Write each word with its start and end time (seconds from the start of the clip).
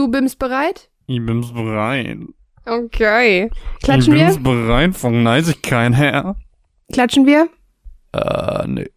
Du 0.00 0.08
bist 0.08 0.38
bereit? 0.38 0.88
Ich 1.08 1.20
bin's 1.26 1.52
bereit. 1.52 2.16
Okay. 2.64 3.50
Klatschen 3.82 4.14
ich 4.14 4.18
wir? 4.18 4.26
bin's 4.28 4.42
bereit 4.42 4.96
von 4.96 5.22
Neisigkeit 5.22 5.94
her. 5.94 6.36
Klatschen 6.90 7.26
wir? 7.26 7.50
Äh, 8.14 8.66
nee. 8.66 8.88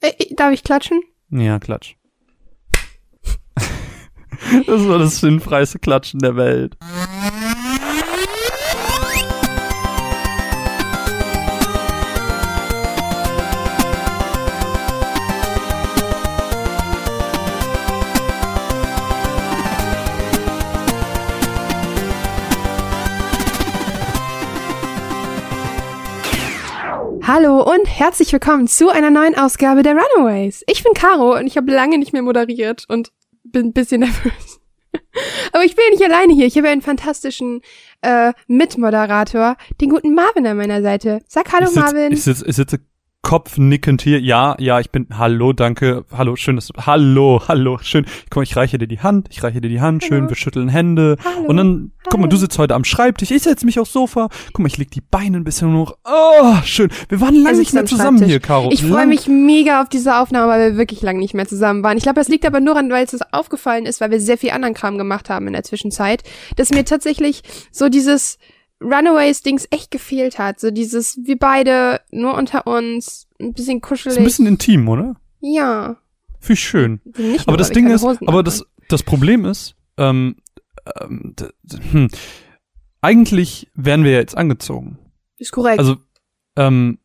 Äh, 0.00 0.34
darf 0.36 0.52
ich 0.52 0.62
klatschen? 0.62 1.02
Ja, 1.30 1.58
klatsch. 1.58 1.96
das 3.56 4.88
war 4.88 5.00
das 5.00 5.18
sinnfreiste 5.18 5.80
Klatschen 5.80 6.20
der 6.20 6.36
Welt. 6.36 6.76
Hallo 27.28 27.62
und 27.62 27.84
herzlich 27.84 28.32
willkommen 28.32 28.68
zu 28.68 28.88
einer 28.88 29.10
neuen 29.10 29.36
Ausgabe 29.36 29.82
der 29.82 29.94
Runaways. 29.94 30.64
Ich 30.66 30.82
bin 30.82 30.94
Caro 30.94 31.36
und 31.36 31.46
ich 31.46 31.58
habe 31.58 31.70
lange 31.70 31.98
nicht 31.98 32.14
mehr 32.14 32.22
moderiert 32.22 32.86
und 32.88 33.12
bin 33.44 33.66
ein 33.66 33.72
bisschen 33.74 34.00
nervös. 34.00 34.62
Aber 35.52 35.62
ich 35.62 35.76
bin 35.76 35.84
ja 35.84 35.90
nicht 35.90 36.04
alleine 36.04 36.32
hier. 36.32 36.46
Ich 36.46 36.56
habe 36.56 36.70
einen 36.70 36.80
fantastischen 36.80 37.60
äh, 38.00 38.32
Mitmoderator, 38.46 39.58
den 39.78 39.90
guten 39.90 40.14
Marvin 40.14 40.46
an 40.46 40.56
meiner 40.56 40.80
Seite. 40.80 41.20
Sag 41.28 41.52
Hallo 41.52 41.64
ich 41.64 41.72
sitz, 41.72 41.82
Marvin. 41.82 42.12
Ich 42.12 42.22
sitze 42.22 42.46
ich 42.46 42.56
sitze 42.56 42.78
kopfnickend 43.22 44.02
hier. 44.02 44.20
Ja, 44.20 44.56
ja, 44.58 44.80
ich 44.80 44.90
bin. 44.90 45.06
Hallo, 45.16 45.52
danke. 45.52 46.04
Hallo, 46.16 46.36
schön, 46.36 46.56
dass 46.56 46.68
du. 46.68 46.74
Hallo, 46.86 47.42
hallo, 47.48 47.78
schön. 47.82 48.06
Guck 48.30 48.36
mal, 48.36 48.42
ich 48.42 48.56
reiche 48.56 48.78
dir 48.78 48.86
die 48.86 49.00
Hand. 49.00 49.28
Ich 49.30 49.42
reiche 49.42 49.60
dir 49.60 49.68
die 49.68 49.80
Hand. 49.80 50.04
Schön, 50.04 50.20
Hallo. 50.20 50.28
wir 50.30 50.36
schütteln 50.36 50.68
Hände. 50.68 51.16
Hallo. 51.24 51.46
Und 51.46 51.56
dann, 51.56 51.92
guck 52.04 52.14
mal, 52.14 52.22
Hallo. 52.22 52.30
du 52.30 52.36
sitzt 52.36 52.58
heute 52.58 52.74
am 52.74 52.84
Schreibtisch. 52.84 53.30
Ich 53.30 53.42
setze 53.42 53.66
mich 53.66 53.78
aufs 53.80 53.92
Sofa. 53.92 54.28
Guck 54.52 54.60
mal, 54.60 54.68
ich 54.68 54.78
leg 54.78 54.90
die 54.90 55.00
Beine 55.00 55.36
ein 55.36 55.44
bisschen 55.44 55.76
hoch. 55.76 55.96
Oh, 56.04 56.56
schön. 56.64 56.90
Wir 57.08 57.20
waren 57.20 57.34
lange 57.34 57.58
nicht 57.58 57.72
mehr 57.72 57.82
am 57.82 57.86
zusammen 57.86 58.24
hier, 58.24 58.40
Caro. 58.40 58.70
Ich 58.72 58.84
freue 58.84 59.06
mich 59.06 59.26
mega 59.26 59.82
auf 59.82 59.88
diese 59.88 60.16
Aufnahme, 60.16 60.50
weil 60.50 60.72
wir 60.72 60.78
wirklich 60.78 61.02
lange 61.02 61.18
nicht 61.18 61.34
mehr 61.34 61.46
zusammen 61.46 61.82
waren. 61.82 61.96
Ich 61.96 62.04
glaube, 62.04 62.20
das 62.20 62.28
liegt 62.28 62.46
aber 62.46 62.60
nur 62.60 62.76
an, 62.76 62.90
weil 62.90 63.04
es 63.04 63.18
aufgefallen 63.32 63.86
ist, 63.86 64.00
weil 64.00 64.10
wir 64.10 64.20
sehr 64.20 64.38
viel 64.38 64.50
anderen 64.50 64.74
Kram 64.74 64.96
gemacht 64.96 65.28
haben 65.28 65.46
in 65.48 65.52
der 65.52 65.64
Zwischenzeit, 65.64 66.22
dass 66.56 66.70
mir 66.70 66.84
tatsächlich 66.84 67.42
so 67.72 67.88
dieses 67.88 68.38
Runaways-Dings 68.82 69.66
echt 69.70 69.90
gefehlt 69.90 70.38
hat. 70.38 70.60
So 70.60 70.70
dieses, 70.70 71.18
wir 71.24 71.38
beide 71.38 72.00
nur 72.10 72.34
unter 72.34 72.66
uns, 72.66 73.26
ein 73.40 73.52
bisschen 73.52 73.80
kuschelig. 73.80 74.14
Ist 74.16 74.18
ein 74.18 74.24
bisschen 74.24 74.46
intim, 74.46 74.88
oder? 74.88 75.16
ja. 75.40 75.96
Finde 76.40 76.52
ich 76.52 76.60
schön. 76.68 77.00
Nicht 77.04 77.18
nur, 77.18 77.48
Aber 77.48 77.56
das 77.56 77.70
Ding 77.72 77.88
ist, 77.90 78.04
Hosen 78.04 78.28
aber 78.28 78.44
das, 78.44 78.64
das 78.88 79.02
Problem 79.02 79.44
ist, 79.44 79.74
ähm, 79.96 80.36
ähm, 81.00 81.34
hm, 81.90 82.08
eigentlich 83.00 83.68
wären 83.74 84.04
wir 84.04 84.12
ja 84.12 84.18
jetzt 84.18 84.36
angezogen. 84.36 84.98
ist 85.38 85.50
korrekt. 85.50 85.80
Also, 85.80 85.96
ähm, 86.56 86.98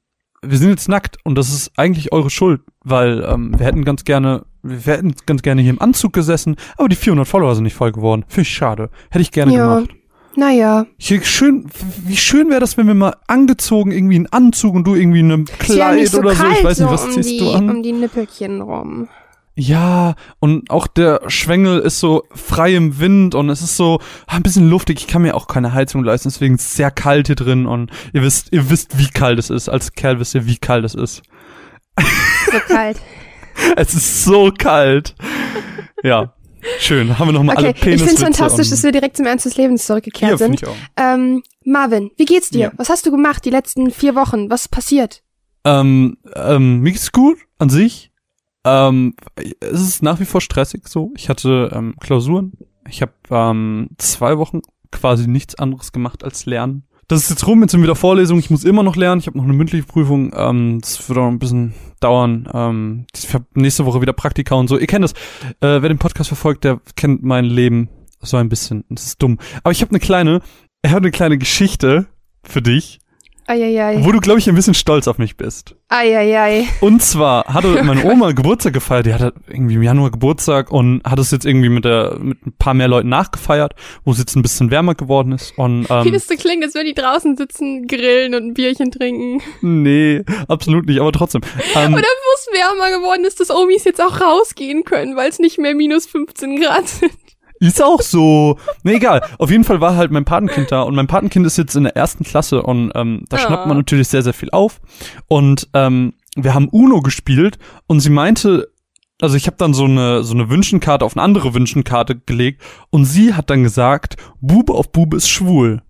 wir 0.44 0.57
sind 0.57 0.69
jetzt 0.69 0.88
nackt 0.89 1.17
und 1.23 1.35
das 1.35 1.51
ist 1.53 1.71
eigentlich 1.77 2.11
eure 2.11 2.29
Schuld, 2.29 2.61
weil 2.81 3.23
ähm, 3.23 3.57
wir 3.57 3.66
hätten 3.66 3.85
ganz 3.85 4.03
gerne, 4.03 4.45
wir 4.61 4.79
hätten 4.94 5.16
ganz 5.25 5.41
gerne 5.41 5.61
hier 5.61 5.71
im 5.71 5.81
Anzug 5.81 6.13
gesessen, 6.13 6.55
aber 6.77 6.89
die 6.89 6.95
400 6.95 7.27
Follower 7.27 7.55
sind 7.55 7.63
nicht 7.63 7.75
voll 7.75 7.91
geworden. 7.91 8.25
Finde 8.27 8.41
ich 8.41 8.53
schade. 8.53 8.89
Hätte 9.09 9.21
ich 9.23 9.31
gerne 9.31 9.53
Ja. 9.53 9.75
gemacht. 9.79 9.95
Naja. 10.35 10.85
Hier 10.97 11.23
schön, 11.23 11.69
wie 12.05 12.17
schön 12.17 12.49
wäre 12.49 12.59
das, 12.59 12.77
wenn 12.77 12.87
wir 12.87 12.93
mal 12.93 13.15
angezogen 13.27 13.91
irgendwie 13.91 14.15
einen 14.15 14.27
Anzug 14.27 14.75
und 14.75 14.85
du 14.85 14.95
irgendwie 14.95 15.21
ja 15.21 15.37
Kleid 15.59 15.99
nicht 15.99 16.11
so 16.11 16.19
oder 16.19 16.35
so. 16.35 16.45
Ich 16.47 16.63
weiß 16.63 16.79
nicht, 16.79 16.89
was 16.89 17.05
um 17.05 17.11
ziehst 17.11 17.29
die, 17.29 17.37
du 17.39 17.51
an? 17.51 17.69
um 17.69 17.83
die 17.83 17.91
Nippelchen 17.91 18.61
rum. 18.61 19.09
Ja, 19.55 20.15
und 20.39 20.71
auch 20.71 20.87
der 20.87 21.21
Schwengel 21.27 21.79
ist 21.79 21.99
so 21.99 22.23
frei 22.33 22.73
im 22.73 22.99
Wind 22.99 23.35
und 23.35 23.49
es 23.49 23.61
ist 23.61 23.77
so 23.77 23.99
ah, 24.25 24.37
ein 24.37 24.43
bisschen 24.43 24.67
luftig. 24.67 24.99
Ich 24.99 25.07
kann 25.07 25.21
mir 25.21 25.35
auch 25.35 25.45
keine 25.45 25.73
Heizung 25.73 26.03
leisten, 26.03 26.29
deswegen 26.29 26.55
ist 26.55 26.61
es 26.61 26.73
sehr 26.73 26.89
kalt 26.89 27.27
hier 27.27 27.35
drin 27.35 27.67
und 27.67 27.91
ihr 28.13 28.23
wisst, 28.23 28.51
ihr 28.51 28.71
wisst, 28.71 28.97
wie 28.97 29.09
kalt 29.09 29.37
es 29.37 29.51
ist. 29.51 29.69
Als 29.69 29.93
Kerl 29.93 30.19
wisst 30.19 30.33
ihr, 30.33 30.47
wie 30.47 30.57
kalt 30.57 30.85
es 30.85 30.95
ist. 30.95 31.21
So 32.51 32.59
kalt. 32.67 32.97
Es 33.75 33.93
ist 33.93 34.23
so 34.23 34.51
kalt. 34.51 35.13
Ja, 36.01 36.33
schön. 36.79 37.18
Haben 37.19 37.28
wir 37.29 37.34
nochmal 37.34 37.56
Okay, 37.57 37.66
alle 37.66 37.75
ich 37.75 37.81
Peniswitze. 37.81 38.16
finde 38.18 38.31
es 38.31 38.38
fantastisch, 38.38 38.69
dass 38.69 38.84
wir 38.84 38.91
direkt 38.91 39.18
zum 39.18 39.25
Ernst 39.25 39.46
des 39.46 39.57
Lebens 39.57 39.85
zurückgekehrt 39.85 40.31
ja, 40.31 40.38
sind. 40.38 40.56
ich 40.56 40.68
auch. 40.68 40.75
Ähm, 40.97 41.44
Marvin, 41.66 42.12
wie 42.18 42.25
geht's 42.25 42.50
dir? 42.50 42.59
Ja. 42.59 42.72
Was 42.78 42.90
hast 42.90 43.06
du 43.06 43.12
gemacht 43.12 43.46
die 43.46 43.50
letzten 43.50 43.91
vier 43.91 44.16
Wochen? 44.16 44.50
Was 44.50 44.63
ist 44.63 44.69
passiert? 44.69 45.23
Ähm, 45.66 46.18
ähm, 46.35 46.79
mir 46.79 46.91
geht's 46.91 47.12
gut 47.12 47.38
an 47.57 47.69
sich. 47.69 48.12
Ähm, 48.66 49.16
es 49.59 49.81
ist 49.81 50.03
nach 50.03 50.19
wie 50.19 50.25
vor 50.25 50.41
stressig 50.41 50.88
so. 50.88 51.12
Ich 51.18 51.29
hatte 51.29 51.72
ähm, 51.73 51.96
Klausuren. 52.00 52.53
Ich 52.90 53.02
habe 53.02 53.13
ähm, 53.29 53.90
zwei 53.97 54.38
Wochen 54.38 54.62
quasi 54.91 55.28
nichts 55.28 55.56
anderes 55.56 55.91
gemacht 55.91 56.23
als 56.23 56.46
lernen. 56.46 56.84
Das 57.08 57.24
ist 57.24 57.30
jetzt 57.30 57.47
rum, 57.47 57.62
jetzt 57.62 57.72
sind 57.72 57.84
wieder 57.84 57.96
Vorlesungen. 57.96 58.40
Ich 58.40 58.50
muss 58.50 58.64
immer 58.64 58.84
noch 58.84 58.96
lernen. 58.96 59.19
Ich 59.19 59.28
habe 59.28 59.38
noch 59.38 59.46
eine 59.46 59.53
mündliche 59.53 59.86
Prüfung. 59.86 60.34
Ähm, 60.36 60.80
das 60.81 61.08
wird 61.08 61.19
auch 61.19 61.28
ein 61.28 61.40
bisschen 61.40 61.74
dauern. 62.00 62.47
Ähm, 62.53 63.06
ich 63.16 63.34
habe 63.34 63.46
nächste 63.56 63.86
Woche 63.86 64.02
wieder 64.02 64.14
Praktika 64.14 64.56
und 64.56 64.68
so. 64.68 64.78
Ihr 64.78 64.88
kennt 64.88 65.03
das. 65.03 65.14
Äh, 65.59 65.81
wer 65.81 65.90
den 65.90 66.00
Podcast 66.00 66.30
verfolgt, 66.30 66.64
der 66.64 66.80
kennt 66.96 67.24
mein 67.24 67.46
Leben 67.46 67.90
so 68.22 68.38
ein 68.38 68.50
bisschen. 68.50 68.86
Das 68.90 69.06
ist 69.06 69.22
dumm. 69.22 69.38
Aber 69.64 69.72
ich 69.72 69.81
habe 69.81 69.91
eine 69.91 70.00
kleine, 70.00 70.41
ich 70.81 70.91
habe 70.91 71.02
eine 71.02 71.12
kleine 71.12 71.38
Geschichte 71.38 72.08
für 72.44 72.62
dich, 72.62 73.00
Eieiei. 73.47 74.03
wo 74.03 74.11
du, 74.11 74.19
glaube 74.19 74.39
ich, 74.39 74.47
ein 74.47 74.55
bisschen 74.55 74.73
stolz 74.73 75.07
auf 75.07 75.17
mich 75.17 75.37
bist. 75.37 75.75
Eieiei. 75.89 76.67
Und 76.81 77.01
zwar 77.01 77.45
hatte 77.45 77.83
meine 77.83 78.03
Oma 78.05 78.31
Geburtstag 78.31 78.73
gefeiert, 78.73 79.05
die 79.05 79.13
hatte 79.13 79.33
irgendwie 79.47 79.75
im 79.75 79.83
Januar 79.83 80.11
Geburtstag 80.11 80.71
und 80.71 81.01
hat 81.03 81.19
es 81.19 81.31
jetzt 81.31 81.45
irgendwie 81.45 81.69
mit 81.69 81.85
der 81.85 82.17
mit 82.19 82.45
ein 82.45 82.53
paar 82.57 82.73
mehr 82.73 82.87
Leuten 82.87 83.09
nachgefeiert, 83.09 83.73
wo 84.03 84.11
es 84.11 84.17
jetzt 84.17 84.35
ein 84.35 84.41
bisschen 84.41 84.71
wärmer 84.71 84.95
geworden 84.95 85.33
ist. 85.33 85.57
Und 85.57 85.89
Wie 85.89 86.07
ähm, 86.07 86.13
das 86.13 86.27
so 86.27 86.35
klingt, 86.35 86.63
als 86.63 86.73
würden 86.73 86.87
die 86.87 86.93
draußen 86.93 87.37
sitzen, 87.37 87.87
grillen 87.87 88.33
und 88.33 88.47
ein 88.47 88.53
Bierchen 88.53 88.91
trinken. 88.91 89.41
nee, 89.61 90.23
absolut 90.47 90.85
nicht, 90.85 90.99
aber 90.99 91.11
trotzdem. 91.11 91.41
Ähm, 91.75 91.93
Oder 91.93 92.03
wo 92.03 92.33
es 92.35 92.47
wärmer 92.59 92.97
geworden 92.97 93.25
ist, 93.25 93.39
dass 93.39 93.49
Omis 93.49 93.83
jetzt 93.83 94.01
auch 94.01 94.19
rausgehen 94.21 94.83
können, 94.83 95.15
weil 95.15 95.29
es 95.29 95.39
nicht 95.39 95.59
mehr 95.59 95.75
minus 95.75 96.05
15 96.05 96.61
Grad 96.61 96.87
sind. 96.87 97.11
Ist 97.68 97.84
auch 97.84 98.01
so. 98.01 98.57
Nee, 98.84 98.96
egal. 98.96 99.22
Auf 99.40 99.50
jeden 99.51 99.63
Fall 99.63 99.81
war 99.81 99.96
halt 99.96 100.12
mein 100.12 100.25
Patenkind 100.25 100.72
da 100.72 100.81
und 100.81 100.96
mein 100.96 101.07
Patenkind 101.07 101.46
ist 101.46 101.57
jetzt 101.57 101.75
in 101.75 101.84
der 101.84 101.96
ersten 101.96 102.24
Klasse 102.24 102.62
und 102.63 102.91
ähm, 102.96 103.25
da 103.29 103.38
Ah. 103.38 103.40
schnappt 103.40 103.68
man 103.68 103.78
natürlich 103.78 104.07
sehr, 104.07 104.22
sehr 104.24 104.34
viel 104.34 104.50
auf. 104.51 104.79
Und 105.28 105.69
ähm, 105.73 106.13
wir 106.35 106.53
haben 106.53 106.68
Uno 106.69 107.02
gespielt 107.02 107.57
und 107.88 108.00
sie 108.00 108.09
meinte, 108.09 108.69
also 109.22 109.35
ich 109.38 109.47
habe 109.47 109.57
dann 109.57 109.73
so 109.73 109.85
eine 109.85 110.23
so 110.23 110.34
eine 110.34 110.50
Wünschenkarte 110.50 111.06
auf 111.06 111.16
eine 111.16 111.23
andere 111.23 111.53
Wünschenkarte 111.53 112.18
gelegt 112.19 112.62
und 112.90 113.06
sie 113.06 113.34
hat 113.35 113.50
dann 113.50 113.63
gesagt, 113.63 114.18
Bube 114.41 114.73
auf 114.73 114.91
Bube 114.91 115.18
ist 115.18 115.29
schwul. 115.29 115.81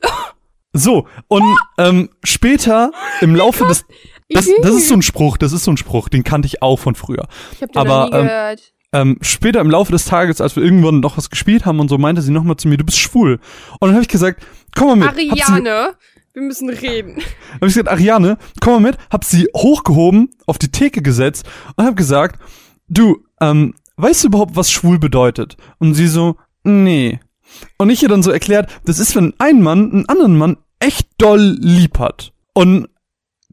So, 0.74 1.06
und 1.28 1.44
ähm, 1.76 2.08
später 2.24 2.92
im 3.20 3.36
Laufe 3.36 3.66
des 3.66 3.84
das, 4.30 4.48
das 4.62 4.74
ist 4.74 4.88
so 4.88 4.94
ein 4.94 5.02
Spruch, 5.02 5.36
das 5.36 5.52
ist 5.52 5.64
so 5.64 5.70
ein 5.70 5.76
Spruch, 5.76 6.08
den 6.08 6.24
kannte 6.24 6.46
ich 6.46 6.62
auch 6.62 6.78
von 6.78 6.94
früher. 6.94 7.28
Ich 7.52 7.60
hab 7.62 7.72
den 7.72 7.78
aber, 7.78 8.04
noch 8.06 8.10
nie 8.12 8.16
ähm, 8.16 8.26
gehört. 8.26 8.60
Ähm, 8.60 8.71
später 9.22 9.60
im 9.60 9.70
Laufe 9.70 9.92
des 9.92 10.04
Tages, 10.04 10.40
als 10.40 10.54
wir 10.56 10.62
irgendwann 10.62 11.00
noch 11.00 11.16
was 11.16 11.30
gespielt 11.30 11.64
haben 11.64 11.80
und 11.80 11.88
so, 11.88 11.98
meinte 11.98 12.22
sie 12.22 12.32
nochmal 12.32 12.56
zu 12.56 12.68
mir, 12.68 12.76
du 12.76 12.84
bist 12.84 12.98
schwul. 12.98 13.40
Und 13.80 13.88
dann 13.88 13.94
habe 13.94 14.02
ich 14.02 14.08
gesagt, 14.08 14.44
komm 14.76 14.88
mal 14.88 14.96
mit. 14.96 15.08
Ariane, 15.08 15.94
wir 16.34 16.42
müssen 16.42 16.68
reden. 16.68 17.16
hab 17.54 17.62
ich 17.62 17.74
gesagt, 17.74 17.88
Ariane, 17.88 18.38
komm 18.60 18.74
mal 18.74 18.90
mit. 18.90 18.98
Hab 19.10 19.24
sie 19.24 19.48
hochgehoben, 19.56 20.30
auf 20.46 20.58
die 20.58 20.70
Theke 20.70 21.02
gesetzt 21.02 21.46
und 21.76 21.86
hab 21.86 21.96
gesagt, 21.96 22.38
du, 22.88 23.24
ähm, 23.40 23.74
weißt 23.96 24.24
du 24.24 24.28
überhaupt, 24.28 24.56
was 24.56 24.70
schwul 24.70 24.98
bedeutet? 24.98 25.56
Und 25.78 25.94
sie 25.94 26.08
so, 26.08 26.36
nee. 26.62 27.18
Und 27.78 27.90
ich 27.90 28.02
ihr 28.02 28.08
dann 28.08 28.22
so 28.22 28.30
erklärt, 28.30 28.70
das 28.84 28.98
ist, 28.98 29.16
wenn 29.16 29.34
ein 29.38 29.62
Mann 29.62 29.92
einen 29.92 30.08
anderen 30.08 30.36
Mann 30.36 30.56
echt 30.80 31.08
doll 31.18 31.56
lieb 31.60 31.98
hat. 31.98 32.32
Und 32.54 32.88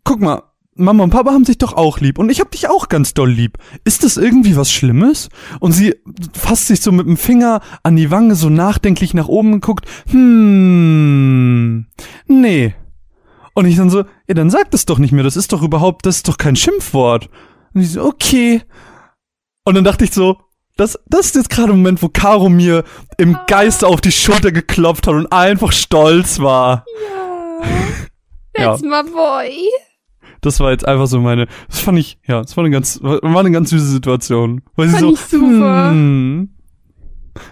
guck 0.04 0.20
mal, 0.20 0.44
Mama 0.80 1.04
und 1.04 1.10
Papa 1.12 1.32
haben 1.32 1.46
sich 1.46 1.58
doch 1.58 1.74
auch 1.74 2.00
lieb 2.00 2.18
und 2.18 2.30
ich 2.30 2.40
hab 2.40 2.52
dich 2.52 2.70
auch 2.70 2.90
ganz 2.90 3.14
doll 3.14 3.30
lieb. 3.30 3.58
Ist 3.84 4.04
das 4.04 4.18
irgendwie 4.18 4.56
was 4.56 4.72
Schlimmes? 4.72 5.30
Und 5.60 5.74
sie 5.74 5.96
fasst 6.34 6.68
sich 6.68 6.82
so 6.82 6.92
mit 6.92 7.06
dem 7.06 7.18
Finger 7.18 7.62
an 7.84 7.96
die 7.96 8.12
Wange 8.12 8.36
so 8.36 8.50
nachdenklich 8.50 9.14
nach 9.14 9.28
oben 9.28 9.54
und 9.54 9.62
guckt, 9.62 9.86
hm, 10.10 11.86
nee. 12.28 12.74
Und 13.54 13.66
ich 13.66 13.76
dann 13.76 13.90
so, 13.90 14.06
ja, 14.28 14.34
dann 14.34 14.50
sag 14.50 14.72
das 14.72 14.86
doch 14.86 15.00
nicht 15.00 15.12
mehr, 15.12 15.24
das 15.24 15.36
ist 15.36 15.52
doch 15.52 15.62
überhaupt, 15.62 16.06
das 16.06 16.18
ist 16.18 16.28
doch 16.28 16.38
kein 16.38 16.56
Schimpfwort. 16.56 17.30
Und 17.74 17.82
ich 17.82 17.92
so, 17.92 18.04
okay. 18.04 18.62
Und 19.66 19.76
dann 19.76 19.84
dachte 19.84 20.06
ich 20.06 20.12
so, 20.12 20.38
das, 20.78 20.98
das 21.08 21.28
ist 21.28 21.36
jetzt 21.36 21.50
gerade 21.50 21.74
ein 21.74 21.80
Moment, 21.80 22.02
wo 22.02 22.08
Caro 22.08 22.48
mir 22.48 22.86
im 23.18 23.38
Geiste 23.48 23.86
auf 23.86 24.00
die 24.00 24.14
Schulter 24.14 24.54
geklopft 24.54 25.08
hat 25.08 25.14
und 25.14 25.32
einfach 25.32 25.74
stolz 25.74 26.40
war. 26.40 26.86
Ja. 28.56 28.72
That's 28.78 28.82
my 28.82 29.04
boy. 29.04 29.70
Das 30.42 30.60
war 30.60 30.72
jetzt 30.72 30.88
einfach 30.88 31.08
so 31.08 31.20
meine, 31.20 31.48
das 31.68 31.80
fand 31.80 32.00
ich, 32.00 32.18
ja, 32.28 32.42
das 32.42 32.56
war 32.58 32.64
eine 32.64 32.72
ganz, 32.72 33.00
war 33.02 33.22
eine 33.24 33.52
ganz 33.52 33.70
süße 33.72 33.86
Situation. 33.88 34.62
Weil 34.76 34.88
sie 34.88 34.94
Fand 34.94 35.04
so, 35.06 35.14
ich 35.14 35.20
super. 35.20 35.90
Hm, 35.92 36.50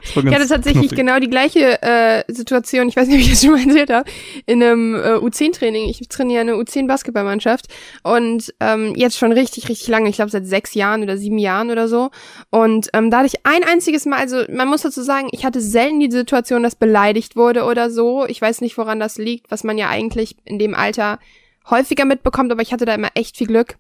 Das 0.04 0.16
war 0.16 0.26
Ich 0.26 0.34
hatte 0.34 0.48
tatsächlich 0.48 0.90
knuffig. 0.90 0.98
genau 0.98 1.20
die 1.20 1.30
gleiche 1.30 1.82
äh, 1.82 2.24
Situation, 2.28 2.90
ich 2.90 2.96
weiß 2.96 3.08
nicht, 3.08 3.18
ob 3.18 3.22
ich 3.22 3.30
das 3.30 3.42
schon 3.42 3.52
mal 3.52 3.62
erzählt 3.66 3.90
habe, 3.92 4.10
in 4.46 4.62
einem 4.64 4.96
äh, 4.96 5.16
U10-Training. 5.18 5.88
Ich 5.90 6.00
trainiere 6.10 6.42
eine 6.42 6.54
U10-Basketballmannschaft 6.54 7.68
und 8.04 8.54
ähm, 8.60 8.94
jetzt 8.96 9.18
schon 9.18 9.32
richtig, 9.32 9.70
richtig 9.70 9.88
lange, 9.88 10.10
ich 10.10 10.16
glaube 10.16 10.32
seit 10.32 10.46
sechs 10.46 10.74
Jahren 10.74 11.04
oder 11.04 11.18
sieben 11.18 11.38
Jahren 11.38 11.72
oder 11.72 11.88
so. 11.88 12.10
Und 12.50 12.90
ähm, 12.94 13.12
da 13.12 13.18
hatte 13.20 13.28
ich 13.28 13.46
ein 13.46 13.64
einziges 13.64 14.06
Mal, 14.06 14.18
also 14.20 14.44
man 14.52 14.68
muss 14.68 14.82
dazu 14.82 15.02
sagen, 15.04 15.28
ich 15.32 15.46
hatte 15.46 15.62
selten 15.62 16.00
die 16.00 16.12
Situation, 16.12 16.64
dass 16.64 16.76
beleidigt 16.76 17.36
wurde 17.36 17.64
oder 17.66 17.90
so. 17.90 18.26
Ich 18.28 18.42
weiß 18.42 18.62
nicht, 18.62 18.78
woran 18.78 19.00
das 19.00 19.18
liegt, 19.18 19.52
was 19.52 19.64
man 19.64 19.78
ja 19.78 19.90
eigentlich 19.90 20.36
in 20.46 20.60
dem 20.60 20.74
Alter 20.74 21.20
häufiger 21.70 22.06
mitbekommt, 22.06 22.52
aber 22.52 22.62
ich 22.62 22.74
hatte 22.74 22.86
da 22.86 22.96
immer 22.96 23.10
echt 23.14 23.38
viel 23.38 23.48
Glück. 23.48 23.78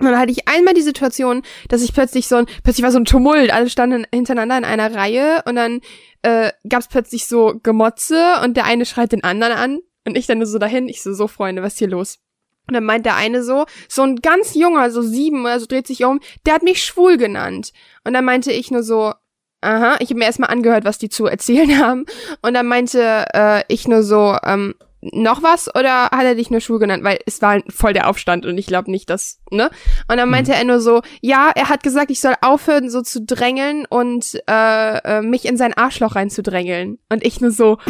Und 0.00 0.06
dann 0.06 0.18
hatte 0.18 0.32
ich 0.32 0.48
einmal 0.48 0.74
die 0.74 0.82
Situation, 0.82 1.42
dass 1.68 1.82
ich 1.82 1.94
plötzlich 1.94 2.26
so 2.26 2.36
ein, 2.36 2.46
plötzlich 2.64 2.82
war 2.82 2.90
so 2.90 2.98
ein 2.98 3.04
Tumult, 3.04 3.52
alle 3.52 3.70
standen 3.70 4.06
hintereinander 4.12 4.58
in 4.58 4.64
einer 4.64 4.94
Reihe 4.94 5.42
und 5.46 5.54
dann 5.54 5.80
äh, 6.22 6.50
gab 6.68 6.80
es 6.80 6.88
plötzlich 6.88 7.26
so 7.26 7.60
Gemotze 7.62 8.40
und 8.42 8.56
der 8.56 8.64
eine 8.64 8.86
schreit 8.86 9.12
den 9.12 9.22
anderen 9.22 9.52
an 9.52 9.78
und 10.04 10.16
ich 10.16 10.26
dann 10.26 10.38
nur 10.38 10.46
so 10.46 10.58
dahin, 10.58 10.88
ich 10.88 11.02
so, 11.02 11.14
so 11.14 11.28
Freunde, 11.28 11.62
was 11.62 11.74
ist 11.74 11.78
hier 11.78 11.88
los? 11.88 12.18
Und 12.66 12.74
dann 12.74 12.84
meint 12.84 13.06
der 13.06 13.16
eine 13.16 13.42
so, 13.42 13.66
so 13.88 14.02
ein 14.02 14.16
ganz 14.16 14.54
junger, 14.54 14.90
so 14.90 15.02
sieben 15.02 15.42
oder 15.42 15.60
so 15.60 15.66
dreht 15.66 15.86
sich 15.86 16.04
um, 16.04 16.20
der 16.46 16.54
hat 16.54 16.62
mich 16.62 16.82
schwul 16.82 17.16
genannt. 17.16 17.72
Und 18.04 18.14
dann 18.14 18.24
meinte 18.24 18.52
ich 18.52 18.70
nur 18.70 18.82
so, 18.82 19.12
aha, 19.60 19.96
ich 20.00 20.08
habe 20.10 20.18
mir 20.18 20.24
erstmal 20.24 20.50
angehört, 20.50 20.84
was 20.84 20.98
die 20.98 21.08
zu 21.08 21.26
erzählen 21.26 21.78
haben. 21.82 22.06
Und 22.42 22.54
dann 22.54 22.66
meinte 22.66 23.26
äh, 23.32 23.62
ich 23.68 23.86
nur 23.86 24.02
so, 24.02 24.36
ähm, 24.44 24.74
noch 25.12 25.42
was 25.42 25.74
oder 25.74 26.04
hat 26.04 26.24
er 26.24 26.34
dich 26.34 26.50
nur 26.50 26.60
schwul 26.60 26.78
genannt? 26.78 27.04
Weil 27.04 27.18
es 27.26 27.42
war 27.42 27.60
voll 27.68 27.92
der 27.92 28.08
Aufstand 28.08 28.46
und 28.46 28.56
ich 28.58 28.66
glaube 28.66 28.90
nicht, 28.90 29.10
dass, 29.10 29.40
ne? 29.50 29.70
Und 30.08 30.16
dann 30.16 30.30
meinte 30.30 30.54
er 30.54 30.64
nur 30.64 30.80
so, 30.80 31.02
ja, 31.20 31.50
er 31.54 31.68
hat 31.68 31.82
gesagt, 31.82 32.10
ich 32.10 32.20
soll 32.20 32.34
aufhören, 32.40 32.90
so 32.90 33.02
zu 33.02 33.22
drängeln 33.22 33.86
und 33.86 34.40
äh, 34.48 34.98
äh, 34.98 35.22
mich 35.22 35.44
in 35.44 35.56
sein 35.56 35.74
Arschloch 35.74 36.16
reinzudrängeln. 36.16 36.98
Und 37.08 37.24
ich 37.24 37.40
nur 37.40 37.50
so, 37.50 37.78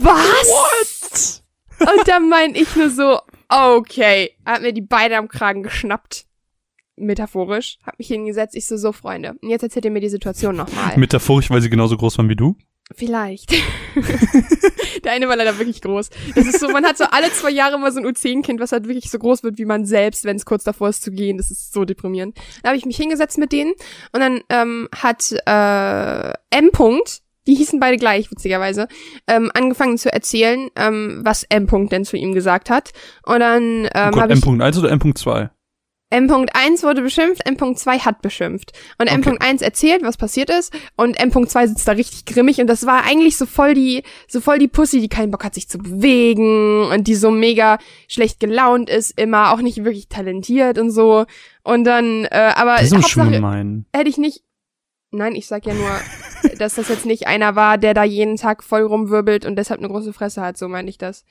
was? 0.00 1.42
Und 1.80 2.08
dann 2.08 2.28
mein 2.28 2.54
ich 2.54 2.76
nur 2.76 2.90
so, 2.90 3.20
okay. 3.48 4.30
Hat 4.44 4.62
mir 4.62 4.72
die 4.72 4.82
Beine 4.82 5.18
am 5.18 5.28
Kragen 5.28 5.62
geschnappt. 5.62 6.26
Metaphorisch. 6.96 7.78
Hab 7.84 7.98
mich 7.98 8.08
hingesetzt. 8.08 8.54
Ich 8.54 8.66
so, 8.66 8.76
so, 8.76 8.92
Freunde. 8.92 9.34
Und 9.42 9.48
jetzt 9.48 9.62
erzählt 9.62 9.84
ihr 9.84 9.90
mir 9.90 10.00
die 10.00 10.08
Situation 10.08 10.56
nochmal. 10.56 10.96
Metaphorisch, 10.96 11.50
weil 11.50 11.60
sie 11.60 11.70
genauso 11.70 11.96
groß 11.96 12.18
waren 12.18 12.28
wie 12.28 12.36
du? 12.36 12.56
Vielleicht. 12.94 13.52
Der 15.04 15.12
eine 15.12 15.28
war 15.28 15.36
leider 15.36 15.58
wirklich 15.58 15.80
groß. 15.80 16.10
Das 16.34 16.46
ist 16.46 16.60
so, 16.60 16.68
man 16.68 16.84
hat 16.84 16.98
so 16.98 17.04
alle 17.04 17.30
zwei 17.32 17.50
Jahre 17.50 17.78
mal 17.78 17.92
so 17.92 18.00
ein 18.00 18.06
U10-Kind, 18.06 18.60
was 18.60 18.72
halt 18.72 18.86
wirklich 18.86 19.10
so 19.10 19.18
groß 19.18 19.42
wird 19.42 19.58
wie 19.58 19.64
man 19.64 19.84
selbst, 19.84 20.24
wenn 20.24 20.36
es 20.36 20.44
kurz 20.44 20.64
davor 20.64 20.88
ist 20.88 21.02
zu 21.02 21.10
gehen. 21.10 21.38
Das 21.38 21.50
ist 21.50 21.72
so 21.72 21.84
deprimierend. 21.84 22.36
Da 22.62 22.68
habe 22.68 22.78
ich 22.78 22.84
mich 22.84 22.96
hingesetzt 22.96 23.38
mit 23.38 23.52
denen 23.52 23.72
und 24.12 24.20
dann 24.20 24.40
ähm, 24.48 24.88
hat 24.94 25.32
äh, 25.32 26.32
M. 26.56 26.70
-Punkt, 26.70 27.20
die 27.46 27.54
hießen 27.54 27.80
beide 27.80 27.96
gleich, 27.96 28.30
witzigerweise, 28.30 28.88
ähm, 29.26 29.50
angefangen 29.54 29.98
zu 29.98 30.12
erzählen, 30.12 30.70
ähm, 30.76 31.22
was 31.24 31.44
M. 31.44 31.66
-Punkt 31.66 31.90
denn 31.90 32.04
zu 32.04 32.16
ihm 32.16 32.34
gesagt 32.34 32.70
hat. 32.70 32.92
Und 33.24 33.40
dann 33.40 33.86
oh 33.86 33.90
ähm, 33.94 34.10
Gott, 34.12 34.22
habe 34.22 34.34
ich 34.34 34.44
M.1 34.44 34.78
oder 34.78 34.90
M.2? 34.90 35.50
M.1 36.12 36.82
wurde 36.82 37.02
beschimpft, 37.02 37.46
M.2 37.46 38.00
hat 38.04 38.20
beschimpft. 38.22 38.72
Und 38.98 39.10
Okay. 39.10 39.14
M.1 39.30 39.62
erzählt, 39.62 40.02
was 40.02 40.16
passiert 40.16 40.50
ist, 40.50 40.72
und 40.96 41.18
M.2 41.18 41.68
sitzt 41.68 41.88
da 41.88 41.92
richtig 41.92 42.24
grimmig 42.26 42.60
und 42.60 42.66
das 42.66 42.84
war 42.86 43.04
eigentlich 43.04 43.36
so 43.36 43.46
voll 43.46 43.74
die, 43.74 44.02
so 44.28 44.40
voll 44.40 44.58
die 44.58 44.68
Pussy, 44.68 45.00
die 45.00 45.08
keinen 45.08 45.30
Bock 45.30 45.44
hat, 45.44 45.54
sich 45.54 45.68
zu 45.68 45.78
bewegen 45.78 46.84
und 46.84 47.06
die 47.08 47.14
so 47.14 47.30
mega 47.30 47.78
schlecht 48.08 48.40
gelaunt 48.40 48.90
ist, 48.90 49.18
immer 49.18 49.52
auch 49.52 49.60
nicht 49.62 49.84
wirklich 49.84 50.08
talentiert 50.08 50.78
und 50.78 50.90
so. 50.90 51.24
Und 51.64 51.84
dann, 51.84 52.24
äh, 52.26 52.52
aber 52.56 52.76
Das 52.76 52.84
ist 52.92 52.94
Hauptsache 52.94 53.30
gemein. 53.30 53.86
hätte 53.94 54.10
ich 54.10 54.18
nicht. 54.18 54.42
Nein, 55.12 55.34
ich 55.34 55.46
sag 55.46 55.66
ja 55.66 55.74
nur, 55.74 55.90
dass 56.58 56.74
das 56.76 56.88
jetzt 56.88 57.06
nicht 57.06 57.26
einer 57.26 57.54
war, 57.56 57.78
der 57.78 57.94
da 57.94 58.04
jeden 58.04 58.36
Tag 58.36 58.62
voll 58.64 58.82
rumwirbelt 58.82 59.44
und 59.44 59.56
deshalb 59.56 59.80
eine 59.80 59.88
große 59.88 60.12
Fresse 60.12 60.42
hat, 60.42 60.56
so 60.58 60.68
meine 60.68 60.88
ich 60.90 60.98
das. 60.98 61.24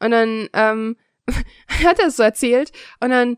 Und 0.00 0.10
dann 0.10 0.48
ähm, 0.52 0.96
hat 1.84 1.98
er 1.98 2.08
es 2.08 2.16
so 2.16 2.22
erzählt 2.22 2.72
und 3.00 3.10
dann 3.10 3.36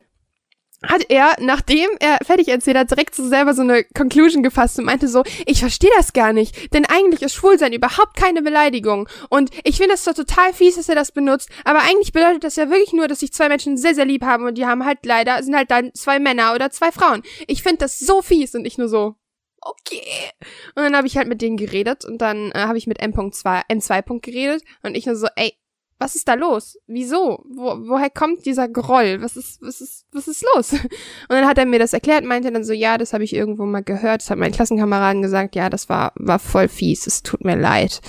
hat 0.89 1.07
er, 1.09 1.37
nachdem 1.41 1.89
er 2.01 2.19
fertig 2.25 2.49
erzählt 2.49 2.77
hat, 2.77 2.91
direkt 2.91 3.15
so 3.15 3.27
selber 3.27 3.55
so 3.55 3.63
eine 3.63 3.85
Conclusion 3.85 4.43
gefasst 4.43 4.79
und 4.79 4.85
meinte 4.85 5.09
so, 5.09 5.23
ich 5.47 5.61
verstehe 5.61 5.91
das 5.97 6.13
gar 6.13 6.33
nicht, 6.33 6.73
denn 6.75 6.85
eigentlich 6.87 7.23
ist 7.23 7.35
Schwulsein 7.35 7.73
überhaupt 7.73 8.17
keine 8.17 8.43
Beleidigung 8.43 9.09
und 9.31 9.51
ich 9.65 9.77
finde 9.79 9.95
es 9.95 10.05
doch 10.05 10.15
total 10.15 10.53
fies, 10.53 10.77
dass 10.77 10.89
er 10.89 10.95
das 10.95 11.13
benutzt, 11.13 11.49
aber 11.65 11.81
eigentlich 11.81 12.13
bedeutet 12.13 12.45
das 12.45 12.57
ja 12.57 12.71
wirklich 12.71 12.93
nur, 12.93 13.09
dass 13.09 13.21
sich 13.21 13.33
zwei 13.33 13.49
Menschen 13.49 13.77
sehr, 13.77 13.95
sehr 13.95 14.05
lieb 14.05 14.25
haben 14.25 14.45
und 14.45 14.59
die 14.59 14.67
haben 14.67 14.85
halt 14.85 14.99
leider, 15.05 15.43
sind 15.43 15.57
halt 15.57 15.71
dann 15.71 15.93
zwei 15.95 16.19
Männer 16.19 16.55
oder 16.55 16.71
zwei 16.71 16.93
Frauen. 16.93 17.23
Ich 17.47 17.63
finde 17.63 17.79
das 17.79 17.99
so 17.99 18.23
fies 18.23 18.55
und 18.55 18.65
ich 18.65 18.79
nur 18.79 18.89
so, 18.89 19.17
okay. 19.61 20.31
Und 20.75 20.83
dann 20.83 20.97
habe 20.97 21.07
ich 21.07 21.17
halt 21.17 21.29
mit 21.29 21.43
denen 21.43 21.57
geredet 21.57 22.05
und 22.05 22.19
dann 22.19 22.51
äh, 22.53 22.61
habe 22.61 22.79
ich 22.79 22.87
mit 22.87 23.01
M.2, 23.01 23.63
M2. 23.69 24.21
geredet 24.21 24.63
und 24.83 24.97
ich 24.97 25.07
nur 25.07 25.17
so, 25.17 25.27
ey, 25.37 25.57
was 25.99 26.17
ist 26.17 26.29
da 26.29 26.35
los? 26.35 26.79
Wieso? 26.87 27.45
Wo, 27.49 27.77
woher 27.89 28.11
kommt 28.11 28.47
dieser 28.47 28.69
Groll? 28.69 29.23
Was 29.23 29.37
ist, 29.37 29.63
was 29.63 29.81
ist, 29.81 30.07
was 30.13 30.29
ist 30.29 30.45
los? 30.55 30.73
Und 30.73 30.91
dann 31.31 31.47
hat 31.47 31.59
er 31.59 31.67
mir 31.67 31.79
das 31.79 31.93
erklärt, 31.93 32.25
meinte 32.25 32.51
dann 32.51 32.65
so, 32.65 32.73
ja, 32.73 32.99
das 32.99 33.13
habe 33.13 33.25
ich 33.25 33.35
irgendwo 33.35 33.65
mal 33.65 33.83
gehört, 33.83 34.23
das 34.23 34.31
hat 34.31 34.39
mein 34.39 34.53
Klassenkameraden 34.53 35.23
gesagt, 35.23 35.55
ja, 35.57 35.71
das 35.71 35.89
war, 35.89 36.13
war 36.17 36.39
voll 36.39 36.69
fies, 36.69 37.07
es 37.07 37.23
tut 37.23 37.45
mir 37.45 37.57
leid. 37.57 38.01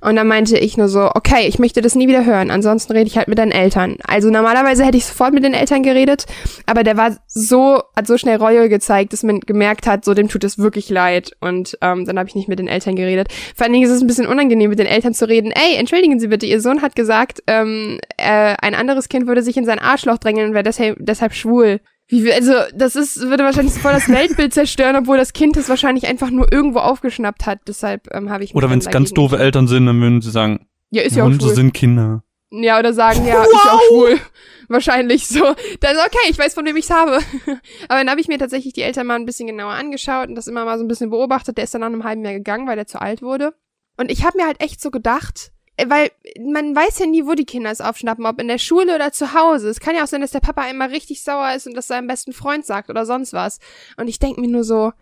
Und 0.00 0.16
dann 0.16 0.26
meinte 0.26 0.58
ich 0.58 0.76
nur 0.76 0.88
so, 0.88 1.10
okay, 1.14 1.46
ich 1.46 1.58
möchte 1.58 1.80
das 1.80 1.94
nie 1.94 2.08
wieder 2.08 2.24
hören, 2.24 2.50
ansonsten 2.50 2.92
rede 2.92 3.06
ich 3.06 3.16
halt 3.16 3.28
mit 3.28 3.38
deinen 3.38 3.52
Eltern. 3.52 3.96
Also 4.04 4.30
normalerweise 4.30 4.84
hätte 4.84 4.98
ich 4.98 5.06
sofort 5.06 5.32
mit 5.32 5.44
den 5.44 5.54
Eltern 5.54 5.82
geredet, 5.82 6.26
aber 6.66 6.82
der 6.82 6.96
war 6.96 7.16
so, 7.26 7.82
hat 7.96 8.06
so 8.06 8.18
schnell 8.18 8.36
Reue 8.36 8.68
gezeigt, 8.68 9.12
dass 9.12 9.22
man 9.22 9.40
gemerkt 9.40 9.86
hat, 9.86 10.04
so 10.04 10.14
dem 10.14 10.28
tut 10.28 10.44
es 10.44 10.58
wirklich 10.58 10.88
leid. 10.90 11.32
Und 11.40 11.78
ähm, 11.80 12.04
dann 12.04 12.18
habe 12.18 12.28
ich 12.28 12.34
nicht 12.34 12.48
mit 12.48 12.58
den 12.58 12.68
Eltern 12.68 12.96
geredet. 12.96 13.28
Vor 13.54 13.64
allen 13.64 13.72
Dingen 13.72 13.86
ist 13.86 13.92
es 13.92 14.00
ein 14.00 14.06
bisschen 14.06 14.26
unangenehm, 14.26 14.70
mit 14.70 14.78
den 14.78 14.86
Eltern 14.86 15.14
zu 15.14 15.28
reden. 15.28 15.52
Ey, 15.52 15.76
entschuldigen 15.76 16.18
Sie 16.18 16.28
bitte, 16.28 16.46
Ihr 16.46 16.60
Sohn 16.60 16.82
hat 16.82 16.96
gesagt, 16.96 17.41
ähm, 17.46 17.98
äh, 18.16 18.54
ein 18.60 18.74
anderes 18.74 19.08
Kind 19.08 19.26
würde 19.26 19.42
sich 19.42 19.56
in 19.56 19.64
sein 19.64 19.78
Arschloch 19.78 20.18
drängeln 20.18 20.48
und 20.48 20.54
wäre 20.54 20.64
deshalb, 20.64 20.96
deshalb 21.00 21.34
schwul. 21.34 21.80
Wie, 22.08 22.30
also, 22.32 22.52
das 22.74 22.94
ist, 22.94 23.20
würde 23.20 23.44
wahrscheinlich 23.44 23.74
voll 23.74 23.92
das 23.92 24.08
Weltbild 24.08 24.52
zerstören, 24.52 24.96
obwohl 24.96 25.16
das 25.16 25.32
Kind 25.32 25.56
es 25.56 25.68
wahrscheinlich 25.68 26.06
einfach 26.06 26.30
nur 26.30 26.52
irgendwo 26.52 26.80
aufgeschnappt 26.80 27.46
hat. 27.46 27.60
Deshalb 27.66 28.14
ähm, 28.14 28.28
habe 28.30 28.44
ich 28.44 28.54
Oder 28.54 28.68
wenn 28.70 28.78
es 28.78 28.90
ganz 28.90 29.12
doofe 29.12 29.38
Eltern 29.38 29.66
sind, 29.66 29.86
dann 29.86 30.00
würden 30.00 30.20
sie 30.20 30.30
sagen, 30.30 30.66
Ja, 30.90 31.02
ist 31.02 31.16
ja 31.16 31.24
auch 31.24 31.32
schwul. 31.32 31.54
sind 31.54 31.72
Kinder. 31.72 32.22
Ja, 32.50 32.78
oder 32.78 32.92
sagen, 32.92 33.24
ja, 33.26 33.42
ist 33.42 33.52
ja 33.64 33.72
auch 33.72 33.80
schwul. 33.88 34.20
Wahrscheinlich 34.68 35.26
so. 35.26 35.40
Dann 35.80 35.96
ist 35.96 36.06
okay, 36.06 36.28
ich 36.28 36.38
weiß, 36.38 36.52
von 36.52 36.66
wem 36.66 36.76
ich's 36.76 36.90
habe. 36.90 37.18
Aber 37.88 37.98
dann 37.98 38.10
habe 38.10 38.20
ich 38.20 38.28
mir 38.28 38.38
tatsächlich 38.38 38.74
die 38.74 38.82
Eltern 38.82 39.06
mal 39.06 39.16
ein 39.16 39.24
bisschen 39.24 39.46
genauer 39.46 39.72
angeschaut 39.72 40.28
und 40.28 40.34
das 40.34 40.48
immer 40.48 40.66
mal 40.66 40.76
so 40.76 40.84
ein 40.84 40.88
bisschen 40.88 41.10
beobachtet. 41.10 41.56
Der 41.56 41.64
ist 41.64 41.72
dann 41.72 41.80
nach 41.80 41.88
einem 41.88 42.04
halben 42.04 42.24
Jahr 42.24 42.34
gegangen, 42.34 42.66
weil 42.66 42.76
der 42.76 42.86
zu 42.86 43.00
alt 43.00 43.22
wurde. 43.22 43.54
Und 43.96 44.10
ich 44.10 44.24
habe 44.24 44.36
mir 44.36 44.46
halt 44.46 44.60
echt 44.60 44.82
so 44.82 44.90
gedacht, 44.90 45.52
weil 45.88 46.10
man 46.40 46.74
weiß 46.74 46.98
ja 47.00 47.06
nie, 47.06 47.26
wo 47.26 47.34
die 47.34 47.44
Kinder 47.44 47.70
es 47.70 47.80
aufschnappen, 47.80 48.26
ob 48.26 48.40
in 48.40 48.48
der 48.48 48.58
Schule 48.58 48.94
oder 48.94 49.12
zu 49.12 49.34
Hause. 49.34 49.68
Es 49.68 49.80
kann 49.80 49.94
ja 49.94 50.02
auch 50.02 50.08
sein, 50.08 50.20
dass 50.20 50.30
der 50.30 50.40
Papa 50.40 50.68
immer 50.68 50.90
richtig 50.90 51.22
sauer 51.22 51.54
ist 51.54 51.66
und 51.66 51.74
das 51.74 51.88
seinem 51.88 52.06
besten 52.06 52.32
Freund 52.32 52.64
sagt 52.66 52.90
oder 52.90 53.06
sonst 53.06 53.32
was. 53.32 53.58
Und 53.96 54.08
ich 54.08 54.18
denk 54.18 54.38
mir 54.38 54.48
nur 54.48 54.64
so, 54.64 54.92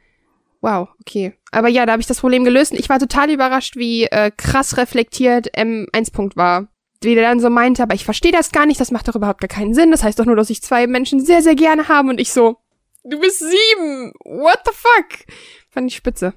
wow, 0.60 0.88
okay. 1.00 1.34
Aber 1.50 1.68
ja, 1.68 1.86
da 1.86 1.92
habe 1.92 2.00
ich 2.00 2.08
das 2.08 2.20
Problem 2.20 2.44
gelöst 2.44 2.72
ich 2.72 2.88
war 2.88 2.98
total 2.98 3.30
überrascht, 3.30 3.76
wie 3.76 4.04
äh, 4.04 4.30
krass 4.36 4.76
reflektiert 4.76 5.56
M1 5.56 6.12
Punkt 6.12 6.36
war. 6.36 6.68
Wie 7.02 7.14
der 7.14 7.24
dann 7.24 7.40
so 7.40 7.48
meinte, 7.48 7.82
aber 7.82 7.94
ich 7.94 8.04
verstehe 8.04 8.32
das 8.32 8.52
gar 8.52 8.66
nicht, 8.66 8.78
das 8.78 8.90
macht 8.90 9.08
doch 9.08 9.16
überhaupt 9.16 9.40
gar 9.40 9.48
keinen 9.48 9.72
Sinn. 9.72 9.90
Das 9.90 10.02
heißt 10.02 10.18
doch 10.18 10.26
nur, 10.26 10.36
dass 10.36 10.50
ich 10.50 10.62
zwei 10.62 10.86
Menschen 10.86 11.24
sehr, 11.24 11.42
sehr 11.42 11.54
gerne 11.54 11.88
haben 11.88 12.10
und 12.10 12.20
ich 12.20 12.32
so, 12.32 12.58
du 13.04 13.18
bist 13.18 13.38
sieben, 13.38 14.12
what 14.24 14.60
the 14.66 14.72
fuck? 14.74 15.26
Fand 15.70 15.90
ich 15.90 15.96
spitze. 15.96 16.34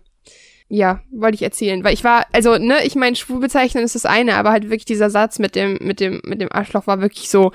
Ja, 0.75 1.01
wollte 1.11 1.35
ich 1.35 1.43
erzählen, 1.43 1.83
weil 1.83 1.93
ich 1.93 2.03
war, 2.03 2.25
also, 2.31 2.57
ne, 2.57 2.83
ich 2.83 2.95
meine, 2.95 3.15
schwul 3.15 3.39
bezeichnen 3.39 3.83
ist 3.83 3.93
das 3.93 4.07
eine, 4.07 4.37
aber 4.37 4.49
halt 4.49 4.63
wirklich 4.63 4.85
dieser 4.85 5.11
Satz 5.11 5.37
mit 5.37 5.55
dem, 5.55 5.77
mit 5.81 5.99
dem, 5.99 6.19
mit 6.25 6.41
dem 6.41 6.51
Arschloch 6.51 6.87
war 6.87 6.99
wirklich 6.99 7.29
so, 7.29 7.51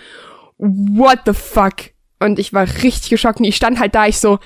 what 0.57 1.23
the 1.27 1.33
fuck? 1.33 1.75
Und 2.21 2.39
ich 2.39 2.53
war 2.53 2.69
richtig 2.85 3.11
geschockt 3.11 3.41
und 3.41 3.47
ich 3.47 3.57
stand 3.57 3.81
halt 3.81 3.97
da, 3.97 4.07
ich 4.07 4.21
so, 4.21 4.39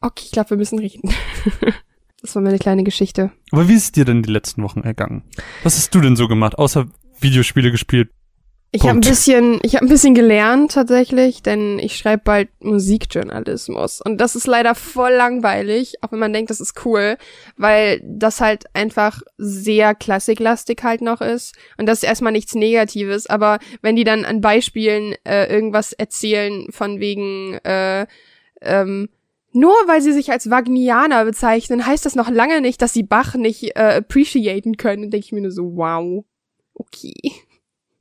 okay, 0.00 0.22
ich 0.24 0.30
glaube, 0.30 0.50
wir 0.50 0.56
müssen 0.56 0.78
reden. 0.78 1.14
das 2.22 2.34
war 2.34 2.40
meine 2.40 2.58
kleine 2.58 2.82
Geschichte. 2.82 3.30
Aber 3.50 3.68
wie 3.68 3.74
ist 3.74 3.94
dir 3.94 4.06
denn 4.06 4.22
die 4.22 4.32
letzten 4.32 4.62
Wochen 4.62 4.80
ergangen? 4.80 5.22
Was 5.62 5.76
hast 5.76 5.94
du 5.94 6.00
denn 6.00 6.16
so 6.16 6.26
gemacht, 6.26 6.58
außer 6.58 6.86
Videospiele 7.20 7.70
gespielt? 7.70 8.08
Ich 8.76 8.82
habe 8.82 8.98
ein 8.98 9.02
bisschen, 9.02 9.60
ich 9.62 9.76
habe 9.76 9.86
ein 9.86 9.88
bisschen 9.88 10.16
gelernt 10.16 10.72
tatsächlich, 10.72 11.44
denn 11.44 11.78
ich 11.78 11.96
schreibe 11.96 12.22
bald 12.24 12.48
Musikjournalismus 12.58 14.00
und 14.00 14.20
das 14.20 14.34
ist 14.34 14.48
leider 14.48 14.74
voll 14.74 15.12
langweilig, 15.12 16.02
auch 16.02 16.10
wenn 16.10 16.18
man 16.18 16.32
denkt, 16.32 16.50
das 16.50 16.60
ist 16.60 16.84
cool, 16.84 17.16
weil 17.56 18.02
das 18.04 18.40
halt 18.40 18.64
einfach 18.74 19.22
sehr 19.38 19.94
klassiklastig 19.94 20.82
halt 20.82 21.02
noch 21.02 21.20
ist 21.20 21.54
und 21.78 21.86
das 21.86 21.98
ist 21.98 22.08
erstmal 22.08 22.32
nichts 22.32 22.56
Negatives, 22.56 23.28
aber 23.28 23.60
wenn 23.80 23.94
die 23.94 24.02
dann 24.02 24.24
an 24.24 24.40
Beispielen 24.40 25.14
äh, 25.22 25.46
irgendwas 25.46 25.92
erzählen 25.92 26.66
von 26.70 26.98
wegen 26.98 27.54
äh, 27.62 28.08
ähm, 28.60 29.08
nur 29.52 29.74
weil 29.86 30.02
sie 30.02 30.12
sich 30.12 30.32
als 30.32 30.50
Wagnianer 30.50 31.24
bezeichnen, 31.24 31.86
heißt 31.86 32.04
das 32.04 32.16
noch 32.16 32.28
lange 32.28 32.60
nicht, 32.60 32.82
dass 32.82 32.92
sie 32.92 33.04
Bach 33.04 33.36
nicht 33.36 33.76
äh, 33.76 33.98
appreciaten 33.98 34.76
können. 34.76 35.02
Dann 35.02 35.10
denke 35.12 35.26
ich 35.26 35.32
mir 35.32 35.42
nur 35.42 35.52
so, 35.52 35.76
wow, 35.76 36.24
okay. 36.74 37.14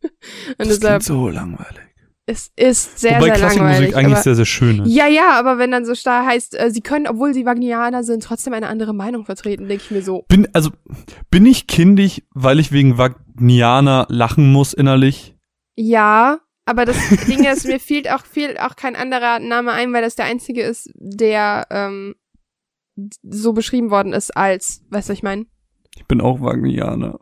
Und 0.58 0.68
Das 0.70 0.80
deshalb, 0.80 1.02
klingt 1.02 1.04
so 1.04 1.30
langweilig. 1.30 1.80
Es 2.26 2.52
ist 2.56 3.00
sehr, 3.00 3.18
Wobei 3.18 3.26
sehr 3.26 3.34
Klassikmusik 3.36 3.60
langweilig. 3.62 3.96
eigentlich 3.98 4.14
aber, 4.14 4.24
sehr, 4.24 4.36
sehr 4.36 4.46
schön 4.46 4.80
ist. 4.84 4.94
ja, 4.96 5.08
ja, 5.08 5.38
aber 5.38 5.58
wenn 5.58 5.72
dann 5.72 5.86
so 5.86 5.94
starr 5.94 6.26
heißt, 6.26 6.58
äh, 6.58 6.72
sie 6.72 6.80
können, 6.80 7.06
obwohl 7.06 7.34
sie 7.34 7.46
Vagnianer 7.46 8.04
sind, 8.06 8.24
trotzdem 8.24 8.54
eine 8.54 8.68
andere 8.70 8.94
Meinung 8.94 9.26
vertreten, 9.26 9.68
denke 9.68 9.84
ich 9.84 9.92
mir 9.92 10.02
so. 10.02 10.24
Bin, 10.30 10.48
also, 10.54 10.70
bin 11.30 11.46
ich 11.46 11.68
kindisch, 11.68 12.22
weil 12.34 12.60
ich 12.60 12.72
wegen 12.72 12.98
Wagnianer 12.98 14.06
lachen 14.10 14.54
muss 14.54 14.74
innerlich? 14.74 15.36
Ja, 15.76 16.40
aber 16.66 16.86
das 16.86 16.96
Ding 17.28 17.44
ist, 17.44 17.66
mir 17.66 17.82
fehlt 17.82 18.10
auch, 18.10 18.26
fehlt 18.26 18.58
auch 18.58 18.78
kein 18.78 18.96
anderer 18.96 19.40
Name 19.40 19.74
ein, 19.74 19.92
weil 19.92 20.02
das 20.02 20.16
der 20.16 20.24
einzige 20.26 20.62
ist, 20.62 20.90
der 20.96 21.68
ähm, 21.72 22.16
so 23.22 23.52
beschrieben 23.52 23.90
worden 23.90 24.14
ist 24.14 24.32
als, 24.38 24.82
weißt 24.92 25.10
du, 25.10 25.12
was 25.12 25.18
ich 25.18 25.24
meine? 25.24 25.46
Ich 25.98 26.06
bin 26.08 26.22
auch 26.22 26.40
Wagnianer. 26.40 27.20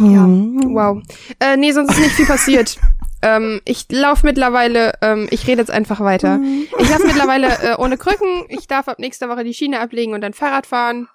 Ja, 0.00 0.26
wow. 0.26 1.02
Äh, 1.40 1.56
nee, 1.56 1.72
sonst 1.72 1.92
ist 1.92 2.00
nicht 2.00 2.14
viel 2.14 2.26
passiert. 2.26 2.78
ähm, 3.22 3.60
ich 3.64 3.86
laufe 3.90 4.26
mittlerweile, 4.26 4.94
ähm, 5.00 5.26
ich 5.30 5.46
rede 5.46 5.60
jetzt 5.60 5.70
einfach 5.70 6.00
weiter. 6.00 6.40
Ich 6.78 6.88
laufe 6.90 7.06
mittlerweile 7.06 7.48
äh, 7.62 7.76
ohne 7.78 7.96
Krücken. 7.96 8.44
Ich 8.48 8.66
darf 8.66 8.88
ab 8.88 8.98
nächster 8.98 9.28
Woche 9.28 9.44
die 9.44 9.54
Schiene 9.54 9.80
ablegen 9.80 10.14
und 10.14 10.20
dann 10.20 10.32
Fahrrad 10.32 10.66
fahren. 10.66 11.08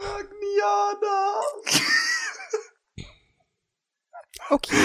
Wagnianer. 0.00 1.40
Okay. 4.50 4.76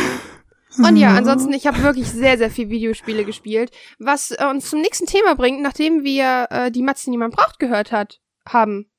Und 0.77 0.95
ja, 0.95 1.13
ansonsten, 1.13 1.51
ich 1.51 1.67
habe 1.67 1.83
wirklich 1.83 2.09
sehr, 2.09 2.37
sehr 2.37 2.49
viel 2.49 2.69
Videospiele 2.69 3.25
gespielt, 3.25 3.71
was 3.97 4.31
äh, 4.31 4.45
uns 4.49 4.69
zum 4.69 4.79
nächsten 4.81 5.07
Thema 5.07 5.35
bringt, 5.35 5.61
nachdem 5.61 6.03
wir 6.03 6.47
äh, 6.49 6.71
die 6.71 6.83
Matze, 6.83 7.11
die 7.11 7.17
man 7.17 7.31
braucht, 7.31 7.59
gehört 7.59 7.91
hat, 7.91 8.21
haben. 8.47 8.89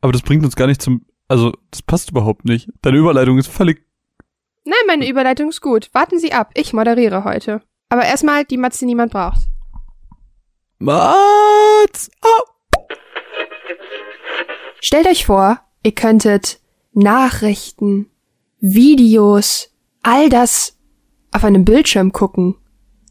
Aber 0.00 0.12
das 0.12 0.22
bringt 0.22 0.44
uns 0.44 0.56
gar 0.56 0.66
nicht 0.66 0.80
zum, 0.80 1.04
also, 1.28 1.52
das 1.70 1.82
passt 1.82 2.10
überhaupt 2.10 2.44
nicht. 2.44 2.68
Deine 2.82 2.98
Überleitung 2.98 3.38
ist 3.38 3.48
völlig, 3.48 3.88
Nein, 4.68 4.76
meine 4.86 5.08
Überleitung 5.08 5.48
ist 5.48 5.62
gut. 5.62 5.88
Warten 5.94 6.18
Sie 6.18 6.34
ab, 6.34 6.50
ich 6.52 6.74
moderiere 6.74 7.24
heute. 7.24 7.62
Aber 7.88 8.04
erstmal 8.04 8.44
die 8.44 8.58
Matze, 8.58 8.80
die 8.80 8.86
niemand 8.86 9.12
braucht. 9.12 9.40
Mats! 10.78 12.10
Oh. 12.22 12.42
Stellt 14.80 15.06
euch 15.06 15.24
vor, 15.24 15.62
ihr 15.82 15.92
könntet 15.92 16.60
Nachrichten, 16.92 18.10
Videos, 18.60 19.70
all 20.02 20.28
das 20.28 20.76
auf 21.32 21.44
einem 21.44 21.64
Bildschirm 21.64 22.12
gucken. 22.12 22.56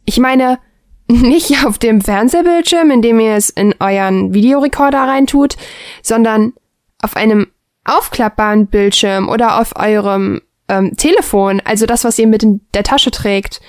Ich 0.05 0.19
meine, 0.19 0.59
nicht 1.07 1.65
auf 1.65 1.79
dem 1.79 2.01
Fernsehbildschirm, 2.01 2.91
indem 2.91 3.19
ihr 3.19 3.33
es 3.33 3.49
in 3.49 3.73
euren 3.79 4.31
Videorekorder 4.31 4.99
reintut, 4.99 5.57
sondern 6.03 6.53
auf 7.01 7.15
einem 7.15 7.47
aufklappbaren 7.87 8.67
Bildschirm 8.67 9.29
oder 9.29 9.59
auf 9.59 9.75
eurem 9.75 10.41
ähm, 10.67 10.95
Telefon, 10.97 11.61
also 11.63 11.85
das, 11.85 12.03
was 12.03 12.19
ihr 12.19 12.27
mit 12.27 12.43
in 12.43 12.61
der 12.73 12.83
Tasche 12.83 13.11
trägt. 13.11 13.61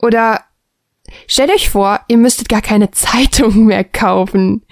Oder 0.00 0.40
stellt 1.26 1.50
euch 1.50 1.70
vor, 1.70 2.00
ihr 2.08 2.18
müsstet 2.18 2.48
gar 2.48 2.62
keine 2.62 2.90
Zeitung 2.92 3.64
mehr 3.64 3.84
kaufen. 3.84 4.64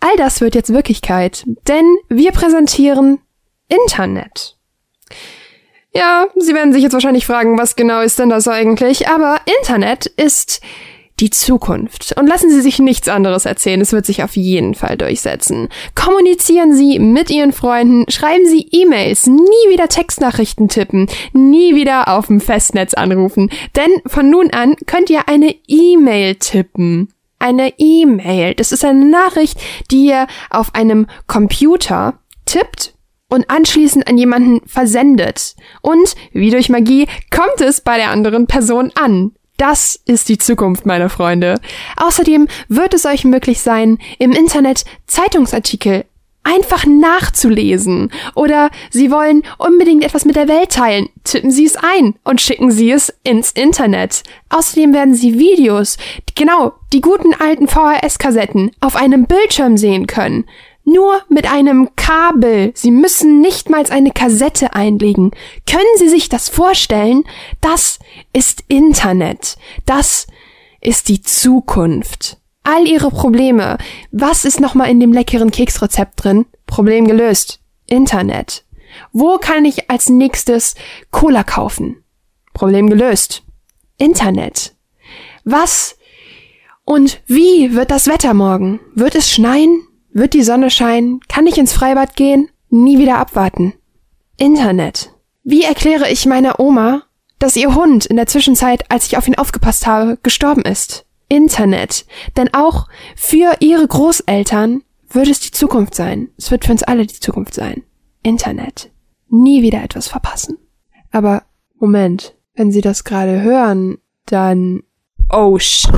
All 0.00 0.16
das 0.16 0.40
wird 0.40 0.54
jetzt 0.54 0.72
Wirklichkeit, 0.72 1.44
denn 1.68 1.96
wir 2.08 2.32
präsentieren 2.32 3.20
Internet. 3.68 4.58
Ja, 5.94 6.26
Sie 6.36 6.54
werden 6.54 6.72
sich 6.72 6.82
jetzt 6.82 6.92
wahrscheinlich 6.92 7.24
fragen, 7.24 7.56
was 7.56 7.76
genau 7.76 8.00
ist 8.00 8.18
denn 8.18 8.28
das 8.28 8.48
eigentlich? 8.48 9.08
Aber 9.08 9.40
Internet 9.60 10.06
ist 10.06 10.60
die 11.20 11.30
Zukunft. 11.30 12.14
Und 12.18 12.26
lassen 12.26 12.50
Sie 12.50 12.60
sich 12.60 12.78
nichts 12.78 13.08
anderes 13.08 13.46
erzählen, 13.46 13.80
es 13.80 13.92
wird 13.92 14.06
sich 14.06 14.22
auf 14.22 14.36
jeden 14.36 14.74
Fall 14.74 14.96
durchsetzen. 14.96 15.68
Kommunizieren 15.94 16.74
Sie 16.74 16.98
mit 16.98 17.30
Ihren 17.30 17.52
Freunden, 17.52 18.10
schreiben 18.10 18.46
Sie 18.46 18.66
E-Mails, 18.70 19.26
nie 19.26 19.68
wieder 19.68 19.88
Textnachrichten 19.88 20.68
tippen, 20.68 21.08
nie 21.32 21.74
wieder 21.74 22.08
auf 22.08 22.26
dem 22.26 22.40
Festnetz 22.40 22.94
anrufen, 22.94 23.50
denn 23.76 23.90
von 24.06 24.28
nun 24.28 24.50
an 24.50 24.76
könnt 24.86 25.10
ihr 25.10 25.28
eine 25.28 25.54
E-Mail 25.68 26.36
tippen. 26.36 27.12
Eine 27.38 27.74
E-Mail, 27.78 28.54
das 28.54 28.72
ist 28.72 28.84
eine 28.84 29.04
Nachricht, 29.04 29.58
die 29.90 30.06
ihr 30.06 30.26
auf 30.50 30.74
einem 30.74 31.06
Computer 31.26 32.18
tippt 32.46 32.94
und 33.28 33.50
anschließend 33.50 34.06
an 34.08 34.16
jemanden 34.16 34.66
versendet. 34.66 35.54
Und, 35.82 36.14
wie 36.32 36.50
durch 36.50 36.68
Magie, 36.68 37.06
kommt 37.30 37.60
es 37.60 37.80
bei 37.80 37.96
der 37.96 38.10
anderen 38.10 38.46
Person 38.46 38.92
an. 38.94 39.32
Das 39.56 40.00
ist 40.04 40.28
die 40.28 40.38
Zukunft, 40.38 40.84
meine 40.84 41.08
Freunde. 41.08 41.60
Außerdem 41.96 42.48
wird 42.68 42.92
es 42.94 43.06
euch 43.06 43.24
möglich 43.24 43.60
sein, 43.60 43.98
im 44.18 44.32
Internet 44.32 44.84
Zeitungsartikel 45.06 46.04
einfach 46.44 46.84
nachzulesen. 46.86 48.10
Oder 48.34 48.70
Sie 48.90 49.10
wollen 49.10 49.42
unbedingt 49.58 50.04
etwas 50.04 50.24
mit 50.24 50.36
der 50.36 50.48
Welt 50.48 50.70
teilen. 50.70 51.08
Tippen 51.24 51.50
Sie 51.50 51.64
es 51.64 51.76
ein 51.76 52.14
und 52.22 52.40
schicken 52.40 52.70
Sie 52.70 52.90
es 52.90 53.12
ins 53.24 53.50
Internet. 53.50 54.22
Außerdem 54.50 54.92
werden 54.92 55.14
Sie 55.14 55.38
Videos, 55.38 55.96
genau, 56.34 56.74
die 56.92 57.00
guten 57.00 57.34
alten 57.34 57.66
VHS-Kassetten, 57.66 58.70
auf 58.80 58.94
einem 58.94 59.26
Bildschirm 59.26 59.76
sehen 59.76 60.06
können. 60.06 60.44
Nur 60.84 61.22
mit 61.28 61.50
einem 61.50 61.90
Kabel. 61.96 62.72
Sie 62.74 62.90
müssen 62.90 63.40
nicht 63.40 63.70
mal 63.70 63.84
eine 63.90 64.10
Kassette 64.10 64.74
einlegen. 64.74 65.30
Können 65.68 65.84
Sie 65.96 66.08
sich 66.08 66.28
das 66.28 66.48
vorstellen? 66.48 67.24
Das 67.60 67.98
ist 68.32 68.64
Internet. 68.68 69.56
Das 69.86 70.26
ist 70.80 71.08
die 71.08 71.22
Zukunft. 71.22 72.38
All 72.62 72.86
Ihre 72.86 73.10
Probleme. 73.10 73.78
Was 74.12 74.44
ist 74.44 74.60
nochmal 74.60 74.90
in 74.90 75.00
dem 75.00 75.12
leckeren 75.12 75.50
Keksrezept 75.50 76.22
drin? 76.22 76.46
Problem 76.66 77.06
gelöst. 77.06 77.60
Internet. 77.86 78.64
Wo 79.12 79.38
kann 79.38 79.64
ich 79.64 79.90
als 79.90 80.08
nächstes 80.08 80.74
Cola 81.10 81.44
kaufen? 81.44 82.04
Problem 82.52 82.88
gelöst. 82.88 83.42
Internet. 83.98 84.74
Was 85.44 85.96
und 86.84 87.22
wie 87.26 87.74
wird 87.74 87.90
das 87.90 88.06
Wetter 88.06 88.34
morgen? 88.34 88.80
Wird 88.94 89.14
es 89.14 89.30
schneien? 89.30 89.86
Wird 90.14 90.32
die 90.32 90.44
Sonne 90.44 90.70
scheinen? 90.70 91.18
Kann 91.28 91.48
ich 91.48 91.58
ins 91.58 91.72
Freibad 91.72 92.14
gehen? 92.14 92.48
Nie 92.70 92.98
wieder 92.98 93.18
abwarten. 93.18 93.74
Internet. 94.36 95.12
Wie 95.42 95.64
erkläre 95.64 96.08
ich 96.08 96.24
meiner 96.24 96.60
Oma, 96.60 97.02
dass 97.40 97.56
ihr 97.56 97.74
Hund 97.74 98.06
in 98.06 98.14
der 98.14 98.28
Zwischenzeit, 98.28 98.88
als 98.92 99.06
ich 99.06 99.16
auf 99.16 99.26
ihn 99.26 99.34
aufgepasst 99.34 99.88
habe, 99.88 100.16
gestorben 100.22 100.62
ist? 100.62 101.04
Internet. 101.28 102.06
Denn 102.36 102.54
auch 102.54 102.86
für 103.16 103.56
ihre 103.58 103.88
Großeltern 103.88 104.84
wird 105.10 105.26
es 105.26 105.40
die 105.40 105.50
Zukunft 105.50 105.96
sein. 105.96 106.28
Es 106.38 106.52
wird 106.52 106.64
für 106.64 106.70
uns 106.70 106.84
alle 106.84 107.06
die 107.06 107.18
Zukunft 107.18 107.52
sein. 107.52 107.82
Internet. 108.22 108.92
Nie 109.28 109.62
wieder 109.62 109.82
etwas 109.82 110.06
verpassen. 110.06 110.58
Aber 111.10 111.42
Moment, 111.80 112.36
wenn 112.54 112.70
Sie 112.70 112.82
das 112.82 113.02
gerade 113.02 113.42
hören, 113.42 113.98
dann... 114.26 114.84
Oh, 115.28 115.58
sh 115.58 115.88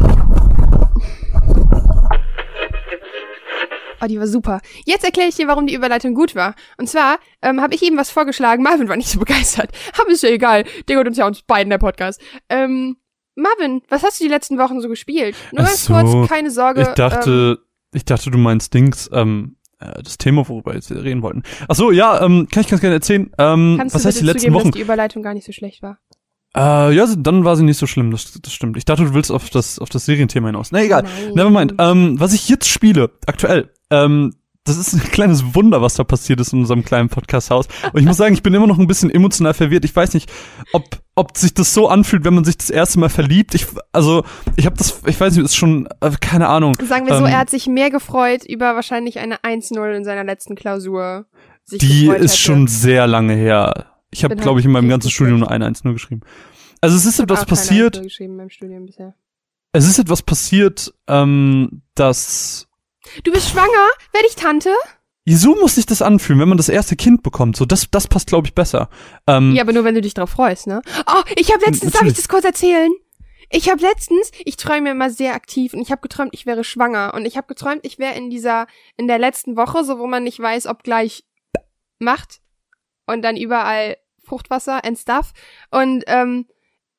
Oh, 4.01 4.07
die 4.07 4.19
war 4.19 4.27
super. 4.27 4.61
Jetzt 4.85 5.05
erkläre 5.05 5.29
ich 5.29 5.37
dir, 5.37 5.49
warum 5.49 5.67
die 5.67 5.75
Überleitung 5.75 6.15
gut 6.15 6.35
war. 6.35 6.55
Und 6.77 6.89
zwar 6.89 7.19
ähm, 7.43 7.61
habe 7.61 7.75
ich 7.75 7.83
eben 7.83 7.97
was 7.97 8.11
vorgeschlagen. 8.11 8.63
Marvin 8.63 8.89
war 8.89 8.97
nicht 8.97 9.11
so 9.11 9.19
begeistert. 9.21 9.71
Aber 9.99 10.11
ist 10.11 10.23
ja 10.23 10.31
egal. 10.31 10.65
Der 10.89 10.95
gehört 10.95 11.09
uns 11.09 11.17
ja 11.17 11.27
uns 11.27 11.43
beiden, 11.43 11.71
der 11.71 11.79
Podcast. 11.79 12.21
Ähm, 12.49 12.97
Marvin, 13.35 13.83
was 13.89 14.03
hast 14.03 14.21
du 14.21 14.25
die 14.25 14.31
letzten 14.31 14.59
Wochen 14.59 14.81
so 14.81 14.89
gespielt? 14.89 15.37
Nur 15.53 15.65
ganz 15.65 15.85
so. 15.85 15.93
kurz, 15.93 16.29
keine 16.29 16.51
Sorge. 16.51 16.83
Ich 16.83 16.89
dachte, 16.89 17.59
ich 17.93 18.05
dachte, 18.05 18.31
du 18.31 18.39
meinst 18.39 18.73
Dings, 18.73 19.11
ähm, 19.13 19.57
äh, 19.79 20.03
das 20.03 20.19
Thema, 20.19 20.49
worüber 20.49 20.73
wir 20.73 20.77
jetzt 20.77 20.91
reden 20.91 21.23
wollten. 21.23 21.43
Ach 21.69 21.75
so, 21.75 21.91
ja, 21.91 22.23
ähm, 22.25 22.49
kann 22.51 22.63
ich 22.63 22.69
ganz 22.69 22.81
gerne 22.81 22.95
erzählen. 22.95 23.31
Ähm, 23.39 23.73
ähm, 23.73 23.79
kannst 23.79 23.95
was 23.95 24.03
du 24.03 24.09
heißt 24.09 24.21
die 24.21 24.25
letzten 24.25 24.41
zugeben, 24.41 24.55
Wochen? 24.55 24.65
dass 24.65 24.73
die 24.77 24.81
Überleitung 24.81 25.23
gar 25.23 25.35
nicht 25.35 25.47
so 25.47 25.53
schlecht 25.53 25.83
war? 25.83 25.99
Äh, 26.57 26.93
ja, 26.95 27.07
dann 27.19 27.45
war 27.45 27.57
sie 27.57 27.65
nicht 27.65 27.79
so 27.79 27.87
schlimm, 27.87 28.11
das, 28.11 28.33
das 28.41 28.53
stimmt. 28.53 28.77
Ich 28.77 28.85
dachte, 28.85 29.05
du 29.05 29.15
willst 29.15 29.31
auf 29.31 29.51
das, 29.51 29.79
auf 29.79 29.89
das 29.91 30.07
Serienthema 30.07 30.49
hinaus. 30.49 30.73
Na 30.73 30.83
egal, 30.83 31.03
Nein. 31.03 31.35
nevermind. 31.35 31.75
Ähm, 31.79 32.19
was 32.19 32.33
ich 32.33 32.49
jetzt 32.49 32.69
spiele, 32.69 33.11
aktuell, 33.27 33.71
ähm, 33.91 34.33
das 34.65 34.79
ist 34.79 34.95
ein 34.95 35.01
kleines 35.13 35.55
Wunder, 35.55 35.81
was 35.83 35.95
da 35.95 36.05
passiert 36.05 36.41
ist 36.41 36.53
in 36.53 36.61
unserem 36.61 36.85
kleinen 36.85 37.09
Podcast-Haus. 37.09 37.69
Und 37.93 38.01
ich 38.01 38.07
muss 38.07 38.17
sagen, 38.17 38.35
ich 38.35 38.43
bin 38.43 38.55
immer 38.55 38.67
noch 38.67 38.79
ein 38.79 38.87
bisschen 38.87 39.11
emotional 39.11 39.55
verwirrt. 39.55 39.85
Ich 39.85 39.95
weiß 39.95 40.15
nicht, 40.15 40.31
ob, 40.73 40.85
ob 41.15 41.37
sich 41.37 41.55
das 41.55 41.73
so 41.73 41.89
anfühlt, 41.89 42.25
wenn 42.25 42.35
man 42.35 42.45
sich 42.45 42.57
das 42.57 42.71
erste 42.71 42.99
Mal 42.99 43.09
verliebt. 43.11 43.55
Ich, 43.55 43.67
also, 43.93 44.25
ich 44.57 44.67
habe 44.67 44.77
das, 44.77 45.03
ich 45.07 45.21
weiß 45.21 45.37
nicht, 45.37 45.45
ist 45.45 45.57
schon, 45.57 45.89
äh, 46.01 46.11
keine 46.21 46.49
Ahnung. 46.49 46.75
Sagen 46.83 47.07
wir 47.07 47.17
so, 47.17 47.25
Ähm, 47.27 47.33
er 47.33 47.39
hat 47.39 47.51
sich 47.51 47.67
mehr 47.67 47.91
gefreut 47.91 48.45
über 48.45 48.75
wahrscheinlich 48.75 49.19
eine 49.19 49.37
1-0 49.39 49.95
in 49.95 50.05
seiner 50.05 50.25
letzten 50.25 50.55
Klausur. 50.57 51.27
Die 51.71 52.07
ist 52.07 52.11
hätte. 52.11 52.29
schon 52.37 52.67
sehr 52.67 53.07
lange 53.07 53.35
her. 53.35 53.87
Ich 54.11 54.25
habe, 54.25 54.37
glaube 54.37 54.51
halt 54.51 54.61
ich, 54.61 54.65
in 54.67 54.73
meinem 54.73 54.89
ganzen 54.89 55.11
Studium 55.11 55.41
nur 55.41 55.51
eine 55.51 55.69
1-0 55.69 55.93
geschrieben. 55.93 56.23
Also 56.81 56.97
es 56.97 57.07
ist 57.07 57.19
etwas 57.19 57.45
passiert, 57.47 57.97
1-0 57.99 58.03
geschrieben 58.03 58.37
beim 58.37 58.51
Studium 58.51 58.87
bisher. 58.87 59.15
es 59.73 59.87
ist 59.87 59.99
etwas 59.99 60.23
passiert, 60.23 60.95
ähm, 61.09 61.83
das 61.95 62.69
Du 63.23 63.33
bist 63.33 63.51
schwanger? 63.51 63.89
Werde 64.13 64.27
ich 64.29 64.37
Tante? 64.37 64.71
so 65.29 65.57
muss 65.57 65.75
sich 65.75 65.87
das 65.87 66.03
anfühlen, 66.03 66.41
wenn 66.41 66.49
man 66.49 66.59
das 66.59 66.69
erste 66.69 66.95
Kind 66.95 67.23
bekommt. 67.23 67.57
So, 67.57 67.65
das, 67.65 67.91
das 67.91 68.07
passt, 68.07 68.29
glaube 68.29 68.47
ich, 68.47 68.55
besser. 68.55 68.89
Ähm, 69.27 69.55
Ja, 69.55 69.63
aber 69.63 69.73
nur 69.73 69.85
wenn 69.85 69.95
du 69.95 70.01
dich 70.01 70.15
drauf 70.15 70.31
freust, 70.31 70.69
ne? 70.69 70.83
Oh, 71.07 71.23
ich 71.37 71.53
habe 71.53 71.65
letztens, 71.65 71.93
darf 71.93 72.03
ich 72.03 72.15
das 72.15 72.29
kurz 72.29 72.45
erzählen? 72.45 72.93
Ich 73.51 73.69
habe 73.69 73.81
letztens, 73.81 74.31
ich 74.45 74.57
träume 74.57 74.91
immer 74.91 75.11
sehr 75.11 75.35
aktiv 75.35 75.73
und 75.73 75.81
ich 75.81 75.91
habe 75.91 76.01
geträumt, 76.01 76.31
ich 76.33 76.47
wäre 76.47 76.65
schwanger 76.65 77.15
und 77.15 77.27
ich 77.27 77.37
habe 77.37 77.47
geträumt, 77.47 77.81
ich 77.85 77.99
wäre 77.99 78.15
in 78.15 78.29
dieser 78.31 78.67
in 78.97 79.07
der 79.07 79.19
letzten 79.19 79.57
Woche, 79.57 79.85
so 79.85 79.99
wo 79.99 80.07
man 80.07 80.25
nicht 80.25 80.39
weiß, 80.41 80.67
ob 80.67 80.83
gleich 80.83 81.25
macht 81.99 82.41
und 83.07 83.23
dann 83.23 83.37
überall 83.37 83.97
Fruchtwasser 84.25 84.85
and 84.85 84.99
stuff. 84.99 85.33
Und 85.71 86.05
ähm, 86.07 86.47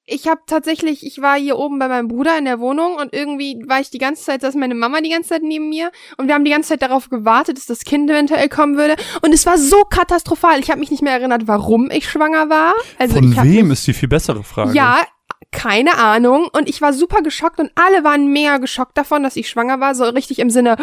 ich 0.10 0.28
habe 0.28 0.40
tatsächlich, 0.48 1.06
ich 1.06 1.22
war 1.22 1.38
hier 1.38 1.58
oben 1.58 1.80
bei 1.80 1.90
meinem 1.90 2.08
Bruder 2.08 2.38
in 2.38 2.46
der 2.46 2.60
Wohnung 2.62 2.96
und 2.96 3.14
irgendwie 3.14 3.62
war 3.68 3.82
ich 3.82 3.90
die 3.90 3.98
ganze 3.98 4.24
Zeit, 4.24 4.40
saß 4.40 4.56
meine 4.56 4.74
Mama 4.74 5.02
die 5.02 5.10
ganze 5.10 5.30
Zeit 5.30 5.44
neben 5.44 5.68
mir 5.68 5.92
und 6.16 6.28
wir 6.28 6.34
haben 6.34 6.46
die 6.46 6.52
ganze 6.52 6.70
Zeit 6.70 6.82
darauf 6.82 7.10
gewartet, 7.10 7.58
dass 7.58 7.66
das 7.66 7.82
Kind 7.82 8.10
eventuell 8.10 8.48
kommen 8.48 8.78
würde. 8.78 8.96
Und 9.22 9.34
es 9.34 9.46
war 9.46 9.58
so 9.58 9.84
katastrophal. 9.84 10.60
Ich 10.62 10.70
habe 10.70 10.80
mich 10.80 10.92
nicht 10.92 11.04
mehr 11.04 11.12
erinnert, 11.12 11.48
warum 11.48 11.92
ich 11.92 12.10
schwanger 12.10 12.50
war. 12.50 12.74
Also 12.98 13.16
Von 13.16 13.36
wem 13.44 13.68
mich, 13.68 13.80
ist 13.80 13.88
die 13.88 13.94
viel 13.94 14.08
bessere 14.08 14.44
Frage? 14.44 14.74
Ja, 14.74 15.06
keine 15.52 15.98
Ahnung. 15.98 16.48
Und 16.52 16.68
ich 16.70 16.82
war 16.82 16.94
super 16.94 17.22
geschockt 17.22 17.60
und 17.60 17.72
alle 17.76 18.04
waren 18.04 18.32
mega 18.32 18.58
geschockt 18.58 18.98
davon, 18.98 19.24
dass 19.24 19.36
ich 19.36 19.50
schwanger 19.50 19.80
war. 19.80 19.96
So 19.96 20.04
richtig 20.06 20.40
im 20.40 20.50
Sinne, 20.50 20.76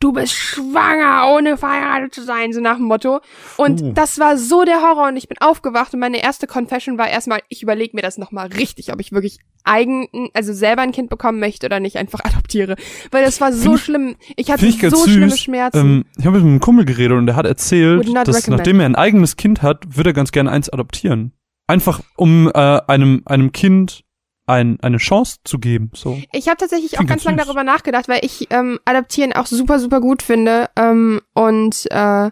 du 0.00 0.12
bist 0.12 0.32
schwanger, 0.32 1.32
ohne 1.34 1.56
verheiratet 1.56 2.14
zu 2.14 2.22
sein, 2.22 2.52
so 2.52 2.60
nach 2.60 2.76
dem 2.76 2.86
Motto. 2.86 3.20
Und 3.56 3.80
Puh. 3.80 3.92
das 3.92 4.18
war 4.18 4.36
so 4.36 4.64
der 4.64 4.82
Horror 4.82 5.08
und 5.08 5.16
ich 5.16 5.28
bin 5.28 5.38
aufgewacht 5.38 5.92
und 5.94 6.00
meine 6.00 6.22
erste 6.22 6.46
Confession 6.46 6.98
war 6.98 7.08
erstmal, 7.08 7.40
ich 7.48 7.62
überlege 7.62 7.96
mir 7.96 8.02
das 8.02 8.18
nochmal 8.18 8.48
richtig, 8.48 8.92
ob 8.92 9.00
ich 9.00 9.12
wirklich 9.12 9.38
eigen, 9.64 10.08
also 10.34 10.52
selber 10.52 10.82
ein 10.82 10.92
Kind 10.92 11.10
bekommen 11.10 11.40
möchte 11.40 11.66
oder 11.66 11.80
nicht 11.80 11.96
einfach 11.96 12.20
adoptiere. 12.24 12.76
Weil 13.10 13.24
das 13.24 13.40
war 13.40 13.52
so 13.52 13.74
ich- 13.74 13.82
schlimm. 13.82 14.16
Ich 14.36 14.50
hatte 14.50 14.66
ich 14.66 14.80
so 14.80 14.90
süß. 14.90 15.04
schlimme 15.04 15.36
Schmerzen. 15.36 15.78
Ähm, 15.78 16.04
ich 16.18 16.26
habe 16.26 16.36
mit 16.38 16.46
einem 16.46 16.60
Kumpel 16.60 16.84
geredet 16.84 17.16
und 17.18 17.26
der 17.26 17.36
hat 17.36 17.46
erzählt, 17.46 18.06
dass 18.26 18.36
recommend. 18.36 18.48
nachdem 18.58 18.80
er 18.80 18.86
ein 18.86 18.94
eigenes 18.94 19.36
Kind 19.36 19.62
hat, 19.62 19.96
würde 19.96 20.10
er 20.10 20.14
ganz 20.14 20.32
gerne 20.32 20.50
eins 20.50 20.70
adoptieren. 20.70 21.32
Einfach 21.70 22.00
um 22.16 22.48
äh, 22.48 22.80
einem 22.88 23.22
einem 23.26 23.52
Kind 23.52 24.02
ein, 24.46 24.80
eine 24.80 24.96
Chance 24.96 25.36
zu 25.44 25.60
geben. 25.60 25.92
So. 25.94 26.20
Ich 26.32 26.48
habe 26.48 26.56
tatsächlich 26.56 26.94
auch 26.94 26.96
Klingt 26.96 27.10
ganz 27.10 27.22
ganz 27.22 27.36
lange 27.36 27.44
darüber 27.44 27.62
nachgedacht, 27.62 28.08
weil 28.08 28.24
ich 28.24 28.48
ähm, 28.50 28.80
Adaptieren 28.84 29.32
auch 29.32 29.46
super, 29.46 29.78
super 29.78 30.00
gut 30.00 30.22
finde. 30.22 30.68
Ähm, 30.74 31.20
und 31.32 31.86
äh, 31.92 32.30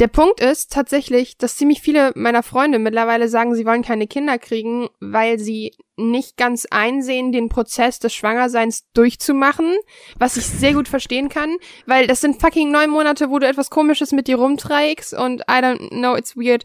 der 0.00 0.08
Punkt 0.08 0.40
ist 0.40 0.72
tatsächlich, 0.72 1.38
dass 1.38 1.56
ziemlich 1.56 1.80
viele 1.80 2.12
meiner 2.16 2.42
Freunde 2.42 2.78
mittlerweile 2.78 3.28
sagen, 3.28 3.54
sie 3.54 3.64
wollen 3.64 3.82
keine 3.82 4.08
Kinder 4.08 4.38
kriegen, 4.38 4.88
weil 5.00 5.38
sie 5.38 5.72
nicht 5.96 6.36
ganz 6.36 6.66
einsehen, 6.68 7.30
den 7.30 7.48
Prozess 7.48 8.00
des 8.00 8.12
Schwangerseins 8.12 8.84
durchzumachen, 8.92 9.76
was 10.18 10.36
ich 10.36 10.46
sehr 10.46 10.74
gut 10.74 10.88
verstehen 10.88 11.28
kann, 11.28 11.56
weil 11.86 12.08
das 12.08 12.20
sind 12.20 12.40
fucking 12.40 12.72
neun 12.72 12.90
Monate, 12.90 13.30
wo 13.30 13.38
du 13.38 13.46
etwas 13.46 13.70
Komisches 13.70 14.10
mit 14.10 14.26
dir 14.26 14.36
rumträgst 14.36 15.14
und 15.14 15.42
I 15.42 15.62
don't 15.62 15.90
know, 15.90 16.16
it's 16.16 16.36
weird. 16.36 16.64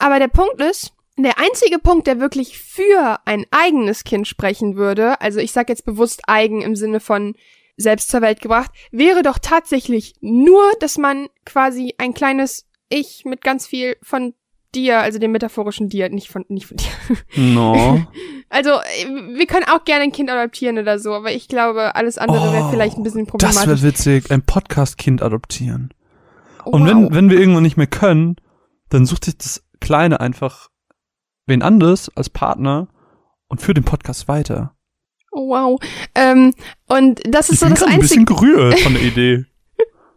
Aber 0.00 0.18
der 0.18 0.28
Punkt 0.28 0.60
ist, 0.60 0.93
der 1.16 1.38
einzige 1.38 1.78
Punkt, 1.78 2.06
der 2.06 2.18
wirklich 2.20 2.58
für 2.58 3.18
ein 3.24 3.44
eigenes 3.50 4.04
Kind 4.04 4.26
sprechen 4.26 4.76
würde, 4.76 5.20
also 5.20 5.38
ich 5.38 5.52
sag 5.52 5.68
jetzt 5.68 5.84
bewusst 5.84 6.22
eigen 6.26 6.60
im 6.62 6.74
Sinne 6.74 6.98
von 7.00 7.34
selbst 7.76 8.08
zur 8.10 8.20
Welt 8.20 8.40
gebracht, 8.40 8.70
wäre 8.90 9.22
doch 9.22 9.38
tatsächlich 9.38 10.14
nur, 10.20 10.62
dass 10.80 10.98
man 10.98 11.28
quasi 11.44 11.94
ein 11.98 12.14
kleines 12.14 12.66
Ich 12.88 13.24
mit 13.24 13.42
ganz 13.42 13.66
viel 13.66 13.96
von 14.02 14.34
dir, 14.74 14.98
also 15.00 15.18
dem 15.18 15.32
metaphorischen 15.32 15.88
dir, 15.88 16.08
nicht 16.08 16.28
von, 16.28 16.44
nicht 16.48 16.66
von 16.66 16.76
dir. 16.76 16.86
No. 17.36 18.06
Also, 18.50 18.70
wir 18.70 19.46
können 19.46 19.64
auch 19.64 19.84
gerne 19.84 20.04
ein 20.04 20.12
Kind 20.12 20.30
adoptieren 20.30 20.78
oder 20.78 21.00
so, 21.00 21.12
aber 21.12 21.32
ich 21.32 21.48
glaube, 21.48 21.96
alles 21.96 22.18
andere 22.18 22.52
wäre 22.52 22.66
Oh, 22.66 22.70
vielleicht 22.70 22.96
ein 22.96 23.02
bisschen 23.02 23.24
das 23.24 23.30
problematisch. 23.30 23.66
wäre 23.66 23.82
witzig. 23.82 24.30
Ein 24.30 24.42
Podcast-Kind 24.42 25.22
adoptieren. 25.22 25.92
Oh, 26.64 26.70
Und 26.70 26.82
wow. 26.82 26.88
wenn, 26.88 27.14
wenn 27.14 27.30
wir 27.30 27.40
irgendwann 27.40 27.64
nicht 27.64 27.76
mehr 27.76 27.88
können, 27.88 28.36
dann 28.90 29.06
sucht 29.06 29.24
sich 29.24 29.36
das 29.38 29.64
Kleine 29.80 30.20
einfach 30.20 30.68
wen 31.46 31.62
anders 31.62 32.10
als 32.16 32.30
Partner 32.30 32.88
und 33.48 33.60
führt 33.60 33.76
den 33.76 33.84
Podcast 33.84 34.28
weiter. 34.28 34.74
Oh, 35.32 35.48
wow. 35.50 35.80
Ähm, 36.14 36.54
und 36.88 37.20
das 37.28 37.48
ist 37.48 37.54
Ich 37.54 37.58
so 37.60 37.66
bin 37.66 37.70
das 37.74 37.80
gerade 37.80 37.92
ein 37.92 38.00
Einzige. 38.00 38.24
bisschen 38.24 38.24
gerührt 38.24 38.78
von 38.80 38.94
der 38.94 39.02
Idee. 39.12 39.44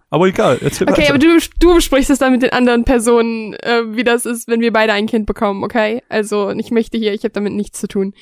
Aber 0.09 0.27
egal, 0.27 0.57
erzähl 0.61 0.87
Okay, 0.89 1.01
weiter. 1.01 1.09
aber 1.15 1.19
du, 1.19 1.37
du 1.59 1.73
besprichst 1.75 2.09
es 2.09 2.19
dann 2.19 2.31
mit 2.31 2.41
den 2.41 2.51
anderen 2.51 2.85
Personen, 2.85 3.55
äh, 3.55 3.81
wie 3.95 4.05
das 4.05 4.25
ist, 4.25 4.47
wenn 4.47 4.61
wir 4.61 4.71
beide 4.71 4.93
ein 4.93 5.05
Kind 5.05 5.25
bekommen, 5.25 5.63
okay? 5.65 6.01
Also 6.07 6.49
ich 6.51 6.71
möchte 6.71 6.97
hier, 6.97 7.13
ich 7.13 7.23
habe 7.23 7.31
damit 7.33 7.51
nichts 7.53 7.79
zu 7.81 7.87
tun. 7.89 8.13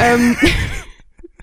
Ähm, 0.00 0.34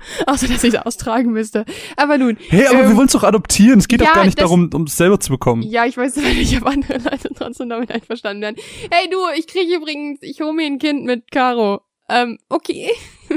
außer, 0.27 0.48
dass 0.48 0.63
ich 0.63 0.74
es 0.74 0.79
austragen 0.86 1.31
müsste. 1.31 1.65
Aber 1.98 2.17
nun, 2.17 2.38
hey, 2.50 2.65
aber 2.67 2.81
ähm, 2.81 2.89
wir 2.89 2.95
wollen 2.98 3.07
es 3.07 3.13
doch 3.13 3.24
adoptieren. 3.24 3.79
Es 3.79 3.88
geht 3.88 4.01
ja, 4.01 4.07
doch 4.07 4.13
gar 4.15 4.25
nicht 4.25 4.38
das- 4.39 4.43
darum, 4.45 4.69
um 4.74 4.83
es 4.83 4.98
selber 4.98 5.19
zu 5.19 5.31
bekommen. 5.31 5.62
ja, 5.63 5.86
ich 5.86 5.98
weiß 5.98 6.15
nicht, 6.17 6.57
ob 6.62 6.67
andere 6.67 6.98
Leute 7.00 7.29
trotzdem 7.36 7.69
damit 7.69 7.91
einverstanden 7.91 8.41
werden. 8.41 8.55
Hey 8.91 9.10
du, 9.10 9.17
ich 9.38 9.48
kriege 9.48 9.75
übrigens, 9.75 10.19
ich 10.22 10.41
hole 10.41 10.53
mir 10.53 10.65
ein 10.65 10.79
Kind 10.79 11.05
mit 11.05 11.31
Caro. 11.31 11.81
Ähm, 12.10 12.38
okay. 12.50 12.91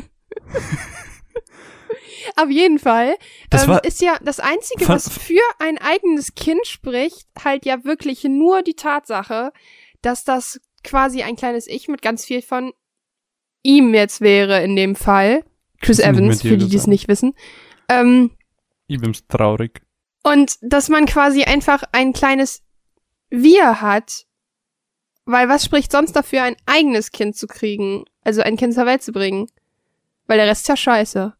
Auf 2.36 2.50
jeden 2.50 2.78
Fall 2.78 3.16
Das 3.50 3.64
ähm, 3.64 3.68
war- 3.70 3.84
ist 3.84 4.00
ja 4.02 4.16
das 4.22 4.40
Einzige, 4.40 4.88
was 4.88 5.08
für 5.08 5.40
ein 5.58 5.78
eigenes 5.78 6.34
Kind 6.34 6.66
spricht, 6.66 7.26
halt 7.42 7.64
ja 7.64 7.84
wirklich 7.84 8.24
nur 8.24 8.62
die 8.62 8.74
Tatsache, 8.74 9.52
dass 10.02 10.24
das 10.24 10.60
quasi 10.82 11.22
ein 11.22 11.36
kleines 11.36 11.66
Ich 11.66 11.88
mit 11.88 12.02
ganz 12.02 12.24
viel 12.24 12.42
von 12.42 12.72
ihm 13.62 13.94
jetzt 13.94 14.20
wäre 14.20 14.62
in 14.62 14.76
dem 14.76 14.96
Fall. 14.96 15.44
Chris 15.80 15.98
Evans, 15.98 16.42
für 16.42 16.56
die, 16.56 16.68
die 16.68 16.76
es 16.76 16.86
nicht 16.86 17.08
wissen. 17.08 17.34
Ähm, 17.88 18.30
Ich 18.86 19.00
bin's 19.00 19.26
traurig. 19.28 19.82
und 20.22 20.56
dass 20.62 20.88
man 20.88 21.06
quasi 21.06 21.44
einfach 21.44 21.82
ein 21.92 22.12
kleines 22.12 22.62
Wir 23.30 23.80
hat. 23.80 24.24
Weil 25.24 25.48
was 25.48 25.64
spricht 25.64 25.90
sonst 25.90 26.12
dafür, 26.12 26.42
ein 26.44 26.56
eigenes 26.66 27.10
Kind 27.10 27.36
zu 27.36 27.46
kriegen? 27.48 28.04
Also 28.22 28.42
ein 28.42 28.56
Kind 28.56 28.74
zur 28.74 28.86
Welt 28.86 29.02
zu 29.02 29.10
bringen? 29.12 29.46
Weil 30.28 30.38
der 30.38 30.46
Rest 30.46 30.62
ist 30.62 30.68
ja 30.68 30.76
scheiße. 30.76 31.34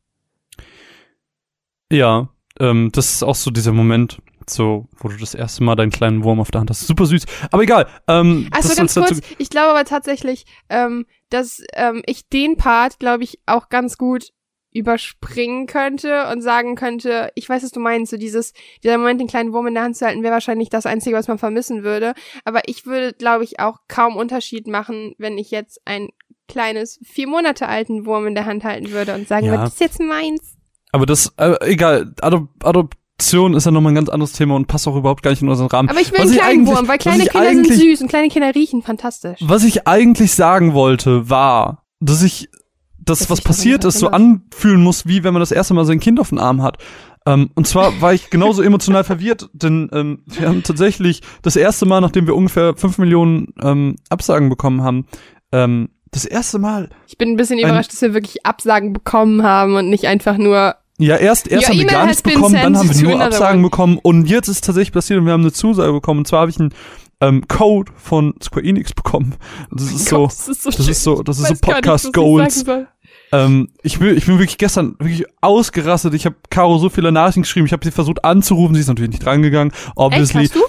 Ja, 1.93 2.29
ähm, 2.59 2.91
das 2.93 3.13
ist 3.13 3.23
auch 3.23 3.35
so 3.35 3.51
dieser 3.51 3.73
Moment, 3.73 4.21
so, 4.49 4.89
wo 4.99 5.09
du 5.09 5.17
das 5.17 5.35
erste 5.35 5.63
Mal 5.65 5.75
deinen 5.77 5.91
kleinen 5.91 6.25
Wurm 6.25 6.41
auf 6.41 6.51
der 6.51 6.61
Hand 6.61 6.71
hast. 6.71 6.87
Super 6.87 7.07
süß. 7.07 7.25
Aber 7.51 7.63
egal. 7.63 7.87
Ähm, 8.09 8.49
Also 8.53 8.69
das 8.69 8.77
ganz 8.77 8.95
kurz, 8.95 9.21
ich 9.39 9.51
glaube 9.51 9.71
aber 9.71 9.85
tatsächlich, 9.85 10.45
ähm, 10.69 11.07
dass 11.31 11.63
ähm, 11.75 12.03
ich 12.07 12.29
den 12.29 12.57
Part, 12.57 12.99
glaube 12.99 13.25
ich, 13.25 13.41
auch 13.47 13.69
ganz 13.69 13.99
gut 13.99 14.31
überspringen 14.73 15.67
könnte 15.67 16.29
und 16.31 16.43
sagen 16.43 16.75
könnte, 16.75 17.31
ich 17.35 17.49
weiß, 17.49 17.63
was 17.65 17.71
du 17.71 17.81
meinst, 17.81 18.11
so 18.11 18.19
dieses, 18.19 18.53
dieser 18.85 18.99
Moment, 18.99 19.21
den 19.21 19.27
kleinen 19.27 19.53
Wurm 19.55 19.67
in 19.69 19.75
der 19.75 19.83
Hand 19.83 19.97
zu 19.97 20.05
halten, 20.07 20.23
wäre 20.23 20.35
wahrscheinlich 20.35 20.69
das 20.69 20.85
Einzige, 20.85 21.17
was 21.17 21.29
man 21.29 21.39
vermissen 21.39 21.83
würde. 21.83 22.13
Aber 22.45 22.61
ich 22.67 22.85
würde, 22.85 23.15
glaube 23.15 23.43
ich, 23.45 23.59
auch 23.59 23.79
kaum 23.89 24.17
Unterschied 24.17 24.67
machen, 24.67 25.15
wenn 25.19 25.39
ich 25.39 25.51
jetzt 25.51 25.81
ein 25.87 26.11
kleines, 26.47 27.01
vier 27.03 27.27
Monate 27.27 27.67
alten 27.69 28.05
Wurm 28.05 28.27
in 28.27 28.35
der 28.35 28.45
Hand 28.45 28.65
halten 28.65 28.91
würde 28.91 29.15
und 29.15 29.27
sagen 29.27 29.47
Ja. 29.47 29.53
würde, 29.53 29.65
das 29.65 29.73
ist 29.75 29.81
jetzt 29.81 30.01
meins. 30.01 30.57
Aber 30.93 31.07
das, 31.07 31.33
äh, 31.39 31.57
egal, 31.63 32.15
Adop 32.21 32.95
Adoption 33.19 33.55
ist 33.55 33.65
ja 33.65 33.71
nochmal 33.71 33.93
ein 33.93 33.97
ganz 33.97 34.09
anderes 34.11 34.33
Thema 34.33 34.57
und 34.57 34.67
passt 34.67 34.87
auch 34.87 34.95
überhaupt 34.97 35.23
gar 35.23 35.31
nicht 35.31 35.41
in 35.43 35.49
unseren 35.49 35.69
Rahmen. 35.69 35.89
Aber 35.89 36.01
ich 36.01 36.13
will 36.13 36.19
Was 36.19 36.27
einen 36.27 36.33
ich 36.35 36.39
kleinen 36.41 36.67
Wurm, 36.67 36.87
weil 36.89 36.99
kleine 36.99 37.25
Kinder 37.25 37.51
sind 37.51 37.73
süß 37.73 38.03
und 38.03 38.09
kleine 38.09 38.29
Kinder 38.29 38.55
riechen 38.55 38.83
fantastisch. 38.83 39.39
Was 39.41 39.65
ich 39.65 39.87
eigentlich 39.89 40.35
sagen 40.35 40.75
wollte, 40.75 41.31
war, 41.31 41.85
dass 42.01 42.23
ich, 42.23 42.51
dass 42.99 43.21
Dass 43.21 43.31
was 43.31 43.41
passiert 43.41 43.85
ist, 43.85 43.99
so 43.99 44.09
anfühlen 44.09 44.83
muss, 44.83 45.07
wie 45.07 45.25
wenn 45.25 45.33
man 45.33 45.41
das 45.41 45.51
erste 45.51 45.73
Mal 45.73 45.87
sein 45.87 45.99
Kind 46.01 46.21
auf 46.21 46.29
den 46.29 46.39
Arm 46.39 46.63
hat. 46.63 46.77
Ähm, 47.25 47.51
und 47.55 47.67
zwar 47.67 48.01
war 48.03 48.13
ich 48.13 48.29
genauso 48.29 48.61
emotional 48.63 49.03
verwirrt, 49.05 49.49
denn 49.55 49.89
ähm, 49.93 50.23
wir 50.27 50.47
haben 50.49 50.63
tatsächlich 50.63 51.23
das 51.43 51.57
erste 51.57 51.87
Mal, 51.87 52.01
nachdem 52.03 52.27
wir 52.27 52.37
ungefähr 52.37 52.77
fünf 52.77 52.99
Millionen 52.99 53.49
ähm, 53.63 53.97
Absagen 54.11 54.51
bekommen 54.51 54.83
haben, 54.83 55.07
ähm, 55.53 55.89
das 56.11 56.25
erste 56.27 56.59
Mal, 56.59 56.91
Ich 57.09 57.17
bin 57.19 57.31
ein 57.31 57.37
bisschen 57.37 57.59
Ein- 57.59 57.65
überrascht, 57.65 57.93
dass 57.93 58.03
wir 58.03 58.15
wirklich 58.15 58.45
Absagen 58.45 58.93
bekommen 58.93 59.43
haben 59.43 59.75
und 59.75 59.89
nicht 59.89 60.07
einfach 60.07 60.37
nur 60.37 60.77
ja, 60.99 61.17
erst, 61.17 61.49
erst 61.49 61.65
Your 61.65 61.71
haben 61.71 61.79
wir 61.79 61.87
gar 61.87 62.07
nichts 62.07 62.23
bekommen, 62.23 62.55
dann 62.55 62.77
haben 62.77 62.95
wir 62.95 63.03
nur 63.03 63.21
Absagen 63.21 63.63
bekommen 63.63 63.99
und 64.03 64.27
jetzt 64.27 64.49
ist 64.49 64.65
tatsächlich 64.65 64.93
passiert 64.93 65.21
und 65.21 65.27
wir 65.27 65.33
haben 65.33 65.43
eine 65.43 65.53
Zusage 65.53 65.93
bekommen. 65.93 66.21
Und 66.21 66.27
zwar 66.27 66.41
habe 66.41 66.51
ich 66.51 66.59
einen 66.59 66.73
ähm, 67.21 67.47
Code 67.49 67.93
von 67.97 68.35
Square 68.43 68.65
Enix 68.65 68.93
bekommen. 68.95 69.35
Das 69.71 69.85
ist 69.87 70.07
so, 70.07 70.17
Gott, 70.17 70.31
das 70.31 70.49
ist 70.49 70.63
so, 70.63 70.71
das 70.71 70.89
ist 70.89 71.03
so, 71.03 71.23
das 71.23 71.39
ist 71.39 71.49
so 71.49 71.55
Podcast 71.61 72.07
ich 72.07 72.13
Goals. 72.13 72.61
soll. 72.61 72.89
Ähm, 73.33 73.69
ich, 73.83 74.01
will, 74.01 74.17
ich 74.17 74.27
bin 74.27 74.39
wirklich 74.39 74.59
gestern 74.59 74.95
wirklich 74.99 75.25
ausgerastet. 75.41 76.15
Ich 76.15 76.27
habe 76.27 76.37
Caro 76.49 76.79
so 76.79 76.89
viele 76.89 77.11
Nachrichten 77.13 77.43
geschrieben. 77.43 77.67
Ich 77.67 77.73
habe 77.73 77.85
sie 77.85 77.91
versucht 77.91 78.25
anzurufen. 78.25 78.75
Sie 78.75 78.81
ist 78.81 78.89
natürlich 78.89 79.11
nicht 79.11 79.25
drangegangen. 79.25 79.73
Echt, 79.73 79.93
Obviously. 79.97 80.45
hast 80.47 80.55
du? 80.55 80.61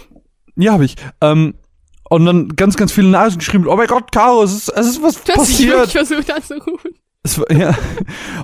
ja, 0.56 0.74
habe 0.74 0.86
ich. 0.86 0.96
Ähm, 1.22 1.54
und 2.10 2.26
dann 2.26 2.50
ganz, 2.56 2.76
ganz 2.78 2.92
viele 2.92 3.10
Nachrichten 3.10 3.40
geschrieben. 3.40 3.68
Oh 3.68 3.76
mein 3.76 3.88
Gott, 3.88 4.12
Caro, 4.12 4.42
es 4.44 4.54
ist, 4.54 4.70
es 4.70 4.88
ist 4.88 5.04
was 5.04 5.22
Du 5.24 5.34
hast 5.34 5.38
passiert. 5.38 5.78
wirklich 5.78 6.08
versucht 6.08 6.32
anzurufen. 6.32 6.92
War, 7.40 7.52
ja. 7.52 7.76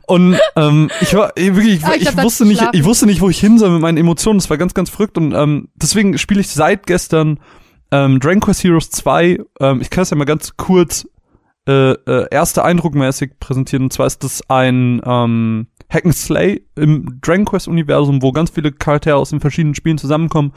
Und 0.08 0.38
ähm, 0.56 0.90
ich 1.02 1.14
war 1.14 1.32
ich, 1.36 1.56
wirklich, 1.56 1.76
ich, 1.76 1.86
Ah, 1.86 1.94
ich 1.96 2.10
ich, 2.10 2.18
wusste 2.24 2.46
nicht, 2.46 2.64
ich 2.72 2.84
wusste 2.84 3.06
nicht, 3.06 3.22
wo 3.22 3.30
ich 3.30 3.40
hin 3.40 3.58
soll 3.58 3.72
mit 3.72 3.82
meinen 3.82 3.98
Emotionen. 3.98 4.40
Das 4.40 4.50
war 4.50 4.58
ganz, 4.58 4.74
ganz 4.74 4.90
verrückt. 4.90 5.18
Und 5.18 5.34
ähm, 5.34 5.70
deswegen 5.76 6.18
spiele 6.18 6.42
ich 6.42 6.50
seit 6.50 6.88
gestern 6.88 7.40
ähm, 7.92 8.20
Dragon 8.20 8.42
Quest 8.42 8.64
Heroes 8.64 8.90
2. 8.90 9.40
Ähm, 9.60 9.82
ich 9.82 9.90
kann 9.90 10.02
es 10.02 10.10
ja 10.10 10.18
mal 10.18 10.26
ganz 10.26 10.58
kurz 10.58 11.08
äh, 11.68 11.92
äh, 11.92 12.28
erste 12.30 12.64
Eindruckmäßig 12.66 13.40
präsentieren. 13.40 13.84
Und 13.84 13.94
zwar 13.94 14.08
ist 14.08 14.24
das 14.24 14.42
ein 14.50 15.02
ähm, 15.06 15.68
Hack 15.94 16.06
and 16.06 16.16
Slay 16.16 16.66
im 16.76 17.20
Dragon 17.22 17.46
Quest 17.46 17.68
Universum, 17.68 18.22
wo 18.22 18.32
ganz 18.32 18.50
viele 18.50 18.72
Charaktere 18.72 19.16
aus 19.16 19.30
den 19.30 19.40
verschiedenen 19.40 19.76
Spielen 19.76 19.98
zusammenkommen 19.98 20.54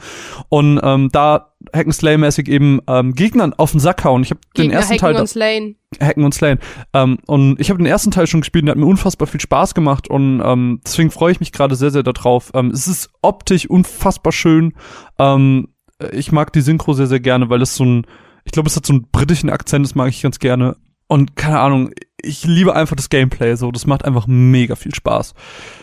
und 0.49 0.79
ähm, 0.83 1.09
da 1.11 1.53
Hack 1.73 1.85
and 1.85 1.95
Slay 1.95 2.17
mäßig 2.17 2.47
eben 2.47 2.81
ähm, 2.87 3.13
Gegnern 3.13 3.53
auf 3.53 3.71
den 3.71 3.79
Sack 3.79 4.03
hauen. 4.03 4.23
Ich 4.23 4.31
habe 4.31 4.39
den 4.57 4.71
ersten 4.71 4.93
hacken 4.93 4.99
Teil 4.99 5.15
und 5.15 5.27
slayen. 5.27 5.75
Hacken 6.01 6.25
und 6.25 6.33
Slayen. 6.33 6.59
Ähm, 6.93 7.17
und 7.27 7.59
ich 7.59 7.69
habe 7.69 7.77
den 7.77 7.85
ersten 7.85 8.11
Teil 8.11 8.27
schon 8.27 8.41
gespielt 8.41 8.63
und 8.63 8.67
der 8.67 8.71
hat 8.71 8.79
mir 8.79 8.85
unfassbar 8.85 9.27
viel 9.27 9.39
Spaß 9.39 9.73
gemacht 9.73 10.09
und 10.09 10.41
ähm, 10.43 10.81
deswegen 10.85 11.11
freue 11.11 11.31
ich 11.31 11.39
mich 11.39 11.51
gerade 11.51 11.75
sehr, 11.75 11.91
sehr 11.91 12.03
darauf. 12.03 12.51
Ähm, 12.53 12.71
es 12.71 12.87
ist 12.87 13.09
optisch 13.21 13.69
unfassbar 13.69 14.33
schön. 14.33 14.73
Ähm, 15.17 15.69
ich 16.11 16.31
mag 16.31 16.53
die 16.53 16.61
Synchro 16.61 16.93
sehr, 16.93 17.07
sehr 17.07 17.19
gerne, 17.19 17.49
weil 17.49 17.61
es 17.61 17.75
so 17.75 17.85
ein 17.85 18.05
Ich 18.45 18.51
glaube, 18.51 18.69
es 18.69 18.75
hat 18.75 18.85
so 18.85 18.93
einen 18.93 19.07
britischen 19.11 19.49
Akzent, 19.49 19.85
das 19.85 19.95
mag 19.95 20.09
ich 20.09 20.21
ganz 20.21 20.39
gerne. 20.39 20.75
Und 21.07 21.35
keine 21.35 21.59
Ahnung, 21.59 21.91
ich 22.21 22.45
liebe 22.45 22.75
einfach 22.75 22.95
das 22.95 23.09
Gameplay 23.09 23.55
so. 23.55 23.71
Das 23.71 23.87
macht 23.87 24.03
einfach 24.05 24.27
mega 24.27 24.75
viel 24.75 24.93
Spaß. 24.93 25.33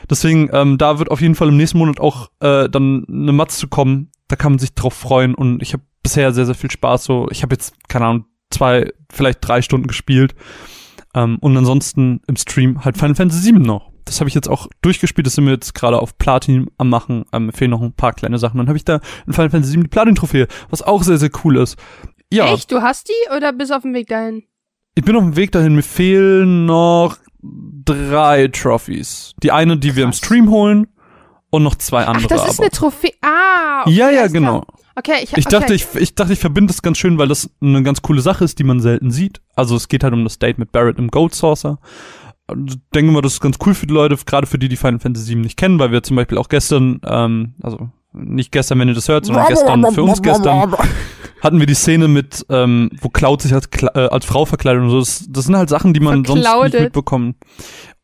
Deswegen, 0.08 0.50
ähm, 0.52 0.78
da 0.78 0.98
wird 0.98 1.10
auf 1.10 1.20
jeden 1.20 1.34
Fall 1.34 1.48
im 1.48 1.56
nächsten 1.56 1.78
Monat 1.78 2.00
auch 2.00 2.30
äh, 2.40 2.68
dann 2.68 3.06
eine 3.08 3.32
Matz 3.32 3.58
zu 3.58 3.68
kommen. 3.68 4.10
Da 4.28 4.37
kann 4.37 4.52
man 4.52 4.58
sich 4.58 4.74
drauf 4.74 4.94
freuen. 4.94 5.34
Und 5.34 5.62
ich 5.62 5.72
habe 5.72 5.82
bisher 6.02 6.32
sehr, 6.32 6.46
sehr 6.46 6.54
viel 6.54 6.70
Spaß. 6.70 7.04
So, 7.04 7.28
ich 7.30 7.42
habe 7.42 7.54
jetzt, 7.54 7.74
keine 7.88 8.06
Ahnung, 8.06 8.24
zwei, 8.50 8.92
vielleicht 9.10 9.46
drei 9.46 9.62
Stunden 9.62 9.87
gespielt. 9.87 10.34
Ähm, 11.14 11.38
und 11.40 11.56
ansonsten 11.56 12.20
im 12.26 12.37
Stream 12.37 12.84
halt 12.84 12.98
Final 12.98 13.14
Fantasy 13.14 13.52
VII 13.52 13.60
noch. 13.60 13.90
Das 14.04 14.20
habe 14.20 14.28
ich 14.28 14.34
jetzt 14.34 14.48
auch 14.48 14.68
durchgespielt. 14.82 15.26
Das 15.26 15.34
sind 15.34 15.46
wir 15.46 15.54
jetzt 15.54 15.74
gerade 15.74 15.98
auf 15.98 16.18
Platin 16.18 16.70
am 16.76 16.90
machen. 16.90 17.24
Ähm, 17.32 17.52
fehlen 17.52 17.70
noch 17.70 17.80
ein 17.80 17.94
paar 17.94 18.12
kleine 18.12 18.38
Sachen. 18.38 18.58
Dann 18.58 18.68
habe 18.68 18.76
ich 18.76 18.84
da 18.84 19.00
in 19.26 19.32
Final 19.32 19.50
Fantasy 19.50 19.74
VII 19.74 19.84
die 19.84 19.88
Platin-Trophäe, 19.88 20.46
was 20.68 20.82
auch 20.82 21.02
sehr, 21.02 21.16
sehr 21.16 21.30
cool 21.44 21.56
ist. 21.56 21.78
Ja. 22.30 22.52
Echt? 22.52 22.70
Du 22.70 22.82
hast 22.82 23.08
die 23.08 23.34
oder 23.34 23.52
bist 23.52 23.72
auf 23.72 23.82
dem 23.82 23.94
Weg 23.94 24.08
dahin? 24.08 24.44
Ich 24.94 25.04
bin 25.04 25.16
auf 25.16 25.22
dem 25.22 25.37
Weg 25.37 25.52
dahin. 25.52 25.74
Mir 25.74 25.83
fehlen 25.83 26.66
noch 26.66 27.16
drei 27.42 28.48
Trophies. 28.48 29.33
Die 29.42 29.52
eine, 29.52 29.76
die 29.76 29.96
wir 29.96 30.04
im 30.04 30.11
Krass. 30.11 30.18
Stream 30.18 30.50
holen 30.50 30.87
und 31.50 31.62
noch 31.62 31.74
zwei 31.76 32.04
andere. 32.04 32.24
Ach, 32.26 32.28
das 32.28 32.48
ist 32.48 32.59
aber. 32.59 32.64
eine 32.64 32.70
Trophäe. 32.70 33.12
Ah, 33.20 33.83
okay, 33.83 33.92
ja, 33.92 34.11
ja, 34.11 34.26
genau. 34.28 34.61
Klar. 34.62 34.78
Okay, 34.96 35.24
ich, 35.24 35.33
Ich 35.37 35.46
okay. 35.46 35.57
dachte, 35.59 35.74
ich, 35.74 35.87
ich 35.96 36.14
dachte, 36.14 36.33
ich 36.33 36.38
verbinde 36.38 36.72
das 36.72 36.80
ganz 36.80 36.98
schön, 36.98 37.18
weil 37.18 37.26
das 37.26 37.50
eine 37.61 37.83
ganz 37.83 38.02
coole 38.02 38.20
Sache 38.20 38.44
ist, 38.44 38.59
die 38.61 38.64
man 38.64 38.80
selten 38.80 39.11
sieht. 39.11 39.40
Also 39.57 39.74
es 39.74 39.88
geht 39.88 40.04
halt 40.04 40.14
um 40.14 40.22
das 40.22 40.38
Date 40.38 40.59
mit 40.59 40.70
Barrett 40.70 40.98
im 40.98 41.09
Gold 41.09 41.35
Saucer. 41.35 41.78
Und 42.46 42.80
Denken 42.94 43.12
wir, 43.12 43.22
das 43.22 43.35
ist 43.35 43.40
ganz 43.40 43.57
cool 43.66 43.74
für 43.74 43.87
die 43.87 43.94
Leute, 43.94 44.16
gerade 44.24 44.46
für 44.46 44.59
die, 44.59 44.68
die 44.68 44.76
Final 44.76 45.00
Fantasy 45.00 45.30
VII 45.30 45.37
nicht 45.42 45.57
kennen, 45.57 45.78
weil 45.78 45.90
wir 45.90 46.02
zum 46.02 46.16
Beispiel 46.16 46.38
auch 46.38 46.48
gestern, 46.48 47.00
ähm, 47.04 47.54
also 47.62 47.90
nicht 48.14 48.53
gestern, 48.53 48.79
wenn 48.79 48.88
ihr 48.88 48.94
das 48.94 49.09
hört, 49.09 49.27
sondern 49.27 49.46
gestern, 49.48 49.92
für 49.92 50.03
uns 50.03 50.22
gestern, 50.22 50.74
hatten 51.40 51.61
wir 51.61 51.66
die 51.66 51.74
Szene 51.74 52.09
mit, 52.09 52.46
ähm, 52.48 52.90
wo 53.00 53.09
Cloud 53.09 53.42
sich 53.42 53.53
als, 53.53 53.68
äh, 53.94 53.98
als 53.98 54.24
Frau 54.24 54.46
verkleidet 54.46 54.83
und 54.83 54.90
so. 54.90 55.00
Das, 55.00 55.27
das 55.29 55.44
sind 55.44 55.57
halt 55.57 55.68
Sachen, 55.68 55.92
die 55.92 56.00
man 56.00 56.24
sonst 56.24 56.48
nicht 56.64 56.81
mitbekommt. 56.81 57.37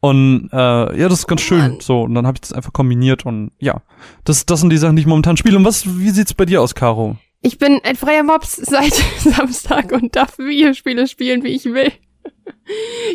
Und 0.00 0.48
äh, 0.52 0.56
ja, 0.56 1.08
das 1.08 1.20
ist 1.20 1.26
ganz 1.26 1.42
schön. 1.42 1.58
Mann. 1.58 1.80
So, 1.80 2.02
und 2.02 2.14
dann 2.14 2.26
habe 2.26 2.36
ich 2.36 2.40
das 2.40 2.52
einfach 2.52 2.72
kombiniert 2.72 3.26
und 3.26 3.52
ja, 3.58 3.82
das, 4.24 4.46
das 4.46 4.60
sind 4.60 4.70
die 4.70 4.78
Sachen, 4.78 4.96
die 4.96 5.00
ich 5.00 5.06
momentan 5.06 5.36
spiele. 5.36 5.56
Und 5.56 5.64
was, 5.64 5.86
wie 5.98 6.10
sieht's 6.10 6.34
bei 6.34 6.46
dir 6.46 6.62
aus, 6.62 6.74
Caro? 6.74 7.16
Ich 7.42 7.58
bin 7.58 7.80
ein 7.84 7.96
freier 7.96 8.22
Mops 8.22 8.56
seit 8.56 8.94
Samstag 9.18 9.92
und 9.92 10.16
darf 10.16 10.38
Videospiele 10.38 11.06
spielen, 11.06 11.42
wie 11.44 11.48
ich 11.48 11.66
will. 11.66 11.92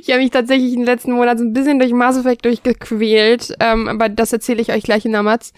Ich 0.02 0.10
habe 0.10 0.22
mich 0.22 0.32
tatsächlich 0.32 0.74
in 0.74 0.80
den 0.80 0.86
letzten 0.86 1.14
Monaten 1.14 1.40
so 1.40 1.46
ein 1.46 1.54
bisschen 1.54 1.80
durch 1.80 1.94
Mass 1.94 2.18
Effect 2.18 2.46
durchgequält, 2.46 3.56
ähm, 3.60 3.88
aber 3.88 4.10
das 4.10 4.34
erzähle 4.34 4.62
ich 4.62 4.72
euch 4.72 4.84
gleich 4.84 5.06
in 5.06 5.12
der 5.12 5.24
Matz. 5.24 5.54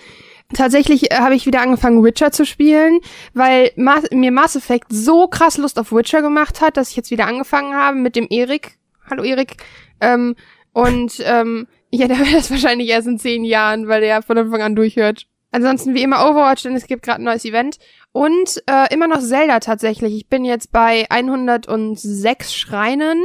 Tatsächlich 0.53 1.11
äh, 1.11 1.15
habe 1.17 1.35
ich 1.35 1.45
wieder 1.45 1.61
angefangen, 1.61 2.03
Witcher 2.03 2.31
zu 2.31 2.45
spielen, 2.45 2.99
weil 3.33 3.71
Ma 3.75 4.01
mir 4.11 4.31
Mass 4.31 4.55
Effect 4.55 4.87
so 4.89 5.27
krass 5.27 5.57
Lust 5.57 5.77
auf 5.79 5.91
Witcher 5.91 6.21
gemacht 6.21 6.61
hat, 6.61 6.77
dass 6.77 6.89
ich 6.91 6.95
jetzt 6.95 7.11
wieder 7.11 7.27
angefangen 7.27 7.75
habe 7.75 7.97
mit 7.97 8.15
dem 8.15 8.27
Erik. 8.29 8.77
Hallo 9.09 9.23
Erik. 9.23 9.57
Ähm, 9.99 10.35
und 10.73 11.21
ähm, 11.25 11.67
ja, 11.91 12.07
der 12.07 12.19
wird 12.19 12.33
das 12.33 12.51
wahrscheinlich 12.51 12.89
erst 12.89 13.07
in 13.07 13.19
zehn 13.19 13.43
Jahren, 13.43 13.87
weil 13.87 14.01
der 14.01 14.21
von 14.21 14.37
Anfang 14.37 14.61
an 14.61 14.75
durchhört. 14.75 15.27
Ansonsten 15.51 15.95
wie 15.95 16.03
immer 16.03 16.29
Overwatch, 16.29 16.63
denn 16.63 16.75
es 16.75 16.87
gibt 16.87 17.03
gerade 17.03 17.21
ein 17.21 17.25
neues 17.25 17.45
Event. 17.45 17.79
Und 18.11 18.61
äh, 18.67 18.93
immer 18.93 19.07
noch 19.07 19.21
Zelda 19.21 19.59
tatsächlich. 19.59 20.13
Ich 20.15 20.27
bin 20.27 20.45
jetzt 20.45 20.71
bei 20.71 21.09
106 21.09 22.53
Schreinen, 22.53 23.17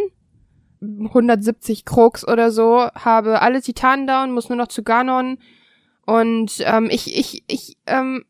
170 0.80 1.84
Krux 1.84 2.26
oder 2.26 2.50
so, 2.50 2.88
habe 2.94 3.42
alle 3.42 3.60
Titanen 3.62 4.06
down, 4.06 4.32
muss 4.32 4.48
nur 4.48 4.56
noch 4.56 4.68
zu 4.68 4.82
Ganon. 4.82 5.38
Und 6.06 6.52
ähm, 6.60 6.88
ich, 6.90 7.16
ich, 7.16 7.44
ich, 7.46 7.76
ähm, 7.86 8.24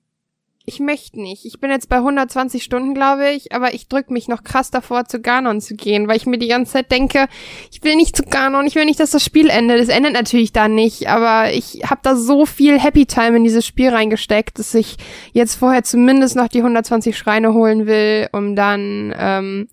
ich 0.64 0.78
möchte 0.78 1.20
nicht. 1.20 1.44
Ich 1.44 1.58
bin 1.58 1.70
jetzt 1.70 1.88
bei 1.88 1.96
120 1.96 2.62
Stunden, 2.62 2.94
glaube 2.94 3.30
ich, 3.30 3.52
aber 3.52 3.74
ich 3.74 3.88
drück 3.88 4.10
mich 4.10 4.28
noch 4.28 4.44
krass 4.44 4.70
davor, 4.70 5.06
zu 5.06 5.20
Ganon 5.20 5.60
zu 5.60 5.74
gehen, 5.74 6.06
weil 6.06 6.16
ich 6.16 6.26
mir 6.26 6.38
die 6.38 6.48
ganze 6.48 6.72
Zeit 6.74 6.92
denke, 6.92 7.26
ich 7.72 7.82
will 7.82 7.96
nicht 7.96 8.16
zu 8.16 8.22
Ganon, 8.22 8.66
ich 8.66 8.76
will 8.76 8.84
nicht, 8.84 9.00
dass 9.00 9.10
das 9.10 9.24
Spiel 9.24 9.48
endet. 9.50 9.80
Es 9.80 9.88
endet 9.88 10.12
natürlich 10.12 10.52
da 10.52 10.68
nicht, 10.68 11.08
aber 11.08 11.52
ich 11.52 11.82
habe 11.90 12.00
da 12.04 12.14
so 12.14 12.46
viel 12.46 12.78
Happy 12.78 13.06
Time 13.06 13.36
in 13.36 13.44
dieses 13.44 13.66
Spiel 13.66 13.88
reingesteckt, 13.88 14.58
dass 14.58 14.74
ich 14.74 14.96
jetzt 15.32 15.56
vorher 15.56 15.82
zumindest 15.82 16.36
noch 16.36 16.48
die 16.48 16.58
120 16.58 17.18
Schreine 17.18 17.54
holen 17.54 17.86
will, 17.86 18.28
um 18.32 18.54
dann 18.54 19.12
ähm, 19.18 19.68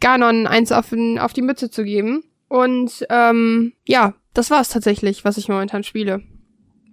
Ganon 0.00 0.46
eins 0.46 0.72
auf, 0.72 0.92
auf 1.18 1.32
die 1.32 1.42
Mütze 1.42 1.70
zu 1.70 1.84
geben. 1.84 2.24
Und 2.48 3.06
ähm, 3.10 3.74
ja, 3.86 4.14
das 4.34 4.50
war's 4.50 4.68
tatsächlich, 4.68 5.24
was 5.24 5.36
ich 5.36 5.48
momentan 5.48 5.84
spiele. 5.84 6.22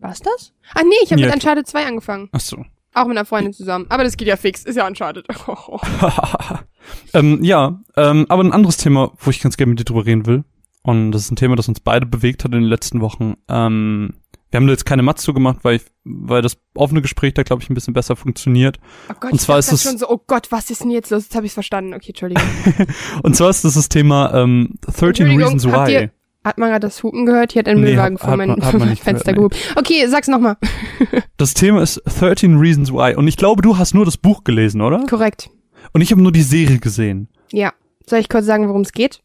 War's 0.03 0.19
das? 0.19 0.53
Ah 0.75 0.81
nee, 0.83 0.89
ich 1.03 1.11
habe 1.11 1.21
Ja, 1.21 1.27
mit 1.27 1.35
Uncharted 1.35 1.65
2 1.65 1.85
angefangen. 1.87 2.29
Ach 2.33 2.39
so. 2.41 2.57
Auch 2.93 3.05
mit 3.07 3.17
einer 3.17 3.25
Freundin 3.25 3.53
zusammen. 3.53 3.85
Aber 3.89 4.03
das 4.03 4.17
geht 4.17 4.27
ja 4.27 4.35
fix. 4.35 4.63
Ist 4.65 4.75
ja 4.75 4.85
Uncharted. 4.85 5.25
ähm, 7.13 7.39
ja, 7.43 7.79
ähm, 7.95 8.25
aber 8.29 8.43
ein 8.43 8.51
anderes 8.51 8.77
Thema, 8.77 9.11
wo 9.17 9.29
ich 9.31 9.41
ganz 9.41 9.57
gerne 9.57 9.71
mit 9.71 9.79
dir 9.79 9.85
drüber 9.85 10.05
reden 10.05 10.25
will. 10.25 10.43
Und 10.83 11.11
das 11.11 11.23
ist 11.23 11.31
ein 11.31 11.37
Thema, 11.37 11.55
das 11.55 11.69
uns 11.69 11.79
beide 11.79 12.05
bewegt 12.05 12.43
hat 12.43 12.51
in 12.53 12.59
den 12.61 12.69
letzten 12.69 12.99
Wochen. 13.01 13.35
Ähm, 13.47 14.13
wir 14.51 14.57
haben 14.57 14.67
da 14.67 14.73
jetzt 14.73 14.85
keine 14.85 15.01
Matz 15.01 15.23
zu 15.23 15.33
gemacht, 15.33 15.59
weil, 15.63 15.77
ich, 15.77 15.83
weil 16.03 16.41
das 16.41 16.57
offene 16.75 17.01
Gespräch 17.01 17.33
da, 17.33 17.43
glaube 17.43 17.63
ich, 17.63 17.69
ein 17.69 17.73
bisschen 17.73 17.93
besser 17.93 18.15
funktioniert. 18.15 18.79
Oh 19.09 19.13
Gott, 19.19 19.31
Und 19.31 19.39
zwar 19.41 19.57
ich 19.57 19.65
ist 19.67 19.71
es- 19.71 19.83
schon 19.83 19.97
so, 19.97 20.09
oh 20.09 20.19
Gott, 20.27 20.51
was 20.51 20.69
ist 20.69 20.83
denn 20.83 20.91
jetzt 20.91 21.09
los? 21.09 21.23
Jetzt 21.23 21.35
habe 21.35 21.45
ich's 21.45 21.53
verstanden. 21.55 21.93
Okay, 21.93 22.09
Entschuldigung. 22.09 22.43
Und 23.23 23.35
zwar 23.35 23.49
ist 23.49 23.63
das 23.63 23.75
das 23.75 23.89
Thema 23.89 24.33
ähm, 24.33 24.75
13 24.81 25.07
Entschuldigung, 25.07 25.39
Reasons 25.53 25.65
Why. 25.65 26.09
Hat 26.43 26.57
man 26.57 26.69
gerade 26.69 26.87
das 26.87 27.01
Hupen 27.03 27.25
gehört? 27.25 27.53
Hier 27.53 27.61
hat 27.61 27.67
ein 27.67 27.77
Nee, 27.79 27.91
Müllwagen 27.91 28.17
vor 28.17 28.31
hat 28.31 28.37
mein 28.37 28.49
man- 28.49 28.65
hat 28.65 28.77
man 28.77 28.89
nicht 28.89 29.03
Fenster 29.03 29.33
gehört, 29.33 29.53
gehupt. 29.53 29.77
Okay, 29.77 30.05
sag's 30.07 30.27
nochmal. 30.27 30.57
Das 31.37 31.53
Thema 31.53 31.81
ist 31.81 32.01
13 32.19 32.57
Reasons 32.57 32.91
Why. 32.91 33.15
Und 33.15 33.27
ich 33.27 33.37
glaube, 33.37 33.61
du 33.61 33.77
hast 33.77 33.93
nur 33.93 34.05
das 34.05 34.17
Buch 34.17 34.43
gelesen, 34.43 34.81
oder? 34.81 35.05
Korrekt. 35.09 35.49
Und 35.93 36.01
ich 36.01 36.11
habe 36.11 36.21
nur 36.21 36.31
die 36.31 36.41
Serie 36.43 36.79
gesehen. 36.79 37.27
Ja. 37.51 37.73
Soll 38.07 38.19
ich 38.19 38.29
kurz 38.29 38.45
sagen, 38.45 38.67
worum 38.67 38.81
es 38.81 38.91
geht? 38.93 39.21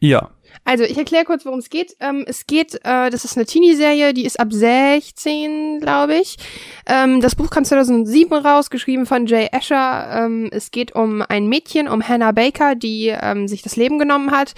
Ja. 0.00 0.30
Also, 0.64 0.84
ich 0.84 0.96
erkläre 0.96 1.24
kurz, 1.24 1.44
worum 1.44 1.58
es 1.58 1.68
geht. 1.68 1.94
Ähm, 2.00 2.24
es 2.26 2.46
geht, 2.46 2.74
äh, 2.84 3.10
das 3.10 3.24
ist 3.24 3.36
eine 3.36 3.44
Teenie-Serie, 3.46 4.14
die 4.14 4.24
ist 4.24 4.40
ab 4.40 4.48
16, 4.52 5.80
glaube 5.80 6.14
ich. 6.16 6.36
Ähm, 6.86 7.20
das 7.20 7.34
Buch 7.34 7.50
kam 7.50 7.64
2007 7.64 8.32
raus, 8.32 8.70
geschrieben 8.70 9.04
von 9.06 9.26
Jay 9.26 9.48
Asher. 9.52 10.24
Ähm, 10.24 10.48
es 10.52 10.70
geht 10.70 10.94
um 10.94 11.22
ein 11.28 11.48
Mädchen, 11.48 11.88
um 11.88 12.06
Hannah 12.06 12.32
Baker, 12.32 12.74
die 12.76 13.08
ähm, 13.08 13.48
sich 13.48 13.62
das 13.62 13.76
Leben 13.76 13.98
genommen 13.98 14.30
hat 14.30 14.54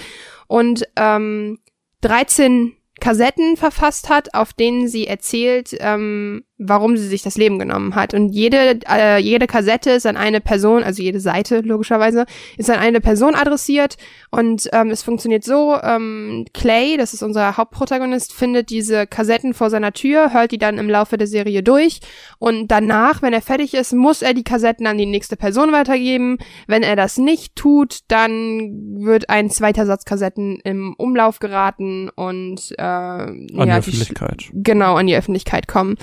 und 0.46 0.84
ähm, 0.96 1.58
13 2.02 2.76
Kassetten 3.00 3.56
verfasst 3.56 4.08
hat, 4.08 4.34
auf 4.34 4.52
denen 4.52 4.88
sie 4.88 5.06
erzählt, 5.06 5.76
ähm, 5.80 6.44
warum 6.62 6.96
sie 6.98 7.08
sich 7.08 7.22
das 7.22 7.38
Leben 7.38 7.58
genommen 7.58 7.94
hat. 7.94 8.12
Und 8.12 8.28
jede, 8.28 8.78
äh, 8.88 9.18
jede 9.18 9.46
Kassette 9.46 9.90
ist 9.90 10.06
an 10.06 10.18
eine 10.18 10.40
Person, 10.42 10.82
also 10.82 11.02
jede 11.02 11.18
Seite 11.18 11.60
logischerweise, 11.60 12.26
ist 12.58 12.68
an 12.70 12.78
eine 12.78 13.00
Person 13.00 13.34
adressiert. 13.34 13.96
Und 14.30 14.68
ähm, 14.72 14.90
es 14.90 15.02
funktioniert 15.02 15.42
so, 15.42 15.76
ähm, 15.82 16.44
Clay, 16.52 16.98
das 16.98 17.14
ist 17.14 17.22
unser 17.22 17.56
Hauptprotagonist, 17.56 18.34
findet 18.34 18.68
diese 18.68 19.06
Kassetten 19.06 19.54
vor 19.54 19.70
seiner 19.70 19.92
Tür, 19.92 20.34
hört 20.34 20.52
die 20.52 20.58
dann 20.58 20.76
im 20.76 20.90
Laufe 20.90 21.16
der 21.16 21.26
Serie 21.26 21.62
durch. 21.62 22.00
Und 22.38 22.68
danach, 22.68 23.22
wenn 23.22 23.32
er 23.32 23.42
fertig 23.42 23.72
ist, 23.72 23.94
muss 23.94 24.20
er 24.20 24.34
die 24.34 24.44
Kassetten 24.44 24.86
an 24.86 24.98
die 24.98 25.06
nächste 25.06 25.36
Person 25.36 25.72
weitergeben. 25.72 26.36
Wenn 26.66 26.82
er 26.82 26.94
das 26.94 27.16
nicht 27.16 27.56
tut, 27.56 28.00
dann 28.08 28.98
wird 28.98 29.30
ein 29.30 29.48
zweiter 29.48 29.86
Satz 29.86 30.04
Kassetten 30.04 30.60
im 30.62 30.94
Umlauf 30.98 31.38
geraten 31.38 32.10
und 32.14 32.74
äh, 32.76 32.82
An 32.82 33.48
ja, 33.48 33.64
die 33.64 33.64
die 33.64 33.70
Öffentlichkeit. 33.72 34.50
genau 34.52 34.96
an 34.96 35.06
die 35.06 35.16
Öffentlichkeit 35.16 35.66
kommen. 35.66 35.96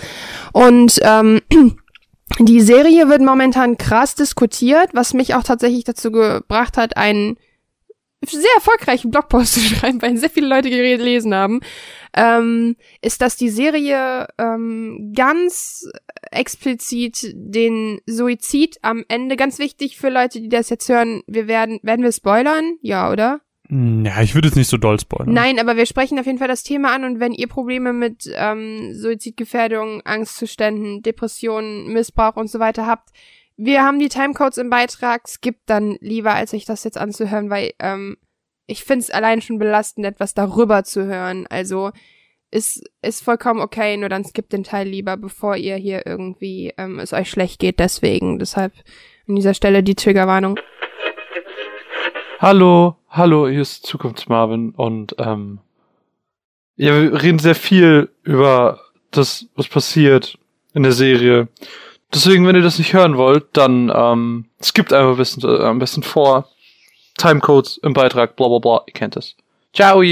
Und 0.53 0.99
ähm, 1.01 1.41
die 2.39 2.61
Serie 2.61 3.09
wird 3.09 3.21
momentan 3.21 3.77
krass 3.77 4.15
diskutiert, 4.15 4.89
was 4.93 5.13
mich 5.13 5.35
auch 5.35 5.43
tatsächlich 5.43 5.83
dazu 5.83 6.11
gebracht 6.11 6.77
hat, 6.77 6.97
einen 6.97 7.37
sehr 8.25 8.49
erfolgreichen 8.55 9.11
Blogpost 9.11 9.53
zu 9.55 9.59
schreiben, 9.59 10.01
weil 10.01 10.17
sehr 10.17 10.29
viele 10.29 10.47
Leute 10.47 10.69
gelesen 10.69 11.33
haben, 11.33 11.61
ähm, 12.15 12.75
ist, 13.01 13.21
dass 13.21 13.35
die 13.35 13.49
Serie 13.49 14.27
ähm, 14.37 15.13
ganz 15.15 15.89
explizit 16.31 17.31
den 17.33 18.01
Suizid 18.05 18.77
am 18.81 19.03
Ende, 19.07 19.35
ganz 19.35 19.59
wichtig 19.59 19.97
für 19.97 20.09
Leute, 20.09 20.41
die 20.41 20.49
das 20.49 20.69
jetzt 20.69 20.89
hören, 20.89 21.21
wir 21.27 21.47
werden, 21.47 21.79
werden 21.83 22.03
wir 22.03 22.11
spoilern? 22.11 22.77
Ja, 22.81 23.11
oder? 23.11 23.41
Hm, 23.69 24.05
Ja, 24.05 24.21
ich 24.21 24.35
würde 24.35 24.47
jetzt 24.47 24.55
nicht 24.57 24.69
so 24.69 24.77
doll 24.77 24.99
spoilern. 24.99 25.33
Nein, 25.33 25.59
aber 25.59 25.75
wir 25.77 25.85
sprechen 25.85 26.19
auf 26.19 26.25
jeden 26.25 26.37
Fall 26.39 26.47
das 26.47 26.63
Thema 26.63 26.93
an 26.93 27.03
und 27.03 27.19
wenn 27.19 27.33
ihr 27.33 27.47
Probleme 27.47 27.93
mit 27.93 28.29
ähm, 28.33 28.93
Suizidgefährdung, 28.93 30.01
Angstzuständen, 30.05 31.01
Depressionen, 31.01 31.91
Missbrauch 31.93 32.35
und 32.35 32.49
so 32.49 32.59
weiter 32.59 32.85
habt, 32.85 33.09
wir 33.57 33.83
haben 33.83 33.97
die 33.99 34.09
Timecodes 34.09 34.57
im 34.59 34.69
Beitrag. 34.69 35.27
Skippt 35.27 35.69
dann 35.69 35.97
lieber, 35.99 36.33
als 36.33 36.51
sich 36.51 36.65
das 36.65 36.83
jetzt 36.83 36.97
anzuhören, 36.97 37.49
weil 37.49 37.71
ähm, 37.79 38.17
ich 38.67 38.83
finde 38.83 39.03
es 39.03 39.09
allein 39.09 39.41
schon 39.41 39.57
belastend, 39.57 40.05
etwas 40.05 40.33
darüber 40.35 40.83
zu 40.83 41.05
hören. 41.05 41.47
Also 41.49 41.91
ist 42.51 42.83
ist 43.01 43.23
vollkommen 43.23 43.59
okay, 43.59 43.97
nur 43.97 44.09
dann 44.09 44.23
skippt 44.23 44.53
den 44.53 44.63
Teil 44.63 44.87
lieber, 44.87 45.17
bevor 45.17 45.55
ihr 45.55 45.75
hier 45.75 46.05
irgendwie 46.05 46.73
ähm, 46.77 46.99
es 46.99 47.13
euch 47.13 47.29
schlecht 47.29 47.59
geht. 47.59 47.79
Deswegen, 47.79 48.39
deshalb 48.39 48.73
an 49.27 49.35
dieser 49.35 49.53
Stelle 49.53 49.83
die 49.83 49.95
Triggerwarnung. 49.95 50.59
Hallo, 52.39 52.95
hallo, 53.09 53.47
hier 53.47 53.61
ist 53.61 53.85
Zukunftsmarvin 53.85 54.71
und 54.71 55.15
ähm, 55.17 55.59
ja, 56.75 56.93
wir 56.93 57.21
reden 57.21 57.39
sehr 57.39 57.55
viel 57.55 58.09
über 58.23 58.79
das, 59.11 59.47
was 59.55 59.67
passiert 59.67 60.37
in 60.73 60.83
der 60.83 60.91
Serie. 60.91 61.47
Deswegen, 62.13 62.45
wenn 62.45 62.55
ihr 62.55 62.61
das 62.61 62.77
nicht 62.77 62.93
hören 62.93 63.17
wollt, 63.17 63.45
dann 63.53 63.91
ähm, 63.93 64.45
skippt 64.61 64.93
einfach 64.93 65.11
ein 65.11 65.17
bisschen, 65.17 65.43
äh, 65.43 65.63
am 65.63 65.79
besten 65.79 66.03
vor. 66.03 66.47
Timecodes 67.17 67.77
im 67.77 67.93
Beitrag, 67.93 68.35
bla 68.35 68.47
bla 68.47 68.59
bla, 68.59 68.83
ihr 68.85 68.93
kennt 68.93 69.17
es. 69.17 69.35
Ciao! 69.73 70.03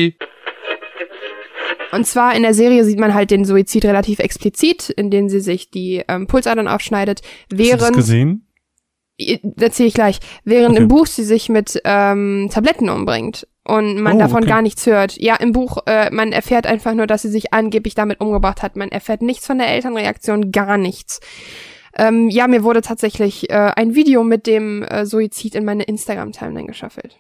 Und 1.92 2.06
zwar 2.06 2.36
in 2.36 2.42
der 2.42 2.54
Serie 2.54 2.84
sieht 2.84 3.00
man 3.00 3.14
halt 3.14 3.32
den 3.32 3.46
Suizid 3.46 3.86
relativ 3.86 4.20
explizit, 4.20 4.90
indem 4.90 5.30
sie 5.30 5.40
sich 5.40 5.70
die 5.70 6.04
ähm, 6.08 6.28
Pulsadern 6.28 6.68
aufschneidet, 6.68 7.22
Hast 7.22 7.52
du 7.52 7.56
das 7.58 7.68
während 7.68 7.96
gesehen? 7.96 8.45
Erzähle 9.18 9.88
ich 9.88 9.94
gleich, 9.94 10.20
während 10.44 10.72
Okay. 10.72 10.82
im 10.82 10.88
Buch 10.88 11.06
sie 11.08 11.24
sich 11.24 11.50
mit 11.50 11.80
ähm, 11.86 12.50
Tabletten 12.52 12.90
umbringt 12.90 13.48
und 13.64 14.00
man 14.02 14.18
Oh, 14.18 14.20
davon 14.20 14.40
okay. 14.40 14.48
gar 14.50 14.62
nichts 14.62 14.86
hört. 14.86 15.18
Ja, 15.18 15.36
im 15.36 15.52
Buch, 15.54 15.78
äh, 15.86 16.10
man 16.12 16.32
erfährt 16.32 16.68
einfach 16.68 16.94
nur, 16.94 17.08
dass 17.08 17.22
sie 17.24 17.30
sich 17.30 17.54
angeblich 17.54 17.96
damit 17.96 18.20
umgebracht 18.20 18.62
hat. 18.62 18.76
Man 18.76 18.90
erfährt 18.90 19.22
nichts 19.22 19.48
von 19.48 19.58
der 19.58 19.68
Elternreaktion, 19.70 20.52
gar 20.52 20.78
nichts. 20.78 21.20
Ähm, 21.98 22.30
ja, 22.30 22.48
mir 22.48 22.64
wurde 22.64 22.82
tatsächlich 22.82 23.50
äh, 23.50 23.72
ein 23.76 23.96
Video 23.96 24.24
mit 24.24 24.48
dem 24.48 24.84
äh, 24.84 25.06
Suizid 25.06 25.56
in 25.56 25.64
meine 25.64 25.84
Instagram-Timeline 25.84 26.68
geschaffelt. 26.68 27.18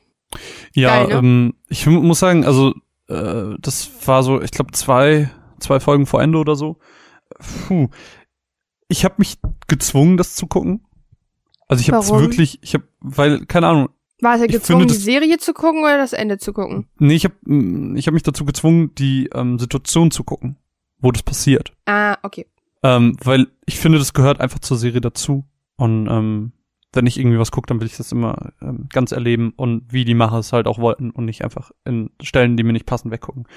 Ja, 0.74 1.06
Geil, 1.06 1.08
ne? 1.08 1.14
ähm, 1.16 1.54
ich 1.70 1.88
mu- 1.88 2.02
muss 2.02 2.20
sagen, 2.20 2.44
also 2.46 2.74
äh, 3.08 3.56
das 3.60 3.90
war 4.06 4.22
so, 4.22 4.42
ich 4.42 4.52
glaube 4.52 4.72
zwei 4.74 5.30
zwei 5.60 5.80
Folgen 5.80 6.06
vor 6.06 6.22
Ende 6.22 6.38
oder 6.40 6.56
so. 6.56 6.76
Puh. 7.68 7.88
Ich 8.90 9.06
habe 9.06 9.16
mich 9.18 9.38
gezwungen, 9.68 10.18
das 10.18 10.36
zu 10.36 10.46
gucken. 10.48 10.86
Also 11.68 11.82
ich 11.82 11.90
habe 11.92 12.00
es 12.04 12.12
wirklich, 12.12 12.60
ich 12.62 12.74
habe, 12.74 12.84
weil 13.00 13.46
keine 13.46 13.68
Ahnung, 13.68 13.90
War 14.22 14.38
er 14.38 14.46
Ich 14.46 14.52
gezwungen, 14.52 14.82
finde, 14.82 14.94
die 14.94 15.00
Serie 15.00 15.38
zu 15.38 15.54
gucken 15.54 15.82
oder 15.82 15.98
das 15.98 16.14
Ende 16.14 16.38
zu 16.38 16.54
gucken? 16.54 16.88
nee, 17.00 17.16
ich 17.16 17.26
habe 17.26 17.36
ich 17.98 18.08
habe 18.08 18.14
mich 18.14 18.24
dazu 18.24 18.46
gezwungen, 18.46 18.94
die 18.96 19.30
ähm, 19.34 19.58
Situation 19.60 20.12
zu 20.12 20.24
gucken, 20.24 20.58
wo 21.00 21.12
das 21.12 21.24
passiert. 21.24 21.74
Ah, 21.86 22.18
okay. 22.24 22.46
Ähm, 22.84 23.18
weil 23.24 23.48
ich 23.66 23.80
finde, 23.80 23.98
das 23.98 24.14
gehört 24.14 24.40
einfach 24.42 24.60
zur 24.60 24.78
Serie 24.78 25.02
dazu. 25.02 25.44
Und 25.78 26.08
ähm, 26.08 26.52
wenn 26.94 27.08
ich 27.08 27.20
irgendwie 27.20 27.40
was 27.40 27.52
gucke, 27.52 27.68
dann 27.68 27.82
will 27.82 27.88
ich 27.88 27.98
das 27.98 28.12
immer 28.12 28.54
ähm, 28.62 28.88
ganz 28.94 29.12
erleben 29.12 29.52
und 29.58 29.92
wie 29.92 30.06
die 30.06 30.14
Macher 30.14 30.38
es 30.40 30.54
halt 30.54 30.68
auch 30.68 30.78
wollten 30.80 31.10
und 31.12 31.26
nicht 31.26 31.44
einfach 31.44 31.72
in 31.84 32.12
Stellen, 32.22 32.56
die 32.58 32.64
mir 32.64 32.72
nicht 32.74 32.86
passen, 32.86 33.12
weggucken. 33.12 33.48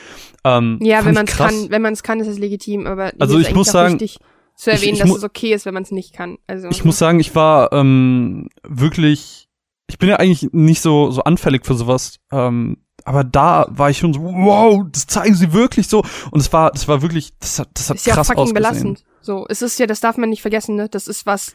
Ähm, 0.45 0.79
Ja, 0.83 1.05
wenn 1.05 1.15
man 1.15 1.27
es 1.27 1.37
kann, 1.37 1.71
wenn 1.71 1.83
man 1.83 1.93
es 1.93 2.03
kann, 2.03 2.19
ist 2.21 2.27
es 2.27 2.39
legitim, 2.39 2.87
aber 2.87 3.13
Also 3.19 3.39
ich 3.39 3.49
ist 3.49 3.55
muss 3.55 3.69
sagen, 3.69 3.93
wichtig 4.01 4.19
zu 4.59 4.71
ich- 4.71 4.77
erwähnen, 4.77 4.95
ich 4.95 5.01
dass 5.01 5.09
mu- 5.09 5.17
es 5.17 5.25
okay 5.25 5.55
ist, 5.55 5.65
wenn 5.67 5.75
man 5.75 5.83
es 5.85 5.91
nicht 5.91 6.13
kann. 6.13 6.37
Also 6.47 6.69
Ich 6.69 6.85
muss 6.85 6.99
sagen, 6.99 7.21
ich 7.21 7.35
war 7.35 7.73
ähm, 7.73 8.49
wirklich, 8.63 9.49
ich 9.89 9.99
bin 9.99 10.09
ja 10.09 10.17
eigentlich 10.17 10.49
nicht 10.53 10.81
so 10.83 11.11
so 11.11 11.23
anfällig 11.25 11.65
für 11.65 11.75
sowas, 11.75 12.19
ähm, 12.33 12.79
aber 13.05 13.25
da 13.25 13.67
war 13.71 13.89
ich 13.91 13.99
schon 13.99 14.13
so, 14.13 14.21
wow, 14.23 14.85
das 14.93 15.07
zeigen 15.07 15.35
sie 15.35 15.53
wirklich 15.53 15.89
so 15.89 16.03
und 16.31 16.41
es 16.41 16.53
war, 16.53 16.71
das 16.73 16.89
war 16.89 17.01
wirklich, 17.03 17.31
das 17.39 17.59
hat, 17.61 17.69
das 17.75 17.89
hat 17.89 17.97
ist 17.97 18.07
ja 18.07 18.15
krass 18.15 18.27
fucking 18.27 18.43
ausgesehen. 18.43 18.55
belastend. 18.55 19.05
So, 19.21 19.47
es 19.49 19.63
ist 19.63 19.79
ja, 19.79 19.87
das 19.87 20.01
darf 20.01 20.17
man 20.17 20.29
nicht 20.31 20.43
vergessen, 20.43 20.75
ne? 20.77 20.89
Das 20.89 21.07
ist 21.09 21.25
was 21.27 21.55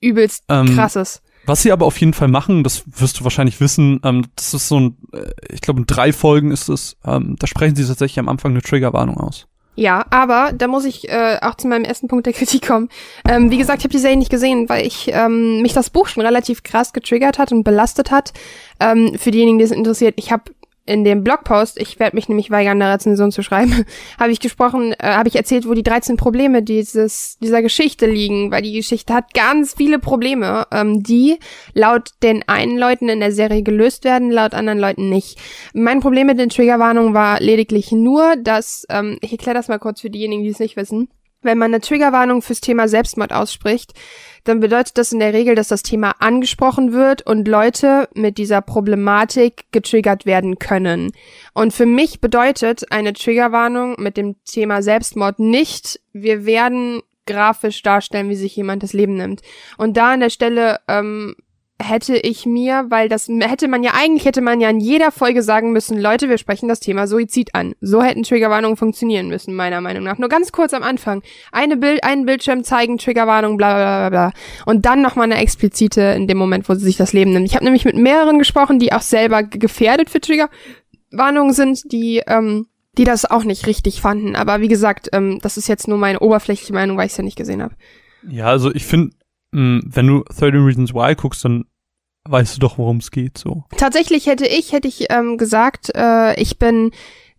übelst 0.00 0.44
Ähm, 0.48 0.74
krasses. 0.74 1.22
Was 1.46 1.62
sie 1.62 1.72
aber 1.72 1.84
auf 1.86 1.98
jeden 1.98 2.14
Fall 2.14 2.28
machen, 2.28 2.64
das 2.64 2.84
wirst 2.86 3.20
du 3.20 3.24
wahrscheinlich 3.24 3.60
wissen, 3.60 4.00
ähm, 4.02 4.26
das 4.36 4.54
ist 4.54 4.68
so 4.68 4.80
ein, 4.80 4.96
äh, 5.12 5.30
ich 5.50 5.60
glaube 5.60 5.80
in 5.80 5.86
drei 5.86 6.12
Folgen 6.12 6.50
ist 6.50 6.68
es, 6.68 6.96
ähm, 7.04 7.36
da 7.38 7.46
sprechen 7.46 7.76
sie 7.76 7.84
tatsächlich 7.86 8.18
am 8.18 8.28
Anfang 8.28 8.52
eine 8.52 8.62
Triggerwarnung 8.62 9.16
aus. 9.18 9.46
Ja, 9.76 10.04
aber 10.10 10.52
da 10.52 10.68
muss 10.68 10.84
ich 10.84 11.08
äh, 11.08 11.38
auch 11.42 11.56
zu 11.56 11.66
meinem 11.66 11.84
ersten 11.84 12.06
Punkt 12.06 12.26
der 12.26 12.32
Kritik 12.32 12.66
kommen. 12.66 12.88
Ähm, 13.28 13.50
wie 13.50 13.58
gesagt, 13.58 13.78
ich 13.78 13.84
habe 13.84 13.92
die 13.92 13.98
Serie 13.98 14.16
nicht 14.16 14.30
gesehen, 14.30 14.68
weil 14.68 14.86
ich 14.86 15.10
ähm, 15.12 15.62
mich 15.62 15.72
das 15.72 15.90
Buch 15.90 16.06
schon 16.06 16.24
relativ 16.24 16.62
krass 16.62 16.92
getriggert 16.92 17.38
hat 17.38 17.50
und 17.50 17.64
belastet 17.64 18.10
hat. 18.10 18.32
Ähm, 18.78 19.16
für 19.18 19.32
diejenigen, 19.32 19.58
die 19.58 19.64
es 19.64 19.72
interessiert, 19.72 20.14
ich 20.16 20.30
habe 20.30 20.44
in 20.86 21.04
dem 21.04 21.24
Blogpost, 21.24 21.80
ich 21.80 21.98
werde 21.98 22.16
mich 22.16 22.28
nämlich 22.28 22.50
weigern, 22.50 22.80
eine 22.80 22.92
Rezension 22.92 23.32
zu 23.32 23.42
schreiben, 23.42 23.84
habe 24.18 24.32
ich 24.32 24.40
gesprochen, 24.40 24.92
äh, 24.98 25.14
habe 25.14 25.28
ich 25.28 25.36
erzählt, 25.36 25.66
wo 25.66 25.74
die 25.74 25.82
13 25.82 26.16
Probleme 26.16 26.62
dieses 26.62 27.38
dieser 27.38 27.62
Geschichte 27.62 28.06
liegen, 28.06 28.50
weil 28.50 28.62
die 28.62 28.74
Geschichte 28.74 29.14
hat 29.14 29.32
ganz 29.34 29.74
viele 29.74 29.98
Probleme, 29.98 30.66
ähm, 30.70 31.02
die 31.02 31.38
laut 31.72 32.10
den 32.22 32.46
einen 32.46 32.78
Leuten 32.78 33.08
in 33.08 33.20
der 33.20 33.32
Serie 33.32 33.62
gelöst 33.62 34.04
werden, 34.04 34.30
laut 34.30 34.54
anderen 34.54 34.78
Leuten 34.78 35.08
nicht. 35.08 35.38
Mein 35.72 36.00
Problem 36.00 36.26
mit 36.26 36.38
den 36.38 36.50
Triggerwarnungen 36.50 37.14
war 37.14 37.40
lediglich 37.40 37.92
nur, 37.92 38.36
dass, 38.36 38.84
ähm, 38.90 39.18
ich 39.20 39.32
erkläre 39.32 39.56
das 39.56 39.68
mal 39.68 39.78
kurz 39.78 40.00
für 40.00 40.10
diejenigen, 40.10 40.42
die 40.42 40.50
es 40.50 40.58
nicht 40.58 40.76
wissen, 40.76 41.08
wenn 41.44 41.58
man 41.58 41.72
eine 41.72 41.80
Triggerwarnung 41.80 42.42
fürs 42.42 42.60
Thema 42.60 42.88
Selbstmord 42.88 43.32
ausspricht, 43.32 43.92
dann 44.44 44.60
bedeutet 44.60 44.98
das 44.98 45.12
in 45.12 45.20
der 45.20 45.32
Regel, 45.32 45.54
dass 45.54 45.68
das 45.68 45.82
Thema 45.82 46.16
angesprochen 46.18 46.92
wird 46.92 47.26
und 47.26 47.48
Leute 47.48 48.08
mit 48.14 48.38
dieser 48.38 48.60
Problematik 48.60 49.64
getriggert 49.72 50.26
werden 50.26 50.58
können. 50.58 51.12
Und 51.54 51.72
für 51.72 51.86
mich 51.86 52.20
bedeutet 52.20 52.90
eine 52.92 53.12
Triggerwarnung 53.12 53.96
mit 53.98 54.16
dem 54.16 54.36
Thema 54.44 54.82
Selbstmord 54.82 55.38
nicht, 55.38 56.00
wir 56.12 56.44
werden 56.44 57.02
grafisch 57.26 57.82
darstellen, 57.82 58.28
wie 58.28 58.36
sich 58.36 58.54
jemand 58.54 58.82
das 58.82 58.92
Leben 58.92 59.14
nimmt. 59.14 59.40
Und 59.78 59.96
da 59.96 60.12
an 60.12 60.20
der 60.20 60.30
Stelle 60.30 60.80
ähm, 60.88 61.34
hätte 61.82 62.16
ich 62.16 62.46
mir, 62.46 62.86
weil 62.88 63.08
das 63.08 63.28
hätte 63.28 63.66
man 63.66 63.82
ja 63.82 63.92
eigentlich 63.94 64.24
hätte 64.24 64.40
man 64.40 64.60
ja 64.60 64.70
in 64.70 64.78
jeder 64.78 65.10
Folge 65.10 65.42
sagen 65.42 65.72
müssen, 65.72 66.00
Leute, 66.00 66.28
wir 66.28 66.38
sprechen 66.38 66.68
das 66.68 66.78
Thema 66.80 67.06
Suizid 67.06 67.54
an. 67.54 67.74
So 67.80 68.02
hätten 68.02 68.22
Triggerwarnungen 68.22 68.76
funktionieren 68.76 69.28
müssen, 69.28 69.54
meiner 69.54 69.80
Meinung 69.80 70.04
nach. 70.04 70.18
Nur 70.18 70.28
ganz 70.28 70.52
kurz 70.52 70.72
am 70.72 70.84
Anfang. 70.84 71.22
Eine 71.50 71.76
Bild, 71.76 72.04
einen 72.04 72.26
Bildschirm 72.26 72.62
zeigen, 72.62 72.98
Triggerwarnung, 72.98 73.56
bla 73.56 73.74
bla 73.74 74.08
bla 74.08 74.30
bla. 74.30 74.40
Und 74.66 74.86
dann 74.86 75.02
nochmal 75.02 75.24
eine 75.24 75.40
explizite 75.40 76.00
in 76.00 76.28
dem 76.28 76.38
Moment, 76.38 76.68
wo 76.68 76.74
sie 76.74 76.84
sich 76.84 76.96
das 76.96 77.12
Leben 77.12 77.32
nimmt. 77.32 77.46
Ich 77.46 77.56
habe 77.56 77.64
nämlich 77.64 77.84
mit 77.84 77.96
mehreren 77.96 78.38
gesprochen, 78.38 78.78
die 78.78 78.92
auch 78.92 79.02
selber 79.02 79.42
gefährdet 79.42 80.10
für 80.10 80.20
Triggerwarnungen 80.20 81.54
sind, 81.54 81.90
die, 81.90 82.22
ähm, 82.26 82.66
die 82.96 83.04
das 83.04 83.24
auch 83.24 83.42
nicht 83.42 83.66
richtig 83.66 84.00
fanden. 84.00 84.36
Aber 84.36 84.60
wie 84.60 84.68
gesagt, 84.68 85.08
ähm, 85.12 85.40
das 85.42 85.56
ist 85.56 85.66
jetzt 85.66 85.88
nur 85.88 85.98
meine 85.98 86.20
oberflächliche 86.20 86.72
Meinung, 86.72 86.96
weil 86.96 87.06
ich 87.06 87.12
es 87.12 87.18
ja 87.18 87.24
nicht 87.24 87.36
gesehen 87.36 87.62
habe. 87.62 87.74
Ja, 88.28 88.46
also 88.46 88.72
ich 88.72 88.86
finde, 88.86 89.14
wenn 89.54 90.06
du 90.06 90.24
13 90.24 90.64
Reasons 90.64 90.94
Why 90.94 91.14
guckst, 91.14 91.44
dann 91.44 91.64
weißt 92.28 92.56
du 92.56 92.60
doch, 92.60 92.78
worum 92.78 92.98
es 92.98 93.10
geht, 93.10 93.38
so. 93.38 93.64
Tatsächlich 93.76 94.26
hätte 94.26 94.46
ich, 94.46 94.72
hätte 94.72 94.88
ich 94.88 95.06
ähm, 95.10 95.36
gesagt, 95.36 95.92
äh, 95.94 96.40
ich 96.40 96.58
bin 96.58 96.90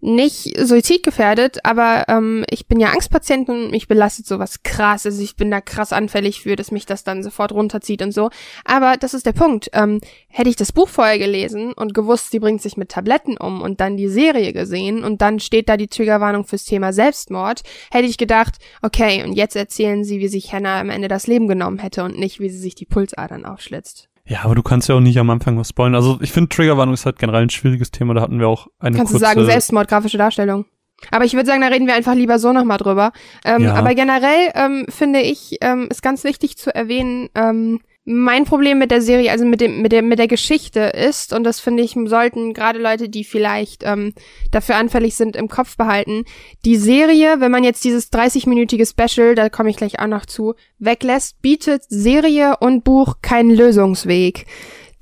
nicht 0.06 0.56
suizidgefährdet, 0.60 1.66
aber 1.66 2.06
ähm, 2.08 2.46
ich 2.50 2.68
bin 2.68 2.80
ja 2.80 2.90
Angstpatient 2.90 3.50
und 3.50 3.72
mich 3.72 3.88
belastet 3.88 4.28
sowas 4.28 4.62
krass. 4.64 5.06
Also 5.06 5.22
ich 5.22 5.36
bin 5.36 5.50
da 5.50 5.62
krass 5.62 5.92
anfällig 5.92 6.42
für, 6.42 6.56
dass 6.56 6.72
mich 6.72 6.86
das 6.86 7.04
dann 7.04 7.24
sofort 7.24 7.52
runterzieht 7.52 8.02
und 8.02 8.12
so. 8.12 8.30
Aber 8.64 8.98
das 8.98 9.14
ist 9.14 9.26
der 9.26 9.34
Punkt. 9.34 9.70
Ähm, 9.74 10.00
hätte 10.28 10.50
ich 10.50 10.56
das 10.56 10.72
Buch 10.72 10.90
vorher 10.90 11.18
gelesen 11.18 11.74
und 11.74 11.94
gewusst, 11.94 12.32
sie 12.32 12.40
bringt 12.40 12.62
sich 12.62 12.78
mit 12.78 12.90
Tabletten 12.90 13.38
um 13.38 13.62
und 13.62 13.82
dann 13.82 13.98
die 13.98 14.08
Serie 14.10 14.54
gesehen 14.54 15.04
und 15.04 15.22
dann 15.22 15.40
steht 15.40 15.70
da 15.70 15.76
die 15.76 15.88
Triggerwarnung 15.88 16.46
fürs 16.46 16.66
Thema 16.66 16.94
Selbstmord, 16.94 17.64
hätte 17.92 18.08
ich 18.08 18.18
gedacht, 18.18 18.56
okay, 18.84 19.24
und 19.24 19.34
jetzt 19.34 19.56
erzählen 19.56 20.04
sie, 20.04 20.20
wie 20.20 20.28
sich 20.28 20.54
Hannah 20.54 20.80
am 20.80 20.92
Ende 20.92 21.08
das 21.08 21.26
Leben 21.26 21.48
genommen 21.48 21.80
hätte 21.80 22.04
und 22.04 22.20
nicht, 22.20 22.40
wie 22.40 22.50
sie 22.50 22.60
sich 22.60 22.76
die 22.76 22.86
Pulsadern 22.86 23.46
aufschlitzt. 23.46 24.08
Ja, 24.28 24.40
aber 24.44 24.56
du 24.56 24.64
kannst 24.64 24.90
ja 24.90 24.96
auch 24.96 25.00
nicht 25.00 25.20
am 25.20 25.30
Anfang 25.30 25.58
was 25.58 25.70
spoilern. 25.70 25.96
Also 25.96 26.18
ich 26.22 26.32
finde, 26.32 26.50
Triggerwarnung 26.50 26.94
ist 26.94 27.06
halt 27.06 27.20
generell 27.20 27.44
ein 27.44 27.50
schwieriges 27.50 27.92
Thema. 27.92 28.14
Da 28.16 28.22
hatten 28.22 28.40
wir 28.40 28.48
auch 28.48 28.68
eine 28.80 28.98
Kannst 28.98 29.14
du 29.14 29.20
kurze... 29.20 29.26
sagen, 29.34 29.46
Selbstmord, 29.46 29.88
grafische 29.88 30.18
Darstellung. 30.18 30.66
Aber 31.12 31.26
ich 31.26 31.34
würde 31.34 31.46
sagen, 31.46 31.62
da 31.62 31.68
reden 31.68 31.88
wir 31.88 31.94
einfach 31.94 32.16
lieber 32.16 32.40
so 32.40 32.52
nochmal 32.54 32.78
drüber. 32.78 33.12
Ähm, 33.44 33.64
Ja. 33.64 33.76
Aber 33.76 33.94
generell 33.94 34.52
ähm, 34.56 34.86
finde 34.90 35.20
ich, 35.22 35.58
ähm, 35.62 35.88
ist 35.92 36.02
ganz 36.02 36.24
wichtig 36.24 36.58
zu 36.58 36.74
erwähnen, 36.74 37.30
ähm, 37.36 37.82
mein 38.08 38.46
Problem 38.46 38.78
mit 38.78 38.92
der 38.92 39.02
Serie, 39.02 39.32
also 39.32 39.46
mit 39.46 39.62
dem, 39.62 39.82
mit 39.82 39.92
der, 39.92 40.04
mit 40.04 40.20
der 40.20 40.28
Geschichte 40.28 40.80
ist, 40.80 41.34
und 41.34 41.44
das 41.44 41.60
finde 41.60 41.82
ich, 41.82 41.96
sollten 42.06 42.54
gerade 42.54 42.80
Leute, 42.80 43.10
die 43.10 43.24
vielleicht 43.24 43.84
ähm, 43.84 44.14
dafür 44.52 44.76
anfällig 44.76 45.16
sind, 45.16 45.36
im 45.36 45.50
Kopf 45.50 45.76
behalten, 45.76 46.24
die 46.66 46.76
Serie, 46.76 47.42
wenn 47.42 47.52
man 47.52 47.64
jetzt 47.64 47.84
dieses 47.84 48.14
30-minütige 48.14 48.88
Special, 48.88 49.34
da 49.34 49.50
komme 49.50 49.72
ich 49.72 49.78
gleich 49.78 50.00
auch 50.00 50.08
noch 50.08 50.28
zu, 50.28 50.54
weglässt, 50.78 51.42
bietet 51.42 51.82
Serie 51.90 52.58
und 52.60 52.84
Buch 52.84 53.16
keinen 53.24 53.50
Lösungsweg. 53.50 54.46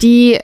Die 0.01 0.39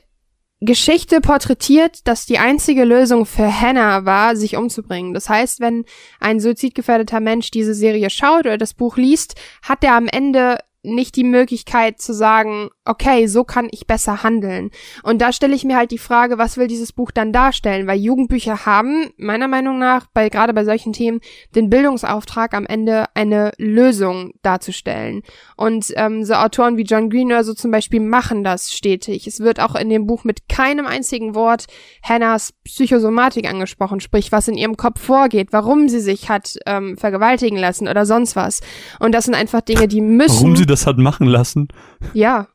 Geschichte 0.61 1.21
porträtiert, 1.21 2.05
dass 2.09 2.25
die 2.25 2.39
einzige 2.39 2.83
Lösung 2.83 3.25
für 3.25 3.61
Hannah 3.61 4.03
war, 4.03 4.35
sich 4.35 4.57
umzubringen. 4.57 5.13
Das 5.13 5.29
heißt, 5.29 5.61
wenn 5.61 5.85
ein 6.19 6.41
suizidgefährdeter 6.41 7.21
Mensch 7.21 7.51
diese 7.51 7.73
Serie 7.73 8.09
schaut 8.09 8.41
oder 8.41 8.57
das 8.57 8.73
Buch 8.73 8.97
liest, 8.97 9.35
hat 9.61 9.85
er 9.85 9.95
am 9.95 10.09
Ende 10.09 10.57
nicht 10.81 11.15
die 11.15 11.23
Möglichkeit 11.23 11.99
zu 11.99 12.13
sagen, 12.13 12.69
okay, 12.85 13.27
so 13.27 13.43
kann 13.43 13.67
ich 13.71 13.85
besser 13.85 14.23
handeln. 14.23 14.71
Und 15.03 15.21
da 15.21 15.33
stelle 15.33 15.55
ich 15.55 15.65
mir 15.65 15.75
halt 15.75 15.91
die 15.91 15.97
Frage, 15.97 16.37
was 16.37 16.57
will 16.57 16.67
dieses 16.67 16.93
Buch 16.93 17.11
dann 17.11 17.33
darstellen? 17.33 17.85
Weil 17.85 17.99
Jugendbücher 17.99 18.65
haben, 18.65 19.09
meiner 19.17 19.47
Meinung 19.47 19.77
nach, 19.77 20.07
bei, 20.13 20.29
gerade 20.29 20.53
bei 20.53 20.63
solchen 20.63 20.93
Themen, 20.93 21.19
den 21.55 21.69
Bildungsauftrag 21.69 22.53
am 22.53 22.65
Ende 22.65 23.05
eine 23.13 23.51
Lösung 23.57 24.31
darzustellen. 24.41 25.21
Und 25.57 25.93
ähm, 25.97 26.23
so 26.23 26.33
Autoren 26.35 26.77
wie 26.77 26.83
John 26.83 27.09
Green 27.09 27.27
oder 27.27 27.43
so 27.43 27.53
zum 27.53 27.71
Beispiel 27.71 27.99
machen 27.99 28.43
das 28.43 28.71
stetig. 28.71 29.27
Es 29.27 29.41
wird 29.41 29.59
auch 29.59 29.75
in 29.75 29.89
dem 29.89 30.07
Buch 30.07 30.23
mit 30.23 30.47
keinem 30.47 30.87
einzigen 30.87 31.35
Wort 31.35 31.65
Hannahs 32.01 32.53
Psychosomatik 32.63 33.49
angesprochen, 33.49 33.99
sprich, 33.99 34.31
was 34.31 34.47
in 34.47 34.55
ihrem 34.55 34.77
Kopf 34.77 35.01
vorgeht, 35.01 35.49
warum 35.51 35.89
sie 35.89 35.99
sich 35.99 36.29
hat 36.29 36.57
ähm, 36.65 36.97
vergewaltigen 36.97 37.57
lassen 37.57 37.87
oder 37.87 38.05
sonst 38.05 38.35
was. 38.35 38.61
Und 38.99 39.13
das 39.13 39.25
sind 39.25 39.35
einfach 39.35 39.61
Dinge, 39.61 39.87
die 39.87 40.01
müssen. 40.01 40.47
Das 40.69 40.85
hat 40.87 40.97
machen 40.97 41.27
lassen? 41.27 41.67
ja, 42.13 42.47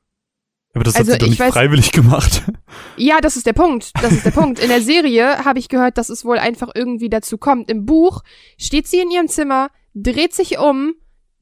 Aber 0.75 0.85
das 0.85 0.97
Also 0.97 1.13
hat 1.13 1.15
sie 1.15 1.19
doch 1.19 1.27
ich 1.27 1.39
nicht 1.39 1.43
weiß- 1.43 1.53
freiwillig 1.53 1.93
gemacht. 1.93 2.43
Ja, 2.97 3.21
das 3.21 3.37
ist 3.37 3.47
der 3.47 3.53
Punkt. 3.53 3.93
Das 4.03 4.13
ist 4.13 4.25
der 4.25 4.31
Punkt. 4.31 4.59
In 4.59 4.69
der 4.69 4.81
Serie 4.83 5.45
habe 5.45 5.59
ich 5.59 5.69
gehört, 5.69 5.99
dass 5.99 6.09
es 6.11 6.25
wohl 6.25 6.39
einfach 6.39 6.71
irgendwie 6.75 7.09
dazu 7.09 7.39
kommt. 7.39 7.71
Im 7.71 7.85
Buch 7.87 8.23
steht 8.59 8.87
sie 8.89 9.01
in 9.01 9.11
ihrem 9.11 9.29
Zimmer, 9.29 9.71
dreht 9.95 10.33
sich 10.33 10.59
um, 10.59 10.95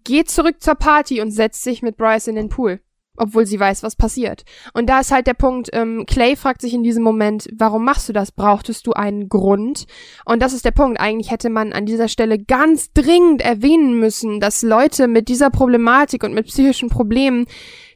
geht 0.04 0.28
zurück 0.30 0.56
zur 0.60 0.74
Party 0.74 1.20
und 1.20 1.30
setzt 1.30 1.62
sich 1.62 1.80
mit 1.82 1.96
Bryce 1.96 2.26
in 2.28 2.36
den 2.36 2.48
Pool. 2.48 2.80
Obwohl 3.16 3.46
sie 3.46 3.60
weiß, 3.60 3.82
was 3.82 3.96
passiert. 3.96 4.44
Und 4.72 4.88
da 4.88 5.00
ist 5.00 5.12
halt 5.12 5.26
der 5.26 5.34
Punkt, 5.34 5.70
ähm, 5.72 6.04
Clay 6.06 6.36
fragt 6.36 6.62
sich 6.62 6.74
in 6.74 6.82
diesem 6.82 7.02
Moment, 7.02 7.48
warum 7.54 7.84
machst 7.84 8.08
du 8.08 8.12
das? 8.12 8.32
Brauchtest 8.32 8.86
du 8.86 8.92
einen 8.92 9.28
Grund? 9.28 9.86
Und 10.24 10.40
das 10.42 10.52
ist 10.52 10.64
der 10.64 10.70
Punkt. 10.70 11.00
Eigentlich 11.00 11.30
hätte 11.30 11.50
man 11.50 11.72
an 11.72 11.86
dieser 11.86 12.08
Stelle 12.08 12.38
ganz 12.38 12.92
dringend 12.92 13.42
erwähnen 13.42 13.98
müssen, 13.98 14.40
dass 14.40 14.62
Leute 14.62 15.08
mit 15.08 15.28
dieser 15.28 15.50
Problematik 15.50 16.24
und 16.24 16.34
mit 16.34 16.46
psychischen 16.46 16.88
Problemen 16.88 17.46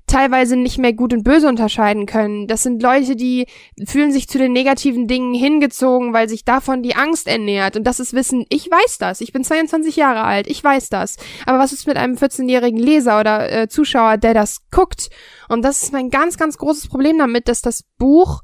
teilweise 0.06 0.56
nicht 0.56 0.78
mehr 0.78 0.92
gut 0.92 1.12
und 1.12 1.24
böse 1.24 1.48
unterscheiden 1.48 2.06
können. 2.06 2.46
Das 2.46 2.62
sind 2.62 2.82
Leute, 2.82 3.16
die 3.16 3.46
fühlen 3.86 4.12
sich 4.12 4.28
zu 4.28 4.38
den 4.38 4.52
negativen 4.52 5.08
Dingen 5.08 5.34
hingezogen, 5.34 6.12
weil 6.12 6.28
sich 6.28 6.44
davon 6.44 6.82
die 6.82 6.94
Angst 6.94 7.26
ernährt. 7.26 7.76
Und 7.76 7.84
das 7.84 8.00
ist 8.00 8.12
Wissen, 8.12 8.44
ich 8.48 8.70
weiß 8.70 8.98
das. 8.98 9.20
Ich 9.20 9.32
bin 9.32 9.42
22 9.42 9.96
Jahre 9.96 10.22
alt, 10.22 10.46
ich 10.46 10.62
weiß 10.62 10.88
das. 10.88 11.16
Aber 11.44 11.58
was 11.58 11.72
ist 11.72 11.86
mit 11.86 11.96
einem 11.96 12.14
14-jährigen 12.14 12.78
Leser 12.78 13.20
oder 13.20 13.50
äh, 13.50 13.68
Zuschauer, 13.68 14.16
der 14.16 14.34
das 14.34 14.70
guckt? 14.70 15.10
Und 15.48 15.62
das 15.62 15.82
ist 15.82 15.92
mein 15.92 16.10
ganz, 16.10 16.38
ganz 16.38 16.56
großes 16.58 16.88
Problem 16.88 17.18
damit, 17.18 17.48
dass 17.48 17.60
das 17.60 17.82
Buch 17.98 18.42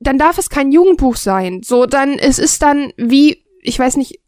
dann 0.00 0.18
darf 0.18 0.38
es 0.38 0.50
kein 0.50 0.70
Jugendbuch 0.70 1.16
sein. 1.16 1.62
So, 1.64 1.86
dann, 1.86 2.18
es 2.18 2.38
ist 2.38 2.62
dann 2.62 2.92
wie 2.96 3.43
ich 3.64 3.78
weiß 3.78 3.96
nicht, 3.96 4.20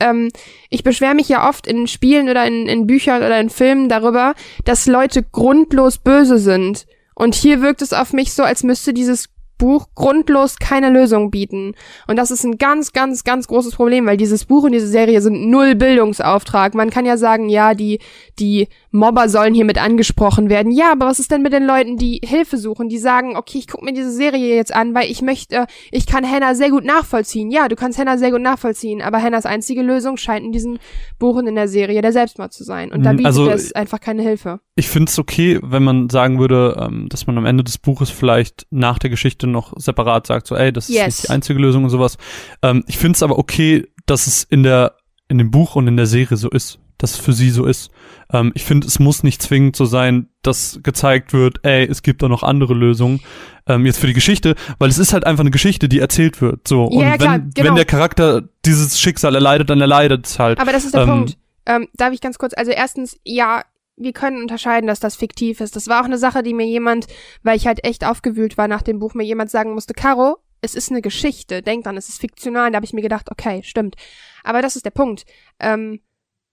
ähm, 0.00 0.28
ich 0.68 0.82
beschwere 0.82 1.14
mich 1.14 1.28
ja 1.28 1.48
oft 1.48 1.66
in 1.66 1.86
Spielen 1.86 2.28
oder 2.28 2.44
in, 2.44 2.66
in 2.66 2.86
Büchern 2.86 3.22
oder 3.22 3.40
in 3.40 3.48
Filmen 3.48 3.88
darüber, 3.88 4.34
dass 4.64 4.86
Leute 4.86 5.22
grundlos 5.22 5.98
böse 5.98 6.38
sind. 6.38 6.86
Und 7.14 7.34
hier 7.34 7.62
wirkt 7.62 7.82
es 7.82 7.92
auf 7.92 8.12
mich 8.12 8.34
so, 8.34 8.42
als 8.42 8.64
müsste 8.64 8.92
dieses 8.92 9.28
Buch 9.58 9.88
grundlos 9.94 10.58
keine 10.58 10.90
Lösung 10.90 11.30
bieten. 11.30 11.74
Und 12.08 12.16
das 12.16 12.30
ist 12.30 12.44
ein 12.44 12.58
ganz, 12.58 12.92
ganz, 12.92 13.24
ganz 13.24 13.46
großes 13.46 13.76
Problem, 13.76 14.06
weil 14.06 14.16
dieses 14.16 14.46
Buch 14.46 14.64
und 14.64 14.72
diese 14.72 14.88
Serie 14.88 15.20
sind 15.20 15.48
null 15.48 15.74
Bildungsauftrag. 15.74 16.74
Man 16.74 16.90
kann 16.90 17.04
ja 17.04 17.16
sagen, 17.16 17.48
ja, 17.48 17.74
die, 17.74 18.00
die 18.38 18.68
Mobber 18.92 19.28
sollen 19.28 19.54
hiermit 19.54 19.78
angesprochen 19.80 20.50
werden. 20.50 20.72
Ja, 20.72 20.92
aber 20.92 21.06
was 21.06 21.20
ist 21.20 21.30
denn 21.30 21.42
mit 21.42 21.52
den 21.52 21.64
Leuten, 21.64 21.96
die 21.96 22.20
Hilfe 22.24 22.58
suchen, 22.58 22.88
die 22.88 22.98
sagen, 22.98 23.36
okay, 23.36 23.58
ich 23.58 23.68
gucke 23.68 23.84
mir 23.84 23.92
diese 23.92 24.10
Serie 24.10 24.56
jetzt 24.56 24.74
an, 24.74 24.94
weil 24.94 25.10
ich 25.10 25.22
möchte, 25.22 25.66
ich 25.92 26.06
kann 26.06 26.28
Hannah 26.28 26.54
sehr 26.54 26.70
gut 26.70 26.84
nachvollziehen. 26.84 27.50
Ja, 27.50 27.68
du 27.68 27.76
kannst 27.76 27.98
Hannah 27.98 28.18
sehr 28.18 28.30
gut 28.32 28.42
nachvollziehen, 28.42 29.00
aber 29.00 29.22
Hannahs 29.22 29.46
einzige 29.46 29.82
Lösung 29.82 30.16
scheint 30.16 30.44
in 30.44 30.52
diesem 30.52 30.78
Buch 31.18 31.36
und 31.36 31.46
in 31.46 31.54
der 31.54 31.68
Serie 31.68 32.02
der 32.02 32.12
Selbstmord 32.12 32.52
zu 32.52 32.64
sein. 32.64 32.90
Und 32.90 33.04
da 33.04 33.12
Mhm, 33.12 33.16
bietet 33.18 33.26
also, 33.26 33.50
es 33.50 33.72
einfach 33.72 34.00
keine 34.00 34.22
Hilfe. 34.22 34.60
Ich 34.74 34.88
finde 34.88 35.08
es 35.10 35.18
okay, 35.18 35.60
wenn 35.62 35.84
man 35.84 36.10
sagen 36.10 36.40
würde, 36.40 36.76
ähm, 36.80 37.08
dass 37.08 37.26
man 37.28 37.38
am 37.38 37.46
Ende 37.46 37.62
des 37.62 37.78
Buches 37.78 38.10
vielleicht 38.10 38.66
nach 38.70 38.98
der 38.98 39.10
Geschichte 39.10 39.46
noch 39.46 39.72
separat 39.76 40.26
sagt, 40.26 40.46
so, 40.48 40.56
ey, 40.56 40.72
das 40.72 40.88
ist 40.88 40.96
Yes. 40.96 41.06
nicht 41.06 41.24
die 41.24 41.30
einzige 41.30 41.60
Lösung 41.60 41.84
und 41.84 41.90
sowas. 41.90 42.16
Ähm, 42.62 42.82
ich 42.88 42.98
finde 42.98 43.16
es 43.16 43.22
aber 43.22 43.38
okay, 43.38 43.86
dass 44.06 44.26
es 44.26 44.42
in 44.42 44.64
der 44.64 44.96
in 45.28 45.38
dem 45.38 45.52
Buch 45.52 45.76
und 45.76 45.86
in 45.86 45.96
der 45.96 46.06
Serie 46.06 46.36
so 46.36 46.50
ist, 46.50 46.79
dass 47.02 47.12
es 47.12 47.18
für 47.18 47.32
sie 47.32 47.50
so 47.50 47.66
ist. 47.66 47.90
Ähm, 48.32 48.52
ich 48.54 48.64
finde, 48.64 48.86
es 48.86 48.98
muss 48.98 49.22
nicht 49.22 49.42
zwingend 49.42 49.76
so 49.76 49.84
sein, 49.84 50.28
dass 50.42 50.80
gezeigt 50.82 51.32
wird, 51.32 51.58
ey, 51.64 51.84
es 51.84 52.02
gibt 52.02 52.22
da 52.22 52.28
noch 52.28 52.42
andere 52.42 52.74
Lösungen. 52.74 53.20
Ähm, 53.66 53.86
jetzt 53.86 53.98
für 53.98 54.06
die 54.06 54.14
Geschichte, 54.14 54.54
weil 54.78 54.88
es 54.88 54.98
ist 54.98 55.12
halt 55.12 55.24
einfach 55.24 55.42
eine 55.42 55.50
Geschichte, 55.50 55.88
die 55.88 55.98
erzählt 55.98 56.40
wird. 56.40 56.66
So 56.66 56.84
und 56.84 57.00
Ja, 57.00 57.12
wenn 57.12 57.18
klar, 57.18 57.38
genau. 57.38 57.68
wenn 57.68 57.74
der 57.74 57.84
Charakter 57.84 58.42
dieses 58.64 58.98
Schicksal 59.00 59.34
erleidet, 59.34 59.70
dann 59.70 59.80
erleidet 59.80 60.26
es 60.26 60.38
halt. 60.38 60.60
Aber 60.60 60.72
das 60.72 60.84
ist 60.84 60.94
der 60.94 61.02
Ähm, 61.02 61.08
Punkt. 61.08 61.38
Ähm, 61.66 61.88
darf 61.94 62.12
ich 62.12 62.20
ganz 62.20 62.38
kurz, 62.38 62.54
also 62.54 62.70
erstens, 62.70 63.18
ja, 63.24 63.62
wir 63.96 64.12
können 64.12 64.40
unterscheiden, 64.40 64.86
dass 64.86 64.98
das 64.98 65.14
fiktiv 65.14 65.60
ist. 65.60 65.76
Das 65.76 65.86
war 65.88 66.00
auch 66.00 66.06
eine 66.06 66.16
Sache, 66.18 66.42
die 66.42 66.54
mir 66.54 66.66
jemand, 66.66 67.06
weil 67.42 67.56
ich 67.56 67.66
halt 67.66 67.84
echt 67.84 68.04
aufgewühlt 68.04 68.56
war 68.56 68.66
nach 68.66 68.82
dem 68.82 68.98
Buch, 68.98 69.14
mir 69.14 69.24
jemand 69.24 69.50
sagen 69.50 69.74
musste, 69.74 69.92
Caro, 69.92 70.38
es 70.62 70.74
ist 70.74 70.90
eine 70.90 71.02
Geschichte, 71.02 71.62
denk 71.62 71.84
dran, 71.84 71.96
es 71.96 72.08
ist 72.08 72.20
fiktional. 72.20 72.70
Da 72.70 72.76
habe 72.76 72.86
ich 72.86 72.92
mir 72.92 73.02
gedacht, 73.02 73.30
okay, 73.30 73.62
stimmt. 73.62 73.96
Aber 74.42 74.62
das 74.62 74.76
ist 74.76 74.84
der 74.84 74.90
Punkt. 74.90 75.24
Ähm, 75.58 76.00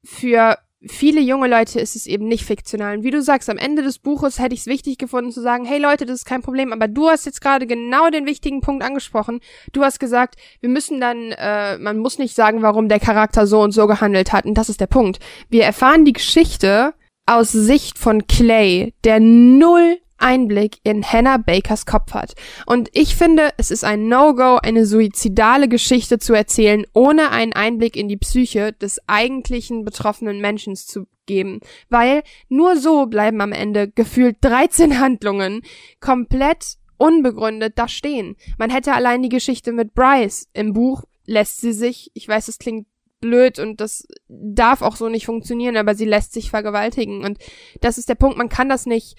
für 0.04 0.58
viele 0.86 1.22
junge 1.22 1.48
Leute 1.48 1.80
ist 1.80 1.96
es 1.96 2.06
eben 2.06 2.28
nicht 2.28 2.46
fiktional. 2.46 2.98
Und 2.98 3.04
wie 3.04 3.12
du 3.12 3.22
sagst, 3.22 3.50
am 3.50 3.58
Ende 3.58 3.82
des 3.82 4.00
Buches 4.00 4.40
hätte 4.40 4.54
ich 4.54 4.62
es 4.62 4.68
wichtig 4.68 4.98
gefunden 4.98 5.32
zu 5.32 5.42
sagen, 5.42 5.66
hey 5.66 5.80
Leute, 5.80 6.06
das 6.06 6.20
ist 6.20 6.26
kein 6.26 6.42
Problem, 6.42 6.72
aber 6.72 6.88
du 6.88 7.10
hast 7.10 7.26
jetzt 7.26 7.42
gerade 7.42 7.68
genau 7.68 8.10
den 8.10 8.26
wichtigen 8.26 8.62
Punkt 8.62 8.84
angesprochen. 8.84 9.40
Du 9.74 9.84
hast 9.84 10.00
gesagt, 10.00 10.36
wir 10.60 10.70
müssen 10.70 11.02
dann, 11.02 11.32
äh, 11.32 11.78
man 11.78 11.98
muss 11.98 12.20
nicht 12.20 12.36
sagen, 12.36 12.62
warum 12.62 12.90
der 12.90 13.00
Charakter 13.00 13.48
so 13.48 13.62
und 13.62 13.72
so 13.72 13.88
gehandelt 13.88 14.34
hat. 14.34 14.46
Und 14.46 14.56
das 14.56 14.70
ist 14.70 14.80
der 14.80 14.88
Punkt. 14.88 15.20
Wir 15.50 15.64
erfahren 15.64 16.06
die 16.06 16.14
Geschichte 16.14 16.94
aus 17.26 17.52
Sicht 17.52 17.98
von 17.98 18.28
Clay, 18.28 18.94
der 19.04 19.20
null 19.20 19.98
Einblick 20.18 20.78
in 20.84 21.04
Hannah 21.04 21.38
Bakers 21.38 21.86
Kopf 21.86 22.14
hat. 22.14 22.34
Und 22.66 22.90
ich 22.94 23.16
finde, 23.16 23.52
es 23.58 23.72
ist 23.72 23.84
ein 23.84 24.08
No-Go, 24.08 24.58
eine 24.58 24.86
suizidale 24.86 25.68
Geschichte 25.68 26.20
zu 26.20 26.34
erzählen, 26.34 26.86
ohne 26.94 27.32
einen 27.32 27.54
Einblick 27.54 27.96
in 27.96 28.08
die 28.08 28.18
Psyche 28.18 28.74
des 28.74 29.00
eigentlichen 29.08 29.86
betroffenen 29.86 30.42
Menschen 30.42 30.76
zu 30.76 31.08
geben. 31.26 31.60
Weil 31.90 32.24
nur 32.50 32.78
so 32.78 33.06
bleiben 33.06 33.42
am 33.42 33.52
Ende 33.52 33.90
gefühlt 33.90 34.38
13 34.42 35.00
Handlungen 35.00 35.62
komplett 36.00 36.78
unbegründet 36.98 37.74
da 37.78 37.88
stehen. 37.88 38.36
Man 38.58 38.72
hätte 38.72 38.94
allein 38.94 39.22
die 39.22 39.30
Geschichte 39.30 39.72
mit 39.72 39.94
Bryce 39.94 40.48
im 40.54 40.74
Buch 40.74 41.04
lässt 41.26 41.62
sie 41.62 41.74
sich, 41.74 42.10
ich 42.14 42.28
weiß, 42.28 42.48
es 42.48 42.58
klingt 42.58 42.88
blöd 43.20 43.60
und 43.60 43.82
das 43.82 44.08
darf 44.28 44.82
auch 44.82 44.96
so 44.96 45.10
nicht 45.10 45.26
funktionieren, 45.26 45.78
aber 45.78 45.96
sie 45.96 46.06
lässt 46.06 46.34
sich 46.34 46.50
vergewaltigen 46.50 47.24
und 47.24 47.38
das 47.82 47.98
ist 47.98 48.10
der 48.10 48.16
Punkt, 48.16 48.38
man 48.38 48.50
kann 48.50 48.70
das 48.70 48.86
nicht 48.86 49.18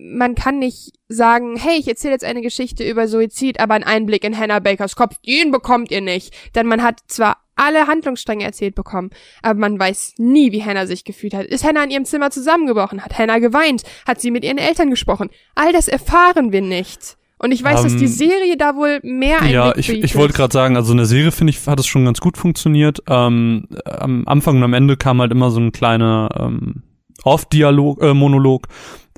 man 0.00 0.34
kann 0.34 0.58
nicht 0.58 0.92
sagen, 1.08 1.56
hey, 1.56 1.78
ich 1.78 1.88
erzähle 1.88 2.12
jetzt 2.12 2.24
eine 2.24 2.42
Geschichte 2.42 2.88
über 2.88 3.08
Suizid, 3.08 3.60
aber 3.60 3.74
einen 3.74 3.84
Einblick 3.84 4.24
in 4.24 4.38
Hannah 4.38 4.60
Bakers 4.60 4.96
Kopf, 4.96 5.16
den 5.26 5.50
bekommt 5.50 5.90
ihr 5.90 6.00
nicht. 6.00 6.34
Denn 6.54 6.66
man 6.66 6.82
hat 6.82 7.00
zwar 7.08 7.38
alle 7.56 7.88
Handlungsstränge 7.88 8.44
erzählt 8.44 8.76
bekommen, 8.76 9.10
aber 9.42 9.58
man 9.58 9.78
weiß 9.78 10.14
nie, 10.18 10.52
wie 10.52 10.64
Hannah 10.64 10.86
sich 10.86 11.04
gefühlt 11.04 11.34
hat. 11.34 11.46
Ist 11.46 11.64
Hannah 11.64 11.82
in 11.82 11.90
ihrem 11.90 12.04
Zimmer 12.04 12.30
zusammengebrochen? 12.30 13.04
Hat 13.04 13.18
Hannah 13.18 13.40
geweint? 13.40 13.82
Hat 14.06 14.20
sie 14.20 14.30
mit 14.30 14.44
ihren 14.44 14.58
Eltern 14.58 14.90
gesprochen? 14.90 15.30
All 15.56 15.72
das 15.72 15.88
erfahren 15.88 16.52
wir 16.52 16.62
nicht. 16.62 17.16
Und 17.40 17.52
ich 17.52 17.62
weiß, 17.62 17.82
dass 17.82 17.96
die 17.96 18.04
Ähm, 18.04 18.10
Serie 18.10 18.56
da 18.56 18.74
wohl 18.74 18.98
mehr 19.02 19.36
Einblick 19.36 19.54
Ja, 19.54 19.76
ich, 19.76 19.88
ich 19.90 20.16
wollte 20.16 20.34
gerade 20.34 20.52
sagen, 20.52 20.76
also 20.76 20.90
in 20.92 20.98
der 20.98 21.06
Serie 21.06 21.30
finde 21.30 21.52
ich, 21.52 21.66
hat 21.66 21.78
es 21.78 21.86
schon 21.86 22.04
ganz 22.04 22.20
gut 22.20 22.36
funktioniert. 22.36 23.00
Ähm, 23.08 23.68
am 23.84 24.26
Anfang 24.26 24.56
und 24.56 24.64
am 24.64 24.74
Ende 24.74 24.96
kam 24.96 25.20
halt 25.20 25.30
immer 25.30 25.50
so 25.50 25.60
ein 25.60 25.70
kleiner 25.70 26.28
ähm, 26.38 26.82
Off-Dialog, 27.22 28.02
äh, 28.02 28.14
Monolog. 28.14 28.66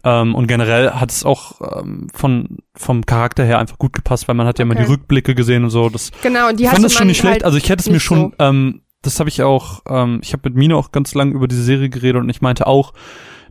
Ähm, 0.05 0.35
und 0.35 0.47
generell 0.47 0.93
hat 0.93 1.11
es 1.11 1.25
auch 1.25 1.61
ähm, 1.83 2.09
von 2.15 2.59
vom 2.75 3.05
Charakter 3.05 3.45
her 3.45 3.59
einfach 3.59 3.79
gut 3.79 3.93
gepasst, 3.93 4.29
weil 4.29 4.35
man 4.35 4.47
hat 4.47 4.59
ja 4.59 4.63
immer 4.65 4.75
Okay. 4.75 4.85
die 4.87 4.91
Rückblicke 4.91 5.35
gesehen 5.35 5.65
und 5.65 5.71
so. 5.71 5.89
Das 5.91 6.11
Genau, 6.23 6.49
und 6.49 6.59
die 6.61 6.67
fand 6.67 6.83
das 6.85 6.93
schon 6.95 7.07
nicht 7.09 7.19
schlecht. 7.19 7.33
halt 7.35 7.45
Also 7.45 7.59
ich 7.59 7.69
hätte 7.69 7.81
es 7.83 7.91
mir 7.91 8.01
schon, 8.01 8.33
so. 8.39 8.45
ähm, 8.45 8.83
das 9.03 9.19
habe 9.21 9.29
ich 9.29 9.43
auch, 9.43 9.83
ähm, 9.89 10.21
ich 10.23 10.33
habe 10.33 10.49
mit 10.49 10.57
Mina 10.57 10.75
auch 10.77 10.93
ganz 10.93 11.15
lang 11.15 11.33
über 11.33 11.49
diese 11.49 11.63
Serie 11.63 11.89
geredet 11.91 12.21
und 12.23 12.29
ich 12.29 12.41
meinte 12.41 12.67
auch, 12.67 12.93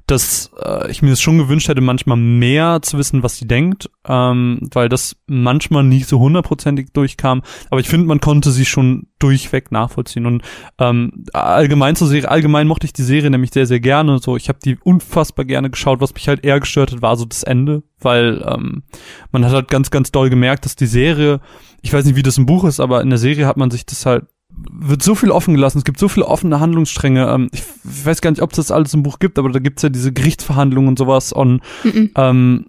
dass 0.10 0.52
äh, 0.60 0.90
ich 0.90 1.02
mir 1.02 1.12
das 1.12 1.22
schon 1.22 1.38
gewünscht 1.38 1.68
hätte, 1.68 1.82
manchmal 1.82 2.18
mehr 2.18 2.82
zu 2.82 2.98
wissen, 2.98 3.22
was 3.22 3.38
sie 3.38 3.48
denkt, 3.48 3.90
ähm, 4.08 4.68
weil 4.74 4.90
das 4.90 5.16
manchmal 5.28 5.84
nicht 5.84 6.08
so 6.08 6.20
hundertprozentig 6.20 6.94
durchkam. 6.94 7.44
Aber 7.70 7.80
ich 7.80 7.88
finde, 7.88 8.08
man 8.08 8.20
konnte 8.20 8.52
sie 8.52 8.66
schon 8.66 9.08
durchweg 9.20 9.72
nachvollziehen. 9.72 10.26
Und 10.26 10.42
ähm, 10.80 11.26
allgemein 11.34 11.96
zur 11.96 12.08
Serie, 12.08 12.30
allgemein 12.30 12.68
mochte 12.68 12.86
ich 12.88 12.94
die 12.94 13.04
Serie 13.04 13.30
nämlich 13.30 13.52
sehr, 13.52 13.68
sehr 13.68 13.80
gerne. 13.80 14.20
So, 14.20 14.36
ich 14.36 14.50
habe 14.50 14.60
die 14.64 14.78
unfassbar 14.84 15.46
gerne 15.46 15.70
geschaut. 15.70 16.02
Was 16.02 16.14
mich 16.14 16.28
halt 16.28 16.44
eher 16.44 16.60
gestört 16.60 16.92
hat, 16.92 17.02
war 17.02 17.16
so 17.16 17.26
das 17.26 17.44
Ende, 17.44 17.84
weil 18.00 18.44
ähm, 18.48 18.84
man 19.32 19.46
hat 19.46 19.54
halt 19.54 19.68
ganz, 19.68 19.92
ganz 19.92 20.12
doll 20.12 20.30
gemerkt, 20.30 20.66
dass 20.66 20.76
die 20.76 20.88
Serie, 20.88 21.40
ich 21.82 21.94
weiß 21.94 22.06
nicht, 22.06 22.16
wie 22.16 22.24
das 22.24 22.38
im 22.38 22.48
Buch 22.48 22.64
ist, 22.64 22.80
aber 22.80 23.02
in 23.02 23.10
der 23.10 23.20
Serie 23.20 23.46
hat 23.46 23.58
man 23.58 23.70
sich 23.70 23.86
das 23.86 24.06
halt 24.06 24.26
wird 24.72 25.04
so 25.04 25.16
viel 25.16 25.32
offen 25.32 25.54
gelassen, 25.54 25.78
es 25.78 25.86
gibt 25.86 26.00
so 26.00 26.08
viele 26.08 26.28
offene 26.28 26.60
Handlungsstränge. 26.60 27.28
Ähm, 27.30 27.50
ich, 27.52 27.64
weiß 27.84 28.22
gar 28.22 28.32
nicht, 28.32 28.42
ob 28.42 28.52
es 28.52 28.58
das 28.58 28.72
alles 28.72 28.94
im 28.94 29.04
Buch 29.04 29.20
gibt, 29.20 29.40
aber 29.40 29.50
da 29.50 29.60
gibt's 29.60 29.82
ja 29.82 29.90
diese 29.90 30.12
Gerichtsverhandlungen 30.12 30.90
und 30.90 31.00
sowas 31.00 31.32
und 31.32 31.62
Mhm. 31.84 32.12
ähm, 32.16 32.66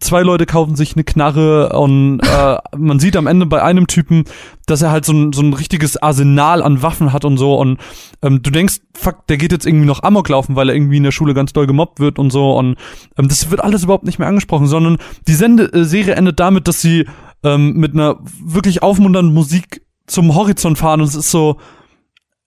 zwei 0.00 0.22
Leute 0.22 0.46
kaufen 0.46 0.76
sich 0.76 0.94
eine 0.96 1.04
Knarre 1.04 1.78
und 1.78 2.20
äh, 2.20 2.56
man 2.76 2.98
sieht 2.98 3.16
am 3.16 3.26
Ende 3.26 3.46
bei 3.46 3.62
einem 3.62 3.86
Typen, 3.86 4.24
dass 4.66 4.82
er 4.82 4.90
halt 4.90 5.04
so 5.04 5.12
ein, 5.12 5.32
so 5.32 5.42
ein 5.42 5.52
richtiges 5.52 5.96
Arsenal 5.96 6.62
an 6.62 6.82
Waffen 6.82 7.12
hat 7.12 7.24
und 7.24 7.36
so 7.36 7.56
und 7.56 7.78
ähm, 8.22 8.42
du 8.42 8.50
denkst, 8.50 8.80
fuck, 8.94 9.26
der 9.28 9.36
geht 9.36 9.52
jetzt 9.52 9.66
irgendwie 9.66 9.86
noch 9.86 10.02
Amok 10.02 10.28
laufen, 10.28 10.56
weil 10.56 10.68
er 10.68 10.74
irgendwie 10.74 10.96
in 10.96 11.04
der 11.04 11.12
Schule 11.12 11.34
ganz 11.34 11.52
doll 11.52 11.66
gemobbt 11.66 12.00
wird 12.00 12.18
und 12.18 12.30
so 12.30 12.58
und 12.58 12.76
ähm, 13.16 13.28
das 13.28 13.50
wird 13.50 13.62
alles 13.62 13.84
überhaupt 13.84 14.04
nicht 14.04 14.18
mehr 14.18 14.28
angesprochen, 14.28 14.66
sondern 14.66 14.98
die 15.28 15.34
Sende 15.34 15.72
äh, 15.72 15.84
Serie 15.84 16.14
endet 16.14 16.40
damit, 16.40 16.66
dass 16.66 16.80
sie 16.80 17.06
ähm, 17.44 17.74
mit 17.74 17.94
einer 17.94 18.18
wirklich 18.44 18.82
aufmunternden 18.82 19.34
Musik 19.34 19.82
zum 20.12 20.34
Horizont 20.34 20.78
fahren 20.78 21.00
und 21.00 21.08
es 21.08 21.14
ist 21.14 21.30
so 21.30 21.58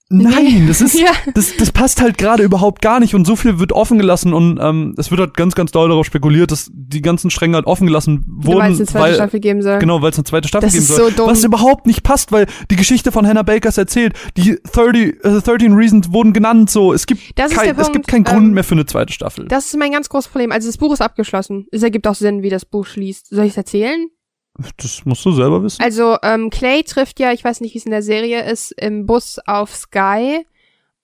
Nein, 0.10 0.68
das 0.68 0.82
ist 0.82 0.94
Ja. 1.00 1.12
das, 1.34 1.58
das 1.58 1.72
passt 1.72 2.00
halt 2.00 2.20
gerade 2.20 2.44
überhaupt 2.44 2.84
gar 2.84 3.00
nicht 3.00 3.16
und 3.16 3.26
so 3.26 3.36
viel 3.36 3.58
wird 3.58 3.72
offen 3.72 3.98
gelassen 3.98 4.34
und 4.34 4.60
ähm, 4.62 4.94
es 4.98 5.10
wird 5.10 5.20
halt 5.20 5.36
ganz, 5.36 5.56
ganz 5.56 5.72
doll 5.72 5.90
darauf 5.90 6.06
spekuliert, 6.06 6.52
dass 6.52 6.70
die 6.72 7.02
ganzen 7.02 7.32
Stränge 7.32 7.56
halt 7.56 7.66
offen 7.66 7.88
gelassen 7.88 8.24
wurden, 8.28 8.60
meinst, 8.60 8.82
eine 8.82 8.88
zweite 8.88 9.04
weil 9.04 9.16
Staffel 9.16 9.40
geben 9.40 9.64
soll. 9.64 9.80
genau, 9.80 10.04
weil 10.04 10.12
es 10.12 10.18
eine 10.18 10.26
zweite 10.26 10.48
Staffel 10.48 10.68
Das 10.68 10.74
geben 10.74 10.84
ist 10.84 10.96
soll, 10.96 11.12
so 11.16 11.26
was 11.26 11.44
überhaupt 11.44 11.88
nicht 11.88 12.04
passt, 12.04 12.32
weil 12.32 12.46
die 12.70 12.76
Geschichte 12.76 13.12
von 13.12 13.26
Hannah 13.26 13.42
Bakers 13.42 13.80
erzählt, 13.80 14.14
die 14.38 14.60
30, 14.72 15.24
äh, 15.24 15.42
13 15.42 15.74
Reasons 15.74 16.12
wurden 16.14 16.34
genannt, 16.34 16.70
so 16.70 16.94
es 16.94 17.08
gibt 17.08 17.22
Das 17.40 17.52
kein, 17.52 17.64
der 17.66 17.72
es 17.72 17.86
Punkt, 17.86 17.94
gibt 17.94 18.08
keinen 18.08 18.26
Grund 18.26 18.46
ähm, 18.50 18.54
mehr 18.54 18.64
für 18.64 18.76
eine 18.76 18.86
zweite 18.86 19.12
Staffel. 19.12 19.48
Das 19.48 19.66
ist 19.66 19.78
mein 19.78 19.92
ganz 19.92 20.08
großes 20.10 20.30
Problem. 20.30 20.52
Also 20.52 20.70
das 20.70 20.78
Buch 20.78 20.94
ist 20.94 21.02
abgeschlossen. 21.02 21.66
Es 21.72 21.82
ergibt 21.82 22.06
auch 22.06 22.16
Sinn, 22.16 22.44
wie 22.44 22.50
das 22.52 22.64
Buch 22.66 22.86
schließt. 22.86 23.30
Soll 23.32 23.46
ich 23.46 23.52
es 23.52 23.58
erzählen? 23.58 24.08
Das 24.78 25.06
musst 25.06 25.26
du 25.26 25.32
selber 25.32 25.62
wissen. 25.64 25.82
Also 25.82 26.18
ähm, 26.24 26.50
Clay 26.50 26.84
trifft 26.84 27.20
ja, 27.20 27.34
ich 27.34 27.44
weiß 27.44 27.62
nicht, 27.62 27.74
wie 27.74 27.78
es 27.78 27.86
in 27.86 27.92
der 27.92 28.02
Serie 28.02 28.50
ist, 28.50 28.72
im 28.72 29.06
Bus 29.06 29.40
auf 29.46 29.76
Sky 29.76 30.46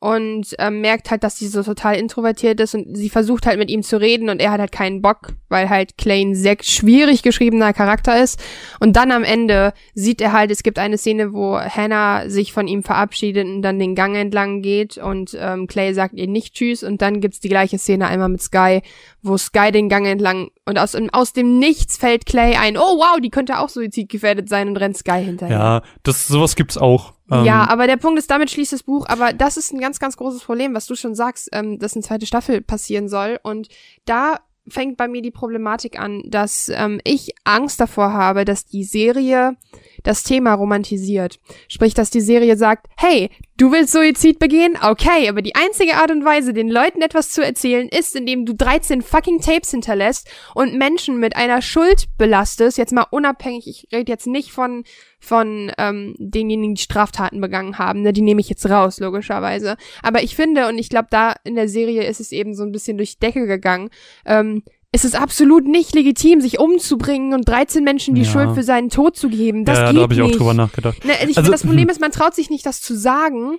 und 0.02 0.56
ähm, 0.58 0.82
merkt 0.82 1.12
halt, 1.12 1.24
dass 1.24 1.38
sie 1.38 1.48
so 1.48 1.62
total 1.62 1.96
introvertiert 1.96 2.60
ist 2.60 2.74
und 2.74 2.98
sie 2.98 3.10
versucht 3.10 3.46
halt 3.46 3.60
mit 3.60 3.70
ihm 3.70 3.84
zu 3.84 4.02
reden 4.02 4.30
und 4.30 4.42
er 4.42 4.50
hat 4.50 4.60
halt 4.60 4.72
keinen 4.72 5.04
Bock, 5.04 5.34
weil 5.48 5.70
halt 5.70 5.96
Clay 5.96 6.24
ein 6.24 6.34
sehr 6.34 6.58
schwierig 6.60 7.22
geschriebener 7.22 7.72
Charakter 7.72 8.22
ist. 8.22 8.42
Und 8.80 8.96
dann 8.96 9.12
am 9.12 9.24
Ende 9.24 9.74
sieht 9.94 10.20
er 10.20 10.32
halt, 10.32 10.50
es 10.50 10.64
gibt 10.64 10.80
eine 10.80 10.98
Szene, 10.98 11.34
wo 11.34 11.56
Hannah 11.60 12.28
sich 12.30 12.52
von 12.52 12.68
ihm 12.68 12.82
verabschiedet 12.82 13.46
und 13.46 13.62
dann 13.62 13.78
den 13.78 13.94
Gang 13.94 14.16
entlang 14.16 14.64
geht 14.64 14.98
und 14.98 15.38
ähm, 15.40 15.68
Clay 15.68 15.94
sagt 15.94 16.16
ihr 16.16 16.28
nicht 16.28 16.56
Tschüss 16.56 16.82
und 16.82 17.04
dann 17.04 17.22
gibt's 17.22 17.40
die 17.40 17.50
gleiche 17.50 17.78
Szene 17.78 18.08
einmal 18.08 18.30
mit 18.30 18.42
Sky, 18.42 18.82
wo 19.22 19.38
Sky 19.38 19.72
den 19.72 19.88
Gang 19.88 20.08
entlang 20.08 20.50
und 20.66 20.78
aus, 20.78 20.96
aus 21.12 21.34
dem 21.34 21.60
Nichts 21.60 21.98
fällt 21.98 22.26
Clay 22.26 22.56
ein, 22.56 22.78
oh 22.78 22.98
wow, 22.98 23.20
die 23.20 23.30
könnte 23.30 23.60
auch 23.60 23.70
suizidgefährdet 23.70 24.48
sein 24.48 24.68
und 24.68 24.78
rennt 24.78 24.98
Sky 24.98 25.24
hinterher. 25.24 25.58
Ja, 25.58 25.82
das 26.04 26.28
sowas 26.28 26.56
gibt's 26.56 26.78
auch. 26.78 27.14
Ähm, 27.32 27.46
Ja, 27.46 27.68
aber 27.68 27.88
der 27.88 27.98
Punkt 27.98 28.20
ist, 28.20 28.30
damit 28.30 28.52
schließt 28.52 28.74
das 28.74 28.84
Buch, 28.84 29.06
aber 29.08 29.34
das 29.34 29.58
ist 29.58 29.74
ein 29.74 29.80
ganz, 29.80 30.00
ganz 30.00 30.18
großes 30.18 30.44
Problem, 30.44 30.76
was 30.76 30.86
du 30.86 30.96
schon 30.96 31.16
sagst, 31.16 31.50
ähm, 31.52 31.80
dass 31.80 31.96
eine 31.96 32.04
zweite 32.04 32.26
Staffel 32.26 32.62
passieren 32.62 33.10
soll. 33.10 33.40
Und 33.42 33.70
da 34.06 34.40
fängt 34.68 34.98
bei 34.98 35.08
mir 35.08 35.22
die 35.22 35.32
Problematik 35.32 36.00
an, 36.00 36.22
dass 36.28 36.70
ähm, 36.70 37.02
ich 37.04 37.34
Angst 37.44 37.80
davor 37.80 38.14
habe, 38.14 38.46
dass 38.46 38.66
die 38.66 38.84
Serie 38.84 39.58
das 40.04 40.24
Thema 40.24 40.54
romantisiert. 40.54 41.40
Sprich, 41.68 41.96
dass 41.96 42.12
die 42.12 42.22
Serie 42.22 42.56
sagt, 42.58 42.88
hey, 42.96 43.32
du 43.62 43.72
willst 43.72 43.94
Suizid 43.94 44.40
begehen? 44.40 44.76
Okay, 44.82 45.30
aber 45.30 45.44
die 45.44 45.54
einzige 45.54 45.98
Art 45.98 46.10
und 46.10 46.26
Weise, 46.26 46.52
den 46.52 46.68
Leuten 46.68 47.04
etwas 47.04 47.30
zu 47.30 47.46
erzählen, 47.46 47.88
ist, 47.88 48.16
indem 48.16 48.44
du 48.44 48.56
13 48.56 49.04
fucking 49.04 49.40
Tapes 49.40 49.70
hinterlässt 49.70 50.28
und 50.56 50.74
Menschen 50.74 51.20
mit 51.20 51.36
einer 51.36 51.62
Schuld 51.62 52.08
belastest. 52.18 52.80
Jetzt 52.80 52.92
mal 52.92 53.06
unabhängig, 53.12 53.68
ich 53.68 53.88
rede 53.96 54.12
jetzt 54.12 54.26
nicht 54.26 54.52
von 54.52 54.84
von 55.20 55.72
ähm, 55.78 56.16
denjenigen, 56.18 56.74
die 56.74 56.82
Straftaten 56.82 57.40
begangen 57.40 57.78
haben. 57.78 58.02
Ne? 58.02 58.12
Die 58.12 58.24
nehme 58.24 58.42
ich 58.42 58.50
jetzt 58.50 58.68
raus, 58.68 59.00
logischerweise. 59.00 59.78
Aber 60.02 60.24
ich 60.24 60.36
finde, 60.36 60.68
und 60.68 60.80
ich 60.80 60.90
glaube, 60.90 61.10
da 61.12 61.36
in 61.44 61.54
der 61.54 61.70
Serie 61.70 62.06
ist 62.06 62.20
es 62.20 62.32
eben 62.32 62.56
so 62.56 62.64
ein 62.64 62.72
bisschen 62.72 62.98
durch 62.98 63.14
die 63.14 63.20
Decke 63.20 63.46
gegangen, 63.46 63.92
ähm, 64.26 64.64
es 64.92 65.06
ist 65.06 65.16
absolut 65.16 65.66
nicht 65.68 65.96
legitim, 65.96 66.42
sich 66.42 66.60
umzubringen 66.60 67.34
und 67.34 67.48
13 67.48 67.84
Menschen 67.84 68.14
die 68.16 68.24
Ja. 68.24 68.30
Schuld 68.32 68.54
für 68.56 68.64
seinen 68.64 68.90
Tod 68.90 69.16
zu 69.16 69.30
geben. 69.30 69.64
Das 69.66 69.78
ja, 69.78 69.88
geht 69.88 69.98
da 69.98 70.02
habe 70.04 70.14
ich 70.14 70.22
auch 70.22 70.28
nicht. 70.28 70.40
drüber 70.40 70.54
nachgedacht. 70.54 71.06
Ne, 71.06 71.14
ich 71.30 71.38
Also- 71.38 71.52
das 71.52 71.64
Problem 71.64 71.88
ist, 71.90 72.02
man 72.02 72.12
traut 72.12 72.36
sich 72.36 72.50
nicht, 72.50 72.66
das 72.66 72.82
zu 72.82 72.96
sagen, 72.96 73.58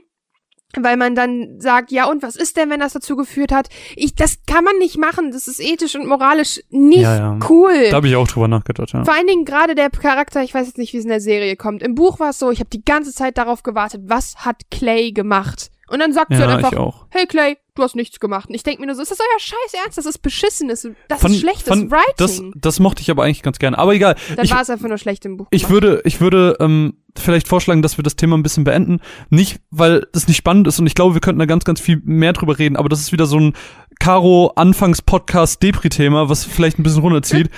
weil 0.79 0.97
man 0.97 1.15
dann 1.15 1.59
sagt, 1.61 1.91
ja, 1.91 2.07
und 2.11 2.23
was 2.23 2.35
ist 2.37 2.57
denn, 2.57 2.71
wenn 2.71 2.81
das 2.81 2.93
dazu 2.95 3.15
geführt 3.17 3.53
hat? 3.53 3.69
Ich, 3.97 4.15
das 4.15 4.39
kann 4.47 4.65
man 4.65 4.77
nicht 4.79 4.97
machen. 4.99 5.31
Das 5.31 5.47
ist 5.49 5.61
ethisch 5.61 5.95
und 5.97 6.07
moralisch 6.07 6.61
nicht 6.71 7.01
Ja, 7.03 7.17
ja. 7.17 7.39
cool. 7.49 7.89
Da 7.91 7.97
habe 7.97 8.09
ich 8.09 8.17
auch 8.17 8.27
drüber 8.29 8.49
nachgedacht, 8.49 8.93
ja. 8.93 9.05
Vor 9.05 9.15
allen 9.15 9.27
Dingen 9.27 9.45
gerade 9.45 9.75
der 9.75 9.91
Charakter, 9.91 10.43
ich 10.43 10.53
weiß 10.55 10.67
jetzt 10.67 10.79
nicht, 10.79 10.93
wie 10.95 10.99
es 10.99 11.05
in 11.05 11.11
der 11.11 11.21
Serie 11.21 11.57
kommt. 11.57 11.83
Im 11.83 11.95
Buch 11.95 12.21
war 12.21 12.31
es 12.31 12.39
so, 12.39 12.51
ich 12.51 12.61
habe 12.61 12.71
die 12.71 12.85
ganze 12.85 13.13
Zeit 13.13 13.37
darauf 13.39 13.63
gewartet, 13.63 14.03
was 14.07 14.37
hat 14.37 14.63
Clay 14.71 15.13
gemacht? 15.13 15.71
Und 15.89 15.99
dann 16.01 16.13
sagt 16.15 16.29
sie 16.33 16.41
Ja, 16.41 16.47
halt 16.49 16.61
ich 16.61 16.67
einfach, 16.67 16.79
auch. 16.79 17.07
hey 17.11 17.27
Clay, 17.27 17.59
du 17.75 17.83
hast 17.83 17.97
nichts 17.97 18.21
gemacht. 18.21 18.49
Und 18.49 18.55
ich 18.55 18.63
denke 18.63 18.81
mir 18.81 18.87
nur 18.87 18.95
so, 18.95 19.03
ist 19.03 19.11
das 19.11 19.19
euer 19.21 19.41
Scheiß 19.41 19.83
Ernst? 19.85 19.99
Das 19.99 20.07
ist 20.07 20.19
beschissen, 20.19 20.69
das, 20.69 20.87
das 21.09 21.21
Fand- 21.21 21.35
ist 21.35 21.41
schlechtes 21.41 21.65
fand- 21.69 21.91
Writing. 21.91 22.15
Das, 22.17 22.43
das 22.55 22.81
mochte 22.81 23.03
ich 23.03 23.11
aber 23.11 23.25
eigentlich 23.25 23.43
ganz 23.43 23.59
gerne. 23.59 23.79
Aber 23.79 23.95
egal. 23.95 24.17
dann 24.37 24.49
war 24.51 24.61
es 24.63 24.71
einfach 24.71 24.89
nur 24.89 24.99
schlecht 24.99 25.25
im 25.25 25.37
Buch. 25.37 25.47
ich 25.51 25.63
gemacht. 25.63 25.73
würde, 25.73 26.03
ich 26.05 26.21
würde 26.21 26.57
ähm, 26.61 26.95
vielleicht 27.17 27.49
vorschlagen, 27.49 27.83
dass 27.83 27.97
wir 27.99 28.03
das 28.05 28.17
Thema 28.17 28.37
ein 28.37 28.43
bisschen 28.43 28.65
beenden. 28.65 29.01
Nicht, 29.31 29.61
weil 29.71 30.07
das 30.13 30.29
nicht 30.29 30.37
spannend 30.37 30.67
ist 30.69 30.79
und 30.79 30.87
ich 30.87 30.95
glaube, 30.95 31.15
wir 31.15 31.21
könnten 31.21 31.39
da 31.41 31.47
ganz, 31.47 31.65
ganz 31.65 31.81
viel 31.81 32.01
mehr 32.05 32.33
drüber 32.33 32.59
reden, 32.59 32.77
aber 32.77 32.89
das 32.89 33.01
ist 33.01 33.13
wieder 33.13 33.27
so 33.27 33.39
ein 33.39 33.55
Caro 33.99 34.53
Anfangs-Podcast 34.57 35.63
Depri-Thema, 35.63 36.29
was 36.29 36.45
vielleicht 36.45 36.79
ein 36.79 36.83
bisschen 36.83 37.03
runterzieht. 37.03 37.51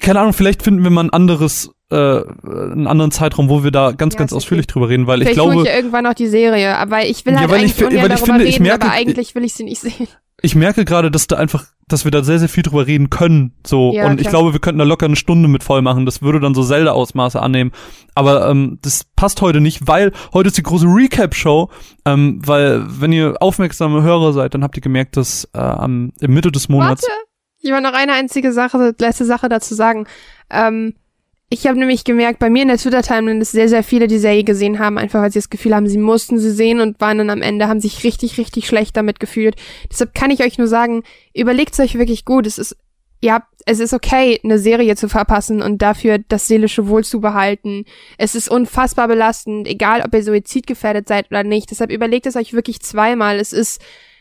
Keine 0.00 0.20
Ahnung, 0.20 0.32
vielleicht 0.32 0.62
finden 0.62 0.82
wir 0.84 0.90
mal 0.90 1.04
ein 1.04 1.10
anderes, 1.10 1.70
äh, 1.90 1.96
einen 1.96 2.86
anderen 2.86 3.10
Zeitraum, 3.10 3.48
wo 3.48 3.64
wir 3.64 3.70
da 3.70 3.92
ganz, 3.92 4.14
Ja, 4.14 4.18
ganz 4.18 4.32
ausführlich 4.32 4.66
okay. 4.66 4.72
drüber 4.74 4.88
reden, 4.88 5.06
weil 5.06 5.22
ich 5.22 5.28
Vielleicht 5.28 5.40
hole 5.40 5.52
glaube, 5.52 5.66
ich 5.68 5.72
ja 5.72 5.76
irgendwann 5.76 6.04
noch 6.04 6.14
die 6.14 6.26
Serie, 6.26 6.76
aber 6.76 7.04
ich 7.06 7.24
will 7.26 7.34
Ja, 7.34 7.40
halt 7.40 7.50
weil 7.50 7.64
ich 7.64 7.72
eigentlich 7.72 7.84
ungern 7.84 8.02
weil 8.02 8.10
ich 8.12 8.20
darüber 8.20 8.26
finde, 8.34 8.44
ich 8.48 8.54
reden, 8.56 8.62
merke- 8.64 8.86
aber 8.86 8.94
eigentlich 8.94 9.34
will 9.34 9.44
ich 9.44 9.54
sie 9.54 9.64
nicht 9.64 9.80
sehen. 9.80 10.08
ich 10.42 10.54
merke 10.54 10.84
gerade, 10.84 11.10
dass 11.10 11.26
da 11.26 11.36
einfach, 11.36 11.64
dass 11.88 12.04
wir 12.04 12.10
da 12.10 12.22
sehr, 12.22 12.38
sehr 12.38 12.48
viel 12.50 12.62
drüber 12.62 12.86
reden 12.86 13.08
können. 13.10 13.54
So. 13.66 13.92
Ja, 13.94 14.06
und 14.06 14.20
ich 14.20 14.28
klar. 14.28 14.32
glaube, 14.42 14.52
wir 14.52 14.60
könnten 14.60 14.78
da 14.78 14.84
locker 14.84 15.06
eine 15.06 15.16
Stunde 15.16 15.48
mit 15.48 15.62
voll 15.64 15.80
machen. 15.82 16.04
Das 16.06 16.20
würde 16.22 16.38
dann 16.38 16.54
so 16.54 16.62
Zelda-Ausmaße 16.62 17.40
annehmen. 17.40 17.72
Aber 18.14 18.48
ähm, 18.50 18.78
das 18.82 19.04
passt 19.16 19.40
heute 19.40 19.60
nicht, 19.62 19.86
weil 19.88 20.12
heute 20.34 20.48
ist 20.48 20.58
die 20.58 20.62
große 20.62 20.86
Recap-Show. 20.86 21.70
Ähm, 22.04 22.40
weil, 22.44 22.84
wenn 23.00 23.12
ihr 23.12 23.36
aufmerksame 23.40 24.02
Hörer 24.02 24.32
seid, 24.34 24.52
dann 24.54 24.62
habt 24.62 24.76
ihr 24.76 24.82
gemerkt, 24.82 25.16
dass 25.16 25.48
äh, 25.54 25.58
am, 25.58 26.12
im 26.20 26.34
Mitte 26.34 26.52
des 26.52 26.68
Monats. 26.68 27.02
Warte, 27.02 27.14
ich 27.60 27.70
will 27.70 27.80
noch 27.80 27.92
eine 27.92 28.12
einzige 28.12 28.52
Sache, 28.52 28.94
letzte 28.98 29.24
Sache 29.24 29.48
dazu 29.48 29.74
sagen. 29.74 30.06
Ähm, 30.50 30.94
ich 31.50 31.66
habe 31.66 31.78
nämlich 31.78 32.04
gemerkt, 32.04 32.40
bei 32.40 32.50
mir 32.50 32.62
in 32.62 32.68
der 32.68 32.76
Twitter-Timeline, 32.76 33.38
dass 33.38 33.52
sehr, 33.52 33.70
sehr 33.70 33.82
viele 33.82 34.06
die 34.06 34.18
Serie 34.18 34.44
gesehen 34.44 34.78
haben, 34.78 34.98
einfach 34.98 35.22
weil 35.22 35.32
sie 35.32 35.38
das 35.38 35.48
Gefühl 35.48 35.74
haben, 35.74 35.88
sie 35.88 35.96
mussten 35.96 36.38
sie 36.38 36.50
sehen 36.50 36.80
und 36.80 37.00
waren 37.00 37.18
dann 37.18 37.30
am 37.30 37.40
Ende, 37.40 37.68
haben 37.68 37.80
sich 37.80 38.04
richtig, 38.04 38.36
richtig 38.36 38.66
schlecht 38.66 38.96
damit 38.96 39.18
gefühlt. 39.18 39.56
Deshalb 39.90 40.14
kann 40.14 40.30
ich 40.30 40.44
euch 40.44 40.58
nur 40.58 40.66
sagen, 40.66 41.04
überlegt 41.34 41.78
euch 41.80 41.96
wirklich 41.96 42.26
gut. 42.26 42.46
Es 42.46 42.58
ist, 42.58 42.76
ja, 43.22 43.46
es 43.64 43.80
ist 43.80 43.94
okay, 43.94 44.38
eine 44.44 44.58
Serie 44.58 44.94
zu 44.94 45.08
verpassen 45.08 45.62
und 45.62 45.80
dafür 45.80 46.18
das 46.18 46.48
seelische 46.48 46.86
Wohl 46.88 47.02
zu 47.02 47.20
behalten. 47.20 47.86
Es 48.18 48.34
ist 48.34 48.50
unfassbar 48.50 49.08
belastend, 49.08 49.66
egal 49.66 50.02
ob 50.02 50.12
ihr 50.12 50.22
suizidgefährdet 50.22 51.08
seid 51.08 51.30
oder 51.30 51.44
nicht. 51.44 51.70
Deshalb 51.70 51.90
überlegt 51.90 52.26
es 52.26 52.36
euch 52.36 52.52
wirklich 52.52 52.80
zweimal. 52.80 53.40
Es 53.40 53.54
ist, 53.54 53.80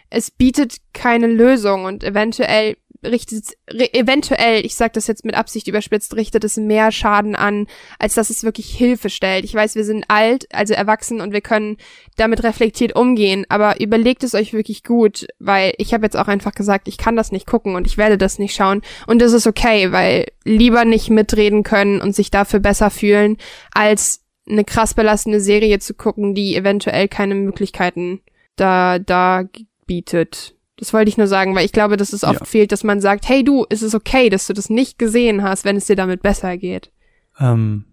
es 0.10 0.32
bietet 0.32 0.78
keine 0.94 1.28
Lösung 1.28 1.84
und 1.84 2.06
eventuell 2.06 2.78
richtet 3.06 3.58
eventuell, 3.68 4.66
ich 4.66 4.76
sage 4.76 4.92
das 4.94 5.08
jetzt 5.08 5.26
mit 5.26 5.36
Absicht 5.36 5.68
überspitzt, 5.68 6.16
richtet 6.16 6.44
es 6.44 6.58
mehr 6.58 6.92
Schaden 6.92 7.36
an, 7.36 7.68
als 8.00 8.16
dass 8.16 8.30
es 8.30 8.44
wirklich 8.44 8.70
Hilfe 8.70 9.10
stellt. 9.10 9.46
Ich 9.46 9.54
weiß, 9.54 9.76
wir 9.76 9.84
sind 9.84 10.06
alt, 10.08 10.48
also 10.54 10.74
erwachsen 10.74 11.22
und 11.22 11.34
wir 11.34 11.42
können 11.42 11.78
damit 12.16 12.44
reflektiert 12.44 12.96
umgehen, 12.96 13.46
aber 13.50 13.80
überlegt 13.80 14.24
es 14.24 14.36
euch 14.36 14.54
wirklich 14.54 14.84
gut, 14.84 15.28
weil 15.40 15.74
ich 15.78 15.94
habe 15.94 16.06
jetzt 16.06 16.18
auch 16.18 16.28
einfach 16.28 16.54
gesagt, 16.54 16.88
ich 16.88 16.98
kann 16.98 17.16
das 17.16 17.32
nicht 17.32 17.48
gucken 17.48 17.76
und 17.76 17.88
ich 17.88 17.98
werde 17.98 18.18
das 18.18 18.40
nicht 18.40 18.56
schauen 18.56 18.82
und 19.08 19.22
das 19.22 19.34
ist 19.34 19.48
okay, 19.48 19.92
weil 19.92 20.26
lieber 20.44 20.86
nicht 20.86 21.10
mitreden 21.10 21.64
können 21.64 22.02
und 22.02 22.16
sich 22.16 22.32
dafür 22.32 22.60
besser 22.60 22.90
fühlen, 22.90 23.38
als 23.72 24.24
eine 24.50 24.64
krass 24.64 24.94
belastende 24.94 25.40
Serie 25.40 25.80
zu 25.80 25.94
gucken, 25.94 26.34
die 26.34 26.56
eventuell 26.56 27.08
keine 27.08 27.36
Möglichkeiten 27.36 28.22
da, 28.56 29.00
da 29.00 29.44
bietet. 29.86 30.57
Das 30.78 30.94
wollte 30.94 31.10
ich 31.10 31.18
nur 31.18 31.28
sagen, 31.28 31.56
weil 31.56 31.66
ich 31.66 31.72
glaube, 31.72 31.98
dass 31.98 32.14
es 32.14 32.24
oft 32.24 32.40
Ja. 32.42 32.46
fehlt, 32.46 32.72
dass 32.72 32.84
man 32.84 33.02
sagt, 33.02 33.28
hey 33.28 33.44
du, 33.44 33.66
ist 33.70 33.82
es 33.82 33.96
okay, 33.96 34.30
dass 34.30 34.48
du 34.48 34.54
das 34.54 34.70
nicht 34.70 35.00
gesehen 35.00 35.42
hast, 35.44 35.66
wenn 35.66 35.76
es 35.76 35.86
dir 35.86 35.96
damit 35.96 36.22
besser 36.22 36.58
geht. 36.58 36.92
Ähm, 37.40 37.86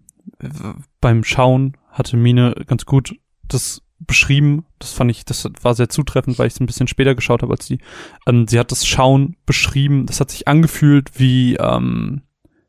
beim 1.01 1.23
Schauen 1.23 1.77
hatte 1.91 2.17
Mine 2.17 2.55
ganz 2.67 2.85
gut 2.85 3.15
das 3.47 3.81
beschrieben. 3.99 4.65
Das 4.79 4.91
fand 4.93 5.09
ich, 5.09 5.25
das 5.25 5.49
war 5.61 5.73
sehr 5.73 5.89
zutreffend, 5.89 6.37
weil 6.37 6.47
ich 6.47 6.53
es 6.53 6.59
ein 6.59 6.65
bisschen 6.65 6.87
später 6.87 7.15
geschaut 7.15 7.41
habe 7.41 7.53
als 7.53 7.65
sie. 7.65 7.79
Ähm, 8.27 8.47
sie 8.47 8.59
hat 8.59 8.71
das 8.71 8.85
Schauen 8.85 9.35
beschrieben. 9.45 10.05
Das 10.05 10.19
hat 10.19 10.29
sich 10.31 10.47
angefühlt 10.47 11.17
wie 11.19 11.55
ähm, 11.55 12.21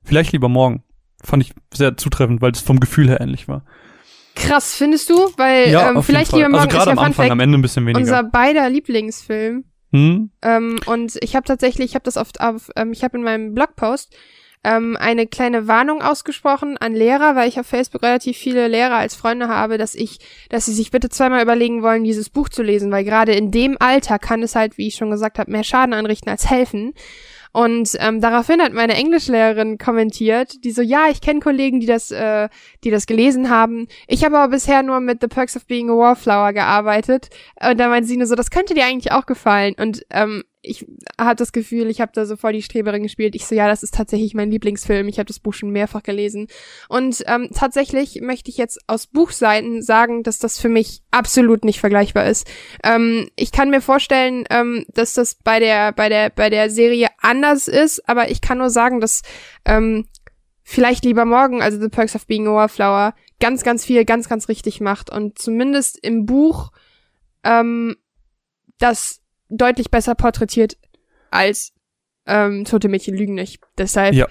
vielleicht 0.03 0.33
lieber 0.33 0.49
morgen. 0.49 0.83
Fand 1.23 1.43
ich 1.43 1.53
sehr 1.75 1.97
zutreffend, 1.97 2.41
weil 2.41 2.53
es 2.53 2.61
vom 2.61 2.79
Gefühl 2.79 3.09
her 3.09 3.21
ähnlich 3.21 3.49
war. 3.49 3.65
Krass, 4.35 4.75
findest 4.75 5.11
du? 5.11 5.15
Weil 5.37 5.69
ähm, 5.69 5.97
auf 5.97 6.07
vielleicht 6.07 6.33
lieber 6.33 6.43
Fall. 6.45 6.51
morgen 6.53 6.65
Also 6.67 6.79
ist 6.79 6.87
ja 6.87 6.93
am 6.93 6.99
Anfang, 6.99 7.25
Fact, 7.25 7.31
am 7.33 7.41
Ende 7.41 7.59
ein 7.59 7.63
bisschen 7.63 7.87
weniger. 7.87 7.99
unser 8.01 8.23
beider 8.23 8.69
Lieblingsfilm. 8.69 9.65
Hm? 9.97 10.31
Ähm, 10.43 10.79
und 10.85 11.17
ich 11.23 11.35
habe 11.35 11.47
tatsächlich, 11.47 11.91
ich 11.91 11.95
habe 11.95 12.05
das 12.05 12.19
oft 12.19 12.41
auf, 12.43 12.71
ähm, 12.77 12.93
ich 12.93 13.03
habe 13.03 13.17
in 13.17 13.25
meinem 13.25 13.55
Blogpost 13.55 14.15
ähm, 14.63 14.95
eine 15.01 15.27
kleine 15.27 15.69
Warnung 15.69 16.03
ausgesprochen 16.03 16.77
an 16.77 16.95
Lehrer, 16.95 17.35
weil 17.35 17.49
ich 17.49 17.59
auf 17.59 17.67
Facebook 17.67 18.03
relativ 18.03 18.37
viele 18.37 18.69
Lehrer 18.69 18.97
als 18.97 19.15
Freunde 19.15 19.49
habe, 19.49 19.79
dass 19.79 19.95
ich, 19.95 20.19
dass 20.51 20.67
sie 20.67 20.75
sich 20.75 20.91
bitte 20.91 21.09
zweimal 21.09 21.43
überlegen 21.43 21.83
wollen, 21.83 22.05
dieses 22.05 22.29
Buch 22.29 22.51
zu 22.51 22.63
lesen, 22.63 22.93
weil 22.93 23.05
gerade 23.05 23.33
in 23.33 23.51
dem 23.51 23.77
Alter 23.81 24.19
kann 24.19 24.43
es 24.43 24.55
halt, 24.55 24.77
wie 24.77 24.89
ich 24.89 24.97
schon 24.97 25.11
gesagt 25.11 25.39
habe, 25.39 25.51
mehr 25.51 25.65
Schaden 25.65 25.95
anrichten 25.95 26.29
als 26.29 26.51
helfen. 26.51 26.93
Und 27.57 27.97
ähm, 28.01 28.21
daraufhin 28.21 28.61
hat 28.61 28.75
meine 28.75 28.93
Englischlehrerin 28.93 29.79
kommentiert, 29.79 30.63
die 30.63 30.73
so, 30.73 30.83
ja, 30.83 31.07
ich 31.11 31.23
kenne 31.23 31.41
Kollegen, 31.41 31.81
die 31.81 31.87
das, 31.87 32.11
äh, 32.11 32.51
die 32.85 32.91
das 32.91 33.07
gelesen 33.07 33.49
haben. 33.49 33.89
Ich 34.09 34.27
habe 34.27 34.37
aber 34.37 34.51
bisher 34.51 34.83
nur 34.83 35.01
mit 35.01 35.23
The 35.23 35.27
Perks 35.27 35.57
of 35.57 35.65
Being 35.65 35.89
a 35.89 35.95
Wallflower 35.95 36.53
gearbeitet. 36.53 37.31
Und 37.59 37.81
da 37.81 37.89
meinte 37.89 38.09
sie 38.09 38.19
nur 38.19 38.27
so, 38.27 38.35
das 38.35 38.51
könnte 38.51 38.75
dir 38.75 38.85
eigentlich 38.85 39.11
auch 39.11 39.25
gefallen. 39.25 39.75
Und 39.79 40.03
ähm, 40.11 40.45
ich 40.67 40.87
habe 41.19 41.37
das 41.37 41.53
Gefühl, 41.53 41.89
ich 41.89 42.01
habe 42.01 42.13
da 42.15 42.27
so 42.27 42.37
voll 42.37 42.53
die 42.53 42.63
Streberin 42.63 43.03
gespielt. 43.03 43.35
Ich 43.35 43.47
so, 43.47 43.55
ja, 43.55 43.69
das 43.69 43.83
ist 43.83 43.95
tatsächlich 43.95 44.35
mein 44.35 44.51
Lieblingsfilm. 44.51 45.09
Ich 45.09 45.19
habe 45.19 45.27
das 45.27 45.39
Buch 45.39 45.55
schon 45.55 45.71
mehrfach 45.71 46.03
gelesen. 46.03 46.49
Und 46.89 47.23
ähm, 47.27 47.49
tatsächlich 47.55 48.21
möchte 48.21 48.51
ich 48.51 48.57
jetzt 48.57 48.81
aus 48.87 49.07
Buchseiten 49.07 49.83
sagen, 49.83 50.23
dass 50.23 50.39
das 50.39 50.59
für 50.59 50.69
mich 50.69 51.03
absolut 51.11 51.65
nicht 51.65 51.81
vergleichbar 51.81 52.27
ist. 52.27 52.47
Ähm, 52.83 53.29
ich 53.37 53.53
kann 53.53 53.71
mir 53.71 53.81
vorstellen, 53.81 54.45
ähm, 54.51 54.85
dass 54.89 55.13
das 55.13 55.37
bei 55.37 55.61
der, 55.61 55.93
bei 55.93 56.09
der, 56.09 56.31
bei 56.31 56.51
der 56.51 56.71
Serie 56.71 57.09
anders 57.21 57.69
ist, 57.69 58.09
aber 58.09 58.31
ich 58.31 58.41
kann 58.41 58.59
nur 58.59 58.71
sagen, 58.71 59.01
dass 59.01 59.23
ähm, 59.65 60.07
vielleicht 60.63 61.05
lieber 61.05 61.25
morgen, 61.25 61.63
also 61.63 61.81
The 61.81 61.89
Perks 61.89 62.17
of 62.17 62.27
Being 62.27 62.49
a 62.49 62.53
Wallflower, 62.53 63.15
ganz, 63.39 63.63
ganz 63.63 63.85
viel, 63.85 64.05
ganz, 64.05 64.29
ganz 64.29 64.49
richtig 64.49 64.81
macht 64.81 65.11
und 65.11 65.39
zumindest 65.39 65.99
im 66.03 66.27
Buch 66.27 66.73
ähm, 67.45 67.97
das 68.79 69.23
deutlich 69.49 69.91
besser 69.91 70.15
porträtiert 70.15 70.77
als 71.31 71.73
ähm, 72.27 72.65
Tote 72.65 72.89
Mädchen 72.89 73.17
lügen 73.17 73.35
nicht. 73.35 73.61
Deshalb, 73.79 74.15
Ja. 74.15 74.27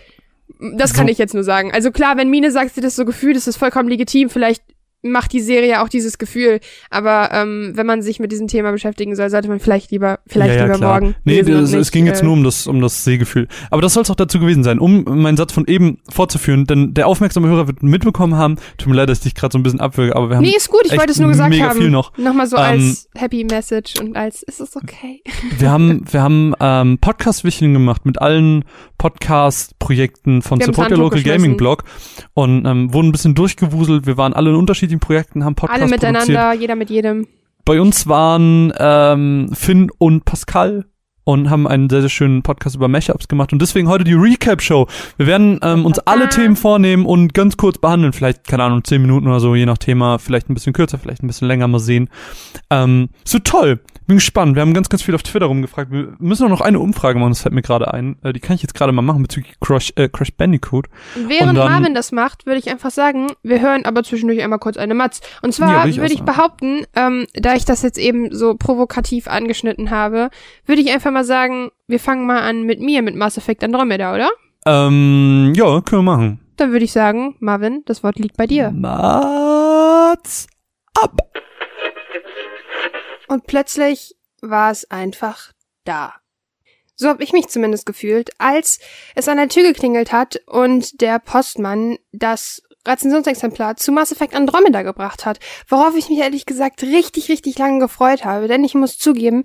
das 0.76 0.94
kann 0.94 1.08
So. 1.08 1.12
ich 1.12 1.18
jetzt 1.18 1.34
nur 1.34 1.44
sagen. 1.44 1.72
Also 1.74 1.92
klar, 1.92 2.18
wenn 2.18 2.30
Mine 2.30 2.52
sagt, 2.52 2.76
sie 2.76 2.82
das 2.82 2.96
so 2.96 3.06
gefühlt, 3.06 3.38
ist 3.38 3.48
das 3.48 3.58
vollkommen 3.58 3.90
legitim. 3.90 4.30
Vielleicht 4.30 4.64
macht 5.12 5.34
die 5.34 5.42
Serie 5.42 5.82
auch 5.82 5.90
dieses 5.90 6.18
Gefühl. 6.18 6.60
Aber 6.90 7.30
ähm, 7.32 7.72
wenn 7.76 7.86
man 7.86 8.02
sich 8.02 8.20
mit 8.20 8.32
diesem 8.32 8.48
Thema 8.48 8.72
beschäftigen 8.72 9.16
soll, 9.16 9.30
sollte 9.30 9.48
man 9.48 9.60
vielleicht 9.60 9.92
lieber, 9.92 10.20
vielleicht 10.28 10.56
ja, 10.56 10.62
ja, 10.62 10.66
lieber 10.66 10.78
klar. 10.78 11.02
morgen. 11.02 11.16
Nee, 11.24 11.44
das, 11.44 11.70
es 11.70 11.74
nicht, 11.74 11.92
ging 11.92 12.06
jetzt 12.08 12.22
äh, 12.22 12.26
nur 12.26 12.34
um 12.34 12.44
das, 12.44 12.68
um 12.68 12.82
das 12.82 13.04
Sehgefühl. 13.04 13.48
Aber 13.70 13.82
das 13.82 13.94
soll 13.94 14.04
es 14.04 14.10
auch 14.10 14.16
dazu 14.16 14.40
gewesen 14.40 14.64
sein, 14.64 14.80
um 14.80 15.04
meinen 15.04 15.38
Satz 15.38 15.54
von 15.54 15.66
eben 15.68 16.00
fortzuführen, 16.10 16.66
denn 16.66 16.94
der 16.94 17.08
aufmerksame 17.08 17.48
Hörer 17.48 17.68
wird 17.68 17.84
mitbekommen 17.84 18.36
haben, 18.36 18.58
tut 18.78 18.90
mir 18.90 18.96
leid, 18.96 19.10
dass 19.10 19.20
ich 19.20 19.24
dich 19.26 19.36
gerade 19.36 19.52
so 19.52 19.60
ein 19.60 19.64
bisschen 19.64 19.80
abwürge, 19.80 20.16
aber 20.16 20.30
wir 20.30 20.38
haben 20.38 20.44
Nee, 20.44 20.56
ist 20.56 20.70
gut, 20.70 20.82
ich 20.86 20.98
wollte 20.98 21.12
es 21.12 21.20
nur 21.20 21.30
gesagt 21.30 21.50
mega 21.50 21.70
haben. 21.70 21.80
viel 21.80 21.90
noch. 21.90 22.18
Nochmal 22.18 22.48
so 22.48 22.58
Ähm, 22.58 22.64
als 22.64 23.10
Happy 23.16 23.44
Message 23.44 24.00
und 24.00 24.16
als, 24.16 24.44
ist 24.44 24.60
es 24.60 24.76
okay? 24.76 25.22
Wir 25.58 25.70
haben, 25.70 26.02
wir 26.12 26.22
haben 26.22 26.54
ähm, 26.60 26.98
Podcast-Wichteln 27.00 27.74
gemacht 27.74 28.06
mit 28.06 28.22
allen 28.22 28.66
Podcast-Projekten 29.86 30.42
von 30.42 30.60
Wir 30.60 30.66
Support 30.66 30.92
Your 30.92 30.98
Local. 30.98 31.22
Gaming 31.22 31.58
Blog 31.58 31.84
und 32.34 32.66
ähm, 32.66 32.94
wurden 32.94 33.10
ein 33.10 33.12
bisschen 33.12 33.36
durchgewuselt. 33.36 34.06
Wir 34.06 34.18
waren 34.18 34.34
alle 34.34 34.50
in 34.50 34.56
unterschiedlichen 34.56 35.00
Projekten, 35.00 35.46
haben 35.46 35.56
Podcasts 35.56 35.82
Alle 35.82 35.92
produziert. 35.92 36.28
miteinander, 36.28 36.60
jeder 36.60 36.76
mit 36.76 36.90
jedem. 36.90 37.28
Bei 37.64 37.80
uns 37.82 38.08
waren 38.08 38.74
ähm, 38.78 39.50
Finn 39.54 39.90
und 39.98 40.26
Pascal 40.26 40.86
und 41.24 41.50
haben 41.50 41.68
einen 41.68 41.90
sehr, 41.90 42.02
sehr 42.02 42.10
schönen 42.10 42.44
Podcast 42.44 42.76
über 42.76 42.88
Mashups 42.88 43.28
gemacht. 43.28 43.52
Und 43.52 43.60
deswegen 43.60 43.90
heute 43.90 44.04
die 44.04 44.14
Recap-Show. 44.14 44.88
Wir 45.18 45.26
werden 45.26 45.60
ähm, 45.64 45.84
uns 45.84 45.98
alle 46.00 46.30
Themen 46.30 46.56
vornehmen 46.56 47.06
und 47.08 47.34
ganz 47.34 47.58
kurz 47.58 47.80
behandeln. 47.80 48.14
Vielleicht, 48.14 48.48
keine 48.48 48.64
Ahnung, 48.64 48.84
zehn 48.84 49.02
Minuten 49.02 49.28
oder 49.28 49.40
so, 49.40 49.56
je 49.56 49.66
nach 49.66 49.80
Thema. 49.80 50.20
Vielleicht 50.20 50.50
ein 50.50 50.54
bisschen 50.54 50.74
kürzer, 50.74 51.00
vielleicht 51.00 51.24
ein 51.24 51.28
bisschen 51.28 51.48
länger, 51.48 51.68
mal 51.68 51.80
sehen. 51.80 52.10
Ähm, 52.70 53.10
so 53.24 53.40
toll. 53.40 53.80
Bin 54.08 54.18
gespannt. 54.18 54.56
Wir 54.56 54.62
haben 54.62 54.74
ganz, 54.76 54.88
ganz 54.90 55.02
viel 55.02 55.16
auf 55.16 55.24
Twitter 55.24 55.48
rumgefragt. 55.48 55.92
Wir 55.92 56.14
müssen 56.20 56.46
auch 56.46 56.50
noch 56.50 56.62
eine 56.62 56.80
Umfrage 56.80 57.18
machen, 57.18 57.32
das 57.32 57.42
fällt 57.42 57.56
mir 57.56 57.64
gerade 57.64 57.92
ein. 57.92 58.18
Äh, 58.24 58.34
die 58.34 58.40
kann 58.40 58.56
ich 58.56 58.62
jetzt 58.62 58.76
gerade 58.76 58.92
mal 58.92 59.02
machen 59.02 59.24
bezüglich 59.24 59.56
Crash, 59.60 59.92
äh, 59.96 60.10
Crash 60.10 60.32
Bandicoot. 60.34 60.86
Während 61.16 61.58
dann- 61.58 61.72
Marvin 61.72 61.94
das 61.96 62.12
macht, 62.12 62.46
würde 62.46 62.60
ich 62.60 62.70
einfach 62.70 62.92
sagen, 62.92 63.28
wir 63.42 63.62
hören 63.62 63.84
aber 63.86 64.04
zwischendurch 64.04 64.44
einmal 64.44 64.60
kurz 64.60 64.78
eine 64.78 64.94
Matz. 64.94 65.22
Und 65.42 65.50
Ja, 65.50 65.66
zwar 65.66 65.70
würde 65.78 65.90
ich 65.90 65.98
auch 65.98 66.02
würde 66.04 66.14
ich 66.14 66.22
behaupten, 66.24 66.86
ähm, 66.96 67.26
da 67.34 67.56
ich 67.56 67.66
das 67.66 67.82
jetzt 67.82 67.98
eben 67.98 68.32
so 68.34 68.56
provokativ 68.56 69.28
angeschnitten 69.28 69.90
habe, 69.90 70.30
würde 70.68 70.82
ich 70.82 70.92
einfach 70.92 71.12
mal 71.12 71.24
sagen, 71.26 71.72
wir 71.88 72.00
fangen 72.00 72.28
mal 72.28 72.42
an 72.42 72.64
mit 72.64 72.80
mir, 72.82 73.02
mit 73.02 73.16
Mass 73.16 73.38
Effect 73.38 73.64
Andromeda, 73.64 74.14
oder? 74.14 74.30
Ähm, 74.68 75.54
ja, 75.56 75.82
können 75.82 76.06
wir 76.06 76.12
machen. 76.16 76.40
Dann 76.58 76.72
würde 76.72 76.86
ich 76.86 76.92
sagen, 76.92 77.36
Marvin, 77.40 77.82
das 77.86 78.04
Wort 78.04 78.18
liegt 78.20 78.38
bei 78.38 78.46
dir. 78.48 78.72
Mats 78.72 80.48
ab. 81.02 81.18
Und 83.28 83.48
plötzlich 83.48 84.16
war 84.42 84.72
es 84.72 84.90
einfach 84.92 85.52
da. 85.84 86.14
So 86.96 87.10
habe 87.10 87.24
ich 87.24 87.34
mich 87.34 87.48
zumindest 87.48 87.86
gefühlt, 87.86 88.30
als 88.38 88.80
es 89.16 89.28
an 89.28 89.38
der 89.38 89.50
Tür 89.50 89.64
geklingelt 89.64 90.12
hat 90.12 90.42
und 90.48 91.02
der 91.02 91.20
Postmann 91.20 91.98
das 92.14 92.62
Rezensionsexemplar 92.88 93.78
zu 93.78 93.92
Mass 93.92 94.12
Effect 94.12 94.36
Andromeda 94.36 94.84
gebracht 94.84 95.26
hat, 95.26 95.40
worauf 95.68 95.96
ich 95.96 96.10
mich 96.10 96.20
ehrlich 96.20 96.46
gesagt 96.46 96.84
richtig, 96.84 97.30
richtig 97.30 97.58
lange 97.58 97.80
gefreut 97.80 98.24
habe, 98.26 98.48
denn 98.48 98.64
ich 98.64 98.76
muss 98.76 98.98
zugeben, 98.98 99.44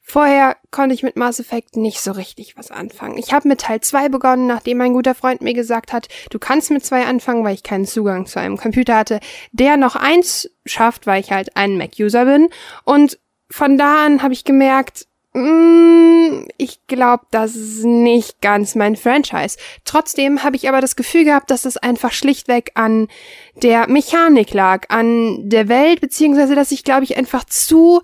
vorher 0.00 0.56
konnte 0.70 0.94
ich 0.94 1.02
mit 1.02 1.16
Mass 1.16 1.40
Effect 1.40 1.76
nicht 1.76 2.00
so 2.00 2.12
richtig 2.12 2.56
was 2.56 2.70
anfangen. 2.70 3.16
Ich 3.18 3.32
habe 3.32 3.48
mit 3.48 3.62
Teil 3.62 3.80
2 3.80 4.10
begonnen, 4.10 4.46
nachdem 4.46 4.78
mein 4.78 4.92
guter 4.92 5.14
Freund 5.14 5.40
mir 5.40 5.54
gesagt 5.54 5.92
hat, 5.92 6.08
du 6.30 6.38
kannst 6.38 6.70
mit 6.70 6.84
2 6.84 7.06
anfangen, 7.06 7.44
weil 7.44 7.54
ich 7.54 7.62
keinen 7.62 7.86
Zugang 7.86 8.26
zu 8.26 8.38
einem 8.38 8.58
Computer 8.58 8.96
hatte, 8.96 9.20
der 9.52 9.76
noch 9.76 9.96
eins 9.96 10.50
schafft, 10.66 11.06
weil 11.06 11.22
ich 11.22 11.32
halt 11.32 11.56
ein 11.56 11.78
Mac-User 11.78 12.26
bin 12.26 12.50
und 12.84 13.18
von 13.52 13.76
da 13.78 14.06
an 14.06 14.22
habe 14.22 14.32
ich 14.32 14.44
gemerkt, 14.44 15.06
mm, 15.34 16.46
ich 16.56 16.86
glaube, 16.86 17.26
das 17.30 17.54
ist 17.54 17.84
nicht 17.84 18.40
ganz 18.40 18.74
mein 18.74 18.96
Franchise. 18.96 19.58
Trotzdem 19.84 20.42
habe 20.42 20.56
ich 20.56 20.68
aber 20.68 20.80
das 20.80 20.96
Gefühl 20.96 21.24
gehabt, 21.24 21.50
dass 21.50 21.62
das 21.62 21.76
einfach 21.76 22.12
schlichtweg 22.12 22.72
an 22.74 23.08
der 23.54 23.88
Mechanik 23.88 24.54
lag, 24.54 24.86
an 24.88 25.48
der 25.50 25.68
Welt, 25.68 26.00
beziehungsweise 26.00 26.54
dass 26.54 26.72
ich, 26.72 26.82
glaube 26.82 27.04
ich, 27.04 27.16
einfach 27.16 27.44
zu 27.44 28.00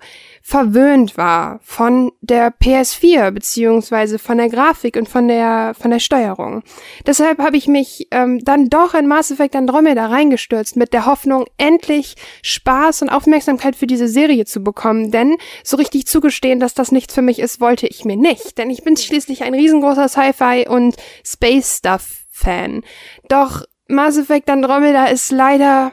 verwöhnt 0.49 1.15
war 1.15 1.59
von 1.61 2.11
der 2.21 2.51
PS4 2.51 3.29
beziehungsweise 3.29 4.17
von 4.17 4.39
der 4.39 4.49
Grafik 4.49 4.95
und 4.95 5.07
von 5.07 5.27
der 5.27 5.75
von 5.79 5.91
der 5.91 5.99
Steuerung. 5.99 6.63
Deshalb 7.05 7.37
habe 7.37 7.55
ich 7.55 7.67
mich 7.67 8.07
ähm, 8.09 8.43
dann 8.43 8.67
doch 8.67 8.95
in 8.95 9.05
Mass 9.05 9.29
Effect 9.29 9.55
Andromeda 9.55 10.07
reingestürzt 10.07 10.75
mit 10.75 10.91
der 10.91 11.05
Hoffnung, 11.05 11.45
endlich 11.59 12.15
Spaß 12.41 13.03
und 13.03 13.09
Aufmerksamkeit 13.09 13.75
für 13.75 13.85
diese 13.85 14.07
Serie 14.07 14.45
zu 14.45 14.63
bekommen. 14.63 15.11
Denn 15.11 15.37
so 15.63 15.77
richtig 15.77 16.07
zugestehen, 16.07 16.59
dass 16.59 16.73
das 16.73 16.91
nichts 16.91 17.13
für 17.13 17.21
mich 17.21 17.37
ist, 17.37 17.61
wollte 17.61 17.85
ich 17.85 18.03
mir 18.03 18.17
nicht. 18.17 18.57
Denn 18.57 18.71
ich 18.71 18.83
bin 18.83 18.97
schließlich 18.97 19.43
ein 19.43 19.53
riesengroßer 19.53 20.09
Sci-Fi 20.09 20.67
und 20.67 20.95
Space 21.23 21.77
Stuff 21.77 22.23
Fan. 22.31 22.81
Doch 23.27 23.65
Mass 23.87 24.17
Effect 24.17 24.49
Andromeda 24.49 25.05
ist 25.05 25.31
leider 25.31 25.91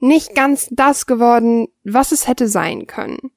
nicht 0.00 0.34
ganz 0.34 0.66
das 0.72 1.06
geworden, 1.06 1.68
was 1.84 2.10
es 2.10 2.26
hätte 2.26 2.48
sein 2.48 2.88
können. 2.88 3.30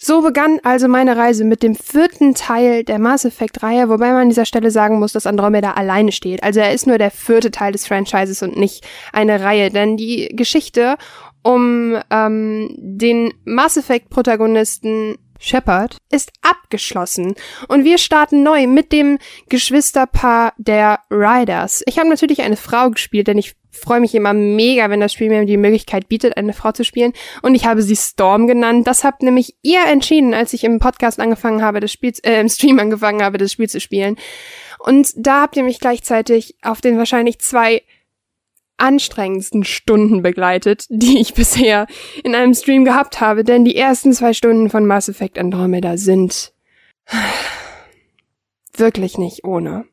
So 0.00 0.22
begann 0.22 0.60
also 0.62 0.86
meine 0.86 1.16
Reise 1.16 1.44
mit 1.44 1.64
dem 1.64 1.74
vierten 1.74 2.36
Teil 2.36 2.84
der 2.84 3.00
Mass 3.00 3.24
Effect 3.24 3.64
Reihe, 3.64 3.88
wobei 3.88 4.12
man 4.12 4.22
an 4.22 4.28
dieser 4.28 4.44
Stelle 4.44 4.70
sagen 4.70 5.00
muss, 5.00 5.12
dass 5.12 5.26
Andromeda 5.26 5.72
alleine 5.72 6.12
steht. 6.12 6.44
Also 6.44 6.60
er 6.60 6.72
ist 6.72 6.86
nur 6.86 6.98
der 6.98 7.10
vierte 7.10 7.50
Teil 7.50 7.72
des 7.72 7.88
Franchises 7.88 8.40
und 8.44 8.56
nicht 8.56 8.86
eine 9.12 9.42
Reihe, 9.42 9.70
denn 9.70 9.96
die 9.96 10.28
Geschichte 10.32 10.96
um 11.42 11.96
ähm, 12.10 12.74
den 12.78 13.32
Mass 13.44 13.76
Effect 13.76 14.08
Protagonisten 14.08 15.16
Shepard 15.38 15.98
ist 16.10 16.32
abgeschlossen 16.42 17.34
und 17.68 17.84
wir 17.84 17.98
starten 17.98 18.42
neu 18.42 18.66
mit 18.66 18.92
dem 18.92 19.18
Geschwisterpaar 19.48 20.52
der 20.58 21.00
Riders. 21.10 21.82
Ich 21.86 21.98
habe 21.98 22.08
natürlich 22.08 22.42
eine 22.42 22.56
Frau 22.56 22.90
gespielt, 22.90 23.28
denn 23.28 23.38
ich 23.38 23.54
freue 23.70 24.00
mich 24.00 24.14
immer 24.14 24.32
mega, 24.32 24.90
wenn 24.90 25.00
das 25.00 25.12
Spiel 25.12 25.28
mir 25.28 25.44
die 25.44 25.56
Möglichkeit 25.56 26.08
bietet, 26.08 26.36
eine 26.36 26.52
Frau 26.52 26.72
zu 26.72 26.84
spielen. 26.84 27.12
Und 27.42 27.54
ich 27.54 27.66
habe 27.66 27.82
sie 27.82 27.96
Storm 27.96 28.46
genannt. 28.46 28.86
Das 28.86 29.04
habt 29.04 29.22
nämlich 29.22 29.56
ihr 29.62 29.84
entschieden, 29.86 30.34
als 30.34 30.52
ich 30.52 30.64
im 30.64 30.78
Podcast 30.78 31.20
angefangen 31.20 31.62
habe, 31.62 31.80
das 31.80 31.92
Spiel, 31.92 32.12
äh, 32.24 32.40
im 32.40 32.48
Stream 32.48 32.78
angefangen 32.78 33.22
habe, 33.22 33.38
das 33.38 33.52
Spiel 33.52 33.68
zu 33.68 33.80
spielen. 33.80 34.16
Und 34.78 35.12
da 35.16 35.42
habt 35.42 35.56
ihr 35.56 35.64
mich 35.64 35.80
gleichzeitig 35.80 36.56
auf 36.62 36.80
den 36.80 36.98
wahrscheinlich 36.98 37.40
zwei 37.40 37.82
anstrengendsten 38.78 39.64
Stunden 39.64 40.22
begleitet, 40.22 40.86
die 40.88 41.18
ich 41.20 41.34
bisher 41.34 41.86
in 42.24 42.34
einem 42.34 42.54
Stream 42.54 42.84
gehabt 42.84 43.20
habe, 43.20 43.44
denn 43.44 43.64
die 43.64 43.76
ersten 43.76 44.12
zwei 44.12 44.32
Stunden 44.32 44.70
von 44.70 44.86
Mass 44.86 45.08
Effect 45.08 45.38
Andromeda 45.38 45.96
sind 45.96 46.52
wirklich 48.76 49.18
nicht 49.18 49.44
ohne. 49.44 49.84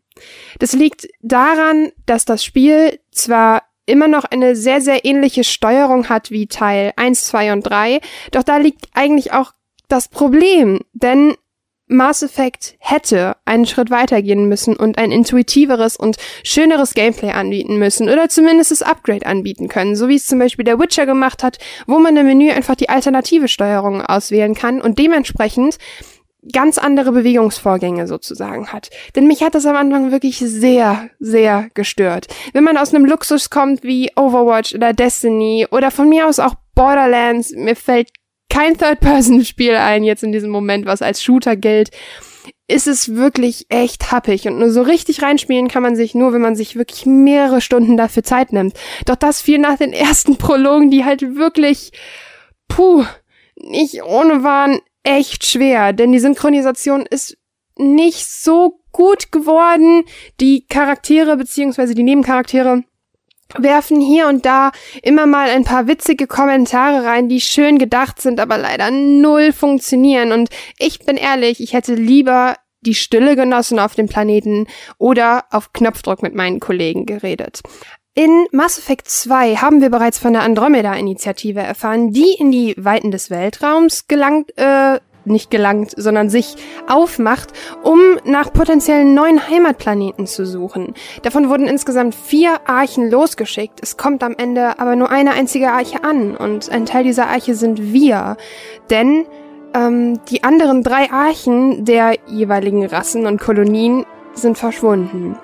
Das 0.59 0.73
liegt 0.73 1.07
daran, 1.21 1.91
dass 2.05 2.25
das 2.25 2.43
Spiel 2.43 2.99
zwar 3.11 3.63
immer 3.85 4.07
noch 4.07 4.23
eine 4.23 4.55
sehr, 4.55 4.81
sehr 4.81 5.05
ähnliche 5.05 5.43
Steuerung 5.43 6.09
hat 6.09 6.31
wie 6.31 6.47
Teil 6.47 6.93
1, 6.95 7.25
2 7.25 7.53
und 7.53 7.61
3, 7.61 7.99
doch 8.31 8.43
da 8.43 8.57
liegt 8.57 8.87
eigentlich 8.93 9.33
auch 9.33 9.51
das 9.87 10.07
Problem, 10.07 10.79
denn 10.93 11.35
Mass 11.87 12.23
Effect 12.23 12.75
hätte 12.79 13.35
einen 13.45 13.65
Schritt 13.65 13.91
weitergehen 13.91 14.49
müssen 14.49 14.75
und 14.75 14.97
ein 14.97 15.11
intuitiveres 15.11 15.97
und 15.97 16.17
schöneres 16.43 16.95
Gameplay 16.95 17.31
anbieten 17.31 17.77
müssen 17.77 18.09
oder 18.09 18.27
zumindest 18.27 18.71
das 18.71 18.81
Upgrade 18.81 19.25
anbieten 19.25 19.67
können, 19.67 19.95
so 19.95 20.07
wie 20.07 20.15
es 20.15 20.25
zum 20.25 20.39
Beispiel 20.39 20.65
der 20.65 20.79
Witcher 20.79 21.05
gemacht 21.05 21.43
hat, 21.43 21.59
wo 21.85 21.99
man 21.99 22.17
im 22.17 22.25
Menü 22.25 22.49
einfach 22.51 22.75
die 22.75 22.89
alternative 22.89 23.47
Steuerung 23.47 24.01
auswählen 24.01 24.55
kann 24.55 24.81
und 24.81 24.97
dementsprechend 24.97 25.77
ganz 26.51 26.77
andere 26.77 27.11
Bewegungsvorgänge 27.11 28.07
sozusagen 28.07 28.71
hat. 28.71 28.89
Denn 29.15 29.27
mich 29.27 29.43
hat 29.43 29.55
das 29.55 29.65
am 29.65 29.75
Anfang 29.75 30.11
wirklich 30.11 30.39
sehr, 30.39 31.09
sehr 31.19 31.69
gestört. 31.73 32.27
Wenn 32.53 32.63
man 32.63 32.77
aus 32.77 32.93
einem 32.93 33.05
Luxus 33.05 33.49
kommt 33.49 33.83
wie 33.83 34.11
Overwatch 34.15 34.73
oder 34.75 34.93
Destiny 34.93 35.67
oder 35.71 35.91
von 35.91 36.09
mir 36.09 36.27
aus 36.27 36.39
auch 36.39 36.55
Borderlands, 36.75 37.51
mir 37.51 37.75
fällt 37.75 38.09
kein 38.55 38.77
Third-Person-Spiel 38.77 39.75
ein 39.75 40.05
jetzt 40.05 40.23
in 40.23 40.31
diesem 40.31 40.49
Moment, 40.49 40.85
was 40.85 41.01
als 41.01 41.21
Shooter 41.21 41.57
gilt, 41.57 41.89
ist 42.69 42.87
es 42.87 43.13
wirklich 43.13 43.65
echt 43.67 44.13
happig 44.13 44.47
und 44.47 44.59
nur 44.59 44.71
so 44.71 44.81
richtig 44.81 45.21
reinspielen 45.21 45.67
kann 45.67 45.83
man 45.83 45.97
sich 45.97 46.15
nur, 46.15 46.31
wenn 46.31 46.41
man 46.41 46.55
sich 46.55 46.77
wirklich 46.77 47.05
mehrere 47.05 47.59
Stunden 47.59 47.97
dafür 47.97 48.23
Zeit 48.23 48.53
nimmt. 48.53 48.77
Doch 49.07 49.17
das 49.17 49.41
fiel 49.41 49.59
nach 49.59 49.77
den 49.77 49.91
ersten 49.91 50.37
Prologen, 50.37 50.89
die 50.89 51.03
halt 51.03 51.35
wirklich, 51.35 51.91
puh, 52.69 53.03
nicht 53.57 54.03
ohne 54.03 54.43
waren, 54.43 54.79
echt 55.03 55.45
schwer, 55.45 55.91
denn 55.91 56.13
die 56.13 56.19
Synchronisation 56.19 57.05
ist 57.05 57.37
nicht 57.77 58.25
so 58.25 58.79
gut 58.93 59.33
geworden. 59.33 60.03
Die 60.39 60.65
Charaktere 60.65 61.35
beziehungsweise 61.35 61.93
die 61.93 62.03
Nebencharaktere 62.03 62.85
werfen 63.57 64.01
hier 64.01 64.27
und 64.27 64.45
da 64.45 64.71
immer 65.03 65.25
mal 65.25 65.49
ein 65.49 65.63
paar 65.63 65.87
witzige 65.87 66.27
Kommentare 66.27 67.05
rein, 67.05 67.29
die 67.29 67.41
schön 67.41 67.77
gedacht 67.77 68.21
sind, 68.21 68.39
aber 68.39 68.57
leider 68.57 68.91
null 68.91 69.53
funktionieren. 69.53 70.31
Und 70.31 70.49
ich 70.77 70.99
bin 70.99 71.17
ehrlich, 71.17 71.61
ich 71.61 71.73
hätte 71.73 71.95
lieber 71.95 72.55
die 72.81 72.95
Stille 72.95 73.35
genossen 73.35 73.79
auf 73.79 73.95
dem 73.95 74.07
Planeten 74.07 74.67
oder 74.97 75.45
auf 75.51 75.73
Knopfdruck 75.73 76.21
mit 76.21 76.35
meinen 76.35 76.59
Kollegen 76.59 77.05
geredet. 77.05 77.61
In 78.13 78.47
Mass 78.51 78.77
Effect 78.77 79.09
2 79.09 79.57
haben 79.57 79.81
wir 79.81 79.89
bereits 79.89 80.19
von 80.19 80.31
der 80.31 80.43
Andromeda-Initiative 80.43 81.59
erfahren, 81.59 82.11
die 82.11 82.33
in 82.39 82.49
die 82.49 82.73
Weiten 82.77 83.11
des 83.11 83.29
Weltraums 83.29 84.07
gelangt, 84.07 84.57
äh, 84.57 84.99
nicht 85.25 85.51
gelangt, 85.51 85.93
sondern 85.95 86.29
sich 86.29 86.55
aufmacht, 86.87 87.53
um 87.83 87.99
nach 88.25 88.53
potenziellen 88.53 89.13
neuen 89.13 89.49
Heimatplaneten 89.49 90.27
zu 90.27 90.45
suchen. 90.45 90.93
Davon 91.23 91.49
wurden 91.49 91.67
insgesamt 91.67 92.15
vier 92.15 92.59
Archen 92.65 93.09
losgeschickt. 93.09 93.79
Es 93.81 93.97
kommt 93.97 94.23
am 94.23 94.35
Ende 94.37 94.79
aber 94.79 94.95
nur 94.95 95.09
eine 95.09 95.31
einzige 95.31 95.71
Arche 95.71 96.03
an 96.03 96.35
und 96.35 96.69
ein 96.69 96.85
Teil 96.85 97.03
dieser 97.03 97.27
Arche 97.27 97.55
sind 97.55 97.93
wir. 97.93 98.37
Denn 98.89 99.25
ähm, 99.73 100.19
die 100.29 100.43
anderen 100.43 100.83
drei 100.83 101.11
Archen 101.11 101.85
der 101.85 102.15
jeweiligen 102.27 102.85
Rassen 102.85 103.25
und 103.27 103.39
Kolonien 103.39 104.05
sind 104.33 104.57
verschwunden. 104.57 105.37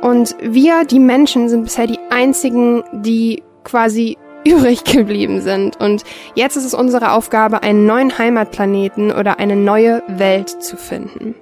Und 0.00 0.36
wir, 0.40 0.84
die 0.84 1.00
Menschen, 1.00 1.48
sind 1.48 1.64
bisher 1.64 1.86
die 1.86 1.98
einzigen, 2.10 2.84
die 2.92 3.42
quasi 3.64 4.16
übrig 4.44 4.84
geblieben 4.84 5.40
sind. 5.40 5.80
Und 5.80 6.04
jetzt 6.34 6.56
ist 6.56 6.64
es 6.64 6.74
unsere 6.74 7.12
Aufgabe, 7.12 7.62
einen 7.62 7.86
neuen 7.86 8.18
Heimatplaneten 8.18 9.12
oder 9.12 9.38
eine 9.38 9.56
neue 9.56 10.02
Welt 10.08 10.48
zu 10.62 10.76
finden. 10.76 11.34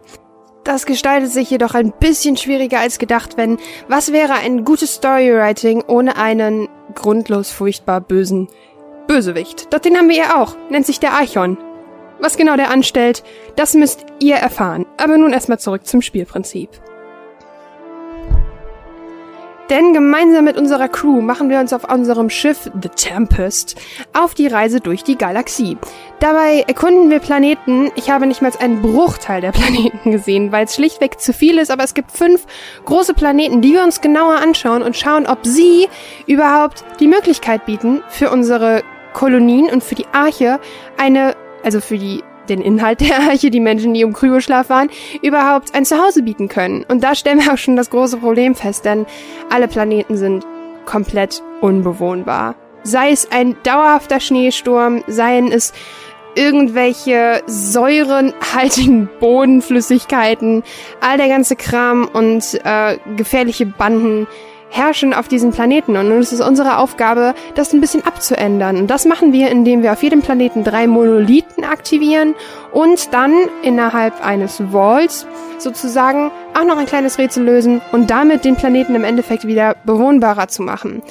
Das 0.64 0.84
gestaltet 0.84 1.30
sich 1.30 1.49
jedoch 1.49 1.74
ein 1.74 1.92
bisschen 1.92 2.36
schwieriger 2.36 2.80
als 2.80 2.99
gedacht, 2.99 3.36
wenn 3.36 3.59
was 3.86 4.12
wäre 4.12 4.34
ein 4.34 4.64
gutes 4.64 4.94
Storywriting 4.97 5.84
ohne 5.86 6.16
einen 6.16 6.68
grundlos 6.94 7.53
furchtbar 7.53 8.01
bösen 8.01 8.49
Bösewicht? 9.07 9.72
Doch 9.72 9.78
den 9.78 9.97
haben 9.97 10.09
wir 10.09 10.16
ja 10.16 10.42
auch, 10.42 10.57
nennt 10.68 10.84
sich 10.86 10.99
der 10.99 11.12
Archon. 11.12 11.57
Was 12.18 12.36
genau 12.36 12.57
der 12.57 12.70
anstellt, 12.70 13.22
das 13.55 13.74
müsst 13.74 14.07
ihr 14.18 14.36
erfahren. 14.36 14.86
Aber 14.97 15.16
nun 15.18 15.32
erstmal 15.32 15.61
zurück 15.61 15.86
zum 15.86 16.03
Spielprinzip. 16.03 16.70
Denn 19.69 19.93
gemeinsam 19.93 20.45
mit 20.45 20.57
unserer 20.57 20.89
Crew 20.89 21.21
machen 21.21 21.51
wir 21.51 21.59
uns 21.59 21.73
auf 21.73 21.91
unserem 21.93 22.31
Schiff 22.31 22.71
The 22.81 22.89
Tempest 22.89 23.75
auf 24.12 24.35
die 24.35 24.47
Reise 24.47 24.81
durch 24.81 25.03
die 25.03 25.19
Galaxie. 25.19 25.77
Dabei 26.21 26.64
erkunden 26.69 27.11
wir 27.11 27.19
Planeten. 27.19 27.91
Ich 27.97 28.11
habe 28.11 28.27
nicht 28.27 28.43
mal 28.43 28.53
einen 28.61 28.81
Bruchteil 28.81 29.41
der 29.41 29.53
Planeten 29.53 30.12
gesehen, 30.12 30.53
weil 30.53 30.67
es 30.67 30.75
schlichtweg 30.77 31.21
zu 31.21 31.33
viel 31.33 31.59
ist, 31.59 31.71
aber 31.71 31.83
es 31.83 31.95
gibt 31.95 32.12
fünf 32.12 32.47
große 32.85 33.14
Planeten, 33.14 33.61
die 33.61 33.73
wir 33.73 33.83
uns 33.83 34.01
genauer 34.01 34.37
anschauen 34.37 34.83
und 34.83 34.97
schauen, 34.97 35.27
ob 35.27 35.39
sie 35.43 35.89
überhaupt 36.27 36.85
die 37.01 37.09
Möglichkeit 37.09 37.67
bieten, 37.67 38.03
für 38.09 38.31
unsere 38.31 38.83
Kolonien 39.14 39.67
und 39.71 39.83
für 39.83 39.97
die 39.97 40.07
Arche 40.12 40.61
eine, 40.97 41.35
also 41.64 41.81
für 41.81 41.99
die 41.99 42.23
den 42.47 42.61
Inhalt 42.61 43.01
der 43.01 43.18
Arche, 43.20 43.51
die 43.51 43.61
Menschen, 43.61 43.94
die 43.94 44.01
im 44.03 44.12
Kryoschlaf 44.12 44.70
waren, 44.70 44.90
überhaupt 45.22 45.74
ein 45.74 45.84
Zuhause 45.84 46.22
bieten 46.22 46.49
können. 46.49 46.84
Und 46.88 47.03
da 47.03 47.14
stellen 47.14 47.40
wir 47.40 47.53
auch 47.53 47.59
schon 47.59 47.76
das 47.76 47.90
große 47.90 48.18
Problem 48.18 48.55
fest, 48.55 48.84
denn 48.84 49.07
alle 49.51 49.68
Planeten 49.68 50.16
sind 50.16 50.47
komplett 50.84 51.42
unbewohnbar. 51.61 52.55
Sei 52.82 53.11
es 53.11 53.30
ein 53.32 53.57
dauerhafter 53.64 54.20
Schneesturm, 54.20 55.03
seien 55.09 55.51
es 55.51 55.72
irgendwelche 56.36 57.42
säurenhaltigen 57.47 59.09
Bodenflüssigkeiten, 59.20 60.62
all 61.01 61.16
der 61.16 61.28
ganze 61.28 61.57
Kram 61.57 62.09
und 62.12 62.61
äh, 62.64 62.99
gefährliche 63.16 63.66
Banden 63.66 64.26
herrschen 64.77 65.14
auf 65.14 65.29
diesem 65.29 65.51
Planeten. 65.51 65.97
Und 65.97 66.09
nun 66.09 66.20
ist 66.20 66.33
es 66.33 66.41
unsere 66.41 66.79
Aufgabe, 66.79 67.35
das 67.55 67.72
ein 67.72 67.81
bisschen 67.81 68.05
abzuändern. 68.05 68.77
Und 68.77 68.89
das 68.89 69.05
machen 69.05 69.33
wir, 69.33 69.51
indem 69.51 69.83
wir 69.83 69.93
auf 69.93 70.03
jedem 70.03 70.22
Planeten 70.22 70.64
drei 70.64 70.87
Monolithen 70.87 71.64
aktivieren 71.64 72.35
und 72.72 73.12
dann 73.12 73.35
innerhalb 73.62 74.24
eines 74.24 74.61
Walls 74.72 75.27
sozusagen 75.59 76.31
auch 76.55 76.64
noch 76.64 76.77
ein 76.77 76.87
kleines 76.87 77.18
Rätsel 77.18 77.45
lösen 77.45 77.81
und 77.93 78.11
damit 78.11 78.45
den 78.45 78.57
Planeten 78.57 78.95
im 78.95 79.05
Endeffekt 79.05 79.47
wieder 79.47 79.77
bewohnbarer 79.85 80.49
zu 80.49 80.62
machen. 80.62 81.03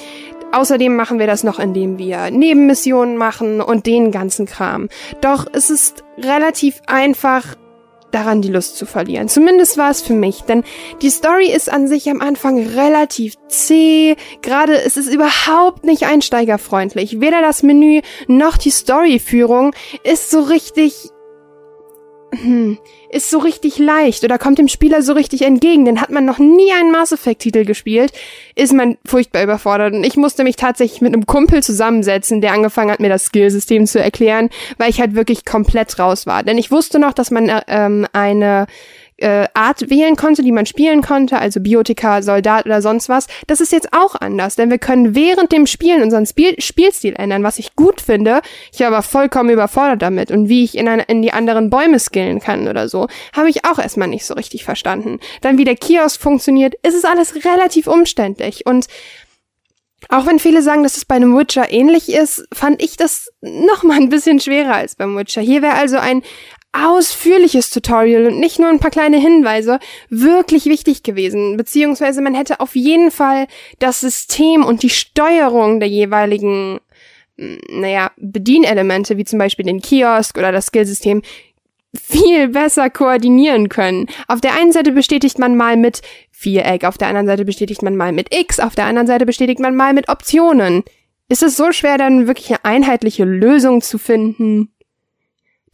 Außerdem 0.52 0.96
machen 0.96 1.20
wir 1.20 1.28
das 1.28 1.44
noch, 1.44 1.60
indem 1.60 1.98
wir 1.98 2.32
Nebenmissionen 2.32 3.18
machen 3.18 3.60
und 3.60 3.86
den 3.86 4.12
ganzen 4.12 4.46
Kram. 4.46 4.88
Doch 5.20 5.48
es 5.52 5.70
ist 5.70 6.04
relativ 6.18 6.82
einfach, 6.88 7.58
daran 8.16 8.42
die 8.42 8.50
Lust 8.50 8.78
zu 8.78 8.86
verlieren. 8.86 9.28
Zumindest 9.28 9.78
war 9.78 9.92
es 9.92 10.02
für 10.02 10.14
mich, 10.14 10.42
denn 10.44 10.64
die 11.02 11.10
Story 11.10 11.52
ist 11.52 11.72
an 11.72 11.88
sich 11.88 12.10
am 12.10 12.22
Anfang 12.22 12.66
relativ 12.66 13.36
zäh. 13.50 14.16
Gerade 14.42 14.82
es 14.82 14.98
ist 14.98 15.14
überhaupt 15.14 15.84
nicht 15.84 16.04
einsteigerfreundlich. 16.04 17.20
Weder 17.20 17.42
das 17.42 17.62
Menü 17.62 18.02
noch 18.28 18.58
die 18.58 18.72
Storyführung 18.72 19.76
ist 20.04 20.32
so 20.32 20.40
richtig 20.42 21.12
ist 23.10 23.30
so 23.30 23.40
richtig 23.40 23.78
leicht 23.78 24.24
oder 24.24 24.38
kommt 24.38 24.60
dem 24.60 24.68
Spieler 24.68 25.02
so 25.02 25.14
richtig 25.14 25.44
entgegen, 25.44 25.86
denn 25.86 26.02
hat 26.02 26.12
man 26.12 26.26
noch 26.26 26.40
nie 26.40 26.72
einen 26.74 26.92
Mass 26.92 27.12
Effect 27.12 27.42
Titel 27.42 27.66
gespielt, 27.66 28.12
ist 28.56 28.74
man 28.74 28.98
furchtbar 29.06 29.44
überfordert. 29.44 29.94
Und 29.94 30.04
ich 30.04 30.18
musste 30.18 30.44
mich 30.44 30.56
tatsächlich 30.56 31.02
mit 31.02 31.14
einem 31.14 31.26
Kumpel 31.26 31.64
zusammensetzen, 31.64 32.42
der 32.42 32.54
angefangen 32.54 32.92
hat, 32.92 33.00
mir 33.00 33.10
das 33.10 33.26
Skillsystem 33.26 33.88
zu 33.88 34.02
erklären, 34.02 34.50
weil 34.78 34.90
ich 34.90 35.00
halt 35.00 35.16
wirklich 35.16 35.46
komplett 35.46 35.98
raus 36.00 36.28
war, 36.28 36.44
denn 36.44 36.58
ich 36.58 36.72
wusste 36.72 37.00
noch, 37.00 37.14
dass 37.14 37.32
man 37.32 37.50
äh, 37.50 37.62
ähm, 37.68 38.08
eine 38.14 38.68
äh, 39.18 39.48
Art 39.54 39.90
wählen 39.90 40.16
konnte, 40.16 40.44
die 40.44 40.52
man 40.52 40.66
spielen 40.66 41.02
konnte, 41.02 41.40
also 41.40 41.60
Biotika, 41.60 42.22
Soldat 42.22 42.66
oder 42.66 42.82
sonst 42.82 43.10
was. 43.10 43.28
Das 43.48 43.62
ist 43.62 43.72
jetzt 43.72 43.94
auch 43.94 44.16
anders, 44.16 44.56
denn 44.56 44.70
wir 44.70 44.78
können 44.78 45.16
während 45.16 45.52
dem 45.52 45.68
Spielen 45.68 46.04
unseren 46.04 46.26
Spiel 46.26 46.56
Spielstil 46.60 47.14
ändern, 47.18 47.44
was 47.44 47.60
ich 47.60 47.76
gut 47.76 48.02
finde. 48.02 48.42
Ich 48.74 48.80
war 48.82 48.88
aber 48.88 49.02
vollkommen 49.02 49.50
überfordert 49.50 50.02
damit 50.02 50.32
und 50.32 50.50
wie 50.50 50.64
ich 50.64 50.78
in, 50.78 50.88
eine, 50.88 51.04
in 51.04 51.22
die 51.22 51.34
anderen 51.34 51.70
Bäume 51.70 52.00
skillen 52.00 52.40
kann 52.40 52.68
oder 52.68 52.90
so, 52.90 53.08
habe 53.34 53.50
ich 53.50 53.66
auch 53.66 53.80
erstmal 53.80 54.08
nicht 54.08 54.26
so 54.26 54.34
richtig 54.34 54.64
verstanden. 54.64 55.20
Dann 55.42 55.58
wie 55.58 55.64
der 55.64 55.76
Kiosk 55.76 56.20
funktioniert, 56.20 56.76
ist 56.84 56.96
es 56.96 57.06
alles 57.06 57.46
relativ 57.46 57.88
umständlich 57.88 58.66
und 58.66 58.88
auch 60.10 60.26
wenn 60.28 60.40
viele 60.40 60.62
sagen, 60.62 60.84
dass 60.84 60.98
es 60.98 61.06
bei 61.06 61.16
einem 61.16 61.38
Witcher 61.38 61.72
ähnlich 61.72 62.10
ist, 62.10 62.46
fand 62.54 62.82
ich 62.82 62.96
das 62.98 63.30
noch 63.42 63.84
mal 63.84 63.98
ein 63.98 64.10
bisschen 64.10 64.40
schwerer 64.40 64.76
als 64.76 64.96
beim 64.96 65.18
Witcher. 65.18 65.42
Hier 65.42 65.62
wäre 65.62 65.74
also 65.74 65.98
ein 65.98 66.22
ausführliches 66.76 67.70
Tutorial 67.70 68.28
und 68.28 68.40
nicht 68.40 68.60
nur 68.60 68.70
ein 68.70 68.80
paar 68.80 68.92
kleine 68.92 69.18
Hinweise 69.18 69.80
wirklich 70.10 70.66
wichtig 70.66 71.04
gewesen. 71.04 71.58
Beziehungsweise 71.58 72.22
man 72.22 72.36
hätte 72.36 72.60
auf 72.60 72.76
jeden 72.76 73.12
Fall 73.12 73.48
das 73.80 74.02
System 74.02 74.64
und 74.64 74.84
die 74.84 74.90
Steuerung 74.90 75.80
der 75.80 75.90
jeweiligen, 75.90 76.80
hm, 77.38 77.60
naja, 77.70 78.12
Bedienelemente, 78.18 79.18
wie 79.18 79.26
zum 79.26 79.40
Beispiel 79.40 79.66
den 79.66 79.82
Kiosk 79.82 80.38
oder 80.38 80.52
das 80.52 80.68
Skillsystem, 80.68 81.22
viel 81.96 82.50
besser 82.50 82.90
koordinieren 82.90 83.70
können. 83.70 84.08
Auf 84.28 84.42
der 84.42 84.54
einen 84.54 84.74
Seite 84.74 84.92
bestätigt 84.92 85.40
man 85.40 85.56
mal 85.56 85.78
mit 85.78 86.02
Viereck, 86.30 86.84
auf 86.84 86.98
der 86.98 87.08
anderen 87.08 87.28
Seite 87.28 87.46
bestätigt 87.46 87.82
man 87.82 87.96
mal 87.96 88.12
mit 88.12 88.36
X, 88.36 88.60
auf 88.60 88.76
der 88.76 88.86
anderen 88.86 89.08
Seite 89.08 89.26
bestätigt 89.26 89.62
man 89.62 89.76
mal 89.76 89.94
mit 89.94 90.10
Optionen. 90.10 90.84
Ist 91.30 91.42
es 91.42 91.56
so 91.56 91.72
schwer, 91.72 91.98
dann 91.98 92.28
wirklich 92.28 92.50
eine 92.50 92.66
einheitliche 92.66 93.24
Lösung 93.24 93.82
zu 93.82 93.98
finden? 93.98 94.75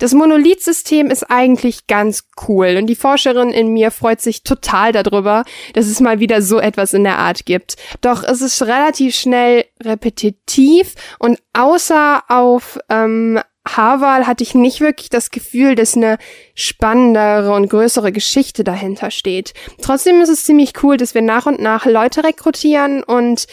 Das 0.02 0.16
Monolithsystem 0.16 1.12
ist 1.12 1.30
eigentlich 1.30 1.86
ganz 1.86 2.24
cool 2.48 2.76
und 2.80 2.88
die 2.88 2.96
Forscherin 2.96 3.52
in 3.52 3.68
mir 3.68 3.92
freut 3.92 4.20
sich 4.20 4.42
total 4.42 4.92
darüber, 4.92 5.44
dass 5.74 5.86
es 5.86 6.00
mal 6.00 6.20
wieder 6.20 6.42
so 6.42 6.60
etwas 6.60 6.96
in 6.96 7.04
der 7.04 7.20
Art 7.20 7.46
gibt. 7.46 7.76
Doch 8.02 8.24
es 8.24 8.42
ist 8.42 8.64
relativ 8.64 9.14
schnell 9.14 9.66
repetitiv 9.80 10.96
und 11.20 11.38
außer 11.54 12.24
auf 12.30 12.80
ähm, 12.90 13.40
Harval 13.68 14.26
hatte 14.26 14.44
ich 14.44 14.56
nicht 14.56 14.82
wirklich 14.82 15.12
das 15.12 15.30
Gefühl, 15.30 15.76
dass 15.76 15.96
eine 15.96 16.18
spannendere 16.56 17.54
und 17.54 17.70
größere 17.70 18.12
Geschichte 18.12 18.64
dahinter 18.64 19.12
steht. 19.12 19.54
Trotzdem 19.84 20.20
ist 20.20 20.30
es 20.30 20.46
ziemlich 20.46 20.82
cool, 20.82 20.98
dass 20.98 21.14
wir 21.14 21.22
nach 21.22 21.46
und 21.46 21.60
nach 21.60 21.86
Leute 21.86 22.24
rekrutieren 22.24 23.04
und 23.04 23.46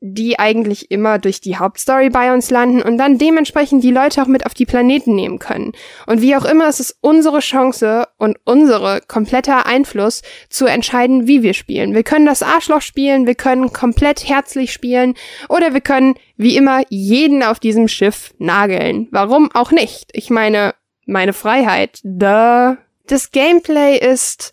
die 0.00 0.38
eigentlich 0.38 0.90
immer 0.90 1.18
durch 1.18 1.40
die 1.40 1.56
Hauptstory 1.56 2.10
bei 2.10 2.32
uns 2.32 2.50
landen 2.50 2.82
und 2.82 2.98
dann 2.98 3.16
dementsprechend 3.16 3.82
die 3.82 3.90
Leute 3.90 4.22
auch 4.22 4.26
mit 4.26 4.44
auf 4.44 4.52
die 4.52 4.66
Planeten 4.66 5.14
nehmen 5.14 5.38
können. 5.38 5.72
Und 6.06 6.20
wie 6.20 6.36
auch 6.36 6.44
immer, 6.44 6.68
es 6.68 6.80
ist 6.80 6.98
unsere 7.00 7.40
Chance 7.40 8.06
und 8.18 8.36
unsere 8.44 9.00
kompletter 9.06 9.66
Einfluss 9.66 10.22
zu 10.50 10.66
entscheiden, 10.66 11.26
wie 11.26 11.42
wir 11.42 11.54
spielen. 11.54 11.94
Wir 11.94 12.02
können 12.02 12.26
das 12.26 12.42
Arschloch 12.42 12.82
spielen, 12.82 13.26
wir 13.26 13.34
können 13.34 13.72
komplett 13.72 14.28
herzlich 14.28 14.72
spielen 14.72 15.14
oder 15.48 15.72
wir 15.72 15.80
können, 15.80 16.14
wie 16.36 16.56
immer, 16.56 16.82
jeden 16.90 17.42
auf 17.42 17.58
diesem 17.58 17.88
Schiff 17.88 18.34
nageln. 18.38 19.08
Warum 19.12 19.50
auch 19.54 19.72
nicht? 19.72 20.10
Ich 20.12 20.28
meine, 20.28 20.74
meine 21.06 21.32
Freiheit. 21.32 22.00
Da. 22.02 22.76
Das 23.06 23.30
Gameplay 23.30 23.98
ist 23.98 24.52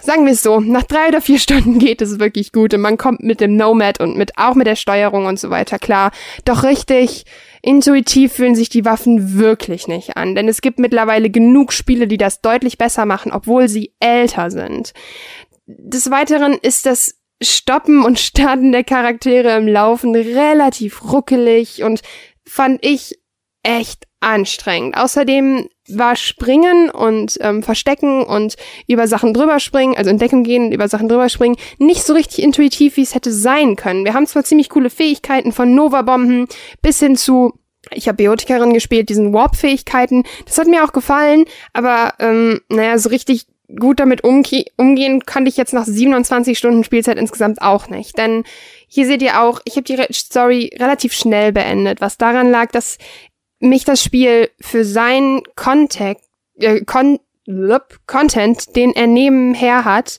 sagen 0.00 0.24
wir 0.24 0.32
es 0.32 0.42
so, 0.42 0.60
nach 0.60 0.82
drei 0.82 1.08
oder 1.08 1.20
vier 1.20 1.38
Stunden 1.38 1.78
geht 1.78 2.02
es 2.02 2.18
wirklich 2.18 2.52
gut 2.52 2.74
und 2.74 2.80
man 2.80 2.98
kommt 2.98 3.22
mit 3.22 3.40
dem 3.40 3.56
Nomad 3.56 4.00
und 4.00 4.16
mit 4.16 4.32
auch 4.36 4.54
mit 4.54 4.66
der 4.66 4.76
Steuerung 4.76 5.26
und 5.26 5.38
so 5.38 5.50
weiter 5.50 5.78
klar. 5.78 6.10
Doch 6.44 6.62
richtig 6.64 7.24
intuitiv 7.62 8.32
fühlen 8.32 8.54
sich 8.54 8.68
die 8.68 8.84
Waffen 8.84 9.38
wirklich 9.38 9.86
nicht 9.86 10.16
an, 10.16 10.34
denn 10.34 10.48
es 10.48 10.60
gibt 10.60 10.78
mittlerweile 10.78 11.30
genug 11.30 11.72
Spiele, 11.72 12.06
die 12.06 12.18
das 12.18 12.40
deutlich 12.40 12.78
besser 12.78 13.06
machen, 13.06 13.32
obwohl 13.32 13.68
sie 13.68 13.92
älter 14.00 14.50
sind. 14.50 14.92
Des 15.66 16.10
Weiteren 16.10 16.54
ist 16.54 16.86
das 16.86 17.16
Stoppen 17.42 18.04
und 18.04 18.18
Starten 18.18 18.72
der 18.72 18.84
Charaktere 18.84 19.56
im 19.56 19.68
Laufen 19.68 20.14
relativ 20.14 21.12
ruckelig 21.12 21.82
und 21.82 22.02
fand 22.44 22.84
ich 22.84 23.18
echt 23.62 24.06
anstrengend. 24.20 24.96
Außerdem 24.96 25.68
war 25.96 26.16
Springen 26.16 26.90
und 26.90 27.38
ähm, 27.40 27.62
Verstecken 27.62 28.22
und 28.22 28.56
über 28.86 29.06
Sachen 29.06 29.34
drüber 29.34 29.60
springen, 29.60 29.96
also 29.96 30.10
entdecken 30.10 30.44
gehen 30.44 30.66
und 30.66 30.72
über 30.72 30.88
Sachen 30.88 31.08
drüber 31.08 31.28
springen, 31.28 31.56
nicht 31.78 32.04
so 32.04 32.12
richtig 32.14 32.42
intuitiv, 32.42 32.96
wie 32.96 33.02
es 33.02 33.14
hätte 33.14 33.32
sein 33.32 33.76
können. 33.76 34.04
Wir 34.04 34.14
haben 34.14 34.26
zwar 34.26 34.44
ziemlich 34.44 34.68
coole 34.68 34.90
Fähigkeiten 34.90 35.52
von 35.52 35.74
Nova-Bomben 35.74 36.46
bis 36.82 37.00
hin 37.00 37.16
zu 37.16 37.54
Ich 37.92 38.08
habe 38.08 38.16
Biotikerin 38.16 38.74
gespielt, 38.74 39.08
diesen 39.08 39.32
Warp-Fähigkeiten. 39.32 40.24
Das 40.44 40.58
hat 40.58 40.66
mir 40.66 40.84
auch 40.84 40.92
gefallen, 40.92 41.44
aber 41.72 42.14
ähm, 42.18 42.60
naja, 42.68 42.98
so 42.98 43.08
richtig 43.08 43.46
gut 43.78 44.00
damit 44.00 44.24
umge 44.24 44.64
umgehen 44.76 45.24
konnte 45.24 45.48
ich 45.48 45.56
jetzt 45.56 45.72
nach 45.72 45.84
27 45.84 46.58
Stunden 46.58 46.84
Spielzeit 46.84 47.18
insgesamt 47.18 47.62
auch 47.62 47.88
nicht. 47.88 48.18
Denn 48.18 48.44
hier 48.88 49.06
seht 49.06 49.22
ihr 49.22 49.40
auch, 49.40 49.60
ich 49.64 49.76
habe 49.76 49.84
die 49.84 49.96
Story 50.12 50.70
relativ 50.78 51.12
schnell 51.12 51.52
beendet, 51.52 52.00
was 52.00 52.18
daran 52.18 52.50
lag, 52.50 52.70
dass 52.72 52.98
mich 53.60 53.84
das 53.84 54.02
Spiel 54.02 54.50
für 54.60 54.84
seinen 54.84 55.42
Contact, 55.54 56.22
äh, 56.58 56.84
Con 56.84 57.20
Content, 58.06 58.76
den 58.76 58.94
er 58.94 59.06
nebenher 59.06 59.84
hat, 59.84 60.18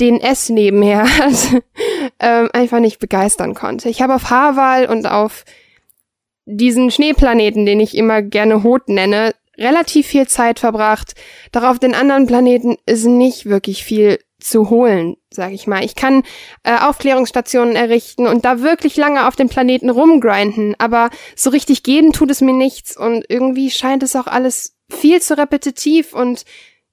den 0.00 0.20
es 0.20 0.48
nebenher 0.48 1.04
hat, 1.18 1.62
ähm, 2.20 2.50
einfach 2.52 2.80
nicht 2.80 2.98
begeistern 2.98 3.54
konnte. 3.54 3.88
Ich 3.88 4.02
habe 4.02 4.14
auf 4.14 4.30
Haarwahl 4.30 4.86
und 4.86 5.06
auf 5.06 5.44
diesen 6.44 6.90
Schneeplaneten, 6.90 7.64
den 7.66 7.80
ich 7.80 7.96
immer 7.96 8.20
gerne 8.20 8.62
Hot 8.62 8.88
nenne, 8.88 9.34
relativ 9.56 10.06
viel 10.06 10.26
Zeit 10.26 10.58
verbracht. 10.58 11.14
Doch 11.52 11.62
auf 11.62 11.78
den 11.78 11.94
anderen 11.94 12.26
Planeten 12.26 12.76
ist 12.86 13.04
nicht 13.04 13.46
wirklich 13.46 13.84
viel 13.84 14.18
zu 14.44 14.70
holen, 14.70 15.16
sag 15.30 15.52
ich 15.52 15.66
mal. 15.66 15.84
Ich 15.84 15.94
kann 15.94 16.22
äh, 16.62 16.78
Aufklärungsstationen 16.78 17.76
errichten 17.76 18.26
und 18.26 18.44
da 18.44 18.60
wirklich 18.60 18.96
lange 18.96 19.26
auf 19.26 19.36
dem 19.36 19.48
Planeten 19.48 19.90
rumgrinden, 19.90 20.74
aber 20.78 21.10
so 21.36 21.50
richtig 21.50 21.82
geben 21.82 22.12
tut 22.12 22.30
es 22.30 22.40
mir 22.40 22.54
nichts 22.54 22.96
und 22.96 23.24
irgendwie 23.28 23.70
scheint 23.70 24.02
es 24.02 24.16
auch 24.16 24.26
alles 24.26 24.76
viel 24.90 25.20
zu 25.22 25.36
repetitiv 25.36 26.12
und 26.12 26.44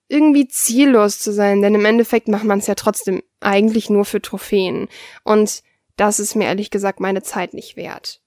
irgendwie 0.07 0.47
ziellos 0.47 1.19
zu 1.19 1.31
sein, 1.31 1.61
denn 1.61 1.75
im 1.75 1.85
Endeffekt 1.85 2.27
macht 2.27 2.43
man 2.43 2.59
es 2.59 2.67
ja 2.67 2.75
trotzdem 2.75 3.21
eigentlich 3.39 3.89
nur 3.89 4.05
für 4.05 4.21
Trophäen 4.21 4.87
und 5.23 5.61
das 5.97 6.19
ist 6.19 6.35
mir 6.35 6.45
ehrlich 6.45 6.71
gesagt 6.71 6.99
meine 6.99 7.21
Zeit 7.21 7.53
nicht 7.53 7.75
wert 7.75 8.21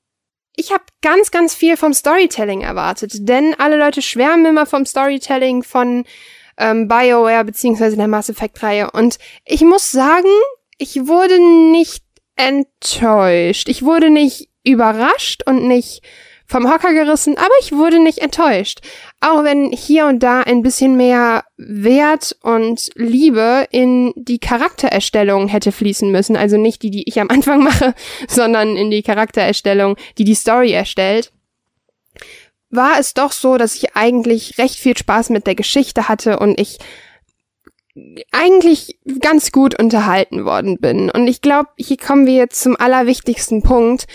ich 0.55 0.73
habe 0.73 0.85
ganz, 1.01 1.31
ganz 1.31 1.55
viel 1.55 1.77
vom 1.77 1.95
Storytelling 1.95 2.61
erwartet, 2.61 3.29
denn 3.29 3.55
alle 3.59 3.79
Leute 3.79 4.03
schwärmen 4.03 4.47
immer 4.47 4.67
vom 4.67 4.85
Storytelling 4.85 5.63
von 5.63 6.05
ähm, 6.59 6.89
BioWare 6.89 7.45
beziehungsweise 7.45 7.97
der 7.97 8.09
Mass 8.09 8.29
Effect 8.29 8.63
Reihe 8.63 8.91
und 8.91 9.19
ich 9.45 9.63
muss 9.63 9.91
sagen, 9.91 10.29
ich 10.79 11.07
wurde 11.07 11.39
nicht 11.71 12.03
enttäuscht. 12.37 13.69
Ich 13.69 13.83
wurde 13.85 14.11
nicht 14.11 14.49
überrascht 14.65 15.43
und 15.47 15.67
nicht 15.67 16.03
vom 16.47 16.71
Hocker 16.71 16.93
gerissen, 16.93 17.39
aber 17.39 17.55
ich 17.61 17.73
wurde 17.73 17.99
nicht 17.99 18.19
enttäuscht. 18.19 18.81
Auch 19.21 19.43
wenn 19.43 19.73
hier 19.73 20.07
und 20.07 20.23
da 20.23 20.41
ein 20.43 20.63
bisschen 20.63 20.97
mehr 20.97 21.45
Wert 21.57 22.37
und 22.43 22.91
Liebe 22.95 23.67
in 23.71 24.13
die 24.17 24.39
Charaktererstellung 24.39 25.49
hätte 25.49 25.73
fließen 25.73 26.11
müssen. 26.11 26.37
Also 26.37 26.59
nicht 26.59 26.83
die, 26.83 26.91
die 26.91 27.09
ich 27.09 27.21
am 27.21 27.31
Anfang 27.31 27.63
mache, 27.65 27.95
sondern 28.29 28.77
in 28.77 28.91
die 28.91 29.03
Charaktererstellung, 29.03 29.97
die 30.19 30.25
die 30.25 30.35
Story 30.35 30.73
erstellt. 30.73 31.33
War 32.73 32.99
es 32.99 33.15
doch 33.15 33.33
so, 33.33 33.59
dass 33.59 33.77
ich 33.77 33.95
eigentlich 33.97 34.59
recht 34.59 34.77
viel 34.77 34.97
Spaß 34.97 35.29
mit 35.29 35.47
der 35.47 35.55
Geschichte 35.55 36.09
hatte 36.09 36.39
und 36.39 36.59
ich 36.59 36.79
eigentlich 38.31 38.99
ganz 39.21 39.53
gut 39.53 39.79
unterhalten 39.79 40.45
worden 40.47 40.79
bin. 40.79 41.11
Und 41.11 41.29
ich 41.29 41.43
glaube, 41.43 41.69
hier 41.77 41.99
kommen 41.99 42.27
wir 42.27 42.35
jetzt 42.35 42.63
zum 42.63 42.75
allerwichtigsten 42.77 43.63
Punkt. 43.63 44.07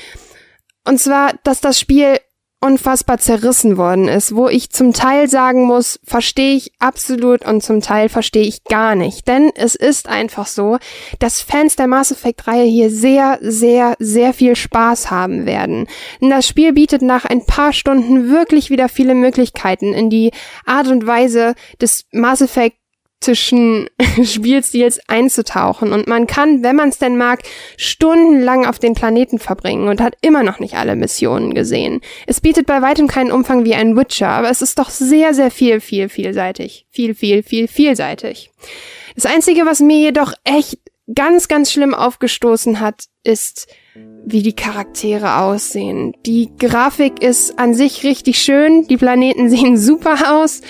Und 0.84 1.00
zwar, 1.00 1.34
dass 1.44 1.62
das 1.62 1.80
Spiel 1.80 2.18
unfassbar 2.60 3.20
zerrissen 3.20 3.78
worden 3.78 4.08
ist, 4.08 4.36
wo 4.36 4.48
ich 4.48 4.72
zum 4.72 4.92
Teil 4.92 5.30
sagen 5.30 5.66
muss, 5.66 6.00
verstehe 6.04 6.56
ich 6.56 6.72
absolut 6.80 7.46
und 7.46 7.62
zum 7.62 7.82
Teil 7.82 8.10
verstehe 8.10 8.48
ich 8.48 8.64
gar 8.64 8.96
nicht. 8.96 9.28
Denn 9.28 9.52
es 9.56 9.76
ist 9.76 10.10
einfach 10.10 10.48
so, 10.48 10.78
dass 11.20 11.42
Fans 11.42 11.76
der 11.76 11.88
Mass 11.88 12.12
Effect 12.12 12.48
Reihe 12.48 12.66
hier 12.66 12.90
sehr, 12.90 13.38
sehr, 13.42 13.96
sehr 14.00 14.34
viel 14.34 14.56
Spaß 14.56 15.12
haben 15.12 15.46
werden. 15.46 15.88
Denn 16.20 16.32
das 16.32 16.48
Spiel 16.48 16.74
bietet 16.74 17.04
nach 17.04 17.26
ein 17.26 17.46
paar 17.46 17.74
Stunden 17.74 18.30
wirklich 18.30 18.72
wieder 18.72 18.90
viele 18.90 19.14
Möglichkeiten 19.14 19.94
in 19.94 20.10
die 20.10 20.32
Art 20.66 20.88
und 20.88 21.06
Weise 21.06 21.54
des 21.80 22.06
Mass 22.12 22.42
Effect 22.42 22.78
taktischen 23.20 23.90
Spielstils 24.24 25.00
einzutauchen. 25.08 25.92
Und 25.92 26.08
man 26.08 26.28
kann, 26.28 26.64
wenn 26.64 26.76
man 26.76 26.90
es 26.90 26.98
denn 26.98 27.18
mag, 27.18 27.42
stundenlang 27.76 28.66
auf 28.66 28.80
den 28.80 28.94
Planeten 28.94 29.40
verbringen 29.40 29.88
und 29.88 30.02
hat 30.02 30.16
immer 30.22 30.44
noch 30.44 30.60
nicht 30.60 30.76
alle 30.76 30.96
Missionen 30.96 31.54
gesehen. 31.54 32.02
Es 32.26 32.42
bietet 32.42 32.66
bei 32.68 32.82
weitem 32.82 33.08
keinen 33.08 33.32
Umfang 33.32 33.66
wie 33.66 33.76
ein 33.76 33.96
Witcher, 33.98 34.30
aber 34.30 34.50
es 34.50 34.62
ist 34.62 34.80
doch 34.80 34.90
sehr, 34.90 35.34
sehr 35.34 35.52
viel, 35.52 35.80
viel, 35.80 36.10
vielseitig. 36.10 36.86
Viel, 36.90 37.16
viel, 37.16 37.44
viel, 37.44 37.68
vielseitig. 37.68 38.52
Das 39.16 39.26
Einzige, 39.26 39.66
was 39.66 39.80
mir 39.80 39.98
jedoch 39.98 40.34
echt 40.44 40.80
ganz, 41.14 41.48
ganz 41.48 41.72
schlimm 41.72 41.94
aufgestoßen 41.94 42.80
hat, 42.80 43.06
ist, 43.24 43.68
wie 44.26 44.44
die 44.44 44.54
Charaktere 44.54 45.38
aussehen. 45.38 46.14
Die 46.26 46.50
Grafik 46.60 47.22
ist 47.22 47.58
an 47.58 47.74
sich 47.74 48.04
richtig 48.04 48.42
schön, 48.42 48.86
die 48.88 48.98
Planeten 48.98 49.50
sehen 49.50 49.78
super 49.78 50.40
aus 50.40 50.62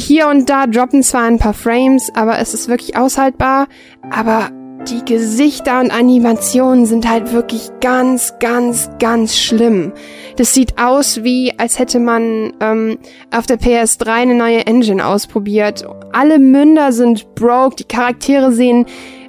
hier 0.00 0.28
und 0.28 0.48
da 0.50 0.66
droppen 0.66 1.02
zwar 1.02 1.22
ein 1.22 1.38
paar 1.38 1.54
Frames, 1.54 2.14
aber 2.14 2.38
es 2.38 2.54
ist 2.54 2.68
wirklich 2.68 2.96
aushaltbar. 2.96 3.66
Aber 4.10 4.50
die 4.88 5.04
Gesichter 5.04 5.80
und 5.80 5.90
Animationen 5.90 6.86
sind 6.86 7.08
halt 7.08 7.32
wirklich 7.32 7.70
ganz, 7.80 8.34
ganz, 8.38 8.90
ganz 9.00 9.36
schlimm. 9.36 9.92
Das 10.36 10.54
sieht 10.54 10.78
aus 10.78 11.24
wie, 11.24 11.58
als 11.58 11.78
hätte 11.78 11.98
man 11.98 12.52
ähm, 12.60 12.98
auf 13.34 13.46
der 13.46 13.58
PS3 13.58 14.06
eine 14.06 14.34
neue 14.34 14.66
Engine 14.66 15.04
ausprobiert. 15.04 15.86
Alle 16.12 16.38
Münder 16.38 16.92
sind 16.92 17.34
broke, 17.34 17.76
die 17.76 17.84
Charaktere 17.84 18.52
sehen 18.52 18.86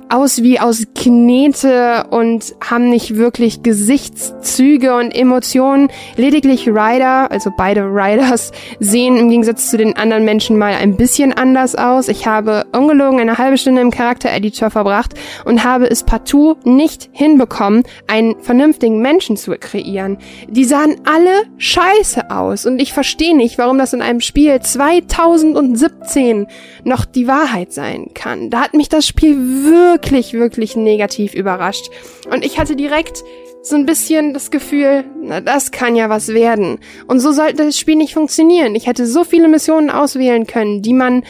aus 0.10 0.42
wie 0.42 0.60
aus 0.60 0.84
Knete 0.96 2.06
und 2.10 2.56
haben 2.62 2.90
nicht 2.90 3.16
wirklich 3.16 3.64
Gesichtszüge 3.64 4.96
und 4.96 5.12
Emotionen. 5.12 5.90
Lediglich 6.16 6.68
Ryder, 6.68 7.32
also 7.32 7.52
beide 7.56 7.82
Riders, 7.82 8.52
sehen 8.80 9.18
im 9.18 9.30
Gegensatz 9.30 9.70
zu 9.70 9.78
den 9.78 9.96
anderen 9.96 10.26
Menschen 10.26 10.58
mal 10.58 10.74
ein 10.74 10.96
bisschen 10.96 11.34
anders 11.34 11.76
aus. 11.76 12.08
Ich 12.08 12.26
habe 12.28 12.66
ungelogen 12.72 13.20
eine 13.20 13.38
halbe 13.38 13.58
Stunde 13.58 13.82
im 13.82 13.92
Charaktereditor 13.92 14.70
verbracht 14.70 15.14
und 15.46 15.64
habe 15.64 15.90
es 15.90 16.04
partout 16.04 16.58
nicht 16.64 17.10
hinbekommen, 17.12 17.84
einen 18.08 18.40
vernünftigen 18.42 19.02
Menschen 19.02 19.38
zu 19.38 19.52
kreieren. 19.58 20.18
Die 20.48 20.66
sahen 20.66 21.02
alle 21.06 21.44
scheiße 21.58 22.32
aus 22.32 22.66
und 22.66 22.82
ich 22.82 22.94
verstehe 22.94 23.36
nicht, 23.36 23.58
warum 23.58 23.78
das 23.78 23.94
in 23.94 24.02
einem 24.02 24.22
Spiel 24.22 24.60
2017 24.60 26.48
noch 26.84 27.06
die 27.06 27.28
Wahrheit 27.28 27.74
sein 27.74 28.12
kann. 28.14 28.50
Da 28.50 28.62
hat 28.62 28.74
mich 28.74 28.90
das 28.90 29.06
Spiel 29.08 29.38
wirklich 29.38 29.97
wirklich, 29.98 30.34
wirklich 30.34 30.76
negativ 30.76 31.34
überrascht. 31.34 31.90
Und 32.32 32.46
ich 32.46 32.60
hatte 32.60 32.76
direkt 32.76 33.24
so 33.64 33.76
ein 33.76 33.88
bisschen 33.88 34.34
das 34.34 34.52
Gefühl, 34.52 35.04
na, 35.20 35.42
das 35.42 35.72
kann 35.72 35.96
ja 35.96 36.08
was 36.08 36.30
werden. 36.30 36.78
Und 37.08 37.20
so 37.20 37.32
sollte 37.32 37.66
das 37.66 37.80
Spiel 37.80 37.96
nicht 37.96 38.14
funktionieren. 38.14 38.76
Ich 38.76 38.86
hätte 38.86 39.08
so 39.08 39.24
viele 39.24 39.48
Missionen 39.48 39.90
auswählen 39.90 40.46
können, 40.46 40.84
die 40.84 40.94
man 40.94 41.24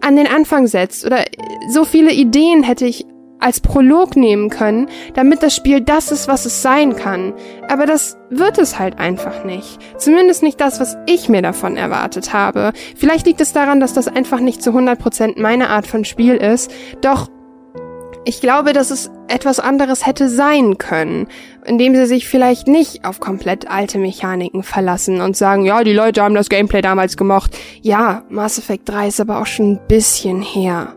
an 0.00 0.16
den 0.16 0.26
Anfang 0.26 0.66
setzt. 0.66 1.06
Oder 1.06 1.24
so 1.70 1.84
viele 1.84 2.12
Ideen 2.12 2.64
hätte 2.64 2.86
ich 2.86 3.06
als 3.38 3.60
Prolog 3.60 4.16
nehmen 4.16 4.50
können, 4.50 4.88
damit 5.14 5.44
das 5.44 5.54
Spiel 5.54 5.80
das 5.80 6.10
ist, 6.10 6.26
was 6.26 6.44
es 6.44 6.60
sein 6.60 6.96
kann. 6.96 7.34
Aber 7.68 7.86
das 7.86 8.16
wird 8.30 8.58
es 8.58 8.80
halt 8.80 8.98
einfach 8.98 9.44
nicht. 9.44 9.78
Zumindest 9.96 10.42
nicht 10.42 10.60
das, 10.60 10.80
was 10.80 10.96
ich 11.06 11.28
mir 11.28 11.40
davon 11.40 11.76
erwartet 11.76 12.32
habe. 12.32 12.72
Vielleicht 12.96 13.26
liegt 13.26 13.40
es 13.40 13.52
daran, 13.52 13.78
dass 13.78 13.92
das 13.92 14.08
einfach 14.08 14.40
nicht 14.40 14.60
zu 14.60 14.70
100% 14.70 15.40
meine 15.40 15.70
Art 15.70 15.86
von 15.86 16.04
Spiel 16.04 16.34
ist. 16.34 16.72
Doch 17.00 17.28
ich 18.24 18.40
glaube, 18.40 18.72
dass 18.72 18.90
es 18.90 19.10
etwas 19.28 19.60
anderes 19.60 20.06
hätte 20.06 20.28
sein 20.28 20.78
können, 20.78 21.28
indem 21.64 21.94
sie 21.94 22.06
sich 22.06 22.28
vielleicht 22.28 22.68
nicht 22.68 23.04
auf 23.04 23.20
komplett 23.20 23.70
alte 23.70 23.98
Mechaniken 23.98 24.62
verlassen 24.62 25.20
und 25.20 25.36
sagen, 25.36 25.64
ja, 25.64 25.84
die 25.84 25.92
Leute 25.92 26.22
haben 26.22 26.34
das 26.34 26.48
Gameplay 26.48 26.82
damals 26.82 27.16
gemocht. 27.16 27.56
Ja, 27.82 28.24
Mass 28.28 28.58
Effect 28.58 28.88
3 28.88 29.08
ist 29.08 29.20
aber 29.20 29.40
auch 29.40 29.46
schon 29.46 29.72
ein 29.72 29.80
bisschen 29.88 30.42
her. 30.42 30.94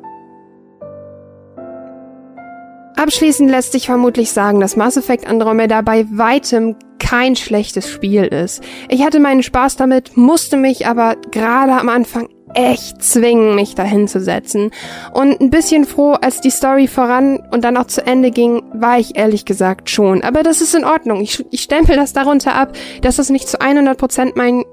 Abschließend 2.96 3.50
lässt 3.50 3.72
sich 3.72 3.88
vermutlich 3.88 4.32
sagen, 4.32 4.60
dass 4.60 4.76
Mass 4.76 4.96
Effect 4.96 5.28
Andromeda 5.28 5.82
bei 5.82 6.06
weitem 6.12 6.76
kein 7.00 7.36
schlechtes 7.36 7.90
Spiel 7.90 8.26
ist. 8.26 8.64
Ich 8.90 9.04
hatte 9.04 9.20
meinen 9.20 9.42
Spaß 9.42 9.76
damit, 9.76 10.16
musste 10.16 10.56
mich 10.56 10.86
aber 10.86 11.16
gerade 11.32 11.74
am 11.74 11.90
Anfang 11.90 12.30
echt 12.54 13.04
zwingen, 13.04 13.56
mich 13.56 13.76
dahin 13.76 14.08
zu 14.08 14.20
setzen. 14.20 14.72
Und 15.14 15.42
ein 15.42 15.50
bisschen 15.50 15.86
froh, 15.86 16.14
als 16.14 16.42
die 16.42 16.50
Story 16.50 16.88
voran 16.88 17.40
und 17.52 17.64
dann 17.64 17.78
auch 17.78 17.88
zu 17.88 18.06
Ende 18.06 18.32
ging, 18.32 18.64
war 18.74 19.00
ich 19.00 19.18
ehrlich 19.18 19.46
gesagt 19.46 19.90
schon. 19.90 20.24
Aber 20.24 20.44
das 20.44 20.62
ist 20.62 20.76
in 20.76 20.86
Ordnung. 20.86 21.22
Ich, 21.22 21.46
ich 21.52 21.62
stempel 21.62 21.96
das 21.96 22.14
darunter 22.14 22.56
ab, 22.56 22.74
dass 23.02 23.18
das 23.18 23.30
nicht 23.30 23.48
zu 23.48 23.60
100% 23.60 24.34
mein 24.36 24.64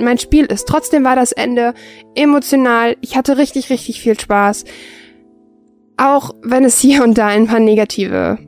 mein 0.00 0.18
Spiel 0.18 0.44
ist. 0.44 0.68
Trotzdem 0.68 1.04
war 1.04 1.16
das 1.16 1.32
Ende 1.32 1.74
emotional. 2.14 2.96
Ich 3.00 3.16
hatte 3.16 3.36
richtig, 3.36 3.70
richtig 3.70 4.00
viel 4.00 4.18
Spaß. 4.18 4.64
Auch 5.96 6.30
wenn 6.42 6.64
es 6.64 6.78
hier 6.78 7.02
und 7.02 7.18
da 7.18 7.26
ein 7.26 7.48
paar 7.48 7.60
negative, 7.60 8.38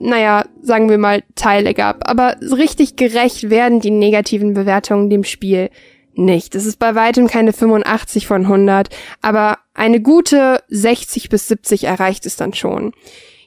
naja, 0.00 0.44
sagen 0.60 0.88
wir 0.88 0.98
mal, 0.98 1.22
Teile 1.36 1.74
gab. 1.74 2.08
Aber 2.08 2.36
richtig 2.40 2.96
gerecht 2.96 3.50
werden 3.50 3.80
die 3.80 3.92
negativen 3.92 4.54
Bewertungen 4.54 5.08
dem 5.08 5.24
Spiel 5.24 5.70
nicht. 6.14 6.54
Es 6.54 6.66
ist 6.66 6.78
bei 6.78 6.94
weitem 6.94 7.26
keine 7.26 7.52
85 7.52 8.26
von 8.26 8.42
100, 8.42 8.88
aber 9.22 9.58
eine 9.74 10.00
gute 10.00 10.62
60 10.68 11.28
bis 11.28 11.48
70 11.48 11.84
erreicht 11.84 12.26
es 12.26 12.36
dann 12.36 12.54
schon. 12.54 12.92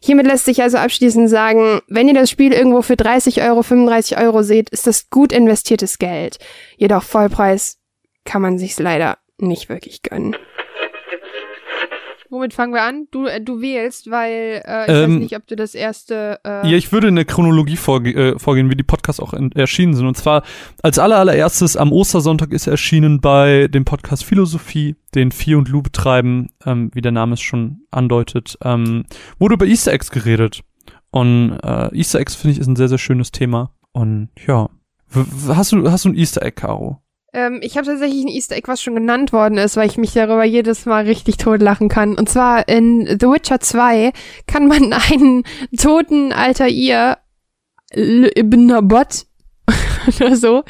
Hiermit 0.02 0.28
lässt 0.28 0.46
sich 0.46 0.62
also 0.62 0.78
abschließend 0.78 1.30
sagen, 1.30 1.82
wenn 1.88 2.08
ihr 2.08 2.14
das 2.14 2.30
Spiel 2.30 2.54
irgendwo 2.54 2.82
für 2.82 2.96
30 2.96 3.42
Euro, 3.42 3.64
35 3.64 4.18
Euro 4.20 4.44
seht, 4.44 4.70
ist 4.70 4.88
das 4.88 5.10
gut 5.10 5.32
investiertes 5.32 5.98
Geld. 5.98 6.38
Jedoch 6.78 7.04
Vollpreis 7.04 7.80
kann 8.24 8.42
man 8.42 8.58
sich's 8.58 8.80
leider 8.80 9.18
nicht 9.40 9.70
wirklich 9.70 10.04
gönnen. 10.04 10.36
Womit 12.30 12.54
fangen 12.54 12.74
wir 12.74 12.84
an? 12.84 13.08
Du, 13.12 13.26
äh, 13.26 13.40
du 13.42 13.62
wählst, 13.62 14.12
weil 14.12 14.62
äh, 14.66 14.84
ich 14.86 14.90
Ähm, 14.90 15.14
weiß 15.14 15.20
nicht, 15.22 15.36
ob 15.38 15.48
du 15.48 15.56
das 15.56 15.74
erste. 15.76 16.40
Äh, 16.44 16.70
Ja, 16.70 16.78
ich 16.78 16.92
würde 16.92 17.08
in 17.08 17.16
der 17.16 17.26
Chronologie 17.26 17.78
vorge 17.78 18.12
äh, 18.14 18.40
vorgehen, 18.40 18.70
wie 18.70 18.76
die 18.76 18.84
Podcasts 18.84 19.20
auch 19.22 19.34
erschienen 19.56 19.94
sind. 19.94 20.06
Und 20.08 20.18
zwar 20.18 20.44
als 20.84 21.00
aller, 21.00 21.18
allererstes 21.18 21.78
am 21.78 21.92
Ostersonntag 21.92 22.52
ist 22.52 22.68
er 22.68 22.72
erschienen 22.72 23.22
bei 23.22 23.68
dem 23.70 23.86
Podcast 23.86 24.26
Philosophie, 24.26 24.96
den 25.16 25.32
Vieh 25.32 25.56
und 25.56 25.70
Lou 25.70 25.82
betreiben, 25.82 26.48
ähm, 26.66 26.92
wie 26.94 27.02
der 27.02 27.12
Name 27.14 27.36
es 27.36 27.42
schon 27.42 27.82
andeutet. 27.92 28.58
Ähm, 28.64 29.06
wurde 29.40 29.54
über 29.56 29.66
Easter 29.66 29.94
Eggs 29.94 30.12
geredet. 30.12 30.62
Und 31.10 31.58
äh, 31.64 31.96
Easter 31.96 32.20
Eggs, 32.20 32.36
finde 32.36 32.54
ich, 32.54 32.60
ist 32.60 32.68
ein 32.68 32.76
sehr, 32.76 32.90
sehr 32.90 32.98
schönes 32.98 33.32
Thema. 33.32 33.72
Und 33.94 34.30
ja. 34.46 34.68
W- 35.10 35.54
hast 35.56 35.72
du, 35.72 35.90
hast 35.90 36.04
du 36.06 36.10
ein 36.10 36.18
Easter 36.18 36.42
Egg, 36.44 36.56
Caro? 36.60 37.02
Ähm, 37.38 37.60
ich 37.62 37.78
habe 37.78 37.86
tatsächlich 37.86 38.24
ein 38.26 38.30
Easter 38.30 38.56
Egg, 38.56 38.68
was 38.68 38.82
schon 38.82 38.96
genannt 38.96 39.32
worden 39.32 39.60
ist, 39.60 39.78
weil 39.78 39.88
ich 39.88 39.98
mich 39.98 40.14
darüber 40.14 40.44
jedes 40.44 40.88
Mal 40.88 41.06
richtig 41.06 41.38
totlachen 41.38 41.88
kann. 41.88 42.16
Und 42.16 42.28
zwar 42.28 42.68
in 42.68 43.06
The 43.06 43.28
Witcher 43.28 43.60
2 43.60 44.12
kann 44.48 44.66
man 44.66 44.92
einen 45.12 45.44
toten 45.78 46.34
Altair 46.34 47.20
L- 47.92 48.32
Ibn 48.36 48.88
Bot 48.88 49.28
oder 50.20 50.36
so. 50.36 50.64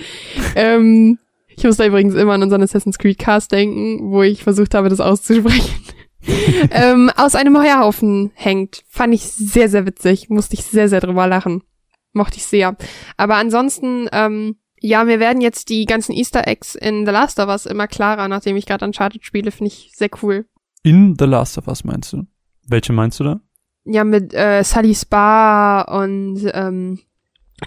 ähm, 0.55 1.20
ich 1.47 1.63
muss 1.63 1.78
da 1.78 1.86
übrigens 1.86 2.15
immer 2.15 2.34
an 2.34 2.43
unseren 2.43 2.61
Assassin's 2.61 2.99
Creed 2.99 3.18
Cast 3.18 3.53
denken, 3.53 4.11
wo 4.11 4.22
ich 4.22 4.43
versucht 4.43 4.76
habe, 4.76 4.89
das 4.89 4.99
auszusprechen. 4.99 5.74
ähm, 6.72 7.09
aus 7.15 7.36
einem 7.36 7.57
Heuerhaufen 7.57 8.32
hängt. 8.36 8.84
Fand 8.89 9.13
ich 9.13 9.24
sehr, 9.24 9.70
sehr 9.70 9.86
witzig. 9.86 10.30
Musste 10.30 10.55
ich 10.55 10.65
sehr, 10.65 10.89
sehr 10.89 10.99
drüber 10.99 11.28
lachen. 11.28 11.63
Mochte 12.11 12.36
ich 12.38 12.45
sehr. 12.45 12.76
Aber 13.15 13.36
ansonsten, 13.36 14.09
ähm, 14.11 14.57
ja, 14.80 15.04
mir 15.04 15.20
werden 15.20 15.42
jetzt 15.42 15.70
die 15.70 15.86
ganzen 15.86 16.14
Easter 16.14 16.48
Eggs 16.48 16.76
in 16.76 17.06
The 17.06 17.12
Last 17.12 17.40
of 17.40 17.48
Us 17.50 17.66
immer 17.66 17.88
klarer, 17.88 18.28
nachdem 18.28 18.56
ich 18.58 18.66
gerade 18.66 18.86
Uncharted 18.86 19.26
spiele, 19.26 19.52
finde 19.52 19.72
ich 19.72 19.92
sehr 19.96 20.10
cool. 20.22 20.46
In 20.84 21.16
The 21.18 21.26
Last 21.26 21.58
of 21.58 21.68
Us 21.68 21.84
meinst 21.84 22.14
du? 22.14 22.26
Welche 22.68 22.94
meinst 22.94 23.20
du 23.20 23.24
da? 23.24 23.40
Ja, 23.86 24.04
mit 24.04 24.34
äh, 24.34 24.64
Sully's 24.64 25.06
Bar 25.06 25.88
und 25.90 26.42
ähm, 26.54 27.00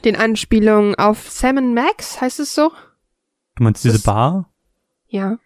den 0.05 0.17
Anspielungen 0.17 0.95
auf 0.95 1.29
Sam 1.31 1.75
Max, 1.75 2.21
heißt 2.21 2.41
es 2.41 2.55
so? 2.55 2.71
Du 3.57 3.65
meinst 3.65 3.83
diese 3.85 3.95
Das- 3.95 4.03
Bar? 4.03 4.53
Ja. 5.09 5.39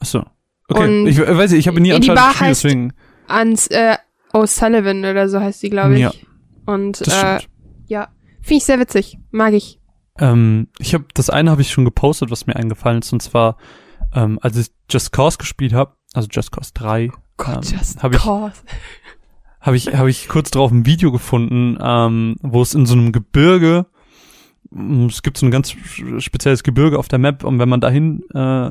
Achso. 0.00 0.24
Okay, 0.68 0.84
Und 1.00 1.06
ich 1.06 1.16
we- 1.18 1.36
weiß 1.38 1.50
nicht, 1.52 1.60
ich 1.60 1.68
habe 1.68 1.80
nie 1.80 1.88
die 1.90 1.94
Uncharted 1.96 2.14
Bar 2.16 2.28
gespielt, 2.30 2.50
heißt- 2.50 2.62
deswegen. 2.64 2.92
Ans 3.28 3.66
äh, 3.68 3.96
O'Sullivan 4.32 5.10
oder 5.10 5.28
so 5.28 5.40
heißt 5.40 5.60
sie, 5.60 5.70
glaube 5.70 5.94
ich. 5.94 6.00
Ja. 6.00 6.12
Und 6.66 7.00
äh, 7.08 7.38
ja, 7.86 8.08
finde 8.42 8.56
ich 8.58 8.64
sehr 8.64 8.78
witzig. 8.78 9.18
Mag 9.30 9.54
ich. 9.54 9.77
Ähm, 10.18 10.68
ich 10.78 10.94
habe 10.94 11.04
das 11.14 11.30
eine 11.30 11.50
habe 11.50 11.62
ich 11.62 11.70
schon 11.70 11.84
gepostet, 11.84 12.30
was 12.30 12.46
mir 12.46 12.56
eingefallen 12.56 13.00
ist, 13.00 13.12
und 13.12 13.22
zwar 13.22 13.56
ähm, 14.14 14.38
als 14.42 14.56
ich 14.56 14.68
Just 14.90 15.12
Cause 15.12 15.38
gespielt 15.38 15.72
habe, 15.72 15.94
also 16.14 16.28
Just 16.30 16.50
Cause 16.52 16.70
3, 16.74 17.10
Gott, 17.36 17.56
Ähm, 17.72 17.78
just 17.78 18.02
hab 18.02 18.14
ich- 18.14 18.24
habe 19.60 19.76
ich 19.76 19.94
habe 19.94 20.10
ich 20.10 20.28
kurz 20.28 20.50
drauf 20.50 20.70
ein 20.70 20.86
Video 20.86 21.12
gefunden, 21.12 21.78
ähm, 21.80 22.36
wo 22.42 22.62
es 22.62 22.74
in 22.74 22.86
so 22.86 22.94
einem 22.94 23.12
Gebirge 23.12 23.86
mm, 24.70 25.06
es 25.06 25.22
gibt 25.22 25.36
so 25.38 25.46
ein 25.46 25.50
ganz 25.50 25.74
spezielles 26.18 26.62
Gebirge 26.62 26.98
auf 26.98 27.08
der 27.08 27.18
Map 27.18 27.44
und 27.44 27.58
wenn 27.58 27.68
man 27.68 27.80
dahin 27.80 28.22
äh, 28.34 28.70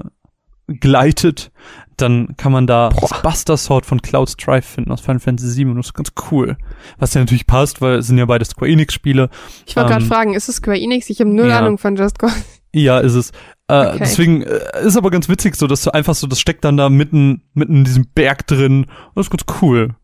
gleitet, 0.68 1.52
dann 1.98 2.36
kann 2.38 2.52
man 2.52 2.68
da 2.68 2.90
das 2.90 3.22
Buster 3.22 3.58
Sword 3.58 3.86
von 3.86 4.02
Cloud 4.02 4.30
Strife 4.30 4.68
finden 4.68 4.92
aus 4.92 5.02
Final 5.02 5.20
Fantasy 5.20 5.58
VII 5.58 5.72
und 5.72 5.78
das 5.78 5.88
ist 5.88 5.94
ganz 5.94 6.12
cool. 6.32 6.58
Was 7.00 7.14
ja 7.14 7.22
natürlich 7.22 7.48
passt, 7.48 7.82
weil 7.82 7.96
es 7.96 8.08
sind 8.08 8.18
ja 8.18 8.26
beide 8.26 8.46
Square 8.46 8.70
Enix 8.70 8.94
Spiele 8.94 9.30
Ich 9.66 9.76
wollte 9.76 9.90
gerade 9.90 10.04
ähm, 10.04 10.10
fragen, 10.10 10.34
ist 10.34 10.50
es 10.50 10.58
Square 10.58 10.80
Enix? 10.80 11.10
Ich 11.10 11.20
habe 11.20 11.30
null 11.30 11.50
ja. 11.50 11.60
Ahnung 11.60 11.78
von 11.78 11.96
Just 11.96 12.20
Cause. 12.20 12.36
Ja, 12.74 13.00
ist 13.00 13.16
es. 13.16 13.32
Äh, 13.68 13.88
Okay. 13.88 13.98
Deswegen 14.00 14.44
äh, 14.44 14.86
ist 14.86 14.98
aber 14.98 15.10
ganz 15.10 15.28
witzig 15.28 15.56
so, 15.56 15.68
dass 15.68 15.82
du 15.82 15.94
einfach 15.94 16.16
so, 16.16 16.28
das 16.28 16.40
steckt 16.40 16.64
dann 16.64 16.78
da 16.78 16.90
mitten, 16.90 17.42
mitten 17.54 17.78
in 17.78 17.84
diesem 17.84 18.06
Berg 18.14 18.48
drin. 18.48 18.84
Und 18.84 19.16
das 19.16 19.28
ist 19.28 19.32
ganz 19.32 19.62
cool. 19.62 19.96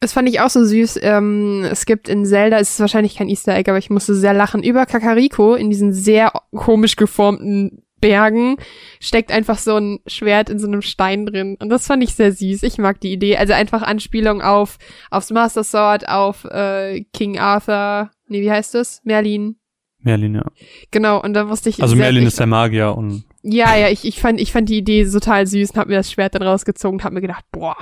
Das 0.00 0.12
fand 0.12 0.28
ich 0.28 0.40
auch 0.40 0.50
so 0.50 0.64
süß. 0.64 1.00
Ähm, 1.02 1.64
es 1.68 1.84
gibt 1.84 2.08
in 2.08 2.24
Zelda, 2.24 2.58
es 2.58 2.70
ist 2.70 2.80
wahrscheinlich 2.80 3.16
kein 3.16 3.28
Easter 3.28 3.56
Egg, 3.56 3.68
aber 3.68 3.78
ich 3.78 3.90
musste 3.90 4.14
sehr 4.14 4.34
lachen. 4.34 4.62
Über 4.62 4.86
Kakariko 4.86 5.54
in 5.54 5.70
diesen 5.70 5.92
sehr 5.92 6.32
komisch 6.54 6.94
geformten 6.94 7.82
Bergen 8.00 8.56
steckt 9.00 9.32
einfach 9.32 9.58
so 9.58 9.76
ein 9.76 10.00
Schwert 10.06 10.50
in 10.50 10.58
so 10.58 10.66
einem 10.66 10.82
Stein 10.82 11.26
drin. 11.26 11.56
Und 11.60 11.68
das 11.68 11.86
fand 11.86 12.02
ich 12.02 12.14
sehr 12.14 12.32
süß. 12.32 12.62
Ich 12.62 12.78
mag 12.78 13.00
die 13.00 13.12
Idee. 13.12 13.36
Also 13.36 13.52
einfach 13.52 13.82
Anspielung 13.82 14.42
auf 14.42 14.78
aufs 15.10 15.30
Master 15.30 15.64
Sword, 15.64 16.08
auf 16.08 16.44
äh, 16.44 17.04
King 17.12 17.38
Arthur. 17.38 18.10
Nee, 18.28 18.42
wie 18.42 18.50
heißt 18.50 18.74
das? 18.74 19.00
Merlin. 19.04 19.56
Merlin, 20.00 20.34
ja. 20.36 20.44
Genau, 20.90 21.20
und 21.20 21.34
da 21.34 21.44
musste 21.44 21.68
ich. 21.68 21.82
Also 21.82 21.96
Merlin 21.96 22.26
ist 22.26 22.38
der 22.38 22.46
Magier 22.46 22.96
und 22.96 23.24
Ja, 23.42 23.76
ja, 23.76 23.88
ich, 23.88 24.04
ich, 24.04 24.20
fand, 24.20 24.40
ich 24.40 24.52
fand 24.52 24.68
die 24.68 24.78
Idee 24.78 25.04
total 25.04 25.46
süß 25.46 25.72
und 25.72 25.76
hab 25.76 25.88
mir 25.88 25.96
das 25.96 26.12
Schwert 26.12 26.34
dann 26.34 26.42
rausgezogen 26.42 27.00
und 27.00 27.04
hab 27.04 27.12
mir 27.12 27.20
gedacht, 27.20 27.44
boah. 27.50 27.76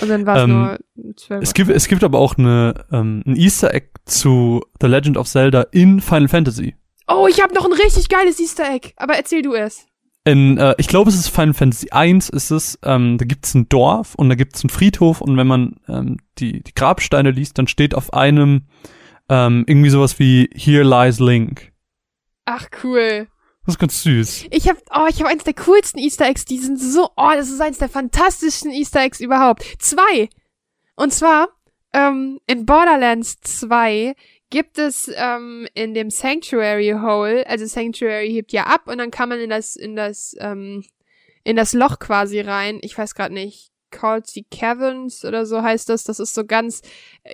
Und 0.00 0.08
dann 0.08 0.26
war 0.26 0.36
es 0.36 0.42
Ähm, 0.42 0.50
nur 0.50 0.78
es 1.40 1.54
gibt, 1.54 1.70
es 1.70 1.86
gibt 1.86 2.02
aber 2.02 2.18
auch 2.18 2.36
eine, 2.36 2.86
ähm, 2.90 3.22
ein 3.24 3.36
Easter 3.36 3.72
Egg 3.72 3.88
zu 4.04 4.62
The 4.80 4.88
Legend 4.88 5.16
of 5.16 5.28
Zelda 5.28 5.62
in 5.70 6.00
Final 6.00 6.28
Fantasy. 6.28 6.74
Oh, 7.08 7.26
ich 7.28 7.40
habe 7.42 7.54
noch 7.54 7.64
ein 7.64 7.72
richtig 7.72 8.08
geiles 8.08 8.40
Easter 8.40 8.70
Egg. 8.70 8.92
Aber 8.96 9.14
erzähl 9.14 9.42
du 9.42 9.54
es. 9.54 9.86
In, 10.24 10.58
äh, 10.58 10.74
ich 10.78 10.88
glaube, 10.88 11.08
es 11.08 11.16
ist 11.16 11.28
Final 11.28 11.54
Fantasy 11.54 11.90
1 11.90 12.30
ist 12.30 12.50
es, 12.50 12.78
ähm, 12.82 13.16
da 13.16 13.24
gibt's 13.24 13.54
ein 13.54 13.68
Dorf 13.68 14.16
und 14.16 14.28
da 14.28 14.34
gibt's 14.34 14.64
einen 14.64 14.70
Friedhof 14.70 15.20
und 15.20 15.36
wenn 15.36 15.46
man 15.46 15.76
ähm, 15.88 16.16
die, 16.38 16.64
die 16.64 16.74
Grabsteine 16.74 17.30
liest, 17.30 17.58
dann 17.58 17.68
steht 17.68 17.94
auf 17.94 18.12
einem 18.12 18.62
ähm, 19.28 19.64
irgendwie 19.68 19.90
sowas 19.90 20.18
wie 20.18 20.50
Here 20.52 20.82
lies 20.82 21.20
Link. 21.20 21.72
Ach, 22.44 22.66
cool. 22.82 23.28
Das 23.64 23.76
ist 23.76 23.78
ganz 23.78 24.02
süß. 24.02 24.46
Ich 24.50 24.68
habe 24.68 24.78
oh, 24.92 25.06
ich 25.08 25.20
habe 25.20 25.28
eins 25.28 25.44
der 25.44 25.54
coolsten 25.54 25.98
Easter 25.98 26.26
Eggs. 26.26 26.44
Die 26.44 26.58
sind 26.58 26.80
so, 26.80 27.10
oh, 27.16 27.30
das 27.34 27.48
ist 27.48 27.60
eins 27.60 27.78
der 27.78 27.88
fantastischsten 27.88 28.72
Easter 28.72 29.02
Eggs 29.02 29.20
überhaupt. 29.20 29.64
Zwei. 29.78 30.28
Und 30.96 31.12
zwar 31.12 31.48
ähm, 31.92 32.40
in 32.46 32.66
Borderlands 32.66 33.40
2 33.40 34.14
gibt 34.50 34.78
es 34.78 35.10
ähm, 35.14 35.66
in 35.74 35.94
dem 35.94 36.10
Sanctuary 36.10 36.94
Hole, 37.00 37.46
also 37.46 37.66
Sanctuary 37.66 38.30
hebt 38.30 38.52
ja 38.52 38.64
ab 38.64 38.86
und 38.86 38.98
dann 38.98 39.10
kann 39.10 39.28
man 39.28 39.40
in 39.40 39.50
das 39.50 39.76
in 39.76 39.96
das 39.96 40.36
ähm, 40.40 40.84
in 41.44 41.56
das 41.56 41.72
Loch 41.72 41.98
quasi 41.98 42.40
rein. 42.40 42.78
Ich 42.82 42.96
weiß 42.96 43.14
gerade 43.14 43.34
nicht. 43.34 43.72
Calty 43.96 44.44
Caverns 44.50 45.24
oder 45.24 45.46
so 45.46 45.62
heißt 45.62 45.88
das. 45.88 46.04
Das 46.04 46.20
ist 46.20 46.34
so 46.34 46.44
ganz, 46.44 46.82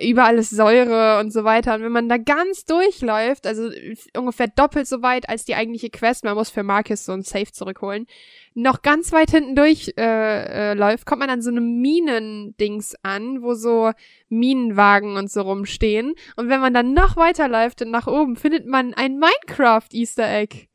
überall 0.01 0.37
ist 0.37 0.51
Säure 0.51 1.19
und 1.19 1.31
so 1.31 1.43
weiter. 1.43 1.75
Und 1.75 1.83
wenn 1.83 1.91
man 1.91 2.07
da 2.07 2.17
ganz 2.17 2.63
durchläuft, 2.65 3.45
also 3.45 3.69
ungefähr 4.15 4.47
doppelt 4.47 4.87
so 4.87 5.01
weit 5.01 5.27
als 5.27 5.43
die 5.43 5.55
eigentliche 5.55 5.89
Quest, 5.89 6.23
man 6.23 6.35
muss 6.35 6.49
für 6.49 6.63
Marcus 6.63 7.05
so 7.05 7.11
ein 7.11 7.23
Safe 7.23 7.51
zurückholen, 7.51 8.07
noch 8.53 8.81
ganz 8.81 9.11
weit 9.11 9.31
hinten 9.31 9.55
durch 9.55 9.93
äh, 9.97 10.71
äh, 10.73 10.97
kommt 11.05 11.19
man 11.19 11.29
an 11.29 11.41
so 11.41 11.49
einem 11.49 11.81
Minendings 11.81 12.95
an, 13.01 13.41
wo 13.41 13.55
so 13.55 13.91
Minenwagen 14.29 15.17
und 15.17 15.29
so 15.29 15.41
rumstehen. 15.41 16.13
Und 16.37 16.49
wenn 16.49 16.61
man 16.61 16.73
dann 16.73 16.93
noch 16.93 17.17
weiter 17.17 17.47
läuft 17.47 17.81
und 17.81 17.91
nach 17.91 18.07
oben, 18.07 18.35
findet 18.35 18.67
man 18.67 18.93
ein 18.93 19.19
Minecraft-Easter 19.19 20.29
Egg. 20.29 20.67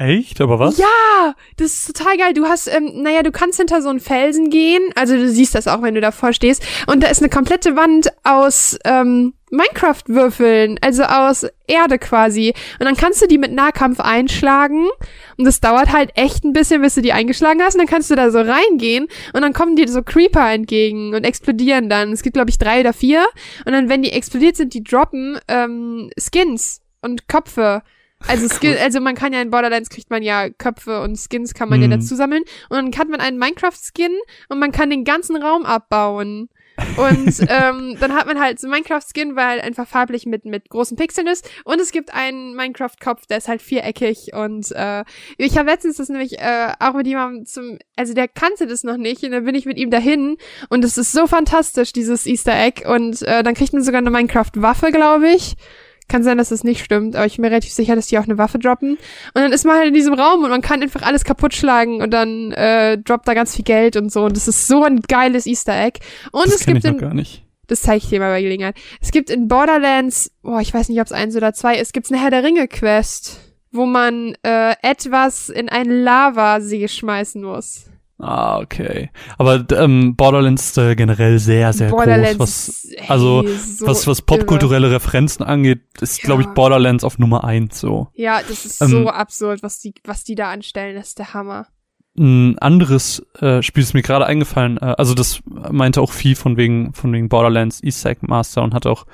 Echt? 0.00 0.40
Aber 0.40 0.58
was? 0.58 0.78
Ja, 0.78 1.34
das 1.58 1.72
ist 1.72 1.94
total 1.94 2.16
geil. 2.16 2.32
Du 2.32 2.46
hast, 2.46 2.74
ähm, 2.74 3.02
naja, 3.02 3.22
du 3.22 3.30
kannst 3.30 3.58
hinter 3.58 3.82
so 3.82 3.90
einen 3.90 4.00
Felsen 4.00 4.48
gehen. 4.48 4.80
Also 4.94 5.14
du 5.14 5.28
siehst 5.28 5.54
das 5.54 5.68
auch, 5.68 5.82
wenn 5.82 5.94
du 5.94 6.00
davor 6.00 6.32
stehst. 6.32 6.62
Und 6.86 7.02
da 7.02 7.08
ist 7.08 7.20
eine 7.20 7.28
komplette 7.28 7.76
Wand 7.76 8.10
aus 8.24 8.78
ähm, 8.86 9.34
Minecraft-Würfeln, 9.50 10.78
also 10.80 11.02
aus 11.02 11.46
Erde 11.66 11.98
quasi. 11.98 12.54
Und 12.78 12.86
dann 12.86 12.96
kannst 12.96 13.20
du 13.20 13.26
die 13.26 13.36
mit 13.36 13.52
Nahkampf 13.52 14.00
einschlagen. 14.00 14.88
Und 15.36 15.44
das 15.44 15.60
dauert 15.60 15.92
halt 15.92 16.12
echt 16.14 16.44
ein 16.44 16.54
bisschen, 16.54 16.80
bis 16.80 16.94
du 16.94 17.02
die 17.02 17.12
eingeschlagen 17.12 17.60
hast. 17.62 17.74
Und 17.74 17.80
dann 17.80 17.86
kannst 17.86 18.10
du 18.10 18.14
da 18.14 18.30
so 18.30 18.40
reingehen. 18.40 19.06
Und 19.34 19.42
dann 19.42 19.52
kommen 19.52 19.76
dir 19.76 19.86
so 19.86 20.02
Creeper 20.02 20.50
entgegen 20.50 21.14
und 21.14 21.24
explodieren 21.24 21.90
dann. 21.90 22.12
Es 22.12 22.22
gibt, 22.22 22.32
glaube 22.32 22.48
ich, 22.48 22.56
drei 22.56 22.80
oder 22.80 22.94
vier. 22.94 23.26
Und 23.66 23.72
dann, 23.72 23.90
wenn 23.90 24.00
die 24.00 24.12
explodiert 24.12 24.56
sind, 24.56 24.72
die 24.72 24.82
droppen 24.82 25.38
ähm, 25.46 26.10
Skins 26.18 26.80
und 27.02 27.28
Köpfe. 27.28 27.82
Also 28.28 28.48
Skin, 28.54 28.76
also 28.82 29.00
man 29.00 29.14
kann 29.14 29.32
ja 29.32 29.40
in 29.40 29.50
Borderlands 29.50 29.88
kriegt 29.88 30.10
man 30.10 30.22
ja 30.22 30.50
Köpfe 30.50 31.00
und 31.02 31.16
Skins 31.18 31.54
kann 31.54 31.68
man 31.68 31.80
ja 31.80 31.86
Mhm. 31.88 31.92
dazu 31.92 32.14
sammeln 32.14 32.42
und 32.68 32.76
dann 32.76 32.98
hat 32.98 33.08
man 33.08 33.20
einen 33.20 33.38
Minecraft-Skin 33.38 34.12
und 34.48 34.58
man 34.58 34.72
kann 34.72 34.90
den 34.90 35.04
ganzen 35.04 35.36
Raum 35.36 35.64
abbauen. 35.64 36.48
Und 36.96 37.34
ähm, 37.48 37.96
dann 38.00 38.14
hat 38.14 38.26
man 38.26 38.40
halt 38.40 38.58
so 38.58 38.66
Minecraft-Skin, 38.68 39.36
weil 39.36 39.60
einfach 39.60 39.86
farblich 39.86 40.24
mit 40.24 40.46
mit 40.46 40.70
großen 40.70 40.96
Pixeln 40.96 41.26
ist. 41.26 41.46
Und 41.64 41.78
es 41.78 41.92
gibt 41.92 42.14
einen 42.14 42.54
Minecraft-Kopf, 42.56 43.26
der 43.26 43.36
ist 43.38 43.48
halt 43.48 43.60
viereckig. 43.60 44.32
Und 44.32 44.70
äh, 44.72 45.04
ich 45.36 45.58
habe 45.58 45.68
letztens 45.70 45.98
das 45.98 46.08
nämlich 46.08 46.38
äh, 46.38 46.72
auch 46.78 46.94
mit 46.94 47.06
jemandem 47.06 47.44
zum, 47.44 47.78
also 47.96 48.14
der 48.14 48.28
kannte 48.28 48.66
das 48.66 48.82
noch 48.82 48.96
nicht. 48.96 49.22
Und 49.24 49.32
dann 49.32 49.44
bin 49.44 49.54
ich 49.54 49.66
mit 49.66 49.76
ihm 49.76 49.90
dahin. 49.90 50.38
Und 50.70 50.82
es 50.82 50.96
ist 50.96 51.12
so 51.12 51.26
fantastisch, 51.26 51.92
dieses 51.92 52.24
Easter 52.26 52.54
Egg. 52.58 52.86
Und 52.88 53.20
äh, 53.22 53.42
dann 53.42 53.54
kriegt 53.54 53.74
man 53.74 53.82
sogar 53.82 53.98
eine 53.98 54.10
Minecraft-Waffe, 54.10 54.90
glaube 54.90 55.28
ich. 55.28 55.56
Kann 56.10 56.24
sein, 56.24 56.38
dass 56.38 56.48
das 56.48 56.64
nicht 56.64 56.84
stimmt, 56.84 57.14
aber 57.14 57.24
ich 57.24 57.36
bin 57.36 57.42
mir 57.42 57.52
relativ 57.52 57.72
sicher, 57.72 57.94
dass 57.94 58.08
die 58.08 58.18
auch 58.18 58.24
eine 58.24 58.36
Waffe 58.36 58.58
droppen. 58.58 58.90
Und 58.92 58.98
dann 59.34 59.52
ist 59.52 59.64
man 59.64 59.76
halt 59.76 59.86
in 59.86 59.94
diesem 59.94 60.12
Raum 60.12 60.42
und 60.42 60.50
man 60.50 60.60
kann 60.60 60.82
einfach 60.82 61.02
alles 61.02 61.22
kaputt 61.22 61.54
schlagen 61.54 62.02
und 62.02 62.10
dann 62.10 62.50
äh, 62.50 62.98
droppt 62.98 63.28
da 63.28 63.34
ganz 63.34 63.54
viel 63.54 63.64
Geld 63.64 63.96
und 63.96 64.10
so. 64.10 64.24
Und 64.24 64.36
das 64.36 64.48
ist 64.48 64.66
so 64.66 64.82
ein 64.82 65.02
geiles 65.02 65.46
Easter 65.46 65.72
Egg. 65.72 66.00
Und 66.32 66.46
das 66.46 66.56
es 66.56 66.66
gibt 66.66 66.78
ich 66.78 66.84
in, 66.84 66.98
gar 66.98 67.14
nicht. 67.14 67.44
Das 67.68 67.82
zeige 67.82 67.98
ich 67.98 68.08
dir 68.08 68.18
mal 68.18 68.32
bei 68.32 68.42
Gelegenheit. 68.42 68.74
Es 69.00 69.12
gibt 69.12 69.30
in 69.30 69.46
Borderlands, 69.46 70.32
boah, 70.42 70.60
ich 70.60 70.74
weiß 70.74 70.88
nicht, 70.88 71.00
ob 71.00 71.06
es 71.06 71.12
eins 71.12 71.36
oder 71.36 71.54
zwei 71.54 71.78
ist, 71.78 71.92
gibt's 71.92 72.10
eine 72.10 72.20
Herr 72.20 72.30
der 72.30 72.42
Ringe 72.42 72.66
Quest, 72.66 73.38
wo 73.70 73.86
man 73.86 74.34
äh, 74.42 74.74
etwas 74.82 75.48
in 75.48 75.68
einen 75.68 76.02
Lavasee 76.02 76.88
schmeißen 76.88 77.40
muss. 77.40 77.84
Ah, 78.20 78.58
okay. 78.58 79.10
Aber 79.38 79.64
ähm, 79.72 80.14
Borderlands 80.16 80.66
ist 80.66 80.78
äh, 80.78 80.94
generell 80.94 81.38
sehr, 81.38 81.72
sehr 81.72 81.90
groß. 81.90 82.38
Was, 82.38 82.86
hey, 82.96 83.08
also, 83.08 83.46
so 83.46 83.86
was, 83.86 84.06
was 84.06 84.18
irre. 84.18 84.26
popkulturelle 84.26 84.90
Referenzen 84.90 85.44
angeht, 85.44 85.80
ist, 86.00 86.18
Ja. 86.22 86.26
glaube 86.26 86.42
ich, 86.42 86.48
Borderlands 86.48 87.02
auf 87.04 87.18
Nummer 87.18 87.44
eins 87.44 87.80
so. 87.80 88.08
Ja, 88.14 88.40
das 88.46 88.66
ist 88.66 88.82
Ähm, 88.82 88.88
so 88.88 89.08
absurd, 89.08 89.62
was 89.62 89.78
die, 89.78 89.94
was 90.04 90.24
die 90.24 90.34
da 90.34 90.50
anstellen, 90.50 90.96
das 90.96 91.08
ist 91.08 91.18
der 91.18 91.32
Hammer. 91.34 91.66
Ein 92.18 92.58
anderes 92.58 93.24
äh, 93.40 93.62
Spiel 93.62 93.82
ist 93.84 93.94
mir 93.94 94.02
gerade 94.02 94.26
eingefallen. 94.26 94.76
Äh, 94.78 94.94
also 94.98 95.14
das 95.14 95.40
meinte 95.46 96.00
auch 96.02 96.12
Vieh 96.12 96.34
von 96.34 96.56
wegen 96.56 96.92
von 96.92 97.12
wegen 97.12 97.28
Borderlands 97.28 97.80
Egg 97.82 98.18
Master 98.22 98.62
und 98.62 98.74
hat 98.74 98.84
auch 98.84 99.06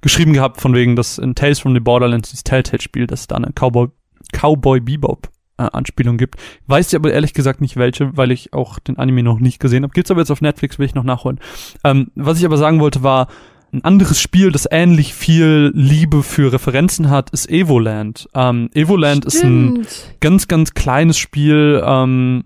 geschrieben 0.00 0.32
gehabt 0.32 0.60
von 0.60 0.72
wegen, 0.72 0.96
dass 0.96 1.18
in 1.18 1.34
Tales 1.34 1.58
from 1.58 1.74
the 1.74 1.80
Borderlands 1.80 2.30
dieses 2.30 2.44
Telltale-Spiel, 2.44 3.06
dass 3.08 3.22
es 3.22 3.26
da 3.26 3.36
eine 3.36 3.52
Cowboy 3.52 3.88
Cowboy 4.32 4.80
Bebop 4.80 5.28
äh, 5.58 5.68
Anspielung 5.72 6.16
gibt. 6.16 6.40
Weiß 6.66 6.88
ich 6.88 6.96
aber 6.96 7.12
ehrlich 7.12 7.34
gesagt 7.34 7.60
nicht 7.60 7.76
welche, 7.76 8.16
weil 8.16 8.30
ich 8.30 8.52
auch 8.52 8.78
den 8.78 8.98
Anime 8.98 9.22
noch 9.22 9.40
nicht 9.40 9.60
gesehen 9.60 9.82
habe. 9.82 9.92
Gibt's 9.92 10.10
aber 10.10 10.20
jetzt 10.20 10.30
auf 10.30 10.40
Netflix, 10.40 10.78
will 10.78 10.86
ich 10.86 10.94
noch 10.94 11.04
nachholen. 11.04 11.40
Ähm, 11.84 12.10
was 12.14 12.38
ich 12.38 12.44
aber 12.44 12.56
sagen 12.56 12.80
wollte 12.80 13.02
war, 13.02 13.28
ein 13.72 13.84
anderes 13.84 14.20
Spiel, 14.20 14.52
das 14.52 14.68
ähnlich 14.70 15.14
viel 15.14 15.72
Liebe 15.74 16.22
für 16.22 16.52
Referenzen 16.52 17.10
hat, 17.10 17.30
ist 17.30 17.50
Evoland. 17.50 18.28
Ähm, 18.34 18.70
Evoland 18.72 19.24
ist 19.24 19.42
ein 19.42 19.84
Stimmt. 19.84 20.16
ganz, 20.20 20.48
ganz 20.48 20.74
kleines 20.74 21.18
Spiel, 21.18 21.82
ähm, 21.84 22.44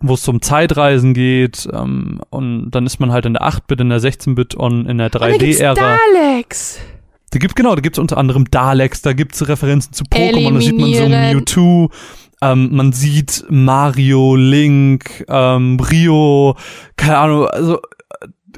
wo 0.00 0.14
es 0.14 0.26
um 0.26 0.40
Zeitreisen 0.40 1.12
geht 1.12 1.68
ähm, 1.72 2.20
und 2.30 2.70
dann 2.70 2.86
ist 2.86 2.98
man 2.98 3.12
halt 3.12 3.26
in 3.26 3.34
der 3.34 3.42
8-Bit, 3.42 3.80
in 3.80 3.90
der 3.90 4.00
16-Bit 4.00 4.54
und 4.54 4.86
in 4.86 4.98
der 4.98 5.06
Und 5.06 5.20
da 5.20 5.30
gibt's 5.36 5.60
3D-Ära. 5.60 5.98
Da 7.30 7.38
gibt 7.38 7.56
genau, 7.56 7.74
da 7.74 7.80
gibt's 7.80 7.98
unter 7.98 8.16
anderem 8.16 8.50
Daleks, 8.50 9.02
da 9.02 9.12
gibt's 9.12 9.46
Referenzen 9.46 9.92
zu 9.92 10.04
Pokémon, 10.04 10.54
da 10.54 10.60
sieht 10.60 10.78
man 10.78 10.94
so. 10.94 11.08
Mewtwo, 11.08 11.90
ähm, 12.40 12.68
man 12.74 12.92
sieht 12.92 13.44
Mario, 13.48 14.34
Link, 14.36 15.24
ähm, 15.28 15.78
Rio, 15.80 16.56
keine 16.96 17.18
Ahnung, 17.18 17.46
also 17.48 17.80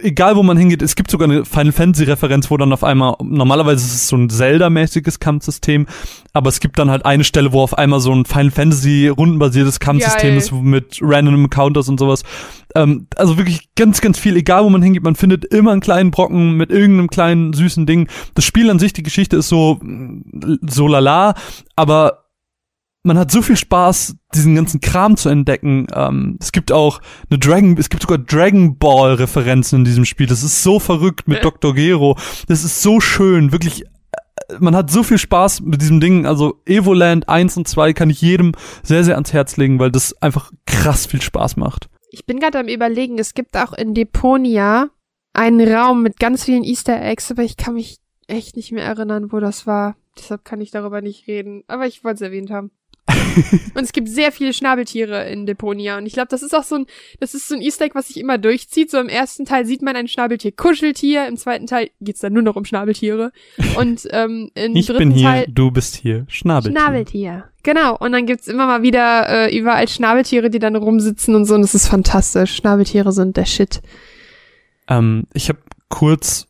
egal 0.00 0.36
wo 0.36 0.42
man 0.42 0.56
hingeht, 0.56 0.82
es 0.82 0.94
gibt 0.94 1.10
sogar 1.10 1.28
eine 1.28 1.44
Final 1.44 1.72
Fantasy 1.72 2.04
Referenz, 2.04 2.50
wo 2.50 2.56
dann 2.56 2.72
auf 2.72 2.84
einmal 2.84 3.16
normalerweise 3.22 3.84
ist 3.84 3.94
es 3.94 4.08
so 4.08 4.16
ein 4.16 4.30
Zelda-mäßiges 4.30 5.20
Kampfsystem, 5.20 5.86
aber 6.32 6.48
es 6.48 6.60
gibt 6.60 6.78
dann 6.78 6.90
halt 6.90 7.04
eine 7.04 7.24
Stelle, 7.24 7.52
wo 7.52 7.62
auf 7.62 7.76
einmal 7.76 8.00
so 8.00 8.12
ein 8.12 8.24
Final 8.24 8.50
Fantasy 8.50 9.08
rundenbasiertes 9.08 9.80
Kampfsystem 9.80 10.30
Geil. 10.30 10.38
ist 10.38 10.52
mit 10.52 10.98
random 11.00 11.50
Counters 11.50 11.88
und 11.88 11.98
sowas. 11.98 12.22
Ähm, 12.74 13.06
also 13.16 13.36
wirklich 13.36 13.70
ganz, 13.74 14.00
ganz 14.00 14.18
viel, 14.18 14.36
egal 14.36 14.64
wo 14.64 14.70
man 14.70 14.82
hingeht, 14.82 15.02
man 15.02 15.16
findet 15.16 15.44
immer 15.44 15.72
einen 15.72 15.80
kleinen 15.80 16.10
Brocken 16.10 16.56
mit 16.56 16.70
irgendeinem 16.70 17.08
kleinen 17.08 17.52
süßen 17.52 17.86
Ding. 17.86 18.08
Das 18.34 18.44
Spiel 18.44 18.70
an 18.70 18.78
sich, 18.78 18.92
die 18.92 19.02
Geschichte 19.02 19.36
ist 19.36 19.48
so, 19.48 19.80
so 20.62 20.86
lala, 20.86 21.34
aber 21.76 22.29
man 23.02 23.18
hat 23.18 23.30
so 23.30 23.40
viel 23.42 23.56
Spaß, 23.56 24.16
diesen 24.34 24.54
ganzen 24.54 24.80
Kram 24.80 25.16
zu 25.16 25.28
entdecken. 25.28 25.86
Ähm, 25.94 26.36
es 26.40 26.52
gibt 26.52 26.70
auch 26.70 27.00
eine 27.30 27.38
Dragon, 27.38 27.76
es 27.78 27.88
gibt 27.88 28.02
sogar 28.02 28.18
Dragon 28.18 28.76
Ball 28.78 29.14
Referenzen 29.14 29.80
in 29.80 29.84
diesem 29.84 30.04
Spiel. 30.04 30.26
Das 30.26 30.42
ist 30.42 30.62
so 30.62 30.78
verrückt 30.78 31.26
mit. 31.26 31.42
Dr. 31.44 31.74
Gero. 31.74 32.16
Das 32.48 32.64
ist 32.64 32.82
so 32.82 33.00
schön, 33.00 33.52
wirklich. 33.52 33.84
äh, 33.84 34.56
Man 34.58 34.76
hat 34.76 34.90
so 34.90 35.02
viel 35.02 35.18
Spaß 35.18 35.62
mit 35.62 35.80
diesem 35.80 36.00
Ding. 36.00 36.26
Also 36.26 36.60
Evoland 36.66 37.28
1 37.28 37.56
und 37.56 37.68
2 37.68 37.92
kann 37.94 38.10
ich 38.10 38.20
jedem 38.20 38.52
sehr, 38.82 39.02
sehr 39.04 39.14
ans 39.14 39.32
Herz 39.32 39.56
legen, 39.56 39.78
weil 39.78 39.90
das 39.90 40.20
einfach 40.20 40.52
krass 40.66 41.06
viel 41.06 41.22
Spaß 41.22 41.56
macht. 41.56 41.88
Ich 42.10 42.26
bin 42.26 42.38
gerade 42.38 42.58
am 42.58 42.68
überlegen, 42.68 43.18
es 43.18 43.34
gibt 43.34 43.56
auch 43.56 43.72
in 43.72 43.94
Deponia 43.94 44.90
einen 45.32 45.66
Raum 45.72 46.02
mit 46.02 46.18
ganz 46.18 46.44
vielen 46.44 46.64
Easter 46.64 47.00
Eggs, 47.00 47.30
aber 47.30 47.44
ich 47.44 47.56
kann 47.56 47.74
mich 47.74 47.98
echt 48.26 48.56
nicht 48.56 48.72
mehr 48.72 48.84
erinnern, 48.84 49.32
wo 49.32 49.38
das 49.40 49.66
war. 49.66 49.96
Deshalb 50.18 50.44
kann 50.44 50.60
ich 50.60 50.70
darüber 50.72 51.00
nicht 51.02 51.28
reden. 51.28 51.62
Aber 51.68 51.86
ich 51.86 52.02
wollte 52.04 52.16
es 52.16 52.20
erwähnt 52.22 52.50
haben. 52.50 52.72
und 53.74 53.82
es 53.82 53.92
gibt 53.92 54.08
sehr 54.08 54.32
viele 54.32 54.52
Schnabeltiere 54.52 55.28
in 55.28 55.46
Deponia. 55.46 55.98
Und 55.98 56.06
ich 56.06 56.12
glaube, 56.12 56.28
das 56.28 56.42
ist 56.42 56.54
auch 56.54 56.62
so 56.62 56.76
ein, 56.76 56.86
das 57.18 57.34
ist 57.34 57.48
so 57.48 57.54
ein 57.54 57.62
Easter 57.62 57.84
Egg, 57.84 57.94
was 57.94 58.08
sich 58.08 58.18
immer 58.18 58.38
durchzieht. 58.38 58.90
So 58.90 58.98
im 58.98 59.08
ersten 59.08 59.44
Teil 59.44 59.66
sieht 59.66 59.82
man 59.82 59.96
ein 59.96 60.08
Schnabeltier-Kuscheltier, 60.08 61.26
im 61.26 61.36
zweiten 61.36 61.66
Teil 61.66 61.90
geht's 62.00 62.20
dann 62.20 62.32
nur 62.32 62.42
noch 62.42 62.56
um 62.56 62.64
Schnabeltiere. 62.64 63.32
Und 63.76 64.06
ähm, 64.10 64.50
im 64.54 64.76
Ich 64.76 64.86
dritten 64.86 64.98
bin 64.98 65.10
hier, 65.12 65.28
Teil 65.28 65.46
du 65.48 65.70
bist 65.70 65.96
hier. 65.96 66.26
Schnabeltier. 66.28 66.80
Schnabeltier. 66.80 67.44
Genau. 67.62 67.96
Und 67.96 68.12
dann 68.12 68.26
gibt's 68.26 68.48
immer 68.48 68.66
mal 68.66 68.82
wieder 68.82 69.28
äh, 69.28 69.56
überall 69.56 69.88
Schnabeltiere, 69.88 70.50
die 70.50 70.58
dann 70.58 70.76
rumsitzen 70.76 71.34
und 71.34 71.44
so. 71.44 71.54
Und 71.54 71.62
das 71.62 71.74
ist 71.74 71.88
fantastisch. 71.88 72.54
Schnabeltiere 72.56 73.12
sind 73.12 73.36
der 73.36 73.44
Shit. 73.44 73.82
Ähm, 74.88 75.26
ich 75.34 75.48
habe 75.48 75.60
kurz, 75.88 76.46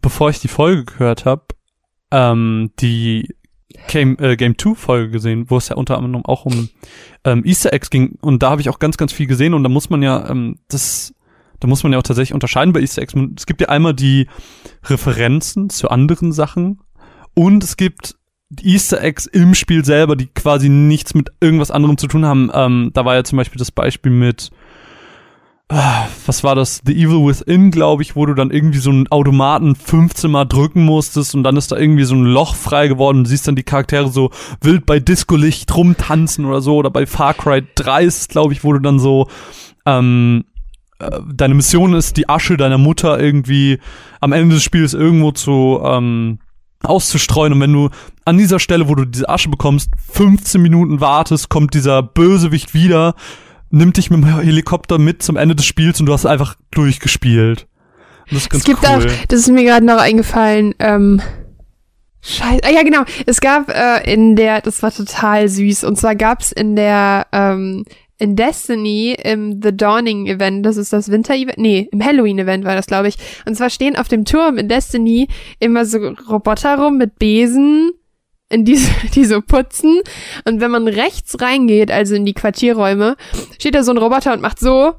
bevor 0.00 0.30
ich 0.30 0.40
die 0.40 0.48
Folge 0.48 0.84
gehört 0.84 1.24
habe, 1.24 1.46
ähm, 2.10 2.70
die 2.80 3.34
Game, 3.88 4.16
äh, 4.18 4.36
Game 4.36 4.56
2 4.58 4.74
Folge 4.74 5.10
gesehen, 5.10 5.46
wo 5.48 5.56
es 5.56 5.68
ja 5.68 5.76
unter 5.76 5.96
anderem 5.98 6.24
auch 6.24 6.44
um 6.44 6.68
ähm, 7.24 7.44
Easter 7.44 7.72
Eggs 7.72 7.90
ging 7.90 8.16
und 8.20 8.42
da 8.42 8.50
habe 8.50 8.60
ich 8.60 8.68
auch 8.68 8.78
ganz, 8.78 8.96
ganz 8.96 9.12
viel 9.12 9.26
gesehen 9.26 9.54
und 9.54 9.62
da 9.62 9.68
muss 9.68 9.90
man 9.90 10.02
ja 10.02 10.28
ähm, 10.28 10.58
das 10.68 11.14
da 11.60 11.68
muss 11.68 11.84
man 11.84 11.92
ja 11.92 11.98
auch 12.00 12.02
tatsächlich 12.02 12.34
unterscheiden 12.34 12.72
bei 12.72 12.80
Easter 12.80 13.02
Eggs. 13.02 13.14
Es 13.36 13.46
gibt 13.46 13.60
ja 13.60 13.68
einmal 13.68 13.94
die 13.94 14.26
Referenzen 14.84 15.70
zu 15.70 15.90
anderen 15.90 16.32
Sachen 16.32 16.80
und 17.34 17.62
es 17.62 17.76
gibt 17.76 18.16
Easter 18.60 19.02
Eggs 19.02 19.26
im 19.26 19.54
Spiel 19.54 19.84
selber, 19.84 20.16
die 20.16 20.26
quasi 20.26 20.68
nichts 20.68 21.14
mit 21.14 21.30
irgendwas 21.40 21.70
anderem 21.70 21.96
zu 21.98 22.06
tun 22.06 22.26
haben. 22.26 22.50
Ähm, 22.52 22.90
da 22.94 23.04
war 23.04 23.14
ja 23.14 23.24
zum 23.24 23.36
Beispiel 23.36 23.58
das 23.58 23.70
Beispiel 23.70 24.12
mit 24.12 24.50
was 26.26 26.44
war 26.44 26.54
das? 26.54 26.82
The 26.84 26.92
Evil 26.92 27.26
Within, 27.26 27.70
glaube 27.70 28.02
ich, 28.02 28.16
wo 28.16 28.26
du 28.26 28.34
dann 28.34 28.50
irgendwie 28.50 28.78
so 28.78 28.90
einen 28.90 29.08
Automaten 29.08 29.74
15 29.74 30.30
Mal 30.30 30.44
drücken 30.44 30.84
musstest 30.84 31.34
und 31.34 31.42
dann 31.42 31.56
ist 31.56 31.72
da 31.72 31.76
irgendwie 31.76 32.04
so 32.04 32.14
ein 32.14 32.24
Loch 32.24 32.54
frei 32.54 32.88
geworden. 32.88 33.24
Du 33.24 33.30
siehst 33.30 33.48
dann 33.48 33.56
die 33.56 33.62
Charaktere 33.62 34.08
so 34.08 34.30
wild 34.60 34.86
bei 34.86 35.00
Discolicht 35.00 35.74
rumtanzen 35.74 36.44
oder 36.44 36.60
so. 36.60 36.76
Oder 36.76 36.90
bei 36.90 37.06
Far 37.06 37.34
Cry 37.34 37.62
3 37.74 38.04
ist 38.04 38.28
glaube 38.30 38.52
ich, 38.52 38.64
wo 38.64 38.72
du 38.72 38.80
dann 38.80 38.98
so 38.98 39.28
ähm, 39.86 40.44
äh, 40.98 41.20
deine 41.32 41.54
Mission 41.54 41.94
ist, 41.94 42.16
die 42.16 42.28
Asche 42.28 42.56
deiner 42.56 42.78
Mutter 42.78 43.18
irgendwie 43.18 43.78
am 44.20 44.32
Ende 44.32 44.56
des 44.56 44.64
Spiels 44.64 44.94
irgendwo 44.94 45.32
zu 45.32 45.80
ähm, 45.84 46.38
auszustreuen 46.82 47.52
und 47.52 47.60
wenn 47.60 47.72
du 47.72 47.90
an 48.24 48.38
dieser 48.38 48.58
Stelle, 48.58 48.88
wo 48.88 48.94
du 48.94 49.04
diese 49.04 49.28
Asche 49.28 49.48
bekommst, 49.48 49.90
15 50.10 50.60
Minuten 50.60 51.00
wartest, 51.00 51.48
kommt 51.48 51.74
dieser 51.74 52.02
Bösewicht 52.02 52.74
wieder, 52.74 53.14
nimmt 53.72 53.96
dich 53.96 54.10
mit 54.10 54.22
dem 54.22 54.40
Helikopter 54.40 54.98
mit 54.98 55.22
zum 55.22 55.36
Ende 55.36 55.56
des 55.56 55.66
Spiels 55.66 55.98
und 55.98 56.06
du 56.06 56.12
hast 56.12 56.26
einfach 56.26 56.54
durchgespielt. 56.70 57.66
Und 58.30 58.34
das 58.34 58.42
ist 58.42 58.50
ganz 58.50 58.62
es 58.62 58.66
gibt 58.66 58.82
cool. 58.82 58.88
auch, 58.88 59.26
das 59.28 59.40
ist 59.40 59.48
mir 59.48 59.64
gerade 59.64 59.84
noch 59.84 59.98
eingefallen, 59.98 60.74
ähm, 60.78 61.20
Scheiße. 62.24 62.60
Ah 62.62 62.70
ja, 62.70 62.84
genau. 62.84 63.02
Es 63.26 63.40
gab 63.40 63.68
äh, 63.68 64.12
in 64.12 64.36
der, 64.36 64.60
das 64.60 64.80
war 64.82 64.92
total 64.92 65.48
süß. 65.48 65.82
Und 65.82 65.98
zwar 65.98 66.14
gab's 66.14 66.52
in 66.52 66.76
der, 66.76 67.26
ähm, 67.32 67.84
in 68.18 68.36
Destiny 68.36 69.16
im 69.20 69.60
The 69.60 69.76
Dawning 69.76 70.28
Event, 70.28 70.64
das 70.64 70.76
ist 70.76 70.92
das 70.92 71.10
Winter-Event, 71.10 71.58
nee, 71.58 71.88
im 71.90 72.04
Halloween-Event 72.04 72.64
war 72.64 72.76
das, 72.76 72.86
glaube 72.86 73.08
ich. 73.08 73.16
Und 73.46 73.56
zwar 73.56 73.68
stehen 73.68 73.96
auf 73.96 74.06
dem 74.06 74.24
Turm 74.24 74.58
in 74.58 74.68
Destiny 74.68 75.26
immer 75.58 75.84
so 75.84 75.98
Roboter 76.30 76.78
rum 76.78 76.98
mit 76.98 77.18
Besen, 77.18 77.90
in 78.52 78.64
diese, 78.64 78.90
die 79.14 79.24
so 79.24 79.40
putzen. 79.40 80.00
Und 80.44 80.60
wenn 80.60 80.70
man 80.70 80.86
rechts 80.86 81.40
reingeht, 81.40 81.90
also 81.90 82.14
in 82.14 82.24
die 82.24 82.34
Quartierräume, 82.34 83.16
steht 83.58 83.74
da 83.74 83.82
so 83.82 83.92
ein 83.92 83.98
Roboter 83.98 84.32
und 84.32 84.42
macht 84.42 84.60
so. 84.60 84.94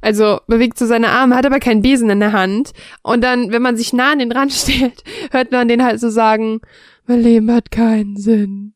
Also 0.00 0.40
bewegt 0.46 0.78
so 0.78 0.86
seine 0.86 1.08
Arme, 1.08 1.34
hat 1.34 1.44
aber 1.44 1.58
keinen 1.58 1.82
Besen 1.82 2.08
in 2.08 2.20
der 2.20 2.32
Hand. 2.32 2.70
Und 3.02 3.24
dann, 3.24 3.50
wenn 3.50 3.62
man 3.62 3.76
sich 3.76 3.92
nah 3.92 4.12
an 4.12 4.20
den 4.20 4.30
Rand 4.30 4.52
stellt, 4.54 5.02
hört 5.32 5.50
man 5.50 5.66
den 5.66 5.82
halt 5.82 5.98
so 5.98 6.08
sagen, 6.08 6.60
mein 7.06 7.22
Leben 7.22 7.52
hat 7.52 7.70
keinen 7.70 8.16
Sinn. 8.16 8.74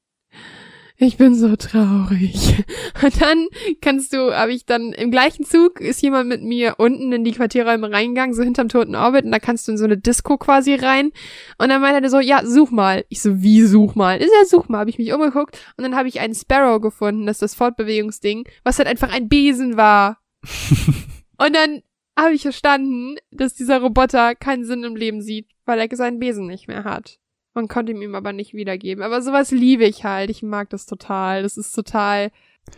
Ich 1.05 1.17
bin 1.17 1.35
so 1.35 1.57
traurig. 1.57 2.65
Und 3.03 3.21
dann 3.21 3.49
kannst 3.81 4.13
du, 4.13 4.33
habe 4.37 4.53
ich 4.53 4.67
dann 4.67 4.93
im 4.93 5.11
gleichen 5.11 5.45
Zug 5.45 5.81
ist 5.81 6.01
jemand 6.01 6.29
mit 6.29 6.45
mir 6.45 6.77
unten 6.79 7.13
in 7.13 7.25
die 7.25 7.33
Quartierräume 7.33 7.91
reingegangen, 7.91 8.37
so 8.37 8.45
hinterm 8.45 8.69
toten 8.69 8.95
Orbit, 8.95 9.25
und 9.25 9.33
da 9.33 9.41
kannst 9.41 9.67
du 9.67 9.73
in 9.73 9.79
so 9.79 9.85
eine 9.85 9.99
Disco 9.99 10.39
quasi 10.39 10.77
rein. 10.77 11.11
Und 11.59 11.71
dann 11.71 11.81
meinte 11.81 12.05
er 12.05 12.09
so, 12.09 12.21
ja, 12.21 12.47
such 12.47 12.71
mal. 12.71 13.05
Ich 13.09 13.21
so, 13.21 13.43
wie 13.43 13.63
such 13.63 13.97
mal? 13.97 14.19
Ist 14.19 14.31
ja, 14.33 14.47
such 14.47 14.69
mal. 14.69 14.79
Habe 14.79 14.91
ich 14.91 14.99
mich 14.99 15.13
umgeguckt 15.13 15.59
und 15.77 15.83
dann 15.83 15.97
habe 15.97 16.07
ich 16.07 16.21
einen 16.21 16.37
Sparrow 16.37 16.81
gefunden, 16.81 17.27
das 17.27 17.39
ist 17.39 17.43
das 17.43 17.55
Fortbewegungsding, 17.57 18.45
was 18.63 18.79
halt 18.79 18.87
einfach 18.87 19.13
ein 19.13 19.29
Besen 19.29 19.77
war. 19.77 20.19
und 21.37 21.53
dann 21.53 21.83
habe 22.17 22.35
ich 22.35 22.43
verstanden, 22.43 23.17
dass 23.33 23.55
dieser 23.55 23.81
Roboter 23.81 24.37
keinen 24.37 24.65
Sinn 24.65 24.85
im 24.85 24.95
Leben 24.95 25.21
sieht, 25.21 25.49
weil 25.65 25.81
er 25.81 25.97
seinen 25.97 26.21
Besen 26.21 26.47
nicht 26.47 26.69
mehr 26.69 26.85
hat. 26.85 27.19
Man 27.55 27.69
konnte 27.69 27.93
ihm 27.93 28.15
aber 28.15 28.33
nicht 28.33 28.55
wiedergeben. 28.55 29.05
Aber 29.05 29.23
sowas 29.23 29.51
liebe 29.51 29.85
ich 29.85 30.05
halt. 30.05 30.31
Ich 30.31 30.43
mag 30.43 30.71
das 30.71 30.87
total. 30.87 31.43
Das 31.43 31.57
ist 31.57 31.73
total, 31.73 32.31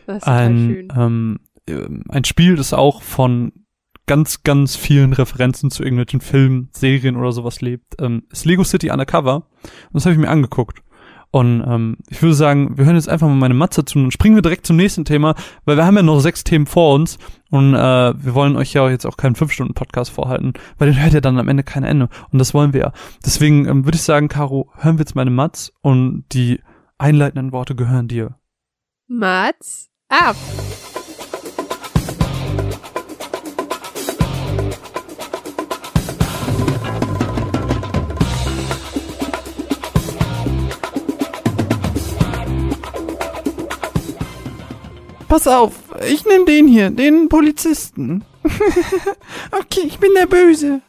das 0.06 0.18
ist 0.18 0.24
total 0.24 0.46
ein, 0.46 0.68
schön. 0.68 0.92
ähm, 0.96 1.40
ähm, 1.66 2.04
ein 2.08 2.24
Spiel, 2.24 2.56
das 2.56 2.72
auch 2.72 3.02
von 3.02 3.52
ganz, 4.06 4.42
ganz 4.42 4.76
vielen 4.76 5.12
Referenzen 5.12 5.70
zu 5.70 5.82
irgendwelchen 5.82 6.20
Filmen, 6.20 6.68
Serien 6.72 7.16
oder 7.16 7.32
sowas 7.32 7.60
lebt, 7.60 7.94
ähm, 8.00 8.24
ist 8.30 8.44
Lego 8.44 8.64
City 8.64 8.90
Undercover. 8.90 9.46
Und 9.62 9.94
das 9.94 10.04
habe 10.04 10.14
ich 10.14 10.20
mir 10.20 10.28
angeguckt. 10.28 10.82
Und 11.34 11.64
ähm, 11.66 11.96
ich 12.08 12.22
würde 12.22 12.36
sagen, 12.36 12.78
wir 12.78 12.84
hören 12.84 12.94
jetzt 12.94 13.08
einfach 13.08 13.26
mal 13.26 13.34
meine 13.34 13.54
Matze 13.54 13.84
zu 13.84 13.98
und 13.98 14.12
springen 14.12 14.36
wir 14.36 14.42
direkt 14.42 14.68
zum 14.68 14.76
nächsten 14.76 15.04
Thema, 15.04 15.34
weil 15.64 15.76
wir 15.76 15.84
haben 15.84 15.96
ja 15.96 16.04
noch 16.04 16.20
sechs 16.20 16.44
Themen 16.44 16.64
vor 16.64 16.94
uns 16.94 17.18
und 17.50 17.74
äh, 17.74 17.78
wir 18.24 18.34
wollen 18.36 18.56
euch 18.56 18.72
ja 18.72 18.88
jetzt 18.88 19.04
auch 19.04 19.16
keinen 19.16 19.34
fünf 19.34 19.50
Stunden 19.50 19.74
Podcast 19.74 20.12
vorhalten, 20.12 20.52
weil 20.78 20.92
den 20.92 21.02
hört 21.02 21.12
ja 21.12 21.20
dann 21.20 21.36
am 21.40 21.48
Ende 21.48 21.64
kein 21.64 21.82
Ende 21.82 22.08
und 22.30 22.38
das 22.38 22.54
wollen 22.54 22.72
wir 22.72 22.80
ja. 22.80 22.92
Deswegen 23.26 23.66
ähm, 23.66 23.84
würde 23.84 23.96
ich 23.96 24.02
sagen, 24.02 24.28
Caro, 24.28 24.70
hören 24.76 24.96
wir 24.96 25.00
jetzt 25.02 25.16
meine 25.16 25.32
Matz 25.32 25.72
und 25.80 26.24
die 26.30 26.60
einleitenden 26.98 27.50
Worte 27.50 27.74
gehören 27.74 28.06
dir. 28.06 28.36
Mats 29.08 29.90
ab. 30.08 30.36
Pass 45.28 45.46
auf, 45.46 45.72
ich 46.08 46.24
nehme 46.24 46.44
den 46.44 46.68
hier, 46.68 46.90
den 46.90 47.28
Polizisten. 47.28 48.24
okay, 49.52 49.82
ich 49.86 49.98
bin 49.98 50.10
der 50.16 50.26
Böse. 50.26 50.80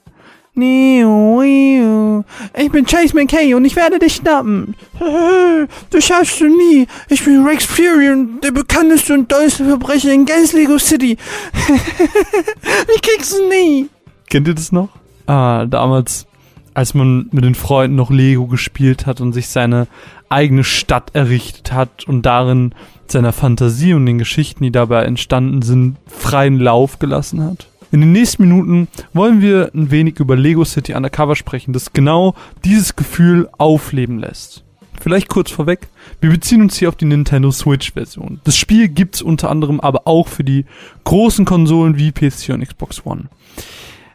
Neo, 0.57 1.41
neo. 1.41 2.23
Ich 2.57 2.71
bin 2.71 2.85
Chase 2.85 3.13
McKay 3.13 3.53
und 3.55 3.65
ich 3.65 3.75
werde 3.75 3.99
dich 3.99 4.15
schnappen. 4.15 4.75
Du 5.89 6.01
schaffst 6.01 6.41
du 6.41 6.47
nie. 6.47 6.87
Ich 7.09 7.23
bin 7.23 7.45
Rex 7.45 7.65
Fury 7.65 8.09
und 8.09 8.41
der 8.41 8.51
bekannteste 8.51 9.13
und 9.13 9.31
dollste 9.31 9.65
Verbrecher 9.65 10.11
in 10.11 10.25
ganz 10.25 10.53
Lego 10.53 10.77
City. 10.77 11.17
ich 12.95 13.01
kriegst 13.01 13.33
du 13.33 13.49
nie. 13.49 13.89
Kennt 14.29 14.47
ihr 14.47 14.53
das 14.53 14.71
noch? 14.71 14.89
Ah, 15.27 15.65
damals, 15.65 16.25
als 16.73 16.93
man 16.93 17.29
mit 17.31 17.43
den 17.43 17.55
Freunden 17.55 17.95
noch 17.95 18.11
Lego 18.11 18.47
gespielt 18.47 19.05
hat 19.05 19.21
und 19.21 19.33
sich 19.33 19.47
seine 19.47 19.87
eigene 20.29 20.63
Stadt 20.63 21.11
errichtet 21.13 21.71
hat 21.71 22.07
und 22.07 22.23
darin 22.23 22.73
seiner 23.07 23.33
Fantasie 23.33 23.93
und 23.93 24.05
den 24.05 24.17
Geschichten, 24.17 24.63
die 24.63 24.71
dabei 24.71 25.03
entstanden 25.03 25.61
sind, 25.61 25.97
freien 26.07 26.59
Lauf 26.59 26.99
gelassen 26.99 27.43
hat. 27.43 27.67
In 27.91 28.01
den 28.01 28.11
nächsten 28.11 28.43
Minuten 28.43 28.87
wollen 29.13 29.41
wir 29.41 29.71
ein 29.73 29.91
wenig 29.91 30.19
über 30.19 30.35
Lego 30.35 30.65
City 30.65 30.93
Undercover 30.93 31.35
sprechen, 31.35 31.71
das 31.71 31.93
genau 31.93 32.35
dieses 32.63 32.95
Gefühl 32.95 33.47
aufleben 33.57 34.19
lässt. 34.19 34.63
Vielleicht 34.99 35.29
kurz 35.29 35.51
vorweg, 35.51 35.87
wir 36.19 36.29
beziehen 36.29 36.61
uns 36.61 36.77
hier 36.77 36.89
auf 36.89 36.95
die 36.95 37.05
Nintendo 37.05 37.51
Switch 37.51 37.93
Version. 37.93 38.41
Das 38.43 38.57
Spiel 38.57 38.87
gibt's 38.87 39.21
unter 39.21 39.49
anderem 39.49 39.79
aber 39.79 40.07
auch 40.07 40.27
für 40.27 40.43
die 40.43 40.65
großen 41.03 41.45
Konsolen 41.45 41.97
wie 41.97 42.11
PC 42.11 42.49
und 42.49 42.67
Xbox 42.67 43.05
One. 43.05 43.25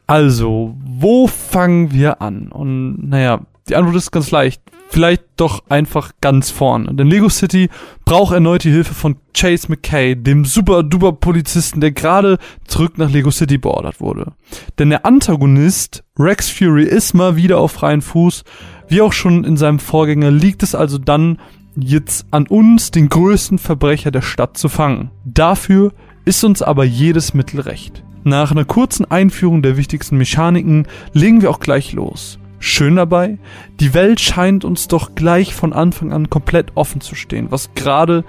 Also, 0.06 0.76
wo 0.84 1.28
fangen 1.28 1.92
wir 1.92 2.20
an? 2.20 2.48
Und 2.48 3.08
naja, 3.08 3.42
die 3.70 3.76
Antwort 3.76 3.96
ist 3.96 4.10
ganz 4.10 4.30
leicht. 4.30 4.60
Vielleicht 4.88 5.22
doch 5.36 5.62
einfach 5.68 6.10
ganz 6.20 6.50
vorne. 6.50 6.92
Denn 6.92 7.06
Lego 7.06 7.28
City 7.28 7.68
braucht 8.04 8.34
erneut 8.34 8.64
die 8.64 8.72
Hilfe 8.72 8.92
von 8.92 9.16
Chase 9.32 9.68
McKay, 9.68 10.16
dem 10.16 10.44
super 10.44 10.82
duper 10.82 11.12
Polizisten, 11.12 11.80
der 11.80 11.92
gerade 11.92 12.38
zurück 12.66 12.98
nach 12.98 13.08
Lego 13.08 13.30
City 13.30 13.56
beordert 13.56 14.00
wurde. 14.00 14.32
Denn 14.80 14.90
der 14.90 15.06
Antagonist, 15.06 16.02
Rex 16.18 16.50
Fury, 16.50 16.82
ist 16.82 17.14
mal 17.14 17.36
wieder 17.36 17.58
auf 17.58 17.70
freien 17.70 18.02
Fuß. 18.02 18.42
Wie 18.88 19.00
auch 19.00 19.12
schon 19.12 19.44
in 19.44 19.56
seinem 19.56 19.78
Vorgänger 19.78 20.32
liegt 20.32 20.64
es 20.64 20.74
also 20.74 20.98
dann 20.98 21.38
jetzt 21.76 22.26
an 22.32 22.48
uns, 22.48 22.90
den 22.90 23.08
größten 23.08 23.58
Verbrecher 23.58 24.10
der 24.10 24.22
Stadt 24.22 24.58
zu 24.58 24.68
fangen. 24.68 25.12
Dafür 25.24 25.92
ist 26.24 26.42
uns 26.42 26.62
aber 26.62 26.84
jedes 26.84 27.32
Mittel 27.32 27.60
recht. 27.60 28.02
Nach 28.24 28.50
einer 28.50 28.64
kurzen 28.64 29.08
Einführung 29.08 29.62
der 29.62 29.76
wichtigsten 29.76 30.16
Mechaniken 30.16 30.88
legen 31.12 31.42
wir 31.42 31.50
auch 31.50 31.60
gleich 31.60 31.92
los. 31.92 32.40
Schön 32.62 32.96
dabei, 32.96 33.38
die 33.80 33.94
Welt 33.94 34.20
scheint 34.20 34.66
uns 34.66 34.86
doch 34.86 35.14
gleich 35.14 35.54
von 35.54 35.72
Anfang 35.72 36.12
an 36.12 36.28
komplett 36.28 36.72
offen 36.76 37.00
zu 37.00 37.14
stehen, 37.14 37.46
was 37.50 37.70
gerade 37.74 38.22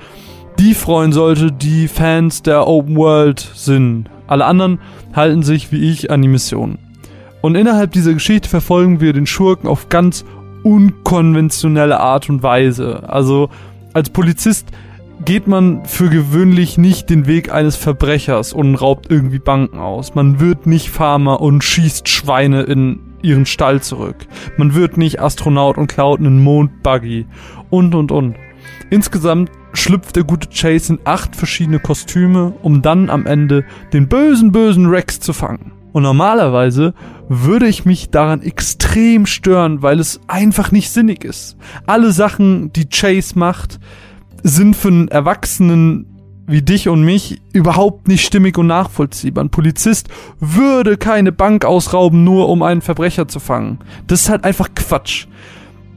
die 0.57 0.73
freuen 0.73 1.11
sollte, 1.11 1.51
die 1.51 1.89
Fans 1.89 2.41
der 2.41 2.65
Open 2.65 2.95
World 2.95 3.39
sind. 3.55 4.09
Alle 4.27 4.45
anderen 4.45 4.79
halten 5.13 5.43
sich 5.43 5.73
wie 5.73 5.91
ich 5.91 6.11
an 6.11 6.21
die 6.21 6.29
Mission. 6.29 6.77
Und 7.41 7.55
innerhalb 7.55 7.91
dieser 7.91 8.13
Geschichte 8.13 8.47
verfolgen 8.47 9.01
wir 9.01 9.11
den 9.11 9.25
Schurken 9.25 9.67
auf 9.67 9.89
ganz 9.89 10.23
unkonventionelle 10.63 11.99
Art 11.99 12.29
und 12.29 12.41
Weise. 12.41 13.09
Also 13.09 13.49
als 13.93 14.11
Polizist 14.11 14.67
geht 15.25 15.45
man 15.45 15.85
für 15.85 16.09
gewöhnlich 16.09 16.77
nicht 16.77 17.09
den 17.09 17.27
Weg 17.27 17.51
eines 17.51 17.75
Verbrechers 17.75 18.53
und 18.53 18.75
raubt 18.75 19.07
irgendwie 19.09 19.39
Banken 19.39 19.79
aus. 19.79 20.15
Man 20.15 20.39
wird 20.39 20.67
nicht 20.67 20.89
Farmer 20.89 21.41
und 21.41 21.65
schießt 21.65 22.07
Schweine 22.07 22.61
in 22.61 23.10
ihren 23.23 23.45
Stall 23.45 23.81
zurück. 23.81 24.15
Man 24.57 24.75
wird 24.75 24.97
nicht 24.97 25.19
Astronaut 25.19 25.77
und 25.77 25.87
klaut 25.87 26.19
einen 26.19 26.43
Mondbuggy 26.43 27.25
und 27.69 27.95
und 27.95 28.11
und. 28.11 28.35
Insgesamt 28.89 29.51
schlüpft 29.73 30.15
der 30.15 30.23
gute 30.23 30.49
Chase 30.49 30.93
in 30.93 30.99
acht 31.05 31.35
verschiedene 31.35 31.79
Kostüme, 31.79 32.53
um 32.61 32.81
dann 32.81 33.09
am 33.09 33.25
Ende 33.25 33.63
den 33.93 34.07
bösen, 34.07 34.51
bösen 34.51 34.87
Rex 34.87 35.19
zu 35.19 35.33
fangen. 35.33 35.71
Und 35.93 36.03
normalerweise 36.03 36.93
würde 37.27 37.67
ich 37.67 37.85
mich 37.85 38.09
daran 38.09 38.41
extrem 38.41 39.25
stören, 39.25 39.81
weil 39.81 39.99
es 39.99 40.21
einfach 40.27 40.71
nicht 40.71 40.89
sinnig 40.89 41.23
ist. 41.23 41.57
Alle 41.85 42.11
Sachen, 42.11 42.71
die 42.73 42.87
Chase 42.87 43.37
macht, 43.37 43.79
sind 44.43 44.75
für 44.75 44.87
einen 44.87 45.07
Erwachsenen 45.09 46.10
wie 46.47 46.61
dich 46.61 46.89
und 46.89 47.03
mich 47.03 47.41
überhaupt 47.53 48.07
nicht 48.07 48.25
stimmig 48.25 48.57
und 48.57 48.67
nachvollziehbar. 48.67 49.43
Ein 49.43 49.49
Polizist 49.49 50.09
würde 50.39 50.97
keine 50.97 51.31
Bank 51.31 51.65
ausrauben, 51.65 52.23
nur 52.23 52.49
um 52.49 52.63
einen 52.63 52.81
Verbrecher 52.81 53.27
zu 53.27 53.39
fangen. 53.39 53.79
Das 54.07 54.21
ist 54.21 54.29
halt 54.29 54.43
einfach 54.43 54.69
Quatsch. 54.75 55.27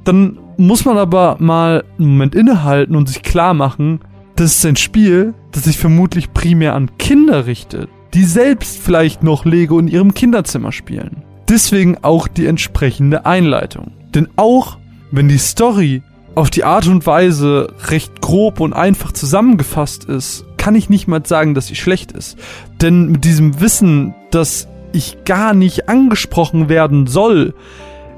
Dann 0.05 0.39
muss 0.57 0.85
man 0.85 0.99
aber 0.99 1.37
mal 1.41 1.85
einen 1.99 2.11
Moment 2.11 2.35
innehalten 2.35 2.95
und 2.95 3.09
sich 3.09 3.23
klar 3.23 3.55
machen, 3.55 4.01
das 4.37 4.57
ist 4.57 4.67
ein 4.67 4.77
Spiel, 4.77 5.35
das 5.53 5.65
sich 5.65 5.79
vermutlich 5.79 6.33
primär 6.33 6.75
an 6.75 6.99
Kinder 6.99 7.47
richtet, 7.47 7.89
die 8.15 8.25
selbst 8.25 8.79
vielleicht 8.79 9.23
noch 9.23 9.45
Lego 9.45 9.79
in 9.79 9.89
ihrem 9.89 10.15
Kinderzimmer 10.15 10.73
spielen. 10.73 11.23
Deswegen 11.49 11.99
auch 12.03 12.27
die 12.29 12.47
entsprechende 12.47 13.27
Einleitung. 13.27 13.93
Denn 14.15 14.29
auch 14.37 14.79
wenn 15.11 15.29
die 15.29 15.39
Story 15.39 16.03
auf 16.35 16.51
die 16.51 16.65
Art 16.65 16.87
und 16.87 17.07
Weise 17.07 17.75
recht 17.89 18.21
grob 18.21 18.61
und 18.61 18.73
einfach 18.73 19.13
zusammengefasst 19.13 20.05
ist, 20.05 20.45
kann 20.57 20.75
ich 20.75 20.89
nicht 20.89 21.07
mal 21.07 21.25
sagen, 21.25 21.55
dass 21.55 21.67
sie 21.67 21.77
schlecht 21.77 22.13
ist. 22.13 22.39
Denn 22.81 23.13
mit 23.13 23.25
diesem 23.25 23.61
Wissen, 23.61 24.15
dass 24.31 24.69
ich 24.93 25.25
gar 25.25 25.55
nicht 25.55 25.89
angesprochen 25.89 26.69
werden 26.69 27.07
soll, 27.07 27.55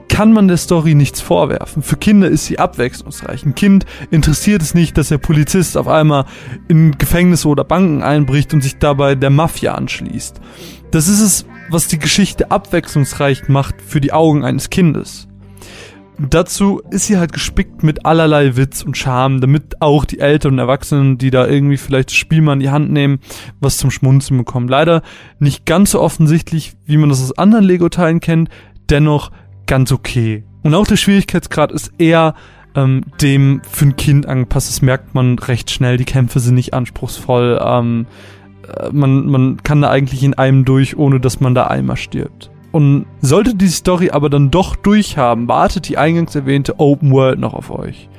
kann 0.08 0.32
man 0.32 0.46
der 0.48 0.56
Story 0.56 0.94
nichts 0.94 1.20
vorwerfen. 1.20 1.82
Für 1.82 1.96
Kinder 1.96 2.28
ist 2.28 2.46
sie 2.46 2.58
abwechslungsreich. 2.58 3.44
Ein 3.44 3.54
Kind 3.54 3.86
interessiert 4.10 4.62
es 4.62 4.74
nicht, 4.74 4.96
dass 4.96 5.08
der 5.08 5.18
Polizist 5.18 5.76
auf 5.76 5.88
einmal 5.88 6.26
in 6.68 6.96
Gefängnisse 6.96 7.48
oder 7.48 7.64
Banken 7.64 8.02
einbricht 8.02 8.54
und 8.54 8.62
sich 8.62 8.78
dabei 8.78 9.14
der 9.14 9.30
Mafia 9.30 9.74
anschließt. 9.74 10.40
Das 10.90 11.08
ist 11.08 11.20
es, 11.20 11.46
was 11.70 11.88
die 11.88 11.98
Geschichte 11.98 12.50
abwechslungsreich 12.50 13.48
macht 13.48 13.82
für 13.82 14.00
die 14.00 14.12
Augen 14.12 14.44
eines 14.44 14.70
Kindes. 14.70 15.26
Dazu 16.18 16.80
ist 16.90 17.06
sie 17.06 17.18
halt 17.18 17.32
gespickt 17.32 17.82
mit 17.82 18.06
allerlei 18.06 18.56
Witz 18.56 18.82
und 18.82 18.96
Charme, 18.96 19.40
damit 19.40 19.82
auch 19.82 20.06
die 20.06 20.18
Eltern 20.18 20.54
und 20.54 20.58
Erwachsenen, 20.58 21.18
die 21.18 21.30
da 21.30 21.46
irgendwie 21.46 21.76
vielleicht 21.76 22.08
das 22.08 22.16
Spiel 22.16 22.40
mal 22.40 22.54
in 22.54 22.60
die 22.60 22.70
Hand 22.70 22.90
nehmen, 22.90 23.18
was 23.60 23.76
zum 23.76 23.90
Schmunzeln 23.90 24.38
bekommen. 24.38 24.68
Leider 24.68 25.02
nicht 25.38 25.66
ganz 25.66 25.90
so 25.90 26.00
offensichtlich, 26.00 26.74
wie 26.86 26.96
man 26.96 27.10
das 27.10 27.22
aus 27.22 27.36
anderen 27.36 27.66
Lego-Teilen 27.66 28.20
kennt, 28.20 28.48
dennoch 28.88 29.30
ganz 29.66 29.92
okay. 29.92 30.44
Und 30.62 30.74
auch 30.74 30.86
der 30.86 30.96
Schwierigkeitsgrad 30.96 31.70
ist 31.70 31.92
eher 31.98 32.34
ähm, 32.74 33.02
dem 33.20 33.60
für 33.68 33.86
ein 33.86 33.96
Kind 33.96 34.26
angepasst. 34.26 34.70
Das 34.70 34.80
merkt 34.82 35.14
man 35.14 35.38
recht 35.38 35.70
schnell. 35.70 35.98
Die 35.98 36.04
Kämpfe 36.04 36.40
sind 36.40 36.54
nicht 36.54 36.72
anspruchsvoll. 36.72 37.60
Ähm, 37.62 38.06
äh, 38.78 38.88
man, 38.90 39.26
man 39.26 39.62
kann 39.62 39.82
da 39.82 39.90
eigentlich 39.90 40.22
in 40.22 40.34
einem 40.34 40.64
durch, 40.64 40.96
ohne 40.96 41.20
dass 41.20 41.40
man 41.40 41.54
da 41.54 41.66
einmal 41.66 41.96
stirbt. 41.96 42.50
Und 42.76 43.06
sollte 43.22 43.54
die 43.54 43.68
Story 43.68 44.10
aber 44.10 44.28
dann 44.28 44.50
doch 44.50 44.76
durchhaben, 44.76 45.48
wartet 45.48 45.88
die 45.88 45.96
eingangs 45.96 46.34
erwähnte 46.34 46.78
Open 46.78 47.10
World 47.10 47.38
noch 47.38 47.54
auf 47.54 47.70
euch. 47.70 48.10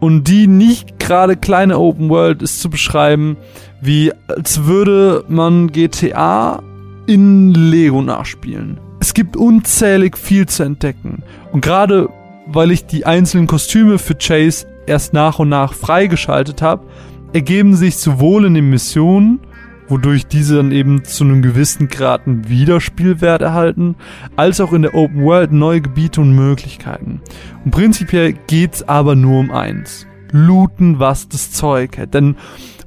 Und 0.00 0.26
die 0.28 0.46
nicht 0.46 0.98
gerade 0.98 1.36
kleine 1.36 1.78
Open 1.78 2.08
World 2.08 2.40
ist 2.40 2.62
zu 2.62 2.70
beschreiben, 2.70 3.36
wie 3.82 4.14
als 4.26 4.64
würde 4.64 5.22
man 5.28 5.70
GTA 5.70 6.62
in 7.06 7.52
Lego 7.52 8.00
nachspielen. 8.00 8.80
Es 9.00 9.12
gibt 9.12 9.36
unzählig 9.36 10.16
viel 10.16 10.46
zu 10.46 10.62
entdecken. 10.62 11.22
Und 11.52 11.60
gerade 11.60 12.08
weil 12.46 12.70
ich 12.70 12.86
die 12.86 13.04
einzelnen 13.04 13.46
Kostüme 13.46 13.98
für 13.98 14.14
Chase 14.14 14.66
erst 14.86 15.12
nach 15.12 15.40
und 15.40 15.50
nach 15.50 15.74
freigeschaltet 15.74 16.62
habe, 16.62 16.86
ergeben 17.34 17.76
sich 17.76 17.98
sowohl 17.98 18.46
in 18.46 18.54
den 18.54 18.70
Missionen 18.70 19.40
wodurch 19.88 20.26
diese 20.26 20.56
dann 20.56 20.72
eben 20.72 21.04
zu 21.04 21.24
einem 21.24 21.42
gewissen 21.42 21.88
Grad 21.88 22.26
einen 22.26 22.48
Wiederspielwert 22.48 23.42
erhalten, 23.42 23.96
als 24.36 24.60
auch 24.60 24.72
in 24.72 24.82
der 24.82 24.94
Open 24.94 25.22
World 25.22 25.52
neue 25.52 25.80
Gebiete 25.80 26.20
und 26.20 26.34
Möglichkeiten. 26.34 27.20
Und 27.64 27.70
prinzipiell 27.70 28.34
geht's 28.46 28.82
aber 28.82 29.14
nur 29.14 29.40
um 29.40 29.50
eins. 29.50 30.06
Looten, 30.32 30.98
was 30.98 31.28
das 31.28 31.52
Zeug 31.52 31.98
hat. 31.98 32.14
Denn 32.14 32.36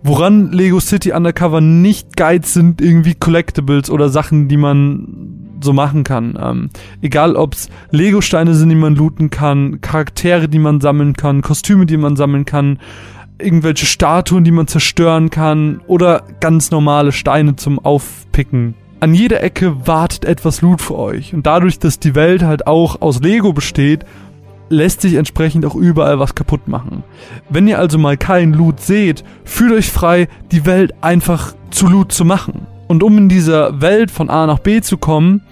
woran 0.03 0.51
Lego 0.51 0.79
City 0.79 1.11
Undercover 1.11 1.61
nicht 1.61 2.15
Guides 2.15 2.53
sind, 2.53 2.81
irgendwie 2.81 3.15
Collectibles 3.15 3.89
oder 3.89 4.09
Sachen, 4.09 4.47
die 4.47 4.57
man 4.57 5.39
so 5.61 5.73
machen 5.73 6.03
kann. 6.03 6.37
Ähm, 6.41 6.69
egal 7.01 7.35
ob's 7.35 7.69
Lego-Steine 7.91 8.53
sind, 8.55 8.69
die 8.69 8.75
man 8.75 8.95
looten 8.95 9.29
kann, 9.29 9.81
Charaktere, 9.81 10.47
die 10.47 10.59
man 10.59 10.81
sammeln 10.81 11.13
kann, 11.13 11.41
Kostüme, 11.41 11.85
die 11.85 11.97
man 11.97 12.15
sammeln 12.15 12.45
kann, 12.45 12.79
irgendwelche 13.39 13.85
Statuen, 13.85 14.43
die 14.43 14.51
man 14.51 14.67
zerstören 14.67 15.29
kann 15.29 15.81
oder 15.87 16.23
ganz 16.39 16.71
normale 16.71 17.11
Steine 17.11 17.55
zum 17.55 17.79
Aufpicken. 17.79 18.75
An 18.99 19.13
jeder 19.13 19.41
Ecke 19.41 19.87
wartet 19.87 20.25
etwas 20.25 20.61
Loot 20.61 20.81
für 20.81 20.97
euch 20.97 21.33
und 21.33 21.45
dadurch, 21.45 21.79
dass 21.79 21.99
die 21.99 22.15
Welt 22.15 22.43
halt 22.43 22.67
auch 22.67 23.01
aus 23.01 23.21
Lego 23.21 23.53
besteht, 23.53 24.05
lässt 24.69 25.01
sich 25.01 25.15
entsprechend 25.15 25.65
auch 25.65 25.75
überall 25.75 26.19
was 26.19 26.35
kaputt 26.35 26.67
machen. 26.67 27.03
Wenn 27.49 27.67
ihr 27.67 27.79
also 27.79 27.97
mal 27.97 28.17
keinen 28.17 28.53
Loot 28.53 28.81
seht, 28.81 29.23
fühlt 29.43 29.73
euch 29.73 29.89
frei, 29.89 30.27
die 30.51 30.65
Welt 30.65 30.93
einfach 31.01 31.55
zu 31.71 31.87
Loot 31.87 32.11
zu 32.11 32.25
machen. 32.25 32.67
Und 32.87 33.03
um 33.03 33.17
in 33.17 33.29
dieser 33.29 33.81
Welt 33.81 34.11
von 34.11 34.29
A 34.29 34.47
nach 34.47 34.59
B 34.59 34.81
zu 34.81 34.97
kommen, 34.97 35.43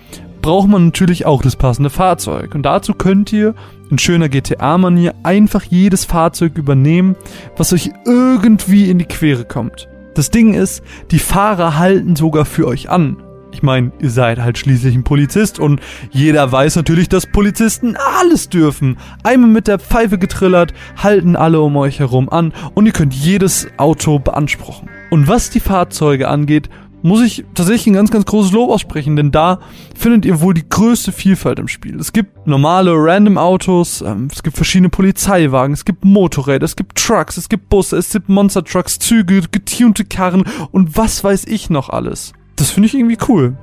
braucht 0.48 0.70
man 0.70 0.86
natürlich 0.86 1.26
auch 1.26 1.42
das 1.42 1.58
passende 1.58 1.90
Fahrzeug. 1.90 2.56
Und 2.56 2.64
dazu 2.64 2.94
könnt 2.94 3.34
ihr 3.34 3.54
in 3.90 4.00
schöner 4.00 4.30
GTA-Manier 4.30 5.14
einfach 5.24 5.62
jedes 5.62 6.06
Fahrzeug 6.06 6.58
übernehmen, 6.58 7.18
was 7.58 7.74
euch 7.74 7.92
irgendwie 8.06 8.90
in 8.90 8.98
die 8.98 9.04
Quere 9.04 9.44
kommt. 9.44 9.90
Das 10.16 10.32
Ding 10.32 10.54
ist, 10.54 10.84
die 11.12 11.20
Fahrer 11.20 11.78
halten 11.78 12.16
sogar 12.16 12.46
für 12.46 12.66
euch 12.66 12.90
an. 12.90 13.18
Ich 13.52 13.62
meine, 13.62 13.92
ihr 14.00 14.10
seid 14.10 14.40
halt 14.40 14.58
schließlich 14.58 14.96
ein 14.96 15.04
Polizist 15.04 15.60
und 15.60 15.82
jeder 16.12 16.50
weiß 16.50 16.78
natürlich, 16.78 17.10
dass 17.10 17.26
Polizisten 17.26 17.98
alles 18.18 18.48
dürfen. 18.48 18.98
Einmal 19.24 19.50
mit 19.50 19.68
der 19.68 19.80
Pfeife 19.80 20.18
getrillert, 20.18 20.74
halten 20.96 21.36
alle 21.36 21.60
um 21.60 21.76
euch 21.76 22.00
herum 22.00 22.30
an 22.30 22.54
und 22.74 22.86
ihr 22.86 22.94
könnt 22.94 23.14
jedes 23.14 23.68
Auto 23.76 24.18
beanspruchen. 24.20 24.88
Und 25.12 25.28
was 25.28 25.50
die 25.50 25.60
Fahrzeuge 25.60 26.30
angeht, 26.30 26.70
muss 27.02 27.22
ich 27.22 27.46
tatsächlich 27.54 27.88
ein 27.88 27.94
ganz, 27.94 28.12
ganz 28.12 28.26
großes 28.26 28.52
Lob 28.52 28.70
aussprechen, 28.70 29.16
denn 29.16 29.32
da 29.32 29.60
findet 29.96 30.26
ihr 30.26 30.42
wohl 30.42 30.54
die 30.54 30.68
größte 30.68 31.12
Vielfalt 31.12 31.60
im 31.60 31.68
Spiel. 31.68 32.00
Es 32.00 32.14
gibt 32.14 32.48
normale 32.48 32.92
random 32.94 33.38
Autos, 33.38 34.02
ähm, 34.02 34.30
es 34.32 34.44
gibt 34.44 34.56
verschiedene 34.56 34.90
Polizeiwagen, 34.90 35.74
es 35.74 35.86
gibt 35.86 36.04
Motorräder, 36.04 36.66
es 36.66 36.76
gibt 36.76 36.98
Trucks, 36.98 37.38
es 37.38 37.50
gibt 37.50 37.70
Busse, 37.70 37.98
es 37.98 38.12
gibt 38.12 38.30
Monster 38.30 38.64
Trucks, 38.64 39.00
Züge, 39.00 39.42
getunte 39.52 40.06
Karren 40.06 40.44
und 40.72 40.98
was 40.98 41.24
weiß 41.24 41.46
ich 41.46 41.70
noch 41.70 41.90
alles. 41.90 42.34
Das 42.56 42.72
finde 42.72 42.88
ich 42.88 42.96
irgendwie 42.96 43.20
cool. 43.28 43.56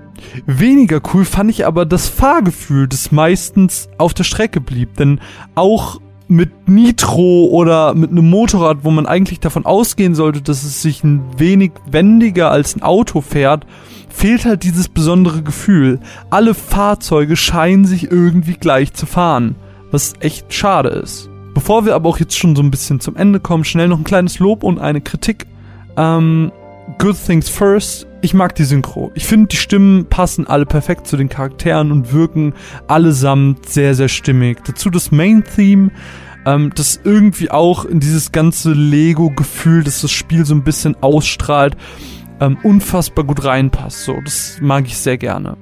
Weniger 0.47 1.01
cool 1.13 1.25
fand 1.25 1.51
ich 1.51 1.67
aber 1.67 1.85
das 1.85 2.09
Fahrgefühl, 2.09 2.87
das 2.89 3.11
meistens 3.11 3.89
auf 3.99 4.15
der 4.15 4.25
Strecke 4.25 4.61
blieb, 4.61 4.97
denn 4.97 5.21
auch 5.55 6.01
mit 6.35 6.69
Nitro 6.69 7.47
oder 7.47 7.95
mit 7.95 8.11
einem 8.11 8.29
Motorrad, 8.29 8.79
wo 8.83 8.91
man 8.91 9.07
eigentlich 9.07 9.41
davon 9.41 9.65
ausgehen 9.65 10.15
sollte, 10.15 10.43
dass 10.43 10.65
es 10.65 10.83
sich 10.83 11.05
ein 11.05 11.23
wenig 11.39 11.73
wendiger 11.91 12.51
als 12.51 12.77
ein 12.77 12.83
Auto 12.83 13.21
fährt, 13.21 13.67
fehlt 14.09 14.45
halt 14.45 14.63
dieses 14.65 14.89
besondere 14.89 15.43
Gefühl. 15.43 16.01
Alle 16.31 16.55
Fahrzeuge 16.55 17.37
scheinen 17.37 17.85
sich 17.85 18.11
irgendwie 18.11 18.55
gleich 18.55 18.93
zu 18.93 19.07
fahren, 19.07 19.57
was 19.91 20.15
echt 20.21 20.53
schade 20.53 20.89
ist. 20.89 21.31
Bevor 21.55 21.87
wir 21.87 21.95
aber 21.95 22.09
auch 22.09 22.19
jetzt 22.19 22.37
schon 22.37 22.57
so 22.57 22.63
ein 22.63 22.71
bisschen 22.71 22.99
zum 23.01 23.17
Ende 23.17 23.39
kommen, 23.39 23.65
schnell 23.65 23.89
noch 23.89 23.99
ein 23.99 24.05
kleines 24.05 24.41
Lob 24.41 24.65
und 24.65 24.81
eine 24.81 25.01
Kritik. 25.01 25.47
Ähm, 25.97 26.51
Good 26.99 27.17
Things 27.25 27.49
First. 27.49 28.07
Ich 28.23 28.35
mag 28.35 28.55
die 28.55 28.65
Synchro. 28.65 29.13
Ich 29.15 29.27
finde, 29.27 29.49
die 29.49 29.57
Stimmen 29.57 30.07
passen 30.07 30.47
alle 30.47 30.67
perfekt 30.67 31.07
zu 31.07 31.17
den 31.17 31.29
Charakteren 31.29 31.93
und 31.93 32.13
wirken 32.13 32.55
allesamt 32.89 33.69
sehr, 33.69 33.95
sehr 33.95 34.09
stimmig. 34.09 34.65
Dazu 34.65 34.91
das 34.91 35.13
Main-Theme, 35.13 35.91
ähm, 36.47 36.73
das 36.75 37.01
irgendwie 37.05 37.51
auch 37.51 37.85
in 37.85 38.01
dieses 38.01 38.33
ganze 38.33 38.73
Lego-Gefühl, 38.73 39.85
das 39.85 40.01
das 40.01 40.11
Spiel 40.11 40.45
so 40.45 40.55
ein 40.55 40.65
bisschen 40.65 40.97
ausstrahlt, 41.03 41.77
ähm, 42.41 42.59
unfassbar 42.63 43.25
gut 43.25 43.45
reinpasst. 43.45 44.05
So, 44.05 44.17
das 44.25 44.59
mag 44.61 44.87
ich 44.87 44.97
sehr 44.97 45.19
gerne. 45.19 45.57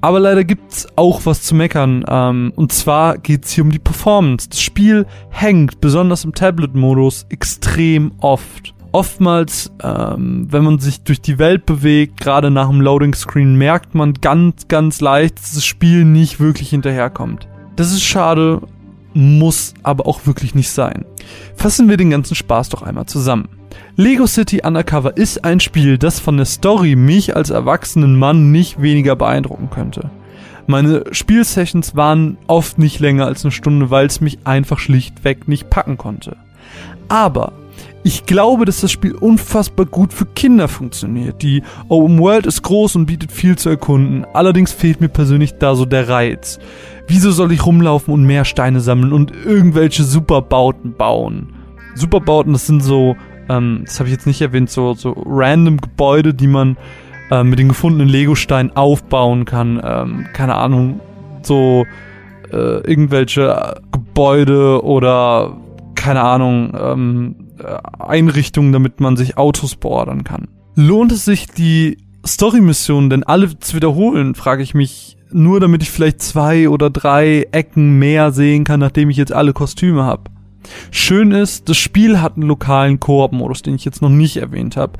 Aber 0.00 0.18
leider 0.18 0.42
gibt's 0.42 0.88
auch 0.96 1.20
was 1.24 1.42
zu 1.42 1.54
meckern. 1.54 2.04
Ähm, 2.08 2.52
und 2.56 2.72
zwar 2.72 3.18
geht's 3.18 3.52
hier 3.52 3.62
um 3.62 3.70
die 3.70 3.78
Performance. 3.78 4.48
Das 4.48 4.60
Spiel 4.60 5.06
hängt, 5.30 5.80
besonders 5.80 6.24
im 6.24 6.34
Tablet-Modus, 6.34 7.26
extrem 7.28 8.12
oft 8.18 8.74
oftmals, 8.92 9.72
ähm, 9.82 10.46
wenn 10.50 10.64
man 10.64 10.78
sich 10.78 11.02
durch 11.02 11.20
die 11.20 11.38
Welt 11.38 11.66
bewegt, 11.66 12.20
gerade 12.20 12.50
nach 12.50 12.68
dem 12.68 12.80
Loading 12.80 13.14
Screen, 13.14 13.56
merkt 13.56 13.94
man 13.94 14.14
ganz, 14.14 14.68
ganz 14.68 15.00
leicht, 15.00 15.38
dass 15.38 15.52
das 15.52 15.64
Spiel 15.64 16.04
nicht 16.04 16.40
wirklich 16.40 16.70
hinterherkommt. 16.70 17.48
Das 17.76 17.90
ist 17.90 18.02
schade, 18.02 18.60
muss 19.14 19.74
aber 19.82 20.06
auch 20.06 20.26
wirklich 20.26 20.54
nicht 20.54 20.70
sein. 20.70 21.04
Fassen 21.56 21.88
wir 21.88 21.96
den 21.96 22.10
ganzen 22.10 22.34
Spaß 22.34 22.68
doch 22.70 22.82
einmal 22.82 23.06
zusammen. 23.06 23.48
Lego 23.96 24.26
City 24.26 24.62
Undercover 24.64 25.16
ist 25.16 25.44
ein 25.44 25.60
Spiel, 25.60 25.98
das 25.98 26.18
von 26.18 26.36
der 26.36 26.46
Story 26.46 26.96
mich 26.96 27.36
als 27.36 27.50
erwachsenen 27.50 28.18
Mann 28.18 28.50
nicht 28.50 28.80
weniger 28.80 29.16
beeindrucken 29.16 29.70
könnte. 29.70 30.10
Meine 30.66 31.04
Spielsessions 31.10 31.96
waren 31.96 32.38
oft 32.46 32.78
nicht 32.78 33.00
länger 33.00 33.26
als 33.26 33.44
eine 33.44 33.52
Stunde, 33.52 33.90
weil 33.90 34.06
es 34.06 34.20
mich 34.20 34.38
einfach 34.44 34.78
schlichtweg 34.78 35.48
nicht 35.48 35.70
packen 35.70 35.98
konnte. 35.98 36.36
Aber 37.08 37.52
ich 38.04 38.26
glaube, 38.26 38.64
dass 38.64 38.80
das 38.80 38.90
Spiel 38.90 39.14
unfassbar 39.14 39.86
gut 39.86 40.12
für 40.12 40.26
Kinder 40.26 40.68
funktioniert. 40.68 41.42
Die 41.42 41.62
Open 41.88 42.18
World 42.18 42.46
ist 42.46 42.62
groß 42.62 42.96
und 42.96 43.06
bietet 43.06 43.30
viel 43.30 43.56
zu 43.56 43.68
erkunden. 43.68 44.26
Allerdings 44.32 44.72
fehlt 44.72 45.00
mir 45.00 45.08
persönlich 45.08 45.54
da 45.58 45.74
so 45.74 45.84
der 45.84 46.08
Reiz. 46.08 46.58
Wieso 47.06 47.30
soll 47.30 47.52
ich 47.52 47.64
rumlaufen 47.64 48.12
und 48.12 48.24
mehr 48.24 48.44
Steine 48.44 48.80
sammeln 48.80 49.12
und 49.12 49.32
irgendwelche 49.44 50.02
Superbauten 50.02 50.94
bauen? 50.94 51.54
Superbauten, 51.94 52.52
das 52.52 52.66
sind 52.66 52.82
so, 52.82 53.16
ähm, 53.48 53.82
das 53.84 54.00
habe 54.00 54.08
ich 54.08 54.14
jetzt 54.14 54.26
nicht 54.26 54.40
erwähnt, 54.40 54.70
so, 54.70 54.94
so 54.94 55.12
random 55.26 55.80
Gebäude, 55.80 56.34
die 56.34 56.46
man 56.46 56.76
äh, 57.30 57.44
mit 57.44 57.58
den 57.58 57.68
gefundenen 57.68 58.08
Lego-Steinen 58.08 58.74
aufbauen 58.76 59.44
kann. 59.44 59.80
Ähm, 59.84 60.26
keine 60.32 60.56
Ahnung, 60.56 61.00
so 61.42 61.84
äh, 62.50 62.56
irgendwelche 62.56 63.80
Gebäude 63.92 64.82
oder 64.82 65.56
keine 65.94 66.22
Ahnung, 66.22 66.72
ähm, 66.78 67.36
äh, 67.40 67.41
Einrichtungen, 67.98 68.72
damit 68.72 69.00
man 69.00 69.16
sich 69.16 69.36
Autos 69.36 69.76
beordern 69.76 70.24
kann. 70.24 70.48
Lohnt 70.74 71.12
es 71.12 71.24
sich, 71.24 71.46
die 71.46 71.98
Story-Missionen 72.26 73.10
denn 73.10 73.24
alle 73.24 73.58
zu 73.58 73.76
wiederholen, 73.76 74.34
frage 74.34 74.62
ich 74.62 74.74
mich, 74.74 75.16
nur 75.30 75.60
damit 75.60 75.82
ich 75.82 75.90
vielleicht 75.90 76.22
zwei 76.22 76.68
oder 76.68 76.90
drei 76.90 77.46
Ecken 77.52 77.98
mehr 77.98 78.32
sehen 78.32 78.64
kann, 78.64 78.80
nachdem 78.80 79.10
ich 79.10 79.16
jetzt 79.16 79.32
alle 79.32 79.52
Kostüme 79.52 80.04
habe. 80.04 80.24
Schön 80.90 81.32
ist, 81.32 81.68
das 81.68 81.76
Spiel 81.76 82.20
hat 82.20 82.36
einen 82.36 82.46
lokalen 82.46 83.00
Koop-Modus, 83.00 83.62
den 83.62 83.74
ich 83.74 83.84
jetzt 83.84 84.02
noch 84.02 84.10
nicht 84.10 84.36
erwähnt 84.36 84.76
habe. 84.76 84.92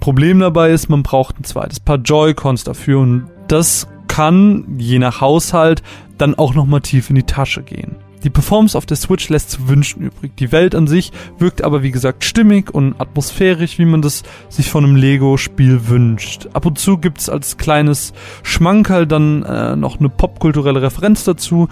Problem 0.00 0.40
dabei 0.40 0.70
ist, 0.70 0.88
man 0.88 1.02
braucht 1.02 1.38
ein 1.38 1.44
zweites 1.44 1.80
Paar 1.80 1.98
Joy-Cons 1.98 2.64
dafür 2.64 3.00
und 3.00 3.30
das 3.48 3.86
kann, 4.08 4.76
je 4.78 4.98
nach 4.98 5.20
Haushalt, 5.20 5.82
dann 6.18 6.34
auch 6.34 6.54
nochmal 6.54 6.80
tief 6.80 7.08
in 7.08 7.16
die 7.16 7.22
Tasche 7.22 7.62
gehen. 7.62 7.96
Die 8.24 8.30
Performance 8.30 8.78
auf 8.78 8.86
der 8.86 8.96
Switch 8.96 9.28
lässt 9.28 9.50
zu 9.50 9.68
wünschen 9.68 10.02
übrig. 10.02 10.36
Die 10.36 10.52
Welt 10.52 10.74
an 10.74 10.86
sich 10.86 11.10
wirkt 11.38 11.64
aber 11.64 11.82
wie 11.82 11.90
gesagt 11.90 12.24
stimmig 12.24 12.72
und 12.72 13.00
atmosphärisch, 13.00 13.78
wie 13.78 13.84
man 13.84 14.02
das 14.02 14.22
sich 14.48 14.70
von 14.70 14.84
einem 14.84 14.96
Lego-Spiel 14.96 15.88
wünscht. 15.88 16.48
Ab 16.52 16.66
und 16.66 16.78
zu 16.78 16.98
gibt's 16.98 17.28
als 17.28 17.56
kleines 17.56 18.12
Schmankerl 18.42 19.06
dann 19.06 19.42
äh, 19.42 19.74
noch 19.74 19.98
eine 19.98 20.08
popkulturelle 20.08 20.82
Referenz 20.82 21.24
dazu. 21.24 21.68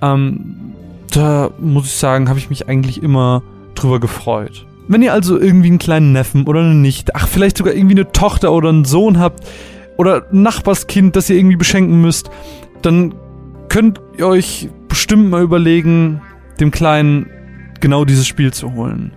Ähm, 0.00 0.74
da 1.10 1.50
muss 1.58 1.86
ich 1.86 1.94
sagen, 1.94 2.28
habe 2.28 2.38
ich 2.38 2.50
mich 2.50 2.68
eigentlich 2.68 3.02
immer 3.02 3.42
drüber 3.74 3.98
gefreut. 3.98 4.66
Wenn 4.86 5.02
ihr 5.02 5.12
also 5.12 5.38
irgendwie 5.38 5.68
einen 5.68 5.78
kleinen 5.78 6.12
Neffen 6.12 6.46
oder 6.46 6.60
eine 6.60 6.74
Nichte, 6.74 7.14
ach 7.14 7.28
vielleicht 7.28 7.58
sogar 7.58 7.74
irgendwie 7.74 7.94
eine 7.94 8.12
Tochter 8.12 8.52
oder 8.52 8.68
einen 8.68 8.84
Sohn 8.84 9.18
habt 9.18 9.44
oder 9.96 10.26
ein 10.32 10.42
Nachbarskind, 10.42 11.16
das 11.16 11.30
ihr 11.30 11.36
irgendwie 11.36 11.56
beschenken 11.56 12.00
müsst, 12.00 12.30
dann 12.82 13.14
könnt 13.68 14.00
ihr 14.16 14.26
euch 14.26 14.68
bestimmt 14.90 15.30
mal 15.30 15.42
überlegen, 15.42 16.20
dem 16.60 16.70
Kleinen 16.70 17.30
genau 17.80 18.04
dieses 18.04 18.26
Spiel 18.26 18.52
zu 18.52 18.74
holen. 18.74 19.12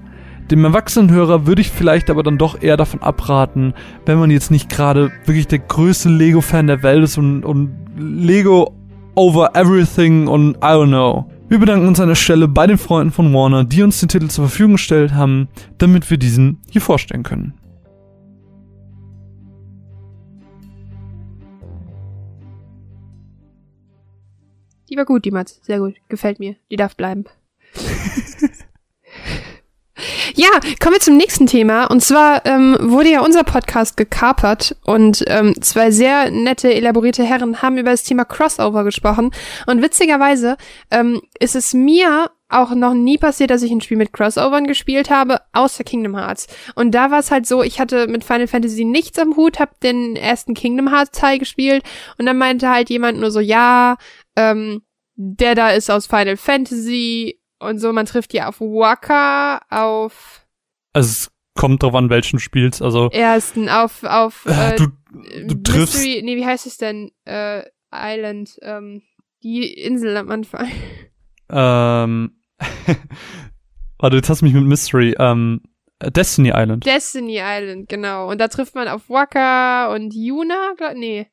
Dem 0.50 0.64
Erwachsenenhörer 0.64 1.46
würde 1.46 1.62
ich 1.62 1.72
vielleicht 1.72 2.10
aber 2.10 2.24
dann 2.24 2.38
doch 2.38 2.62
eher 2.62 2.78
davon 2.78 3.02
abraten, 3.02 3.74
wenn 4.06 4.20
man 4.20 4.32
jetzt 4.32 4.52
nicht 4.52 4.70
gerade 4.70 5.12
wirklich 5.26 5.48
der 5.48 5.60
größte 5.60 6.10
Lego-Fan 6.10 6.68
der 6.68 6.84
Welt 6.84 7.04
ist 7.04 7.18
und, 7.18 7.44
und 7.44 7.76
Lego 7.98 8.74
over 9.16 9.56
everything 9.56 10.28
und 10.28 10.56
I 10.58 10.72
don't 10.76 10.88
know. 10.88 11.30
Wir 11.50 11.60
bedanken 11.60 11.88
uns 11.88 12.00
an 12.00 12.08
der 12.08 12.16
Stelle 12.16 12.48
bei 12.48 12.68
den 12.68 12.78
Freunden 12.78 13.12
von 13.12 13.34
Warner, 13.34 13.64
die 13.64 13.84
uns 13.84 14.00
den 14.00 14.10
Titel 14.10 14.28
zur 14.28 14.48
Verfügung 14.48 14.74
gestellt 14.74 15.14
haben, 15.14 15.50
damit 15.78 16.10
wir 16.10 16.18
diesen 16.18 16.60
hier 16.70 16.82
vorstellen 16.82 17.24
können. 17.24 17.54
Die 24.94 24.98
war 24.98 25.06
gut, 25.06 25.26
die 25.26 25.32
Matz. 25.32 25.60
Sehr 25.64 25.80
gut. 25.80 25.96
Gefällt 26.08 26.38
mir. 26.38 26.56
Die 26.70 26.76
darf 26.76 26.96
bleiben. 26.96 27.26
ja, 30.36 30.50
kommen 30.80 30.94
wir 30.94 31.00
zum 31.00 31.18
nächsten 31.18 31.48
Thema. 31.48 31.86
Und 31.86 32.02
zwar 32.02 32.46
ähm, 32.46 32.78
wurde 32.80 33.10
ja 33.10 33.22
unser 33.22 33.44
Podcast 33.44 33.98
gekapert 33.98 34.76
und 34.86 35.24
ähm, 35.26 35.60
zwei 35.64 35.90
sehr 35.90 36.30
nette, 36.30 36.72
elaborierte 36.72 37.24
Herren 37.24 37.64
haben 37.64 37.80
über 37.80 37.90
das 37.90 38.04
Thema 38.04 38.24
Crossover 38.24 38.84
gesprochen. 38.84 39.32
Und 39.66 39.82
witzigerweise 39.82 40.58
ähm, 40.92 41.24
ist 41.40 41.56
es 41.56 41.74
mir 41.74 42.30
auch 42.54 42.76
noch 42.76 42.94
nie 42.94 43.18
passiert, 43.18 43.50
dass 43.50 43.64
ich 43.64 43.72
ein 43.72 43.82
Spiel 43.82 43.98
mit 43.98 44.14
Crossovern 44.14 44.68
gespielt 44.68 45.10
habe, 45.10 45.42
außer 45.54 45.84
Kingdom 45.84 46.16
Hearts. 46.16 46.48
Und 46.76 46.92
da 46.92 47.12
war 47.12 47.20
es 47.20 47.32
halt 47.32 47.48
so, 47.48 47.64
ich 47.64 47.80
hatte 47.80 48.08
mit 48.08 48.24
Final 48.24 48.48
Fantasy 48.48 48.86
nichts 48.86 49.18
am 49.20 49.36
Hut, 49.36 49.60
hab 49.60 49.80
den 49.80 50.16
ersten 50.16 50.54
Kingdom 50.54 50.94
Hearts 50.94 51.18
Teil 51.18 51.40
gespielt 51.40 51.84
und 52.18 52.26
dann 52.26 52.38
meinte 52.38 52.70
halt 52.70 52.90
jemand 52.90 53.20
nur 53.20 53.32
so, 53.32 53.40
ja, 53.40 53.98
ähm, 54.36 54.82
der 55.16 55.56
da 55.56 55.70
ist 55.70 55.92
aus 55.92 56.08
Final 56.08 56.38
Fantasy 56.38 57.40
und 57.60 57.80
so, 57.80 57.94
man 57.94 58.06
trifft 58.06 58.34
die 58.34 58.42
auf 58.42 58.60
Waka, 58.60 59.62
auf 59.70 60.46
Also 60.94 61.08
es 61.08 61.32
kommt 61.56 61.84
drauf 61.84 61.94
an, 61.96 62.10
welchen 62.10 62.40
spielst. 62.40 62.82
Also 62.82 63.10
ersten, 63.12 63.70
auf, 63.70 64.04
auf 64.04 64.46
äh, 64.48 64.74
äh, 64.74 64.76
du, 64.76 64.88
du 65.48 65.56
triffst- 65.62 65.96
Mystery, 65.96 66.22
nee, 66.24 66.36
wie 66.36 66.46
heißt 66.46 66.66
es 66.66 66.78
denn? 66.78 67.12
Äh, 67.26 67.64
Island, 67.94 68.58
ähm, 68.64 69.04
die 69.44 69.72
Insel 69.72 70.18
am 70.18 70.32
Anfang. 70.32 70.68
ähm, 71.50 72.40
warte, 74.00 74.16
jetzt 74.16 74.30
hast 74.30 74.42
du 74.42 74.46
mich 74.46 74.54
mit 74.54 74.64
Mystery. 74.66 75.16
Ähm, 75.20 75.62
Destiny 76.02 76.50
Island. 76.54 76.86
Destiny 76.86 77.40
Island, 77.42 77.88
genau. 77.88 78.30
Und 78.30 78.42
da 78.42 78.48
trifft 78.48 78.76
man 78.76 78.88
auf 78.88 79.10
Waka 79.10 79.94
und 79.94 80.14
Yuna, 80.14 80.74
glaub, 80.76 80.96
nee. 80.96 81.28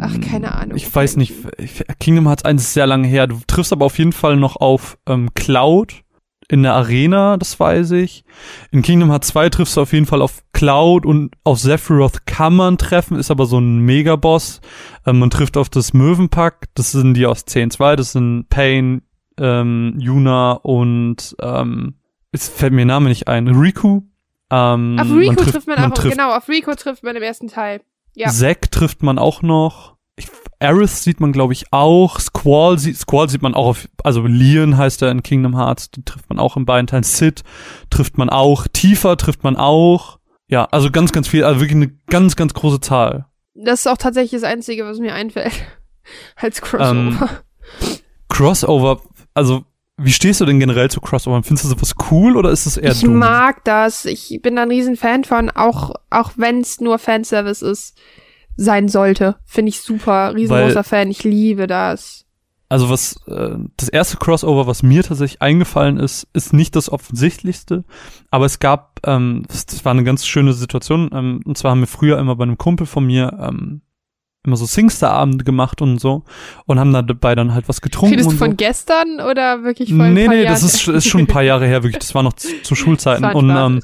Ach, 0.00 0.20
keine 0.20 0.54
Ahnung. 0.54 0.76
Ich 0.76 0.94
weiß 0.94 1.16
nicht. 1.16 1.32
ich- 1.58 1.84
Kingdom 1.98 2.26
Hearts 2.26 2.44
1 2.44 2.62
ist 2.62 2.74
sehr 2.74 2.86
lange 2.86 3.08
her. 3.08 3.26
Du 3.26 3.38
triffst 3.46 3.72
aber 3.72 3.86
auf 3.86 3.98
jeden 3.98 4.12
Fall 4.12 4.36
noch 4.36 4.56
auf 4.56 4.98
ähm, 5.06 5.32
Cloud 5.34 6.02
in 6.48 6.62
der 6.64 6.74
Arena, 6.74 7.38
das 7.38 7.58
weiß 7.58 7.92
ich. 7.92 8.24
In 8.70 8.82
Kingdom 8.82 9.08
Hearts 9.10 9.28
2 9.28 9.48
triffst 9.48 9.76
du 9.76 9.80
auf 9.80 9.92
jeden 9.94 10.04
Fall 10.04 10.20
auf 10.20 10.42
Cloud 10.52 11.06
und 11.06 11.34
auf 11.44 11.58
Sephiroth 11.58 12.26
kann 12.26 12.54
man 12.54 12.76
treffen, 12.76 13.16
ist 13.16 13.30
aber 13.30 13.46
so 13.46 13.58
ein 13.58 13.78
Megaboss. 13.78 14.60
Ähm, 15.06 15.18
man 15.20 15.30
trifft 15.30 15.56
auf 15.56 15.70
das 15.70 15.94
Möwenpack, 15.94 16.68
das 16.74 16.92
sind 16.92 17.14
die 17.14 17.24
aus 17.24 17.46
10.2, 17.46 17.96
das 17.96 18.12
sind 18.12 18.48
Pain, 18.50 19.02
ähm, 19.38 19.94
Yuna 19.98 20.52
und 20.52 21.34
ähm, 21.40 21.94
es 22.32 22.48
fällt 22.48 22.74
mir 22.74 22.84
Name 22.84 23.08
nicht 23.08 23.28
ein, 23.28 23.48
Riku. 23.48 24.02
Ähm, 24.50 24.98
Auf 25.00 25.10
Rico 25.10 25.32
man 25.32 25.36
trifft, 25.36 25.66
man 25.66 25.78
auch, 25.78 25.94
trifft 25.94 26.16
genau, 26.18 26.36
auf 26.36 26.48
Rico 26.50 26.74
trifft 26.74 27.02
man 27.02 27.16
im 27.16 27.22
ersten 27.22 27.48
Teil. 27.48 27.80
Ja. 28.14 28.28
Zack 28.28 28.70
trifft 28.70 29.02
man 29.02 29.18
auch 29.18 29.42
noch. 29.42 29.96
Ich, 30.16 30.28
Aerith 30.58 30.90
sieht 30.90 31.20
man, 31.20 31.32
glaube 31.32 31.52
ich, 31.52 31.72
auch. 31.72 32.20
Squall, 32.20 32.78
sieht, 32.78 32.98
Squall 32.98 33.28
sieht 33.28 33.42
man 33.42 33.54
auch 33.54 33.66
auf, 33.66 33.88
also 34.04 34.26
Leon 34.26 34.76
heißt 34.76 35.02
er 35.02 35.10
in 35.10 35.22
Kingdom 35.22 35.56
Hearts, 35.56 35.90
den 35.90 36.04
trifft 36.04 36.28
man 36.28 36.38
auch 36.38 36.56
in 36.56 36.66
beiden 36.66 36.86
Teilen. 36.86 37.02
Sid 37.02 37.42
trifft 37.90 38.18
man 38.18 38.28
auch. 38.28 38.66
Tifa 38.72 39.16
trifft 39.16 39.42
man 39.44 39.56
auch. 39.56 40.18
Ja, 40.48 40.66
also 40.66 40.90
ganz, 40.90 41.12
ganz 41.12 41.28
viel, 41.28 41.44
also 41.44 41.60
wirklich 41.60 41.76
eine 41.76 41.88
ganz, 42.08 42.36
ganz 42.36 42.52
große 42.52 42.80
Zahl. 42.80 43.26
Das 43.54 43.80
ist 43.80 43.86
auch 43.86 43.96
tatsächlich 43.96 44.40
das 44.40 44.50
Einzige, 44.50 44.84
was 44.84 44.98
mir 44.98 45.14
einfällt. 45.14 45.52
Als 46.36 46.60
Crossover. 46.60 46.90
Ähm, 46.90 47.28
Crossover, 48.28 49.00
also 49.34 49.64
wie 49.98 50.12
stehst 50.12 50.40
du 50.40 50.44
denn 50.44 50.58
generell 50.58 50.90
zu 50.90 51.00
Crossover? 51.00 51.42
Findest 51.42 51.64
du 51.64 51.68
sowas 51.68 51.94
cool 52.10 52.36
oder 52.36 52.50
ist 52.50 52.66
es 52.66 52.76
eher 52.76 52.92
ich 52.92 53.00
dumm? 53.00 53.18
mag 53.18 53.64
das. 53.64 54.04
Ich 54.04 54.40
bin 54.42 54.56
da 54.56 54.62
ein 54.62 54.70
riesen 54.70 54.96
Fan 54.96 55.24
von, 55.24 55.50
auch, 55.50 55.94
auch 56.10 56.32
wenn 56.36 56.60
es 56.60 56.80
nur 56.80 56.98
Fanservice 56.98 57.62
ist, 57.62 57.98
sein 58.56 58.88
sollte. 58.88 59.36
Finde 59.44 59.70
ich 59.70 59.80
super. 59.80 60.34
Riesengroßer 60.34 60.84
Fan. 60.84 61.10
Ich 61.10 61.24
liebe 61.24 61.66
das. 61.66 62.24
Also 62.72 62.88
was 62.88 63.20
äh, 63.26 63.58
das 63.76 63.90
erste 63.90 64.16
Crossover, 64.16 64.66
was 64.66 64.82
mir 64.82 65.02
tatsächlich 65.02 65.42
eingefallen 65.42 65.98
ist, 65.98 66.26
ist 66.32 66.54
nicht 66.54 66.74
das 66.74 66.90
offensichtlichste, 66.90 67.84
aber 68.30 68.46
es 68.46 68.60
gab, 68.60 68.98
ähm, 69.04 69.44
das, 69.46 69.66
das 69.66 69.84
war 69.84 69.92
eine 69.92 70.04
ganz 70.04 70.24
schöne 70.26 70.54
Situation. 70.54 71.10
Ähm, 71.12 71.42
und 71.44 71.58
zwar 71.58 71.72
haben 71.72 71.80
wir 71.80 71.86
früher 71.86 72.18
immer 72.18 72.34
bei 72.34 72.44
einem 72.44 72.56
Kumpel 72.56 72.86
von 72.86 73.04
mir 73.04 73.38
ähm, 73.38 73.82
immer 74.44 74.56
so 74.56 74.66
Singster-Abende 74.66 75.44
gemacht 75.44 75.80
und 75.82 76.00
so 76.00 76.24
und 76.66 76.78
haben 76.80 76.92
dabei 76.92 77.34
dann 77.34 77.54
halt 77.54 77.68
was 77.68 77.80
getrunken 77.80 78.14
Redest 78.14 78.26
du 78.26 78.32
und 78.32 78.38
so. 78.38 78.44
von 78.44 78.56
gestern 78.56 79.20
oder 79.20 79.62
wirklich 79.62 79.90
von 79.90 80.12
nee, 80.12 80.26
nee, 80.26 80.42
Jahren? 80.42 80.46
das 80.46 80.62
ist, 80.62 80.88
ist 80.88 81.06
schon 81.06 81.22
ein 81.22 81.26
paar 81.26 81.42
Jahre 81.42 81.66
her, 81.66 81.82
wirklich. 81.82 82.00
Das 82.00 82.14
war 82.14 82.22
noch 82.22 82.32
zu, 82.32 82.48
zu 82.62 82.74
Schulzeiten. 82.74 83.24
Und 83.24 83.50
ähm, 83.50 83.80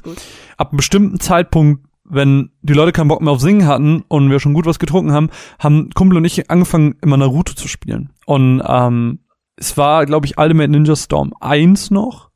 ab 0.57 0.69
einem 0.69 0.77
bestimmten 0.77 1.19
Zeitpunkt, 1.19 1.85
wenn 2.03 2.51
die 2.61 2.73
Leute 2.73 2.91
keinen 2.91 3.07
Bock 3.07 3.21
mehr 3.21 3.31
auf 3.31 3.39
Singen 3.39 3.67
hatten 3.67 4.03
und 4.07 4.29
wir 4.29 4.39
schon 4.39 4.53
gut 4.53 4.65
was 4.65 4.79
getrunken 4.79 5.13
haben, 5.13 5.29
haben 5.59 5.91
Kumpel 5.93 6.17
und 6.17 6.25
ich 6.25 6.49
angefangen, 6.49 6.95
immer 7.01 7.17
Naruto 7.17 7.53
zu 7.53 7.67
spielen. 7.67 8.11
Und 8.25 8.61
ähm, 8.67 9.19
es 9.55 9.77
war, 9.77 10.05
glaube 10.05 10.25
ich, 10.25 10.37
Ultimate 10.37 10.69
Ninja 10.69 10.95
Storm 10.95 11.33
1 11.39 11.91
noch. 11.91 12.31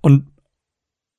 Und 0.00 0.28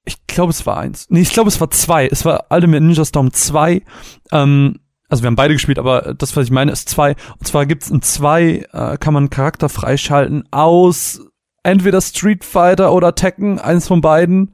ich 0.06 0.26
glaube, 0.28 0.52
es 0.52 0.66
war 0.66 0.78
eins. 0.78 1.08
Nee, 1.10 1.22
ich 1.22 1.34
glaube, 1.34 1.50
es 1.50 1.60
war 1.60 1.70
zwei. 1.72 2.08
Es 2.08 2.26
war 2.26 2.46
Ultimate 2.50 2.84
Ninja 2.84 3.04
Storm 3.04 3.34
2. 3.34 3.84
Ähm, 4.32 4.80
also 5.16 5.24
wir 5.24 5.28
haben 5.28 5.36
beide 5.36 5.54
gespielt, 5.54 5.80
aber 5.80 6.14
das, 6.18 6.36
was 6.36 6.46
ich 6.46 6.52
meine, 6.52 6.72
ist 6.72 6.90
zwei. 6.90 7.16
Und 7.40 7.48
zwar 7.48 7.66
gibt's 7.66 7.90
in 7.90 8.02
zwei, 8.02 8.66
äh, 8.74 8.98
kann 8.98 9.14
man 9.14 9.24
einen 9.24 9.30
Charakter 9.30 9.70
freischalten 9.70 10.44
aus 10.52 11.22
entweder 11.64 12.02
Street 12.02 12.44
Fighter 12.44 12.94
oder 12.94 13.16
Tekken, 13.16 13.60
eins 13.60 13.88
von 13.88 14.02
beiden. 14.02 14.54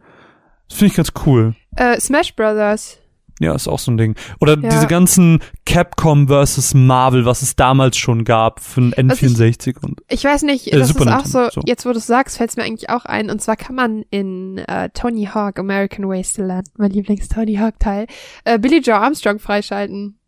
Das 0.70 0.78
finde 0.78 0.92
ich 0.92 0.98
ganz 0.98 1.12
cool. 1.26 1.56
Äh, 1.76 2.00
Smash 2.00 2.36
Brothers. 2.36 2.98
Ja, 3.40 3.56
ist 3.56 3.68
auch 3.68 3.80
so 3.80 3.92
ein 3.92 3.98
Ding. 3.98 4.16
Oder 4.40 4.56
Ja. 4.60 4.70
diese 4.70 4.86
ganzen 4.86 5.40
Capcom 5.66 6.28
versus 6.28 6.76
Marvel, 6.76 7.26
was 7.26 7.42
es 7.42 7.56
damals 7.56 7.98
schon 7.98 8.24
gab 8.24 8.60
für 8.60 8.82
ein 8.82 9.10
Was 9.10 9.22
ich- 9.22 9.30
N64 9.32 9.78
und 9.82 10.02
Ich 10.10 10.24
weiß 10.24 10.44
nicht, 10.44 10.68
Äh, 10.72 10.78
das 10.78 10.90
Super 10.90 11.06
ist 11.06 11.12
auch 11.12 11.26
so, 11.26 11.50
so. 11.50 11.62
jetzt 11.66 11.86
wo 11.88 11.92
du 11.92 11.98
es 11.98 12.06
sagst, 12.06 12.38
fällt 12.38 12.52
es 12.52 12.56
mir 12.58 12.64
eigentlich 12.64 12.92
auch 12.92 13.04
ein. 13.06 13.32
Und 13.32 13.42
zwar 13.42 13.56
kann 13.56 13.74
man 13.76 14.04
in 14.12 14.60
äh, 14.60 14.90
Tony 14.94 15.26
Hawk, 15.26 15.58
American 15.58 16.08
Wasteland, 16.08 16.68
mein 16.78 16.92
Lieblings-Tony 16.92 17.56
Hawk-Teil, 17.56 18.06
äh, 18.46 18.60
Billy 18.60 18.78
Joe 18.80 18.96
Armstrong 18.98 19.40
freischalten. 19.40 20.20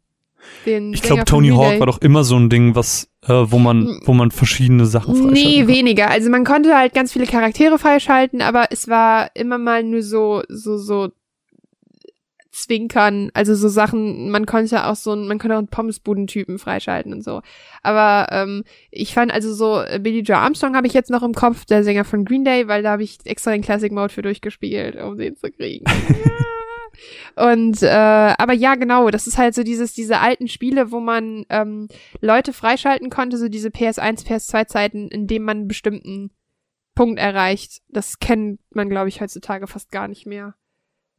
Den 0.65 0.93
ich 0.93 1.01
glaube 1.01 1.25
Tony 1.25 1.49
Hawk 1.49 1.79
war 1.79 1.87
doch 1.87 2.01
immer 2.01 2.23
so 2.23 2.37
ein 2.37 2.49
Ding, 2.49 2.75
was 2.75 3.09
äh, 3.23 3.33
wo 3.33 3.57
man 3.59 3.99
wo 4.05 4.13
man 4.13 4.31
verschiedene 4.31 4.85
Sachen 4.85 5.15
freischalten 5.15 5.33
Nee, 5.33 5.59
kann. 5.59 5.67
weniger. 5.67 6.09
Also 6.09 6.29
man 6.29 6.43
konnte 6.43 6.75
halt 6.75 6.93
ganz 6.93 7.13
viele 7.13 7.25
Charaktere 7.25 7.79
freischalten, 7.79 8.41
aber 8.41 8.67
es 8.71 8.87
war 8.87 9.31
immer 9.35 9.57
mal 9.57 9.83
nur 9.83 10.03
so, 10.03 10.43
so, 10.49 10.77
so 10.77 11.09
Zwinkern, 12.53 13.31
also 13.33 13.55
so 13.55 13.67
Sachen, 13.67 14.29
man 14.29 14.45
konnte 14.45 14.85
auch 14.85 14.95
so 14.95 15.13
ein, 15.13 15.27
man 15.27 15.39
konnte 15.39 15.55
auch 15.55 15.59
einen 15.59 15.69
Pommesbudentypen 15.69 16.59
freischalten 16.59 17.11
und 17.11 17.23
so. 17.23 17.41
Aber 17.81 18.27
ähm, 18.31 18.63
ich 18.91 19.15
fand 19.15 19.33
also 19.33 19.51
so, 19.55 19.81
äh, 19.81 19.99
Billy 19.99 20.19
Joe 20.19 20.37
Armstrong 20.37 20.75
habe 20.75 20.85
ich 20.85 20.93
jetzt 20.93 21.09
noch 21.09 21.23
im 21.23 21.33
Kopf, 21.33 21.65
der 21.65 21.83
Sänger 21.83 22.05
von 22.05 22.25
Green 22.25 22.45
Day, 22.45 22.67
weil 22.67 22.83
da 22.83 22.91
habe 22.91 23.03
ich 23.03 23.17
extra 23.25 23.51
den 23.51 23.63
Classic 23.63 23.91
Mode 23.91 24.13
für 24.13 24.21
durchgespielt, 24.21 25.01
um 25.01 25.17
den 25.17 25.35
zu 25.35 25.49
kriegen. 25.49 25.85
Und 27.35 27.81
äh, 27.81 27.87
aber 28.37 28.53
ja, 28.53 28.75
genau, 28.75 29.09
das 29.09 29.27
ist 29.27 29.37
halt 29.37 29.55
so 29.55 29.63
dieses, 29.63 29.93
diese 29.93 30.19
alten 30.19 30.47
Spiele, 30.47 30.91
wo 30.91 30.99
man 30.99 31.45
ähm, 31.49 31.87
Leute 32.21 32.53
freischalten 32.53 33.09
konnte, 33.09 33.37
so 33.37 33.49
diese 33.49 33.69
PS1, 33.69 34.25
PS2 34.25 34.67
Zeiten, 34.67 35.07
in 35.07 35.27
denen 35.27 35.45
man 35.45 35.57
einen 35.57 35.67
bestimmten 35.67 36.31
Punkt 36.95 37.19
erreicht. 37.19 37.81
Das 37.89 38.19
kennt 38.19 38.59
man, 38.71 38.89
glaube 38.89 39.09
ich, 39.09 39.21
heutzutage 39.21 39.67
fast 39.67 39.91
gar 39.91 40.07
nicht 40.07 40.25
mehr. 40.25 40.55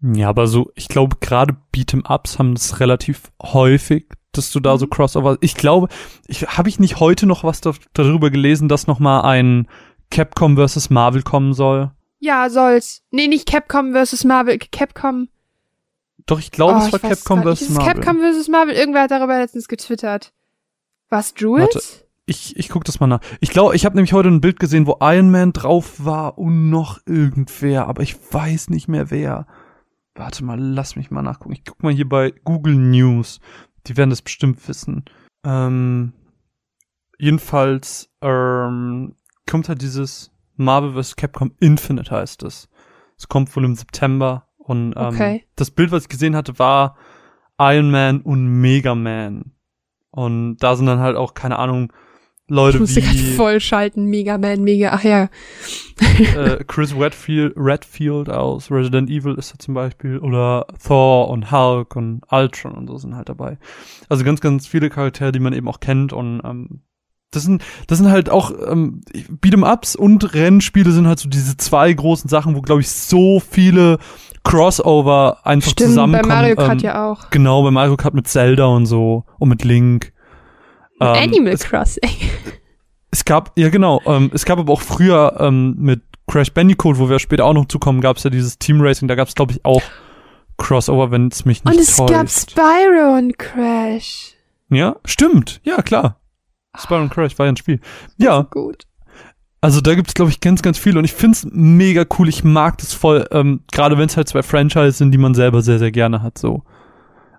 Ja, 0.03 0.29
aber 0.29 0.47
so, 0.47 0.71
ich 0.75 0.89
glaube, 0.89 1.17
gerade 1.21 1.57
Beat'em-Ups 1.75 2.39
haben 2.39 2.55
das 2.55 2.81
relativ 2.81 3.33
häufig, 3.43 4.07
dass 4.33 4.51
du 4.53 4.61
da 4.61 4.77
so 4.77 4.87
Mhm. 4.87 4.91
Crossover. 4.91 5.39
Ich 5.41 5.55
glaube, 5.55 5.89
ich 6.27 6.43
habe 6.47 6.69
ich 6.69 6.79
nicht 6.79 7.01
heute 7.01 7.27
noch 7.27 7.45
was 7.45 7.61
da, 7.61 7.73
darüber 7.95 8.31
gelesen, 8.31 8.69
dass 8.69 8.87
noch 8.87 8.99
mal 8.99 9.23
ein 9.23 9.67
Capcom 10.11 10.57
versus 10.57 10.91
Marvel 10.91 11.23
kommen 11.23 11.55
soll. 11.55 11.91
Ja, 12.21 12.49
soll's. 12.51 13.03
Nee, 13.11 13.29
nicht 13.29 13.47
Capcom 13.47 13.93
versus 13.93 14.25
Marvel. 14.25 14.59
Capcom. 14.59 15.29
Doch, 16.27 16.39
ich 16.39 16.51
glaube, 16.51 16.79
Oh, 16.81 16.87
es 16.87 16.93
war 16.93 16.99
Capcom 17.01 17.47
es 17.47 17.69
Marvel. 17.69 17.95
Capcom 17.95 18.21
versus 18.21 18.49
Marvel. 18.49 18.75
Irgendwer 18.75 19.03
hat 19.03 19.11
darüber 19.11 19.39
letztens 19.39 19.69
getwittert. 19.69 20.33
Was, 21.11 21.35
Jules? 21.37 21.63
Warte. 21.75 21.81
Ich, 22.27 22.57
ich 22.57 22.71
guck 22.71 22.85
das 22.85 23.01
mal 23.01 23.07
nach. 23.07 23.21
Ich 23.41 23.51
glaube, 23.51 23.77
ich 23.77 23.85
habe 23.85 23.97
nämlich 23.97 24.15
heute 24.15 24.31
ein 24.31 24.41
Bild 24.41 24.59
gesehen, 24.59 24.87
wo 24.87 24.97
Iron 25.03 25.31
Man 25.31 25.53
drauf 25.53 26.03
war 26.05 26.39
und 26.39 26.71
noch 26.71 27.01
irgendwer, 27.05 27.87
aber 27.87 28.03
ich 28.03 28.17
weiß 28.33 28.71
nicht 28.71 28.89
mehr 28.89 29.11
wer. 29.11 29.47
Warte 30.15 30.43
mal, 30.45 30.59
lass 30.59 30.97
mich 30.97 31.11
mal 31.11 31.21
nachgucken. 31.21 31.53
Ich 31.53 31.65
guck 31.67 31.83
mal 31.83 31.93
hier 31.93 32.09
bei 32.09 32.31
Google 32.45 32.77
News. 32.77 33.41
Die 33.87 33.97
werden 33.99 34.09
das 34.11 34.23
bestimmt 34.23 34.67
wissen. 34.69 35.05
Ähm, 35.45 36.15
jedenfalls 37.19 38.09
ähm, 38.23 39.17
kommt 39.47 39.69
halt 39.69 39.83
dieses 39.83 40.31
Marvel 40.57 41.03
vs. 41.03 41.17
Capcom 41.17 41.53
Infinite 41.61 42.11
heißt 42.11 42.43
es. 42.45 42.69
Es 43.19 43.29
kommt 43.29 43.55
wohl 43.55 43.65
im 43.65 43.75
September 43.75 44.44
und 44.67 44.95
ähm, 44.97 45.07
Okay. 45.07 45.45
das 45.57 45.71
Bild, 45.71 45.93
was 45.93 46.05
ich 46.05 46.09
gesehen 46.09 46.37
hatte, 46.37 46.59
war 46.59 46.97
Iron 47.59 47.91
Man 47.91 48.21
und 48.21 48.47
Mega 48.61 48.95
Man. 48.95 49.53
Und 50.11 50.57
da 50.59 50.77
sind 50.77 50.87
dann 50.87 51.01
halt 51.01 51.17
auch, 51.17 51.35
keine 51.35 51.59
Ahnung, 51.59 51.93
Leute 52.47 52.77
Ich 52.77 52.81
musste 52.81 53.01
gerade 53.01 53.17
wie 53.19 53.35
voll 53.37 53.59
schalten. 53.59 54.05
Mega 54.05 54.37
Man, 54.37 54.63
mega. 54.63 54.91
Ach 54.93 55.03
ja. 55.03 55.29
äh, 56.37 56.63
Chris 56.67 56.95
Redfield, 56.95 57.55
Redfield 57.57 58.29
aus 58.29 58.71
Resident 58.71 59.09
Evil 59.09 59.35
ist 59.37 59.53
da 59.55 59.59
zum 59.59 59.73
Beispiel 59.73 60.19
oder 60.19 60.67
Thor 60.87 61.31
und 61.31 61.51
Hulk 61.51 61.97
und 61.97 62.21
Ultron 62.31 62.73
und 62.73 62.87
so 62.87 62.99
sind 62.99 63.17
halt 63.17 63.31
dabei. 63.31 63.57
Also 64.11 64.25
ganz, 64.25 64.43
ganz 64.43 64.67
viele 64.67 64.91
Charaktere, 64.91 65.33
die 65.33 65.39
man 65.41 65.55
eben 65.55 65.69
auch 65.69 65.81
kennt 65.81 66.13
und 66.13 66.43
ähm, 66.45 66.83
das 67.31 67.45
sind, 67.45 67.65
das 67.87 67.99
sind 67.99 68.11
halt 68.11 68.29
auch 68.31 68.53
ähm, 68.69 69.01
Beat'em-Ups 69.13 69.97
und 69.97 70.35
Rennspiele 70.35 70.93
sind 70.93 71.07
halt 71.09 71.19
so 71.19 71.29
diese 71.29 71.57
zwei 71.57 71.93
großen 71.93 72.29
Sachen, 72.29 72.55
wo 72.55 72.61
glaube 72.61 72.83
ich 72.83 72.91
so 72.91 73.41
viele 73.41 73.99
Crossover 74.45 75.39
einfach 75.45 75.71
Stimmt, 75.73 75.89
bei 75.89 75.93
zusammenkommen. 75.93 76.29
Mario 76.29 76.55
Kart 76.57 76.73
ähm, 76.73 76.79
ja 76.79 77.11
auch. 77.11 77.31
Genau, 77.31 77.63
bei 77.63 77.71
Mario 77.71 77.97
Kart 77.97 78.15
mit 78.15 78.29
Zelda 78.29 78.67
und 78.67 78.87
so 78.87 79.25
und 79.39 79.49
mit 79.49 79.65
Link. 79.65 80.13
Ähm, 81.01 81.09
Animal 81.09 81.53
es, 81.55 81.65
Crossing. 81.65 82.11
es 83.11 83.25
gab, 83.25 83.59
ja 83.59 83.69
genau, 83.71 84.01
ähm, 84.07 84.31
es 84.33 84.45
gab 84.45 84.59
aber 84.59 84.73
auch 84.73 84.81
früher 84.83 85.37
ähm, 85.41 85.75
mit 85.79 86.03
Crash 86.31 86.53
Bandicoot, 86.53 86.99
wo 86.99 87.09
wir 87.09 87.19
später 87.19 87.45
auch 87.47 87.53
noch 87.55 87.67
zukommen, 87.67 88.01
gab 88.01 88.17
es 88.19 88.23
ja 88.25 88.31
dieses 88.31 88.59
Team 88.59 88.81
Racing, 88.81 89.09
da 89.09 89.15
gab 89.15 89.29
es, 89.29 89.35
glaube 89.35 89.53
ich, 89.53 89.65
auch 89.65 89.83
Crossover, 90.57 91.11
wenn 91.11 91.29
es 91.29 91.45
mich 91.45 91.65
nicht 91.65 91.75
Und 91.75 91.81
es 91.81 91.97
täuscht. 91.97 92.11
gab 92.13 92.29
Spyro 92.31 93.17
und 93.19 93.39
Crash. 93.39 94.35
ja, 94.71 94.97
stimmt. 95.05 95.61
Ja, 95.65 95.83
klar. 95.83 96.21
Spyro 96.79 97.03
und 97.03 97.11
Crash 97.11 97.39
war 97.39 97.47
ja 97.47 97.53
ein 97.53 97.57
Spiel. 97.57 97.81
Ja, 98.19 98.43
Gut. 98.51 98.85
Also 99.65 99.81
da 99.81 99.95
gibt's 99.95 100.13
glaube 100.13 100.31
ich, 100.31 100.41
ganz, 100.41 100.61
ganz 100.61 100.77
viel 100.77 100.99
und 100.99 101.07
ich 101.07 101.15
find's 101.15 101.47
mega 101.51 102.05
cool. 102.19 102.29
Ich 102.29 102.45
mag 102.45 102.77
das 102.77 102.93
voll, 102.93 103.27
ähm, 103.31 103.63
gerade 103.73 103.97
wenn 103.97 104.05
es 104.05 104.17
halt 104.19 104.29
zwei 104.29 104.43
Franchises 104.43 104.99
sind, 104.99 105.11
die 105.11 105.17
man 105.17 105.35
selber 105.35 105.63
sehr, 105.63 105.79
sehr 105.79 105.91
gerne 105.91 106.21
hat, 106.21 106.37
so. 106.37 106.65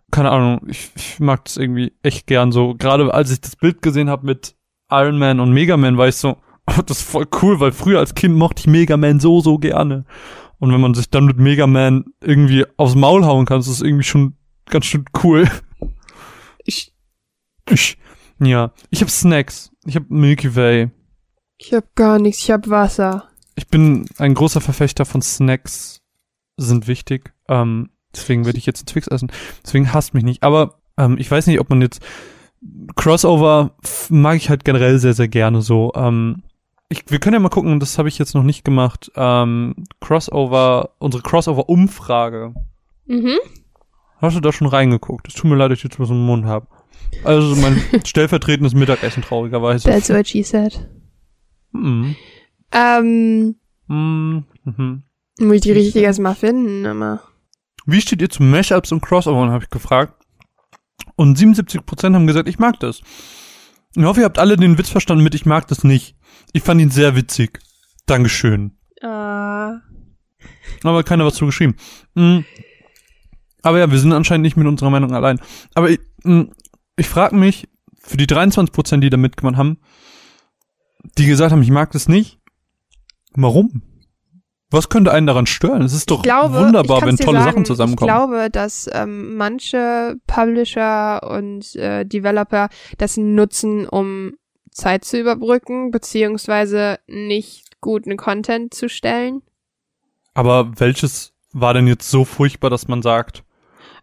Keine 0.09 0.31
Ahnung, 0.31 0.61
ich, 0.67 0.89
ich 0.95 1.19
mag 1.19 1.45
das 1.45 1.55
irgendwie 1.55 1.93
echt 2.01 2.25
gern 2.25 2.51
so. 2.51 2.73
Gerade 2.73 3.13
als 3.13 3.31
ich 3.31 3.41
das 3.41 3.55
Bild 3.55 3.83
gesehen 3.83 4.09
habe 4.09 4.25
mit 4.25 4.55
Iron 4.89 5.19
Man 5.19 5.39
und 5.39 5.51
Mega 5.51 5.77
Man, 5.77 5.99
war 5.99 6.07
ich 6.07 6.15
so, 6.15 6.37
oh, 6.65 6.81
das 6.83 7.01
ist 7.01 7.07
voll 7.07 7.27
cool, 7.43 7.59
weil 7.59 7.71
früher 7.71 7.99
als 7.99 8.15
Kind 8.15 8.35
mochte 8.35 8.61
ich 8.61 8.67
Mega 8.67 8.97
Man 8.97 9.19
so, 9.19 9.39
so 9.41 9.59
gerne. 9.59 10.05
Und 10.57 10.73
wenn 10.73 10.81
man 10.81 10.95
sich 10.95 11.11
dann 11.11 11.25
mit 11.25 11.37
Mega 11.37 11.67
Man 11.67 12.05
irgendwie 12.21 12.65
aufs 12.77 12.95
Maul 12.95 13.23
hauen 13.23 13.45
kann, 13.45 13.59
ist 13.59 13.69
das 13.69 13.81
irgendwie 13.83 14.03
schon 14.03 14.33
ganz 14.65 14.87
schön 14.87 15.05
cool. 15.23 15.47
Ich, 16.63 16.91
Ich, 17.69 17.99
ja, 18.39 18.71
ich 18.89 19.01
habe 19.01 19.11
Snacks. 19.11 19.71
Ich 19.85 19.95
habe 19.95 20.07
Milky 20.09 20.55
Way. 20.55 20.89
Ich 21.57 21.73
hab 21.73 21.95
gar 21.95 22.19
nichts, 22.19 22.43
ich 22.43 22.51
hab 22.51 22.69
Wasser. 22.69 23.29
Ich 23.55 23.67
bin 23.67 24.05
ein 24.17 24.33
großer 24.33 24.61
Verfechter 24.61 25.05
von 25.05 25.21
Snacks. 25.21 26.01
Sind 26.57 26.87
wichtig. 26.87 27.33
Ähm, 27.49 27.89
deswegen 28.13 28.45
werde 28.45 28.57
ich 28.57 28.65
jetzt 28.65 28.81
einen 28.81 28.87
Twix 28.87 29.07
essen. 29.07 29.31
Deswegen 29.63 29.93
hasst 29.93 30.13
mich 30.13 30.23
nicht. 30.23 30.43
Aber 30.43 30.79
ähm, 30.97 31.17
ich 31.17 31.29
weiß 31.29 31.47
nicht, 31.47 31.59
ob 31.59 31.69
man 31.69 31.81
jetzt 31.81 32.01
Crossover 32.95 33.71
mag 34.09 34.37
ich 34.37 34.49
halt 34.49 34.65
generell 34.65 34.97
sehr, 34.99 35.13
sehr 35.13 35.27
gerne 35.27 35.61
so. 35.61 35.91
Ähm, 35.95 36.43
ich, 36.89 37.03
wir 37.09 37.19
können 37.19 37.33
ja 37.33 37.39
mal 37.39 37.49
gucken, 37.49 37.79
das 37.79 37.97
habe 37.97 38.09
ich 38.09 38.17
jetzt 38.17 38.35
noch 38.35 38.43
nicht 38.43 38.63
gemacht. 38.63 39.11
Ähm, 39.15 39.75
Crossover, 39.99 40.91
unsere 40.99 41.23
Crossover-Umfrage. 41.23 42.53
Mhm. 43.07 43.37
Hast 44.17 44.35
du 44.35 44.39
da 44.39 44.51
schon 44.51 44.67
reingeguckt? 44.67 45.27
Es 45.27 45.33
tut 45.33 45.49
mir 45.49 45.55
leid, 45.57 45.71
dass 45.71 45.79
ich 45.79 45.83
jetzt 45.83 45.99
was 45.99 46.09
im 46.09 46.25
Mund 46.25 46.45
habe. 46.45 46.67
Also 47.23 47.55
mein 47.55 47.81
stellvertretendes 48.05 48.73
Mittagessen, 48.73 49.23
traurigerweise. 49.23 49.89
That's 49.89 50.09
what 50.09 50.27
she 50.27 50.43
said. 50.43 50.87
Mhm. 51.75 52.15
Ähm, 52.71 53.55
Mhm. 53.87 54.45
Mhm. 54.63 55.03
muss 55.39 55.55
ich 55.55 55.61
die 55.61 55.71
richtig 55.71 56.03
erstmal 56.03 56.35
finden, 56.35 56.85
aber. 56.85 57.21
Wie 57.85 58.01
steht 58.01 58.21
ihr 58.21 58.29
zu 58.29 58.41
Mashups 58.41 58.91
und 58.91 59.01
Crossovern, 59.01 59.51
habe 59.51 59.63
ich 59.63 59.69
gefragt. 59.69 60.13
Und 61.15 61.37
77% 61.37 62.15
haben 62.15 62.27
gesagt, 62.27 62.49
ich 62.49 62.57
mag 62.57 62.79
das. 62.79 63.01
Ich 63.95 64.03
hoffe, 64.03 64.21
ihr 64.21 64.25
habt 64.25 64.39
alle 64.39 64.57
den 64.57 64.77
Witz 64.77 64.89
verstanden 64.89 65.23
mit, 65.23 65.35
ich 65.35 65.45
mag 65.45 65.67
das 65.67 65.83
nicht. 65.83 66.15
Ich 66.51 66.63
fand 66.63 66.81
ihn 66.81 66.89
sehr 66.89 67.15
witzig. 67.15 67.59
Dankeschön. 68.07 68.77
Äh, 69.01 69.07
Aber 69.07 71.03
keiner 71.05 71.25
was 71.25 71.35
zu 71.35 71.45
geschrieben. 71.45 71.75
Mm. 72.15 72.39
Aber 73.61 73.79
ja, 73.79 73.89
wir 73.89 73.99
sind 73.99 74.13
anscheinend 74.13 74.43
nicht 74.43 74.57
mit 74.57 74.67
unserer 74.67 74.89
Meinung 74.89 75.13
allein. 75.13 75.39
Aber 75.73 75.89
ich, 75.89 75.99
mm, 76.23 76.43
ich 76.97 77.07
frage 77.07 77.35
mich, 77.35 77.67
für 77.99 78.17
die 78.17 78.27
23%, 78.27 78.99
die 78.99 79.09
da 79.09 79.17
mitgemacht 79.17 79.57
haben, 79.57 79.77
die 81.17 81.25
gesagt 81.25 81.51
haben, 81.51 81.61
ich 81.61 81.71
mag 81.71 81.91
das 81.91 82.07
nicht, 82.07 82.39
warum? 83.33 83.81
Was 84.71 84.89
könnte 84.89 85.11
einen 85.11 85.27
daran 85.27 85.45
stören? 85.45 85.83
Es 85.83 85.93
ist 85.93 86.11
doch 86.11 86.23
glaube, 86.23 86.57
wunderbar, 86.57 87.01
wenn 87.03 87.15
tolle 87.17 87.39
sagen, 87.39 87.51
Sachen 87.51 87.65
zusammenkommen. 87.65 88.09
Ich 88.09 88.15
glaube, 88.15 88.49
dass 88.49 88.89
ähm, 88.91 89.37
manche 89.37 90.17
Publisher 90.27 91.21
und 91.23 91.75
äh, 91.75 92.03
Developer 92.03 92.69
das 92.97 93.15
nutzen, 93.15 93.87
um 93.87 94.33
Zeit 94.71 95.05
zu 95.05 95.17
überbrücken, 95.19 95.91
beziehungsweise 95.91 96.99
nicht 97.07 97.79
guten 97.79 98.17
Content 98.17 98.73
zu 98.73 98.89
stellen. 98.89 99.41
Aber 100.33 100.71
welches 100.77 101.31
war 101.53 101.73
denn 101.73 101.87
jetzt 101.87 102.09
so 102.09 102.25
furchtbar, 102.25 102.69
dass 102.69 102.89
man 102.89 103.01
sagt, 103.01 103.44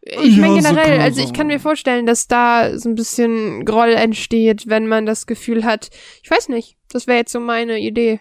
Ich 0.04 0.36
Ja, 0.36 0.42
meine 0.42 0.60
so 0.62 0.68
generell, 0.68 0.84
kann 0.84 0.96
man 0.96 1.00
also 1.00 1.22
ich 1.22 1.32
kann 1.32 1.46
mir 1.46 1.60
vorstellen, 1.60 2.06
dass 2.06 2.26
da 2.26 2.76
so 2.76 2.88
ein 2.88 2.96
bisschen 2.96 3.64
Groll 3.64 3.90
entsteht, 3.90 4.64
wenn 4.66 4.88
man 4.88 5.06
das 5.06 5.26
Gefühl 5.26 5.64
hat, 5.64 5.90
ich 6.22 6.30
weiß 6.30 6.48
nicht, 6.48 6.76
das 6.88 7.06
wäre 7.06 7.18
jetzt 7.18 7.32
so 7.32 7.38
meine 7.40 7.78
Idee. 7.78 8.20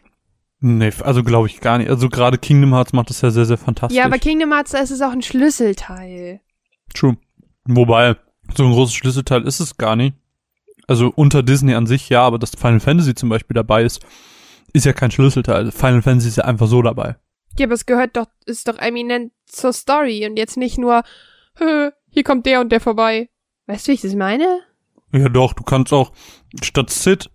nee, 0.59 0.91
also 1.01 1.23
glaube 1.23 1.47
ich 1.47 1.59
gar 1.59 1.79
nicht. 1.79 1.89
Also 1.89 2.07
gerade 2.09 2.37
Kingdom 2.37 2.73
Hearts 2.73 2.93
macht 2.93 3.09
das 3.09 3.21
ja 3.21 3.31
sehr, 3.31 3.45
sehr 3.45 3.57
fantastisch. 3.57 3.97
Ja, 3.97 4.05
aber 4.05 4.19
Kingdom 4.19 4.53
Hearts, 4.53 4.71
da 4.71 4.77
ist 4.79 4.91
es 4.91 5.01
auch 5.01 5.11
ein 5.11 5.23
Schlüsselteil. 5.23 6.39
True. 6.93 7.17
Wobei, 7.65 8.15
so 8.55 8.63
ein 8.65 8.71
großes 8.71 8.93
Schlüsselteil 8.93 9.43
ist 9.47 9.59
es 9.59 9.77
gar 9.77 9.95
nicht. 9.95 10.15
Also 10.87 11.11
unter 11.15 11.41
Disney 11.41 11.73
an 11.73 11.87
sich 11.87 12.09
ja, 12.09 12.21
aber 12.21 12.37
dass 12.37 12.51
Final 12.51 12.79
Fantasy 12.79 13.15
zum 13.15 13.29
Beispiel 13.29 13.55
dabei 13.55 13.83
ist, 13.83 14.05
ist 14.73 14.85
ja 14.85 14.93
kein 14.93 15.09
Schlüsselteil. 15.11 15.71
Final 15.71 16.01
Fantasy 16.01 16.27
ist 16.27 16.37
ja 16.37 16.45
einfach 16.45 16.67
so 16.67 16.81
dabei. 16.81 17.15
Ja, 17.57 17.65
aber 17.65 17.73
es 17.73 17.85
gehört 17.85 18.15
doch, 18.17 18.27
ist 18.45 18.67
doch 18.67 18.77
eminent 18.77 19.31
zur 19.45 19.73
Story 19.73 20.27
und 20.27 20.37
jetzt 20.37 20.57
nicht 20.57 20.77
nur, 20.77 21.03
"Hö, 21.61 21.91
hier 22.09 22.23
kommt 22.23 22.45
der 22.45 22.61
und 22.61 22.71
der 22.71 22.79
vorbei. 22.81 23.29
Weißt 23.67 23.87
du, 23.87 23.91
wie 23.91 23.95
ich 23.95 24.01
das 24.01 24.15
meine? 24.15 24.61
Ja 25.13 25.29
doch, 25.29 25.53
du 25.53 25.63
kannst 25.63 25.93
auch, 25.93 26.11
statt 26.61 26.89
Sid 26.89 27.29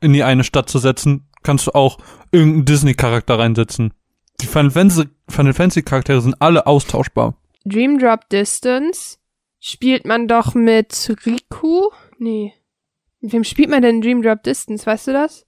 in 0.00 0.12
die 0.12 0.22
eine 0.22 0.44
Stadt 0.44 0.68
zu 0.68 0.78
setzen, 0.78 1.28
kannst 1.42 1.66
du 1.66 1.72
auch 1.72 1.98
irgendeinen 2.32 2.64
Disney-Charakter 2.64 3.38
reinsetzen. 3.38 3.92
Die 4.40 4.46
Final 4.46 4.70
Fantasy, 4.70 5.04
Final 5.28 5.52
Fantasy 5.54 5.82
Charaktere 5.82 6.20
sind 6.20 6.36
alle 6.40 6.66
austauschbar. 6.66 7.34
Dream 7.64 7.98
Drop 7.98 8.28
Distance 8.28 9.16
spielt 9.60 10.04
man 10.04 10.28
doch 10.28 10.54
mit 10.54 11.14
Riku? 11.26 11.90
Nee. 12.18 12.52
Mit 13.20 13.32
wem 13.32 13.44
spielt 13.44 13.70
man 13.70 13.82
denn 13.82 14.00
Dream 14.02 14.22
Drop 14.22 14.42
Distance, 14.42 14.86
weißt 14.86 15.08
du 15.08 15.12
das? 15.12 15.46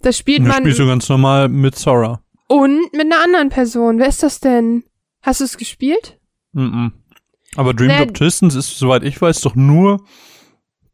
Das 0.00 0.16
spielt 0.18 0.40
Und 0.40 0.46
da 0.46 0.52
man 0.52 0.62
spielst 0.62 0.78
du 0.78 0.86
ganz 0.86 1.08
normal 1.08 1.48
mit 1.48 1.74
Sora. 1.76 2.22
und 2.48 2.80
mit 2.92 3.00
einer 3.06 3.22
anderen 3.24 3.48
Person. 3.48 3.98
Wer 3.98 4.08
ist 4.08 4.22
das 4.22 4.38
denn? 4.40 4.84
Hast 5.22 5.40
du 5.40 5.44
es 5.44 5.56
gespielt? 5.56 6.18
Mhm. 6.52 6.92
Aber 7.56 7.74
Dream. 7.74 7.90
Drop 7.96 8.14
Distance 8.14 8.58
ist, 8.58 8.78
soweit 8.78 9.02
ich 9.02 9.20
weiß, 9.20 9.40
doch 9.40 9.54
nur 9.54 10.04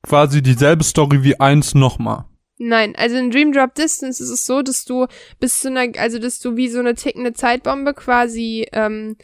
quasi 0.02 0.43
dieselbe 0.43 0.85
Story 0.85 1.22
wie 1.22 1.40
eins 1.40 1.74
nochmal. 1.74 2.24
Nein, 2.59 2.94
also 2.97 3.16
in 3.16 3.31
Dream 3.31 3.52
Drop 3.52 3.74
Distance 3.74 4.22
ist 4.22 4.31
es 4.31 4.47
so, 4.47 4.62
dass 4.62 4.85
du 4.85 5.06
bis 5.40 5.60
zu 5.60 5.68
einer, 5.68 5.98
also 5.98 6.18
dass 6.18 6.39
du 6.39 6.56
wie 6.56 6.68
so 6.68 6.78
eine 6.78 6.94
tickende 6.94 7.32
Zeitbombe 7.32 7.94
quasi 7.94 8.66
ähm, 8.72 9.16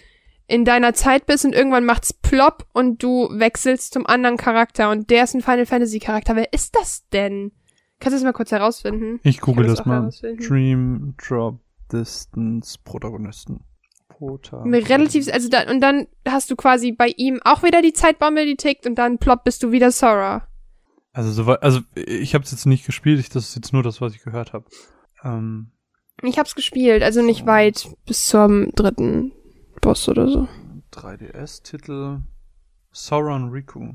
in 0.48 0.64
deiner 0.64 0.94
Zeit 0.94 1.26
bist 1.26 1.44
und 1.44 1.54
irgendwann 1.54 1.84
macht's 1.84 2.12
plopp 2.12 2.66
und 2.72 3.02
du 3.02 3.28
wechselst 3.30 3.92
zum 3.92 4.06
anderen 4.06 4.36
Charakter 4.36 4.90
und 4.90 5.08
der 5.10 5.24
ist 5.24 5.34
ein 5.34 5.42
Final 5.42 5.66
Fantasy 5.66 6.00
Charakter. 6.00 6.34
Wer 6.34 6.52
ist 6.52 6.74
das 6.74 7.06
denn? 7.12 7.52
Kannst 8.00 8.14
du 8.14 8.16
das 8.16 8.24
mal 8.24 8.32
kurz 8.32 8.50
herausfinden? 8.50 9.20
Ich 9.22 9.40
google 9.40 9.66
kann 9.66 9.76
das 9.76 9.86
mal. 9.86 10.36
Dream 10.38 11.14
Drop 11.18 11.60
Distance 11.92 12.78
Protagonisten. 12.82 13.60
Protagonisten. 14.20 14.92
Relativ, 14.92 15.32
also 15.32 15.48
da, 15.48 15.68
und 15.70 15.80
dann 15.80 16.06
hast 16.26 16.50
du 16.50 16.56
quasi 16.56 16.92
bei 16.92 17.08
ihm 17.16 17.40
auch 17.44 17.62
wieder 17.62 17.82
die 17.82 17.92
Zeitbombe, 17.92 18.44
die 18.46 18.56
tickt 18.56 18.86
und 18.86 18.94
dann 18.96 19.18
plopp 19.18 19.44
bist 19.44 19.62
du 19.62 19.72
wieder 19.72 19.90
Sora. 19.90 20.46
Also 21.12 21.32
soweit, 21.32 21.62
also 21.62 21.80
ich 21.94 22.34
habe 22.34 22.44
es 22.44 22.52
jetzt 22.52 22.66
nicht 22.66 22.86
gespielt, 22.86 23.18
ich, 23.18 23.30
das 23.30 23.48
ist 23.48 23.54
jetzt 23.56 23.72
nur 23.72 23.82
das, 23.82 24.00
was 24.00 24.14
ich 24.14 24.22
gehört 24.22 24.52
habe. 24.52 24.66
Ähm, 25.24 25.72
Ich 26.22 26.38
hab's 26.38 26.54
gespielt, 26.54 27.02
also 27.02 27.22
nicht 27.22 27.46
weit 27.46 27.88
bis 28.06 28.26
zum 28.26 28.70
dritten 28.76 29.32
Boss 29.80 30.08
oder 30.08 30.28
so. 30.28 30.46
3DS-Titel 30.92 32.20
Sora 32.92 33.36
und 33.36 33.50
Riku. 33.50 33.94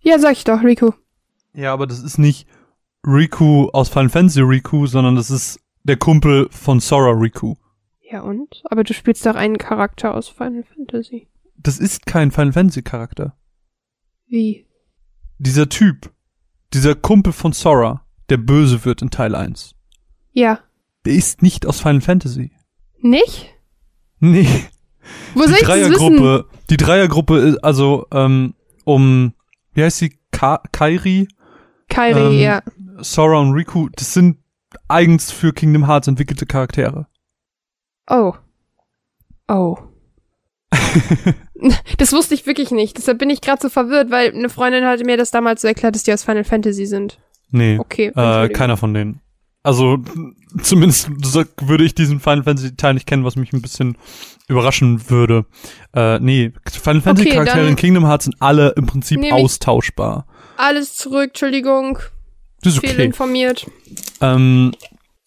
Ja, 0.00 0.18
sag 0.18 0.32
ich 0.32 0.44
doch, 0.44 0.62
Riku. 0.62 0.92
Ja, 1.54 1.72
aber 1.72 1.86
das 1.86 2.02
ist 2.02 2.18
nicht 2.18 2.46
Riku 3.06 3.68
aus 3.72 3.88
Final 3.88 4.08
Fantasy 4.08 4.40
Riku, 4.40 4.86
sondern 4.86 5.16
das 5.16 5.30
ist 5.30 5.60
der 5.84 5.96
Kumpel 5.96 6.48
von 6.50 6.80
Sora 6.80 7.12
Riku. 7.12 7.54
Ja 8.10 8.20
und? 8.22 8.62
Aber 8.64 8.84
du 8.84 8.92
spielst 8.92 9.24
doch 9.26 9.36
einen 9.36 9.58
Charakter 9.58 10.14
aus 10.14 10.28
Final 10.28 10.64
Fantasy. 10.74 11.28
Das 11.56 11.78
ist 11.78 12.06
kein 12.06 12.30
Final 12.30 12.52
Fantasy 12.52 12.82
Charakter. 12.82 13.36
Wie? 14.26 14.66
Dieser 15.38 15.68
Typ, 15.68 16.10
dieser 16.72 16.94
Kumpel 16.94 17.32
von 17.32 17.52
Sora, 17.52 18.04
der 18.28 18.36
böse 18.38 18.84
wird 18.84 19.02
in 19.02 19.10
Teil 19.10 19.34
1, 19.34 19.74
Ja. 20.32 20.60
der 21.04 21.14
ist 21.14 21.42
nicht 21.42 21.66
aus 21.66 21.80
Final 21.80 22.00
Fantasy. 22.00 22.50
Nicht? 22.98 23.46
Nee. 24.18 24.46
Wo 25.34 25.42
die 25.42 25.48
soll 25.48 25.58
das 25.60 25.68
wissen? 25.68 26.16
Dreiergruppe, 26.16 26.48
die 26.68 26.76
Dreiergruppe 26.76 27.38
ist 27.38 27.58
also 27.64 28.06
ähm, 28.12 28.54
um 28.84 29.34
wie 29.72 29.82
heißt 29.82 29.98
sie 29.98 30.18
Ka 30.30 30.62
Kairi, 30.72 31.28
Kairi, 31.88 32.36
ähm, 32.36 32.40
ja. 32.40 32.62
Sora 32.98 33.38
und 33.40 33.52
Riku, 33.52 33.88
das 33.90 34.12
sind 34.14 34.38
eigens 34.88 35.30
für 35.32 35.52
Kingdom 35.52 35.86
Hearts 35.86 36.06
entwickelte 36.08 36.46
Charaktere. 36.46 37.06
Oh. 38.10 38.34
Oh. 39.48 39.78
das 41.98 42.12
wusste 42.12 42.34
ich 42.34 42.46
wirklich 42.46 42.70
nicht. 42.70 42.98
Deshalb 42.98 43.18
bin 43.18 43.30
ich 43.30 43.40
gerade 43.40 43.62
so 43.62 43.68
verwirrt, 43.68 44.10
weil 44.10 44.32
eine 44.32 44.48
Freundin 44.48 44.84
hatte 44.84 45.04
mir 45.04 45.16
das 45.16 45.30
damals 45.30 45.62
so 45.62 45.68
erklärt, 45.68 45.94
dass 45.94 46.02
die 46.02 46.12
aus 46.12 46.24
Final 46.24 46.44
Fantasy 46.44 46.86
sind. 46.86 47.18
Nee, 47.50 47.78
Okay. 47.78 48.12
äh, 48.14 48.48
keiner 48.48 48.76
von 48.76 48.92
denen. 48.94 49.20
Also 49.62 49.98
zumindest 50.62 51.10
würde 51.60 51.84
ich 51.84 51.94
diesen 51.94 52.20
Final 52.20 52.42
Fantasy 52.44 52.76
Teil 52.76 52.94
nicht 52.94 53.06
kennen, 53.06 53.24
was 53.24 53.36
mich 53.36 53.52
ein 53.52 53.62
bisschen 53.62 53.96
überraschen 54.48 55.08
würde. 55.10 55.46
Äh, 55.94 56.18
nee, 56.18 56.52
Final 56.68 57.02
Fantasy 57.02 57.28
Okay, 57.28 57.36
Charaktere 57.36 57.68
in 57.68 57.76
Kingdom 57.76 58.06
Hearts 58.06 58.24
sind 58.24 58.36
alle 58.40 58.70
im 58.70 58.86
Prinzip 58.86 59.20
austauschbar. 59.32 60.26
Alles 60.56 60.96
zurück, 60.96 61.28
Entschuldigung. 61.28 61.98
Das 62.62 62.74
ist 62.74 62.80
Viel 62.80 62.90
okay. 62.90 63.04
informiert. 63.04 63.66
Ähm, 64.20 64.72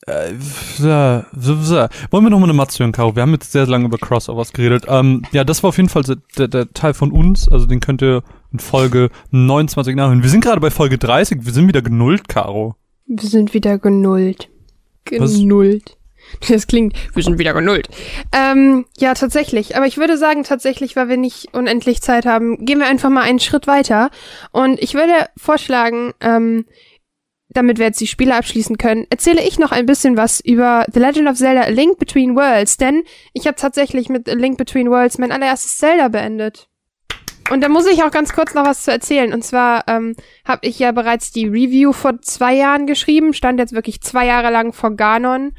Äh. 0.07 0.33
Wollen 0.79 2.25
wir 2.25 2.29
noch 2.29 2.39
mal 2.39 2.45
eine 2.45 2.53
Matze 2.53 2.79
hören, 2.79 2.91
Caro? 2.91 3.15
Wir 3.15 3.21
haben 3.21 3.31
jetzt 3.31 3.51
sehr 3.51 3.65
lange 3.67 3.85
über 3.85 3.97
Crossovers 3.97 4.51
geredet. 4.53 4.85
Ähm, 4.87 5.23
ja, 5.31 5.43
das 5.43 5.63
war 5.63 5.69
auf 5.69 5.77
jeden 5.77 5.89
Fall 5.89 6.03
der, 6.37 6.47
der 6.47 6.73
Teil 6.73 6.93
von 6.93 7.11
uns. 7.11 7.47
Also 7.47 7.65
den 7.65 7.79
könnt 7.79 8.01
ihr 8.01 8.23
in 8.51 8.59
Folge 8.59 9.09
29 9.31 9.95
nachhören. 9.95 10.23
Wir 10.23 10.29
sind 10.29 10.43
gerade 10.43 10.61
bei 10.61 10.71
Folge 10.71 10.97
30. 10.97 11.45
Wir 11.45 11.53
sind 11.53 11.67
wieder 11.67 11.81
genullt, 11.81 12.27
Caro. 12.27 12.75
Wir 13.05 13.29
sind 13.29 13.53
wieder 13.53 13.77
genullt. 13.77 14.49
Was? 15.17 15.33
Genullt. 15.33 15.97
Das 16.49 16.67
klingt, 16.67 16.95
wir 17.13 17.21
sind 17.21 17.37
wieder 17.37 17.53
genullt. 17.53 17.89
Ähm, 18.31 18.85
ja, 18.97 19.13
tatsächlich. 19.13 19.75
Aber 19.75 19.85
ich 19.85 19.97
würde 19.97 20.17
sagen, 20.17 20.43
tatsächlich, 20.43 20.95
weil 20.95 21.09
wir 21.09 21.17
nicht 21.17 21.53
unendlich 21.53 22.01
Zeit 22.01 22.25
haben, 22.25 22.65
gehen 22.65 22.79
wir 22.79 22.87
einfach 22.87 23.09
mal 23.09 23.23
einen 23.23 23.39
Schritt 23.39 23.67
weiter. 23.67 24.09
Und 24.51 24.81
ich 24.81 24.93
würde 24.93 25.27
vorschlagen, 25.37 26.13
ähm, 26.21 26.65
damit 27.53 27.77
wir 27.77 27.85
jetzt 27.85 28.01
die 28.01 28.07
Spiele 28.07 28.35
abschließen 28.35 28.77
können, 28.77 29.05
erzähle 29.09 29.41
ich 29.41 29.59
noch 29.59 29.71
ein 29.71 29.85
bisschen 29.85 30.17
was 30.17 30.39
über 30.39 30.85
The 30.91 30.99
Legend 30.99 31.29
of 31.29 31.37
Zelda 31.37 31.61
A 31.61 31.69
Link 31.69 31.97
Between 31.99 32.35
Worlds, 32.35 32.77
denn 32.77 33.03
ich 33.33 33.47
habe 33.47 33.55
tatsächlich 33.55 34.09
mit 34.09 34.29
A 34.29 34.33
Link 34.33 34.57
Between 34.57 34.89
Worlds 34.89 35.17
mein 35.17 35.31
allererstes 35.31 35.77
Zelda 35.77 36.07
beendet. 36.07 36.67
Und 37.51 37.61
da 37.61 37.69
muss 37.69 37.85
ich 37.85 38.03
auch 38.03 38.11
ganz 38.11 38.33
kurz 38.33 38.53
noch 38.53 38.65
was 38.65 38.83
zu 38.83 38.91
erzählen. 38.91 39.33
Und 39.33 39.43
zwar 39.43 39.83
ähm, 39.87 40.15
habe 40.45 40.65
ich 40.65 40.79
ja 40.79 40.91
bereits 40.91 41.31
die 41.31 41.45
Review 41.45 41.91
vor 41.91 42.21
zwei 42.21 42.55
Jahren 42.55 42.87
geschrieben, 42.87 43.33
stand 43.33 43.59
jetzt 43.59 43.73
wirklich 43.73 44.01
zwei 44.01 44.25
Jahre 44.25 44.49
lang 44.49 44.73
vor 44.73 44.95
Ganon 44.95 45.53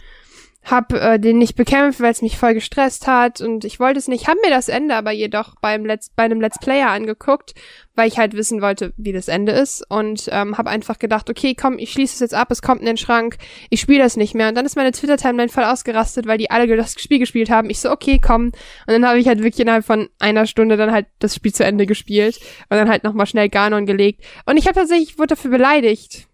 hab 0.65 0.93
äh, 0.95 1.19
den 1.19 1.39
nicht 1.39 1.57
bekämpft, 1.57 2.01
weil 2.01 2.11
es 2.11 2.23
mich 2.23 2.39
voll 2.39 2.55
gestresst 2.55 3.07
hat 3.07 3.41
und 3.41 3.65
ich 3.65 3.81
wollte 3.81 3.99
es 3.99 4.09
nicht. 4.09 4.29
Hab 4.29 4.37
mir 4.43 4.51
das 4.51 4.69
Ende 4.69 4.95
aber 4.97 5.13
jedoch 5.13 5.57
beim 5.61 5.85
Let's, 5.85 6.11
bei 6.11 6.23
einem 6.23 6.41
Let's 6.41 6.59
Player 6.59 6.89
angeguckt, 6.89 7.55
weil 7.95 8.09
ich 8.09 8.19
halt 8.19 8.33
wissen 8.33 8.63
wollte, 8.63 8.95
wie 8.97 9.13
das 9.13 9.29
Ende 9.29 9.53
ist 9.53 9.85
und 9.91 10.29
ähm, 10.33 10.57
habe 10.57 10.71
einfach 10.71 10.99
gedacht, 10.99 11.29
okay, 11.29 11.55
komm, 11.55 11.79
ich 11.79 11.93
schließe 11.93 12.15
es 12.15 12.21
jetzt 12.21 12.35
ab, 12.35 12.51
es 12.51 12.63
kommt 12.63 12.81
in 12.81 12.87
den 12.87 12.97
Schrank, 12.97 13.37
ich 13.69 13.81
spiele 13.81 14.03
das 14.03 14.17
nicht 14.17 14.35
mehr 14.35 14.49
und 14.49 14.55
dann 14.55 14.65
ist 14.65 14.77
meine 14.77 14.93
Twitter-Timeline 14.93 15.51
voll 15.51 15.65
ausgerastet, 15.65 16.27
weil 16.27 16.39
die 16.39 16.51
alle 16.51 16.67
das 16.77 16.95
Spiel 16.99 17.19
gespielt 17.19 17.51
haben. 17.51 17.69
Ich 17.69 17.81
so, 17.81 17.91
okay, 17.91 18.19
komm 18.23 18.47
und 18.47 18.53
dann 18.87 19.07
habe 19.07 19.19
ich 19.19 19.29
halt 19.29 19.41
wirklich 19.41 19.61
innerhalb 19.61 19.85
von 19.85 20.09
einer 20.19 20.47
Stunde 20.47 20.79
dann 20.79 20.93
halt 20.93 21.07
das 21.19 21.35
Spiel 21.35 21.53
zu 21.53 21.65
Ende 21.65 21.85
gespielt 21.85 22.41
und 22.71 22.79
dann 22.79 22.89
halt 22.89 23.05
nochmal 23.05 23.27
schnell 23.27 23.51
Ganon 23.51 23.85
gelegt 23.85 24.25
und 24.47 24.57
ich 24.57 24.67
habe 24.67 24.75
tatsächlich, 24.75 25.11
ich 25.11 25.19
wurde 25.19 25.35
dafür 25.35 25.51
beleidigt. 25.51 26.27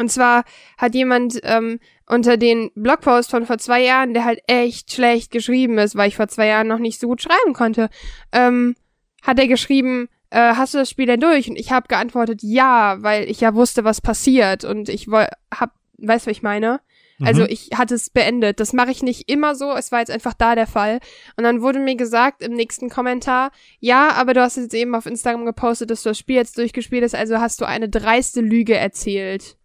Und 0.00 0.12
zwar 0.12 0.44
hat 0.78 0.94
jemand 0.94 1.40
ähm, 1.42 1.80
unter 2.08 2.36
den 2.36 2.70
Blogpost 2.74 3.30
von 3.30 3.46
vor 3.46 3.58
zwei 3.58 3.82
Jahren, 3.82 4.14
der 4.14 4.24
halt 4.24 4.40
echt 4.46 4.92
schlecht 4.92 5.30
geschrieben 5.30 5.78
ist, 5.78 5.96
weil 5.96 6.08
ich 6.08 6.16
vor 6.16 6.28
zwei 6.28 6.46
Jahren 6.46 6.66
noch 6.68 6.78
nicht 6.78 6.98
so 7.00 7.06
gut 7.06 7.22
schreiben 7.22 7.52
konnte, 7.52 7.90
ähm, 8.32 8.74
hat 9.22 9.38
er 9.38 9.48
geschrieben, 9.48 10.08
äh, 10.30 10.54
hast 10.54 10.74
du 10.74 10.78
das 10.78 10.90
Spiel 10.90 11.06
denn 11.06 11.20
durch? 11.20 11.48
Und 11.48 11.56
ich 11.56 11.72
habe 11.72 11.88
geantwortet, 11.88 12.40
ja, 12.42 12.96
weil 13.00 13.28
ich 13.30 13.40
ja 13.40 13.54
wusste, 13.54 13.84
was 13.84 14.00
passiert 14.00 14.64
und 14.64 14.88
ich 14.88 15.08
woll, 15.10 15.26
hab, 15.54 15.72
weißt 15.98 16.26
du, 16.26 16.30
was 16.30 16.36
ich 16.36 16.42
meine? 16.42 16.80
Also 17.20 17.42
Mhm. 17.42 17.48
ich 17.50 17.70
hatte 17.74 17.96
es 17.96 18.10
beendet. 18.10 18.60
Das 18.60 18.72
mache 18.72 18.92
ich 18.92 19.02
nicht 19.02 19.28
immer 19.28 19.56
so. 19.56 19.72
Es 19.72 19.90
war 19.90 19.98
jetzt 19.98 20.10
einfach 20.12 20.34
da 20.34 20.54
der 20.54 20.68
Fall. 20.68 21.00
Und 21.36 21.42
dann 21.42 21.62
wurde 21.62 21.80
mir 21.80 21.96
gesagt 21.96 22.42
im 22.42 22.52
nächsten 22.52 22.90
Kommentar, 22.90 23.50
ja, 23.80 24.10
aber 24.12 24.34
du 24.34 24.40
hast 24.40 24.56
jetzt 24.56 24.72
eben 24.72 24.94
auf 24.94 25.04
Instagram 25.04 25.44
gepostet, 25.44 25.90
dass 25.90 26.04
du 26.04 26.10
das 26.10 26.18
Spiel 26.18 26.36
jetzt 26.36 26.56
durchgespielt 26.58 27.02
hast, 27.02 27.16
also 27.16 27.38
hast 27.38 27.60
du 27.60 27.64
eine 27.64 27.88
dreiste 27.88 28.40
Lüge 28.40 28.76
erzählt, 28.76 29.56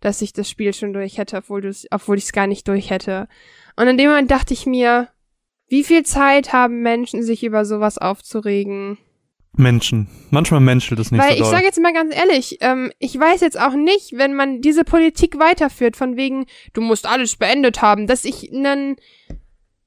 dass 0.00 0.22
ich 0.22 0.32
das 0.32 0.48
Spiel 0.48 0.72
schon 0.72 0.92
durch 0.92 1.18
hätte, 1.18 1.36
obwohl, 1.36 1.60
du's, 1.60 1.86
obwohl 1.90 2.18
ich 2.18 2.24
es 2.24 2.32
gar 2.32 2.46
nicht 2.46 2.68
durch 2.68 2.90
hätte. 2.90 3.28
Und 3.76 3.88
in 3.88 3.98
dem 3.98 4.08
Moment 4.08 4.30
dachte 4.30 4.54
ich 4.54 4.66
mir, 4.66 5.08
wie 5.68 5.84
viel 5.84 6.04
Zeit 6.04 6.52
haben 6.52 6.82
Menschen, 6.82 7.22
sich 7.22 7.42
über 7.42 7.64
sowas 7.64 7.98
aufzuregen? 7.98 8.98
Menschen. 9.58 10.08
Manchmal 10.30 10.60
menschelt 10.60 11.00
es 11.00 11.10
nicht 11.10 11.22
Weil 11.22 11.36
so 11.36 11.42
ich 11.42 11.48
sage 11.48 11.64
jetzt 11.64 11.80
mal 11.80 11.92
ganz 11.92 12.14
ehrlich, 12.14 12.58
ähm, 12.60 12.92
ich 12.98 13.18
weiß 13.18 13.40
jetzt 13.40 13.58
auch 13.58 13.74
nicht, 13.74 14.12
wenn 14.12 14.34
man 14.34 14.60
diese 14.60 14.84
Politik 14.84 15.38
weiterführt, 15.38 15.96
von 15.96 16.16
wegen, 16.16 16.46
du 16.74 16.80
musst 16.82 17.06
alles 17.06 17.36
beendet 17.36 17.82
haben, 17.82 18.06
dass 18.06 18.24
ich 18.24 18.52
einen, 18.52 18.96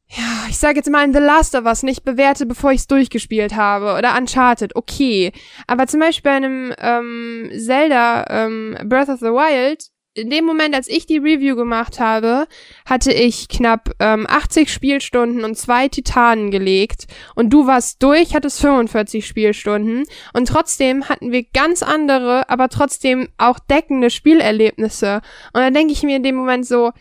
ja, 0.07 0.47
ich 0.49 0.57
sage 0.57 0.77
jetzt 0.77 0.89
mal 0.89 1.05
in 1.05 1.13
The 1.13 1.19
Last 1.19 1.55
of 1.55 1.65
Us 1.65 1.83
nicht 1.83 2.03
bewerte, 2.03 2.45
bevor 2.45 2.71
ich 2.71 2.81
es 2.81 2.87
durchgespielt 2.87 3.55
habe 3.55 3.95
oder 3.97 4.17
Uncharted, 4.17 4.75
okay. 4.75 5.31
Aber 5.67 5.85
zum 5.87 5.99
Beispiel 5.99 6.31
bei 6.31 6.37
einem 6.37 6.73
ähm, 6.79 7.51
Zelda 7.55 8.25
ähm, 8.29 8.75
Breath 8.85 9.09
of 9.09 9.19
the 9.19 9.27
Wild, 9.27 9.91
in 10.19 10.29
dem 10.29 10.45
Moment, 10.45 10.75
als 10.75 10.87
ich 10.87 11.05
die 11.05 11.17
Review 11.17 11.55
gemacht 11.55 11.99
habe, 11.99 12.47
hatte 12.85 13.11
ich 13.11 13.47
knapp 13.47 13.91
ähm, 13.99 14.25
80 14.29 14.71
Spielstunden 14.71 15.43
und 15.43 15.57
zwei 15.57 15.87
Titanen 15.87 16.51
gelegt 16.51 17.07
und 17.35 17.51
du 17.51 17.67
warst 17.67 18.03
durch, 18.03 18.35
hattest 18.35 18.61
45 18.61 19.25
Spielstunden 19.25 20.05
und 20.33 20.47
trotzdem 20.47 21.09
hatten 21.09 21.31
wir 21.31 21.43
ganz 21.43 21.83
andere, 21.83 22.49
aber 22.49 22.69
trotzdem 22.69 23.29
auch 23.37 23.59
deckende 23.59 24.09
Spielerlebnisse. 24.09 25.21
Und 25.53 25.61
dann 25.61 25.73
denke 25.73 25.93
ich 25.93 26.03
mir 26.03 26.17
in 26.17 26.23
dem 26.23 26.35
Moment 26.35 26.65
so, 26.65 26.91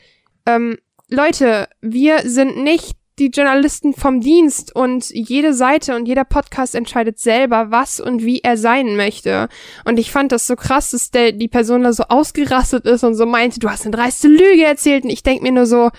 ähm, 0.47 0.79
Leute, 1.11 1.69
wir 1.81 2.21
sind 2.25 2.63
nicht 2.63 2.98
die 3.19 3.31
Journalisten 3.31 3.95
vom 3.95 4.21
Dienst 4.21 4.75
und 4.75 5.11
jede 5.11 5.55
Seite 5.55 5.97
und 5.97 6.07
jeder 6.07 6.25
Podcast 6.25 6.75
entscheidet 6.75 7.19
selber, 7.19 7.71
was 7.71 8.01
und 8.01 8.25
wie 8.25 8.41
er 8.41 8.57
sein 8.57 8.97
möchte. 8.97 9.49
Und 9.85 9.99
ich 9.99 10.11
fand 10.11 10.33
das 10.33 10.47
so 10.47 10.57
krass, 10.57 10.91
dass 10.91 11.11
der, 11.11 11.33
die 11.33 11.49
Person 11.49 11.83
da 11.83 11.93
so 11.93 12.05
ausgerastet 12.05 12.87
ist 12.87 13.05
und 13.05 13.15
so 13.15 13.27
meinte, 13.27 13.61
du 13.61 13.69
hast 13.69 13.85
eine 13.85 13.97
dreiste 13.97 14.29
Lüge 14.29 14.65
erzählt. 14.65 15.05
Und 15.05 15.11
ich 15.11 15.23
denk 15.23 15.43
mir 15.43 15.53
nur 15.53 15.67
so, 15.67 15.91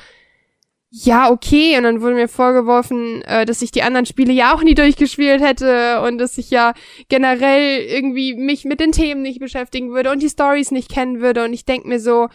ja, 0.91 1.29
okay. 1.29 1.77
Und 1.77 1.83
dann 1.83 2.01
wurde 2.01 2.15
mir 2.15 2.27
vorgeworfen, 2.27 3.21
äh, 3.23 3.45
dass 3.45 3.61
ich 3.61 3.71
die 3.71 3.83
anderen 3.83 4.05
Spiele 4.05 4.33
ja 4.33 4.55
auch 4.55 4.63
nie 4.63 4.73
durchgespielt 4.73 5.41
hätte 5.41 6.01
und 6.01 6.17
dass 6.17 6.37
ich 6.37 6.49
ja 6.49 6.73
generell 7.09 7.81
irgendwie 7.81 8.33
mich 8.35 8.65
mit 8.65 8.79
den 8.79 8.91
Themen 8.91 9.21
nicht 9.21 9.39
beschäftigen 9.39 9.91
würde 9.91 10.11
und 10.11 10.21
die 10.21 10.29
Stories 10.29 10.71
nicht 10.71 10.89
kennen 10.91 11.21
würde. 11.21 11.43
Und 11.43 11.53
ich 11.53 11.65
denk 11.65 11.85
mir 11.85 11.99
so, 11.99 12.27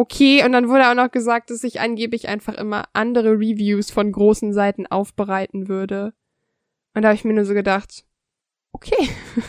okay. 0.00 0.44
Und 0.44 0.52
dann 0.52 0.68
wurde 0.68 0.88
auch 0.88 0.94
noch 0.94 1.10
gesagt, 1.10 1.50
dass 1.50 1.62
ich 1.62 1.80
angeblich 1.80 2.28
einfach 2.28 2.54
immer 2.54 2.84
andere 2.94 3.32
Reviews 3.32 3.90
von 3.90 4.10
großen 4.10 4.52
Seiten 4.52 4.86
aufbereiten 4.86 5.68
würde. 5.68 6.14
Und 6.94 7.02
da 7.02 7.08
habe 7.08 7.16
ich 7.16 7.24
mir 7.24 7.34
nur 7.34 7.44
so 7.44 7.54
gedacht, 7.54 8.04
okay. 8.72 9.08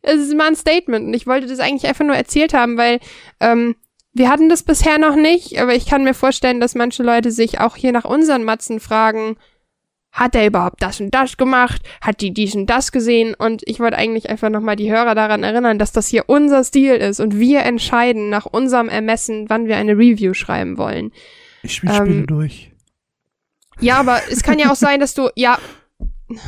Es 0.00 0.18
ist 0.18 0.34
mal 0.34 0.46
ein 0.46 0.56
Statement 0.56 1.08
und 1.08 1.12
ich 1.12 1.26
wollte 1.26 1.46
das 1.46 1.60
eigentlich 1.60 1.86
einfach 1.86 2.06
nur 2.06 2.16
erzählt 2.16 2.54
haben, 2.54 2.78
weil 2.78 3.00
ähm, 3.38 3.76
wir 4.14 4.30
hatten 4.30 4.48
das 4.48 4.62
bisher 4.62 4.98
noch 4.98 5.14
nicht, 5.14 5.60
aber 5.60 5.74
ich 5.74 5.84
kann 5.84 6.04
mir 6.04 6.14
vorstellen, 6.14 6.58
dass 6.58 6.74
manche 6.74 7.02
Leute 7.02 7.30
sich 7.30 7.60
auch 7.60 7.76
hier 7.76 7.92
nach 7.92 8.06
unseren 8.06 8.44
Matzen 8.44 8.80
fragen, 8.80 9.36
hat 10.12 10.34
er 10.34 10.46
überhaupt 10.46 10.82
das 10.82 11.00
und 11.00 11.14
das 11.14 11.36
gemacht? 11.36 11.82
Hat 12.00 12.20
die 12.20 12.32
dies 12.32 12.54
und 12.54 12.66
das 12.66 12.92
gesehen? 12.92 13.34
Und 13.34 13.62
ich 13.66 13.78
wollte 13.80 13.96
eigentlich 13.96 14.28
einfach 14.28 14.50
nochmal 14.50 14.76
die 14.76 14.90
Hörer 14.90 15.14
daran 15.14 15.42
erinnern, 15.44 15.78
dass 15.78 15.92
das 15.92 16.08
hier 16.08 16.24
unser 16.28 16.64
Stil 16.64 16.94
ist 16.94 17.20
und 17.20 17.38
wir 17.38 17.60
entscheiden 17.60 18.30
nach 18.30 18.46
unserem 18.46 18.88
Ermessen, 18.88 19.48
wann 19.48 19.66
wir 19.66 19.76
eine 19.76 19.92
Review 19.92 20.34
schreiben 20.34 20.78
wollen. 20.78 21.12
Ich 21.62 21.74
spiele 21.74 21.94
Spiele 21.94 22.20
ähm, 22.20 22.26
durch. 22.26 22.72
Ja, 23.80 24.00
aber 24.00 24.20
es 24.30 24.42
kann 24.42 24.58
ja 24.58 24.72
auch 24.72 24.76
sein, 24.76 24.98
dass 25.00 25.14
du, 25.14 25.30
ja. 25.36 25.58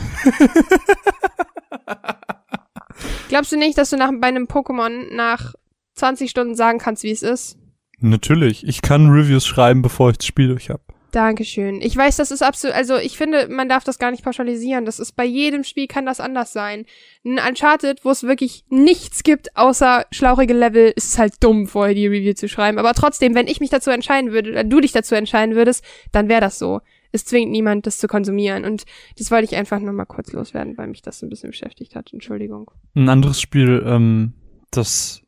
Glaubst 3.28 3.53
du 3.53 3.57
nicht, 3.57 3.78
dass 3.78 3.91
du 3.91 3.97
nach, 3.97 4.11
bei 4.20 4.27
einem 4.27 4.47
Pokémon 4.47 5.15
nach 5.15 5.55
20 5.95 6.28
Stunden 6.31 6.55
sagen 6.55 6.78
kannst, 6.78 7.03
wie 7.05 7.11
es 7.11 7.23
ist? 7.23 7.57
Natürlich. 8.01 8.66
Ich 8.66 8.82
kann 8.82 9.11
Reviews 9.11 9.47
schreiben, 9.47 9.82
bevor 9.82 10.11
ich 10.11 10.19
das 10.19 10.27
Spiel 10.27 10.49
durch 10.49 10.70
habe. 10.70 10.82
Dankeschön. 11.11 11.81
Ich 11.81 11.97
weiß, 11.97 12.16
das 12.16 12.31
ist 12.31 12.43
absolut, 12.43 12.77
also 12.77 12.97
ich 12.97 13.16
finde, 13.16 13.49
man 13.49 13.69
darf 13.69 13.85
das 13.85 13.99
gar 13.99 14.11
nicht 14.11 14.24
pauschalisieren. 14.24 14.85
Das 14.85 14.99
ist 14.99 15.12
bei 15.16 15.24
jedem 15.24 15.65
Spiel 15.65 15.87
kann 15.87 16.07
das 16.07 16.20
anders 16.20 16.53
sein. 16.53 16.87
Ein 17.24 17.39
Uncharted, 17.49 18.05
wo 18.05 18.11
es 18.11 18.23
wirklich 18.23 18.65
nichts 18.69 19.23
gibt, 19.23 19.57
außer 19.57 20.07
schlauchige 20.11 20.55
Level, 20.55 20.93
ist 20.95 21.12
es 21.12 21.19
halt 21.19 21.35
dumm, 21.41 21.66
vorher 21.66 21.95
die 21.95 22.07
Review 22.07 22.35
zu 22.35 22.49
schreiben. 22.49 22.78
Aber 22.78 22.95
trotzdem, 22.95 23.35
wenn 23.35 23.47
ich 23.49 23.61
mich 23.61 23.70
dazu 23.70 23.91
entscheiden 23.91 24.32
würde, 24.32 24.51
oder 24.51 24.65
du 24.65 24.81
dich 24.81 24.93
dazu 24.93 25.15
entscheiden 25.15 25.55
würdest, 25.55 25.85
dann 26.12 26.28
wäre 26.28 26.41
das 26.41 26.59
so. 26.59 26.81
Es 27.12 27.24
zwingt 27.24 27.51
niemand, 27.51 27.87
das 27.87 27.99
zu 27.99 28.07
konsumieren. 28.07 28.65
Und 28.65 28.85
das 29.19 29.31
wollte 29.31 29.45
ich 29.45 29.57
einfach 29.57 29.81
nur 29.81 29.93
mal 29.93 30.05
kurz 30.05 30.32
loswerden, 30.32 30.78
weil 30.78 30.87
mich 30.87 31.03
das 31.03 31.23
ein 31.23 31.28
bisschen 31.28 31.51
beschäftigt 31.51 31.97
hat. 31.97 32.12
Entschuldigung. 32.12 32.70
Ein 32.95 33.09
anderes 33.09 33.41
Spiel, 33.41 33.82
ähm, 33.85 34.35
das 34.70 35.23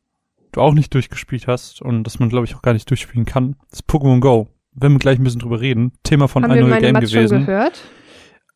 du 0.53 0.61
auch 0.61 0.73
nicht 0.73 0.93
durchgespielt 0.93 1.47
hast 1.47 1.81
und 1.81 2.03
das 2.03 2.19
man, 2.19 2.29
glaube 2.29 2.45
ich, 2.45 2.55
auch 2.55 2.61
gar 2.61 2.73
nicht 2.73 2.89
durchspielen 2.89 3.25
kann, 3.25 3.55
ist 3.71 3.89
Pokémon 3.89 4.19
Go. 4.19 4.47
Werden 4.75 4.93
wir 4.93 4.99
gleich 4.99 5.19
ein 5.19 5.23
bisschen 5.23 5.39
drüber 5.39 5.61
reden. 5.61 5.93
Thema 6.03 6.27
von 6.27 6.43
Haben 6.43 6.53
wir 6.55 6.65
meine 6.65 6.81
Game 6.81 6.93
Mats 6.93 7.11
schon 7.11 7.19
gewesen. 7.25 7.45
gehört? 7.45 7.79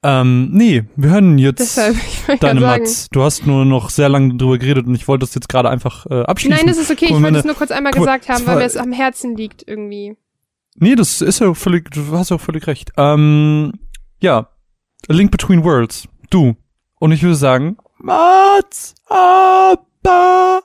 Ähm, 0.04 0.50
nee, 0.52 0.84
wir 0.96 1.10
hören 1.10 1.38
jetzt 1.40 1.60
Deshalb, 1.60 1.96
deine. 2.40 2.62
Mats. 2.62 3.10
Du 3.12 3.24
hast 3.24 3.48
nur 3.48 3.66
noch 3.66 3.90
sehr 3.90 4.10
lange 4.10 4.36
drüber 4.36 4.58
geredet 4.58 4.86
und 4.88 4.96
ich 4.96 5.08
wollte 5.08 5.26
das 5.26 5.34
jetzt 5.36 5.50
gerade 5.50 5.70
einfach 5.70 6.06
äh, 6.06 6.22
abschließen. 6.22 6.56
Nein, 6.58 6.68
das 6.68 6.78
ist 6.78 6.92
okay. 6.92 7.06
Ich 7.06 7.22
wollte 7.22 7.40
es 7.40 7.46
nur 7.46 7.56
kurz 7.56 7.72
einmal 7.72 7.94
gesagt 7.94 8.30
haben, 8.30 8.46
weil 8.46 8.58
mir 8.58 8.64
es 8.66 8.78
am 8.78 8.92
Herzen 8.92 9.36
liegt 9.36 9.68
irgendwie. 9.68 10.16
Nee, 10.76 10.96
das 10.96 11.22
ist 11.22 11.40
ja 11.40 11.54
völlig, 11.56 11.90
du 11.90 12.16
hast 12.16 12.30
ja 12.30 12.36
auch 12.36 12.42
völlig 12.42 12.68
recht. 12.68 12.92
Ähm, 12.98 13.74
ja, 14.22 14.50
A 15.10 15.14
Link 15.14 15.32
Between 15.32 15.64
Worlds, 15.64 16.08
du. 16.30 16.56
Und 17.00 17.12
ich 17.12 17.24
würde 17.24 17.36
sagen, 17.36 17.78
Mats, 17.98 18.94
aber. 19.08 20.62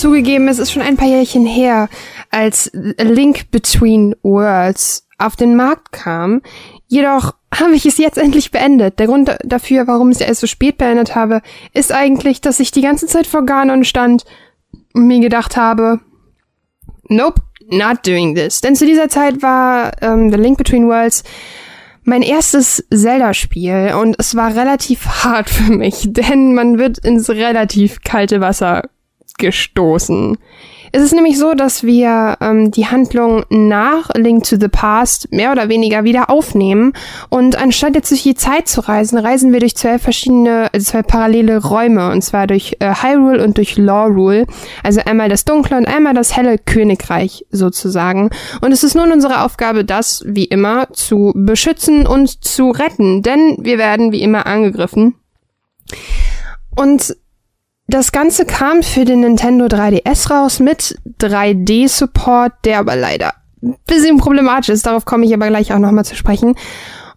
Zugegeben, 0.00 0.48
es 0.48 0.58
ist 0.58 0.72
schon 0.72 0.80
ein 0.80 0.96
paar 0.96 1.08
Jährchen 1.08 1.44
her, 1.44 1.90
als 2.30 2.70
Link 2.72 3.50
Between 3.50 4.16
Worlds 4.22 5.06
auf 5.18 5.36
den 5.36 5.56
Markt 5.56 5.92
kam. 5.92 6.40
Jedoch 6.86 7.34
habe 7.54 7.74
ich 7.74 7.84
es 7.84 7.98
jetzt 7.98 8.16
endlich 8.16 8.50
beendet. 8.50 8.98
Der 8.98 9.08
Grund 9.08 9.36
dafür, 9.44 9.86
warum 9.86 10.10
ich 10.10 10.22
es 10.22 10.40
so 10.40 10.46
spät 10.46 10.78
beendet 10.78 11.14
habe, 11.16 11.42
ist 11.74 11.92
eigentlich, 11.92 12.40
dass 12.40 12.60
ich 12.60 12.70
die 12.70 12.80
ganze 12.80 13.08
Zeit 13.08 13.26
vor 13.26 13.44
Ganon 13.44 13.84
stand 13.84 14.24
und 14.94 15.06
mir 15.06 15.20
gedacht 15.20 15.58
habe, 15.58 16.00
nope, 17.08 17.42
not 17.68 17.98
doing 18.06 18.34
this. 18.34 18.62
Denn 18.62 18.76
zu 18.76 18.86
dieser 18.86 19.10
Zeit 19.10 19.42
war 19.42 19.92
ähm, 20.00 20.30
The 20.30 20.38
Link 20.38 20.56
Between 20.56 20.88
Worlds 20.88 21.24
mein 22.04 22.22
erstes 22.22 22.86
Zelda-Spiel 22.90 23.94
und 24.00 24.16
es 24.18 24.34
war 24.34 24.56
relativ 24.56 25.04
hart 25.24 25.50
für 25.50 25.70
mich, 25.70 26.04
denn 26.06 26.54
man 26.54 26.78
wird 26.78 26.96
ins 26.96 27.28
relativ 27.28 28.00
kalte 28.02 28.40
Wasser 28.40 28.88
gestoßen. 29.40 30.38
Es 30.92 31.02
ist 31.02 31.14
nämlich 31.14 31.38
so, 31.38 31.54
dass 31.54 31.84
wir 31.84 32.36
ähm, 32.40 32.72
die 32.72 32.86
Handlung 32.86 33.44
nach 33.48 34.10
Link 34.14 34.44
to 34.44 34.56
the 34.58 34.68
Past 34.68 35.30
mehr 35.30 35.52
oder 35.52 35.68
weniger 35.68 36.02
wieder 36.02 36.30
aufnehmen 36.30 36.94
und 37.28 37.56
anstatt 37.56 37.94
jetzt 37.94 38.10
durch 38.10 38.24
die 38.24 38.34
Zeit 38.34 38.66
zu 38.66 38.80
reisen, 38.80 39.16
reisen 39.16 39.52
wir 39.52 39.60
durch 39.60 39.76
zwei 39.76 40.00
verschiedene, 40.00 40.68
also 40.72 40.90
zwei 40.90 41.02
parallele 41.02 41.62
Räume 41.62 42.10
und 42.10 42.22
zwar 42.22 42.48
durch 42.48 42.76
äh, 42.80 42.92
Hyrule 42.92 43.42
und 43.44 43.56
durch 43.56 43.76
Lawrule, 43.76 44.46
also 44.82 45.00
einmal 45.04 45.28
das 45.28 45.44
dunkle 45.44 45.76
und 45.76 45.86
einmal 45.86 46.14
das 46.14 46.36
helle 46.36 46.58
Königreich 46.58 47.46
sozusagen. 47.50 48.30
Und 48.60 48.72
es 48.72 48.82
ist 48.82 48.96
nun 48.96 49.12
unsere 49.12 49.44
Aufgabe, 49.44 49.84
das 49.84 50.24
wie 50.26 50.44
immer 50.44 50.92
zu 50.92 51.32
beschützen 51.36 52.06
und 52.06 52.44
zu 52.44 52.70
retten, 52.70 53.22
denn 53.22 53.58
wir 53.60 53.78
werden 53.78 54.10
wie 54.10 54.22
immer 54.22 54.46
angegriffen. 54.46 55.14
Und 56.74 57.16
das 57.94 58.12
Ganze 58.12 58.44
kam 58.44 58.82
für 58.82 59.04
den 59.04 59.20
Nintendo 59.20 59.66
3DS 59.66 60.30
raus 60.30 60.60
mit 60.60 60.98
3D-Support, 61.20 62.52
der 62.64 62.78
aber 62.78 62.96
leider 62.96 63.34
ein 63.62 63.76
bisschen 63.86 64.18
problematisch 64.18 64.70
ist. 64.70 64.86
Darauf 64.86 65.04
komme 65.04 65.26
ich 65.26 65.34
aber 65.34 65.48
gleich 65.48 65.72
auch 65.72 65.78
nochmal 65.78 66.04
zu 66.04 66.16
sprechen. 66.16 66.56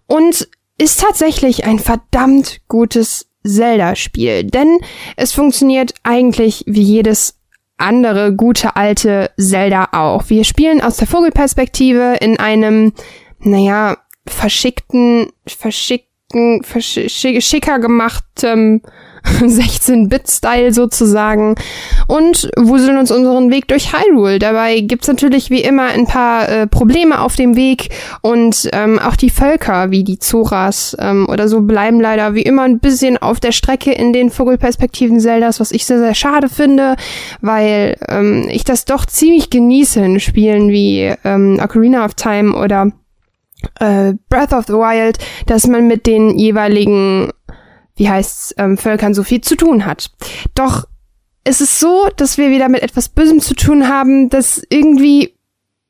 Und 0.07 0.47
ist 0.77 0.99
tatsächlich 0.99 1.65
ein 1.65 1.79
verdammt 1.79 2.61
gutes 2.67 3.27
Zelda-Spiel, 3.45 4.45
denn 4.45 4.79
es 5.15 5.33
funktioniert 5.33 5.93
eigentlich 6.03 6.63
wie 6.65 6.81
jedes 6.81 7.39
andere 7.77 8.33
gute 8.33 8.75
alte 8.75 9.31
Zelda 9.37 9.89
auch. 9.91 10.29
Wir 10.29 10.43
spielen 10.43 10.81
aus 10.81 10.97
der 10.97 11.07
Vogelperspektive 11.07 12.17
in 12.21 12.39
einem, 12.39 12.93
naja, 13.39 13.97
verschickten, 14.25 15.31
verschickten, 15.45 16.63
verschick, 16.63 17.43
schicker 17.43 17.79
gemachten 17.79 18.81
16-Bit-Style 19.39 20.73
sozusagen 20.73 21.55
und 22.07 22.49
wuseln 22.57 22.97
uns 22.97 23.11
unseren 23.11 23.51
Weg 23.51 23.67
durch 23.67 23.93
Hyrule. 23.93 24.39
Dabei 24.39 24.81
gibt's 24.81 25.07
natürlich 25.07 25.49
wie 25.49 25.61
immer 25.61 25.87
ein 25.87 26.05
paar 26.05 26.49
äh, 26.49 26.67
Probleme 26.67 27.21
auf 27.21 27.35
dem 27.35 27.55
Weg 27.55 27.89
und 28.21 28.69
ähm, 28.73 28.99
auch 28.99 29.15
die 29.15 29.29
Völker 29.29 29.91
wie 29.91 30.03
die 30.03 30.19
Zoras 30.19 30.95
ähm, 30.99 31.27
oder 31.29 31.47
so 31.47 31.61
bleiben 31.61 32.01
leider 32.01 32.35
wie 32.35 32.41
immer 32.41 32.63
ein 32.63 32.79
bisschen 32.79 33.17
auf 33.17 33.39
der 33.39 33.51
Strecke 33.51 33.91
in 33.91 34.13
den 34.13 34.29
Vogelperspektiven 34.29 35.19
Zeldas, 35.19 35.59
was 35.59 35.71
ich 35.71 35.85
sehr, 35.85 35.99
sehr 35.99 36.15
schade 36.15 36.49
finde, 36.49 36.95
weil 37.41 37.97
ähm, 38.07 38.47
ich 38.49 38.63
das 38.63 38.85
doch 38.85 39.05
ziemlich 39.05 39.49
genieße 39.49 40.01
in 40.01 40.19
Spielen 40.19 40.69
wie 40.69 41.13
ähm, 41.23 41.59
Ocarina 41.61 42.05
of 42.05 42.15
Time 42.15 42.55
oder 42.55 42.91
äh, 43.79 44.13
Breath 44.29 44.53
of 44.53 44.65
the 44.67 44.73
Wild, 44.73 45.17
dass 45.45 45.67
man 45.67 45.87
mit 45.87 46.05
den 46.05 46.37
jeweiligen 46.37 47.31
wie 47.95 48.10
heißt's, 48.10 48.56
ähm, 48.57 48.78
Völkern 48.78 49.14
so 49.14 49.24
viel 49.24 49.41
zu 49.41 49.56
tun 49.56 49.86
hat. 49.86 50.11
Doch 50.56 50.86
es 51.44 51.61
ist 51.61 51.80
so, 51.80 52.07
dass 52.15 52.38
wir 52.38 52.49
wieder 52.52 52.70
mit 52.70 52.82
etwas 52.82 53.10
Bösem 53.10 53.40
zu 53.40 53.53
tun 53.53 53.90
haben, 53.90 54.30
das 54.30 54.61
irgendwie 54.70 55.36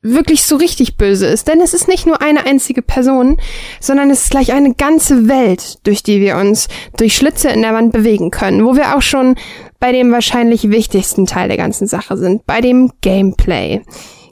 wirklich 0.04 0.44
so 0.44 0.56
richtig 0.56 0.96
böse 0.96 1.26
ist. 1.26 1.48
Denn 1.48 1.60
es 1.60 1.74
ist 1.74 1.88
nicht 1.88 2.06
nur 2.06 2.20
eine 2.20 2.44
einzige 2.44 2.82
Person, 2.82 3.38
sondern 3.80 4.10
es 4.10 4.24
ist 4.24 4.30
gleich 4.30 4.52
eine 4.52 4.74
ganze 4.74 5.28
Welt, 5.28 5.78
durch 5.84 6.02
die 6.02 6.20
wir 6.20 6.36
uns 6.36 6.68
durch 6.96 7.16
Schlitze 7.16 7.48
in 7.48 7.62
der 7.62 7.72
Wand 7.72 7.92
bewegen 7.92 8.30
können, 8.30 8.64
wo 8.64 8.76
wir 8.76 8.96
auch 8.96 9.02
schon 9.02 9.34
bei 9.80 9.92
dem 9.92 10.12
wahrscheinlich 10.12 10.70
wichtigsten 10.70 11.26
Teil 11.26 11.48
der 11.48 11.56
ganzen 11.56 11.86
Sache 11.86 12.16
sind, 12.16 12.46
bei 12.46 12.60
dem 12.60 12.92
Gameplay. 13.00 13.82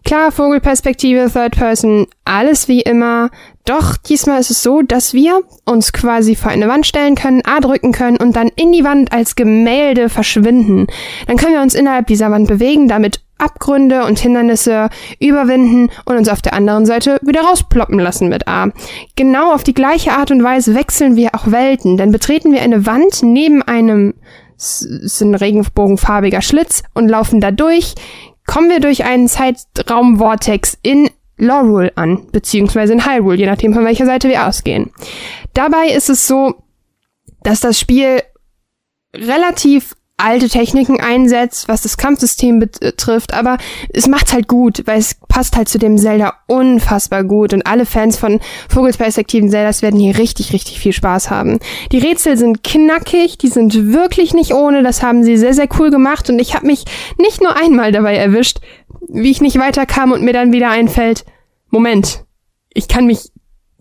Klar, 0.05 0.32
Vogelperspektive, 0.32 1.31
Third 1.32 1.57
Person, 1.57 2.07
alles 2.24 2.69
wie 2.69 2.81
immer. 2.81 3.31
Doch 3.64 3.97
diesmal 3.97 4.40
ist 4.40 4.51
es 4.51 4.62
so, 4.62 4.82
dass 4.82 5.14
wir 5.14 5.40
uns 5.64 5.93
quasi 5.93 6.34
vor 6.34 6.51
eine 6.51 6.68
Wand 6.68 6.86
stellen 6.86 7.14
können, 7.14 7.43
A 7.44 7.60
drücken 7.60 7.93
können 7.93 8.16
und 8.16 8.34
dann 8.34 8.48
in 8.48 8.72
die 8.72 8.82
Wand 8.82 9.12
als 9.12 9.36
Gemälde 9.36 10.09
verschwinden. 10.09 10.89
Dann 11.26 11.36
können 11.36 11.55
wir 11.55 11.62
uns 11.62 11.74
innerhalb 11.74 12.09
dieser 12.09 12.30
Wand 12.30 12.48
bewegen, 12.48 12.89
damit 12.89 13.20
Abgründe 13.39 14.05
und 14.05 14.18
Hindernisse 14.18 14.89
überwinden 15.20 15.90
und 16.05 16.16
uns 16.16 16.28
auf 16.28 16.43
der 16.43 16.55
anderen 16.55 16.86
Seite 16.86 17.18
wieder 17.22 17.43
rausploppen 17.43 17.98
lassen 17.98 18.28
mit 18.28 18.48
A. 18.48 18.68
Genau 19.16 19.52
auf 19.52 19.64
die 19.64 19.74
gleiche 19.74 20.12
Art 20.12 20.30
und 20.30 20.43
Weise 20.43 20.74
wechseln 20.74 21.16
wir 21.16 21.34
auch 21.34 21.51
Welten, 21.51 21.97
denn 21.97 22.12
betreten 22.12 22.52
wir 22.52 22.62
eine 22.62 22.86
Wand 22.86 23.22
neben 23.22 23.62
einem 23.62 24.14
ist 24.56 25.20
ein 25.20 25.34
regenbogenfarbiger 25.34 26.40
Schlitz 26.40 26.84
und 26.94 27.09
laufen 27.09 27.40
da 27.40 27.51
durch, 27.51 27.94
kommen 28.47 28.70
wir 28.70 28.78
durch 28.78 29.05
einen 29.05 29.26
Zeitraumvortex 29.26 30.78
in 30.82 31.10
Lorule 31.43 31.93
an, 31.97 32.27
beziehungsweise 32.31 32.93
in 32.93 33.05
Hyrule, 33.05 33.36
je 33.36 33.47
nachdem 33.47 33.74
von 33.74 33.85
welcher 33.85 34.06
Seite 34.06 34.28
wir 34.28 34.47
ausgehen. 34.47 34.90
Dabei 35.55 35.89
ist 35.89 36.09
es 36.09 36.27
so, 36.27 36.55
dass 37.43 37.60
das 37.60 37.78
Spiel 37.78 38.23
relativ 39.14 39.94
alte 40.19 40.48
Techniken 40.48 41.01
einsetzt, 41.01 41.66
was 41.66 41.82
das 41.82 41.97
Kampfsystem 41.97 42.60
betrifft, 42.60 43.35
aber 43.35 43.59
es 43.93 44.06
macht's 44.06 44.32
halt 44.32 44.47
gut, 44.47 44.82
weil 44.86 44.98
es 44.98 45.16
passt 45.28 45.56
halt 45.56 45.69
zu 45.69 45.78
dem 45.78 45.98
Zelda 45.98 46.35
unfassbar 46.47 47.24
gut 47.24 47.52
und 47.52 47.66
alle 47.66 47.86
Fans 47.86 48.19
von 48.19 48.39
Vogelsperspektiven 48.69 49.51
Zeldas 49.51 49.82
werden 49.82 49.98
hier 49.98 50.19
richtig, 50.19 50.52
richtig 50.52 50.78
viel 50.78 50.93
Spaß 50.93 51.31
haben. 51.31 51.59
Die 51.90 51.98
Rätsel 51.98 52.36
sind 52.36 52.62
knackig, 52.62 53.36
die 53.39 53.48
sind 53.48 53.93
wirklich 53.93 54.32
nicht 54.32 54.55
ohne, 54.55 54.85
das 54.85 55.02
haben 55.02 55.24
sie 55.24 55.36
sehr, 55.36 55.55
sehr 55.55 55.69
cool 55.78 55.90
gemacht 55.90 56.31
und 56.31 56.39
ich 56.39 56.55
habe 56.55 56.66
mich 56.66 56.85
nicht 57.19 57.43
nur 57.43 57.56
einmal 57.56 57.90
dabei 57.90 58.14
erwischt, 58.16 58.59
wie 59.09 59.31
ich 59.31 59.40
nicht 59.40 59.59
weiterkam 59.59 60.12
und 60.12 60.23
mir 60.23 60.32
dann 60.32 60.52
wieder 60.52 60.70
einfällt, 60.70 61.24
Moment, 61.73 62.24
ich 62.73 62.86
kann 62.86 63.07
mich 63.07 63.32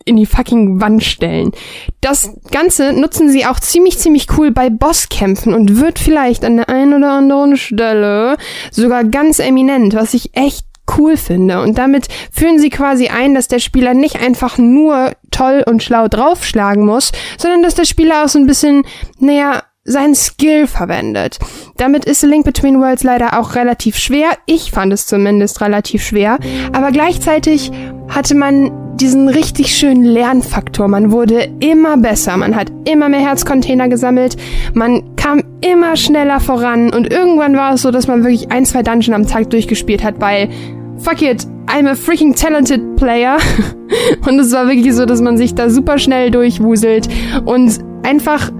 in 0.06 0.16
die 0.16 0.26
fucking 0.26 0.82
Wand 0.82 1.04
stellen. 1.04 1.52
Das 2.00 2.32
Ganze 2.50 2.94
nutzen 2.94 3.30
sie 3.30 3.46
auch 3.46 3.60
ziemlich, 3.60 4.00
ziemlich 4.00 4.28
cool 4.38 4.50
bei 4.50 4.70
Bosskämpfen 4.70 5.54
und 5.54 5.80
wird 5.80 6.00
vielleicht 6.00 6.44
an 6.44 6.58
der 6.58 6.70
einen 6.70 6.96
oder 6.96 7.12
anderen 7.12 7.58
Stelle 7.58 8.38
sogar 8.72 9.04
ganz 9.04 9.40
eminent, 9.40 9.94
was 9.94 10.14
ich 10.16 10.36
echt 10.36 10.66
cool 10.98 11.18
finde. 11.18 11.62
Und 11.62 11.78
damit 11.78 12.08
führen 12.32 12.60
sie 12.60 12.70
quasi 12.70 13.10
ein, 13.10 13.36
dass 13.36 13.48
der 13.48 13.60
Spieler 13.60 13.94
nicht 13.94 14.20
einfach 14.20 14.58
nur 14.58 15.12
toll 15.30 15.64
und 15.68 15.84
schlau 15.84 16.08
draufschlagen 16.08 16.86
muss, 16.86 17.12
sondern 17.38 17.62
dass 17.62 17.76
der 17.76 17.86
Spieler 17.86 18.24
auch 18.24 18.30
so 18.30 18.40
ein 18.40 18.48
bisschen, 18.48 18.84
naja, 19.20 19.64
seinen 19.92 20.16
Skill 20.16 20.68
verwendet. 20.68 21.40
Damit 21.78 22.06
ist 22.06 22.24
Link 22.24 22.46
Between 22.46 22.80
Worlds 22.80 23.04
leider 23.04 23.40
auch 23.40 23.56
relativ 23.56 23.98
schwer. 23.98 24.30
Ich 24.46 24.72
fand 24.72 24.94
es 24.94 25.06
zumindest 25.06 25.62
relativ 25.62 26.04
schwer. 26.04 26.40
Aber 26.74 26.92
gleichzeitig 26.92 27.72
hatte 28.10 28.36
man 28.36 28.72
diesen 28.98 29.30
richtig 29.30 29.76
schönen 29.76 30.04
Lernfaktor. 30.04 30.88
Man 30.88 31.12
wurde 31.12 31.50
immer 31.60 31.98
besser. 31.98 32.38
Man 32.38 32.56
hat 32.56 32.72
immer 32.86 33.10
mehr 33.10 33.22
Herzcontainer 33.22 33.90
gesammelt. 33.90 34.38
Man 34.74 35.16
kam 35.16 35.44
immer 35.62 35.96
schneller 35.96 36.40
voran. 36.40 36.92
Und 36.92 37.12
irgendwann 37.12 37.56
war 37.56 37.74
es 37.74 37.82
so, 37.82 37.92
dass 37.92 38.08
man 38.08 38.24
wirklich 38.24 38.52
ein, 38.52 38.66
zwei 38.66 38.84
Dungeon 38.84 39.14
am 39.14 39.28
Tag 39.28 39.50
durchgespielt 39.50 40.04
hat, 40.04 40.20
weil 40.20 40.50
fuck 40.98 41.22
it, 41.22 41.48
I'm 41.68 41.88
a 41.88 41.96
freaking 41.96 42.36
talented 42.36 42.96
player. 42.96 43.38
und 44.28 44.40
es 44.40 44.52
war 44.52 44.68
wirklich 44.68 44.94
so, 44.94 45.06
dass 45.06 45.22
man 45.22 45.38
sich 45.38 45.56
da 45.56 45.70
super 45.70 45.98
schnell 45.98 46.32
durchwuselt 46.32 47.08
und 47.46 47.80
einfach 48.04 48.52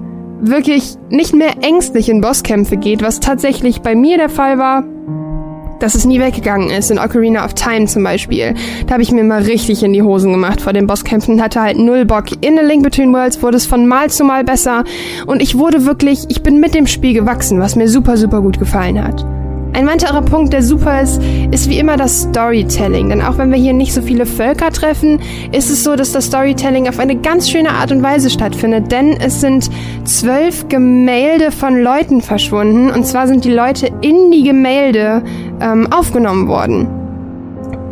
wirklich 0.42 0.96
nicht 1.08 1.34
mehr 1.34 1.62
ängstlich 1.62 2.08
in 2.08 2.20
Bosskämpfe 2.20 2.76
geht, 2.76 3.02
was 3.02 3.20
tatsächlich 3.20 3.80
bei 3.80 3.94
mir 3.94 4.18
der 4.18 4.28
Fall 4.28 4.58
war, 4.58 4.84
dass 5.78 5.94
es 5.94 6.04
nie 6.04 6.20
weggegangen 6.20 6.70
ist, 6.70 6.90
in 6.90 6.98
Ocarina 6.98 7.44
of 7.44 7.54
Time 7.54 7.86
zum 7.86 8.04
Beispiel. 8.04 8.54
Da 8.86 8.94
habe 8.94 9.02
ich 9.02 9.10
mir 9.10 9.24
mal 9.24 9.42
richtig 9.42 9.82
in 9.82 9.92
die 9.92 10.02
Hosen 10.02 10.32
gemacht 10.32 10.60
vor 10.60 10.72
den 10.72 10.86
Bosskämpfen, 10.86 11.42
hatte 11.42 11.60
halt 11.60 11.78
null 11.78 12.04
Bock. 12.04 12.26
In 12.40 12.58
A 12.58 12.62
Link 12.62 12.82
Between 12.82 13.12
Worlds 13.12 13.42
wurde 13.42 13.56
es 13.56 13.66
von 13.66 13.86
Mal 13.86 14.10
zu 14.10 14.24
Mal 14.24 14.44
besser 14.44 14.84
und 15.26 15.42
ich 15.42 15.58
wurde 15.58 15.84
wirklich, 15.84 16.24
ich 16.28 16.42
bin 16.42 16.60
mit 16.60 16.74
dem 16.74 16.86
Spiel 16.86 17.14
gewachsen, 17.14 17.58
was 17.58 17.76
mir 17.76 17.88
super, 17.88 18.16
super 18.16 18.40
gut 18.42 18.58
gefallen 18.58 19.02
hat. 19.02 19.24
Ein 19.74 19.86
weiterer 19.86 20.20
Punkt, 20.20 20.52
der 20.52 20.62
super 20.62 21.00
ist, 21.00 21.22
ist 21.50 21.68
wie 21.70 21.78
immer 21.78 21.96
das 21.96 22.22
Storytelling. 22.22 23.08
Denn 23.08 23.22
auch 23.22 23.38
wenn 23.38 23.50
wir 23.50 23.58
hier 23.58 23.72
nicht 23.72 23.94
so 23.94 24.02
viele 24.02 24.26
Völker 24.26 24.70
treffen, 24.70 25.18
ist 25.50 25.70
es 25.70 25.82
so, 25.82 25.96
dass 25.96 26.12
das 26.12 26.26
Storytelling 26.26 26.88
auf 26.88 26.98
eine 26.98 27.16
ganz 27.16 27.48
schöne 27.48 27.70
Art 27.70 27.90
und 27.90 28.02
Weise 28.02 28.28
stattfindet. 28.28 28.92
Denn 28.92 29.16
es 29.18 29.40
sind 29.40 29.70
zwölf 30.04 30.68
Gemälde 30.68 31.50
von 31.50 31.82
Leuten 31.82 32.20
verschwunden. 32.20 32.90
Und 32.90 33.06
zwar 33.06 33.26
sind 33.26 33.46
die 33.46 33.52
Leute 33.52 33.90
in 34.02 34.30
die 34.30 34.44
Gemälde 34.44 35.22
ähm, 35.60 35.90
aufgenommen 35.90 36.48
worden. 36.48 37.01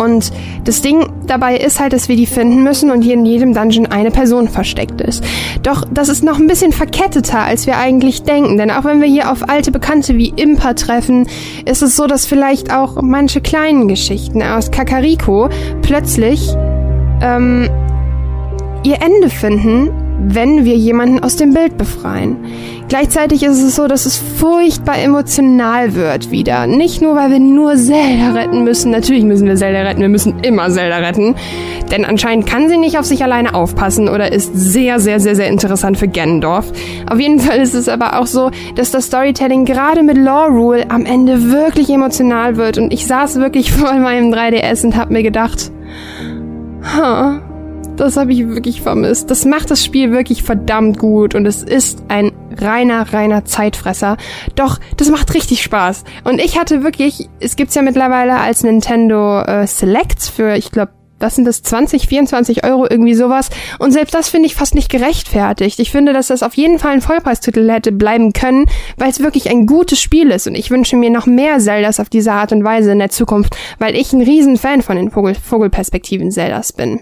Und 0.01 0.33
das 0.65 0.83
Ding 0.83 1.09
dabei 1.27 1.57
ist 1.57 1.79
halt, 1.79 1.93
dass 1.93 2.09
wir 2.09 2.17
die 2.17 2.27
finden 2.27 2.63
müssen 2.63 2.91
und 2.91 3.03
hier 3.03 3.15
in 3.15 3.27
jedem 3.27 3.55
Dungeon 3.55 3.87
eine 3.87 4.11
Person 4.11 4.49
versteckt 4.49 5.01
ist. 5.01 5.23
Doch 5.63 5.85
das 5.91 6.09
ist 6.09 6.25
noch 6.25 6.39
ein 6.39 6.47
bisschen 6.47 6.73
verketteter, 6.73 7.41
als 7.41 7.67
wir 7.67 7.77
eigentlich 7.77 8.23
denken. 8.23 8.57
Denn 8.57 8.71
auch 8.71 8.85
wenn 8.85 9.01
wir 9.01 9.09
hier 9.09 9.31
auf 9.31 9.49
alte 9.49 9.71
Bekannte 9.71 10.17
wie 10.17 10.33
Impa 10.35 10.75
treffen, 10.75 11.29
ist 11.65 11.83
es 11.83 11.97
so, 11.97 12.07
dass 12.07 12.27
vielleicht 12.27 12.73
auch 12.73 13.01
manche 13.03 13.41
kleinen 13.41 13.89
Geschichten 13.89 14.43
aus 14.43 14.71
Kakariko 14.71 15.49
plötzlich 15.83 16.51
ähm, 17.23 17.69
ihr 18.83 18.97
Ende 19.03 19.29
finden, 19.29 19.91
wenn 20.23 20.65
wir 20.65 20.77
jemanden 20.77 21.21
aus 21.21 21.37
dem 21.37 21.55
Bild 21.55 21.77
befreien. 21.79 22.37
Gleichzeitig 22.89 23.45
ist 23.45 23.63
es 23.63 23.77
so, 23.77 23.87
dass 23.87 24.05
es 24.05 24.17
furchtbar 24.17 24.99
emotional 24.99 25.95
wird 25.95 26.33
wieder. 26.33 26.67
Nicht 26.67 27.01
nur, 27.01 27.15
weil 27.15 27.31
wir 27.31 27.39
nur 27.39 27.77
Zelda 27.77 28.33
retten 28.33 28.65
müssen. 28.65 28.91
Natürlich 28.91 29.23
müssen 29.23 29.47
wir 29.47 29.55
Zelda 29.55 29.83
retten. 29.83 30.01
Wir 30.01 30.09
müssen 30.09 30.41
immer 30.43 30.69
Zelda 30.71 30.97
retten. 30.97 31.37
Denn 31.91 32.05
anscheinend 32.05 32.47
kann 32.47 32.69
sie 32.69 32.79
nicht 32.79 32.99
auf 32.99 33.05
sich 33.05 33.23
alleine 33.23 33.55
aufpassen 33.55 34.09
oder 34.09 34.33
ist 34.33 34.51
sehr, 34.55 34.99
sehr, 34.99 35.21
sehr, 35.21 35.37
sehr 35.37 35.47
interessant 35.47 35.99
für 35.99 36.09
Ganondorf. 36.09 36.73
Auf 37.09 37.21
jeden 37.21 37.39
Fall 37.39 37.59
ist 37.59 37.75
es 37.75 37.89
aber 37.89 38.19
auch 38.19 38.27
so, 38.27 38.51
dass 38.75 38.91
das 38.91 39.07
Storytelling 39.07 39.65
gerade 39.65 40.03
mit 40.03 40.17
Lore 40.17 40.51
Rule 40.51 40.91
am 40.91 41.07
Ende 41.07 41.51
wirklich 41.53 41.91
emotional 41.91 42.57
wird. 42.57 42.77
Und 42.77 42.93
ich 42.93 43.07
saß 43.07 43.37
wirklich 43.37 43.73
vor 43.81 43.93
meinem 43.95 44.33
3DS 44.33 44.85
und 44.85 44.97
hab 44.97 45.11
mir 45.11 45.23
gedacht, 45.23 45.71
huh, 46.97 47.39
das 48.01 48.17
habe 48.17 48.33
ich 48.33 48.49
wirklich 48.49 48.81
vermisst. 48.81 49.31
Das 49.31 49.45
macht 49.45 49.71
das 49.71 49.85
Spiel 49.85 50.11
wirklich 50.11 50.43
verdammt 50.43 50.99
gut 50.99 51.35
und 51.35 51.47
es 51.47 51.63
ist 51.63 52.03
ein 52.09 52.33
reiner, 52.59 53.13
reiner 53.13 53.45
Zeitfresser. 53.45 54.17
Doch, 54.55 54.79
das 54.97 55.11
macht 55.11 55.35
richtig 55.35 55.63
Spaß. 55.63 56.05
Und 56.25 56.41
ich 56.41 56.59
hatte 56.59 56.83
wirklich, 56.83 57.29
es 57.41 57.57
gibt's 57.57 57.75
ja 57.75 57.83
mittlerweile 57.83 58.39
als 58.39 58.63
Nintendo 58.63 59.41
äh, 59.43 59.67
Selects 59.67 60.29
für, 60.29 60.57
ich 60.57 60.71
glaube, 60.71 60.93
was 61.19 61.35
sind 61.35 61.45
das, 61.45 61.63
20, 61.63 62.09
24 62.09 62.65
Euro, 62.65 62.87
irgendwie 62.89 63.13
sowas. 63.13 63.51
Und 63.79 63.93
selbst 63.93 64.15
das 64.15 64.31
finde 64.31 64.47
ich 64.47 64.55
fast 64.55 64.75
nicht 64.75 64.91
gerechtfertigt. 64.91 65.79
Ich 65.79 65.91
finde, 65.91 66.15
dass 66.15 66.29
das 66.29 66.43
auf 66.43 66.55
jeden 66.55 66.79
Fall 66.79 66.93
ein 66.93 67.03
Vollpreistitel 67.03 67.71
hätte 67.71 67.93
bleiben 67.93 68.33
können, 68.33 68.65
weil 68.97 69.11
es 69.11 69.21
wirklich 69.21 69.51
ein 69.51 69.67
gutes 69.67 70.01
Spiel 70.01 70.31
ist. 70.31 70.47
Und 70.47 70.55
ich 70.55 70.71
wünsche 70.71 70.97
mir 70.97 71.11
noch 71.11 71.27
mehr 71.27 71.59
Zeldas 71.59 72.01
auf 72.01 72.09
diese 72.09 72.33
Art 72.33 72.53
und 72.53 72.65
Weise 72.65 72.93
in 72.93 72.99
der 72.99 73.11
Zukunft, 73.11 73.55
weil 73.79 73.95
ich 73.95 74.15
ein 74.15 74.23
Riesenfan 74.23 74.81
von 74.81 74.97
den 74.97 75.11
Vogel 75.11 75.35
Vogelperspektiven 75.35 76.31
Zeldas 76.31 76.73
bin. 76.73 77.01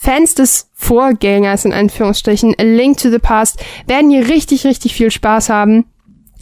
Fans 0.00 0.34
des 0.36 0.70
Vorgängers 0.74 1.64
in 1.64 1.72
Anführungsstrichen, 1.72 2.54
A 2.58 2.62
Link 2.62 2.98
to 2.98 3.10
the 3.10 3.18
Past, 3.18 3.62
werden 3.88 4.10
hier 4.10 4.28
richtig, 4.28 4.64
richtig 4.64 4.94
viel 4.94 5.10
Spaß 5.10 5.50
haben. 5.50 5.86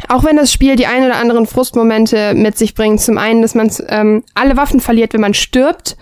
Auch 0.09 0.25
wenn 0.25 0.37
das 0.37 0.53
Spiel 0.53 0.77
die 0.77 0.87
ein 0.87 1.05
oder 1.05 1.17
anderen 1.17 1.47
Frustmomente 1.47 2.35
mit 2.35 2.59
sich 2.59 2.75
bringt. 2.75 3.01
Zum 3.01 3.17
einen, 3.17 3.41
dass 3.41 3.55
man 3.55 3.73
ähm, 3.89 4.23
alle 4.35 4.59
Waffen 4.59 4.81
verliert, 4.81 5.15
wenn 5.15 5.23
man 5.23 5.33
stirbt. 5.33 5.97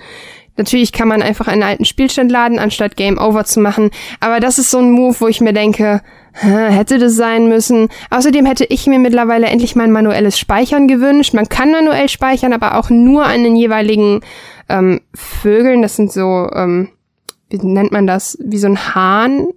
Natürlich 0.56 0.92
kann 0.92 1.06
man 1.06 1.22
einfach 1.22 1.46
einen 1.46 1.62
alten 1.62 1.84
Spielstand 1.84 2.30
laden, 2.30 2.58
anstatt 2.58 2.96
Game 2.96 3.18
Over 3.18 3.44
zu 3.44 3.60
machen. 3.60 3.90
Aber 4.18 4.40
das 4.40 4.58
ist 4.58 4.72
so 4.72 4.78
ein 4.78 4.90
Move, 4.90 5.14
wo 5.20 5.28
ich 5.28 5.40
mir 5.40 5.52
denke, 5.52 6.02
hätte 6.32 6.98
das 6.98 7.14
sein 7.14 7.48
müssen. 7.48 7.88
Außerdem 8.10 8.46
hätte 8.46 8.64
ich 8.64 8.88
mir 8.88 8.98
mittlerweile 8.98 9.46
endlich 9.46 9.76
mal 9.76 9.84
ein 9.84 9.92
manuelles 9.92 10.38
Speichern 10.40 10.88
gewünscht. 10.88 11.34
Man 11.34 11.48
kann 11.48 11.70
manuell 11.70 12.08
speichern, 12.08 12.52
aber 12.52 12.76
auch 12.76 12.90
nur 12.90 13.24
an 13.24 13.44
den 13.44 13.54
jeweiligen 13.54 14.22
ähm, 14.68 15.00
Vögeln. 15.14 15.82
Das 15.82 15.94
sind 15.94 16.10
so 16.12 16.50
ähm, 16.52 16.90
wie 17.62 17.66
nennt 17.66 17.92
man 17.92 18.06
das, 18.06 18.38
wie 18.40 18.58
so 18.58 18.66
ein 18.66 18.94
Hahn, 18.94 19.48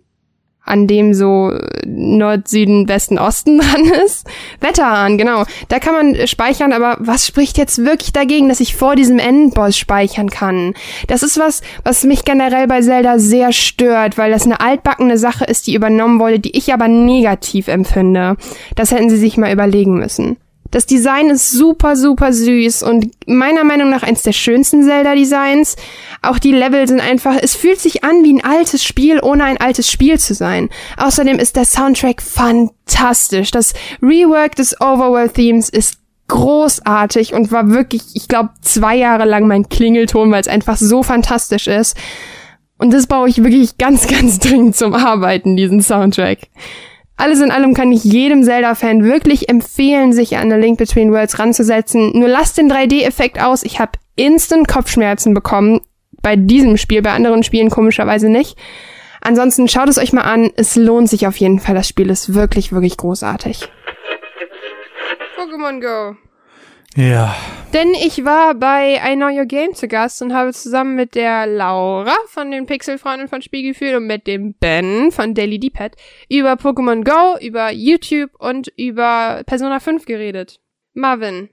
an 0.67 0.85
dem 0.85 1.13
so 1.13 1.51
Nord, 1.85 2.47
Süden, 2.47 2.87
Westen, 2.87 3.17
Osten 3.17 3.59
dran 3.59 3.85
ist. 4.05 4.27
Wetterhahn, 4.59 5.17
genau. 5.17 5.45
Da 5.69 5.79
kann 5.79 5.93
man 5.93 6.27
speichern, 6.27 6.73
aber 6.73 6.97
was 6.99 7.25
spricht 7.25 7.57
jetzt 7.57 7.83
wirklich 7.83 8.13
dagegen, 8.13 8.49
dass 8.49 8.59
ich 8.59 8.75
vor 8.75 8.95
diesem 8.95 9.19
Endboss 9.19 9.77
speichern 9.77 10.29
kann? 10.29 10.73
Das 11.07 11.23
ist 11.23 11.39
was, 11.39 11.61
was 11.83 12.03
mich 12.03 12.25
generell 12.25 12.67
bei 12.67 12.81
Zelda 12.81 13.17
sehr 13.17 13.53
stört, 13.53 14.17
weil 14.17 14.31
das 14.31 14.45
eine 14.45 14.59
altbackene 14.59 15.17
Sache 15.17 15.45
ist, 15.45 15.67
die 15.67 15.75
übernommen 15.75 16.19
wurde, 16.19 16.39
die 16.39 16.55
ich 16.55 16.73
aber 16.73 16.87
negativ 16.87 17.67
empfinde. 17.67 18.35
Das 18.75 18.91
hätten 18.91 19.09
sie 19.09 19.17
sich 19.17 19.37
mal 19.37 19.53
überlegen 19.53 19.97
müssen. 19.97 20.37
Das 20.71 20.85
Design 20.85 21.29
ist 21.29 21.51
super, 21.51 21.95
super 21.95 22.33
süß 22.33 22.83
und 22.83 23.11
meiner 23.25 23.63
Meinung 23.63 23.89
nach 23.89 24.03
eins 24.03 24.23
der 24.23 24.33
schönsten 24.33 24.83
Zelda-Designs. 24.83 25.75
Auch 26.21 26.39
die 26.39 26.51
Level 26.51 26.87
sind 26.87 26.99
einfach, 26.99 27.35
es 27.41 27.55
fühlt 27.55 27.79
sich 27.79 28.03
an 28.03 28.23
wie 28.23 28.33
ein 28.33 28.43
altes 28.43 28.83
Spiel, 28.83 29.19
ohne 29.21 29.45
ein 29.45 29.57
altes 29.57 29.89
Spiel 29.89 30.19
zu 30.19 30.33
sein. 30.33 30.69
Außerdem 30.97 31.39
ist 31.39 31.55
der 31.55 31.65
Soundtrack 31.65 32.21
fantastisch. 32.21 33.51
Das 33.51 33.73
Rework 34.01 34.55
des 34.55 34.79
Overworld-Themes 34.81 35.69
ist 35.69 35.99
großartig 36.27 37.33
und 37.33 37.51
war 37.51 37.69
wirklich, 37.69 38.01
ich 38.13 38.27
glaube, 38.27 38.49
zwei 38.61 38.95
Jahre 38.95 39.25
lang 39.25 39.47
mein 39.47 39.69
Klingelton, 39.69 40.31
weil 40.31 40.41
es 40.41 40.47
einfach 40.47 40.77
so 40.77 41.03
fantastisch 41.03 41.67
ist. 41.67 41.95
Und 42.77 42.93
das 42.93 43.07
brauche 43.07 43.29
ich 43.29 43.43
wirklich 43.43 43.77
ganz, 43.77 44.07
ganz 44.07 44.39
dringend 44.39 44.75
zum 44.75 44.93
Arbeiten, 44.93 45.55
diesen 45.55 45.81
Soundtrack. 45.81 46.39
Alles 47.17 47.41
in 47.41 47.51
allem 47.51 47.73
kann 47.73 47.91
ich 47.91 48.03
jedem 48.03 48.43
Zelda-Fan 48.43 49.03
wirklich 49.03 49.49
empfehlen, 49.49 50.13
sich 50.13 50.37
an 50.37 50.51
A 50.51 50.55
Link 50.55 50.77
Between 50.77 51.11
Worlds 51.11 51.39
ranzusetzen. 51.39 52.11
Nur 52.13 52.27
lasst 52.27 52.59
den 52.59 52.71
3D-Effekt 52.71 53.41
aus. 53.41 53.63
Ich 53.63 53.79
habe 53.79 53.93
instant 54.15 54.67
Kopfschmerzen 54.67 55.33
bekommen 55.33 55.81
bei 56.21 56.35
diesem 56.35 56.77
Spiel, 56.77 57.01
bei 57.01 57.11
anderen 57.11 57.41
Spielen 57.41 57.71
komischerweise 57.71 58.29
nicht. 58.29 58.55
Ansonsten 59.21 59.67
schaut 59.67 59.89
es 59.89 59.97
euch 59.97 60.13
mal 60.13 60.21
an. 60.21 60.51
Es 60.55 60.75
lohnt 60.75 61.09
sich 61.09 61.25
auf 61.25 61.37
jeden 61.37 61.59
Fall. 61.59 61.73
Das 61.73 61.87
Spiel 61.87 62.11
ist 62.11 62.35
wirklich, 62.35 62.71
wirklich 62.71 62.97
großartig. 62.97 63.67
Pokémon 65.37 65.81
Go. 65.81 66.17
Ja. 66.97 67.35
Denn 67.73 67.89
ich 67.93 68.25
war 68.25 68.55
bei 68.55 68.95
I 69.05 69.15
Know 69.15 69.27
Your 69.27 69.45
Game 69.45 69.73
zu 69.75 69.87
Gast 69.87 70.21
und 70.23 70.33
habe 70.33 70.51
zusammen 70.51 70.95
mit 70.95 71.13
der 71.15 71.45
Laura 71.45 72.15
von 72.27 72.49
den 72.49 72.65
Pixelfreunden 72.65 73.27
von 73.27 73.41
Spiegelgefühl 73.43 73.97
und 73.97 74.07
mit 74.07 74.25
dem 74.25 74.55
Ben 74.55 75.11
von 75.11 75.35
Daily 75.35 75.59
D-Pad 75.59 75.95
über 76.27 76.53
Pokémon 76.53 77.03
Go, 77.03 77.37
über 77.45 77.71
YouTube 77.71 78.31
und 78.39 78.69
über 78.77 79.43
Persona 79.45 79.79
5 79.79 80.05
geredet. 80.05 80.59
Marvin, 80.95 81.49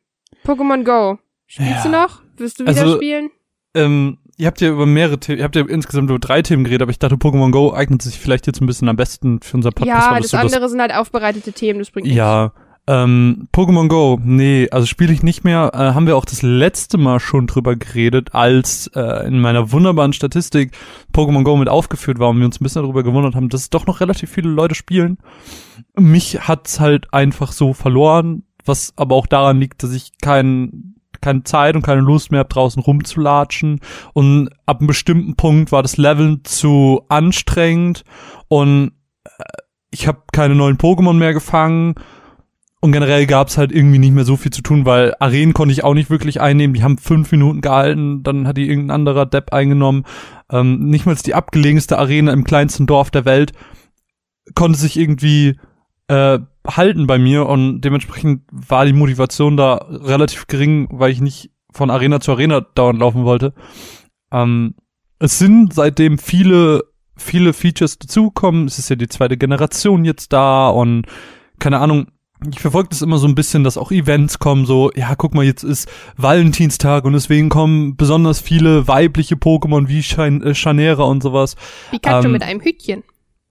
Pokémon 0.47 0.83
Go. 0.85 1.19
Spielst 1.47 1.71
Ja. 1.71 1.83
du 1.83 1.89
noch? 1.91 2.23
Wirst 2.39 2.61
du 2.61 2.65
wieder 2.67 2.81
Also, 2.81 2.97
spielen? 2.97 3.31
Ähm, 3.75 4.19
ihr 4.39 4.47
habt 4.47 4.61
ja 4.63 4.71
über 4.71 4.87
mehrere 4.87 5.19
Themen, 5.19 5.39
ihr 5.39 5.45
habt 5.45 5.57
ja 5.57 5.65
insgesamt 5.69 6.09
über 6.09 6.21
drei 6.21 6.41
Themen 6.43 6.65
geredet, 6.65 6.83
aber 6.83 6.91
ich 6.91 6.99
dachte, 7.01 7.17
Pokémon 7.17 7.51
Go 7.51 7.75
eignet 7.75 8.01
sich 8.01 8.19
vielleicht 8.19 8.47
jetzt 8.47 8.63
ein 8.63 8.67
bisschen 8.67 8.89
am 8.89 8.97
besten 8.97 9.41
für 9.43 9.57
unser 9.59 9.73
Podcast. 9.73 10.11
Ja, 10.11 10.19
das 10.19 10.31
so 10.31 10.37
andere 10.39 10.69
sind 10.71 10.81
halt 10.81 10.95
aufbereitete 10.95 11.53
Themen, 11.53 11.81
das 11.81 11.91
bringt 11.91 12.07
nichts. 12.07 12.17
Ja, 12.17 12.53
ähm, 12.87 13.49
Pokémon 13.53 13.89
Go, 13.89 14.21
nee, 14.23 14.69
also 14.71 14.87
spiele 14.87 15.13
ich 15.13 15.23
nicht 15.23 15.43
mehr. 15.43 15.71
Äh, 15.73 15.95
haben 15.95 16.07
wir 16.07 16.17
auch 16.17 16.27
das 16.27 16.43
letzte 16.43 16.99
Mal 16.99 17.19
schon 17.19 17.47
drüber 17.47 17.77
geredet, 17.77 18.35
als 18.35 18.89
äh, 18.95 19.27
in 19.27 19.41
meiner 19.41 19.73
wunderbaren 19.73 20.13
Statistik 20.13 20.77
Pokémon 21.13 21.45
Go 21.45 21.57
mit 21.57 21.69
aufgeführt 21.69 22.19
war 22.19 22.29
und 22.29 22.39
wir 22.39 22.47
uns 22.47 22.61
ein 22.61 22.65
bisschen 22.65 22.83
darüber 22.83 23.03
gewundert 23.03 23.35
haben, 23.35 23.49
dass 23.49 23.71
doch 23.71 23.87
noch 23.87 24.01
relativ 24.01 24.31
viele 24.31 24.51
Leute 24.51 24.75
spielen. 24.75 25.17
Mich 25.99 26.47
hat's 26.47 26.79
halt 26.79 27.13
einfach 27.15 27.53
so 27.53 27.73
verloren, 27.73 28.43
was 28.67 28.93
aber 28.97 29.15
auch 29.15 29.27
daran 29.27 29.61
liegt, 29.61 29.83
dass 29.83 29.93
ich 29.93 30.19
kein 30.21 30.95
keine 31.21 31.45
Zeit 31.45 31.75
und 31.75 31.83
keine 31.83 32.03
Lust 32.03 32.31
mehr 32.33 32.41
hab, 32.41 32.51
draußen 32.51 32.83
rumzulatschen. 32.83 33.81
Und 34.13 34.51
ab 34.67 34.81
einem 34.81 34.89
bestimmten 34.89 35.37
Punkt 35.37 35.73
war 35.73 35.81
das 35.81 35.97
Leveln 35.97 36.45
zu 36.45 37.03
anstrengend 37.09 38.05
und 38.49 38.93
äh, 39.25 39.45
ich 39.91 40.07
habe 40.07 40.23
keine 40.33 40.55
neuen 40.55 40.77
Pokémon 40.77 41.15
mehr 41.15 41.33
gefangen. 41.33 41.95
Und 42.85 42.93
generell 42.93 43.25
gab's 43.25 43.57
halt 43.57 43.73
irgendwie 43.73 43.99
nicht 43.99 44.13
mehr 44.13 44.27
so 44.27 44.37
viel 44.37 44.53
zu 44.53 44.61
tun, 44.61 44.85
weil 44.85 45.15
Arenen 45.19 45.55
konnte 45.55 45.73
ich 45.73 45.85
auch 45.85 45.95
nicht 45.95 46.11
wirklich 46.11 46.43
einnehmen. 46.43 46.75
Die 46.75 46.83
haben 46.83 46.99
fünf 46.99 47.33
Minuten 47.33 47.63
gehalten, 47.63 48.23
dann 48.23 48.47
hat 48.47 48.59
die 48.59 48.69
irgendein 48.69 48.97
anderer 48.97 49.25
Depp 49.25 49.55
eingenommen. 49.55 50.05
Ähm, 50.53 50.81
nicht 50.85 51.07
mal 51.07 51.15
die 51.15 51.33
abgelegenste 51.33 51.99
Arena 51.99 52.31
im 52.31 52.45
kleinsten 52.45 52.87
Dorf 52.87 53.11
der 53.11 53.25
Welt 53.25 53.55
konnte 54.55 54.79
sich 54.79 54.99
irgendwie 54.99 55.59
äh, 56.09 56.39
halten 56.67 57.07
bei 57.07 57.19
mir 57.19 57.47
und 57.47 57.81
dementsprechend 57.81 58.43
war 58.53 58.85
die 58.85 58.93
Motivation 58.93 59.57
da 59.57 59.87
relativ 59.89 60.47
gering, 60.47 60.89
weil 60.91 61.11
ich 61.11 61.23
nicht 61.23 61.53
von 61.73 61.89
Arena 61.89 62.21
zu 62.21 62.33
Arena 62.33 62.61
dauernd 62.61 63.01
laufen 63.01 63.25
wollte. 63.25 63.55
Ähm, 64.31 64.75
es 65.19 65.39
sind 65.39 65.73
seitdem 65.73 66.19
viele, 66.19 66.85
viele 67.17 67.55
Features 67.55 67.99
dazugekommen. 67.99 68.67
Es 68.67 68.79
ist 68.79 68.91
ja 68.91 68.97
die 68.97 69.09
zweite 69.09 69.39
Generation 69.39 70.05
jetzt 70.05 70.35
da 70.35 70.69
und 70.69 71.07
keine 71.59 71.79
Ahnung, 71.79 72.09
ich 72.51 72.61
verfolge 72.61 72.89
das 72.91 73.03
immer 73.03 73.19
so 73.19 73.27
ein 73.27 73.35
bisschen, 73.35 73.65
dass 73.65 73.77
auch 73.77 73.91
Events 73.91 74.39
kommen, 74.39 74.67
so, 74.67 74.91
ja, 74.95 75.15
guck 75.15 75.35
mal, 75.35 75.45
jetzt 75.45 75.63
ist 75.63 75.91
Valentinstag 76.17 77.05
und 77.05 77.13
deswegen 77.13 77.49
kommen 77.49 77.97
besonders 77.97 78.41
viele 78.41 78.87
weibliche 78.89 79.37
Pokémon 79.37 79.89
wie 79.89 79.99
äh, 80.01 80.55
Chanera 80.55 81.05
und 81.05 81.23
sowas. 81.23 81.57
Pikachu 81.91 82.27
ähm, 82.27 82.33
mit 82.33 82.43
einem 82.43 82.61
Hütchen. 82.61 83.03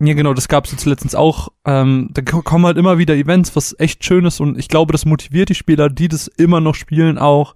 Ja, 0.01 0.13
genau, 0.15 0.33
das 0.33 0.47
gab's 0.47 0.71
jetzt 0.71 0.85
letztens 0.85 1.15
auch. 1.15 1.49
Ähm, 1.65 2.09
da 2.13 2.21
ko- 2.21 2.41
kommen 2.41 2.65
halt 2.65 2.77
immer 2.77 2.97
wieder 2.97 3.15
Events, 3.15 3.55
was 3.55 3.75
echt 3.79 4.03
schön 4.03 4.25
ist 4.25 4.41
und 4.41 4.57
ich 4.57 4.67
glaube, 4.67 4.91
das 4.91 5.05
motiviert 5.05 5.49
die 5.49 5.55
Spieler, 5.55 5.89
die 5.89 6.07
das 6.07 6.27
immer 6.27 6.59
noch 6.59 6.75
spielen, 6.75 7.17
auch. 7.17 7.55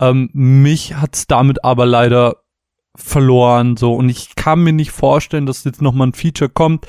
Ähm, 0.00 0.30
mich 0.32 0.94
hat's 0.96 1.26
damit 1.26 1.64
aber 1.64 1.86
leider 1.86 2.36
verloren, 2.94 3.76
so 3.76 3.94
und 3.94 4.08
ich 4.08 4.34
kann 4.36 4.62
mir 4.62 4.72
nicht 4.72 4.90
vorstellen, 4.90 5.46
dass 5.46 5.64
jetzt 5.64 5.82
noch 5.82 5.92
mal 5.92 6.08
ein 6.08 6.14
Feature 6.14 6.50
kommt 6.50 6.86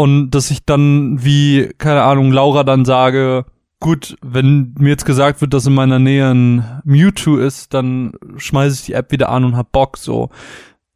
und 0.00 0.30
dass 0.30 0.50
ich 0.50 0.64
dann 0.64 1.22
wie 1.22 1.74
keine 1.76 2.04
Ahnung 2.04 2.32
Laura 2.32 2.64
dann 2.64 2.86
sage, 2.86 3.44
gut, 3.80 4.16
wenn 4.22 4.72
mir 4.78 4.88
jetzt 4.88 5.04
gesagt 5.04 5.42
wird, 5.42 5.52
dass 5.52 5.66
in 5.66 5.74
meiner 5.74 5.98
Nähe 5.98 6.30
ein 6.30 6.80
Mewtwo 6.84 7.36
ist, 7.36 7.74
dann 7.74 8.14
schmeiße 8.38 8.76
ich 8.76 8.86
die 8.86 8.94
App 8.94 9.12
wieder 9.12 9.28
an 9.28 9.44
und 9.44 9.58
hab 9.58 9.72
Bock, 9.72 9.98
so. 9.98 10.30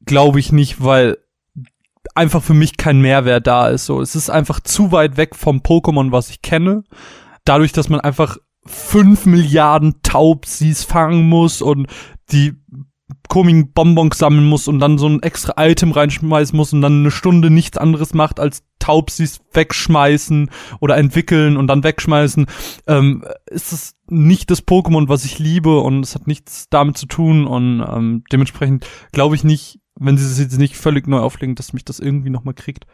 Glaube 0.06 0.40
ich 0.40 0.52
nicht, 0.52 0.82
weil 0.82 1.18
einfach 2.14 2.42
für 2.42 2.54
mich 2.54 2.78
kein 2.78 3.02
Mehrwert 3.02 3.46
da 3.46 3.68
ist, 3.68 3.84
so. 3.84 4.00
Es 4.00 4.16
ist 4.16 4.30
einfach 4.30 4.60
zu 4.60 4.90
weit 4.90 5.18
weg 5.18 5.36
vom 5.36 5.58
Pokémon, 5.58 6.10
was 6.10 6.30
ich 6.30 6.40
kenne. 6.40 6.84
Dadurch, 7.44 7.72
dass 7.72 7.90
man 7.90 8.00
einfach 8.00 8.38
fünf 8.64 9.26
Milliarden 9.26 9.96
Taubsis 10.02 10.82
fangen 10.82 11.28
muss 11.28 11.60
und 11.60 11.88
die 12.32 12.54
komischen 13.28 13.72
Bonbons 13.72 14.18
sammeln 14.18 14.46
muss 14.46 14.68
und 14.68 14.78
dann 14.78 14.96
so 14.96 15.08
ein 15.08 15.22
extra 15.22 15.54
Item 15.62 15.92
reinschmeißen 15.92 16.56
muss 16.56 16.72
und 16.72 16.80
dann 16.80 17.00
eine 17.00 17.10
Stunde 17.10 17.50
nichts 17.50 17.76
anderes 17.76 18.14
macht 18.14 18.40
als 18.40 18.64
Taubsis 18.78 19.40
wegschmeißen 19.52 20.50
oder 20.80 20.96
entwickeln 20.96 21.56
und 21.56 21.66
dann 21.66 21.84
wegschmeißen, 21.84 22.46
ähm, 22.86 23.24
ist 23.46 23.72
es 23.72 23.96
nicht 24.08 24.50
das 24.50 24.66
Pokémon, 24.66 25.08
was 25.08 25.24
ich 25.24 25.38
liebe 25.38 25.80
und 25.80 26.04
es 26.04 26.14
hat 26.14 26.26
nichts 26.26 26.68
damit 26.70 26.96
zu 26.96 27.06
tun 27.06 27.46
und 27.46 27.80
ähm, 27.80 28.24
dementsprechend 28.32 28.86
glaube 29.12 29.34
ich 29.36 29.44
nicht, 29.44 29.80
wenn 29.96 30.16
sie 30.16 30.24
es 30.24 30.38
jetzt 30.38 30.58
nicht 30.58 30.76
völlig 30.76 31.06
neu 31.06 31.18
auflegen, 31.18 31.54
dass 31.54 31.72
mich 31.72 31.84
das 31.84 32.00
irgendwie 32.00 32.30
nochmal 32.30 32.54
kriegt. 32.54 32.86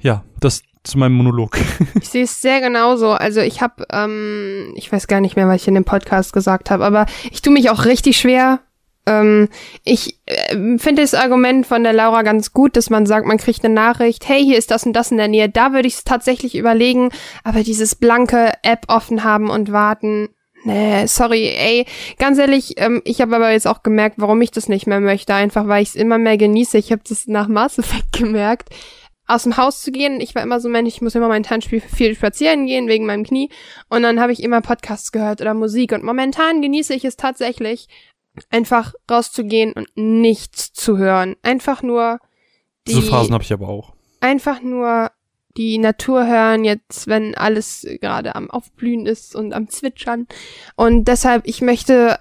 Ja, 0.00 0.24
das 0.40 0.62
zu 0.82 0.98
meinem 0.98 1.14
Monolog. 1.14 1.58
Ich 2.00 2.08
sehe 2.10 2.24
es 2.24 2.42
sehr 2.42 2.60
genauso. 2.60 3.12
Also 3.12 3.40
ich 3.40 3.62
habe, 3.62 3.86
ähm, 3.90 4.72
ich 4.76 4.92
weiß 4.92 5.06
gar 5.06 5.20
nicht 5.20 5.36
mehr, 5.36 5.48
was 5.48 5.62
ich 5.62 5.68
in 5.68 5.74
dem 5.74 5.84
Podcast 5.84 6.32
gesagt 6.32 6.70
habe, 6.70 6.84
aber 6.84 7.06
ich 7.30 7.40
tue 7.40 7.52
mich 7.52 7.70
auch 7.70 7.86
richtig 7.86 8.18
schwer. 8.18 8.60
Ähm, 9.06 9.48
ich 9.84 10.18
äh, 10.26 10.78
finde 10.78 11.02
das 11.02 11.14
Argument 11.14 11.66
von 11.66 11.84
der 11.84 11.92
Laura 11.92 12.22
ganz 12.22 12.52
gut, 12.52 12.76
dass 12.76 12.90
man 12.90 13.06
sagt, 13.06 13.26
man 13.26 13.38
kriegt 13.38 13.64
eine 13.64 13.74
Nachricht, 13.74 14.28
hey, 14.28 14.42
hier 14.42 14.58
ist 14.58 14.70
das 14.70 14.84
und 14.86 14.94
das 14.94 15.10
in 15.10 15.18
der 15.18 15.28
Nähe. 15.28 15.48
Da 15.48 15.72
würde 15.72 15.88
ich 15.88 15.94
es 15.94 16.04
tatsächlich 16.04 16.56
überlegen, 16.56 17.10
aber 17.42 17.62
dieses 17.62 17.94
blanke 17.94 18.52
App 18.62 18.84
offen 18.88 19.24
haben 19.24 19.50
und 19.50 19.72
warten, 19.72 20.28
Nee, 20.66 21.06
sorry, 21.08 21.48
ey, 21.58 21.84
ganz 22.18 22.38
ehrlich, 22.38 22.76
ähm, 22.78 23.02
ich 23.04 23.20
habe 23.20 23.36
aber 23.36 23.50
jetzt 23.50 23.66
auch 23.66 23.82
gemerkt, 23.82 24.16
warum 24.18 24.40
ich 24.40 24.50
das 24.50 24.66
nicht 24.66 24.86
mehr 24.86 25.00
möchte, 25.00 25.34
einfach 25.34 25.68
weil 25.68 25.82
ich 25.82 25.90
es 25.90 25.94
immer 25.94 26.16
mehr 26.16 26.38
genieße. 26.38 26.78
Ich 26.78 26.90
habe 26.90 27.02
das 27.06 27.26
nach 27.26 27.48
Mass 27.48 27.78
Effect 27.78 28.12
gemerkt 28.12 28.70
aus 29.26 29.44
dem 29.44 29.56
Haus 29.56 29.82
zu 29.82 29.90
gehen. 29.90 30.20
Ich 30.20 30.34
war 30.34 30.42
immer 30.42 30.60
so, 30.60 30.68
Mensch, 30.68 30.88
ich 30.88 31.02
muss 31.02 31.14
immer 31.14 31.28
mein 31.28 31.42
Tanzspiel 31.42 31.80
viel 31.80 32.14
spazieren 32.14 32.66
gehen 32.66 32.88
wegen 32.88 33.06
meinem 33.06 33.24
Knie. 33.24 33.50
Und 33.88 34.02
dann 34.02 34.20
habe 34.20 34.32
ich 34.32 34.42
immer 34.42 34.60
Podcasts 34.60 35.12
gehört 35.12 35.40
oder 35.40 35.54
Musik. 35.54 35.92
Und 35.92 36.02
momentan 36.02 36.60
genieße 36.60 36.94
ich 36.94 37.04
es 37.04 37.16
tatsächlich, 37.16 37.88
einfach 38.50 38.94
rauszugehen 39.10 39.72
und 39.72 39.88
nichts 39.96 40.72
zu 40.72 40.98
hören. 40.98 41.36
Einfach 41.42 41.82
nur 41.82 42.18
die, 42.86 42.94
Diese 42.94 43.02
Phasen 43.08 43.32
habe 43.32 43.44
ich 43.44 43.52
aber 43.52 43.68
auch. 43.68 43.94
Einfach 44.20 44.60
nur 44.60 45.10
die 45.56 45.78
Natur 45.78 46.26
hören, 46.26 46.64
jetzt, 46.64 47.06
wenn 47.06 47.34
alles 47.36 47.86
gerade 48.00 48.34
am 48.34 48.50
Aufblühen 48.50 49.06
ist 49.06 49.36
und 49.36 49.52
am 49.52 49.68
Zwitschern. 49.68 50.26
Und 50.74 51.06
deshalb, 51.06 51.46
ich 51.46 51.62
möchte, 51.62 52.18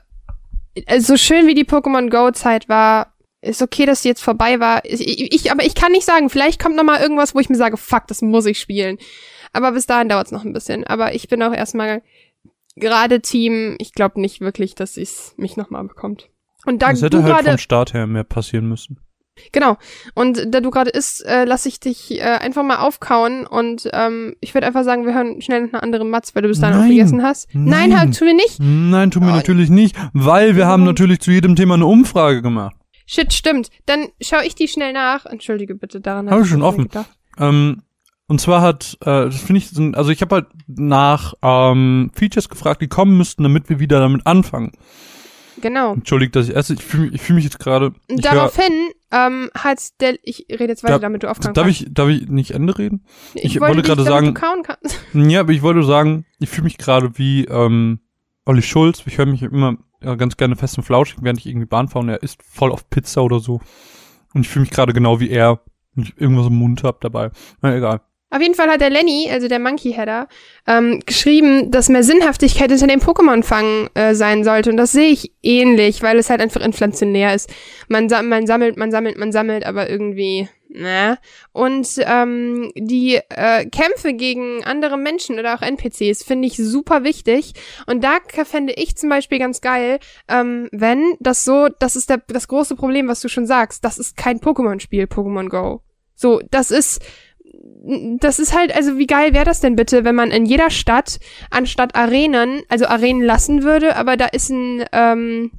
so 1.00 1.18
schön 1.18 1.48
wie 1.48 1.56
die 1.56 1.66
Pokémon 1.66 2.10
Go 2.10 2.32
Zeit 2.32 2.70
war, 2.70 3.14
ist 3.42 3.62
okay, 3.62 3.86
dass 3.86 4.02
die 4.02 4.08
jetzt 4.08 4.24
vorbei 4.24 4.60
war. 4.60 4.86
Ich, 4.86 5.34
ich, 5.34 5.52
aber 5.52 5.66
ich 5.66 5.76
kann 5.76 5.92
nicht 5.92 6.06
sagen, 6.06 6.30
vielleicht 6.30 6.62
kommt 6.62 6.76
noch 6.76 6.84
mal 6.84 7.02
irgendwas, 7.02 7.36
wo 7.36 7.40
ich 7.40 7.50
mir 7.50 7.58
sage, 7.58 7.78
fuck, 7.78 8.08
das 8.08 8.22
muss 8.22 8.46
ich 8.46 8.60
spielen. 8.60 8.98
Aber 9.52 9.72
bis 9.74 9.86
dahin 9.86 10.10
dauert 10.10 10.28
es 10.28 10.32
noch 10.32 10.46
ein 10.46 10.54
bisschen. 10.54 10.86
Aber 10.86 11.14
ich 11.14 11.28
bin 11.28 11.44
auch 11.44 11.54
erstmal 11.54 12.02
gerade 12.76 13.22
Team. 13.22 13.76
Ich 13.80 13.94
glaube 13.94 14.20
nicht 14.22 14.42
wirklich, 14.42 14.76
dass 14.76 14.98
es 14.98 15.34
mich 15.38 15.58
noch 15.58 15.70
mal 15.70 15.84
bekommt. 15.84 16.30
Und 16.66 16.82
da 16.82 16.92
Es 16.92 17.02
hätte 17.02 17.18
du 17.18 17.24
halt 17.24 17.34
gerade 17.34 17.50
vom 17.50 17.58
Start 17.58 17.94
her 17.94 18.08
mehr 18.08 18.24
passieren 18.24 18.68
müssen. 18.70 19.00
Genau. 19.52 19.78
Und 20.14 20.54
da 20.54 20.62
du 20.62 20.70
gerade 20.70 20.92
isst, 20.92 21.26
äh, 21.26 21.44
lasse 21.46 21.68
ich 21.68 21.80
dich 21.80 22.12
äh, 22.20 22.22
einfach 22.22 22.62
mal 22.64 22.78
aufkauen 22.78 23.48
und 23.48 23.90
ähm, 23.92 24.36
ich 24.42 24.54
würde 24.54 24.68
einfach 24.68 24.84
sagen, 24.84 25.08
wir 25.08 25.16
hören 25.16 25.42
schnell 25.42 25.62
noch 25.64 25.74
eine 25.74 25.82
andere 25.84 26.06
Matz, 26.06 26.36
weil 26.36 26.44
du 26.44 26.50
bis 26.50 26.60
dahin 26.60 26.76
auch 26.76 26.82
Nein. 26.82 26.90
gegessen 26.92 27.24
hast. 27.24 27.50
Nein, 27.54 27.90
Nein. 27.90 28.00
halt, 28.00 28.18
tun 28.18 28.28
wir 28.28 28.36
nicht. 28.36 28.58
Nein, 28.60 29.10
tun 29.10 29.24
wir 29.24 29.32
Oh. 29.34 29.36
natürlich 29.36 29.72
nicht, 29.72 29.96
weil 30.14 30.56
wir 30.56 30.66
haben 30.68 30.82
Warum? 30.84 30.94
natürlich 30.94 31.20
zu 31.20 31.32
jedem 31.32 31.56
Thema 31.56 31.74
eine 31.74 31.88
Umfrage 31.88 32.44
gemacht. 32.44 32.76
Shit, 33.08 33.34
stimmt. 33.34 33.70
Dann 33.88 34.08
schaue 34.22 34.46
ich 34.46 34.54
die 34.54 34.68
schnell 34.68 34.94
nach. 34.94 35.26
Entschuldige 35.26 35.74
bitte, 35.76 36.00
daran 36.00 36.28
Hab 36.30 36.36
hab 36.38 36.44
ich 36.46 36.50
schon 36.52 36.62
offen. 36.62 36.84
gedacht. 36.84 37.10
Ähm, 37.40 37.82
und 38.28 38.40
zwar 38.42 38.62
hat, 38.62 38.98
äh, 39.02 39.06
das 39.26 39.42
finde 39.42 39.60
ich, 39.62 39.96
also 39.98 40.10
ich 40.12 40.22
habe 40.22 40.36
halt 40.36 40.48
nach 40.68 41.34
ähm, 41.42 42.12
Features 42.16 42.50
gefragt, 42.50 42.82
die 42.82 42.88
kommen 42.88 43.18
müssten, 43.18 43.44
damit 43.44 43.70
wir 43.70 43.80
wieder 43.80 44.00
damit 44.00 44.26
anfangen. 44.26 44.72
Genau. 45.62 45.94
Entschuldigt, 45.94 46.36
dass 46.36 46.50
ich 46.50 46.56
esse. 46.56 46.74
Ich 46.74 46.84
fühle 46.84 47.12
ich 47.14 47.22
fühl 47.22 47.36
mich 47.36 47.46
jetzt 47.46 47.60
gerade. 47.60 47.94
ich 48.08 48.22
Daraufhin 48.22 48.74
ähm, 49.12 49.50
hat 49.56 49.80
der, 50.02 50.16
ich 50.24 50.48
rede 50.50 50.66
jetzt 50.70 50.84
weiter, 50.84 50.94
Da- 50.96 51.00
damit 51.00 51.24
du 51.24 51.30
aufkauen 51.30 51.54
Darf 51.54 51.66
kannst. 51.66 51.82
ich, 51.82 51.94
darf 51.94 52.10
ich 52.10 52.28
nicht 52.28 52.52
Ende 52.52 52.78
reden? 52.78 53.06
ich 53.36 53.60
wollte 53.62 53.76
wollte 53.78 53.82
dich, 53.84 53.86
gerade 53.90 54.04
sagen- 54.04 54.34
du 54.34 54.42
kauen 54.42 54.64
kannst. 54.64 55.00
Ja, 55.14 55.42
aber 55.42 55.52
ich 55.54 55.62
wollte 55.62 55.84
sagen, 55.84 56.26
ich 56.40 56.50
fühle 56.50 56.66
mich 56.66 56.78
gerade 56.78 57.18
wie 57.18 57.46
ähm, 57.46 58.00
Olli 58.46 58.62
Schulz. 58.64 59.04
Ich 59.06 59.18
höre 59.18 59.26
mich 59.28 59.42
immer 59.44 59.78
äh, 60.02 60.18
ganz 60.18 60.36
gerne 60.36 60.56
fest 60.56 60.78
und 60.78 60.84
flauschig, 60.84 61.18
während 61.22 61.40
ich 61.40 61.46
irgendwie 61.46 61.68
Bahn 61.68 61.88
fahre 61.88 62.04
und 62.04 62.10
er 62.10 62.24
isst 62.24 62.42
voll 62.44 62.72
auf 62.72 62.90
Pizza 62.90 63.24
oder 63.24 63.40
so. 63.40 63.62
Und 64.34 64.42
ich 64.42 64.50
fühle 64.50 64.62
mich 64.64 64.72
gerade 64.72 64.92
genau 64.92 65.20
wie 65.22 65.30
er, 65.30 65.62
wenn 65.94 66.04
ich 66.06 66.20
irgendwas 66.20 66.48
im 66.48 66.56
Mund 66.56 66.84
hab 66.84 67.00
dabei. 67.02 67.30
Na 67.62 67.74
egal. 67.76 68.02
Auf 68.34 68.42
jeden 68.42 68.56
Fall 68.56 68.68
hat 68.68 68.82
der 68.82 68.90
Lenny, 68.90 69.30
also 69.32 69.48
der 69.48 69.60
Monkey 69.60 69.94
Header, 69.94 70.28
ähm, 70.66 71.02
geschrieben, 71.06 71.70
dass 71.70 71.88
mehr 71.88 72.04
Sinnhaftigkeit 72.04 72.72
hinter 72.72 72.88
dem 72.88 73.00
Pokémon-Fangen 73.00 73.90
äh, 73.94 74.16
sein 74.16 74.44
sollte. 74.44 74.72
Und 74.72 74.78
das 74.78 74.92
sehe 74.92 75.12
ich 75.12 75.34
ähnlich, 75.44 76.02
weil 76.02 76.18
es 76.18 76.32
halt 76.32 76.42
einfach 76.42 76.62
inflationär 76.62 77.36
ist. 77.36 77.54
Man, 77.90 78.10
sam 78.10 78.30
man 78.30 78.48
sammelt, 78.48 78.76
man 78.76 78.90
sammelt, 78.90 79.20
man 79.20 79.32
sammelt, 79.32 79.68
aber 79.68 79.88
irgendwie, 79.88 80.50
ne? 80.68 81.20
Und 81.52 81.88
ähm, 82.00 82.72
die 82.76 83.20
äh, 83.30 83.68
Kämpfe 83.68 84.14
gegen 84.16 84.64
andere 84.64 84.98
Menschen 84.98 85.38
oder 85.38 85.54
auch 85.54 85.62
NPCs 85.62 86.24
finde 86.24 86.48
ich 86.48 86.58
super 86.58 87.04
wichtig. 87.04 87.54
Und 87.86 88.04
da 88.04 88.18
fände 88.46 88.74
ich 88.74 88.98
zum 88.98 89.10
Beispiel 89.10 89.38
ganz 89.38 89.62
geil, 89.62 90.00
ähm, 90.28 90.70
wenn 90.72 91.18
das 91.20 91.46
so, 91.46 91.68
das 91.78 91.96
ist 91.96 92.10
der, 92.10 92.24
das 92.30 92.48
große 92.48 92.76
Problem, 92.76 93.08
was 93.08 93.22
du 93.22 93.28
schon 93.28 93.46
sagst, 93.46 93.86
das 93.86 94.00
ist 94.00 94.18
kein 94.18 94.40
Pokémon-Spiel, 94.40 95.04
Pokémon 95.04 95.50
Go. 95.50 95.84
So, 96.16 96.42
das 96.50 96.72
ist 96.72 97.02
das 97.84 98.40
ist 98.40 98.58
halt, 98.58 98.74
also 98.74 98.98
wie 98.98 99.08
geil 99.08 99.34
wäre 99.34 99.44
das 99.44 99.60
denn 99.60 99.76
bitte, 99.76 100.06
wenn 100.06 100.16
man 100.16 100.32
in 100.32 100.46
jeder 100.46 100.70
Stadt 100.70 101.20
anstatt 101.50 101.96
Arenen, 101.96 102.62
also 102.70 102.86
Arenen 102.86 103.24
lassen 103.24 103.64
würde, 103.64 103.98
aber 103.98 104.16
da 104.16 104.28
ist 104.28 104.50
ein, 104.50 104.86
ähm, 104.94 105.52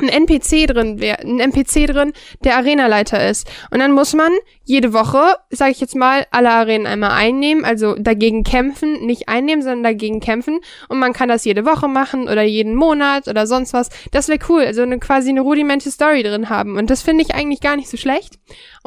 ein 0.00 0.08
NPC 0.08 0.68
drin, 0.68 1.00
wär, 1.00 1.18
ein 1.20 1.40
NPC 1.40 1.88
drin, 1.88 2.12
der 2.44 2.56
Arenaleiter 2.56 3.28
ist. 3.28 3.50
Und 3.72 3.80
dann 3.80 3.90
muss 3.90 4.14
man 4.14 4.30
jede 4.62 4.92
Woche, 4.92 5.34
sage 5.50 5.72
ich 5.72 5.80
jetzt 5.80 5.96
mal, 5.96 6.26
alle 6.30 6.50
Arenen 6.50 6.86
einmal 6.86 7.10
einnehmen, 7.10 7.64
also 7.64 7.96
dagegen 7.96 8.44
kämpfen, 8.44 9.04
nicht 9.04 9.28
einnehmen, 9.28 9.62
sondern 9.62 9.82
dagegen 9.82 10.20
kämpfen. 10.20 10.60
Und 10.88 11.00
man 11.00 11.12
kann 11.12 11.28
das 11.28 11.44
jede 11.44 11.64
Woche 11.64 11.88
machen 11.88 12.28
oder 12.28 12.42
jeden 12.42 12.76
Monat 12.76 13.26
oder 13.26 13.48
sonst 13.48 13.72
was. 13.72 13.88
Das 14.12 14.28
wäre 14.28 14.38
cool, 14.48 14.62
also 14.62 14.82
eine, 14.82 15.00
quasi 15.00 15.30
eine 15.30 15.40
rudimente 15.40 15.90
Story 15.90 16.22
drin 16.22 16.48
haben. 16.48 16.76
Und 16.76 16.90
das 16.90 17.02
finde 17.02 17.24
ich 17.24 17.34
eigentlich 17.34 17.60
gar 17.60 17.74
nicht 17.74 17.88
so 17.88 17.96
schlecht. 17.96 18.38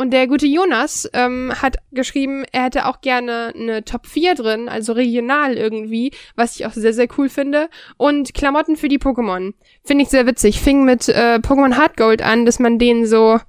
Und 0.02 0.10
der 0.10 0.26
gute 0.26 0.48
Jonas 0.48 1.08
ähm, 1.14 1.54
hat 1.62 1.78
geschrieben, 1.92 2.44
er 2.52 2.64
hätte 2.64 2.88
auch 2.88 3.02
gerne 3.02 3.54
eine 3.54 3.86
Top 3.86 4.08
4 4.08 4.34
drin, 4.34 4.68
also 4.68 4.94
regional 4.94 5.54
irgendwie, 5.54 6.12
was 6.36 6.56
ich 6.56 6.66
auch 6.66 6.74
sehr, 6.74 6.94
sehr 6.94 7.08
cool 7.20 7.30
finde. 7.30 7.70
Und 7.98 8.34
Klamotten 8.34 8.78
für 8.78 8.88
die 8.88 8.98
Pokémon. 8.98 9.54
Finde 9.84 10.04
ich 10.04 10.10
sehr 10.10 10.26
witzig. 10.26 10.60
Fing 10.60 10.86
mit 10.86 11.08
äh, 11.08 11.36
Pokémon 11.36 11.78
Heart 11.78 11.98
Gold 11.98 12.24
an, 12.24 12.48
dass 12.48 12.58
man 12.58 12.80
denen 12.80 13.06
so 13.06 13.40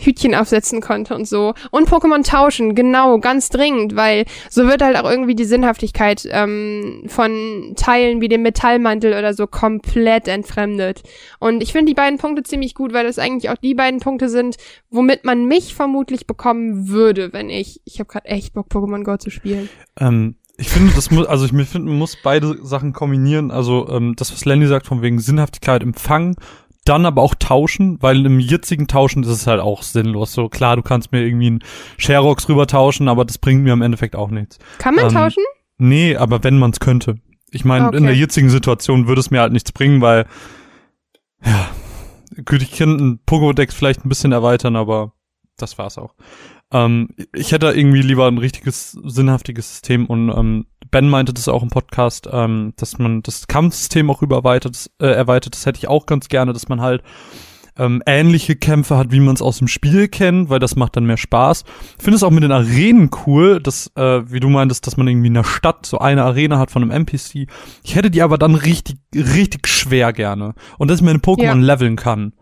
Hütchen 0.00 0.34
aufsetzen 0.34 0.80
konnte 0.80 1.14
und 1.14 1.26
so. 1.26 1.54
Und 1.70 1.88
Pokémon 1.88 2.22
tauschen, 2.22 2.74
genau, 2.74 3.18
ganz 3.18 3.48
dringend, 3.48 3.96
weil 3.96 4.24
so 4.48 4.66
wird 4.66 4.82
halt 4.82 4.96
auch 4.96 5.08
irgendwie 5.08 5.34
die 5.34 5.44
Sinnhaftigkeit 5.44 6.26
ähm, 6.30 7.04
von 7.06 7.74
Teilen 7.76 8.20
wie 8.20 8.28
dem 8.28 8.42
Metallmantel 8.42 9.12
oder 9.12 9.34
so 9.34 9.46
komplett 9.46 10.28
entfremdet. 10.28 11.02
Und 11.38 11.62
ich 11.62 11.72
finde 11.72 11.90
die 11.90 11.94
beiden 11.94 12.18
Punkte 12.18 12.42
ziemlich 12.42 12.74
gut, 12.74 12.92
weil 12.92 13.04
das 13.04 13.18
eigentlich 13.18 13.50
auch 13.50 13.56
die 13.56 13.74
beiden 13.74 14.00
Punkte 14.00 14.28
sind, 14.28 14.56
womit 14.90 15.24
man 15.24 15.46
mich 15.46 15.74
vermutlich 15.74 16.26
bekommen 16.26 16.88
würde, 16.88 17.32
wenn 17.32 17.50
ich. 17.50 17.80
Ich 17.84 18.00
habe 18.00 18.10
gerade 18.10 18.26
echt 18.26 18.54
Bock, 18.54 18.68
Pokémon 18.68 19.04
Go 19.04 19.16
zu 19.16 19.30
spielen. 19.30 19.68
Ähm, 19.98 20.36
ich 20.60 20.68
finde, 20.68 20.92
das 20.94 21.10
muss, 21.10 21.26
also 21.26 21.46
ich 21.46 21.52
finde, 21.52 21.88
man 21.88 21.98
muss 21.98 22.18
beide 22.22 22.58
Sachen 22.62 22.92
kombinieren. 22.92 23.50
Also 23.50 23.88
ähm, 23.88 24.14
das, 24.16 24.32
was 24.32 24.44
Lenny 24.44 24.66
sagt, 24.66 24.86
von 24.86 25.00
wegen 25.00 25.18
Sinnhaftigkeit 25.18 25.82
im 25.82 25.94
Fang, 25.94 26.36
dann 26.84 27.04
aber 27.06 27.22
auch 27.22 27.34
tauschen, 27.34 27.98
weil 28.00 28.24
im 28.24 28.40
jetzigen 28.40 28.86
Tauschen 28.88 29.22
ist 29.22 29.28
es 29.28 29.46
halt 29.46 29.60
auch 29.60 29.82
sinnlos. 29.82 30.32
So 30.32 30.48
klar, 30.48 30.76
du 30.76 30.82
kannst 30.82 31.12
mir 31.12 31.22
irgendwie 31.22 31.46
einen 31.48 31.64
Sherox 31.98 32.48
rüber 32.48 32.66
tauschen, 32.66 33.08
aber 33.08 33.24
das 33.24 33.38
bringt 33.38 33.62
mir 33.62 33.72
im 33.72 33.82
Endeffekt 33.82 34.16
auch 34.16 34.30
nichts. 34.30 34.58
Kann 34.78 34.94
man 34.94 35.06
Ähm, 35.06 35.12
tauschen? 35.12 35.44
Nee, 35.78 36.16
aber 36.16 36.42
wenn 36.42 36.58
man 36.58 36.70
es 36.70 36.80
könnte. 36.80 37.16
Ich 37.50 37.64
meine, 37.64 37.88
Okay. 37.88 37.96
in 37.98 38.04
der 38.04 38.14
jetzigen 38.16 38.48
Situation 38.50 39.08
würde 39.08 39.20
es 39.20 39.30
mir 39.30 39.40
halt 39.40 39.52
nichts 39.52 39.72
bringen, 39.72 40.00
weil 40.00 40.26
ja, 41.44 41.68
gut, 42.44 42.62
ich 42.62 42.72
kann 42.72 42.98
einen 42.98 43.20
Pokédex 43.26 43.72
vielleicht 43.72 44.04
ein 44.04 44.08
bisschen 44.08 44.32
erweitern, 44.32 44.76
aber 44.76 45.12
das 45.56 45.78
war's 45.78 45.98
auch. 45.98 46.14
Ähm, 46.72 47.08
ich 47.34 47.52
hätte 47.52 47.66
irgendwie 47.72 48.02
lieber 48.02 48.26
ein 48.28 48.38
richtiges, 48.38 48.92
sinnhaftiges 48.92 49.68
System 49.70 50.06
und 50.06 50.30
ähm, 50.30 50.66
Ben 50.90 51.08
meinte 51.08 51.32
das 51.32 51.48
auch 51.48 51.62
im 51.62 51.68
Podcast, 51.70 52.28
ähm, 52.32 52.72
dass 52.76 52.98
man 52.98 53.22
das 53.22 53.46
Kampfsystem 53.46 54.10
auch 54.10 54.22
übererweitert, 54.22 54.90
äh, 55.00 55.06
erweitert. 55.06 55.54
Das 55.54 55.66
hätte 55.66 55.78
ich 55.78 55.88
auch 55.88 56.06
ganz 56.06 56.28
gerne, 56.28 56.52
dass 56.52 56.68
man 56.68 56.80
halt 56.80 57.02
ähm, 57.78 58.02
ähnliche 58.04 58.56
Kämpfe 58.56 58.96
hat, 58.98 59.12
wie 59.12 59.20
man 59.20 59.34
es 59.34 59.40
aus 59.42 59.58
dem 59.58 59.68
Spiel 59.68 60.08
kennt, 60.08 60.50
weil 60.50 60.58
das 60.58 60.76
macht 60.76 60.96
dann 60.96 61.06
mehr 61.06 61.16
Spaß. 61.16 61.64
Ich 61.98 62.02
finde 62.04 62.16
es 62.16 62.22
auch 62.22 62.30
mit 62.30 62.42
den 62.42 62.52
Arenen 62.52 63.10
cool, 63.26 63.60
dass, 63.60 63.90
äh, 63.96 64.30
wie 64.30 64.40
du 64.40 64.48
meintest, 64.50 64.86
dass 64.86 64.96
man 64.96 65.06
irgendwie 65.08 65.28
in 65.28 65.34
der 65.34 65.44
Stadt 65.44 65.86
so 65.86 65.98
eine 65.98 66.24
Arena 66.24 66.58
hat 66.58 66.70
von 66.70 66.82
einem 66.82 66.90
NPC. 66.90 67.46
Ich 67.82 67.94
hätte 67.94 68.10
die 68.10 68.22
aber 68.22 68.36
dann 68.38 68.54
richtig, 68.54 68.96
richtig 69.14 69.68
schwer 69.68 70.12
gerne. 70.12 70.54
Und 70.78 70.88
dass 70.90 70.98
ich 70.98 71.04
meine 71.06 71.20
Pokémon 71.20 71.42
Ja. 71.44 71.52
leveln 71.54 71.96
kann. 71.96 72.32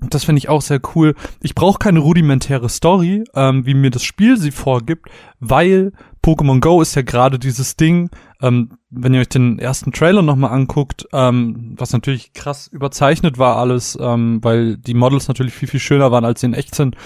Und 0.00 0.12
Das 0.12 0.24
finde 0.24 0.38
ich 0.38 0.48
auch 0.48 0.60
sehr 0.60 0.80
cool. 0.94 1.14
Ich 1.40 1.54
brauche 1.54 1.78
keine 1.78 2.00
rudimentäre 2.00 2.68
Story, 2.68 3.24
ähm, 3.34 3.64
wie 3.64 3.74
mir 3.74 3.90
das 3.90 4.04
Spiel 4.04 4.36
sie 4.36 4.50
vorgibt, 4.50 5.08
weil 5.40 5.92
Pokémon 6.24 6.60
Go 6.60 6.80
ist 6.80 6.94
ja 6.94 7.02
gerade 7.02 7.38
dieses 7.38 7.76
Ding, 7.76 8.08
ähm, 8.40 8.78
wenn 8.88 9.12
ihr 9.12 9.20
euch 9.20 9.28
den 9.28 9.58
ersten 9.58 9.92
Trailer 9.92 10.22
nochmal 10.22 10.52
anguckt, 10.52 11.06
ähm, 11.12 11.74
was 11.76 11.92
natürlich 11.92 12.32
krass 12.32 12.66
überzeichnet 12.66 13.36
war 13.36 13.58
alles, 13.58 13.98
ähm, 14.00 14.38
weil 14.42 14.78
die 14.78 14.94
Models 14.94 15.28
natürlich 15.28 15.52
viel, 15.52 15.68
viel 15.68 15.80
schöner 15.80 16.10
waren, 16.12 16.24
als 16.24 16.40
sie 16.40 16.46
in 16.46 16.54
echt 16.54 16.74
sind 16.74 16.96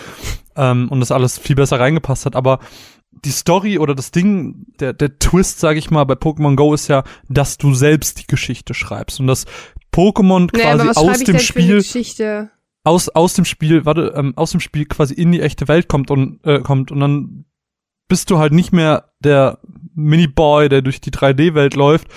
ähm, 0.55 0.89
und 0.89 1.01
das 1.01 1.11
alles 1.11 1.37
viel 1.37 1.57
besser 1.57 1.81
reingepasst 1.81 2.27
hat, 2.27 2.37
aber 2.37 2.61
die 3.25 3.33
Story 3.33 3.79
oder 3.79 3.97
das 3.97 4.13
Ding, 4.13 4.67
der, 4.79 4.93
der 4.93 5.19
Twist, 5.19 5.59
sage 5.59 5.81
ich 5.81 5.91
mal, 5.91 6.05
bei 6.05 6.15
Pokémon 6.15 6.55
Go 6.55 6.73
ist 6.73 6.87
ja, 6.87 7.03
dass 7.29 7.59
du 7.59 7.75
selbst 7.75 8.21
die 8.21 8.27
Geschichte 8.29 8.73
schreibst. 8.73 9.19
Und 9.19 9.27
dass 9.27 9.47
Pokémon 9.93 10.49
Naja, 10.53 10.77
quasi 10.77 10.89
was 10.89 10.97
aus 10.97 11.25
dem 11.25 11.41
Spiel 11.41 11.83
aus 12.85 13.09
aus 13.09 13.35
dem 13.35 13.45
Spiel, 13.45 13.85
warte, 13.85 14.13
ähm, 14.15 14.35
aus 14.37 14.53
dem 14.53 14.61
Spiel 14.61 14.87
quasi 14.87 15.15
in 15.15 15.33
die 15.33 15.41
echte 15.41 15.67
Welt 15.67 15.89
kommt 15.89 16.13
und 16.13 16.39
äh, 16.45 16.61
kommt 16.61 16.93
und 16.93 17.01
dann 17.01 17.45
bist 18.09 18.31
du 18.31 18.39
halt 18.39 18.53
nicht 18.53 18.73
mehr 18.73 19.11
der 19.21 19.59
Mini-Boy, 19.95 20.69
der 20.69 20.83
durch 20.83 21.01
die 21.01 21.11
3D-Welt 21.11 21.75
läuft, 21.75 22.09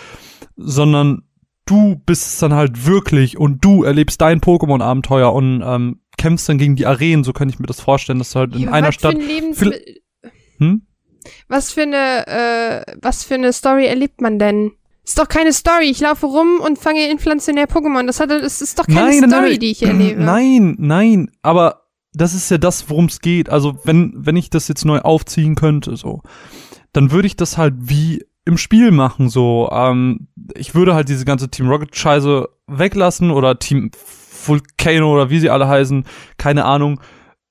sondern 0.55 1.23
du 1.65 1.95
bist 2.05 2.25
es 2.27 2.37
dann 2.39 2.53
halt 2.53 2.85
wirklich 2.85 3.37
und 3.37 3.63
du 3.63 3.83
erlebst 3.83 4.21
dein 4.21 4.41
Pokémon-Abenteuer 4.41 5.31
und 5.33 5.61
ähm, 5.65 5.99
kämpfst 6.17 6.49
dann 6.49 6.57
gegen 6.57 6.75
die 6.75 6.85
Arenen, 6.85 7.23
so 7.23 7.33
kann 7.33 7.49
ich 7.49 7.59
mir 7.59 7.67
das 7.67 7.81
vorstellen, 7.81 8.19
dass 8.19 8.31
du 8.31 8.39
halt 8.39 8.55
in 8.55 8.63
Ja, 8.63 8.71
einer 8.71 8.89
was 8.89 8.95
Stadt. 8.95 9.15
Für 9.53 9.71
Hm? 10.57 10.81
was 11.47 11.71
für 11.71 11.81
eine, 11.83 12.27
äh, 12.27 12.95
was 13.01 13.23
für 13.23 13.35
eine 13.35 13.53
Story 13.53 13.85
erlebt 13.85 14.21
man 14.21 14.39
denn? 14.39 14.71
Ist 15.03 15.17
doch 15.17 15.27
keine 15.27 15.51
Story. 15.51 15.85
Ich 15.85 15.99
laufe 15.99 16.27
rum 16.27 16.59
und 16.63 16.77
fange 16.77 17.09
inflationär 17.09 17.67
Pokémon. 17.67 18.05
Das 18.05 18.19
hat, 18.19 18.29
das 18.29 18.61
ist 18.61 18.77
doch 18.77 18.85
keine 18.85 19.27
Story, 19.27 19.57
die 19.57 19.71
ich 19.71 19.81
erlebe. 19.83 20.21
Nein, 20.21 20.75
nein, 20.77 21.31
aber 21.41 21.80
das 22.13 22.33
ist 22.33 22.51
ja 22.51 22.57
das, 22.57 22.89
worum 22.89 23.05
es 23.05 23.21
geht. 23.21 23.49
Also 23.49 23.79
wenn, 23.83 24.13
wenn 24.15 24.35
ich 24.35 24.49
das 24.49 24.67
jetzt 24.67 24.85
neu 24.85 24.99
aufziehen 24.99 25.55
könnte, 25.55 25.95
so, 25.95 26.21
dann 26.93 27.11
würde 27.11 27.27
ich 27.27 27.35
das 27.35 27.57
halt 27.57 27.75
wie 27.77 28.25
im 28.45 28.57
Spiel 28.57 28.91
machen, 28.91 29.29
so. 29.29 29.69
Ähm, 29.71 30.27
ich 30.55 30.73
würde 30.75 30.95
halt 30.95 31.09
diese 31.09 31.25
ganze 31.25 31.49
Team 31.49 31.69
Rocket 31.69 31.95
Scheiße 31.95 32.49
weglassen 32.67 33.31
oder 33.31 33.59
Team 33.59 33.91
Volcano 34.47 35.13
oder 35.13 35.29
wie 35.29 35.39
sie 35.39 35.49
alle 35.49 35.67
heißen, 35.67 36.05
keine 36.37 36.65
Ahnung, 36.65 36.99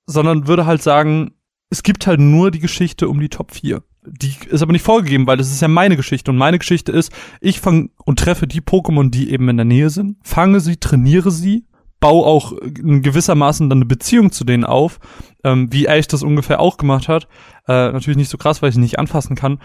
sondern 0.05 0.47
würde 0.47 0.65
halt 0.65 0.83
sagen, 0.83 1.31
es 1.69 1.83
gibt 1.83 2.05
halt 2.05 2.19
nur 2.19 2.51
die 2.51 2.59
Geschichte 2.59 3.07
um 3.07 3.19
die 3.19 3.29
Top 3.29 3.51
4. 3.51 3.81
Die 4.05 4.33
ist 4.49 4.61
aber 4.61 4.73
nicht 4.73 4.83
vorgegeben, 4.83 5.27
weil 5.27 5.37
das 5.37 5.51
ist 5.51 5.61
ja 5.61 5.67
meine 5.67 5.95
Geschichte. 5.95 6.31
Und 6.31 6.37
meine 6.37 6.57
Geschichte 6.57 6.91
ist, 6.91 7.11
ich 7.39 7.61
fange 7.61 7.91
und 8.03 8.19
treffe 8.19 8.47
die 8.47 8.61
Pokémon, 8.61 9.09
die 9.09 9.31
eben 9.31 9.47
in 9.47 9.57
der 9.57 9.65
Nähe 9.65 9.89
sind, 9.89 10.17
fange 10.23 10.59
sie, 10.59 10.77
trainiere 10.77 11.31
sie, 11.31 11.65
baue 12.01 12.25
auch 12.25 12.51
in 12.51 13.01
gewissermaßen 13.01 13.69
dann 13.69 13.77
eine 13.77 13.85
Beziehung 13.85 14.33
zu 14.33 14.43
denen 14.43 14.65
auf, 14.65 14.99
ähm, 15.45 15.71
wie 15.71 15.85
Ash 15.85 16.07
das 16.07 16.23
ungefähr 16.23 16.59
auch 16.59 16.75
gemacht 16.75 17.07
hat. 17.07 17.29
Äh, 17.67 17.93
natürlich 17.93 18.17
nicht 18.17 18.29
so 18.29 18.37
krass, 18.37 18.61
weil 18.61 18.69
ich 18.69 18.75
sie 18.75 18.81
nicht 18.81 18.99
anfassen 18.99 19.37
kann. 19.37 19.59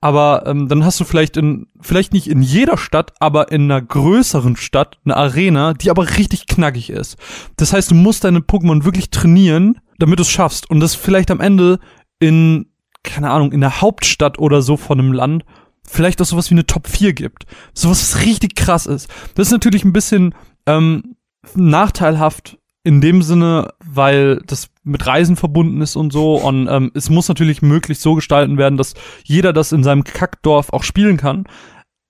Aber 0.00 0.44
ähm, 0.46 0.68
dann 0.68 0.84
hast 0.84 1.00
du 1.00 1.04
vielleicht 1.04 1.36
in, 1.36 1.66
vielleicht 1.80 2.12
nicht 2.12 2.28
in 2.28 2.42
jeder 2.42 2.78
Stadt, 2.78 3.14
aber 3.18 3.50
in 3.50 3.62
einer 3.62 3.82
größeren 3.82 4.56
Stadt 4.56 4.98
eine 5.04 5.16
Arena, 5.16 5.74
die 5.74 5.90
aber 5.90 6.16
richtig 6.18 6.46
knackig 6.46 6.90
ist. 6.90 7.16
Das 7.56 7.72
heißt, 7.72 7.90
du 7.90 7.96
musst 7.96 8.22
deine 8.22 8.38
Pokémon 8.38 8.84
wirklich 8.84 9.10
trainieren, 9.10 9.80
damit 9.98 10.20
du 10.20 10.22
es 10.22 10.30
schaffst. 10.30 10.70
Und 10.70 10.78
das 10.78 10.94
vielleicht 10.94 11.32
am 11.32 11.40
Ende 11.40 11.80
in, 12.20 12.66
keine 13.02 13.30
Ahnung, 13.30 13.50
in 13.50 13.60
der 13.60 13.80
Hauptstadt 13.80 14.38
oder 14.38 14.62
so 14.62 14.76
von 14.76 15.00
einem 15.00 15.12
Land 15.12 15.44
vielleicht 15.82 16.20
auch 16.20 16.26
sowas 16.26 16.50
wie 16.50 16.54
eine 16.54 16.66
Top 16.66 16.86
4 16.86 17.14
gibt. 17.14 17.46
Sowas, 17.72 18.00
was 18.02 18.24
richtig 18.24 18.54
krass 18.54 18.86
ist. 18.86 19.08
Das 19.34 19.48
ist 19.48 19.52
natürlich 19.52 19.84
ein 19.84 19.94
bisschen 19.94 20.34
ähm, 20.66 21.16
nachteilhaft 21.54 22.58
in 22.84 23.00
dem 23.00 23.22
Sinne, 23.22 23.74
weil 23.84 24.40
das 24.46 24.70
mit 24.82 25.06
Reisen 25.06 25.36
verbunden 25.36 25.82
ist 25.82 25.96
und 25.96 26.12
so. 26.12 26.36
Und 26.36 26.68
ähm, 26.68 26.90
es 26.94 27.10
muss 27.10 27.28
natürlich 27.28 27.60
möglichst 27.60 28.02
so 28.02 28.14
gestalten 28.14 28.56
werden, 28.56 28.78
dass 28.78 28.94
jeder 29.24 29.52
das 29.52 29.72
in 29.72 29.84
seinem 29.84 30.04
Kackdorf 30.04 30.72
auch 30.72 30.84
spielen 30.84 31.16
kann. 31.16 31.44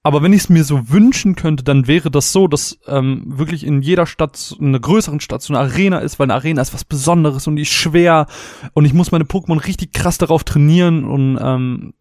Aber 0.05 0.23
wenn 0.23 0.33
ich 0.33 0.43
es 0.43 0.49
mir 0.49 0.63
so 0.63 0.89
wünschen 0.89 1.35
könnte, 1.35 1.65
dann 1.65 1.87
wäre 1.87 2.11
das 2.11 2.33
so, 2.33 2.47
dass 2.47 2.79
ähm, 2.87 3.25
wirklich 3.27 3.67
in 3.67 3.83
jeder 3.83 4.07
Stadt, 4.07 4.57
in 4.59 4.69
einer 4.69 4.79
größeren 4.81 5.21
Stadt, 5.21 5.43
so 5.43 5.53
eine 5.53 5.61
Arena 5.61 5.99
ist, 5.99 6.19
weil 6.19 6.27
eine 6.27 6.35
Arena 6.35 6.63
ist 6.63 6.73
was 6.73 6.85
Besonderes 6.85 7.47
und 7.47 7.57
die 7.57 7.63
ist 7.63 7.73
schwer 7.73 8.27
und 8.73 8.85
ich 8.85 8.95
muss 8.95 9.11
meine 9.11 9.25
Pokémon 9.25 9.63
richtig 9.67 9.93
krass 9.93 10.17
darauf 10.17 10.45
trainieren 10.45 11.05
und 11.05 11.39
ähm, 11.43 11.95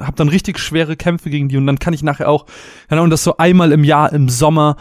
habe 0.00 0.16
dann 0.16 0.28
richtig 0.28 0.58
schwere 0.58 0.96
Kämpfe 0.96 1.30
gegen 1.30 1.48
die 1.48 1.56
und 1.56 1.66
dann 1.66 1.78
kann 1.78 1.94
ich 1.94 2.02
nachher 2.02 2.28
auch, 2.28 2.46
genau, 2.88 3.04
und 3.04 3.10
das 3.10 3.22
so 3.24 3.36
einmal 3.36 3.72
im 3.72 3.84
Jahr 3.84 4.12
im 4.12 4.28
Sommer 4.28 4.76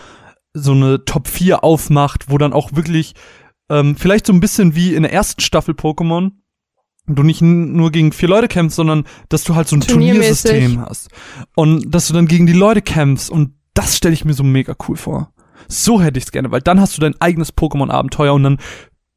so 0.56 0.72
eine 0.72 1.06
Top 1.06 1.28
4 1.28 1.64
aufmacht, 1.64 2.30
wo 2.30 2.38
dann 2.38 2.54
auch 2.54 2.74
wirklich 2.74 3.14
ähm, 3.70 3.96
vielleicht 3.96 4.26
so 4.26 4.34
ein 4.34 4.40
bisschen 4.40 4.76
wie 4.76 4.96
in 4.96 5.04
der 5.04 5.14
ersten 5.14 5.42
Staffel 5.42 5.74
Pokémon 5.74 6.32
du 7.08 7.24
nicht 7.24 7.42
nur 7.42 7.92
gegen 7.92 8.12
vier 8.12 8.30
Leute 8.30 8.48
kämpfst, 8.48 8.78
sondern 8.78 9.06
dass 9.30 9.44
du 9.44 9.56
halt 9.56 9.68
so 9.68 9.76
ein. 9.76 9.82
Turniersystem 9.82 10.82
hast. 10.82 11.10
Und 11.56 11.94
dass 11.94 12.08
du 12.08 12.14
dann 12.14 12.28
gegen 12.28 12.48
die 12.48 12.54
Leute 12.54 12.82
kämpfst 12.82 13.30
und 13.30 13.54
das 13.74 13.98
stelle 13.98 14.14
ich 14.14 14.26
mir 14.26 14.34
so 14.34 14.44
mega 14.44 14.76
cool 14.88 14.96
vor. 14.96 15.32
So 15.68 16.02
hätte 16.02 16.18
ich's 16.18 16.32
gerne, 16.32 16.52
weil 16.52 16.62
dann 16.62 16.80
hast 16.80 16.98
du 16.98 17.02
dein 17.02 17.20
eigenes 17.20 17.56
Pokémon-Abenteuer 17.56 18.34
und 18.34 18.44
dann 18.44 18.58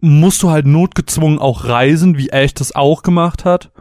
musst 0.00 0.42
du 0.42 0.50
halt 0.50 0.66
notgezwungen 0.66 1.38
auch 1.38 1.64
reisen, 1.64 2.16
wie 2.18 2.28
Ash 2.28 2.54
das 2.54 2.74
auch 2.74 3.02
gemacht 3.02 3.44
hat. 3.44 3.72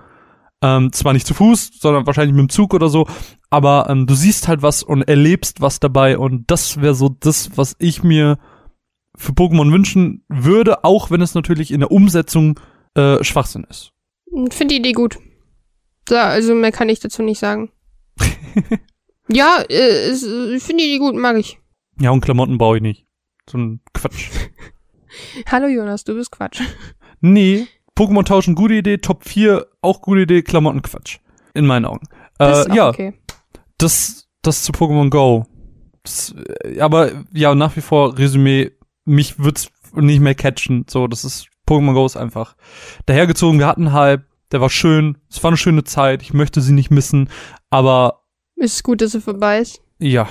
Ähm, 0.61 0.91
zwar 0.91 1.13
nicht 1.13 1.27
zu 1.27 1.33
Fuß, 1.33 1.71
sondern 1.79 2.07
wahrscheinlich 2.07 2.35
mit 2.35 2.41
dem 2.41 2.49
Zug 2.49 2.73
oder 2.73 2.89
so, 2.89 3.07
aber 3.49 3.87
ähm, 3.89 4.07
du 4.07 4.13
siehst 4.15 4.47
halt 4.47 4.61
was 4.61 4.83
und 4.83 5.03
erlebst 5.03 5.61
was 5.61 5.79
dabei 5.79 6.17
und 6.17 6.49
das 6.51 6.81
wäre 6.81 6.95
so 6.95 7.09
das, 7.19 7.51
was 7.55 7.75
ich 7.79 8.03
mir 8.03 8.37
für 9.15 9.31
Pokémon 9.31 9.71
wünschen 9.71 10.23
würde, 10.29 10.83
auch 10.83 11.09
wenn 11.11 11.21
es 11.21 11.33
natürlich 11.33 11.71
in 11.71 11.79
der 11.79 11.91
Umsetzung 11.91 12.59
äh, 12.95 13.23
Schwachsinn 13.23 13.65
ist. 13.69 13.91
Finde 14.51 14.75
die 14.75 14.79
Idee 14.79 14.91
gut. 14.91 15.17
So, 16.07 16.15
also 16.15 16.53
mehr 16.53 16.71
kann 16.71 16.89
ich 16.89 16.99
dazu 16.99 17.23
nicht 17.23 17.39
sagen. 17.39 17.71
ja, 19.29 19.63
äh, 19.69 20.11
ich 20.11 20.63
finde 20.63 20.83
die 20.83 20.89
Idee 20.89 20.99
gut, 20.99 21.15
mag 21.15 21.37
ich. 21.37 21.59
Ja, 21.99 22.11
und 22.11 22.21
Klamotten 22.21 22.57
baue 22.57 22.77
ich 22.77 22.83
nicht. 22.83 23.05
So 23.49 23.57
ein 23.57 23.81
Quatsch. 23.93 24.29
Hallo 25.51 25.67
Jonas, 25.67 26.03
du 26.03 26.13
bist 26.15 26.31
Quatsch. 26.31 26.61
Nee, 27.19 27.65
Pokémon 27.97 28.23
tauschen, 28.23 28.53
gute 28.53 28.75
Idee, 28.75 28.99
Top 28.99 29.23
4, 29.27 29.65
auch 29.81 30.03
gute 30.03 30.21
Idee, 30.21 30.43
Klamotten 30.43 30.83
Quatsch. 30.83 31.17
In 31.55 31.65
meinen 31.65 31.85
Augen. 31.85 32.07
Das 32.37 32.59
Äh, 32.59 32.61
ist 32.61 32.69
auch 32.69 32.75
ja, 32.75 32.89
okay. 32.89 33.13
Das, 33.77 34.27
das 34.41 34.63
zu 34.63 34.71
Pokémon 34.71 35.09
Go. 35.09 35.45
Das, 36.03 36.33
äh, 36.63 36.79
aber 36.79 37.11
ja, 37.33 37.53
nach 37.55 37.75
wie 37.75 37.81
vor 37.81 38.17
Resümee, 38.17 38.71
mich 39.05 39.39
wird's 39.39 39.69
nicht 39.93 40.19
mehr 40.19 40.35
catchen. 40.35 40.85
So, 40.89 41.07
das 41.07 41.23
ist, 41.25 41.47
Pokémon 41.67 41.93
Go 41.93 42.05
ist 42.05 42.17
einfach 42.17 42.55
dahergezogen. 43.05 43.59
Wir 43.59 43.67
hatten 43.67 43.93
Hype, 43.93 44.25
der 44.51 44.61
war 44.61 44.69
schön, 44.69 45.17
es 45.29 45.43
war 45.43 45.49
eine 45.49 45.57
schöne 45.57 45.83
Zeit, 45.83 46.21
ich 46.21 46.33
möchte 46.33 46.61
sie 46.61 46.73
nicht 46.73 46.91
missen, 46.91 47.29
aber 47.69 48.23
Ist 48.55 48.83
gut, 48.83 49.01
dass 49.01 49.11
sie 49.11 49.21
vorbei 49.21 49.59
ist. 49.59 49.81
ja. 49.99 50.27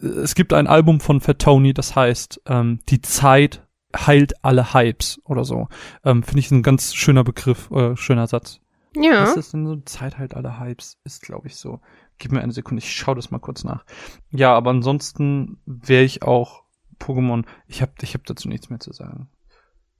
Es 0.00 0.36
gibt 0.36 0.52
ein 0.52 0.68
Album 0.68 1.00
von 1.00 1.20
Fat 1.20 1.40
Tony, 1.40 1.74
das 1.74 1.96
heißt, 1.96 2.42
ähm, 2.46 2.78
die 2.88 3.02
Zeit 3.02 3.66
heilt 3.96 4.44
alle 4.44 4.72
Hypes 4.72 5.20
oder 5.24 5.44
so. 5.44 5.66
Ähm, 6.04 6.22
Finde 6.22 6.38
ich 6.38 6.52
ein 6.52 6.62
ganz 6.62 6.94
schöner 6.94 7.24
Begriff, 7.24 7.68
äh, 7.72 7.96
schöner 7.96 8.28
Satz. 8.28 8.60
Ja. 8.94 9.22
Was 9.22 9.36
ist 9.36 9.52
denn 9.54 9.66
so 9.66 9.74
Zeit 9.86 10.16
halt 10.16 10.34
alle 10.34 10.60
Hypes? 10.60 10.98
Ist, 11.02 11.22
glaube 11.22 11.48
ich, 11.48 11.56
so. 11.56 11.80
Gib 12.18 12.32
mir 12.32 12.40
eine 12.40 12.52
Sekunde, 12.52 12.82
ich 12.82 12.92
schaue 12.92 13.14
das 13.14 13.30
mal 13.30 13.38
kurz 13.38 13.64
nach. 13.64 13.84
Ja, 14.30 14.54
aber 14.54 14.70
ansonsten 14.70 15.58
wäre 15.66 16.04
ich 16.04 16.22
auch 16.22 16.64
Pokémon. 16.98 17.44
Ich 17.66 17.82
habe 17.82 17.92
ich 18.02 18.14
hab 18.14 18.24
dazu 18.24 18.48
nichts 18.48 18.70
mehr 18.70 18.80
zu 18.80 18.92
sagen. 18.92 19.28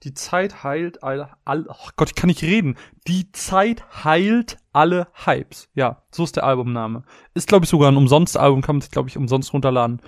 Die 0.03 0.13
Zeit 0.13 0.63
heilt 0.63 1.03
alle, 1.03 1.29
alle 1.43 1.65
oh 1.67 1.89
Gott, 1.97 2.09
ich 2.09 2.15
kann 2.15 2.29
nicht 2.29 2.41
reden. 2.41 2.77
Die 3.07 3.31
Zeit 3.33 3.83
heilt 4.05 4.57
alle 4.71 5.07
Hypes. 5.25 5.67
Ja, 5.73 6.03
so 6.09 6.23
ist 6.23 6.37
der 6.37 6.45
Albumname. 6.45 7.03
Ist, 7.33 7.49
glaube 7.49 7.65
ich, 7.65 7.69
sogar 7.69 7.91
ein 7.91 7.97
Umsonst-Album, 7.97 8.61
kann 8.61 8.77
man 8.77 8.81
sich, 8.81 8.91
glaube 8.91 9.09
ich, 9.09 9.17
umsonst 9.17 9.53
runterladen. 9.53 10.01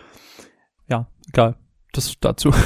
Ja, 0.87 1.07
egal. 1.27 1.55
Das 1.91 2.13
dazu. 2.21 2.51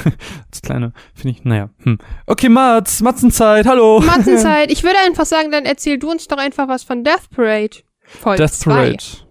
Das 0.52 0.62
kleine, 0.62 0.94
finde 1.14 1.38
ich, 1.38 1.44
naja. 1.44 1.70
Hm. 1.80 1.98
Okay, 2.28 2.48
Mats, 2.48 3.02
Matzenzeit, 3.02 3.66
hallo. 3.66 4.00
Matzenzeit. 4.06 4.72
Ich 4.72 4.84
würde 4.84 5.00
einfach 5.06 5.26
sagen, 5.26 5.52
dann 5.52 5.66
erzähl 5.66 5.98
du 5.98 6.10
uns 6.10 6.28
doch 6.28 6.38
einfach 6.38 6.68
was 6.68 6.84
von 6.84 7.04
Death 7.04 7.30
Parade. 7.36 7.78
Folge 8.02 8.44
Death 8.44 8.54
zwei. 8.54 8.74
Parade. 8.74 9.25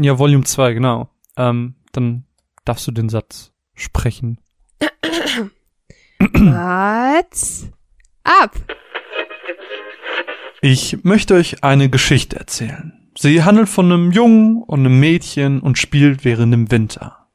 Ja, 0.00 0.18
Volume 0.18 0.44
2, 0.44 0.74
genau. 0.74 1.10
Ähm, 1.36 1.74
dann 1.92 2.24
darfst 2.64 2.86
du 2.86 2.92
den 2.92 3.08
Satz 3.08 3.52
sprechen. 3.74 4.38
What's 6.18 7.68
ab? 8.24 8.54
Ich 10.62 11.04
möchte 11.04 11.34
euch 11.34 11.62
eine 11.62 11.88
Geschichte 11.88 12.36
erzählen. 12.36 12.92
Sie 13.18 13.42
handelt 13.42 13.68
von 13.68 13.90
einem 13.90 14.12
Jungen 14.12 14.62
und 14.62 14.80
einem 14.80 14.98
Mädchen 15.00 15.60
und 15.60 15.78
spielt 15.78 16.24
während 16.24 16.52
dem 16.52 16.70
Winter. 16.70 17.26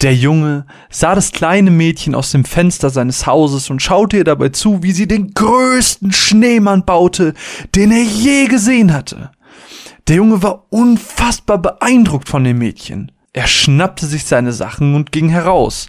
Der 0.00 0.14
Junge 0.14 0.66
sah 0.90 1.14
das 1.14 1.32
kleine 1.32 1.70
Mädchen 1.70 2.14
aus 2.14 2.32
dem 2.32 2.44
Fenster 2.44 2.90
seines 2.90 3.26
Hauses 3.26 3.70
und 3.70 3.80
schaute 3.80 4.18
ihr 4.18 4.24
dabei 4.24 4.48
zu, 4.48 4.82
wie 4.82 4.92
sie 4.92 5.06
den 5.06 5.32
größten 5.32 6.12
Schneemann 6.12 6.84
baute, 6.84 7.34
den 7.74 7.92
er 7.92 8.02
je 8.02 8.46
gesehen 8.46 8.92
hatte. 8.92 9.30
Der 10.08 10.16
Junge 10.16 10.42
war 10.42 10.66
unfassbar 10.70 11.58
beeindruckt 11.58 12.28
von 12.28 12.44
dem 12.44 12.58
Mädchen. 12.58 13.12
Er 13.32 13.46
schnappte 13.46 14.06
sich 14.06 14.26
seine 14.26 14.52
Sachen 14.52 14.94
und 14.94 15.10
ging 15.10 15.30
heraus. 15.30 15.88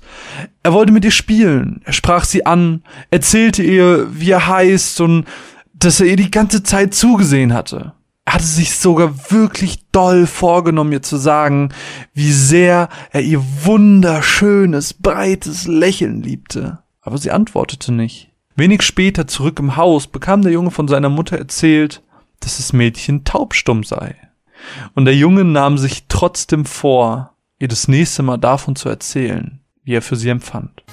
Er 0.61 0.71
wollte 0.71 0.93
mit 0.93 1.03
ihr 1.03 1.11
spielen. 1.11 1.81
Er 1.83 1.91
sprach 1.91 2.23
sie 2.23 2.45
an, 2.45 2.83
erzählte 3.11 3.63
ihr, 3.63 4.07
wie 4.11 4.31
er 4.31 4.47
heißt 4.47 5.01
und 5.01 5.25
dass 5.73 5.99
er 5.99 6.05
ihr 6.05 6.15
die 6.15 6.31
ganze 6.31 6.63
Zeit 6.63 6.93
zugesehen 6.93 7.53
hatte. 7.53 7.93
Er 8.25 8.35
hatte 8.35 8.45
sich 8.45 8.77
sogar 8.77 9.13
wirklich 9.29 9.89
doll 9.91 10.25
vorgenommen, 10.27 10.93
ihr 10.93 11.01
zu 11.01 11.17
sagen, 11.17 11.69
wie 12.13 12.31
sehr 12.31 12.87
er 13.11 13.21
ihr 13.21 13.43
wunderschönes, 13.63 14.93
breites 14.93 15.67
Lächeln 15.67 16.21
liebte. 16.23 16.79
Aber 17.01 17.17
sie 17.17 17.31
antwortete 17.31 17.91
nicht. 17.91 18.29
Wenig 18.55 18.83
später 18.83 19.27
zurück 19.27 19.59
im 19.59 19.75
Haus 19.75 20.07
bekam 20.07 20.43
der 20.43 20.53
Junge 20.53 20.71
von 20.71 20.87
seiner 20.87 21.09
Mutter 21.09 21.37
erzählt, 21.37 22.01
dass 22.43 22.57
das 22.57 22.73
Mädchen 22.73 23.23
taubstumm 23.23 23.83
sei. 23.83 24.15
Und 24.95 25.05
der 25.05 25.15
Junge 25.15 25.43
nahm 25.43 25.77
sich 25.77 26.05
trotzdem 26.07 26.65
vor, 26.65 27.35
ihr 27.59 27.67
das 27.67 27.87
nächste 27.87 28.23
Mal 28.23 28.37
davon 28.37 28.75
zu 28.75 28.89
erzählen, 28.89 29.61
wie 29.83 29.93
er 29.93 30.01
für 30.01 30.15
sie 30.15 30.29
empfand. 30.29 30.83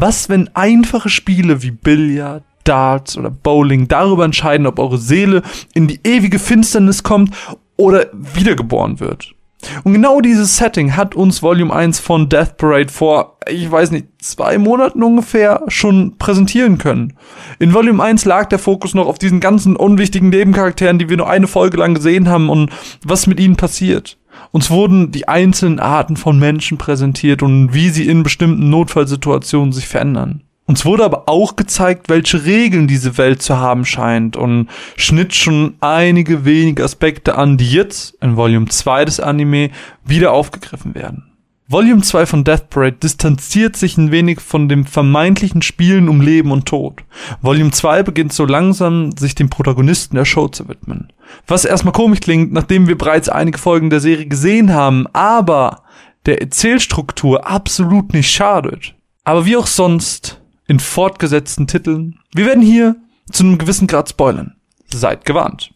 Was, 0.00 0.28
wenn 0.28 0.48
einfache 0.54 1.08
Spiele 1.08 1.60
wie 1.64 1.72
Billard, 1.72 2.44
Darts 2.62 3.18
oder 3.18 3.30
Bowling 3.30 3.88
darüber 3.88 4.24
entscheiden, 4.24 4.68
ob 4.68 4.78
eure 4.78 4.96
Seele 4.96 5.42
in 5.74 5.88
die 5.88 5.98
ewige 6.04 6.38
Finsternis 6.38 7.02
kommt 7.02 7.34
oder 7.76 8.06
wiedergeboren 8.12 9.00
wird? 9.00 9.34
Und 9.82 9.94
genau 9.94 10.20
dieses 10.20 10.56
Setting 10.56 10.94
hat 10.94 11.16
uns 11.16 11.42
Volume 11.42 11.74
1 11.74 11.98
von 11.98 12.28
Death 12.28 12.58
Parade 12.58 12.92
vor, 12.92 13.38
ich 13.48 13.68
weiß 13.68 13.90
nicht, 13.90 14.06
zwei 14.20 14.56
Monaten 14.56 15.02
ungefähr 15.02 15.64
schon 15.66 16.16
präsentieren 16.16 16.78
können. 16.78 17.14
In 17.58 17.74
Volume 17.74 18.00
1 18.00 18.24
lag 18.24 18.48
der 18.48 18.60
Fokus 18.60 18.94
noch 18.94 19.08
auf 19.08 19.18
diesen 19.18 19.40
ganzen 19.40 19.74
unwichtigen 19.74 20.28
Nebencharakteren, 20.28 21.00
die 21.00 21.08
wir 21.08 21.16
nur 21.16 21.28
eine 21.28 21.48
Folge 21.48 21.76
lang 21.76 21.94
gesehen 21.94 22.28
haben 22.28 22.50
und 22.50 22.70
was 23.04 23.26
mit 23.26 23.40
ihnen 23.40 23.56
passiert. 23.56 24.16
Uns 24.50 24.70
wurden 24.70 25.12
die 25.12 25.28
einzelnen 25.28 25.78
Arten 25.78 26.16
von 26.16 26.38
Menschen 26.38 26.78
präsentiert 26.78 27.42
und 27.42 27.74
wie 27.74 27.90
sie 27.90 28.08
in 28.08 28.22
bestimmten 28.22 28.70
Notfallsituationen 28.70 29.72
sich 29.72 29.88
verändern. 29.88 30.42
Uns 30.66 30.84
wurde 30.84 31.04
aber 31.04 31.30
auch 31.30 31.56
gezeigt, 31.56 32.10
welche 32.10 32.44
Regeln 32.44 32.88
diese 32.88 33.16
Welt 33.16 33.40
zu 33.40 33.56
haben 33.56 33.86
scheint 33.86 34.36
und 34.36 34.68
schnitt 34.96 35.34
schon 35.34 35.76
einige 35.80 36.44
wenige 36.44 36.84
Aspekte 36.84 37.36
an, 37.36 37.56
die 37.56 37.70
jetzt 37.70 38.16
in 38.20 38.36
Volume 38.36 38.66
2 38.66 39.06
des 39.06 39.18
Anime 39.18 39.70
wieder 40.04 40.32
aufgegriffen 40.32 40.94
werden. 40.94 41.27
Volume 41.70 42.00
2 42.00 42.24
von 42.24 42.44
Death 42.44 42.70
Parade 42.70 42.96
distanziert 42.96 43.76
sich 43.76 43.98
ein 43.98 44.10
wenig 44.10 44.40
von 44.40 44.70
dem 44.70 44.86
vermeintlichen 44.86 45.60
Spielen 45.60 46.08
um 46.08 46.22
Leben 46.22 46.50
und 46.50 46.64
Tod. 46.64 47.04
Volume 47.42 47.72
2 47.72 48.04
beginnt 48.04 48.32
so 48.32 48.46
langsam, 48.46 49.14
sich 49.18 49.34
dem 49.34 49.50
Protagonisten 49.50 50.16
der 50.16 50.24
Show 50.24 50.48
zu 50.48 50.66
widmen. 50.66 51.12
Was 51.46 51.66
erstmal 51.66 51.92
komisch 51.92 52.20
klingt, 52.20 52.54
nachdem 52.54 52.88
wir 52.88 52.96
bereits 52.96 53.28
einige 53.28 53.58
Folgen 53.58 53.90
der 53.90 54.00
Serie 54.00 54.24
gesehen 54.24 54.72
haben, 54.72 55.06
aber 55.12 55.82
der 56.24 56.40
Erzählstruktur 56.40 57.46
absolut 57.46 58.14
nicht 58.14 58.30
schadet. 58.30 58.94
Aber 59.24 59.44
wie 59.44 59.58
auch 59.58 59.66
sonst 59.66 60.40
in 60.68 60.80
fortgesetzten 60.80 61.66
Titeln, 61.66 62.18
wir 62.32 62.46
werden 62.46 62.62
hier 62.62 62.96
zu 63.30 63.44
einem 63.44 63.58
gewissen 63.58 63.86
Grad 63.86 64.08
spoilern. 64.08 64.56
Seid 64.90 65.26
gewarnt. 65.26 65.74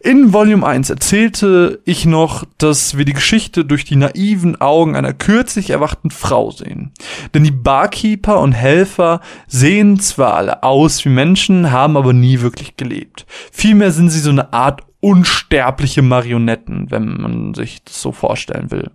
In 0.00 0.32
Volume 0.32 0.66
1 0.66 0.90
erzählte 0.90 1.80
ich 1.84 2.06
noch, 2.06 2.44
dass 2.58 2.96
wir 2.96 3.04
die 3.04 3.12
Geschichte 3.12 3.64
durch 3.64 3.84
die 3.84 3.96
naiven 3.96 4.60
Augen 4.60 4.96
einer 4.96 5.12
kürzlich 5.12 5.70
erwachten 5.70 6.10
Frau 6.10 6.50
sehen. 6.50 6.92
Denn 7.32 7.44
die 7.44 7.52
Barkeeper 7.52 8.40
und 8.40 8.52
Helfer 8.52 9.20
sehen 9.46 10.00
zwar 10.00 10.34
alle 10.34 10.62
aus 10.62 11.04
wie 11.04 11.10
Menschen, 11.10 11.70
haben 11.70 11.96
aber 11.96 12.12
nie 12.12 12.40
wirklich 12.40 12.76
gelebt. 12.76 13.26
Vielmehr 13.52 13.92
sind 13.92 14.10
sie 14.10 14.20
so 14.20 14.30
eine 14.30 14.52
Art 14.52 14.82
unsterbliche 15.00 16.02
Marionetten, 16.02 16.90
wenn 16.90 17.20
man 17.20 17.54
sich 17.54 17.84
das 17.84 18.00
so 18.00 18.10
vorstellen 18.10 18.70
will. 18.70 18.90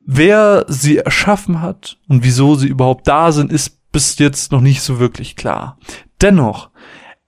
Wer 0.00 0.64
sie 0.68 0.98
erschaffen 0.98 1.60
hat 1.60 1.98
und 2.08 2.24
wieso 2.24 2.56
sie 2.56 2.66
überhaupt 2.66 3.06
da 3.06 3.30
sind, 3.30 3.52
ist 3.52 3.78
bis 3.92 4.18
jetzt 4.18 4.50
noch 4.50 4.60
nicht 4.60 4.82
so 4.82 4.98
wirklich 4.98 5.36
klar. 5.36 5.78
Dennoch 6.20 6.70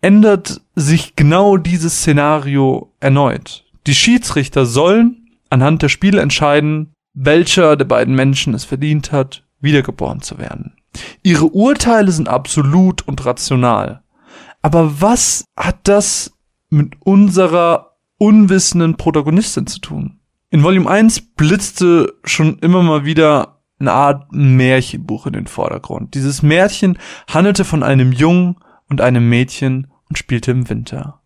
ändert 0.04 0.60
sich 0.74 1.16
genau 1.16 1.56
dieses 1.56 1.96
Szenario 1.96 2.92
erneut. 3.00 3.64
Die 3.86 3.94
Schiedsrichter 3.94 4.66
sollen 4.66 5.30
anhand 5.48 5.80
der 5.80 5.88
Spiele 5.88 6.20
entscheiden, 6.20 6.92
welcher 7.14 7.74
der 7.76 7.86
beiden 7.86 8.14
Menschen 8.14 8.52
es 8.52 8.66
verdient 8.66 9.12
hat, 9.12 9.44
wiedergeboren 9.60 10.20
zu 10.20 10.36
werden. 10.36 10.74
Ihre 11.22 11.46
Urteile 11.46 12.12
sind 12.12 12.28
absolut 12.28 13.00
und 13.08 13.24
rational. 13.24 14.02
Aber 14.60 15.00
was 15.00 15.46
hat 15.56 15.78
das 15.84 16.34
mit 16.68 16.96
unserer 17.00 17.96
unwissenden 18.18 18.96
Protagonistin 18.98 19.66
zu 19.66 19.80
tun? 19.80 20.20
In 20.50 20.62
Volume 20.62 20.88
1 20.88 21.34
blitzte 21.34 22.12
schon 22.24 22.58
immer 22.58 22.82
mal 22.82 23.06
wieder 23.06 23.62
eine 23.78 23.92
Art 23.92 24.30
Märchenbuch 24.32 25.26
in 25.26 25.32
den 25.32 25.46
Vordergrund. 25.46 26.14
Dieses 26.14 26.42
Märchen 26.42 26.98
handelte 27.26 27.64
von 27.64 27.82
einem 27.82 28.12
Jungen 28.12 28.56
und 28.90 29.00
einem 29.00 29.30
Mädchen, 29.30 29.88
und 30.08 30.18
spielte 30.18 30.50
im 30.50 30.68
Winter. 30.68 31.22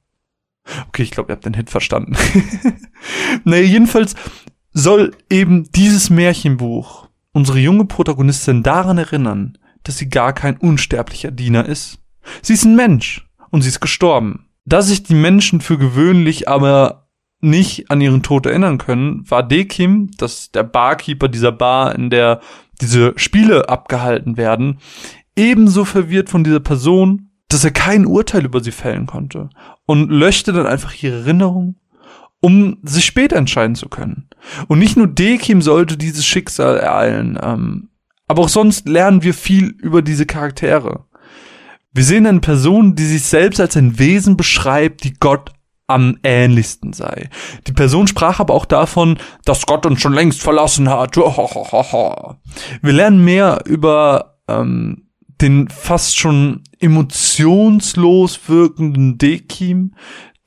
Okay, 0.89 1.03
ich 1.03 1.11
glaube, 1.11 1.33
ihr 1.33 1.37
habt 1.37 1.47
den 1.47 1.55
Hit 1.55 1.71
verstanden. 1.71 2.17
naja, 3.45 3.63
jedenfalls 3.63 4.15
soll 4.73 5.17
eben 5.31 5.71
dieses 5.73 6.11
Märchenbuch 6.11 7.09
unsere 7.33 7.59
junge 7.59 7.85
Protagonistin 7.85 8.63
daran 8.63 8.99
erinnern, 8.99 9.59
dass 9.85 9.99
sie 9.99 10.09
gar 10.09 10.33
kein 10.33 10.57
unsterblicher 10.57 11.31
Diener 11.31 11.67
ist. 11.67 11.99
Sie 12.43 12.55
ist 12.55 12.65
ein 12.65 12.77
Mensch 12.77 13.27
und 13.51 13.63
sie 13.63 13.69
ist 13.69 13.81
gestorben. 13.81 14.47
Da 14.65 14.83
sich 14.83 15.03
die 15.03 15.15
Menschen 15.15 15.61
für 15.61 15.79
gewöhnlich 15.79 16.49
aber 16.49 17.09
nicht 17.41 17.91
an 17.91 18.01
ihren 18.01 18.23
Tod 18.23 18.47
erinnern 18.47 18.79
können, 18.79 19.29
war 19.31 19.47
Dekim, 19.47 20.11
das 20.19 20.51
der 20.51 20.65
Barkeeper 20.65 21.29
dieser 21.29 21.53
Bar, 21.53 21.95
in 21.95 22.11
der 22.11 22.41
diese 22.81 23.15
Spiele 23.17 23.69
abgehalten 23.69 24.37
werden, 24.37 24.79
ebenso 25.37 25.85
verwirrt 25.85 26.29
von 26.29 26.45
dieser 26.45 26.61
Person 26.61 27.28
dass 27.49 27.65
er 27.65 27.71
kein 27.71 28.07
Urteil 28.07 28.45
über 28.45 28.63
sie 28.63 28.73
fällen 28.73 29.07
konnte 29.07 29.51
und 29.87 30.11
löschte 30.11 30.53
dann 30.53 30.67
einfach 30.67 30.95
ihre 31.03 31.21
Erinnerung, 31.21 31.77
um 32.41 32.79
sich 32.83 33.05
später 33.05 33.37
entscheiden 33.37 33.75
zu 33.75 33.89
können. 33.89 34.29
Und 34.69 34.79
nicht 34.79 34.97
nur 34.97 35.07
Dekim 35.07 35.63
sollte 35.63 35.97
dieses 35.97 36.27
Schicksal 36.27 36.77
ereilen, 36.77 37.39
ähm, 37.43 37.89
aber 38.29 38.43
auch 38.43 38.49
sonst 38.49 38.87
lernen 38.87 39.23
wir 39.23 39.35
viel 39.35 39.69
über 39.69 40.03
diese 40.03 40.27
Charaktere. 40.27 41.07
Wir 41.93 42.05
sehen 42.05 42.27
eine 42.27 42.41
Person, 42.41 42.95
die 42.95 43.07
sich 43.07 43.25
selbst 43.25 43.61
als 43.61 43.77
ein 43.77 43.99
Wesen 43.99 44.37
beschreibt, 44.37 45.03
die 45.05 45.15
Gott 45.15 45.53
am 45.89 46.19
ähnlichsten 46.23 46.93
sei. 46.93 47.31
Die 47.67 47.73
Person 47.73 48.07
sprach 48.07 48.41
aber 48.41 48.53
auch 48.53 48.67
davon, 48.67 49.19
dass 49.47 49.65
Gott 49.65 49.87
uns 49.87 50.03
schon 50.03 50.13
längst 50.13 50.43
verlassen 50.43 50.91
hat. 50.91 51.17
Wir 51.17 52.93
lernen 52.93 53.25
mehr 53.25 53.61
über 53.65 54.39
ähm, 54.47 55.08
den 55.41 55.69
fast 55.69 56.19
schon 56.19 56.63
emotionslos 56.81 58.49
wirkenden 58.49 59.19
Dekim, 59.19 59.95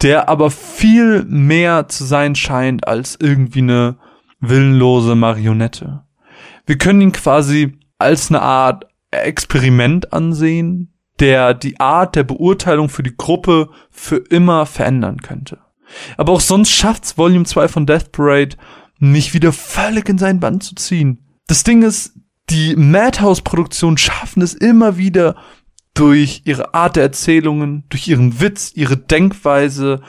der 0.02 0.30
aber 0.30 0.52
viel 0.52 1.24
mehr 1.26 1.88
zu 1.88 2.04
sein 2.04 2.36
scheint 2.36 2.88
als 2.88 3.18
irgendwie 3.20 3.60
eine 3.60 3.98
willenlose 4.40 5.16
Marionette. 5.16 6.04
Wir 6.66 6.78
können 6.78 7.02
ihn 7.02 7.12
quasi 7.12 7.78
als 8.00 8.30
eine 8.30 8.42
Art 8.42 8.88
Experiment 9.12 10.14
ansehen, 10.14 10.94
der 11.20 11.54
die 11.54 11.80
Art 11.80 12.16
der 12.16 12.24
Beurteilung 12.24 12.90
für 12.90 13.04
die 13.04 13.16
Gruppe 13.16 13.70
für 13.92 14.18
immer 14.18 14.66
verändern 14.66 15.22
könnte. 15.22 15.60
Aber 16.18 16.34
auch 16.34 16.42
sonst 16.42 16.72
schafft's 16.72 17.18
Volume 17.18 17.46
2 17.46 17.68
von 17.68 17.86
Death 17.86 18.12
Parade 18.12 18.56
nicht 19.00 19.34
wieder 19.34 19.52
völlig 19.52 20.08
in 20.10 20.18
seinen 20.18 20.40
Band 20.40 20.64
zu 20.64 20.76
ziehen. 20.76 21.26
Das 21.48 21.64
Ding 21.64 21.84
ist, 21.84 22.14
die 22.52 22.76
Madhouse-Produktionen 22.76 23.98
schaffen 23.98 24.42
es 24.42 24.54
immer 24.54 24.98
wieder 24.98 25.36
durch 25.94 26.42
ihre 26.46 26.74
Art 26.74 26.98
der 26.98 27.04
Erzählungen, 27.04 27.86
durch 27.90 28.08
ihren 28.08 28.42
Witz, 28.42 28.74
ihre 28.76 28.98
Denkweise 28.98 30.02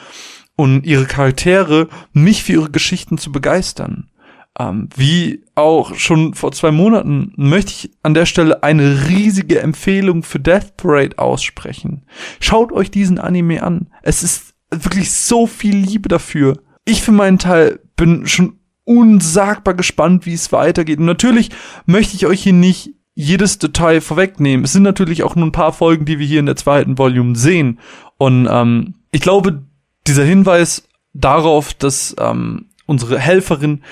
und 0.56 0.84
ihre 0.84 1.06
Charaktere, 1.06 1.88
mich 2.12 2.42
für 2.42 2.52
ihre 2.52 2.70
Geschichten 2.70 3.16
zu 3.16 3.32
begeistern. 3.32 4.10
Ähm, 4.58 4.88
wie 4.96 5.44
auch 5.54 5.94
schon 5.94 6.34
vor 6.34 6.52
zwei 6.52 6.72
Monaten 6.72 7.32
möchte 7.36 7.72
ich 7.72 7.90
an 8.02 8.14
der 8.14 8.26
Stelle 8.26 8.62
eine 8.62 9.08
riesige 9.08 9.60
Empfehlung 9.60 10.22
für 10.22 10.40
Death 10.40 10.76
Parade 10.76 11.18
aussprechen. 11.18 12.04
Schaut 12.40 12.72
euch 12.72 12.90
diesen 12.90 13.18
Anime 13.18 13.62
an. 13.62 13.88
Es 14.02 14.22
ist 14.22 14.54
wirklich 14.70 15.12
so 15.12 15.46
viel 15.46 15.76
Liebe 15.76 16.08
dafür. 16.08 16.58
Ich 16.84 17.02
für 17.02 17.12
meinen 17.12 17.38
Teil 17.38 17.80
bin 17.96 18.26
schon 18.26 18.58
unsagbar 18.84 19.74
gespannt, 19.74 20.26
wie 20.26 20.34
es 20.34 20.52
weitergeht. 20.52 20.98
Und 20.98 21.06
natürlich 21.06 21.50
möchte 21.86 22.16
ich 22.16 22.26
euch 22.26 22.42
hier 22.42 22.52
nicht 22.52 22.90
jedes 23.14 23.58
Detail 23.58 24.00
vorwegnehmen. 24.00 24.64
Es 24.64 24.72
sind 24.72 24.82
natürlich 24.82 25.22
auch 25.22 25.36
nur 25.36 25.46
ein 25.46 25.52
paar 25.52 25.72
Folgen, 25.72 26.04
die 26.04 26.18
wir 26.18 26.26
hier 26.26 26.40
in 26.40 26.46
der 26.46 26.56
zweiten 26.56 26.98
Volume 26.98 27.36
sehen. 27.36 27.78
Und 28.18 28.48
ähm, 28.50 28.94
ich 29.10 29.20
glaube, 29.20 29.62
dieser 30.06 30.24
Hinweis 30.24 30.88
darauf, 31.12 31.74
dass 31.74 32.16
ähm, 32.18 32.66
unsere 32.86 33.18
Helferin 33.18 33.82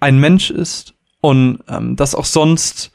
ein 0.00 0.18
Mensch 0.20 0.50
ist 0.50 0.94
und 1.20 1.60
ähm, 1.68 1.96
dass 1.96 2.14
auch 2.14 2.26
sonst 2.26 2.92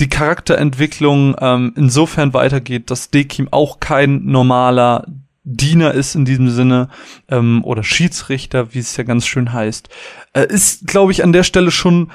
die 0.00 0.08
Charakterentwicklung 0.08 1.36
ähm, 1.40 1.72
insofern 1.76 2.32
weitergeht, 2.32 2.90
dass 2.90 3.10
Dekim 3.10 3.48
auch 3.50 3.80
kein 3.80 4.24
normaler 4.24 5.06
Diener 5.44 5.92
ist 5.92 6.14
in 6.14 6.24
diesem 6.24 6.50
Sinne 6.50 6.88
ähm, 7.28 7.62
oder 7.64 7.82
Schiedsrichter, 7.82 8.74
wie 8.74 8.78
es 8.78 8.96
ja 8.96 9.04
ganz 9.04 9.26
schön 9.26 9.52
heißt, 9.52 9.88
äh, 10.32 10.46
ist, 10.46 10.86
glaube 10.86 11.12
ich, 11.12 11.22
an 11.22 11.32
der 11.32 11.42
Stelle 11.42 11.70
schon 11.70 12.10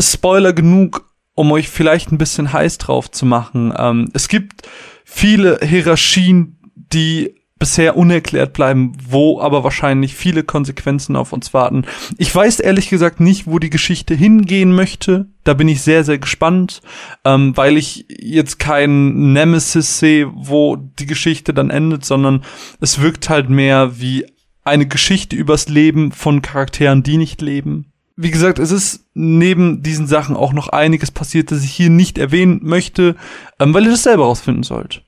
Spoiler 0.00 0.52
genug, 0.52 1.12
um 1.34 1.50
euch 1.50 1.68
vielleicht 1.68 2.12
ein 2.12 2.18
bisschen 2.18 2.52
heiß 2.52 2.78
drauf 2.78 3.10
zu 3.10 3.26
machen. 3.26 3.74
Ähm, 3.76 4.08
es 4.14 4.28
gibt 4.28 4.68
viele 5.04 5.58
Hierarchien, 5.60 6.58
die 6.74 7.34
bisher 7.58 7.96
unerklärt 7.96 8.52
bleiben, 8.52 8.92
wo 9.08 9.40
aber 9.40 9.64
wahrscheinlich 9.64 10.14
viele 10.14 10.44
Konsequenzen 10.44 11.16
auf 11.16 11.32
uns 11.32 11.52
warten. 11.54 11.84
Ich 12.16 12.34
weiß 12.34 12.60
ehrlich 12.60 12.88
gesagt 12.88 13.20
nicht, 13.20 13.46
wo 13.46 13.58
die 13.58 13.70
Geschichte 13.70 14.14
hingehen 14.14 14.74
möchte. 14.74 15.26
Da 15.44 15.54
bin 15.54 15.68
ich 15.68 15.82
sehr, 15.82 16.04
sehr 16.04 16.18
gespannt, 16.18 16.80
ähm, 17.24 17.56
weil 17.56 17.76
ich 17.76 18.06
jetzt 18.08 18.58
kein 18.58 19.32
Nemesis 19.32 19.98
sehe, 19.98 20.30
wo 20.34 20.76
die 20.76 21.06
Geschichte 21.06 21.54
dann 21.54 21.70
endet, 21.70 22.04
sondern 22.04 22.44
es 22.80 23.00
wirkt 23.00 23.28
halt 23.28 23.50
mehr 23.50 23.98
wie 24.00 24.26
eine 24.64 24.86
Geschichte 24.86 25.34
übers 25.34 25.68
Leben 25.68 26.12
von 26.12 26.42
Charakteren, 26.42 27.02
die 27.02 27.16
nicht 27.16 27.40
leben. 27.40 27.92
Wie 28.16 28.30
gesagt, 28.30 28.58
es 28.58 28.72
ist 28.72 29.06
neben 29.14 29.82
diesen 29.82 30.06
Sachen 30.06 30.36
auch 30.36 30.52
noch 30.52 30.68
einiges 30.68 31.10
passiert, 31.10 31.50
das 31.50 31.64
ich 31.64 31.70
hier 31.70 31.88
nicht 31.88 32.18
erwähnen 32.18 32.60
möchte, 32.62 33.16
ähm, 33.58 33.72
weil 33.72 33.84
ihr 33.84 33.92
das 33.92 34.02
selber 34.02 34.24
rausfinden 34.24 34.64
sollt. 34.64 35.04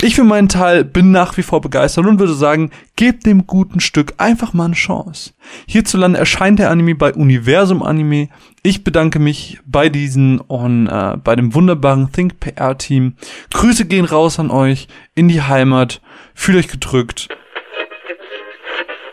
Ich 0.00 0.16
für 0.16 0.24
meinen 0.24 0.48
Teil 0.48 0.84
bin 0.84 1.12
nach 1.12 1.36
wie 1.36 1.42
vor 1.42 1.60
begeistert 1.60 2.06
und 2.06 2.18
würde 2.18 2.34
sagen, 2.34 2.70
gebt 2.96 3.26
dem 3.26 3.46
guten 3.46 3.80
Stück 3.80 4.14
einfach 4.18 4.52
mal 4.52 4.66
eine 4.66 4.74
Chance. 4.74 5.32
Hierzulande 5.66 6.18
erscheint 6.18 6.58
der 6.58 6.70
Anime 6.70 6.94
bei 6.94 7.14
Universum 7.14 7.82
Anime. 7.82 8.28
Ich 8.62 8.84
bedanke 8.84 9.18
mich 9.18 9.60
bei 9.64 9.88
diesen 9.88 10.40
und 10.40 10.88
äh, 10.88 11.16
bei 11.22 11.36
dem 11.36 11.54
wunderbaren 11.54 12.10
Think 12.10 12.40
PR 12.40 12.76
Team. 12.76 13.14
Grüße 13.52 13.84
gehen 13.86 14.04
raus 14.04 14.38
an 14.38 14.50
euch 14.50 14.88
in 15.14 15.28
die 15.28 15.42
Heimat. 15.42 16.00
Fühlt 16.34 16.58
euch 16.58 16.68
gedrückt. 16.68 17.28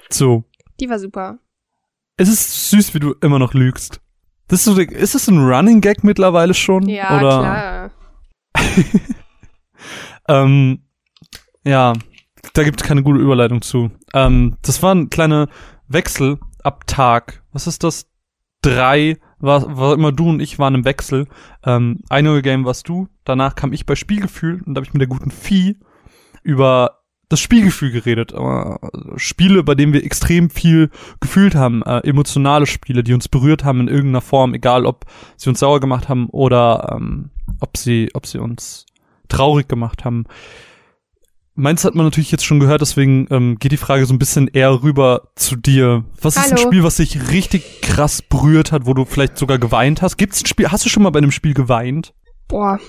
So. 0.10 0.44
Die 0.80 0.90
war 0.90 0.98
super. 0.98 1.38
Es 2.18 2.28
ist 2.28 2.72
süß, 2.72 2.94
wie 2.96 3.00
du 3.00 3.16
immer 3.22 3.40
noch 3.40 3.54
lügst. 3.54 4.02
Das 4.48 4.66
ist, 4.66 4.66
so, 4.66 4.80
ist 4.80 5.14
das 5.14 5.28
ein 5.28 5.38
Running 5.38 5.80
Gag 5.80 6.04
mittlerweile 6.04 6.56
schon? 6.56 6.90
Ja, 6.90 7.18
Oder? 7.18 7.40
klar. 7.40 7.92
Ähm, 10.30 10.84
ja, 11.66 11.94
da 12.54 12.64
gibt 12.64 12.82
es 12.82 12.88
keine 12.88 13.04
gute 13.04 13.20
Überleitung 13.20 13.62
zu. 13.62 13.92
Ähm, 14.14 14.58
das 14.62 14.82
war 14.82 14.96
ein 14.96 15.10
kleiner 15.10 15.50
Wechsel 15.88 16.40
ab 16.64 16.86
Tag. 16.88 17.44
Was 17.52 17.68
ist 17.68 17.84
das? 17.84 18.08
Drei 18.62 19.18
war, 19.40 19.78
war 19.78 19.94
immer 19.94 20.12
du 20.12 20.30
und 20.30 20.42
ich 20.42 20.60
waren 20.60 20.76
im 20.76 20.86
Wechsel. 20.86 21.28
Ähm, 21.66 22.02
eine 22.10 22.42
Game 22.42 22.66
warst 22.66 22.90
du, 22.90 23.08
danach 23.24 23.56
kam 23.56 23.72
ich 23.72 23.86
bei 23.86 23.96
Spielgefühl 23.96 24.62
und 24.66 24.76
da 24.76 24.80
habe 24.80 24.86
ich 24.86 24.94
mit 24.94 25.00
der 25.00 25.08
guten 25.08 25.32
Vieh 25.32 25.80
über 26.44 27.00
das 27.30 27.40
Spielgefühl 27.40 27.92
geredet. 27.92 28.34
Äh, 28.34 28.76
Spiele, 29.16 29.64
bei 29.64 29.76
denen 29.76 29.94
wir 29.94 30.04
extrem 30.04 30.50
viel 30.50 30.90
gefühlt 31.22 31.56
haben, 31.56 31.84
äh, 31.84 32.00
emotionale 32.00 32.66
Spiele, 32.66 33.04
die 33.04 33.14
uns 33.14 33.30
berührt 33.30 33.64
haben 33.64 33.80
in 33.80 33.88
irgendeiner 33.88 34.22
Form, 34.22 34.54
egal 34.54 34.86
ob 34.86 35.06
sie 35.38 35.50
uns 35.50 35.60
sauer 35.60 35.80
gemacht 35.80 36.10
haben 36.10 36.28
oder 36.30 36.94
ähm, 36.94 37.30
ob 37.62 37.78
sie, 37.78 38.10
ob 38.14 38.26
sie 38.26 38.40
uns 38.40 38.88
traurig 39.30 39.68
gemacht 39.68 40.06
haben. 40.06 40.26
Meins 41.56 41.84
hat 41.84 41.94
man 41.94 42.06
natürlich 42.06 42.32
jetzt 42.32 42.46
schon 42.46 42.62
gehört, 42.62 42.80
deswegen 42.82 43.28
ähm, 43.32 43.58
geht 43.60 43.74
die 43.74 43.78
Frage 43.78 44.06
so 44.06 44.14
ein 44.14 44.20
bisschen 44.20 44.48
eher 44.48 44.82
rüber 44.82 45.30
zu 45.36 45.58
dir. 45.58 46.06
Was 46.22 46.38
ist 46.38 46.46
ein 46.46 46.58
Hallo. 46.58 46.68
Spiel, 46.70 46.84
was 46.84 46.96
dich 46.96 47.32
richtig 47.32 47.82
krass 47.82 48.22
berührt 48.22 48.72
hat, 48.72 48.86
wo 48.86 48.94
du 48.94 49.04
vielleicht 49.04 49.38
sogar 49.38 49.60
geweint 49.60 50.02
hast? 50.02 50.18
Gibt's 50.18 50.42
ein 50.42 50.46
Spiel, 50.46 50.72
hast 50.72 50.86
du 50.86 50.90
schon 50.90 51.04
mal 51.04 51.10
bei 51.10 51.18
einem 51.18 51.32
Spiel 51.32 51.54
geweint? 51.54 52.14
Boah. 52.48 52.80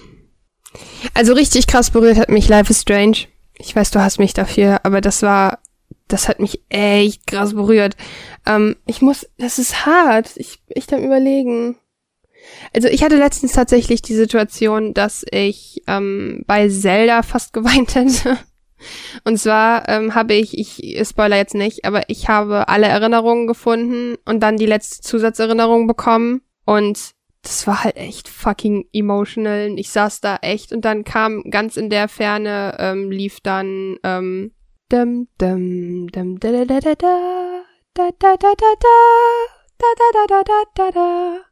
Also 1.15 1.33
richtig 1.33 1.67
krass 1.67 1.91
berührt 1.91 2.17
hat 2.17 2.29
mich 2.29 2.49
Life 2.49 2.71
is 2.71 2.83
Strange. 2.83 3.27
Ich 3.59 3.75
weiß, 3.75 3.91
du 3.91 4.01
hast 4.01 4.19
mich 4.19 4.35
dafür, 4.35 4.85
aber 4.85 5.01
das 5.01 5.23
war, 5.23 5.59
das 6.07 6.29
hat 6.29 6.39
mich 6.39 6.62
echt 6.69 7.27
krass 7.27 7.55
berührt. 7.55 7.97
Ähm, 8.47 8.77
ich 8.87 9.03
muss, 9.03 9.27
das 9.37 9.59
ist 9.59 9.85
hart. 9.85 10.31
Ich, 10.37 10.61
ich 10.69 10.93
am 10.95 11.03
überlegen. 11.03 11.77
Also 12.74 12.89
ich 12.89 13.02
hatte 13.02 13.16
letztens 13.16 13.52
tatsächlich 13.52 14.02
die 14.02 14.14
Situation, 14.14 14.94
dass 14.94 15.24
ich 15.31 15.82
ähm, 15.86 16.44
bei 16.47 16.68
Zelda 16.68 17.22
fast 17.22 17.52
geweint 17.52 17.94
hätte. 17.94 18.39
Und 19.24 19.39
zwar 19.39 19.89
ähm, 19.89 20.14
habe 20.14 20.35
ich, 20.35 20.59
ich 20.59 21.06
spoiler 21.06 21.36
jetzt 21.36 21.55
nicht, 21.55 21.85
aber 21.85 22.09
ich 22.09 22.28
habe 22.28 22.68
alle 22.68 22.86
Erinnerungen 22.86 23.47
gefunden 23.47 24.16
und 24.24 24.40
dann 24.40 24.56
die 24.56 24.66
letzte 24.66 25.02
Zusatzerinnerung 25.02 25.86
bekommen. 25.86 26.43
Und 26.64 27.10
das 27.43 27.66
war 27.66 27.85
halt 27.85 27.97
echt 27.97 28.28
fucking 28.28 28.86
emotional. 28.93 29.74
Ich 29.77 29.90
saß 29.90 30.20
da 30.20 30.36
echt 30.36 30.72
und 30.72 30.85
dann 30.85 31.05
kam 31.05 31.43
ganz 31.51 31.77
in 31.77 31.90
der 31.90 32.09
Ferne, 32.09 32.77
ähm, 32.78 33.10
lief 33.10 33.40
dann 33.40 33.97
ähm, 34.02 34.52
dum, 34.89 35.28
dum, 35.39 36.09
dum, 36.09 36.40
da, 36.40 36.52
da, 36.52 36.64
da, 36.64 36.81
da, 36.81 36.94
da, 36.94 38.10
da, 38.10 38.10
da, 38.18 38.36
da, 38.36 38.55
da, 38.55 38.74
da, 38.81 38.97
da, 39.78 39.86
da, 40.12 40.27
da, 40.28 40.43
da, 40.44 40.62
da, 40.74 40.90
da. 40.90 41.49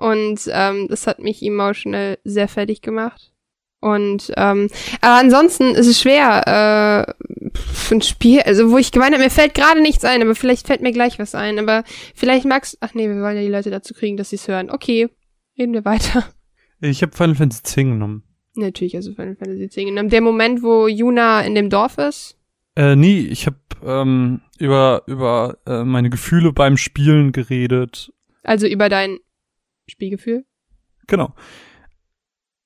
Und 0.00 0.48
ähm, 0.50 0.88
das 0.88 1.06
hat 1.06 1.18
mich 1.18 1.42
emotional 1.42 2.16
sehr 2.24 2.48
fertig 2.48 2.80
gemacht. 2.80 3.32
Und 3.80 4.32
ähm, 4.38 4.68
aber 5.02 5.20
ansonsten 5.20 5.74
ist 5.74 5.86
es 5.86 6.00
schwer 6.00 7.06
äh, 7.06 7.50
für 7.54 7.96
ein 7.96 8.00
Spiel, 8.02 8.40
also 8.40 8.70
wo 8.70 8.78
ich 8.78 8.92
gemeint 8.92 9.12
habe, 9.12 9.22
mir 9.22 9.30
fällt 9.30 9.54
gerade 9.54 9.82
nichts 9.82 10.04
ein, 10.06 10.22
aber 10.22 10.34
vielleicht 10.34 10.66
fällt 10.66 10.80
mir 10.80 10.92
gleich 10.92 11.18
was 11.18 11.34
ein. 11.34 11.58
Aber 11.58 11.84
vielleicht 12.14 12.46
magst 12.46 12.78
ach 12.80 12.94
nee, 12.94 13.08
wir 13.08 13.20
wollen 13.20 13.36
ja 13.36 13.42
die 13.42 13.48
Leute 13.48 13.70
dazu 13.70 13.92
kriegen, 13.92 14.16
dass 14.16 14.30
sie 14.30 14.36
es 14.36 14.48
hören. 14.48 14.70
Okay, 14.70 15.10
reden 15.58 15.74
wir 15.74 15.84
weiter. 15.84 16.24
Ich 16.80 17.02
habe 17.02 17.14
Final 17.14 17.34
Fantasy 17.34 17.60
X 17.62 17.74
genommen. 17.74 18.22
Natürlich, 18.54 18.96
also 18.96 19.12
Final 19.12 19.36
Fantasy 19.36 19.64
X 19.64 19.74
genommen. 19.74 20.08
Der 20.08 20.22
Moment, 20.22 20.62
wo 20.62 20.88
Yuna 20.88 21.42
in 21.42 21.54
dem 21.54 21.68
Dorf 21.68 21.98
ist. 21.98 22.38
Äh, 22.74 22.96
nie, 22.96 23.26
ich 23.26 23.44
habe 23.44 23.58
ähm, 23.84 24.40
über 24.58 25.02
über 25.06 25.58
äh, 25.66 25.84
meine 25.84 26.08
Gefühle 26.08 26.54
beim 26.54 26.78
Spielen 26.78 27.32
geredet. 27.32 28.10
Also 28.42 28.66
über 28.66 28.88
dein 28.88 29.18
Spielgefühl. 29.90 30.44
Genau. 31.06 31.34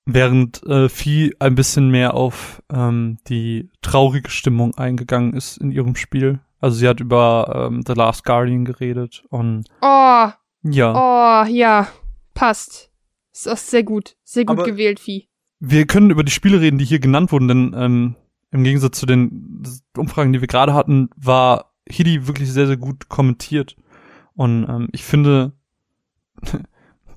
Während 0.06 0.62
äh, 0.64 0.88
Vieh 0.90 1.34
ein 1.38 1.54
bisschen 1.54 1.90
mehr 1.90 2.14
auf 2.14 2.62
ähm, 2.70 3.16
die 3.26 3.70
traurige 3.80 4.28
Stimmung 4.28 4.74
eingegangen 4.76 5.32
ist 5.32 5.56
in 5.56 5.70
ihrem 5.72 5.96
Spiel. 5.96 6.40
Also 6.60 6.76
sie 6.76 6.86
hat 6.88 7.00
über 7.00 7.68
ähm, 7.70 7.82
The 7.86 7.94
Last 7.94 8.24
Guardian 8.24 8.64
geredet 8.66 9.24
und 9.30 9.64
Oh, 9.80 10.28
ja. 10.62 11.44
oh, 11.44 11.46
ja, 11.48 11.88
passt. 12.34 12.90
Ist 13.32 13.48
auch 13.48 13.56
sehr 13.56 13.82
gut. 13.82 14.16
Sehr 14.24 14.44
gut 14.44 14.58
Aber- 14.58 14.66
gewählt, 14.66 15.00
Vieh. 15.00 15.28
Wir 15.60 15.86
können 15.86 16.10
über 16.10 16.24
die 16.24 16.32
Spiele 16.32 16.60
reden, 16.60 16.76
die 16.76 16.84
hier 16.84 16.98
genannt 16.98 17.32
wurden, 17.32 17.48
denn 17.48 17.74
ähm, 17.76 18.16
im 18.50 18.64
Gegensatz 18.64 18.98
zu 19.00 19.06
den 19.06 19.62
Umfragen, 19.96 20.32
die 20.34 20.40
wir 20.42 20.48
gerade 20.48 20.74
hatten, 20.74 21.08
war 21.16 21.72
Hidi 21.88 22.26
wirklich 22.26 22.52
sehr, 22.52 22.66
sehr 22.66 22.76
gut 22.76 23.08
kommentiert. 23.08 23.74
Und 24.34 24.68
ähm, 24.68 24.88
ich 24.92 25.04
finde 25.04 25.52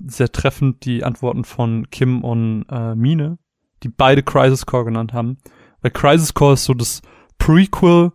sehr 0.06 0.30
treffend 0.30 0.84
die 0.84 1.04
Antworten 1.04 1.44
von 1.44 1.90
Kim 1.90 2.24
und 2.24 2.66
äh, 2.70 2.94
Mine, 2.94 3.38
die 3.82 3.88
beide 3.88 4.22
Crisis 4.22 4.66
Core 4.66 4.86
genannt 4.86 5.12
haben. 5.12 5.38
Weil 5.80 5.90
Crisis 5.90 6.34
Core 6.34 6.54
ist 6.54 6.64
so 6.64 6.74
das 6.74 7.02
Prequel, 7.38 8.12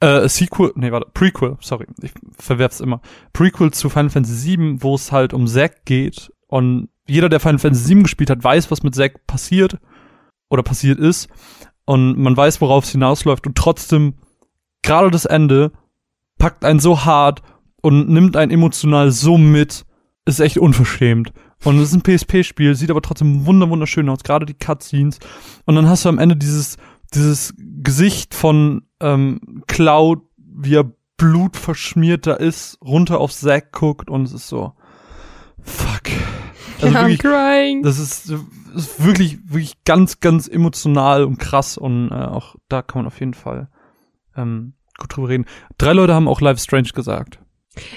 äh, 0.00 0.28
Sequel, 0.28 0.72
nee, 0.76 0.92
warte, 0.92 1.10
Prequel, 1.12 1.56
sorry, 1.60 1.86
ich 2.02 2.12
verwerf's 2.38 2.80
immer. 2.80 3.00
Prequel 3.32 3.72
zu 3.72 3.90
Final 3.90 4.10
Fantasy 4.10 4.56
VII, 4.56 4.82
wo 4.82 4.94
es 4.94 5.12
halt 5.12 5.34
um 5.34 5.46
Zack 5.46 5.84
geht 5.84 6.32
und 6.46 6.88
jeder, 7.06 7.28
der 7.28 7.40
Final 7.40 7.58
Fantasy 7.58 7.94
VII 7.94 8.02
gespielt 8.04 8.30
hat, 8.30 8.42
weiß, 8.42 8.70
was 8.70 8.82
mit 8.82 8.94
Zack 8.94 9.26
passiert 9.26 9.78
oder 10.48 10.62
passiert 10.62 10.98
ist 10.98 11.28
und 11.84 12.18
man 12.18 12.36
weiß, 12.36 12.60
worauf 12.60 12.84
es 12.84 12.92
hinausläuft 12.92 13.46
und 13.46 13.56
trotzdem 13.56 14.14
gerade 14.82 15.10
das 15.10 15.24
Ende 15.24 15.72
packt 16.38 16.64
einen 16.64 16.80
so 16.80 17.04
hart 17.04 17.42
und 17.82 18.08
nimmt 18.08 18.36
einen 18.36 18.50
emotional 18.50 19.10
so 19.10 19.38
mit, 19.38 19.84
ist 20.38 20.40
echt 20.40 20.58
unverschämt. 20.58 21.32
Und 21.64 21.78
es 21.78 21.92
ist 21.92 21.94
ein 21.94 22.02
PSP-Spiel, 22.02 22.74
sieht 22.74 22.90
aber 22.90 23.02
trotzdem 23.02 23.44
wunder 23.46 23.68
wunderschön 23.68 24.08
aus, 24.08 24.22
gerade 24.22 24.46
die 24.46 24.54
Cutscenes. 24.54 25.18
Und 25.66 25.74
dann 25.74 25.88
hast 25.88 26.04
du 26.04 26.08
am 26.08 26.18
Ende 26.18 26.36
dieses 26.36 26.78
dieses 27.14 27.54
Gesicht 27.58 28.34
von 28.34 28.82
ähm, 29.00 29.62
Cloud, 29.66 30.22
wie 30.36 30.76
er 30.76 30.92
blutverschmiert 31.16 32.26
da 32.26 32.34
ist, 32.34 32.78
runter 32.82 33.18
auf 33.20 33.32
Zack 33.32 33.72
guckt 33.72 34.08
und 34.08 34.22
es 34.24 34.32
ist 34.32 34.48
so 34.48 34.72
fuck. 35.62 36.02
Also 36.80 36.96
I'm 36.96 37.00
wirklich, 37.00 37.18
crying. 37.18 37.82
das 37.82 37.98
ist, 37.98 38.30
ist 38.74 39.04
wirklich, 39.04 39.38
wirklich 39.44 39.84
ganz, 39.84 40.20
ganz 40.20 40.48
emotional 40.48 41.24
und 41.24 41.38
krass 41.38 41.76
und 41.76 42.10
äh, 42.10 42.14
auch 42.14 42.56
da 42.68 42.80
kann 42.80 43.00
man 43.00 43.06
auf 43.06 43.20
jeden 43.20 43.34
Fall 43.34 43.68
ähm, 44.34 44.74
gut 44.98 45.14
drüber 45.14 45.28
reden. 45.28 45.44
Drei 45.76 45.92
Leute 45.92 46.14
haben 46.14 46.28
auch 46.28 46.40
Life 46.40 46.60
Strange 46.60 46.90
gesagt. 46.94 47.40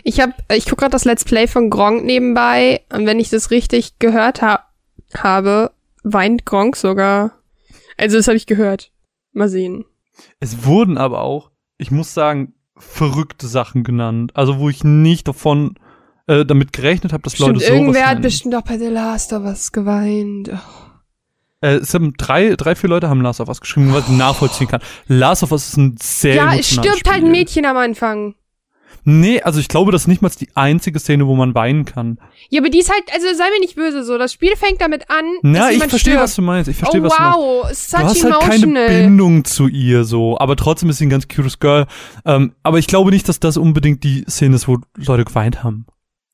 Ich 0.03 0.19
hab, 0.19 0.31
ich 0.51 0.65
guck 0.65 0.79
gerade 0.79 0.91
das 0.91 1.05
Let's 1.05 1.25
Play 1.25 1.47
von 1.47 1.69
Gronk 1.69 2.03
nebenbei 2.05 2.81
und 2.91 3.05
wenn 3.05 3.19
ich 3.19 3.29
das 3.29 3.51
richtig 3.51 3.97
gehört 3.99 4.41
ha 4.41 4.67
habe, 5.15 5.71
weint 6.03 6.45
Gronk 6.45 6.75
sogar. 6.75 7.31
Also 7.97 8.17
das 8.17 8.27
habe 8.27 8.37
ich 8.37 8.45
gehört. 8.45 8.91
Mal 9.31 9.49
sehen. 9.49 9.85
Es 10.39 10.65
wurden 10.65 10.97
aber 10.97 11.21
auch, 11.21 11.51
ich 11.77 11.91
muss 11.91 12.13
sagen, 12.13 12.53
verrückte 12.77 13.47
Sachen 13.47 13.83
genannt. 13.83 14.31
Also 14.35 14.59
wo 14.59 14.69
ich 14.69 14.83
nicht 14.83 15.27
davon 15.27 15.75
äh, 16.27 16.45
damit 16.45 16.73
gerechnet 16.73 17.13
habe, 17.13 17.23
dass 17.23 17.33
Stimmt, 17.33 17.53
Leute 17.53 17.59
sowas 17.61 17.77
irgendwer 17.77 18.05
hat 18.05 18.13
nennen. 18.13 18.21
bestimmt 18.23 18.55
auch 18.55 18.61
bei 18.61 18.77
The 18.77 18.87
Last 18.87 19.33
of 19.33 19.43
Us 19.43 19.71
geweint. 19.71 20.49
Oh. 20.53 20.83
Äh, 21.61 21.75
es 21.75 21.93
haben 21.93 22.13
drei, 22.17 22.55
drei, 22.55 22.75
vier 22.75 22.89
Leute 22.89 23.09
haben 23.09 23.21
Last 23.21 23.39
of 23.41 23.47
Us 23.47 23.61
geschrieben, 23.61 23.93
was 23.93 24.07
ich 24.07 24.15
nachvollziehen 24.15 24.67
kann. 24.67 24.81
Last 25.07 25.43
of 25.43 25.51
Us 25.51 25.69
ist 25.69 25.77
ein 25.77 25.95
sehr 25.99 26.35
Ja, 26.35 26.53
es 26.55 26.69
stirbt 26.69 27.07
halt 27.07 27.17
Spiel. 27.17 27.25
ein 27.25 27.31
Mädchen 27.31 27.65
am 27.65 27.77
Anfang. 27.77 28.35
Nee, 29.05 29.41
also 29.41 29.59
ich 29.59 29.67
glaube, 29.67 29.91
das 29.91 30.03
ist 30.03 30.07
nicht 30.07 30.21
mal 30.21 30.29
die 30.29 30.47
einzige 30.55 30.97
Szene, 30.99 31.27
wo 31.27 31.35
man 31.35 31.53
weinen 31.53 31.83
kann. 31.85 32.19
Ja, 32.49 32.61
aber 32.61 32.69
die 32.69 32.79
ist 32.79 32.89
halt, 32.91 33.03
also 33.13 33.27
sei 33.35 33.49
mir 33.53 33.59
nicht 33.59 33.75
böse 33.75 34.03
so. 34.03 34.17
Das 34.17 34.31
Spiel 34.31 34.55
fängt 34.55 34.79
damit 34.81 35.09
an, 35.09 35.25
Na, 35.41 35.59
dass 35.59 35.71
ich 35.71 35.79
verstehe, 35.79 35.99
stirbt. 35.99 36.19
was 36.21 36.35
du 36.35 36.41
meinst. 36.41 36.69
Ich 36.69 36.77
verstehe, 36.77 37.01
oh 37.01 37.05
was 37.05 37.17
du 37.17 37.21
meinst. 37.21 37.37
wow, 37.37 37.71
such 37.73 37.99
Du 37.99 38.05
hast 38.05 38.23
halt 38.23 38.39
keine 38.39 38.55
emotional. 38.55 38.87
Bindung 38.87 39.45
zu 39.45 39.67
ihr 39.67 40.03
so, 40.05 40.37
aber 40.39 40.55
trotzdem 40.55 40.89
ist 40.89 40.99
sie 40.99 41.05
ein 41.07 41.09
ganz 41.09 41.27
cutes 41.27 41.59
Girl. 41.59 41.85
Ähm, 42.25 42.53
aber 42.63 42.79
ich 42.79 42.87
glaube 42.87 43.11
nicht, 43.11 43.27
dass 43.27 43.39
das 43.39 43.57
unbedingt 43.57 44.03
die 44.03 44.23
Szene 44.29 44.55
ist, 44.55 44.67
wo 44.67 44.77
Leute 44.95 45.25
geweint 45.25 45.63
haben. 45.63 45.85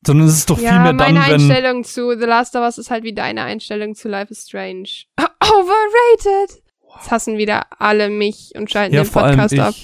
Sondern 0.05 0.27
es 0.27 0.35
ist 0.35 0.49
doch 0.49 0.59
ja, 0.59 0.69
viel 0.71 0.79
mehr 0.79 0.93
dann, 0.93 1.15
meine. 1.15 1.21
Einstellung 1.21 1.83
zu 1.83 2.17
The 2.17 2.25
Last 2.25 2.55
of 2.55 2.61
Us 2.61 2.77
ist 2.77 2.89
halt 2.91 3.03
wie 3.03 3.13
deine 3.13 3.43
Einstellung 3.43 3.95
zu 3.95 4.07
Life 4.07 4.31
is 4.31 4.45
Strange. 4.47 4.87
Overrated. 5.41 6.61
Jetzt 6.95 7.11
hassen 7.11 7.37
wieder 7.37 7.65
alle 7.79 8.09
mich 8.09 8.51
und 8.55 8.71
schalten 8.71 8.95
Ja, 8.95 9.03
den 9.03 9.09
vor 9.09 9.23
allem 9.23 9.37
Podcast 9.39 9.59
ab. 9.59 9.75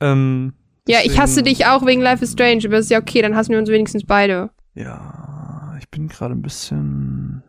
Ähm, 0.00 0.54
Ja, 0.86 0.98
ich 1.02 1.18
hasse 1.18 1.42
dich 1.42 1.66
auch 1.66 1.86
wegen 1.86 2.02
Life 2.02 2.22
is 2.22 2.32
Strange, 2.32 2.62
aber 2.66 2.78
ist 2.78 2.90
ja 2.90 2.98
okay, 2.98 3.22
dann 3.22 3.34
hassen 3.34 3.52
wir 3.52 3.58
uns 3.58 3.70
wenigstens 3.70 4.04
beide. 4.04 4.50
Ja, 4.74 5.74
ich 5.78 5.88
bin 5.88 6.08
gerade 6.08 6.34
ein 6.34 6.42
bisschen. 6.42 7.42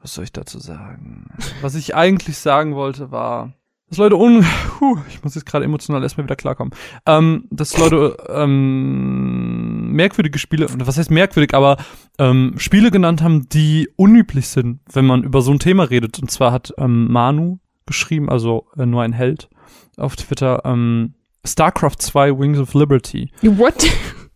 Was 0.00 0.14
soll 0.14 0.24
ich 0.24 0.32
dazu 0.32 0.58
sagen? 0.58 1.28
Was 1.60 1.74
ich 1.74 1.94
eigentlich 1.94 2.38
sagen 2.38 2.74
wollte, 2.74 3.10
war, 3.10 3.52
dass 3.88 3.98
Leute 3.98 4.16
un. 4.16 4.44
Puh, 4.78 4.98
ich 5.08 5.22
muss 5.22 5.34
jetzt 5.34 5.44
gerade 5.44 5.64
emotional 5.64 6.02
erstmal 6.02 6.24
wieder 6.24 6.36
klarkommen. 6.36 6.72
Ähm, 7.06 7.46
dass 7.50 7.76
Leute 7.76 8.16
ähm, 8.28 9.92
merkwürdige 9.92 10.38
Spiele, 10.38 10.66
was 10.78 10.96
heißt 10.96 11.10
merkwürdig, 11.10 11.54
aber 11.54 11.76
ähm, 12.18 12.54
Spiele 12.56 12.90
genannt 12.90 13.22
haben, 13.22 13.48
die 13.48 13.88
unüblich 13.96 14.48
sind, 14.48 14.80
wenn 14.92 15.04
man 15.04 15.24
über 15.24 15.42
so 15.42 15.52
ein 15.52 15.58
Thema 15.58 15.84
redet. 15.84 16.18
Und 16.18 16.30
zwar 16.30 16.52
hat 16.52 16.72
ähm, 16.78 17.10
Manu 17.12 17.58
geschrieben, 17.86 18.30
also 18.30 18.66
äh, 18.76 18.86
nur 18.86 19.02
ein 19.02 19.12
Held 19.12 19.48
auf 19.96 20.16
Twitter, 20.16 20.62
ähm, 20.64 21.14
StarCraft 21.44 21.96
2 21.98 22.38
Wings 22.38 22.58
of 22.58 22.74
Liberty. 22.74 23.30
What? 23.42 23.86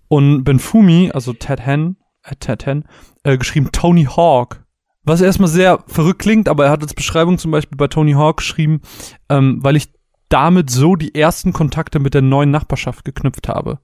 Und 0.09 0.44
Benfumi, 0.44 1.10
also 1.12 1.32
Ted 1.32 1.64
Hen, 1.64 1.97
äh, 2.22 2.36
Ted 2.36 2.66
Hen, 2.66 2.85
äh, 3.24 3.36
geschrieben 3.36 3.70
Tony 3.72 4.05
Hawk. 4.05 4.64
Was 5.05 5.20
erstmal 5.20 5.48
sehr 5.48 5.82
verrückt 5.86 6.20
klingt, 6.20 6.48
aber 6.48 6.66
er 6.66 6.70
hat 6.70 6.82
als 6.82 6.94
Beschreibung 6.94 7.39
zum 7.39 7.51
Beispiel 7.51 7.76
bei 7.76 7.89
Tony 7.89 8.12
Hawk 8.12 8.39
geschrieben, 8.39 8.82
ähm, 9.28 9.59
weil 9.62 9.76
ich 9.76 9.89
damit 10.28 10.70
so 10.70 10.97
die 10.97 11.14
ersten 11.14 11.52
Kontakte 11.52 11.98
mit 11.98 12.14
der 12.14 12.22
neuen 12.22 12.51
Nachbarschaft 12.51 13.05
geknüpft 13.05 13.48
habe. 13.48 13.78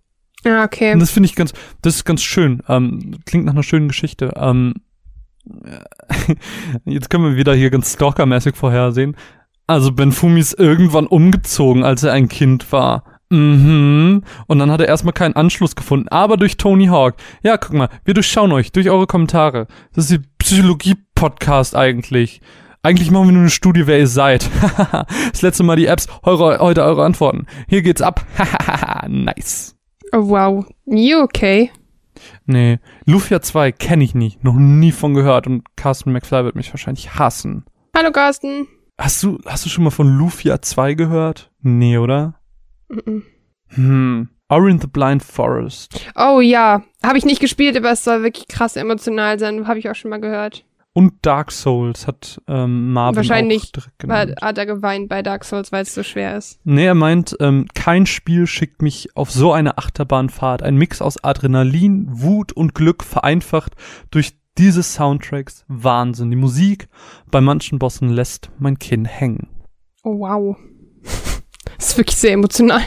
Ja, 0.44 0.64
okay. 0.64 0.92
Und 0.92 1.00
das 1.00 1.10
finde 1.10 1.28
ich 1.28 1.34
ganz, 1.34 1.54
das 1.80 1.96
ist 1.96 2.04
ganz 2.04 2.22
schön. 2.22 2.62
Ähm, 2.68 3.18
klingt 3.24 3.46
nach 3.46 3.54
einer 3.54 3.62
schönen 3.62 3.88
Geschichte. 3.88 4.34
Ähm, 4.36 4.74
jetzt 6.84 7.10
können 7.10 7.24
wir 7.24 7.36
wieder 7.36 7.54
hier 7.54 7.70
ganz 7.70 7.94
stalkermäßig 7.94 8.54
vorhersehen. 8.54 9.16
Also 9.66 9.92
Benfumi 9.92 10.40
ist 10.40 10.58
irgendwann 10.58 11.06
umgezogen, 11.06 11.84
als 11.84 12.02
er 12.02 12.12
ein 12.12 12.28
Kind 12.28 12.70
war. 12.72 13.04
Mhm. 13.30 14.22
Und 14.46 14.58
dann 14.58 14.70
hat 14.70 14.80
er 14.80 14.88
erstmal 14.88 15.12
keinen 15.12 15.36
Anschluss 15.36 15.76
gefunden. 15.76 16.08
Aber 16.08 16.36
durch 16.36 16.56
Tony 16.56 16.86
Hawk. 16.86 17.16
Ja, 17.42 17.56
guck 17.56 17.74
mal, 17.74 17.88
wir 18.04 18.14
durchschauen 18.14 18.52
euch 18.52 18.72
durch 18.72 18.90
eure 18.90 19.06
Kommentare. 19.06 19.66
Das 19.94 20.10
ist 20.10 20.22
die 20.22 20.28
Psychologie-Podcast 20.38 21.74
eigentlich. 21.76 22.40
Eigentlich 22.82 23.10
machen 23.10 23.28
wir 23.28 23.32
nur 23.32 23.42
eine 23.42 23.50
Studie, 23.50 23.86
wer 23.86 23.98
ihr 23.98 24.06
seid. 24.06 24.48
das 25.32 25.40
letzte 25.40 25.62
Mal 25.62 25.76
die 25.76 25.86
Apps, 25.86 26.06
eure, 26.22 26.58
heute 26.58 26.82
eure 26.82 27.04
Antworten. 27.04 27.46
Hier 27.66 27.80
geht's 27.80 28.02
ab. 28.02 28.26
nice. 29.08 29.74
Oh, 30.12 30.28
wow. 30.28 30.66
You 30.84 31.22
okay? 31.22 31.70
Nee, 32.46 32.78
Lufia 33.06 33.40
2 33.40 33.72
kenne 33.72 34.04
ich 34.04 34.14
nicht, 34.14 34.44
noch 34.44 34.54
nie 34.54 34.92
von 34.92 35.14
gehört 35.14 35.46
und 35.46 35.64
Carsten 35.76 36.12
McFly 36.12 36.44
wird 36.44 36.56
mich 36.56 36.70
wahrscheinlich 36.72 37.14
hassen. 37.14 37.64
Hallo, 37.96 38.12
Carsten. 38.12 38.68
Hast 38.98 39.22
du, 39.22 39.38
hast 39.46 39.64
du 39.64 39.70
schon 39.70 39.84
mal 39.84 39.90
von 39.90 40.08
Lufia 40.08 40.60
2 40.60 40.94
gehört? 40.94 41.50
Nee, 41.62 41.98
oder? 41.98 42.34
Mhm. 43.04 43.22
Hm. 43.68 44.28
Ori 44.48 44.78
the 44.80 44.86
Blind 44.86 45.22
Forest. 45.22 46.06
Oh 46.14 46.40
ja, 46.40 46.82
habe 47.02 47.18
ich 47.18 47.24
nicht 47.24 47.40
gespielt, 47.40 47.76
aber 47.76 47.90
es 47.90 48.04
soll 48.04 48.22
wirklich 48.22 48.46
krass 48.46 48.76
emotional 48.76 49.38
sein, 49.38 49.66
habe 49.66 49.78
ich 49.78 49.88
auch 49.90 49.94
schon 49.94 50.10
mal 50.10 50.20
gehört. 50.20 50.64
Und 50.92 51.14
Dark 51.22 51.50
Souls 51.50 52.06
hat 52.06 52.40
ähm, 52.46 52.92
Marvin 52.92 53.16
Wahrscheinlich 53.16 53.64
auch 53.64 53.70
direkt 53.72 54.08
War, 54.08 54.26
genannt. 54.26 54.40
hat 54.42 54.58
er 54.58 54.66
geweint 54.66 55.08
bei 55.08 55.22
Dark 55.22 55.44
Souls, 55.44 55.72
weil 55.72 55.82
es 55.82 55.92
so 55.92 56.04
schwer 56.04 56.36
ist. 56.36 56.60
Nee, 56.62 56.84
er 56.86 56.94
meint, 56.94 57.36
ähm, 57.40 57.66
kein 57.74 58.06
Spiel 58.06 58.46
schickt 58.46 58.80
mich 58.80 59.08
auf 59.16 59.28
so 59.32 59.52
eine 59.52 59.76
Achterbahnfahrt. 59.76 60.62
Ein 60.62 60.76
Mix 60.76 61.02
aus 61.02 61.22
Adrenalin, 61.24 62.06
Wut 62.10 62.52
und 62.52 62.76
Glück 62.76 63.02
vereinfacht 63.02 63.72
durch 64.12 64.36
diese 64.56 64.84
Soundtracks. 64.84 65.64
Wahnsinn. 65.66 66.30
Die 66.30 66.36
Musik 66.36 66.86
bei 67.28 67.40
manchen 67.40 67.80
Bossen 67.80 68.10
lässt 68.10 68.52
mein 68.60 68.78
Kinn 68.78 69.04
hängen. 69.04 69.48
Oh 70.04 70.20
wow. 70.20 70.56
Das 71.78 71.90
ist 71.90 71.98
wirklich 71.98 72.16
sehr 72.16 72.32
emotional. 72.32 72.82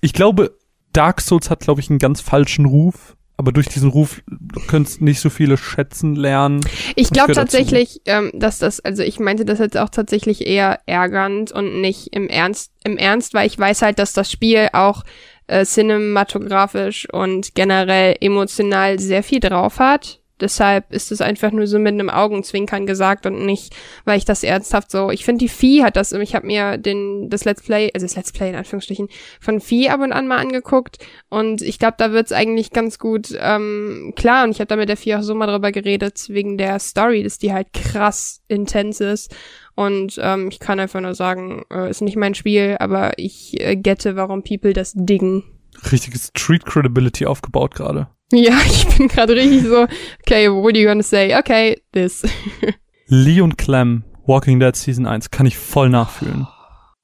Ich 0.00 0.12
glaube, 0.12 0.56
Dark 0.92 1.20
Souls 1.20 1.50
hat, 1.50 1.60
glaube 1.60 1.80
ich, 1.80 1.90
einen 1.90 1.98
ganz 1.98 2.20
falschen 2.20 2.64
Ruf. 2.64 3.16
Aber 3.38 3.52
durch 3.52 3.66
diesen 3.66 3.90
Ruf 3.90 4.22
könntest 4.66 5.02
nicht 5.02 5.20
so 5.20 5.28
viele 5.28 5.58
schätzen 5.58 6.16
lernen. 6.16 6.62
Ich 6.94 7.10
glaube 7.10 7.34
tatsächlich, 7.34 8.00
ähm, 8.06 8.30
dass 8.32 8.58
das, 8.58 8.80
also 8.80 9.02
ich 9.02 9.20
meinte 9.20 9.44
das 9.44 9.58
jetzt 9.58 9.76
auch 9.76 9.90
tatsächlich 9.90 10.46
eher 10.46 10.80
ärgernd 10.86 11.52
und 11.52 11.82
nicht 11.82 12.14
im 12.14 12.30
Ernst, 12.30 12.72
im 12.82 12.96
Ernst, 12.96 13.34
weil 13.34 13.46
ich 13.46 13.58
weiß 13.58 13.82
halt, 13.82 13.98
dass 13.98 14.14
das 14.14 14.32
Spiel 14.32 14.70
auch 14.72 15.02
äh, 15.48 15.66
cinematografisch 15.66 17.12
und 17.12 17.54
generell 17.54 18.16
emotional 18.22 18.98
sehr 18.98 19.22
viel 19.22 19.40
drauf 19.40 19.80
hat. 19.80 20.20
Deshalb 20.40 20.92
ist 20.92 21.12
es 21.12 21.20
einfach 21.20 21.50
nur 21.50 21.66
so 21.66 21.78
mit 21.78 21.94
einem 21.94 22.10
Augenzwinkern 22.10 22.86
gesagt 22.86 23.26
und 23.26 23.46
nicht, 23.46 23.74
weil 24.04 24.18
ich 24.18 24.24
das 24.24 24.42
ernsthaft 24.42 24.90
so. 24.90 25.10
Ich 25.10 25.24
finde, 25.24 25.44
die 25.44 25.48
Vieh 25.48 25.82
hat 25.82 25.96
das. 25.96 26.12
Ich 26.12 26.34
habe 26.34 26.46
mir 26.46 26.76
den 26.76 27.28
das 27.30 27.44
Let's 27.44 27.62
Play, 27.62 27.90
also 27.94 28.04
das 28.06 28.16
Let's 28.16 28.32
Play 28.32 28.50
in 28.50 28.54
Anführungsstrichen 28.54 29.08
von 29.40 29.60
Vieh 29.60 29.88
ab 29.88 30.00
und 30.00 30.12
an 30.12 30.28
mal 30.28 30.38
angeguckt 30.38 30.98
und 31.28 31.62
ich 31.62 31.78
glaube, 31.78 31.96
da 31.98 32.12
wird's 32.12 32.32
eigentlich 32.32 32.70
ganz 32.70 32.98
gut 32.98 33.36
ähm, 33.38 34.12
klar. 34.16 34.44
Und 34.44 34.50
ich 34.50 34.60
habe 34.60 34.68
da 34.68 34.76
mit 34.76 34.88
der 34.88 34.96
Vieh 34.96 35.16
auch 35.16 35.22
so 35.22 35.34
mal 35.34 35.46
drüber 35.46 35.72
geredet 35.72 36.26
wegen 36.28 36.58
der 36.58 36.78
Story, 36.78 37.22
dass 37.22 37.38
die 37.38 37.52
halt 37.52 37.72
krass 37.72 38.42
intens 38.48 39.00
ist. 39.00 39.34
Und 39.74 40.18
ähm, 40.22 40.48
ich 40.48 40.58
kann 40.58 40.80
einfach 40.80 41.00
nur 41.00 41.14
sagen, 41.14 41.64
äh, 41.70 41.90
ist 41.90 42.00
nicht 42.00 42.16
mein 42.16 42.34
Spiel, 42.34 42.76
aber 42.78 43.18
ich 43.18 43.60
äh, 43.60 43.76
gette, 43.76 44.16
warum 44.16 44.42
People 44.42 44.72
das 44.72 44.92
diggen. 44.94 45.44
Richtige 45.92 46.18
Street 46.18 46.64
Credibility 46.64 47.26
aufgebaut 47.26 47.74
gerade. 47.74 48.08
Ja, 48.32 48.58
ich 48.66 48.86
bin 48.96 49.06
gerade 49.08 49.34
richtig 49.34 49.62
so, 49.62 49.86
okay, 50.20 50.50
what 50.50 50.74
are 50.74 50.78
you 50.78 50.88
gonna 50.88 51.02
say? 51.02 51.36
Okay, 51.38 51.80
this. 51.92 52.24
Leon 53.06 53.56
Clem, 53.56 54.02
Walking 54.26 54.58
Dead 54.58 54.74
Season 54.74 55.06
1, 55.06 55.30
kann 55.30 55.46
ich 55.46 55.56
voll 55.56 55.88
nachfühlen. 55.90 56.48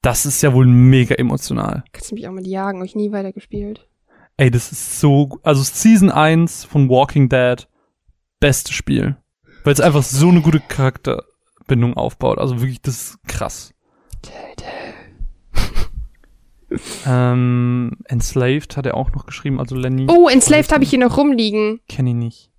Das 0.01 0.25
ist 0.25 0.41
ja 0.41 0.53
wohl 0.53 0.65
mega 0.65 1.15
emotional. 1.15 1.85
Kannst 1.93 2.11
du 2.11 2.15
mich 2.15 2.27
auch 2.27 2.33
mit 2.33 2.45
jagen, 2.45 2.83
ich 2.83 2.95
nie 2.95 3.13
weitergespielt. 3.13 3.87
Ey, 4.35 4.51
das 4.51 4.73
ist 4.73 4.99
so, 4.99 5.39
also 5.43 5.63
Season 5.63 6.11
1 6.11 6.65
von 6.65 6.89
Walking 6.89 7.29
Dead, 7.29 7.67
beste 8.41 8.73
Spiel. 8.73 9.15
Weil 9.63 9.73
es 9.73 9.79
einfach 9.79 10.03
so 10.03 10.27
eine 10.27 10.41
gute 10.41 10.59
Charakterbindung 10.59 11.95
aufbaut. 11.95 12.37
Also 12.37 12.59
wirklich, 12.59 12.81
das 12.81 12.95
ist 12.95 13.23
krass. 13.27 13.73
Ähm, 17.05 17.91
Enslaved 18.05 18.77
hat 18.77 18.85
er 18.85 18.95
auch 18.95 19.11
noch 19.11 19.25
geschrieben, 19.25 19.59
also 19.59 19.75
Lenny. 19.75 20.07
Oh, 20.09 20.27
Enslaved 20.27 20.71
habe 20.71 20.83
ich 20.83 20.89
hier 20.89 20.99
noch 20.99 21.17
rumliegen. 21.17 21.79
Kenn 21.87 22.07
ich 22.07 22.15
nicht. 22.15 22.51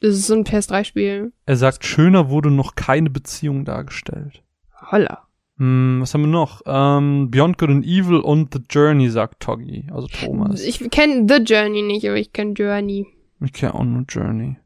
Das 0.00 0.14
ist 0.14 0.26
so 0.26 0.34
ein 0.34 0.44
PS3-Spiel. 0.44 1.32
Er 1.46 1.56
sagt, 1.56 1.84
schöner 1.84 2.28
wurde 2.28 2.50
noch 2.50 2.74
keine 2.74 3.08
Beziehung 3.10 3.64
dargestellt. 3.64 4.42
Holla. 4.90 5.26
Hm, 5.58 5.98
was 6.02 6.12
haben 6.12 6.22
wir 6.22 6.28
noch? 6.28 6.60
Ähm, 6.66 7.30
Beyond 7.30 7.56
Good 7.56 7.70
and 7.70 7.86
Evil 7.86 8.18
und 8.18 8.52
The 8.52 8.60
Journey, 8.68 9.08
sagt 9.08 9.40
Toggy, 9.40 9.88
also 9.90 10.06
Thomas. 10.06 10.62
Ich 10.62 10.78
kenne 10.90 11.26
The 11.28 11.42
Journey 11.42 11.80
nicht, 11.82 12.06
aber 12.06 12.16
ich 12.16 12.32
kenne 12.32 12.52
Journey. 12.52 13.06
Ich 13.40 13.52
kenne 13.54 13.74
auch 13.74 13.84
nur 13.84 14.04
Journey. 14.06 14.56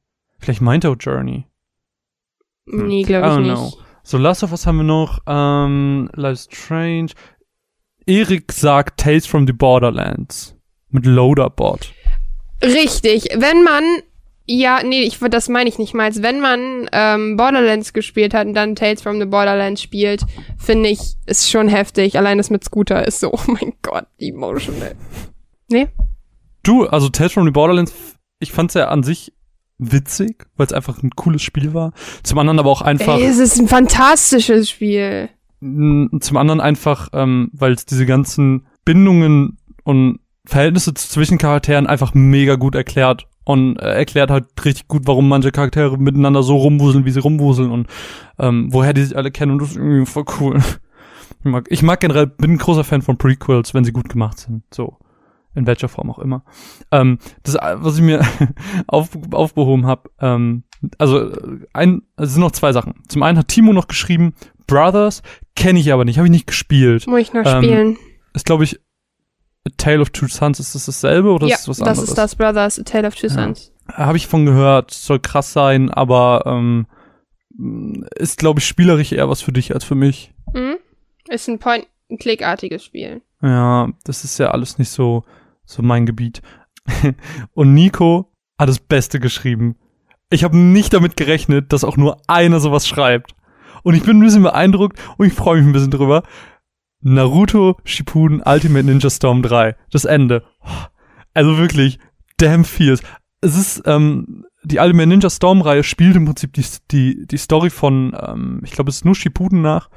Vielleicht 0.41 0.61
meint 0.63 0.85
er 0.85 0.91
auch 0.93 0.97
Journey. 0.99 1.47
Hm. 2.69 2.89
Nee, 2.89 3.03
I 3.03 3.05
glaube 3.05 3.27
ich 3.27 3.33
don't 3.35 3.41
nicht. 3.43 3.55
know. 3.55 3.73
So, 4.03 4.19
Last 4.19 4.43
of 4.43 4.51
Us 4.51 4.67
haben 4.67 4.79
wir 4.79 4.85
noch. 4.85 5.21
Ähm, 5.27 6.11
Life 6.15 6.49
Strange. 6.51 7.13
Erik 8.11 8.51
sagt 8.51 8.99
Tales 8.99 9.25
from 9.25 9.47
the 9.47 9.53
Borderlands. 9.53 10.57
Mit 10.91 11.07
Loaderbot. 11.07 11.93
Richtig. 12.61 13.29
Wenn 13.37 13.63
man 13.63 13.85
Ja, 14.47 14.83
nee, 14.83 15.03
ich, 15.03 15.19
das 15.21 15.49
meine 15.49 15.69
ich 15.69 15.79
nicht 15.79 15.95
mal. 15.95 16.11
Wenn 16.17 16.41
man 16.41 16.89
ähm, 16.91 17.37
Borderlands 17.37 17.93
gespielt 17.93 18.35
hat 18.35 18.49
und 18.49 18.55
dann 18.55 18.75
Tales 18.75 19.01
from 19.01 19.21
the 19.21 19.27
Borderlands 19.27 19.81
spielt, 19.81 20.23
finde 20.59 20.89
ich, 20.89 20.99
ist 21.27 21.49
schon 21.49 21.69
heftig. 21.69 22.19
Allein 22.19 22.39
das 22.39 22.51
mit 22.51 22.65
Scooter 22.65 23.07
ist 23.07 23.21
so, 23.21 23.33
oh 23.33 23.41
mein 23.47 23.75
Gott, 23.83 24.07
emotional. 24.19 24.97
Nee? 25.69 25.87
Du, 26.65 26.87
also 26.87 27.11
Tales 27.11 27.33
from 27.33 27.45
the 27.45 27.53
Borderlands, 27.53 27.95
ich 28.41 28.51
fand's 28.51 28.75
ja 28.75 28.89
an 28.89 29.05
sich 29.05 29.33
witzig, 29.79 30.47
weil 30.57 30.67
es 30.67 30.73
einfach 30.73 31.01
ein 31.01 31.11
cooles 31.11 31.43
Spiel 31.43 31.75
war. 31.75 31.93
Zum 32.25 32.39
anderen 32.41 32.59
aber 32.59 32.71
auch 32.71 32.83
einfach. 32.83 33.19
Ey, 33.19 33.27
es 33.27 33.39
ist 33.39 33.59
ein 33.61 33.69
fantastisches 33.69 34.69
Spiel. 34.69 35.31
Zum 35.61 36.37
anderen 36.37 36.61
einfach, 36.61 37.09
ähm, 37.13 37.51
weil 37.53 37.73
es 37.73 37.87
diese 37.87 38.07
ganzen 38.07 38.67
Bindungen 38.85 39.59
und 39.85 40.21
Verhältnisse 40.45 40.95
zwischen 40.95 41.39
Charakteren 41.39 41.87
einfach 41.87 42.15
mega 42.15 42.57
gut 42.57 42.75
erklärt 42.75 43.27
und 43.45 43.77
äh, 43.77 43.93
erklärt 43.93 44.31
halt 44.31 44.47
richtig 44.65 44.89
gut, 44.89 45.03
warum 45.05 45.29
manche 45.29 45.53
Charaktere 45.53 45.99
miteinander 45.99 46.43
so 46.43 46.57
rumwuseln, 46.57 47.05
wie 47.05 47.11
sie 47.11 47.21
rumwuseln 47.21 47.71
und 47.71 47.89
ähm, 48.39 48.73
woher 48.73 48.93
die 48.93 49.03
sich 49.03 49.17
alle 49.17 49.31
kennen 49.31 49.53
und 49.53 49.63
das 49.63 49.71
ist 49.71 49.77
irgendwie 49.77 50.07
voll 50.07 50.25
cool. 50.41 50.61
Ich 51.43 51.51
mag, 51.51 51.67
ich 51.71 51.83
mag 51.83 52.01
generell, 52.01 52.27
bin 52.27 52.53
ein 52.53 52.59
großer 52.59 52.85
Fan 52.85 53.03
von 53.03 53.17
Prequels, 53.17 53.73
wenn 53.73 53.85
sie 53.85 53.93
gut 53.93 54.09
gemacht 54.09 54.39
sind. 54.39 54.63
So. 54.75 54.99
In 55.55 55.67
welcher 55.67 55.89
Form 55.89 56.11
auch 56.11 56.19
immer. 56.19 56.45
Ähm, 56.93 57.19
das, 57.43 57.57
was 57.57 57.97
ich 57.97 58.03
mir 58.03 58.21
auf, 58.87 59.09
aufgehoben 59.33 59.87
habe, 59.87 60.11
ähm, 60.21 60.65
also 60.99 61.33
ein, 61.73 62.03
es 62.17 62.33
sind 62.33 62.41
noch 62.41 62.53
zwei 62.53 62.73
Sachen. 62.73 62.95
Zum 63.09 63.23
einen 63.23 63.39
hat 63.39 63.49
Timo 63.49 63.73
noch 63.73 63.89
geschrieben, 63.89 64.35
Brothers 64.67 65.23
kenne 65.57 65.81
ich 65.81 65.93
aber 65.93 66.05
nicht, 66.05 66.19
habe 66.19 66.27
ich 66.29 66.33
nicht 66.33 66.47
gespielt. 66.47 67.07
Muss 67.07 67.21
ich 67.21 67.33
noch 67.33 67.45
Ähm, 67.47 67.63
spielen. 67.63 67.97
Ist 68.35 68.47
glaube 68.47 68.65
ich 68.65 68.79
A 69.67 69.71
Tale 69.77 70.01
of 70.01 70.11
Two 70.11 70.27
Sons, 70.29 70.59
ist 70.61 70.75
das 70.75 70.87
dasselbe 70.87 71.31
oder 71.33 71.47
ja, 71.47 71.55
ist 71.57 71.63
das 71.63 71.69
was 71.69 71.79
das 71.79 71.89
anderes? 71.89 72.09
ist 72.09 72.19
das 72.19 72.35
Brothers, 72.37 72.79
A 72.79 72.83
Tale 72.85 73.09
of 73.09 73.15
Two 73.15 73.27
Ja. 73.27 73.33
Sons. 73.35 73.73
Habe 73.93 74.17
ich 74.17 74.27
von 74.27 74.47
gehört, 74.47 74.91
soll 74.93 75.19
krass 75.19 75.53
sein, 75.53 75.91
aber 75.91 76.45
ähm, 76.47 76.87
ist 78.17 78.39
glaube 78.39 78.61
ich 78.61 78.67
spielerisch 78.67 79.13
eher 79.13 79.29
was 79.29 79.43
für 79.43 79.53
dich 79.53 79.75
als 79.75 79.85
für 79.85 79.95
mich. 79.97 80.33
Mhm. 80.55 80.77
Ist 81.29 81.49
ein 81.49 81.59
Point-and-Click-artiges 81.59 82.85
Spiel. 82.85 83.23
Ja, 83.43 83.89
das 84.05 84.25
ist 84.25 84.39
ja 84.39 84.51
alles 84.51 84.79
nicht 84.79 84.91
so, 84.91 85.25
so 85.65 85.83
mein 85.83 86.07
Gebiet. 86.07 86.41
Und 87.55 87.75
Nico 87.75 88.33
hat 88.59 88.69
das 88.69 88.79
Beste 88.79 89.21
geschrieben. 89.21 89.77
Ich 90.31 90.45
habe 90.45 90.57
nicht 90.57 90.93
damit 90.93 91.17
gerechnet, 91.17 91.73
dass 91.73 91.85
auch 91.85 91.97
nur 91.97 92.19
einer 92.29 92.61
sowas 92.61 92.87
schreibt. 92.87 93.35
Und 93.83 93.95
ich 93.95 94.05
bin 94.05 94.19
ein 94.19 94.25
bisschen 94.25 94.43
beeindruckt 94.43 94.99
und 95.17 95.27
ich 95.27 95.33
freue 95.33 95.59
mich 95.59 95.67
ein 95.67 95.73
bisschen 95.73 95.91
drüber. 95.91 96.23
Naruto 97.01 97.77
Shippuden 97.85 98.43
Ultimate 98.45 98.85
Ninja 98.85 99.11
Storm 99.11 99.43
3. 99.43 99.75
Das 99.91 100.05
Ende. 100.05 100.45
Also 101.35 101.59
wirklich, 101.59 101.99
damn 102.37 102.65
fierce. 102.65 103.03
Es 103.41 103.57
ist, 103.57 103.83
ähm, 103.87 104.45
die 104.63 104.79
Ultimate 104.79 105.09
Ninja 105.09 105.31
Storm 105.31 105.63
Reihe 105.63 105.83
spielt 105.83 106.15
im 106.15 106.27
Prinzip 106.27 106.53
die, 106.53 106.65
die, 106.91 107.27
die 107.27 107.39
Story 107.39 107.71
von, 107.71 108.17
ähm, 108.21 108.61
ich 108.65 108.73
glaube, 108.73 108.91
es 108.91 108.97
ist 108.97 109.05
nur 109.05 109.15
Shippuden 109.15 109.63
nach. 109.63 109.89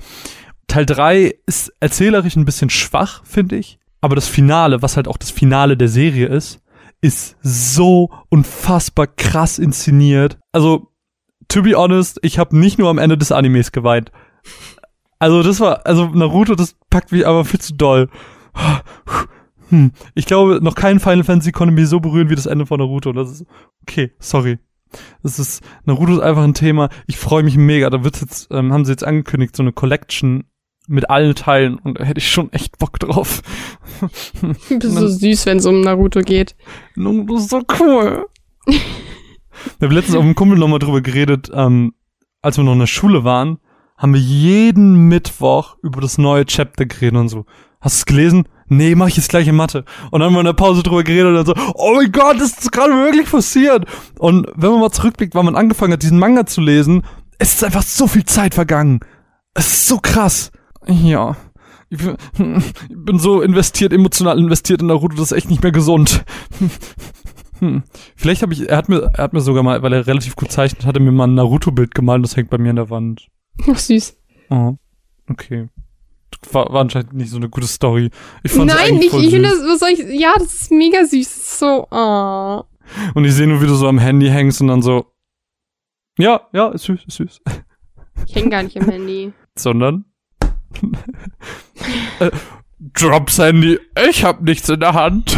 Teil 0.67 0.85
3 0.85 1.35
ist 1.45 1.73
erzählerisch 1.79 2.35
ein 2.35 2.45
bisschen 2.45 2.69
schwach, 2.69 3.23
finde 3.25 3.57
ich. 3.57 3.77
Aber 4.01 4.15
das 4.15 4.27
Finale, 4.27 4.81
was 4.81 4.95
halt 4.95 5.07
auch 5.07 5.17
das 5.17 5.29
Finale 5.29 5.77
der 5.77 5.89
Serie 5.89 6.27
ist, 6.27 6.62
ist 7.03 7.35
so 7.41 8.09
unfassbar 8.29 9.07
krass 9.07 9.59
inszeniert. 9.59 10.39
Also, 10.53 10.93
to 11.49 11.61
be 11.61 11.75
honest, 11.75 12.17
ich 12.21 12.39
habe 12.39 12.57
nicht 12.57 12.79
nur 12.79 12.89
am 12.89 12.97
Ende 12.97 13.17
des 13.17 13.33
Animes 13.33 13.73
geweint. 13.73 14.11
Also, 15.19 15.43
das 15.43 15.59
war, 15.59 15.85
also 15.85 16.05
Naruto, 16.07 16.55
das 16.55 16.75
packt 16.89 17.11
mich 17.11 17.27
aber 17.27 17.43
viel 17.43 17.59
zu 17.59 17.73
doll. 17.73 18.09
Hm. 19.69 19.91
Ich 20.13 20.25
glaube, 20.25 20.59
noch 20.61 20.75
kein 20.75 20.99
Final 20.99 21.23
Fantasy 21.23 21.51
konnte 21.51 21.73
mich 21.73 21.87
so 21.87 21.99
berühren 21.99 22.29
wie 22.29 22.35
das 22.35 22.45
Ende 22.45 22.65
von 22.65 22.79
Naruto. 22.79 23.11
Das 23.11 23.31
ist 23.31 23.45
okay, 23.81 24.13
sorry. 24.19 24.59
Das 25.23 25.39
ist 25.39 25.61
Naruto 25.85 26.13
ist 26.13 26.19
einfach 26.21 26.43
ein 26.43 26.53
Thema. 26.53 26.89
Ich 27.07 27.17
freue 27.17 27.43
mich 27.43 27.57
mega. 27.57 27.89
Da 27.89 28.03
wird 28.03 28.21
jetzt 28.21 28.49
ähm, 28.51 28.71
haben 28.71 28.85
sie 28.85 28.91
jetzt 28.91 29.03
angekündigt 29.03 29.55
so 29.55 29.63
eine 29.63 29.73
Collection 29.73 30.45
mit 30.87 31.09
allen 31.09 31.35
Teilen 31.35 31.75
und 31.79 31.99
da 31.99 32.03
hätte 32.03 32.19
ich 32.19 32.29
schon 32.29 32.51
echt 32.51 32.77
Bock 32.77 32.99
drauf. 32.99 33.41
Du 34.69 34.79
bist 34.79 34.95
so 34.95 35.07
süß, 35.07 35.45
wenn 35.45 35.57
es 35.57 35.65
um 35.65 35.81
Naruto 35.81 36.21
geht. 36.21 36.55
Naruto 36.95 37.37
ist 37.37 37.49
so 37.49 37.61
cool. 37.79 38.25
Wir 39.79 39.87
haben 39.87 39.95
letztens 39.95 40.15
auf 40.15 40.23
dem 40.23 40.35
Kumpel 40.35 40.57
nochmal 40.57 40.79
drüber 40.79 41.01
geredet, 41.01 41.49
ähm, 41.53 41.93
als 42.41 42.57
wir 42.57 42.63
noch 42.63 42.73
in 42.73 42.79
der 42.79 42.87
Schule 42.87 43.23
waren, 43.23 43.59
haben 43.97 44.13
wir 44.13 44.19
jeden 44.19 45.07
Mittwoch 45.07 45.77
über 45.81 46.01
das 46.01 46.17
neue 46.17 46.45
Chapter 46.45 46.85
geredet 46.85 47.19
und 47.19 47.29
so. 47.29 47.45
Hast 47.79 47.97
du 47.97 47.99
es 47.99 48.05
gelesen? 48.05 48.47
Nee, 48.67 48.95
mach 48.95 49.07
ich 49.07 49.17
jetzt 49.17 49.29
gleich 49.29 49.47
in 49.47 49.55
Mathe. 49.55 49.85
Und 50.11 50.19
dann 50.19 50.23
haben 50.23 50.33
wir 50.33 50.39
in 50.39 50.45
der 50.45 50.53
Pause 50.53 50.83
drüber 50.83 51.03
geredet 51.03 51.27
und 51.27 51.35
dann 51.35 51.45
so, 51.45 51.53
oh 51.75 51.93
mein 51.95 52.11
Gott, 52.11 52.39
das 52.39 52.57
ist 52.57 52.71
gerade 52.71 52.93
wirklich 52.93 53.29
passiert. 53.29 53.85
Und 54.17 54.47
wenn 54.55 54.71
man 54.71 54.79
mal 54.79 54.91
zurückblickt, 54.91 55.35
wann 55.35 55.45
man 55.45 55.55
angefangen 55.55 55.93
hat, 55.93 56.01
diesen 56.01 56.19
Manga 56.19 56.45
zu 56.45 56.61
lesen, 56.61 57.03
es 57.39 57.53
ist 57.53 57.63
einfach 57.63 57.83
so 57.83 58.07
viel 58.07 58.25
Zeit 58.25 58.55
vergangen. 58.55 58.99
Es 59.53 59.67
ist 59.67 59.87
so 59.87 59.99
krass. 59.99 60.51
Ja. 60.87 61.35
Ich 61.89 61.99
bin, 62.89 63.19
so 63.19 63.43
investiert, 63.43 63.93
emotional 63.93 64.39
investiert 64.39 64.81
in 64.81 64.87
Naruto, 64.87 65.15
das 65.15 65.31
ist 65.31 65.37
echt 65.37 65.51
nicht 65.51 65.61
mehr 65.61 65.71
gesund. 65.71 66.25
Hm. 67.59 67.83
Vielleicht 68.17 68.41
habe 68.41 68.51
ich, 68.51 68.67
er 68.67 68.75
hat 68.75 68.89
mir, 68.89 69.09
er 69.13 69.23
hat 69.23 69.31
mir 69.31 69.39
sogar 69.39 69.63
mal, 69.63 69.81
weil 69.83 69.93
er 69.93 70.05
relativ 70.05 70.35
gut 70.35 70.51
zeichnet, 70.51 70.85
hat 70.85 70.97
er 70.97 71.01
mir 71.01 71.13
mal 71.13 71.27
ein 71.27 71.35
Naruto-Bild 71.35 71.95
gemalt, 71.95 72.17
und 72.17 72.23
das 72.23 72.35
hängt 72.35 72.49
bei 72.49 72.57
mir 72.57 72.71
an 72.71 72.75
der 72.75 72.89
Wand. 72.89 73.27
Ach, 73.69 73.77
süß. 73.77 74.17
Oh, 74.49 74.73
okay. 75.29 75.69
War, 76.51 76.73
war 76.73 76.81
anscheinend 76.81 77.13
nicht 77.13 77.29
so 77.29 77.37
eine 77.37 77.47
gute 77.47 77.67
Story. 77.67 78.09
Ich 78.43 78.51
fand's 78.51 78.73
Nein, 78.73 78.95
eigentlich 78.95 79.13
ich, 79.13 79.29
finde 79.29 79.49
das, 79.49 79.59
was 79.59 79.79
soll 79.79 79.89
ich, 79.89 80.19
ja, 80.19 80.33
das 80.37 80.53
ist 80.53 80.71
mega 80.71 81.05
süß. 81.05 81.59
So, 81.59 81.87
oh. 81.89 82.63
Und 83.13 83.23
ich 83.23 83.33
sehe 83.33 83.47
nur, 83.47 83.61
wie 83.61 83.67
du 83.67 83.75
so 83.75 83.87
am 83.87 83.99
Handy 83.99 84.27
hängst 84.27 84.59
und 84.59 84.67
dann 84.67 84.81
so, 84.81 85.13
ja, 86.17 86.41
ja, 86.51 86.69
ist 86.69 86.83
süß, 86.83 87.05
ist 87.07 87.17
süß. 87.17 87.41
Ich 88.27 88.35
häng 88.35 88.49
gar 88.49 88.63
nicht 88.63 88.75
im 88.75 88.89
Handy. 88.89 89.31
Sondern, 89.57 90.05
Drops 92.93 93.37
Handy, 93.39 93.79
ich 94.09 94.23
hab 94.23 94.41
nichts 94.41 94.69
in 94.69 94.79
der 94.79 94.93
Hand. 94.93 95.37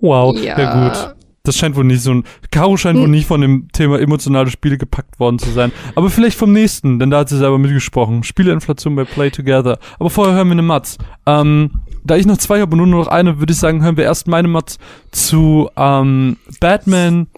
Wow, 0.00 0.36
ja, 0.38 0.88
gut. 0.88 1.14
Das 1.42 1.56
scheint 1.56 1.76
wohl 1.76 1.84
nicht 1.84 2.02
so 2.02 2.12
ein. 2.12 2.24
Caro 2.50 2.76
scheint 2.76 2.98
wohl 2.98 3.04
Hm. 3.04 3.10
nicht 3.10 3.26
von 3.26 3.40
dem 3.40 3.68
Thema 3.72 3.98
emotionale 3.98 4.50
Spiele 4.50 4.76
gepackt 4.76 5.18
worden 5.18 5.38
zu 5.38 5.50
sein. 5.50 5.72
Aber 5.94 6.10
vielleicht 6.10 6.36
vom 6.36 6.52
nächsten, 6.52 6.98
denn 6.98 7.10
da 7.10 7.20
hat 7.20 7.30
sie 7.30 7.38
selber 7.38 7.58
mitgesprochen. 7.58 8.22
Spieleinflation 8.22 8.94
bei 8.96 9.04
Play 9.04 9.30
Together. 9.30 9.78
Aber 9.98 10.10
vorher 10.10 10.34
hören 10.34 10.48
wir 10.48 10.52
eine 10.52 10.62
Matz. 10.62 10.98
Ähm, 11.24 11.80
da 12.04 12.16
ich 12.16 12.26
noch 12.26 12.36
zwei 12.36 12.60
habe 12.60 12.72
und 12.72 12.78
nur 12.78 12.86
noch 13.00 13.08
eine, 13.08 13.38
würde 13.38 13.52
ich 13.52 13.58
sagen, 13.58 13.82
hören 13.82 13.96
wir 13.96 14.04
erst 14.04 14.28
meine 14.28 14.48
Matz 14.48 14.78
zu 15.10 15.70
ähm, 15.76 16.36
Batman 16.60 17.28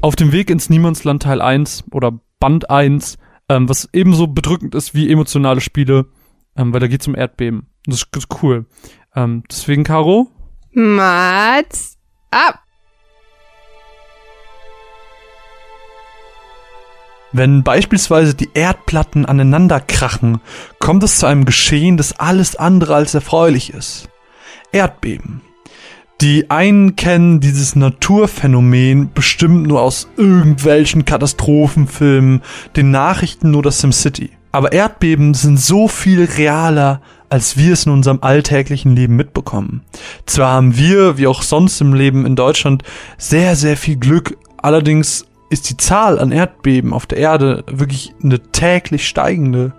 auf 0.00 0.16
dem 0.16 0.32
Weg 0.32 0.50
ins 0.50 0.68
Niemandsland 0.68 1.22
Teil 1.22 1.40
1 1.40 1.84
oder 1.92 2.18
Band 2.40 2.68
1, 2.68 3.16
ähm, 3.50 3.68
was 3.68 3.88
ebenso 3.92 4.28
bedrückend 4.28 4.76
ist 4.76 4.94
wie 4.94 5.10
emotionale 5.10 5.60
Spiele, 5.60 6.06
ähm, 6.56 6.72
weil 6.72 6.80
da 6.80 6.86
geht's 6.86 7.08
um 7.08 7.16
Erdbeben. 7.16 7.66
Das 7.84 7.96
ist, 7.96 8.08
das 8.12 8.24
ist 8.24 8.42
cool. 8.42 8.66
Ähm, 9.14 9.42
deswegen, 9.50 9.82
Caro, 9.82 10.28
Mats 10.72 11.98
ab. 12.30 12.60
Wenn 17.32 17.62
beispielsweise 17.64 18.34
die 18.34 18.50
Erdplatten 18.54 19.26
aneinander 19.26 19.80
krachen, 19.80 20.40
kommt 20.78 21.02
es 21.02 21.18
zu 21.18 21.26
einem 21.26 21.44
Geschehen, 21.44 21.96
das 21.96 22.18
alles 22.18 22.54
andere 22.56 22.94
als 22.94 23.14
erfreulich 23.14 23.72
ist. 23.72 24.08
Erdbeben. 24.72 25.42
Die 26.20 26.50
einen 26.50 26.96
kennen 26.96 27.40
dieses 27.40 27.76
Naturphänomen 27.76 29.10
bestimmt 29.14 29.66
nur 29.66 29.80
aus 29.80 30.06
irgendwelchen 30.18 31.06
Katastrophenfilmen, 31.06 32.42
den 32.76 32.90
Nachrichten 32.90 33.54
oder 33.54 33.70
SimCity. 33.70 34.28
Aber 34.52 34.72
Erdbeben 34.72 35.32
sind 35.32 35.58
so 35.58 35.88
viel 35.88 36.24
realer, 36.24 37.00
als 37.30 37.56
wir 37.56 37.72
es 37.72 37.86
in 37.86 37.92
unserem 37.92 38.18
alltäglichen 38.20 38.94
Leben 38.94 39.16
mitbekommen. 39.16 39.82
Zwar 40.26 40.52
haben 40.52 40.76
wir, 40.76 41.16
wie 41.16 41.26
auch 41.26 41.40
sonst 41.40 41.80
im 41.80 41.94
Leben 41.94 42.26
in 42.26 42.36
Deutschland, 42.36 42.82
sehr, 43.16 43.56
sehr 43.56 43.78
viel 43.78 43.96
Glück, 43.96 44.36
allerdings 44.58 45.24
ist 45.50 45.68
die 45.68 45.76
Zahl 45.76 46.18
an 46.18 46.32
Erdbeben 46.32 46.94
auf 46.94 47.06
der 47.06 47.18
Erde 47.18 47.64
wirklich 47.66 48.14
eine 48.22 48.40
täglich 48.40 49.06
steigende. 49.06 49.72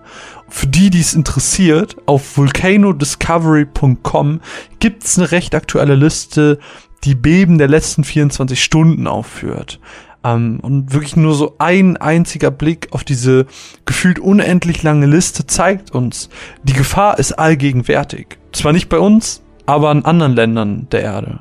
Für 0.48 0.66
die, 0.66 0.90
die 0.90 1.00
es 1.00 1.14
interessiert, 1.14 1.96
auf 2.06 2.36
volcanodiscovery.com 2.36 4.40
gibt 4.78 5.04
es 5.04 5.18
eine 5.18 5.32
recht 5.32 5.54
aktuelle 5.54 5.94
Liste, 5.94 6.58
die 7.04 7.14
Beben 7.14 7.56
der 7.56 7.68
letzten 7.68 8.04
24 8.04 8.62
Stunden 8.62 9.06
aufführt. 9.06 9.80
Ähm, 10.22 10.60
und 10.60 10.92
wirklich 10.92 11.16
nur 11.16 11.34
so 11.34 11.54
ein 11.58 11.96
einziger 11.96 12.50
Blick 12.50 12.88
auf 12.92 13.02
diese 13.02 13.46
gefühlt 13.86 14.18
unendlich 14.18 14.82
lange 14.82 15.06
Liste 15.06 15.46
zeigt 15.46 15.92
uns, 15.92 16.28
die 16.62 16.74
Gefahr 16.74 17.18
ist 17.18 17.32
allgegenwärtig. 17.32 18.38
Zwar 18.52 18.72
nicht 18.72 18.90
bei 18.90 18.98
uns, 18.98 19.42
aber 19.64 19.88
an 19.88 20.04
anderen 20.04 20.34
Ländern 20.34 20.86
der 20.92 21.00
Erde. 21.00 21.40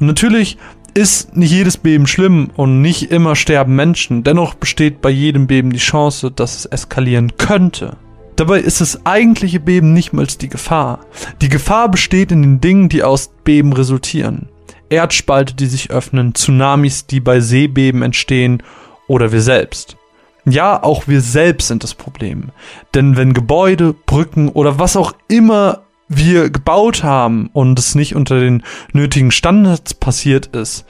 Und 0.00 0.08
natürlich 0.08 0.58
ist 0.94 1.36
nicht 1.36 1.50
jedes 1.50 1.76
Beben 1.76 2.06
schlimm 2.06 2.50
und 2.56 2.82
nicht 2.82 3.10
immer 3.10 3.36
sterben 3.36 3.76
Menschen. 3.76 4.24
Dennoch 4.24 4.54
besteht 4.54 5.00
bei 5.00 5.10
jedem 5.10 5.46
Beben 5.46 5.72
die 5.72 5.78
Chance, 5.78 6.30
dass 6.30 6.56
es 6.56 6.66
eskalieren 6.66 7.36
könnte. 7.36 7.96
Dabei 8.36 8.60
ist 8.60 8.80
das 8.80 9.04
eigentliche 9.04 9.60
Beben 9.60 9.92
nicht 9.92 10.12
mal 10.12 10.26
die 10.26 10.48
Gefahr. 10.48 11.00
Die 11.40 11.48
Gefahr 11.48 11.90
besteht 11.90 12.32
in 12.32 12.42
den 12.42 12.60
Dingen, 12.60 12.88
die 12.88 13.02
aus 13.02 13.30
Beben 13.44 13.72
resultieren. 13.72 14.48
Erdspalte, 14.88 15.54
die 15.54 15.66
sich 15.66 15.90
öffnen, 15.90 16.34
Tsunamis, 16.34 17.06
die 17.06 17.20
bei 17.20 17.40
Seebeben 17.40 18.02
entstehen 18.02 18.62
oder 19.06 19.32
wir 19.32 19.42
selbst. 19.42 19.96
Ja, 20.44 20.82
auch 20.82 21.06
wir 21.06 21.20
selbst 21.20 21.68
sind 21.68 21.84
das 21.84 21.94
Problem. 21.94 22.50
Denn 22.94 23.16
wenn 23.16 23.32
Gebäude, 23.32 23.94
Brücken 24.06 24.48
oder 24.48 24.78
was 24.78 24.96
auch 24.96 25.12
immer 25.28 25.82
wir 26.16 26.50
gebaut 26.50 27.02
haben 27.02 27.48
und 27.52 27.78
es 27.78 27.94
nicht 27.94 28.14
unter 28.14 28.40
den 28.40 28.62
nötigen 28.92 29.30
Standards 29.30 29.94
passiert 29.94 30.46
ist, 30.46 30.84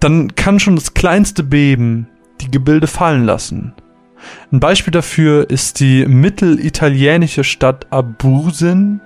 dann 0.00 0.34
kann 0.34 0.60
schon 0.60 0.76
das 0.76 0.94
kleinste 0.94 1.42
Beben 1.42 2.08
die 2.40 2.50
Gebilde 2.50 2.86
fallen 2.86 3.24
lassen. 3.24 3.74
Ein 4.52 4.60
Beispiel 4.60 4.90
dafür 4.90 5.48
ist 5.48 5.80
die 5.80 6.06
mittelitalienische 6.06 7.44
Stadt 7.44 7.86
Abusin, 7.90 9.00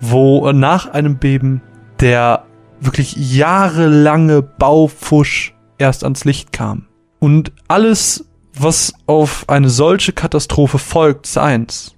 wo 0.00 0.50
nach 0.52 0.92
einem 0.92 1.18
Beben 1.18 1.62
der 2.00 2.44
wirklich 2.80 3.16
jahrelange 3.16 4.42
Baufusch 4.42 5.54
erst 5.78 6.04
ans 6.04 6.24
Licht 6.24 6.52
kam. 6.52 6.86
Und 7.18 7.52
alles, 7.68 8.26
was 8.54 8.92
auf 9.06 9.48
eine 9.48 9.70
solche 9.70 10.12
Katastrophe 10.12 10.78
folgt, 10.78 11.26
ist 11.26 11.38
eins. 11.38 11.94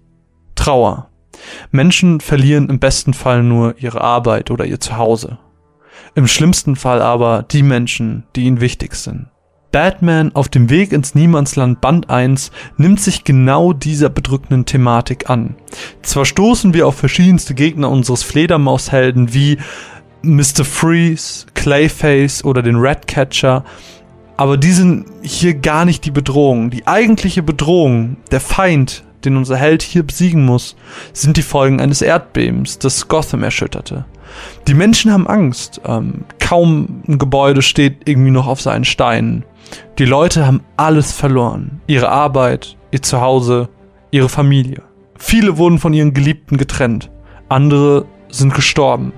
Trauer. 0.54 1.10
Menschen 1.70 2.20
verlieren 2.20 2.68
im 2.68 2.78
besten 2.78 3.14
Fall 3.14 3.42
nur 3.42 3.76
ihre 3.78 4.00
Arbeit 4.00 4.50
oder 4.50 4.64
ihr 4.64 4.80
Zuhause. 4.80 5.38
Im 6.14 6.26
schlimmsten 6.26 6.76
Fall 6.76 7.02
aber 7.02 7.42
die 7.42 7.62
Menschen, 7.62 8.24
die 8.34 8.44
ihnen 8.44 8.60
wichtig 8.60 8.94
sind. 8.94 9.26
Batman 9.72 10.34
auf 10.34 10.48
dem 10.48 10.70
Weg 10.70 10.92
ins 10.92 11.14
Niemandsland 11.14 11.82
Band 11.82 12.08
1 12.08 12.50
nimmt 12.78 13.00
sich 13.00 13.24
genau 13.24 13.74
dieser 13.74 14.08
bedrückenden 14.08 14.64
Thematik 14.64 15.28
an. 15.28 15.56
Zwar 16.02 16.24
stoßen 16.24 16.72
wir 16.72 16.86
auf 16.86 16.96
verschiedenste 16.96 17.54
Gegner 17.54 17.90
unseres 17.90 18.22
Fledermaushelden 18.22 19.34
wie 19.34 19.58
Mr. 20.22 20.64
Freeze, 20.64 21.46
Clayface 21.52 22.42
oder 22.42 22.62
den 22.62 22.76
Ratcatcher, 22.76 23.64
aber 24.38 24.56
die 24.56 24.72
sind 24.72 25.06
hier 25.22 25.54
gar 25.54 25.84
nicht 25.84 26.04
die 26.04 26.10
Bedrohung. 26.10 26.70
Die 26.70 26.86
eigentliche 26.86 27.42
Bedrohung, 27.42 28.16
der 28.30 28.40
Feind, 28.40 29.04
den 29.24 29.36
unser 29.36 29.56
Held 29.56 29.82
hier 29.82 30.02
besiegen 30.02 30.44
muss, 30.44 30.76
sind 31.12 31.36
die 31.36 31.43
Folgen 31.43 31.80
eines 31.80 32.02
Erdbebens, 32.02 32.78
das 32.78 33.09
Gotham 33.09 33.43
erschütterte. 33.43 34.05
Die 34.66 34.74
Menschen 34.74 35.12
haben 35.12 35.26
Angst. 35.26 35.80
Ähm, 35.86 36.24
kaum 36.38 37.02
ein 37.09 37.18
Gebäude 37.18 37.62
steht 37.62 38.09
irgendwie 38.09 38.30
noch 38.30 38.47
auf 38.47 38.60
seinen 38.60 38.84
Steinen. 38.84 39.44
Die 39.98 40.05
Leute 40.05 40.47
haben 40.47 40.62
alles 40.76 41.12
verloren. 41.12 41.80
Ihre 41.86 42.09
Arbeit, 42.09 42.76
ihr 42.90 43.02
Zuhause, 43.02 43.68
ihre 44.10 44.28
Familie. 44.28 44.82
Viele 45.18 45.59
wurden 45.59 45.78
von 45.78 45.93
ihren 45.93 46.14
Geliebten 46.14 46.56
getrennt. 46.56 47.10
Andere 47.48 48.06
sind 48.28 48.55
gestorben. 48.55 49.12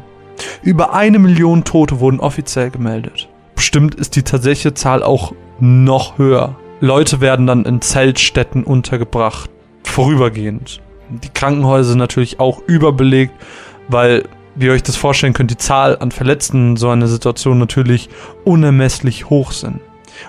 Über 0.62 0.95
eine 0.95 1.19
Million 1.19 1.65
Tote 1.65 2.01
wurden 2.01 2.20
offiziell 2.20 2.70
gemeldet. 2.70 3.29
Bestimmt 3.55 3.97
ist 3.97 4.15
die 4.16 4.23
tatsächliche 4.23 4.75
Zahl 4.75 5.03
auch 5.03 5.33
noch 5.59 6.19
höher. 6.19 6.57
Leute 6.81 7.20
werden 7.20 7.47
dann 7.47 7.65
in 7.65 7.81
Zeltstätten 7.81 8.62
untergebracht. 8.62 9.51
Vorübergehend. 9.99 10.81
Die 11.09 11.29
Krankenhäuser 11.29 11.89
sind 11.89 11.99
natürlich 11.99 12.39
auch 12.39 12.62
überbelegt, 12.69 13.33
weil, 13.89 14.29
wie 14.55 14.66
ihr 14.66 14.73
euch 14.73 14.85
das 14.85 14.95
vorstellen 14.95 15.33
könnt, 15.33 15.51
die 15.51 15.57
Zahl 15.57 15.99
an 15.99 16.12
Verletzten 16.12 16.70
in 16.70 16.77
so 16.77 16.89
einer 16.91 17.09
Situation 17.09 17.59
natürlich 17.59 18.09
unermesslich 18.45 19.29
hoch 19.29 19.51
sind. 19.51 19.81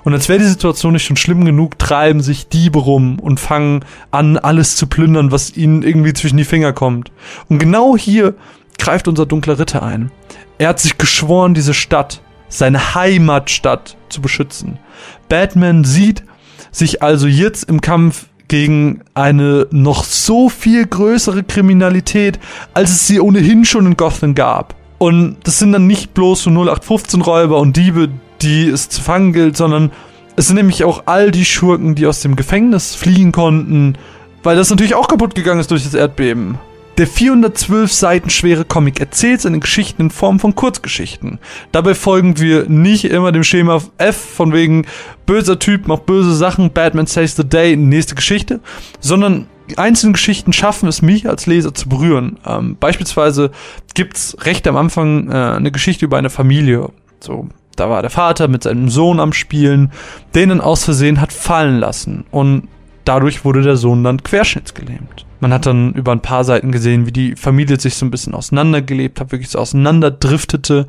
Und 0.03 0.13
als 0.13 0.27
wäre 0.27 0.39
die 0.39 0.45
Situation 0.45 0.93
nicht 0.93 1.05
schon 1.05 1.17
schlimm 1.17 1.45
genug, 1.45 1.77
treiben 1.77 2.21
sich 2.21 2.47
Diebe 2.49 2.79
rum 2.79 3.19
und 3.19 3.39
fangen 3.39 3.85
an, 4.09 4.39
alles 4.39 4.75
zu 4.75 4.87
plündern, 4.87 5.31
was 5.31 5.55
ihnen 5.55 5.83
irgendwie 5.83 6.13
zwischen 6.13 6.37
die 6.37 6.45
Finger 6.45 6.73
kommt. 6.73 7.11
Und 7.47 7.59
genau 7.59 7.95
hier 7.95 8.33
greift 8.79 9.07
unser 9.07 9.27
dunkler 9.27 9.59
Ritter 9.59 9.83
ein. 9.83 10.11
Er 10.57 10.69
hat 10.69 10.79
sich 10.79 10.97
geschworen, 10.97 11.53
diese 11.53 11.75
Stadt, 11.75 12.23
seine 12.47 12.95
Heimatstadt, 12.95 13.97
zu 14.09 14.19
beschützen. 14.19 14.79
Batman 15.27 15.83
sieht 15.83 16.23
sich 16.71 17.03
also 17.03 17.27
jetzt 17.27 17.65
im 17.69 17.81
Kampf 17.81 18.28
gegen 18.49 19.01
eine 19.13 19.67
noch 19.71 20.03
so 20.03 20.49
viel 20.49 20.85
größere 20.85 21.43
Kriminalität, 21.43 22.39
als 22.73 22.91
es 22.91 23.07
sie 23.07 23.21
ohnehin 23.21 23.63
schon 23.63 23.85
in 23.85 23.95
Gotham 23.95 24.35
gab. 24.35 24.75
Und 24.97 25.37
das 25.45 25.59
sind 25.59 25.71
dann 25.71 25.87
nicht 25.87 26.13
bloß 26.13 26.43
so 26.43 26.49
0815 26.49 27.21
Räuber 27.21 27.59
und 27.59 27.77
Diebe, 27.77 28.09
die 28.41 28.67
es 28.67 28.89
zu 28.89 29.01
fangen 29.01 29.31
gilt, 29.31 29.55
sondern 29.55 29.91
es 30.35 30.47
sind 30.47 30.57
nämlich 30.57 30.83
auch 30.83 31.03
all 31.05 31.31
die 31.31 31.45
Schurken, 31.45 31.95
die 31.95 32.05
aus 32.05 32.21
dem 32.21 32.35
Gefängnis 32.35 32.95
fliehen 32.95 33.31
konnten, 33.31 33.97
weil 34.43 34.57
das 34.57 34.69
natürlich 34.69 34.95
auch 34.95 35.07
kaputt 35.07 35.35
gegangen 35.35 35.59
ist 35.59 35.71
durch 35.71 35.83
das 35.83 35.93
Erdbeben. 35.93 36.57
Der 36.99 37.07
412 37.07 37.93
Seiten 37.93 38.29
schwere 38.29 38.65
Comic 38.65 38.99
erzählt 38.99 39.39
seine 39.39 39.59
Geschichten 39.59 40.01
in 40.01 40.09
Form 40.09 40.37
von 40.37 40.53
Kurzgeschichten. 40.53 41.39
Dabei 41.71 41.95
folgen 41.95 42.37
wir 42.41 42.67
nicht 42.67 43.05
immer 43.05 43.31
dem 43.31 43.45
Schema 43.45 43.81
F 43.97 44.17
von 44.17 44.51
wegen 44.51 44.85
böser 45.25 45.59
Typ 45.59 45.87
macht 45.87 46.05
böse 46.05 46.35
Sachen, 46.35 46.73
Batman 46.73 47.05
saves 47.05 47.37
the 47.37 47.47
day, 47.47 47.77
nächste 47.77 48.15
Geschichte, 48.15 48.59
sondern 48.99 49.47
einzelne 49.77 50.11
Geschichten 50.11 50.51
schaffen 50.51 50.89
es 50.89 51.01
mich 51.01 51.29
als 51.29 51.45
Leser 51.45 51.73
zu 51.73 51.87
berühren. 51.87 52.37
Ähm, 52.45 52.75
beispielsweise 52.77 53.51
gibt's 53.93 54.35
recht 54.41 54.67
am 54.67 54.75
Anfang 54.75 55.31
äh, 55.31 55.35
eine 55.35 55.71
Geschichte 55.71 56.03
über 56.03 56.17
eine 56.17 56.29
Familie. 56.29 56.89
So, 57.21 57.47
da 57.77 57.89
war 57.89 58.01
der 58.01 58.11
Vater 58.11 58.49
mit 58.49 58.63
seinem 58.63 58.89
Sohn 58.89 59.21
am 59.21 59.31
Spielen, 59.31 59.93
den 60.35 60.49
er 60.49 60.65
aus 60.65 60.83
Versehen 60.83 61.21
hat 61.21 61.31
fallen 61.31 61.79
lassen. 61.79 62.25
Und 62.29 62.67
dadurch 63.09 63.43
wurde 63.43 63.63
der 63.63 63.75
Sohn 63.75 64.03
dann 64.03 64.21
querschnittsgelähmt. 64.21 65.25
Man 65.39 65.51
hat 65.51 65.65
dann 65.65 65.93
über 65.93 66.11
ein 66.11 66.21
paar 66.21 66.43
Seiten 66.43 66.71
gesehen, 66.71 67.07
wie 67.07 67.11
die 67.11 67.35
Familie 67.35 67.79
sich 67.79 67.95
so 67.95 68.05
ein 68.05 68.11
bisschen 68.11 68.35
auseinandergelebt 68.35 69.19
hat, 69.19 69.31
wirklich 69.31 69.49
so 69.49 69.57
auseinanderdriftete 69.57 70.87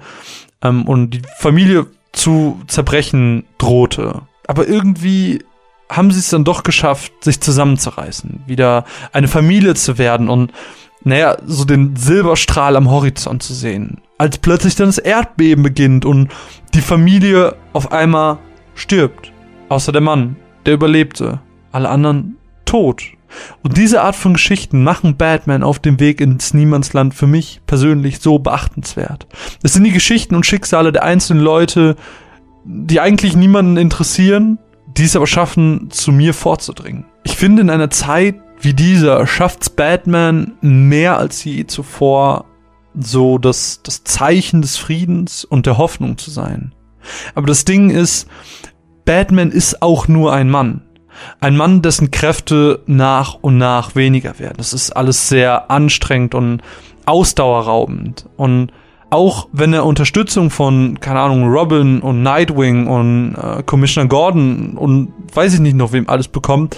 ähm, 0.62 0.86
und 0.86 1.10
die 1.10 1.22
Familie 1.38 1.86
zu 2.12 2.60
zerbrechen 2.66 3.44
drohte. 3.56 4.20
Aber 4.46 4.68
irgendwie 4.68 5.42
haben 5.88 6.10
sie 6.10 6.18
es 6.18 6.28
dann 6.28 6.44
doch 6.44 6.62
geschafft, 6.62 7.12
sich 7.24 7.40
zusammenzureißen, 7.40 8.42
wieder 8.46 8.84
eine 9.12 9.28
Familie 9.28 9.74
zu 9.74 9.96
werden 9.96 10.28
und 10.28 10.52
naja, 11.02 11.38
so 11.46 11.64
den 11.64 11.96
Silberstrahl 11.96 12.76
am 12.76 12.90
Horizont 12.90 13.42
zu 13.42 13.54
sehen. 13.54 14.02
Als 14.18 14.36
plötzlich 14.36 14.74
dann 14.74 14.88
das 14.88 14.98
Erdbeben 14.98 15.64
beginnt 15.64 16.04
und 16.04 16.30
die 16.74 16.82
Familie 16.82 17.56
auf 17.72 17.90
einmal 17.92 18.36
stirbt. 18.74 19.32
Außer 19.70 19.92
der 19.92 20.02
Mann, 20.02 20.36
der 20.66 20.74
überlebte. 20.74 21.40
Alle 21.72 21.88
anderen 21.88 22.36
tot. 22.64 23.02
Und 23.62 23.76
diese 23.76 24.02
Art 24.02 24.16
von 24.16 24.34
Geschichten 24.34 24.82
machen 24.82 25.16
Batman 25.16 25.62
auf 25.62 25.78
dem 25.78 26.00
Weg 26.00 26.20
ins 26.20 26.52
Niemandsland 26.52 27.14
für 27.14 27.26
mich 27.26 27.60
persönlich 27.66 28.20
so 28.20 28.38
beachtenswert. 28.38 29.26
Es 29.62 29.72
sind 29.72 29.84
die 29.84 29.92
Geschichten 29.92 30.34
und 30.34 30.46
Schicksale 30.46 30.92
der 30.92 31.04
einzelnen 31.04 31.42
Leute, 31.42 31.96
die 32.64 33.00
eigentlich 33.00 33.36
niemanden 33.36 33.76
interessieren, 33.76 34.58
die 34.86 35.04
es 35.04 35.16
aber 35.16 35.26
schaffen, 35.26 35.90
zu 35.90 36.12
mir 36.12 36.34
vorzudringen. 36.34 37.04
Ich 37.22 37.36
finde, 37.36 37.62
in 37.62 37.70
einer 37.70 37.90
Zeit 37.90 38.36
wie 38.60 38.74
dieser 38.74 39.26
schafft's 39.26 39.70
Batman 39.70 40.52
mehr 40.60 41.16
als 41.16 41.42
je 41.44 41.66
zuvor, 41.66 42.44
so 42.98 43.38
das, 43.38 43.80
das 43.82 44.04
Zeichen 44.04 44.62
des 44.62 44.76
Friedens 44.76 45.44
und 45.44 45.66
der 45.66 45.78
Hoffnung 45.78 46.18
zu 46.18 46.30
sein. 46.30 46.74
Aber 47.34 47.46
das 47.46 47.64
Ding 47.64 47.90
ist, 47.90 48.28
Batman 49.04 49.50
ist 49.50 49.80
auch 49.80 50.08
nur 50.08 50.32
ein 50.32 50.50
Mann. 50.50 50.82
Ein 51.40 51.56
Mann, 51.56 51.82
dessen 51.82 52.10
Kräfte 52.10 52.82
nach 52.86 53.34
und 53.34 53.58
nach 53.58 53.94
weniger 53.94 54.38
werden. 54.38 54.56
Das 54.58 54.72
ist 54.72 54.90
alles 54.90 55.28
sehr 55.28 55.70
anstrengend 55.70 56.34
und 56.34 56.62
ausdauerraubend. 57.06 58.26
Und 58.36 58.72
auch 59.10 59.48
wenn 59.52 59.72
er 59.72 59.84
Unterstützung 59.84 60.50
von, 60.50 61.00
keine 61.00 61.20
Ahnung, 61.20 61.48
Robin 61.48 62.00
und 62.00 62.22
Nightwing 62.22 62.86
und 62.86 63.34
äh, 63.34 63.62
Commissioner 63.64 64.08
Gordon 64.08 64.76
und 64.76 65.12
weiß 65.34 65.54
ich 65.54 65.60
nicht 65.60 65.76
noch 65.76 65.92
wem 65.92 66.08
alles 66.08 66.28
bekommt, 66.28 66.76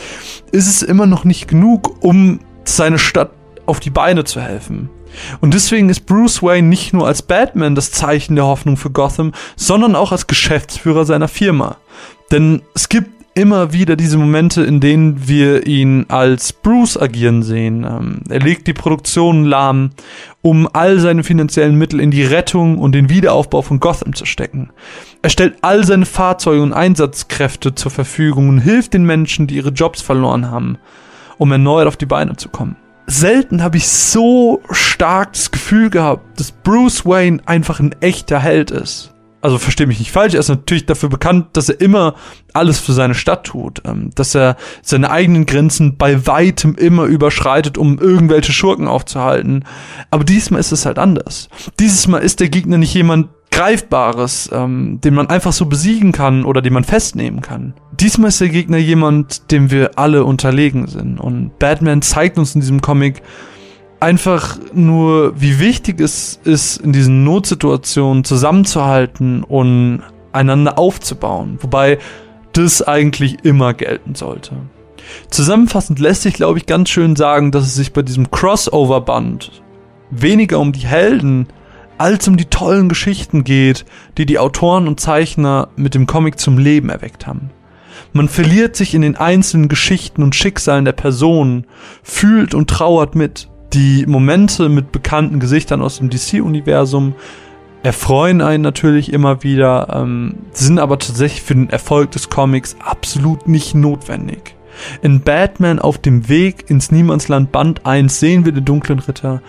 ist 0.51 0.69
es 0.69 0.83
immer 0.83 1.07
noch 1.07 1.25
nicht 1.25 1.47
genug, 1.47 2.03
um 2.03 2.41
seine 2.65 2.99
Stadt 2.99 3.31
auf 3.67 3.81
die 3.81 3.91
Beine 3.91 4.25
zu 4.25 4.41
helfen. 4.41 4.89
Und 5.43 5.53
deswegen 5.53 5.91
ist 5.91 6.07
Bruce 6.07 6.43
Wayne 6.43 6.69
nicht 6.69 6.95
nur 6.95 7.07
als 7.07 7.21
Batman 7.21 7.75
das 7.75 7.93
Zeichen 7.93 8.35
der 8.35 8.47
Hoffnung 8.47 8.79
für 8.79 8.91
Gotham, 8.91 9.33
sondern 9.57 9.95
auch 9.95 10.11
als 10.11 10.27
Geschäftsführer 10.27 11.05
seiner 11.05 11.29
Firma. 11.29 11.77
Denn 12.31 12.63
es 12.75 12.89
gibt 12.89 13.22
immer 13.35 13.73
wieder 13.73 13.97
diese 13.97 14.19
Momente, 14.19 14.63
in 14.63 14.81
denen 14.81 15.27
wir 15.27 15.67
ihn 15.67 16.07
als 16.09 16.53
Bruce 16.53 17.01
agieren 17.01 17.43
sehen. 17.43 17.85
Ähm, 17.85 18.21
er 18.29 18.41
legt 18.41 18.67
die 18.67 18.75
Produktion 18.75 19.45
lahm, 19.45 19.91
um 20.43 20.69
all 20.73 20.99
seine 20.99 21.25
finanziellen 21.25 21.77
Mittel 21.77 22.01
in 22.01 22.11
die 22.11 22.25
Rettung 22.25 22.79
und 22.79 22.93
den 22.93 23.09
Wiederaufbau 23.09 23.63
von 23.63 23.81
Gotham 23.81 24.15
zu 24.15 24.27
stecken. 24.27 24.71
Er 25.23 25.31
stellt 25.31 25.57
all 25.63 25.85
seine 25.85 26.07
Fahrzeuge 26.07 26.63
und 26.63 26.73
Einsatzkräfte 26.73 27.75
zur 27.75 27.91
Verfügung 27.91 28.49
und 28.49 28.59
hilft 28.59 28.95
den 28.95 29.05
Menschen, 29.05 29.47
die 29.47 29.57
ihre 29.57 29.71
Jobs 29.71 30.03
verloren 30.03 30.51
haben, 30.51 30.79
um 31.39 31.53
erneut 31.53 31.87
auf 31.87 31.97
die 31.97 32.07
Beine 32.07 32.37
zu 32.37 32.49
kommen. 32.49 32.77
Selten 33.07 33.63
habe 33.63 33.79
ich 33.79 33.89
so 33.89 34.63
stark 34.71 35.33
das 35.33 35.51
Gefühl 35.51 35.91
gehabt, 35.91 36.39
dass 36.39 36.53
Bruce 36.53 37.05
Wayne 37.05 37.41
einfach 37.47 37.81
ein 37.81 37.95
echter 38.01 38.39
Held 38.39 38.71
ist 38.71 39.13
also 39.43 39.59
verstehe 39.59 39.87
mich 39.87 39.99
nicht 39.99 40.13
falsch, 40.13 40.35
er 40.35 40.41
ist 40.41 40.49
natürlich 40.49 40.87
dafür 40.87 41.09
bekannt, 41.09 41.49
dass 41.53 41.69
er 41.69 41.81
immer 41.81 42.15
alles 42.53 42.79
für 42.79 42.93
seine 42.93 43.15
Stadt 43.15 43.45
tut, 43.45 43.83
ähm, 43.85 44.11
dass 44.15 44.35
er 44.35 44.57
seine 44.83 45.11
eigenen 45.11 45.47
Grenzen 45.47 45.97
bei 45.97 46.27
weitem 46.27 46.77
immer 46.77 47.05
überschreitet, 47.05 47.77
um 47.77 47.99
irgendwelche 47.99 48.53
Schurken 48.53 48.89
aufzuhalten. 48.89 49.65
Aber 50.11 50.25
diesmal 50.25 50.61
ist 50.61 50.73
es 50.73 50.87
halt 50.87 50.99
anders. 50.99 51.49
Dieses 51.81 52.07
Mal 52.07 52.19
ist 52.19 52.41
der 52.41 52.49
Gegner 52.49 52.79
nicht 52.79 52.95
jemand, 52.95 53.29
Greifbares, 53.53 54.49
ähm, 54.51 55.01
den 55.03 55.13
man 55.13 55.29
einfach 55.29 55.53
so 55.53 55.67
besiegen 55.67 56.13
kann 56.13 56.45
oder 56.45 56.63
den 56.63 56.73
man 56.73 56.85
festnehmen 56.85 57.43
kann. 57.43 57.75
Diesmal 57.93 58.29
ist 58.29 58.41
der 58.41 58.49
Gegner 58.49 58.79
jemand, 58.79 59.51
dem 59.51 59.71
wir 59.71 59.99
alle 59.99 60.25
unterlegen 60.25 60.87
sind. 60.87 61.21
Und 61.21 61.59
Batman 61.59 62.01
zeigt 62.01 62.39
uns 62.39 62.55
in 62.55 62.63
diesem 62.63 62.81
Comic 62.81 63.23
einfach 64.03 64.59
nur, 64.75 65.41
wie 65.41 65.61
wichtig 65.61 66.01
es 66.01 66.41
ist, 66.43 66.79
in 66.79 66.93
diesen 66.93 67.23
Notsituationen 67.23 68.25
zusammenzuhalten 68.25 69.45
und 69.45 70.03
einander 70.33 70.77
aufzubauen. 70.77 71.59
Wobei 71.61 71.99
das 72.53 72.83
eigentlich 72.83 73.45
immer 73.45 73.75
gelten 73.75 74.15
sollte. 74.17 74.57
Zusammenfassend 75.31 76.01
lässt 76.01 76.23
sich, 76.23 76.35
glaube 76.35 76.59
ich, 76.59 76.67
ganz 76.67 76.91
schön 76.91 77.17
sagen, 77.17 77.53
dass 77.53 77.65
es 77.65 77.77
sich 77.77 77.93
bei 77.93 78.03
diesem 78.03 78.31
Crossover-Band 78.31 79.63
weniger 80.11 80.59
um 80.59 80.73
die 80.73 80.87
Helden 80.87 81.47
als 81.97 82.27
um 82.27 82.37
die 82.37 82.47
tollen 82.47 82.89
Geschichten 82.89 83.45
geht, 83.45 83.85
die 84.19 84.27
die 84.27 84.41
Autoren 84.41 84.89
und 84.89 84.99
Zeichner 84.99 85.69
mit 85.77 85.95
dem 85.95 86.07
Comic 86.07 86.41
zum 86.41 86.59
Leben 86.59 86.89
erweckt 86.89 87.27
haben. 87.27 87.51
Man 88.13 88.29
verliert 88.29 88.75
sich 88.75 88.95
in 88.95 89.03
den 89.03 89.17
einzelnen 89.17 89.69
Geschichten 89.69 90.23
und 90.23 90.35
Schicksalen 90.35 90.85
der 90.85 90.93
Personen, 90.93 91.67
fühlt 92.03 92.55
und 92.55 92.69
trauert 92.69 93.15
mit. 93.15 93.49
Die 93.75 94.05
Momente 94.07 94.69
mit 94.69 94.93
bekannten 94.93 95.41
Gesichtern 95.41 95.81
aus 95.81 95.99
dem 95.99 96.11
DC-Universum 96.11 97.15
erfreuen 97.83 98.43
einen 98.43 98.63
natürlich 98.63 99.13
immer 99.13 99.43
wieder, 99.43 99.89
ähm, 99.95 100.35
sind 100.53 100.79
aber 100.79 100.99
tatsächlich 100.99 101.43
für 101.43 101.55
den 101.55 101.71
Erfolg 101.71 102.11
des 102.13 102.29
Comics 102.29 102.77
absolut 102.85 103.49
nicht 103.49 103.75
notwendig. 103.75 104.57
In 105.01 105.21
Batman 105.21 105.79
auf 105.79 105.99
dem 105.99 106.29
Weg 106.29 106.69
ins 106.69 106.93
Niemandsland 106.93 107.51
Band 107.51 107.87
1 107.87 108.21
sehen 108.21 108.45
wir 108.45 108.53
den 108.53 108.65
dunklen 108.65 108.99
Ritter 108.99 109.43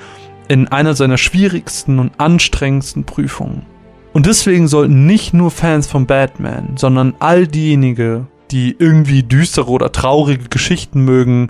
in 0.48 0.68
einer 0.68 0.94
seiner 0.94 1.18
schwierigsten 1.18 2.00
und 2.00 2.20
anstrengendsten 2.20 3.06
Prüfungen. 3.06 3.66
Und 4.14 4.26
deswegen 4.26 4.68
sollten 4.68 5.06
nicht 5.06 5.34
nur 5.34 5.52
Fans 5.52 5.88
von 5.88 6.06
Batman, 6.06 6.76
sondern 6.76 7.16
all 7.20 7.48
diejenigen, 7.48 8.28
die 8.52 8.76
irgendwie 8.78 9.24
düstere 9.24 9.70
oder 9.70 9.92
traurige 9.92 10.50
Geschichten 10.50 11.04
mögen, 11.04 11.50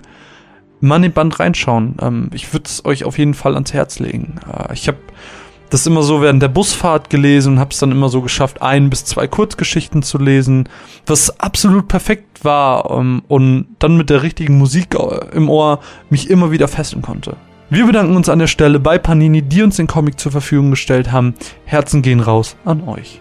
mal 0.80 0.96
in 0.96 1.02
den 1.02 1.12
Band 1.12 1.38
reinschauen. 1.40 1.96
Ähm, 2.00 2.30
ich 2.32 2.52
würde 2.52 2.66
es 2.66 2.84
euch 2.84 3.04
auf 3.04 3.18
jeden 3.18 3.34
Fall 3.34 3.54
ans 3.54 3.72
Herz 3.72 3.98
legen. 3.98 4.36
Äh, 4.52 4.74
ich 4.74 4.88
habe 4.88 4.98
das 5.70 5.86
immer 5.86 6.02
so 6.02 6.22
während 6.22 6.42
der 6.42 6.48
Busfahrt 6.48 7.10
gelesen 7.10 7.54
und 7.54 7.58
habe 7.58 7.70
es 7.70 7.78
dann 7.78 7.90
immer 7.90 8.08
so 8.08 8.22
geschafft, 8.22 8.62
ein 8.62 8.90
bis 8.90 9.04
zwei 9.04 9.26
Kurzgeschichten 9.26 10.02
zu 10.02 10.18
lesen, 10.18 10.68
was 11.06 11.40
absolut 11.40 11.88
perfekt 11.88 12.44
war 12.44 12.90
ähm, 12.90 13.22
und 13.28 13.66
dann 13.78 13.96
mit 13.96 14.10
der 14.10 14.22
richtigen 14.22 14.56
Musik 14.56 14.94
äh, 14.94 15.34
im 15.34 15.48
Ohr 15.48 15.80
mich 16.10 16.30
immer 16.30 16.50
wieder 16.50 16.68
fesseln 16.68 17.02
konnte. 17.02 17.36
Wir 17.70 17.86
bedanken 17.86 18.14
uns 18.14 18.28
an 18.28 18.38
der 18.38 18.46
Stelle 18.46 18.78
bei 18.78 18.98
Panini, 18.98 19.42
die 19.42 19.62
uns 19.62 19.76
den 19.76 19.86
Comic 19.86 20.20
zur 20.20 20.30
Verfügung 20.30 20.70
gestellt 20.70 21.10
haben. 21.10 21.34
Herzen 21.64 22.02
gehen 22.02 22.20
raus 22.20 22.56
an 22.64 22.86
euch. 22.86 23.20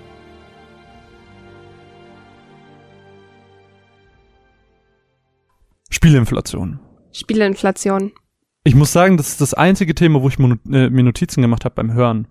Spielinflation. 5.89 6.79
Spieleinflation. 7.13 8.11
Ich 8.63 8.75
muss 8.75 8.93
sagen, 8.93 9.17
das 9.17 9.29
ist 9.29 9.41
das 9.41 9.53
einzige 9.53 9.93
Thema, 9.93 10.21
wo 10.21 10.29
ich 10.29 10.39
äh, 10.39 10.89
mir 10.89 11.03
Notizen 11.03 11.41
gemacht 11.41 11.65
habe 11.65 11.75
beim 11.75 11.93
Hören. 11.93 12.27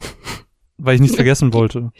Weil 0.80 0.94
ich 0.94 1.00
nichts 1.00 1.16
vergessen 1.16 1.52
wollte. 1.52 1.90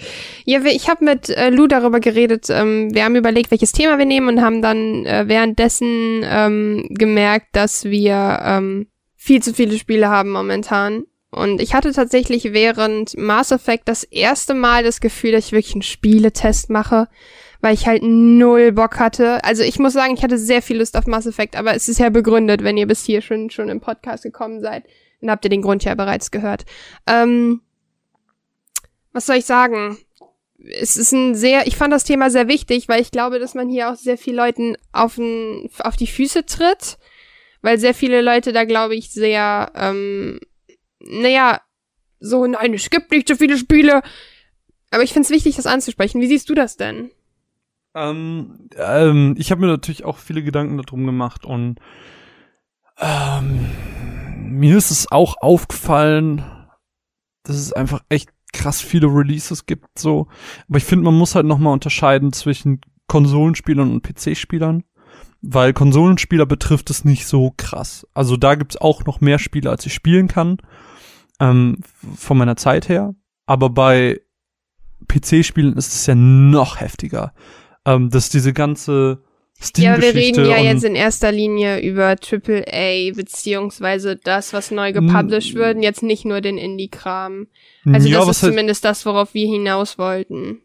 Ja, 0.44 0.60
ich 0.64 0.88
habe 0.88 1.04
mit 1.04 1.28
äh, 1.30 1.50
Lou 1.50 1.66
darüber 1.66 1.98
geredet. 1.98 2.46
Ähm, 2.48 2.94
wir 2.94 3.04
haben 3.04 3.16
überlegt, 3.16 3.50
welches 3.50 3.72
Thema 3.72 3.98
wir 3.98 4.04
nehmen 4.04 4.28
und 4.28 4.40
haben 4.40 4.62
dann 4.62 5.04
äh, 5.04 5.24
währenddessen 5.26 6.22
ähm, 6.24 6.86
gemerkt, 6.90 7.48
dass 7.52 7.84
wir 7.84 8.40
ähm, 8.44 8.86
viel 9.16 9.42
zu 9.42 9.52
viele 9.52 9.76
Spiele 9.76 10.08
haben 10.08 10.30
momentan. 10.30 11.04
Und 11.30 11.60
ich 11.60 11.74
hatte 11.74 11.92
tatsächlich 11.92 12.52
während 12.52 13.16
Mass 13.18 13.50
Effect 13.50 13.88
das 13.88 14.04
erste 14.04 14.54
Mal 14.54 14.84
das 14.84 15.00
Gefühl, 15.00 15.32
dass 15.32 15.46
ich 15.46 15.52
wirklich 15.52 15.74
einen 15.74 15.82
Spieletest 15.82 16.70
mache, 16.70 17.08
weil 17.60 17.74
ich 17.74 17.86
halt 17.86 18.02
null 18.02 18.72
Bock 18.72 18.98
hatte. 18.98 19.42
Also 19.44 19.62
ich 19.62 19.78
muss 19.78 19.92
sagen, 19.92 20.14
ich 20.14 20.22
hatte 20.22 20.38
sehr 20.38 20.62
viel 20.62 20.78
Lust 20.78 20.96
auf 20.96 21.06
Mass 21.06 21.26
Effect, 21.26 21.56
aber 21.56 21.74
es 21.74 21.88
ist 21.88 21.98
ja 21.98 22.10
begründet, 22.10 22.62
wenn 22.62 22.76
ihr 22.76 22.86
bis 22.86 23.04
hier 23.04 23.20
schon, 23.20 23.50
schon 23.50 23.68
im 23.68 23.80
Podcast 23.80 24.22
gekommen 24.22 24.60
seid. 24.60 24.84
Dann 25.20 25.30
habt 25.30 25.44
ihr 25.44 25.50
den 25.50 25.62
Grund 25.62 25.84
ja 25.84 25.94
bereits 25.94 26.30
gehört. 26.30 26.64
Ähm, 27.06 27.62
was 29.12 29.26
soll 29.26 29.36
ich 29.36 29.46
sagen? 29.46 29.98
Es 30.58 30.96
ist 30.96 31.12
ein 31.12 31.34
sehr, 31.34 31.66
ich 31.66 31.76
fand 31.76 31.92
das 31.92 32.04
Thema 32.04 32.30
sehr 32.30 32.48
wichtig, 32.48 32.88
weil 32.88 33.00
ich 33.00 33.10
glaube, 33.10 33.38
dass 33.38 33.54
man 33.54 33.68
hier 33.68 33.90
auch 33.90 33.96
sehr 33.96 34.18
viel 34.18 34.34
Leuten 34.34 34.76
auf, 34.92 35.18
n, 35.18 35.70
auf 35.80 35.96
die 35.96 36.06
Füße 36.06 36.46
tritt, 36.46 36.98
weil 37.62 37.78
sehr 37.78 37.94
viele 37.94 38.22
Leute 38.22 38.52
da, 38.52 38.64
glaube 38.64 38.94
ich, 38.94 39.10
sehr, 39.10 39.72
ähm, 39.74 40.40
naja, 41.00 41.60
so, 42.20 42.46
nein, 42.46 42.74
es 42.74 42.90
gibt 42.90 43.10
nicht 43.10 43.28
so 43.28 43.36
viele 43.36 43.56
Spiele. 43.56 44.02
Aber 44.90 45.02
ich 45.02 45.12
finde 45.12 45.26
es 45.26 45.30
wichtig, 45.30 45.56
das 45.56 45.66
anzusprechen. 45.66 46.20
Wie 46.20 46.26
siehst 46.26 46.48
du 46.48 46.54
das 46.54 46.76
denn? 46.76 47.10
Ähm, 47.98 48.68
ähm, 48.76 49.34
ich 49.38 49.50
habe 49.50 49.60
mir 49.60 49.66
natürlich 49.66 50.04
auch 50.04 50.18
viele 50.18 50.42
Gedanken 50.42 50.76
darum 50.78 51.04
gemacht 51.04 51.44
und 51.44 51.80
ähm, 52.98 53.66
mir 54.36 54.76
ist 54.76 54.90
es 54.90 55.10
auch 55.10 55.36
aufgefallen, 55.40 56.44
dass 57.42 57.56
es 57.56 57.72
einfach 57.72 58.02
echt 58.08 58.30
krass 58.52 58.80
viele 58.80 59.08
Releases 59.08 59.66
gibt, 59.66 59.98
so. 59.98 60.28
Aber 60.68 60.78
ich 60.78 60.84
finde, 60.84 61.04
man 61.04 61.14
muss 61.14 61.34
halt 61.34 61.46
nochmal 61.46 61.72
unterscheiden 61.72 62.32
zwischen 62.32 62.80
Konsolenspielern 63.08 63.90
und 63.90 64.02
PC-Spielern, 64.02 64.84
weil 65.40 65.72
Konsolenspieler 65.72 66.46
betrifft 66.46 66.90
es 66.90 67.04
nicht 67.04 67.26
so 67.26 67.52
krass. 67.56 68.06
Also 68.14 68.36
da 68.36 68.54
gibt's 68.54 68.76
auch 68.76 69.04
noch 69.04 69.20
mehr 69.20 69.38
Spiele, 69.38 69.70
als 69.70 69.86
ich 69.86 69.94
spielen 69.94 70.28
kann, 70.28 70.58
ähm, 71.40 71.78
von 72.16 72.38
meiner 72.38 72.56
Zeit 72.56 72.88
her. 72.88 73.14
Aber 73.46 73.70
bei 73.70 74.20
PC-Spielen 75.08 75.76
ist 75.76 75.94
es 75.94 76.06
ja 76.06 76.14
noch 76.14 76.80
heftiger 76.80 77.32
ähm, 77.84 78.10
dass 78.10 78.28
diese 78.28 78.52
ganze 78.52 79.22
Ja, 79.76 79.94
aber 79.94 80.02
wir 80.02 80.14
reden 80.14 80.44
ja 80.44 80.58
jetzt 80.58 80.84
in 80.84 80.94
erster 80.94 81.32
Linie 81.32 81.80
über 81.80 82.16
AAA, 82.20 83.12
beziehungsweise 83.14 84.16
das, 84.16 84.52
was 84.52 84.70
neu 84.70 84.92
gepublished 84.92 85.54
wird, 85.54 85.76
und 85.76 85.82
jetzt 85.82 86.02
nicht 86.02 86.24
nur 86.24 86.40
den 86.40 86.58
Indie-Kram. 86.58 87.46
Also 87.86 88.08
ja, 88.08 88.18
das 88.20 88.28
ist 88.28 88.40
zumindest 88.40 88.84
das, 88.84 89.04
worauf 89.06 89.34
wir 89.34 89.46
hinaus 89.46 89.98
wollten. 89.98 90.58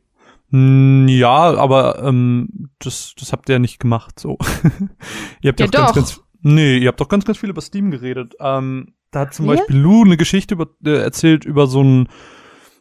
Ja, 0.56 1.56
aber 1.56 2.04
ähm, 2.04 2.70
das, 2.78 3.16
das 3.20 3.32
habt 3.32 3.50
ihr 3.50 3.54
ja 3.54 3.60
nicht 3.60 3.80
gemacht, 3.80 4.20
so. 4.20 4.38
ihr 5.42 5.50
habt 5.50 5.60
Ja, 5.60 5.66
ja, 5.66 5.68
auch 5.68 5.72
ganz, 5.72 5.88
doch. 5.88 5.96
ganz, 5.96 6.22
nee, 6.42 6.78
ihr 6.78 6.90
habt 6.90 7.02
doch 7.02 7.10
ganz, 7.10 7.26
ganz 7.26 7.40
viel 7.40 7.50
über 7.50 7.62
Steam 7.62 7.90
geredet. 7.90 8.36
Ähm, 8.40 8.94
da 9.10 9.22
hat 9.22 9.34
zum 9.34 9.48
Wir? 9.48 9.56
Beispiel 9.56 9.78
Lou 9.78 10.04
eine 10.04 10.16
Geschichte 10.16 10.54
über, 10.54 10.68
äh, 10.86 11.02
erzählt 11.02 11.46
über 11.46 11.66
so 11.66 11.80
einen 11.80 12.08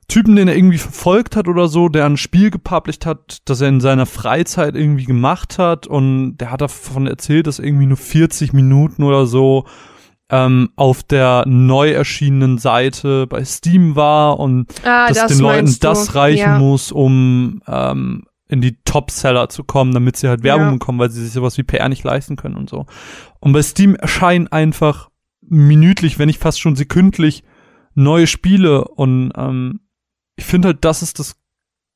Typen, 0.08 0.36
den 0.36 0.48
er 0.48 0.56
irgendwie 0.56 0.78
verfolgt 0.78 1.36
hat 1.36 1.48
oder 1.48 1.68
so, 1.68 1.88
der 1.88 2.06
ein 2.06 2.16
Spiel 2.16 2.50
gepublished 2.50 3.06
hat, 3.06 3.38
das 3.46 3.60
er 3.60 3.68
in 3.68 3.80
seiner 3.80 4.06
Freizeit 4.06 4.74
irgendwie 4.74 5.04
gemacht 5.04 5.58
hat 5.58 5.86
und 5.86 6.36
der 6.38 6.50
hat 6.50 6.60
davon 6.60 7.06
erzählt, 7.06 7.46
dass 7.46 7.58
irgendwie 7.58 7.86
nur 7.86 7.96
40 7.96 8.52
Minuten 8.52 9.02
oder 9.04 9.26
so 9.26 9.64
ähm, 10.28 10.70
auf 10.76 11.02
der 11.02 11.44
neu 11.46 11.90
erschienenen 11.90 12.58
Seite 12.58 13.26
bei 13.26 13.44
Steam 13.44 13.96
war 13.96 14.38
und 14.40 14.66
Ah, 14.84 15.08
dass 15.08 15.18
das 15.18 15.32
den 15.32 15.40
Leuten 15.40 15.76
das 15.80 16.14
reichen 16.14 16.38
ja. 16.38 16.58
muss, 16.58 16.90
um 16.92 17.62
ähm, 17.66 18.24
in 18.48 18.60
die 18.60 18.76
Top-Seller 18.84 19.48
zu 19.48 19.64
kommen, 19.64 19.92
damit 19.92 20.16
sie 20.16 20.28
halt 20.28 20.42
Werbung 20.42 20.66
Ja. 20.66 20.72
bekommen, 20.72 20.98
weil 20.98 21.10
sie 21.10 21.22
sich 21.22 21.32
sowas 21.32 21.56
wie 21.58 21.62
PR 21.62 21.88
nicht 21.88 22.04
leisten 22.04 22.36
können 22.36 22.56
und 22.56 22.68
so. 22.68 22.86
Und 23.40 23.52
bei 23.52 23.62
Steam 23.62 23.94
erscheinen 23.94 24.48
einfach 24.48 25.08
minütlich, 25.40 26.18
wenn 26.18 26.26
nicht 26.28 26.40
fast 26.40 26.60
schon 26.60 26.76
sekündlich, 26.76 27.44
neue 27.94 28.26
Spiele 28.26 28.86
und 28.86 29.32
ähm, 29.36 29.80
ich 30.42 30.46
finde 30.48 30.68
halt, 30.68 30.84
das 30.84 31.02
ist 31.02 31.20
das 31.20 31.36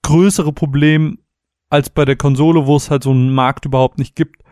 größere 0.03 0.53
Problem 0.53 1.19
als 1.69 1.91
bei 1.91 2.05
der 2.05 2.15
Konsole, 2.17 2.67
wo 2.67 2.77
es 2.77 2.91
halt 2.91 3.03
so 3.03 3.11
einen 3.11 3.35
Markt 3.35 3.65
überhaupt 3.65 3.99
nicht 3.99 4.15
gibt. 4.15 4.43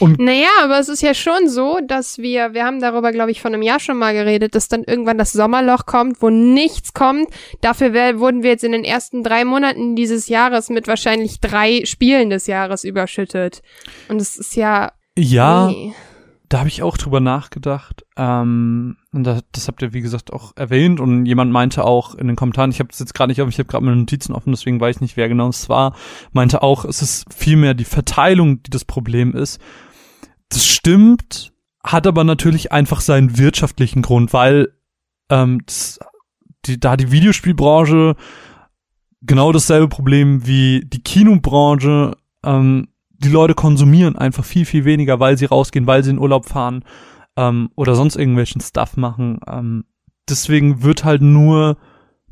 Naja, 0.00 0.48
aber 0.62 0.80
es 0.80 0.88
ist 0.88 1.02
ja 1.02 1.14
schon 1.14 1.48
so, 1.48 1.78
dass 1.86 2.18
wir, 2.18 2.52
wir 2.52 2.64
haben 2.64 2.80
darüber, 2.80 3.12
glaube 3.12 3.30
ich, 3.30 3.40
vor 3.40 3.52
einem 3.52 3.62
Jahr 3.62 3.78
schon 3.78 3.96
mal 3.96 4.12
geredet, 4.12 4.54
dass 4.56 4.66
dann 4.66 4.82
irgendwann 4.82 5.18
das 5.18 5.32
Sommerloch 5.32 5.86
kommt, 5.86 6.20
wo 6.20 6.30
nichts 6.30 6.94
kommt. 6.94 7.28
Dafür 7.60 7.92
wär, 7.92 8.18
wurden 8.18 8.42
wir 8.42 8.50
jetzt 8.50 8.64
in 8.64 8.72
den 8.72 8.82
ersten 8.82 9.22
drei 9.22 9.44
Monaten 9.44 9.94
dieses 9.94 10.28
Jahres 10.28 10.68
mit 10.70 10.88
wahrscheinlich 10.88 11.40
drei 11.40 11.84
Spielen 11.84 12.30
des 12.30 12.48
Jahres 12.48 12.82
überschüttet. 12.82 13.62
Und 14.08 14.20
es 14.20 14.36
ist 14.36 14.56
ja. 14.56 14.92
Ja, 15.16 15.68
nee. 15.68 15.92
Da 16.48 16.60
habe 16.60 16.68
ich 16.68 16.82
auch 16.82 16.96
drüber 16.96 17.20
nachgedacht. 17.20 18.04
Ähm, 18.16 18.96
und 19.14 19.24
das, 19.24 19.42
das 19.52 19.68
habt 19.68 19.80
ihr, 19.82 19.92
wie 19.92 20.00
gesagt, 20.00 20.32
auch 20.32 20.52
erwähnt. 20.56 20.98
Und 20.98 21.24
jemand 21.24 21.52
meinte 21.52 21.84
auch 21.84 22.14
in 22.14 22.26
den 22.26 22.36
Kommentaren, 22.36 22.70
ich 22.70 22.80
habe 22.80 22.88
es 22.92 22.98
jetzt 22.98 23.14
gerade 23.14 23.30
nicht 23.30 23.40
offen, 23.40 23.50
ich 23.50 23.58
habe 23.58 23.68
gerade 23.68 23.84
meine 23.84 23.96
Notizen 23.96 24.32
offen, 24.32 24.52
deswegen 24.52 24.80
weiß 24.80 24.96
ich 24.96 25.02
nicht, 25.02 25.16
wer 25.16 25.28
genau 25.28 25.48
es 25.48 25.68
war, 25.68 25.94
meinte 26.32 26.62
auch, 26.62 26.84
es 26.84 27.00
ist 27.00 27.32
vielmehr 27.32 27.74
die 27.74 27.84
Verteilung, 27.84 28.62
die 28.62 28.70
das 28.70 28.84
Problem 28.84 29.32
ist. 29.34 29.60
Das 30.48 30.66
stimmt, 30.66 31.52
hat 31.82 32.06
aber 32.06 32.24
natürlich 32.24 32.72
einfach 32.72 33.00
seinen 33.00 33.38
wirtschaftlichen 33.38 34.02
Grund, 34.02 34.32
weil 34.32 34.68
ähm, 35.30 35.60
das, 35.64 36.00
die, 36.66 36.80
da 36.80 36.96
die 36.96 37.12
Videospielbranche 37.12 38.16
genau 39.22 39.52
dasselbe 39.52 39.88
Problem 39.88 40.46
wie 40.46 40.84
die 40.84 41.02
Kinobranche 41.02 42.16
ähm, 42.44 42.88
die 43.10 43.28
Leute 43.28 43.54
konsumieren 43.54 44.16
einfach 44.16 44.44
viel, 44.44 44.66
viel 44.66 44.84
weniger, 44.84 45.20
weil 45.20 45.38
sie 45.38 45.46
rausgehen, 45.46 45.86
weil 45.86 46.02
sie 46.04 46.10
in 46.10 46.18
Urlaub 46.18 46.46
fahren 46.46 46.84
ähm, 47.36 47.70
oder 47.76 47.94
sonst 47.94 48.16
irgendwelchen 48.16 48.60
Stuff 48.60 48.96
machen. 48.96 49.40
Ähm, 49.48 49.84
deswegen 50.28 50.82
wird 50.82 51.04
halt 51.04 51.22
nur 51.22 51.76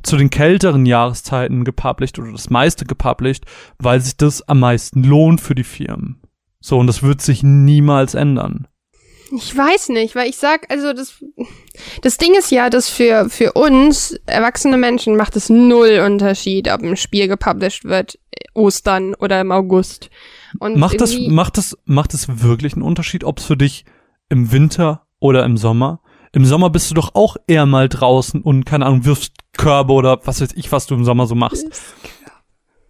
zu 0.03 0.17
den 0.17 0.31
kälteren 0.31 0.85
Jahreszeiten 0.85 1.65
gepublished 1.65 2.19
oder 2.19 2.33
das 2.33 2.51
meiste 2.51 2.85
gepublished, 2.85 3.45
weil 3.79 4.01
sich 4.01 4.17
das 4.17 4.43
am 4.49 4.61
meisten 4.61 5.05
lohnt 5.05 5.41
für 5.41 5.55
die 5.55 5.65
Firmen. 5.65 6.21
So, 6.61 6.79
und 6.79 6.87
das 6.87 7.03
wird 7.03 7.21
sich 7.21 7.43
niemals 7.43 8.15
ändern. 8.15 8.69
Ich 9.35 9.57
weiß 9.57 9.89
nicht, 9.91 10.15
weil 10.15 10.29
ich 10.29 10.37
sag, 10.37 10.71
also 10.71 10.93
das, 10.93 11.15
das 12.03 12.19
Ding 12.19 12.35
ist 12.37 12.51
ja, 12.51 12.69
dass 12.69 12.91
für, 12.91 13.31
für 13.31 13.53
uns, 13.53 14.21
erwachsene 14.27 14.77
Menschen, 14.77 15.17
macht 15.17 15.37
es 15.37 15.49
null 15.49 16.03
Unterschied, 16.05 16.71
ob 16.71 16.83
ein 16.83 16.97
Spiel 16.97 17.29
gepublished 17.29 17.85
wird, 17.85 18.19
Ostern 18.55 19.15
oder 19.15 19.41
im 19.41 19.51
August. 19.51 20.11
Und 20.59 20.77
Macht 20.77 21.01
das, 21.01 21.17
macht 21.19 21.57
das, 21.57 21.79
macht 21.87 22.13
das 22.13 22.43
wirklich 22.43 22.75
einen 22.75 22.83
Unterschied, 22.83 23.25
ob 23.25 23.39
es 23.39 23.47
für 23.47 23.57
dich 23.57 23.87
im 24.33 24.51
Winter 24.51 25.03
oder 25.21 25.45
im 25.45 25.57
Sommer? 25.57 26.01
Im 26.33 26.47
Sommer 26.47 26.71
bist 26.71 26.91
du 26.91 26.95
doch 26.95 27.15
auch 27.15 27.37
eher 27.47 27.67
mal 27.67 27.89
draußen 27.89 28.41
und, 28.41 28.65
keine 28.65 28.87
Ahnung, 28.87 29.05
wirfst 29.05 29.35
Körbe 29.53 29.93
oder 29.93 30.21
was 30.25 30.41
weiß 30.41 30.53
ich, 30.55 30.73
was 30.73 30.87
du 30.87 30.95
im 30.95 31.05
Sommer 31.05 31.27
so 31.27 31.35
machst. 31.35 31.67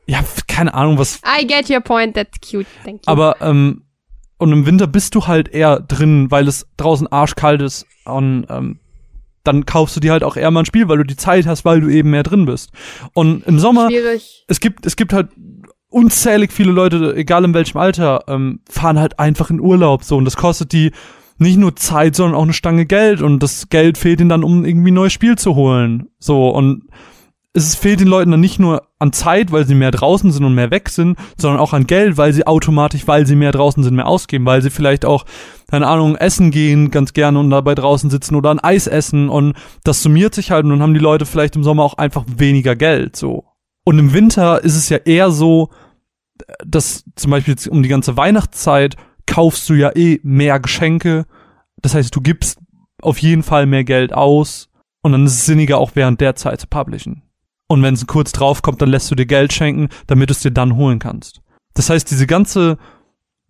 Ja, 0.06 0.20
keine 0.46 0.72
Ahnung, 0.74 0.98
was. 0.98 1.20
I 1.26 1.44
get 1.46 1.68
your 1.68 1.80
point, 1.80 2.14
that's 2.14 2.40
cute, 2.40 2.66
thank 2.84 3.04
you. 3.04 3.12
Aber, 3.12 3.36
ähm, 3.40 3.82
und 4.38 4.52
im 4.52 4.64
Winter 4.66 4.86
bist 4.86 5.16
du 5.16 5.26
halt 5.26 5.48
eher 5.48 5.80
drin, 5.80 6.30
weil 6.30 6.46
es 6.46 6.66
draußen 6.76 7.08
arschkalt 7.08 7.60
ist 7.60 7.86
und, 8.04 8.46
ähm, 8.48 8.78
dann 9.42 9.66
kaufst 9.66 9.96
du 9.96 10.00
dir 10.00 10.12
halt 10.12 10.22
auch 10.22 10.36
eher 10.36 10.52
mal 10.52 10.60
ein 10.60 10.66
Spiel, 10.66 10.88
weil 10.88 10.98
du 10.98 11.04
die 11.04 11.16
Zeit 11.16 11.46
hast, 11.46 11.64
weil 11.64 11.80
du 11.80 11.88
eben 11.88 12.10
mehr 12.10 12.22
drin 12.22 12.46
bist. 12.46 12.70
Und 13.12 13.44
im 13.48 13.58
Sommer, 13.58 13.88
Schwierig. 13.88 14.44
es 14.46 14.60
gibt, 14.60 14.86
es 14.86 14.94
gibt 14.94 15.12
halt 15.12 15.30
unzählig 15.88 16.52
viele 16.52 16.70
Leute, 16.70 17.14
egal 17.16 17.44
in 17.44 17.54
welchem 17.54 17.78
Alter, 17.78 18.24
ähm, 18.28 18.60
fahren 18.68 19.00
halt 19.00 19.18
einfach 19.18 19.50
in 19.50 19.60
Urlaub 19.60 20.04
so 20.04 20.16
und 20.16 20.24
das 20.24 20.36
kostet 20.36 20.72
die 20.72 20.92
nicht 21.38 21.58
nur 21.58 21.76
Zeit, 21.76 22.16
sondern 22.16 22.36
auch 22.36 22.42
eine 22.42 22.52
Stange 22.52 22.86
Geld 22.86 23.22
und 23.22 23.42
das 23.42 23.68
Geld 23.68 23.98
fehlt 23.98 24.20
ihnen 24.20 24.28
dann, 24.28 24.44
um 24.44 24.64
irgendwie 24.64 24.90
ein 24.90 24.94
neues 24.94 25.12
Spiel 25.12 25.36
zu 25.36 25.54
holen. 25.54 26.08
So 26.18 26.50
und 26.50 26.84
es 27.54 27.74
fehlt 27.74 28.00
den 28.00 28.08
Leuten 28.08 28.30
dann 28.30 28.40
nicht 28.40 28.58
nur 28.58 28.88
an 28.98 29.12
Zeit, 29.12 29.52
weil 29.52 29.66
sie 29.66 29.74
mehr 29.74 29.90
draußen 29.90 30.32
sind 30.32 30.44
und 30.44 30.54
mehr 30.54 30.70
weg 30.70 30.88
sind, 30.88 31.18
sondern 31.36 31.60
auch 31.60 31.74
an 31.74 31.86
Geld, 31.86 32.16
weil 32.16 32.32
sie 32.32 32.46
automatisch, 32.46 33.06
weil 33.06 33.26
sie 33.26 33.36
mehr 33.36 33.52
draußen 33.52 33.82
sind, 33.82 33.94
mehr 33.94 34.06
ausgeben, 34.06 34.46
weil 34.46 34.62
sie 34.62 34.70
vielleicht 34.70 35.04
auch, 35.04 35.26
keine 35.70 35.86
Ahnung, 35.86 36.16
essen 36.16 36.50
gehen 36.50 36.90
ganz 36.90 37.12
gerne 37.12 37.38
und 37.38 37.50
dabei 37.50 37.74
draußen 37.74 38.08
sitzen 38.08 38.36
oder 38.36 38.50
ein 38.50 38.60
Eis 38.60 38.86
essen 38.86 39.28
und 39.28 39.54
das 39.84 40.02
summiert 40.02 40.34
sich 40.34 40.50
halt 40.50 40.64
und 40.64 40.70
dann 40.70 40.82
haben 40.82 40.94
die 40.94 41.00
Leute 41.00 41.26
vielleicht 41.26 41.56
im 41.56 41.64
Sommer 41.64 41.82
auch 41.82 41.94
einfach 41.94 42.24
weniger 42.26 42.74
Geld, 42.74 43.16
so. 43.16 43.44
Und 43.84 43.98
im 43.98 44.12
Winter 44.14 44.62
ist 44.62 44.76
es 44.76 44.88
ja 44.88 44.98
eher 44.98 45.30
so, 45.30 45.70
dass 46.64 47.04
zum 47.16 47.32
Beispiel 47.32 47.54
jetzt 47.54 47.68
um 47.68 47.82
die 47.82 47.88
ganze 47.88 48.16
Weihnachtszeit 48.16 48.96
kaufst 49.32 49.66
du 49.70 49.74
ja 49.74 49.96
eh 49.96 50.20
mehr 50.22 50.60
Geschenke. 50.60 51.24
Das 51.80 51.94
heißt, 51.94 52.14
du 52.14 52.20
gibst 52.20 52.58
auf 53.00 53.16
jeden 53.16 53.42
Fall 53.42 53.64
mehr 53.64 53.82
Geld 53.82 54.12
aus 54.12 54.68
und 55.00 55.12
dann 55.12 55.24
ist 55.24 55.32
es 55.32 55.46
sinniger 55.46 55.78
auch 55.78 55.92
während 55.94 56.20
der 56.20 56.36
Zeit 56.36 56.60
zu 56.60 56.66
publishen. 56.66 57.22
Und 57.66 57.82
wenn 57.82 57.94
es 57.94 58.06
kurz 58.06 58.32
drauf 58.32 58.60
kommt, 58.60 58.82
dann 58.82 58.90
lässt 58.90 59.10
du 59.10 59.14
dir 59.14 59.24
Geld 59.24 59.54
schenken, 59.54 59.88
damit 60.06 60.28
du 60.28 60.32
es 60.32 60.40
dir 60.40 60.50
dann 60.50 60.76
holen 60.76 60.98
kannst. 60.98 61.40
Das 61.72 61.88
heißt, 61.88 62.10
diese 62.10 62.26
ganze, 62.26 62.76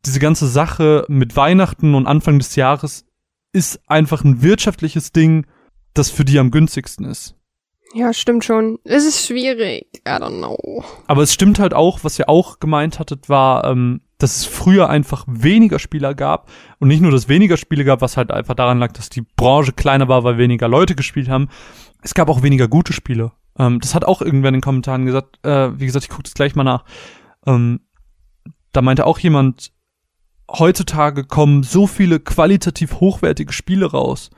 diese 0.06 0.20
ganze 0.20 0.46
Sache 0.46 1.04
mit 1.08 1.34
Weihnachten 1.34 1.96
und 1.96 2.06
Anfang 2.06 2.38
des 2.38 2.54
Jahres 2.54 3.04
ist 3.52 3.80
einfach 3.88 4.22
ein 4.22 4.40
wirtschaftliches 4.40 5.10
Ding, 5.10 5.46
das 5.94 6.10
für 6.10 6.24
die 6.24 6.38
am 6.38 6.52
günstigsten 6.52 7.06
ist. 7.06 7.34
Ja, 7.92 8.12
stimmt 8.12 8.44
schon. 8.44 8.78
Es 8.84 9.04
ist 9.04 9.26
schwierig. 9.26 9.88
I 10.06 10.10
don't 10.10 10.38
know. 10.38 10.84
Aber 11.08 11.22
es 11.24 11.34
stimmt 11.34 11.58
halt 11.58 11.74
auch, 11.74 12.04
was 12.04 12.20
ihr 12.20 12.28
auch 12.28 12.60
gemeint 12.60 13.00
hattet, 13.00 13.28
war, 13.28 13.64
ähm, 13.64 14.00
dass 14.22 14.36
es 14.36 14.44
früher 14.44 14.88
einfach 14.88 15.24
weniger 15.26 15.78
Spieler 15.78 16.14
gab. 16.14 16.50
Und 16.78 16.88
nicht 16.88 17.00
nur, 17.00 17.10
dass 17.10 17.22
es 17.22 17.28
weniger 17.28 17.56
Spiele 17.56 17.84
gab, 17.84 18.00
was 18.00 18.16
halt 18.16 18.30
einfach 18.30 18.54
daran 18.54 18.78
lag, 18.78 18.92
dass 18.92 19.10
die 19.10 19.24
Branche 19.36 19.72
kleiner 19.72 20.08
war, 20.08 20.24
weil 20.24 20.38
weniger 20.38 20.68
Leute 20.68 20.94
gespielt 20.94 21.28
haben. 21.28 21.48
Es 22.02 22.14
gab 22.14 22.28
auch 22.28 22.42
weniger 22.42 22.68
gute 22.68 22.92
Spiele. 22.92 23.32
Ähm, 23.58 23.80
das 23.80 23.94
hat 23.94 24.04
auch 24.04 24.22
irgendwer 24.22 24.48
in 24.48 24.54
den 24.54 24.60
Kommentaren 24.60 25.06
gesagt. 25.06 25.44
Äh, 25.44 25.78
wie 25.78 25.86
gesagt, 25.86 26.04
ich 26.04 26.10
gucke 26.10 26.24
das 26.24 26.34
gleich 26.34 26.54
mal 26.54 26.64
nach. 26.64 26.84
Ähm, 27.46 27.80
da 28.72 28.82
meinte 28.82 29.06
auch 29.06 29.18
jemand, 29.18 29.72
heutzutage 30.50 31.24
kommen 31.24 31.62
so 31.62 31.86
viele 31.86 32.20
qualitativ 32.20 33.00
hochwertige 33.00 33.52
Spiele 33.52 33.90
raus. 33.90 34.30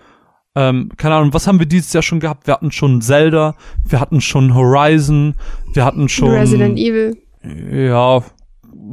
Ähm, 0.56 0.90
keine 0.96 1.16
Ahnung, 1.16 1.34
was 1.34 1.46
haben 1.46 1.58
wir 1.58 1.66
dieses 1.66 1.92
Jahr 1.92 2.02
schon 2.02 2.20
gehabt? 2.20 2.46
Wir 2.46 2.54
hatten 2.54 2.70
schon 2.70 3.00
Zelda, 3.00 3.56
wir 3.84 4.00
hatten 4.00 4.20
schon 4.20 4.54
Horizon, 4.54 5.34
wir 5.72 5.84
hatten 5.84 6.08
schon 6.08 6.30
Resident 6.30 6.78
Evil. 6.78 7.16
ja, 7.42 8.22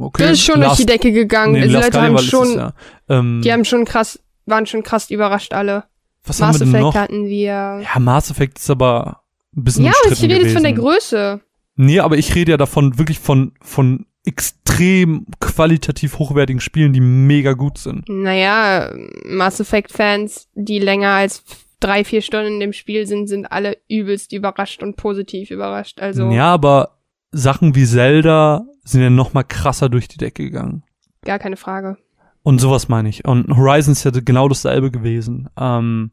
okay. 0.00 0.22
Das 0.24 0.32
ist 0.32 0.44
schon 0.44 0.60
durch 0.60 0.76
die 0.76 0.86
Decke 0.86 1.12
gegangen. 1.12 1.52
nee, 1.52 1.62
die 1.62 1.68
Last 1.68 1.86
Leute 1.86 2.02
haben 2.02 2.18
schon, 2.18 2.48
es, 2.48 2.54
ja. 2.54 2.72
ähm, 3.08 3.40
die 3.42 3.52
haben 3.52 3.64
schon 3.64 3.84
krass, 3.84 4.18
waren 4.46 4.66
schon 4.66 4.82
krass 4.82 5.10
überrascht 5.10 5.52
alle. 5.52 5.84
was 6.24 6.40
Mass 6.40 6.48
haben 6.48 6.54
wir 6.54 6.58
denn 6.58 6.68
Effect 6.68 6.82
noch? 6.82 6.94
hatten 6.94 7.26
wir. 7.26 7.80
Ja, 7.82 7.98
Mass 7.98 8.30
Effect 8.30 8.58
ist 8.58 8.70
aber 8.70 9.22
ein 9.56 9.64
bisschen 9.64 9.84
Ja, 9.84 9.92
ich 10.10 10.22
rede 10.22 10.36
jetzt 10.36 10.52
von 10.52 10.62
der. 10.62 10.72
Größe. 10.72 11.40
Nee, 11.76 12.00
aber 12.00 12.18
ich 12.18 12.34
rede 12.34 12.52
ja 12.52 12.56
davon 12.56 12.98
wirklich 12.98 13.18
von 13.18 13.52
von 13.60 14.06
extrem 14.24 15.26
qualitativ 15.40 16.18
hochwertigen 16.18 16.60
Spielen, 16.60 16.92
die 16.92 17.00
mega 17.00 17.54
gut 17.54 17.78
sind. 17.78 18.08
Naja, 18.08 18.92
Mass 19.24 19.58
Effect-Fans, 19.58 20.48
die 20.54 20.78
länger 20.78 21.10
als 21.10 21.42
drei, 21.80 22.04
vier 22.04 22.22
Stunden 22.22 22.54
in 22.54 22.60
dem 22.60 22.72
Spiel 22.72 23.06
sind, 23.06 23.26
sind 23.26 23.46
alle 23.46 23.78
übelst 23.88 24.32
überrascht 24.32 24.82
und 24.82 24.96
positiv 24.96 25.50
überrascht. 25.50 26.00
Also 26.00 26.30
Ja, 26.30 26.52
aber 26.52 26.98
Sachen 27.32 27.74
wie 27.74 27.84
Zelda 27.84 28.64
sind 28.84 29.02
ja 29.02 29.10
noch 29.10 29.34
mal 29.34 29.44
krasser 29.44 29.88
durch 29.88 30.08
die 30.08 30.18
Decke 30.18 30.44
gegangen. 30.44 30.84
gar 31.24 31.38
keine 31.38 31.56
Frage. 31.56 31.98
Und 32.42 32.60
sowas 32.60 32.88
meine 32.88 33.08
ich. 33.08 33.24
Und 33.24 33.56
Horizon 33.56 33.92
ist 33.92 34.04
ja 34.04 34.10
genau 34.10 34.48
dasselbe 34.48 34.90
gewesen. 34.90 35.48
Ähm, 35.56 36.10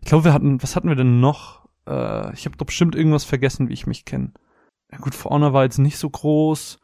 ich 0.00 0.08
glaube, 0.08 0.24
wir 0.24 0.32
hatten, 0.32 0.62
was 0.62 0.74
hatten 0.74 0.88
wir 0.88 0.96
denn 0.96 1.20
noch? 1.20 1.66
Äh, 1.86 2.32
ich 2.34 2.46
habe 2.46 2.56
doch 2.56 2.66
bestimmt 2.66 2.96
irgendwas 2.96 3.24
vergessen, 3.24 3.68
wie 3.68 3.74
ich 3.74 3.86
mich 3.86 4.04
kenne. 4.04 4.32
Ja 4.90 4.98
gut, 4.98 5.14
For 5.14 5.30
Honor 5.30 5.52
war 5.52 5.64
jetzt 5.64 5.78
nicht 5.78 5.98
so 5.98 6.10
groß. 6.10 6.80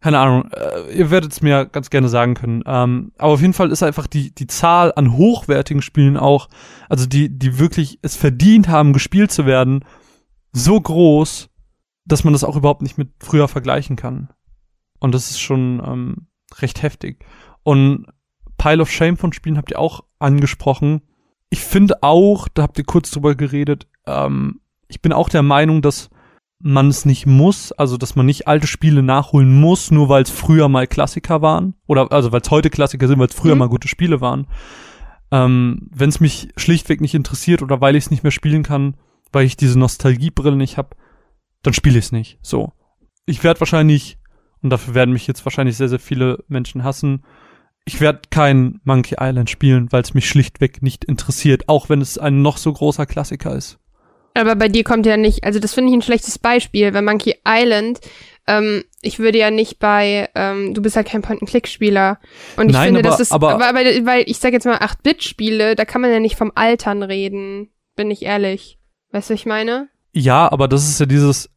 Keine 0.00 0.18
Ahnung, 0.18 0.50
äh, 0.52 0.94
ihr 0.94 1.10
werdet 1.10 1.32
es 1.32 1.40
mir 1.40 1.64
ganz 1.64 1.88
gerne 1.88 2.08
sagen 2.08 2.34
können. 2.34 2.62
Ähm, 2.66 3.12
aber 3.16 3.32
auf 3.32 3.40
jeden 3.40 3.54
Fall 3.54 3.72
ist 3.72 3.82
einfach 3.82 4.06
die, 4.06 4.34
die 4.34 4.46
Zahl 4.46 4.92
an 4.94 5.16
hochwertigen 5.16 5.80
Spielen 5.80 6.16
auch, 6.18 6.48
also 6.88 7.06
die, 7.06 7.30
die 7.30 7.58
wirklich 7.58 7.98
es 8.02 8.16
verdient 8.16 8.68
haben, 8.68 8.92
gespielt 8.92 9.32
zu 9.32 9.46
werden, 9.46 9.84
so 10.52 10.78
groß, 10.78 11.48
dass 12.04 12.24
man 12.24 12.34
das 12.34 12.44
auch 12.44 12.56
überhaupt 12.56 12.82
nicht 12.82 12.98
mit 12.98 13.10
früher 13.20 13.48
vergleichen 13.48 13.96
kann. 13.96 14.28
Und 14.98 15.14
das 15.14 15.30
ist 15.30 15.40
schon 15.40 15.82
ähm, 15.84 16.26
recht 16.60 16.82
heftig. 16.82 17.24
Und 17.62 18.06
Pile 18.58 18.82
of 18.82 18.90
Shame 18.90 19.16
von 19.16 19.32
Spielen 19.32 19.56
habt 19.58 19.70
ihr 19.70 19.78
auch 19.78 20.04
angesprochen. 20.18 21.02
Ich 21.50 21.60
finde 21.60 22.02
auch, 22.02 22.48
da 22.48 22.62
habt 22.62 22.78
ihr 22.78 22.84
kurz 22.84 23.10
drüber 23.10 23.34
geredet, 23.34 23.86
ähm, 24.06 24.60
ich 24.88 25.02
bin 25.02 25.12
auch 25.12 25.28
der 25.28 25.42
Meinung, 25.42 25.82
dass 25.82 26.10
man 26.58 26.88
es 26.88 27.04
nicht 27.04 27.26
muss, 27.26 27.72
also 27.72 27.96
dass 27.98 28.16
man 28.16 28.24
nicht 28.26 28.48
alte 28.48 28.66
Spiele 28.66 29.02
nachholen 29.02 29.60
muss, 29.60 29.90
nur 29.90 30.08
weil 30.08 30.22
es 30.22 30.30
früher 30.30 30.68
mal 30.68 30.86
Klassiker 30.86 31.42
waren. 31.42 31.74
Oder 31.86 32.10
also 32.12 32.32
weil 32.32 32.40
es 32.40 32.50
heute 32.50 32.70
Klassiker 32.70 33.06
sind, 33.08 33.18
weil 33.18 33.26
es 33.28 33.34
früher 33.34 33.54
Mhm. 33.54 33.58
mal 33.60 33.68
gute 33.68 33.88
Spiele 33.88 34.20
waren. 34.20 34.46
Ähm, 35.30 35.88
Wenn 35.92 36.08
es 36.08 36.20
mich 36.20 36.48
schlichtweg 36.56 37.00
nicht 37.00 37.14
interessiert 37.14 37.60
oder 37.62 37.80
weil 37.80 37.96
ich 37.96 38.04
es 38.04 38.10
nicht 38.10 38.22
mehr 38.22 38.30
spielen 38.32 38.62
kann, 38.62 38.96
weil 39.32 39.44
ich 39.44 39.56
diese 39.56 39.78
Nostalgiebrille 39.78 40.56
nicht 40.56 40.78
habe, 40.78 40.90
dann 41.62 41.74
spiele 41.74 41.98
ich 41.98 42.06
es 42.06 42.12
nicht. 42.12 42.38
So. 42.42 42.72
Ich 43.26 43.42
werde 43.44 43.60
wahrscheinlich, 43.60 44.18
und 44.66 44.70
dafür 44.70 44.94
werden 44.94 45.12
mich 45.12 45.28
jetzt 45.28 45.44
wahrscheinlich 45.46 45.76
sehr, 45.76 45.88
sehr 45.88 46.00
viele 46.00 46.42
Menschen 46.48 46.82
hassen, 46.82 47.22
ich 47.84 48.00
werde 48.00 48.22
kein 48.30 48.80
Monkey 48.82 49.14
Island 49.20 49.48
spielen, 49.48 49.92
weil 49.92 50.02
es 50.02 50.12
mich 50.12 50.28
schlichtweg 50.28 50.82
nicht 50.82 51.04
interessiert, 51.04 51.68
auch 51.68 51.88
wenn 51.88 52.00
es 52.00 52.18
ein 52.18 52.42
noch 52.42 52.56
so 52.58 52.72
großer 52.72 53.06
Klassiker 53.06 53.54
ist. 53.54 53.78
Aber 54.34 54.56
bei 54.56 54.68
dir 54.68 54.82
kommt 54.82 55.06
ja 55.06 55.16
nicht, 55.16 55.44
also 55.44 55.60
das 55.60 55.72
finde 55.72 55.90
ich 55.92 55.96
ein 55.96 56.02
schlechtes 56.02 56.38
Beispiel, 56.40 56.92
weil 56.92 57.02
Monkey 57.02 57.36
Island, 57.46 58.00
ähm, 58.48 58.82
ich 59.02 59.20
würde 59.20 59.38
ja 59.38 59.52
nicht 59.52 59.78
bei, 59.78 60.28
ähm, 60.34 60.74
du 60.74 60.82
bist 60.82 60.96
halt 60.96 61.06
kein 61.06 61.22
Point-and-Click-Spieler. 61.22 62.18
Und 62.56 62.68
ich 62.68 62.72
Nein, 62.74 62.86
finde, 62.86 63.00
aber- 63.00 63.08
das 63.10 63.20
ist, 63.20 63.32
aber- 63.32 63.54
aber, 63.54 63.68
aber, 63.68 63.78
weil 64.04 64.24
ich 64.26 64.38
sag 64.38 64.52
jetzt 64.52 64.66
mal 64.66 64.78
8-Bit-Spiele, 64.78 65.76
da 65.76 65.84
kann 65.84 66.00
man 66.00 66.10
ja 66.10 66.18
nicht 66.18 66.36
vom 66.36 66.50
Altern 66.56 67.04
reden, 67.04 67.70
bin 67.94 68.10
ich 68.10 68.22
ehrlich. 68.24 68.78
Weißt 69.12 69.30
du, 69.30 69.34
was 69.34 69.40
ich 69.40 69.46
meine? 69.46 69.88
Ja, 70.12 70.50
aber 70.50 70.66
das 70.66 70.88
ist 70.88 70.98
ja 70.98 71.06
dieses, 71.06 71.48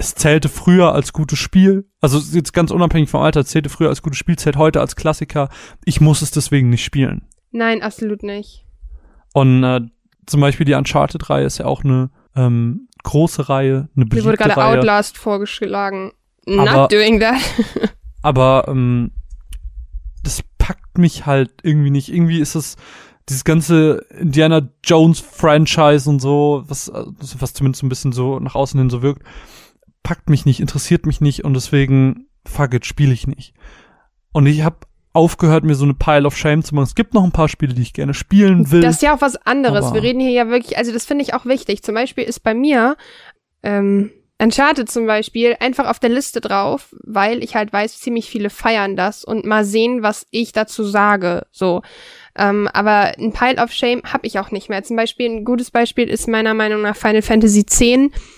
es 0.00 0.14
zählte 0.14 0.48
früher 0.48 0.94
als 0.94 1.12
gutes 1.12 1.38
Spiel. 1.38 1.86
Also 2.00 2.18
jetzt 2.34 2.54
ganz 2.54 2.70
unabhängig 2.70 3.10
vom 3.10 3.20
Alter, 3.20 3.40
es 3.40 3.48
zählte 3.48 3.68
früher 3.68 3.90
als 3.90 4.00
gutes 4.00 4.18
Spiel, 4.18 4.36
zählt 4.36 4.56
heute 4.56 4.80
als 4.80 4.96
Klassiker. 4.96 5.50
Ich 5.84 6.00
muss 6.00 6.22
es 6.22 6.30
deswegen 6.30 6.70
nicht 6.70 6.82
spielen. 6.82 7.26
Nein, 7.50 7.82
absolut 7.82 8.22
nicht. 8.22 8.64
Und 9.34 9.62
äh, 9.62 9.82
zum 10.24 10.40
Beispiel 10.40 10.64
die 10.64 10.72
Uncharted-Reihe 10.72 11.44
ist 11.44 11.58
ja 11.58 11.66
auch 11.66 11.84
eine 11.84 12.08
ähm, 12.34 12.88
große 13.02 13.50
Reihe, 13.50 13.74
eine 13.74 13.88
Mir 13.94 14.06
beliebte 14.06 14.24
wurde 14.24 14.36
gerade 14.38 14.56
Reihe. 14.56 14.78
Outlast 14.78 15.18
vorgeschlagen. 15.18 16.12
Aber- 16.46 16.64
Not 16.72 16.92
doing 16.92 17.20
that. 17.20 17.42
aber 18.22 18.64
ähm, 18.68 19.10
das 20.22 20.42
packt 20.56 20.96
mich 20.96 21.26
halt 21.26 21.52
irgendwie 21.62 21.90
nicht. 21.90 22.08
Irgendwie 22.08 22.40
ist 22.40 22.54
es 22.54 22.76
dieses 23.28 23.44
ganze 23.44 24.06
Indiana 24.18 24.66
Jones 24.82 25.20
Franchise 25.20 26.08
und 26.08 26.20
so, 26.20 26.64
was, 26.66 26.88
äh, 26.88 27.04
was 27.38 27.52
zumindest 27.52 27.82
ein 27.82 27.90
bisschen 27.90 28.12
so 28.12 28.38
nach 28.40 28.54
außen 28.54 28.80
hin 28.80 28.88
so 28.88 29.02
wirkt, 29.02 29.24
packt 30.02 30.30
mich 30.30 30.46
nicht, 30.46 30.60
interessiert 30.60 31.06
mich 31.06 31.20
nicht 31.20 31.44
und 31.44 31.54
deswegen, 31.54 32.26
fuck 32.46 32.74
it, 32.74 32.86
spiele 32.86 33.12
ich 33.12 33.26
nicht. 33.26 33.54
Und 34.32 34.46
ich 34.46 34.62
habe 34.62 34.78
aufgehört, 35.12 35.64
mir 35.64 35.74
so 35.74 35.84
eine 35.84 35.94
Pile 35.94 36.26
of 36.26 36.36
Shame 36.36 36.62
zu 36.62 36.74
machen. 36.74 36.84
Es 36.84 36.94
gibt 36.94 37.14
noch 37.14 37.24
ein 37.24 37.32
paar 37.32 37.48
Spiele, 37.48 37.74
die 37.74 37.82
ich 37.82 37.92
gerne 37.92 38.14
spielen 38.14 38.70
will. 38.70 38.80
Das 38.80 38.96
ist 38.96 39.02
ja 39.02 39.14
auch 39.14 39.20
was 39.20 39.36
anderes. 39.44 39.92
Wir 39.92 40.02
reden 40.02 40.20
hier 40.20 40.30
ja 40.30 40.48
wirklich, 40.48 40.78
also 40.78 40.92
das 40.92 41.04
finde 41.04 41.24
ich 41.24 41.34
auch 41.34 41.46
wichtig. 41.46 41.82
Zum 41.82 41.94
Beispiel 41.94 42.24
ist 42.24 42.40
bei 42.40 42.54
mir 42.54 42.96
ähm, 43.62 44.12
Uncharted 44.40 44.90
zum 44.90 45.06
Beispiel 45.06 45.56
einfach 45.60 45.86
auf 45.86 45.98
der 45.98 46.10
Liste 46.10 46.40
drauf, 46.40 46.94
weil 47.04 47.42
ich 47.44 47.56
halt 47.56 47.72
weiß, 47.72 47.98
ziemlich 47.98 48.30
viele 48.30 48.50
feiern 48.50 48.96
das 48.96 49.24
und 49.24 49.44
mal 49.44 49.64
sehen, 49.64 50.02
was 50.02 50.26
ich 50.30 50.52
dazu 50.52 50.84
sage. 50.84 51.46
So. 51.50 51.82
Ähm, 52.36 52.68
aber 52.72 53.12
ein 53.18 53.32
Pile 53.32 53.62
of 53.62 53.72
Shame 53.72 54.02
habe 54.04 54.26
ich 54.26 54.38
auch 54.38 54.50
nicht 54.50 54.68
mehr. 54.68 54.82
Zum 54.82 54.96
Beispiel 54.96 55.28
ein 55.28 55.44
gutes 55.44 55.70
Beispiel 55.70 56.08
ist 56.08 56.28
meiner 56.28 56.54
Meinung 56.54 56.82
nach 56.82 56.96
Final 56.96 57.22
Fantasy 57.22 57.60
X. 57.60 57.80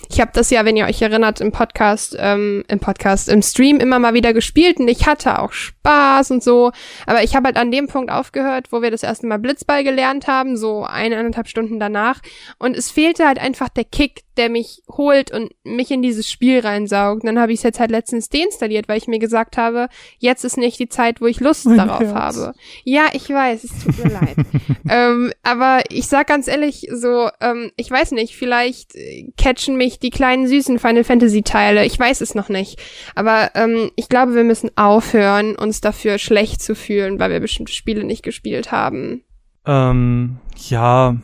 Ich 0.09 0.21
habe 0.21 0.31
das 0.33 0.49
ja, 0.49 0.65
wenn 0.65 0.77
ihr 0.77 0.85
euch 0.85 1.01
erinnert, 1.01 1.41
im 1.41 1.51
Podcast, 1.51 2.15
ähm, 2.19 2.63
im 2.67 2.79
Podcast, 2.79 3.29
im 3.29 3.41
Stream 3.41 3.77
immer 3.77 3.99
mal 3.99 4.13
wieder 4.13 4.33
gespielt 4.33 4.79
und 4.79 4.87
ich 4.87 5.07
hatte 5.07 5.39
auch 5.39 5.53
Spaß 5.53 6.31
und 6.31 6.43
so. 6.43 6.71
Aber 7.05 7.23
ich 7.23 7.35
habe 7.35 7.47
halt 7.47 7.57
an 7.57 7.71
dem 7.71 7.87
Punkt 7.87 8.11
aufgehört, 8.11 8.71
wo 8.71 8.81
wir 8.81 8.91
das 8.91 9.03
erste 9.03 9.27
Mal 9.27 9.39
Blitzball 9.39 9.83
gelernt 9.83 10.27
haben, 10.27 10.57
so 10.57 10.83
eineinhalb 10.83 11.47
Stunden 11.47 11.79
danach. 11.79 12.19
Und 12.59 12.75
es 12.77 12.91
fehlte 12.91 13.25
halt 13.25 13.39
einfach 13.39 13.69
der 13.69 13.85
Kick, 13.85 14.23
der 14.37 14.49
mich 14.49 14.81
holt 14.89 15.31
und 15.31 15.51
mich 15.63 15.91
in 15.91 16.01
dieses 16.01 16.29
Spiel 16.29 16.59
reinsaugt. 16.59 17.23
Und 17.23 17.27
dann 17.27 17.39
habe 17.39 17.51
ich 17.53 17.59
es 17.59 17.63
jetzt 17.63 17.79
halt 17.79 17.91
letztens 17.91 18.29
deinstalliert, 18.29 18.87
weil 18.87 18.97
ich 18.97 19.07
mir 19.07 19.19
gesagt 19.19 19.57
habe, 19.57 19.87
jetzt 20.19 20.43
ist 20.43 20.57
nicht 20.57 20.79
die 20.79 20.89
Zeit, 20.89 21.21
wo 21.21 21.27
ich 21.27 21.39
Lust 21.39 21.65
Mein 21.65 21.77
darauf 21.77 22.01
Herz. 22.01 22.13
habe. 22.13 22.53
Ja, 22.83 23.05
ich 23.13 23.29
weiß, 23.29 23.63
es 23.63 23.82
tut 23.83 24.03
mir 24.03 24.11
leid. 24.11 24.35
ähm, 24.89 25.31
aber 25.43 25.81
ich 25.89 26.07
sag 26.07 26.27
ganz 26.27 26.47
ehrlich, 26.47 26.87
so, 26.91 27.29
ähm, 27.41 27.71
ich 27.75 27.89
weiß 27.89 28.11
nicht, 28.11 28.35
vielleicht 28.35 28.95
äh, 28.95 29.31
catchen 29.37 29.77
mich 29.77 29.99
die 29.99 30.09
kleinen 30.09 30.47
süßen 30.47 30.79
Final 30.79 31.03
Fantasy 31.03 31.43
Teile. 31.43 31.85
Ich 31.85 31.97
weiß 31.97 32.21
es 32.21 32.35
noch 32.35 32.49
nicht. 32.49 32.81
Aber 33.15 33.51
ähm, 33.55 33.91
ich 33.95 34.09
glaube, 34.09 34.35
wir 34.35 34.43
müssen 34.43 34.71
aufhören, 34.75 35.55
uns 35.55 35.81
dafür 35.81 36.17
schlecht 36.17 36.61
zu 36.61 36.75
fühlen, 36.75 37.19
weil 37.19 37.31
wir 37.31 37.39
bestimmte 37.39 37.73
Spiele 37.73 38.03
nicht 38.03 38.23
gespielt 38.23 38.71
haben. 38.71 39.23
Ähm, 39.65 40.37
ja, 40.69 41.17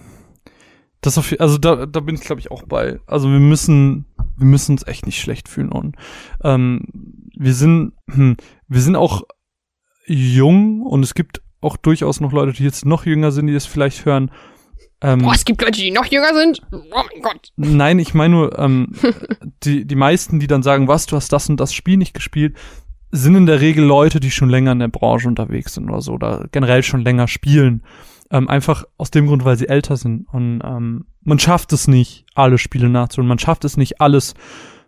das 1.01 1.17
auf, 1.17 1.33
also 1.39 1.57
da, 1.57 1.85
da 1.85 1.99
bin 2.01 2.15
ich 2.15 2.21
glaube 2.21 2.41
ich 2.41 2.51
auch 2.51 2.63
bei. 2.63 2.99
Also 3.05 3.31
wir 3.31 3.39
müssen, 3.39 4.05
wir 4.37 4.45
müssen 4.45 4.73
uns 4.73 4.87
echt 4.87 5.05
nicht 5.05 5.21
schlecht 5.21 5.47
fühlen 5.47 5.71
und 5.71 5.95
ähm, 6.43 6.85
wir 7.37 7.53
sind, 7.53 7.93
hm, 8.09 8.35
wir 8.67 8.81
sind 8.81 8.95
auch 8.95 9.23
jung 10.05 10.81
und 10.81 11.03
es 11.03 11.13
gibt 11.13 11.41
auch 11.61 11.77
durchaus 11.77 12.19
noch 12.19 12.31
Leute, 12.31 12.53
die 12.53 12.63
jetzt 12.63 12.85
noch 12.85 13.05
jünger 13.05 13.31
sind, 13.31 13.47
die 13.47 13.53
das 13.53 13.65
vielleicht 13.65 14.05
hören. 14.05 14.31
Ähm, 15.01 15.19
Boah, 15.19 15.33
es 15.33 15.45
gibt 15.45 15.61
Leute, 15.61 15.79
die 15.79 15.91
noch 15.91 16.05
jünger 16.05 16.33
sind. 16.33 16.61
Oh 16.71 16.77
mein 16.93 17.21
Gott. 17.21 17.51
Nein, 17.55 17.99
ich 17.99 18.13
meine 18.13 18.35
nur, 18.35 18.59
ähm, 18.59 18.93
die, 19.63 19.85
die 19.85 19.95
meisten, 19.95 20.39
die 20.39 20.47
dann 20.47 20.63
sagen, 20.63 20.87
was, 20.87 21.05
du 21.05 21.15
hast 21.15 21.31
das 21.31 21.49
und 21.49 21.59
das 21.59 21.73
Spiel 21.73 21.97
nicht 21.97 22.13
gespielt, 22.13 22.57
sind 23.11 23.35
in 23.35 23.45
der 23.45 23.61
Regel 23.61 23.83
Leute, 23.83 24.19
die 24.19 24.31
schon 24.31 24.49
länger 24.49 24.73
in 24.73 24.79
der 24.79 24.87
Branche 24.87 25.27
unterwegs 25.27 25.73
sind 25.73 25.89
oder 25.89 26.01
so, 26.01 26.13
oder 26.13 26.47
generell 26.51 26.83
schon 26.83 27.01
länger 27.01 27.27
spielen. 27.27 27.83
Ähm, 28.31 28.47
einfach 28.47 28.83
aus 28.97 29.09
dem 29.09 29.25
Grund, 29.25 29.45
weil 29.45 29.57
sie 29.57 29.69
älter 29.69 29.97
sind. 29.97 30.27
Und 30.31 30.61
ähm, 30.63 31.05
man 31.23 31.39
schafft 31.39 31.73
es 31.73 31.87
nicht, 31.87 32.25
alle 32.35 32.57
Spiele 32.57 32.89
nachzuholen. 32.89 33.27
Man 33.27 33.39
schafft 33.39 33.65
es 33.65 33.77
nicht, 33.77 34.01
alles 34.01 34.35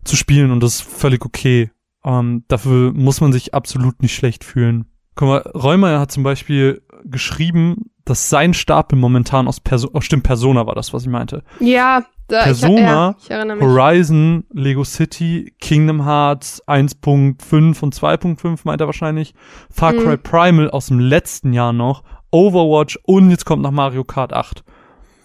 zu 0.03 0.16
spielen 0.16 0.51
und 0.51 0.61
das 0.61 0.75
ist 0.75 0.82
völlig 0.82 1.25
okay. 1.25 1.72
Ähm, 2.03 2.43
dafür 2.48 2.93
muss 2.93 3.22
man 3.22 3.32
sich 3.32 3.53
absolut 3.53 4.01
nicht 4.01 4.14
schlecht 4.14 4.43
fühlen. 4.43 4.85
Guck 5.16 5.28
mal, 5.28 5.40
Räumer 5.54 6.00
hat 6.00 6.12
zum 6.12 6.24
Beispiel 6.24 6.82
geschrieben, 7.04 7.92
dass 8.06 8.30
sein 8.30 8.54
Stapel 8.54 8.98
momentan 8.98 9.48
aus 9.48 9.60
Perso 9.60 9.90
oh, 9.94 10.02
stimmt, 10.02 10.24
Persona 10.24 10.66
war 10.66 10.76
das, 10.76 10.94
was 10.94 11.04
ich 11.04 11.10
meinte. 11.10 11.44
Ja, 11.60 12.04
da, 12.28 12.44
Persona, 12.44 12.72
ich, 12.72 12.82
ja, 12.84 13.16
ich 13.24 13.32
erinnere 13.32 13.58
mich. 13.58 13.66
Horizon, 13.66 14.46
Lego 14.54 14.84
City, 14.84 15.54
Kingdom 15.60 16.06
Hearts 16.06 16.66
1.5 16.68 17.82
und 17.82 17.94
2.5 17.96 18.62
meint 18.64 18.82
er 18.82 18.88
wahrscheinlich, 18.88 19.34
Far 19.70 19.94
Cry 19.94 20.18
Mhm. 20.18 20.24
Primal 20.24 20.70
aus 20.72 20.88
dem 20.88 21.00
letzten 21.00 21.54
Jahr 21.54 21.74
noch, 21.74 22.04
Overwatch 22.32 22.98
und 23.04 23.30
jetzt 23.30 23.46
kommt 23.46 23.62
noch 23.62 23.72
Mario 23.72 24.04
Kart 24.04 24.34
8. 24.34 24.64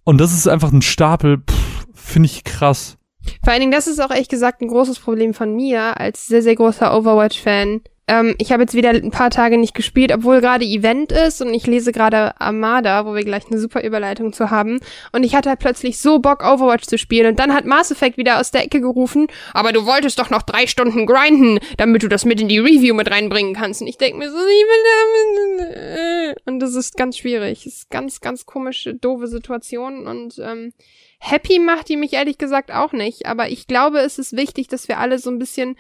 Und 0.05 0.19
das 0.21 0.33
ist 0.33 0.49
einfach 0.49 0.73
ein 0.73 0.83
Stapel, 0.83 1.39
pff, 1.39 1.87
finde 1.95 2.27
ich 2.27 2.45
krass. 2.45 2.99
Vor 3.43 3.53
allen 3.53 3.61
Dingen, 3.61 3.73
das 3.73 3.87
ist 3.87 4.01
auch 4.01 4.11
ehrlich 4.11 4.29
gesagt 4.29 4.61
ein 4.61 4.69
großes 4.69 5.01
Problem 5.01 5.35
von 5.35 5.55
mir 5.55 5.99
als 6.01 6.27
sehr, 6.27 6.43
sehr 6.43 6.55
großer 6.55 6.97
Overwatch-Fan. 6.97 7.81
Ähm, 8.09 8.36
ich 8.39 8.52
habe 8.52 8.62
jetzt 8.62 8.75
wieder 8.75 8.91
ein 8.91 9.10
paar 9.10 9.31
Tage 9.31 9.59
nicht 9.59 9.75
gespielt, 9.75 10.12
obwohl 10.12 10.41
gerade 10.41 10.65
Event 10.65 11.10
ist 11.10 11.43
und 11.43 11.52
ich 11.52 11.67
lese 11.67 11.91
gerade 11.91 12.41
Armada, 12.41 13.05
wo 13.05 13.15
wir 13.15 13.25
gleich 13.25 13.47
eine 13.51 13.59
super 13.59 13.83
Überleitung 13.83 14.33
zu 14.33 14.51
haben. 14.51 14.78
Und 15.12 15.25
ich 15.25 15.35
hatte 15.35 15.49
halt 15.49 15.59
plötzlich 15.59 15.99
so 15.99 16.20
Bock, 16.20 16.44
Overwatch 16.44 16.86
zu 16.86 16.99
spielen. 16.99 17.26
Und 17.26 17.41
dann 17.41 17.52
hat 17.52 17.65
Mass 17.65 17.91
Effect 17.91 18.17
wieder 18.17 18.39
aus 18.39 18.52
der 18.52 18.65
Ecke 18.65 18.81
gerufen, 18.81 19.26
aber 19.52 19.73
du 19.73 19.86
wolltest 19.86 20.18
doch 20.18 20.31
noch 20.31 20.43
drei 20.43 20.67
Stunden 20.67 21.07
grinden, 21.07 21.59
damit 21.78 22.05
du 22.05 22.09
das 22.09 22.25
mit 22.25 22.41
in 22.41 22.49
die 22.49 22.59
Review 22.59 22.94
mit 22.94 23.10
reinbringen 23.10 23.55
kannst. 23.55 23.81
Und 23.81 23.89
ich 23.89 23.99
denke 23.99 24.18
mir 24.18 24.31
so, 24.31 24.36
ich 24.36 24.43
will 24.44 25.67
damit. 25.67 26.36
Und 26.47 26.60
das 26.60 26.75
ist 26.75 26.97
ganz 26.97 27.18
schwierig. 27.18 27.65
Das 27.65 27.75
ist 27.75 27.91
ganz, 27.91 28.20
ganz 28.20 28.47
komische, 28.47 28.94
doofe 28.94 29.26
Situation. 29.26 30.07
Und 30.07 30.39
ähm, 30.39 30.73
happy 31.18 31.59
macht 31.59 31.89
die 31.89 31.97
mich 31.97 32.12
ehrlich 32.12 32.39
gesagt 32.39 32.70
auch 32.70 32.93
nicht. 32.93 33.26
Aber 33.26 33.49
ich 33.49 33.67
glaube, 33.67 33.99
es 33.99 34.18
ist 34.18 34.36
wichtig, 34.36 34.68
dass 34.68 34.86
wir 34.86 34.99
alle 34.99 35.18
so 35.18 35.31
ein 35.31 35.41
bisschen 35.41 35.76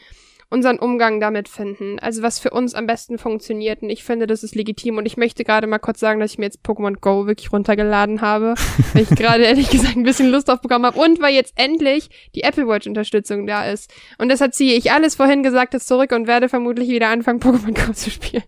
unseren 0.48 0.78
Umgang 0.78 1.18
damit 1.20 1.48
finden. 1.48 1.98
Also 1.98 2.22
was 2.22 2.38
für 2.38 2.50
uns 2.50 2.74
am 2.74 2.86
besten 2.86 3.18
funktioniert. 3.18 3.82
Und 3.82 3.90
ich 3.90 4.04
finde, 4.04 4.26
das 4.26 4.42
ist 4.42 4.54
legitim. 4.54 4.96
Und 4.98 5.06
ich 5.06 5.16
möchte 5.16 5.42
gerade 5.44 5.66
mal 5.66 5.78
kurz 5.78 5.98
sagen, 6.00 6.20
dass 6.20 6.32
ich 6.32 6.38
mir 6.38 6.44
jetzt 6.44 6.64
Pokémon 6.64 7.00
Go 7.00 7.26
wirklich 7.26 7.52
runtergeladen 7.52 8.20
habe. 8.20 8.54
weil 8.92 9.02
ich 9.02 9.10
gerade 9.10 9.42
ehrlich 9.44 9.68
gesagt 9.70 9.96
ein 9.96 10.02
bisschen 10.04 10.30
Lust 10.30 10.50
auf 10.50 10.60
bekommen 10.60 10.86
habe. 10.86 10.98
Und 10.98 11.20
weil 11.20 11.34
jetzt 11.34 11.52
endlich 11.56 12.10
die 12.34 12.42
Apple 12.42 12.66
Watch 12.68 12.86
Unterstützung 12.86 13.46
da 13.46 13.64
ist. 13.66 13.92
Und 14.18 14.28
deshalb 14.28 14.54
ziehe 14.54 14.74
ich 14.74 14.92
alles 14.92 15.16
vorhin 15.16 15.42
Gesagtes 15.42 15.86
zurück 15.86 16.12
und 16.12 16.26
werde 16.26 16.48
vermutlich 16.48 16.88
wieder 16.88 17.08
anfangen, 17.08 17.40
Pokémon 17.42 17.74
Go 17.86 17.92
zu 17.92 18.10
spielen. 18.10 18.44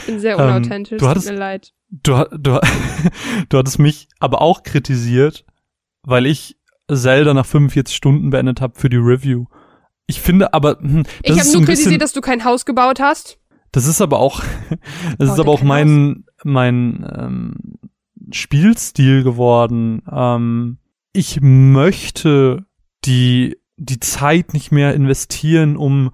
Ich 0.00 0.06
bin 0.06 0.18
sehr 0.20 0.34
Ähm, 0.38 0.40
unauthentisch. 0.46 0.98
du 0.98 1.08
hattest- 1.08 1.26
Tut 1.28 1.34
mir 1.34 1.40
leid. 1.40 1.72
Du, 1.90 2.24
du, 2.32 2.58
du 3.50 3.58
hattest 3.58 3.78
mich 3.78 4.08
aber 4.18 4.40
auch 4.40 4.62
kritisiert, 4.62 5.44
weil 6.02 6.26
ich 6.26 6.56
Zelda 6.92 7.34
nach 7.34 7.46
45 7.46 7.94
Stunden 7.94 8.30
beendet 8.30 8.60
habe 8.60 8.78
für 8.78 8.88
die 8.88 8.96
Review. 8.96 9.44
Ich 10.06 10.20
finde 10.20 10.52
aber, 10.52 10.78
hm, 10.80 11.04
das 11.04 11.12
Ich 11.22 11.30
habe 11.32 11.42
so 11.42 11.58
nur 11.58 11.66
bisschen, 11.66 11.84
kritisiert, 11.84 12.02
dass 12.02 12.12
du 12.12 12.20
kein 12.20 12.44
Haus 12.44 12.64
gebaut 12.64 13.00
hast. 13.00 13.38
Das 13.72 13.86
ist 13.86 14.00
aber 14.00 14.18
auch, 14.18 14.42
das 15.18 15.30
ist 15.30 15.38
aber 15.38 15.52
er 15.52 15.54
auch 15.54 15.62
mein, 15.62 16.24
mein 16.44 17.06
ähm, 17.16 17.54
Spielstil 18.30 19.22
geworden. 19.22 20.02
Ähm, 20.10 20.78
ich 21.12 21.40
möchte 21.40 22.64
die, 23.04 23.58
die 23.76 24.00
Zeit 24.00 24.54
nicht 24.54 24.72
mehr 24.72 24.94
investieren, 24.94 25.76
um 25.76 26.10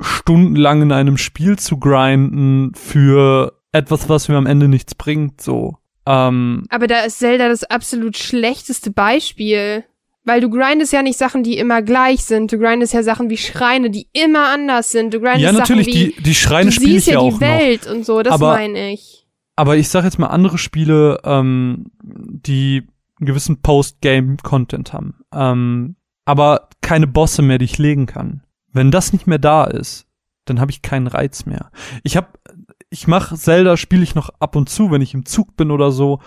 stundenlang 0.00 0.82
in 0.82 0.92
einem 0.92 1.16
Spiel 1.16 1.58
zu 1.58 1.78
grinden 1.78 2.74
für 2.74 3.60
etwas, 3.72 4.08
was 4.08 4.28
mir 4.28 4.36
am 4.36 4.46
Ende 4.46 4.68
nichts 4.68 4.94
bringt, 4.94 5.40
so. 5.40 5.78
Ähm, 6.06 6.64
Aber 6.68 6.86
da 6.86 7.00
ist 7.00 7.18
Zelda 7.18 7.48
das 7.48 7.64
absolut 7.64 8.16
schlechteste 8.16 8.90
Beispiel. 8.90 9.84
Weil 10.26 10.40
du 10.40 10.48
grindest 10.48 10.92
ja 10.92 11.02
nicht 11.02 11.18
Sachen, 11.18 11.42
die 11.42 11.58
immer 11.58 11.82
gleich 11.82 12.24
sind. 12.24 12.50
Du 12.50 12.58
grindest 12.58 12.94
ja 12.94 13.02
Sachen 13.02 13.28
wie 13.28 13.36
Schreine, 13.36 13.90
die 13.90 14.08
immer 14.12 14.48
anders 14.48 14.90
sind. 14.90 15.12
Du 15.12 15.20
grindest 15.20 15.42
ja, 15.42 15.52
natürlich, 15.52 15.86
Sachen 15.86 16.00
wie, 16.00 16.12
die, 16.16 16.22
die 16.22 16.34
Schreine 16.34 16.70
du 16.70 16.80
siehst 16.80 17.06
ja 17.06 17.14
ja 17.14 17.20
die 17.20 17.26
auch 17.26 17.32
noch. 17.32 17.40
Welt 17.40 17.86
und 17.86 18.06
so, 18.06 18.22
das 18.22 18.32
Aber- 18.34 18.52
meine 18.54 18.92
ich. 18.92 19.26
Aber 19.56 19.76
ich 19.76 19.88
sag 19.88 20.02
jetzt 20.04 20.18
mal 20.18 20.26
andere 20.28 20.58
Spiele, 20.58 21.20
ähm, 21.24 21.92
die 22.02 22.82
einen 23.20 23.26
gewissen 23.26 23.60
Post-Game-Content 23.62 24.92
haben. 24.92 25.20
Ähm, 25.32 25.96
aber 26.24 26.68
keine 26.80 27.06
Bosse 27.06 27.42
mehr, 27.42 27.58
die 27.58 27.66
ich 27.66 27.78
legen 27.78 28.06
kann. 28.06 28.42
Wenn 28.72 28.90
das 28.90 29.12
nicht 29.12 29.26
mehr 29.28 29.38
da 29.38 29.64
ist, 29.64 30.06
dann 30.46 30.58
habe 30.60 30.72
ich 30.72 30.82
keinen 30.82 31.06
Reiz 31.06 31.46
mehr. 31.46 31.70
Ich 32.02 32.16
hab, 32.16 32.38
ich 32.90 33.06
mach 33.06 33.32
Zelda, 33.36 33.76
spiele 33.76 34.02
ich 34.02 34.16
noch 34.16 34.30
ab 34.40 34.56
und 34.56 34.68
zu, 34.68 34.90
wenn 34.90 35.02
ich 35.02 35.14
im 35.14 35.24
Zug 35.24 35.54
bin 35.56 35.70
oder 35.70 35.92
so, 35.92 36.20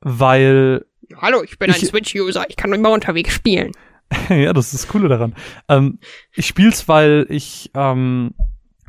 weil 0.00 0.84
Hallo, 1.20 1.42
ich 1.42 1.58
bin 1.58 1.70
ein 1.70 1.76
Switch-User, 1.76 2.44
ich 2.48 2.56
kann 2.56 2.72
immer 2.72 2.90
unterwegs 2.90 3.32
spielen. 3.32 3.72
ja, 4.28 4.52
das 4.52 4.72
ist 4.72 4.84
das 4.84 4.88
Coole 4.88 5.08
daran. 5.08 5.34
Ähm, 5.68 5.98
ich 6.34 6.46
spiel's, 6.46 6.88
weil 6.88 7.26
ich, 7.28 7.70
ähm, 7.74 8.34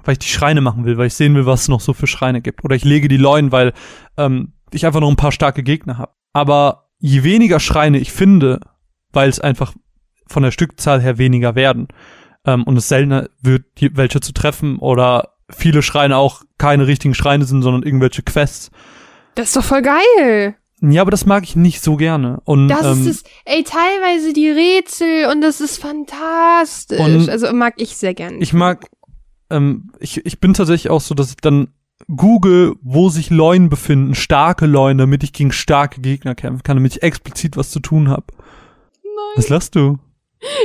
weil 0.04 0.14
ich 0.14 0.20
die 0.20 0.28
Schreine 0.28 0.62
machen 0.62 0.86
will, 0.86 0.98
weil 0.98 1.08
ich 1.08 1.14
sehen 1.14 1.36
will, 1.36 1.46
was 1.46 1.64
es 1.64 1.68
noch 1.68 1.82
so 1.82 1.94
für 1.94 2.08
Schreine 2.08 2.42
gibt. 2.42 2.64
Oder 2.64 2.76
ich 2.76 2.86
lege 2.86 3.08
die 3.08 3.18
Leuen, 3.18 3.52
weil 3.52 3.74
ähm, 4.18 4.54
ich 4.72 4.86
einfach 4.86 5.00
noch 5.00 5.10
ein 5.10 5.16
paar 5.16 5.32
starke 5.32 5.64
Gegner 5.64 5.98
habe. 5.98 6.14
Aber 6.34 6.90
je 7.00 7.24
weniger 7.24 7.60
Schreine 7.60 8.00
ich 8.00 8.12
finde, 8.12 8.60
weil 9.12 9.30
es 9.30 9.40
einfach 9.40 9.74
von 10.28 10.44
der 10.44 10.52
Stückzahl 10.52 11.02
her 11.02 11.18
weniger 11.18 11.56
werden 11.56 11.88
ähm, 12.46 12.64
und 12.64 12.78
es 12.78 12.88
seltener 12.88 13.30
wird, 13.42 13.66
die, 13.78 13.96
welche 13.96 14.20
zu 14.20 14.34
treffen 14.34 14.78
oder 14.78 15.34
viele 15.50 15.82
Schreine 15.82 16.18
auch 16.18 16.44
keine 16.58 16.88
richtigen 16.88 17.14
Schreine 17.14 17.46
sind, 17.46 17.62
sondern 17.62 17.84
irgendwelche 17.84 18.24
Quests. 18.24 18.72
Das 19.36 19.48
ist 19.48 19.56
doch 19.56 19.64
voll 19.64 19.82
geil. 19.82 20.56
Ja, 20.82 21.02
aber 21.02 21.12
das 21.12 21.26
mag 21.26 21.44
ich 21.44 21.56
nicht 21.56 21.82
so 21.82 21.96
gerne. 21.96 22.40
Und 22.46 22.68
Das 22.68 22.98
ähm, 22.98 23.08
ist. 23.08 23.28
Ey, 23.46 23.64
teilweise 23.64 24.34
die 24.34 24.50
Rätsel 24.50 25.32
und 25.32 25.42
das 25.42 25.60
ist 25.60 25.82
fantastisch. 25.82 27.00
Und 27.00 27.30
also 27.30 27.52
mag 27.54 27.76
ich 27.78 27.98
sehr 27.98 28.14
gern. 28.14 28.42
ich 28.42 28.54
mag, 28.54 28.86
ähm, 29.50 29.92
ich, 30.00 30.24
ich 30.26 30.40
bin 30.40 30.54
tatsächlich 30.54 30.92
auch 30.92 31.02
so, 31.02 31.16
dass 31.16 31.32
ich 31.32 31.38
dann 31.38 31.70
google, 32.08 32.76
wo 32.82 33.10
sich 33.10 33.32
Leunen 33.32 33.70
befinden, 33.70 34.14
starke 34.14 34.68
Leunen, 34.68 35.00
damit 35.00 35.24
ich 35.24 35.34
gegen 35.34 35.52
starke 35.52 36.00
Gegner 36.00 36.36
kämpfen 36.36 36.64
kann, 36.64 36.78
damit 36.78 36.96
ich 36.96 37.04
explizit 37.04 37.58
was 37.58 37.72
zu 37.72 37.80
tun 37.80 38.10
habe. 38.10 38.26
Was 39.36 39.50
lachst 39.50 39.76
du? 39.76 39.98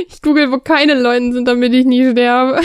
Ich 0.07 0.21
google, 0.21 0.51
wo 0.51 0.59
keine 0.59 0.99
Leute 0.99 1.33
sind, 1.33 1.47
damit 1.47 1.73
ich 1.73 1.85
nie 1.85 2.11
sterbe. 2.11 2.61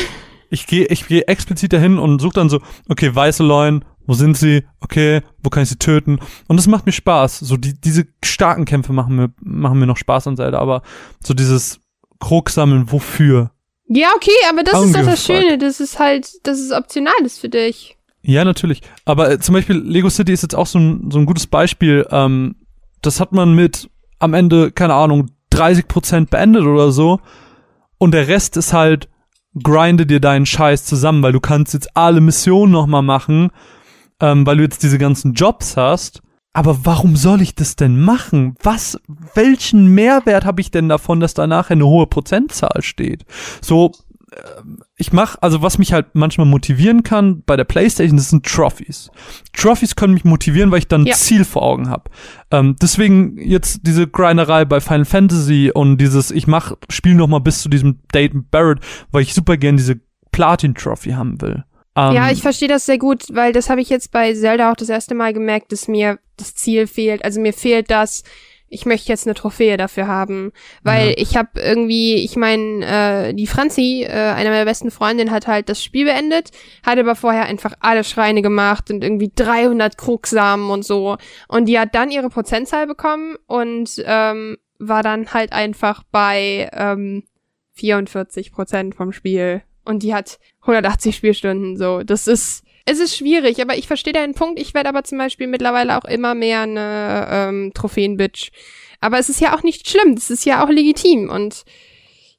Ich 0.51 0.67
gehe 0.67 0.87
ich 0.87 1.07
geh 1.07 1.21
explizit 1.23 1.73
dahin 1.73 1.99
und 1.99 2.21
suche 2.21 2.35
dann 2.35 2.49
so, 2.51 2.61
okay, 2.89 3.15
weiße 3.15 3.43
Leunen, 3.43 3.85
wo 4.09 4.15
sind 4.15 4.39
sie? 4.39 4.65
Okay, 4.81 5.21
wo 5.43 5.51
kann 5.51 5.63
ich 5.63 5.69
sie 5.69 5.77
töten? 5.77 6.19
Und 6.49 6.57
das 6.57 6.67
macht 6.67 6.87
mir 6.87 6.93
Spaß. 6.93 7.41
So 7.41 7.59
die, 7.59 7.79
diese 7.79 8.07
starken 8.25 8.65
Kämpfe 8.65 8.95
machen 8.95 9.15
mir, 9.15 9.31
machen 9.41 9.79
mir 9.79 9.87
noch 9.87 9.99
Spaß 9.99 10.27
an 10.27 10.37
Zelda, 10.37 10.59
aber 10.59 10.83
so 11.23 11.35
dieses 11.35 11.79
Krog 12.19 12.49
sammeln, 12.49 12.91
wofür? 12.91 13.53
Ja, 13.87 14.09
okay, 14.17 14.31
aber 14.51 14.63
das 14.65 14.83
ist 14.83 14.97
doch 14.97 15.05
das. 15.05 15.25
Schöne. 15.25 15.59
Das 15.59 15.79
ist 15.79 15.99
halt, 15.99 16.27
dass 16.47 16.59
es 16.59 16.73
optional 16.73 17.21
ist 17.23 17.39
für 17.39 17.51
dich. 17.51 17.99
Ja, 18.23 18.45
natürlich. 18.45 18.81
Aber 19.05 19.31
äh, 19.31 19.39
zum 19.39 19.55
Beispiel 19.55 19.77
Lego 19.77 20.09
City 20.09 20.33
ist 20.33 20.43
jetzt 20.43 20.55
auch 20.55 20.67
so 20.67 20.79
ein, 20.79 21.11
so 21.11 21.19
ein 21.19 21.27
gutes 21.27 21.47
Beispiel. 21.47 22.07
Ähm, 22.11 22.57
das 23.03 23.21
hat 23.21 23.33
man 23.33 23.55
mit 23.55 23.91
am 24.19 24.33
Ende, 24.33 24.73
keine 24.73 24.95
Ahnung, 24.95 25.31
30% 25.53 26.31
beendet 26.31 26.65
oder 26.65 26.93
so. 26.93 27.21
Und 27.99 28.13
der 28.13 28.27
Rest 28.27 28.57
ist 28.57 28.73
halt, 28.73 29.09
grinde 29.63 30.07
dir 30.07 30.21
deinen 30.21 30.47
Scheiß 30.47 30.87
zusammen, 30.87 31.23
weil 31.23 31.33
du 31.33 31.41
kannst 31.41 31.75
jetzt 31.75 31.95
alle 31.95 32.23
Missionen 32.23 32.73
nochmal 32.73 33.03
machen, 33.03 33.51
ähm, 34.21 34.47
weil 34.47 34.57
du 34.57 34.63
jetzt 34.63 34.83
diese 34.83 34.99
ganzen 34.99 35.35
Jobs 35.35 35.77
hast. 35.77 36.23
Aber 36.53 36.85
warum 36.85 37.15
soll 37.15 37.41
ich 37.43 37.55
das 37.55 37.77
denn 37.77 38.01
machen? 38.01 38.57
Was, 38.63 38.99
welchen 39.35 39.95
Mehrwert 39.95 40.45
habe 40.45 40.61
ich 40.61 40.71
denn 40.71 40.89
davon, 40.89 41.21
dass 41.21 41.35
da 41.35 41.47
nachher 41.47 41.73
eine 41.73 41.87
hohe 41.87 42.07
Prozentzahl 42.07 42.83
steht? 42.83 43.25
So, 43.61 43.93
ähm, 44.33 44.81
ich 44.97 45.13
mache, 45.13 45.41
also 45.43 45.63
was 45.63 45.79
mich 45.79 45.93
halt 45.93 46.07
manchmal 46.15 46.47
motivieren 46.47 47.03
kann 47.03 47.43
bei 47.45 47.57
der 47.57 47.65
Playstation, 47.65 48.17
das 48.17 48.31
sind 48.31 48.45
Trophies. 48.45 49.11
Trophies 49.53 49.95
können 49.95 50.15
mich 50.15 50.25
motivieren, 50.25 50.71
weil 50.71 50.81
ich 50.81 50.89
dann 50.89 51.03
ein 51.03 51.07
Ja. 51.07 51.15
Ziel 51.15 51.45
vor 51.45 51.63
Augen 51.63 51.89
habe. 51.89 52.11
Ähm, 52.51 52.75
deswegen 52.83 53.39
jetzt 53.39 53.87
diese 53.87 54.09
Grinderei 54.09 54.65
bei 54.65 54.81
Final 54.81 55.05
Fantasy 55.05 55.71
und 55.73 55.99
dieses, 55.99 56.31
ich 56.31 56.47
mach, 56.47 56.73
spiel 56.91 57.15
noch 57.15 57.29
mal 57.29 57.41
bis 57.41 57.63
zu 57.63 57.69
diesem 57.69 58.01
Date 58.13 58.35
mit 58.35 58.51
Barrett, 58.51 58.81
weil 59.13 59.23
ich 59.23 59.35
super 59.35 59.57
gern 59.57 59.77
diese 59.77 60.01
Platin-Trophy 60.33 61.11
haben 61.13 61.41
will. 61.41 61.65
Ähm, 61.99 62.15
Ja, 62.15 62.31
ich 62.31 62.43
verstehe 62.43 62.69
das 62.69 62.87
sehr 62.87 62.99
gut, 62.99 63.25
weil 63.31 63.53
das 63.53 63.69
habe 63.71 63.81
ich 63.81 63.89
jetzt 63.91 64.13
bei 64.13 64.33
Zelda 64.35 64.71
auch 64.71 64.77
das 64.77 64.89
erste 64.89 65.15
Mal 65.15 65.33
gemerkt, 65.33 65.73
dass 65.73 65.89
mir 65.89 66.19
das 66.37 66.55
Ziel 66.55 66.87
fehlt. 66.87 67.25
Also 67.25 67.41
mir 67.41 67.53
fehlt 67.53 67.91
das, 67.91 68.23
ich 68.71 68.85
möchte 68.85 69.09
jetzt 69.09 69.27
eine 69.27 69.35
Trophäe 69.35 69.77
dafür 69.79 70.07
haben. 70.07 70.53
Weil 70.83 71.09
Ja. 71.09 71.15
ich 71.17 71.37
habe 71.37 71.49
irgendwie, 71.55 72.17
ich 72.17 72.37
meine, 72.37 72.85
äh, 73.31 73.35
die 73.35 73.47
Franzi, 73.47 74.05
äh, 74.07 74.11
eine 74.13 74.51
meiner 74.51 74.67
besten 74.67 74.91
Freundinnen, 74.91 75.31
hat 75.31 75.47
halt 75.47 75.69
das 75.69 75.83
Spiel 75.83 76.05
beendet, 76.05 76.51
hat 76.85 76.99
aber 76.99 77.17
vorher 77.17 77.47
einfach 77.47 77.73
alle 77.81 78.05
Schreine 78.05 78.43
gemacht 78.43 78.91
und 78.91 79.03
irgendwie 79.03 79.33
300 79.35 79.97
Krugsamen 79.97 80.71
und 80.71 80.85
so. 80.85 81.17
Und 81.49 81.65
die 81.67 81.79
hat 81.79 81.95
dann 81.95 82.11
ihre 82.11 82.29
Prozentzahl 82.29 82.87
bekommen 82.87 83.37
und 83.47 84.03
ähm, 84.05 84.59
war 84.79 85.03
dann 85.03 85.33
halt 85.33 85.53
einfach 85.53 86.05
bei 86.13 86.69
ähm, 86.73 87.25
44 87.73 88.53
Prozent 88.53 88.95
vom 88.95 89.13
Spiel. 89.13 89.63
Und 89.89 90.03
die 90.03 90.15
hat 90.15 90.39
180 90.61 91.17
Spielstunden, 91.17 91.79
so. 91.79 92.03
Das 92.03 92.27
ist, 92.27 92.63
es 92.85 93.01
ist 93.01 93.17
schwierig, 93.17 93.63
aber 93.63 93.79
ich 93.79 93.87
verstehe 93.87 94.13
deinen 94.13 94.35
Punkt. 94.35 94.61
Ich 94.61 94.75
werde 94.75 94.91
aber 94.91 95.03
zum 95.03 95.17
Beispiel 95.17 95.47
mittlerweile 95.47 95.97
auch 95.97 96.05
immer 96.05 96.35
mehr 96.35 96.61
eine 96.61 97.27
ähm, 97.31 97.73
Trophäen-Bitch. 97.73 98.51
Aber 99.01 99.19
es 99.19 99.31
ist 99.31 99.41
ja 99.41 99.57
auch 99.57 99.63
nicht 99.63 99.89
schlimm, 99.89 100.15
das 100.15 100.29
ist 100.29 100.45
ja 100.45 100.63
auch 100.63 100.69
legitim 100.69 101.31
und 101.31 101.65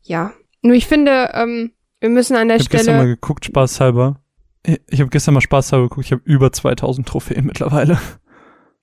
ja. 0.04 0.34
Nur 0.62 0.76
ich 0.76 0.86
finde, 0.86 1.32
ähm, 1.34 1.72
wir 2.00 2.10
müssen 2.10 2.36
an 2.36 2.50
der 2.50 2.58
ich 2.58 2.66
habe 2.66 2.78
gestern 2.78 2.98
mal 2.98 3.02
Stelle. 3.02 3.16
geguckt, 3.16 3.46
spaßhalber. 3.46 4.22
Ich, 4.64 4.80
ich 4.88 5.00
habe 5.00 5.10
gestern 5.10 5.34
mal 5.34 5.42
spaßhalber 5.42 5.90
geguckt, 5.90 6.06
ich 6.06 6.12
habe 6.12 6.22
über 6.26 6.52
2000 6.52 7.08
Trophäen 7.08 7.46
mittlerweile. 7.48 8.00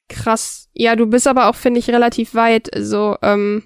Krass. 0.09 0.71
Ja, 0.73 0.97
du 0.97 1.07
bist 1.07 1.29
aber 1.29 1.49
auch, 1.49 1.55
finde 1.55 1.79
ich, 1.79 1.89
relativ 1.89 2.35
weit. 2.35 2.75
Also, 2.75 3.17
ähm, 3.23 3.63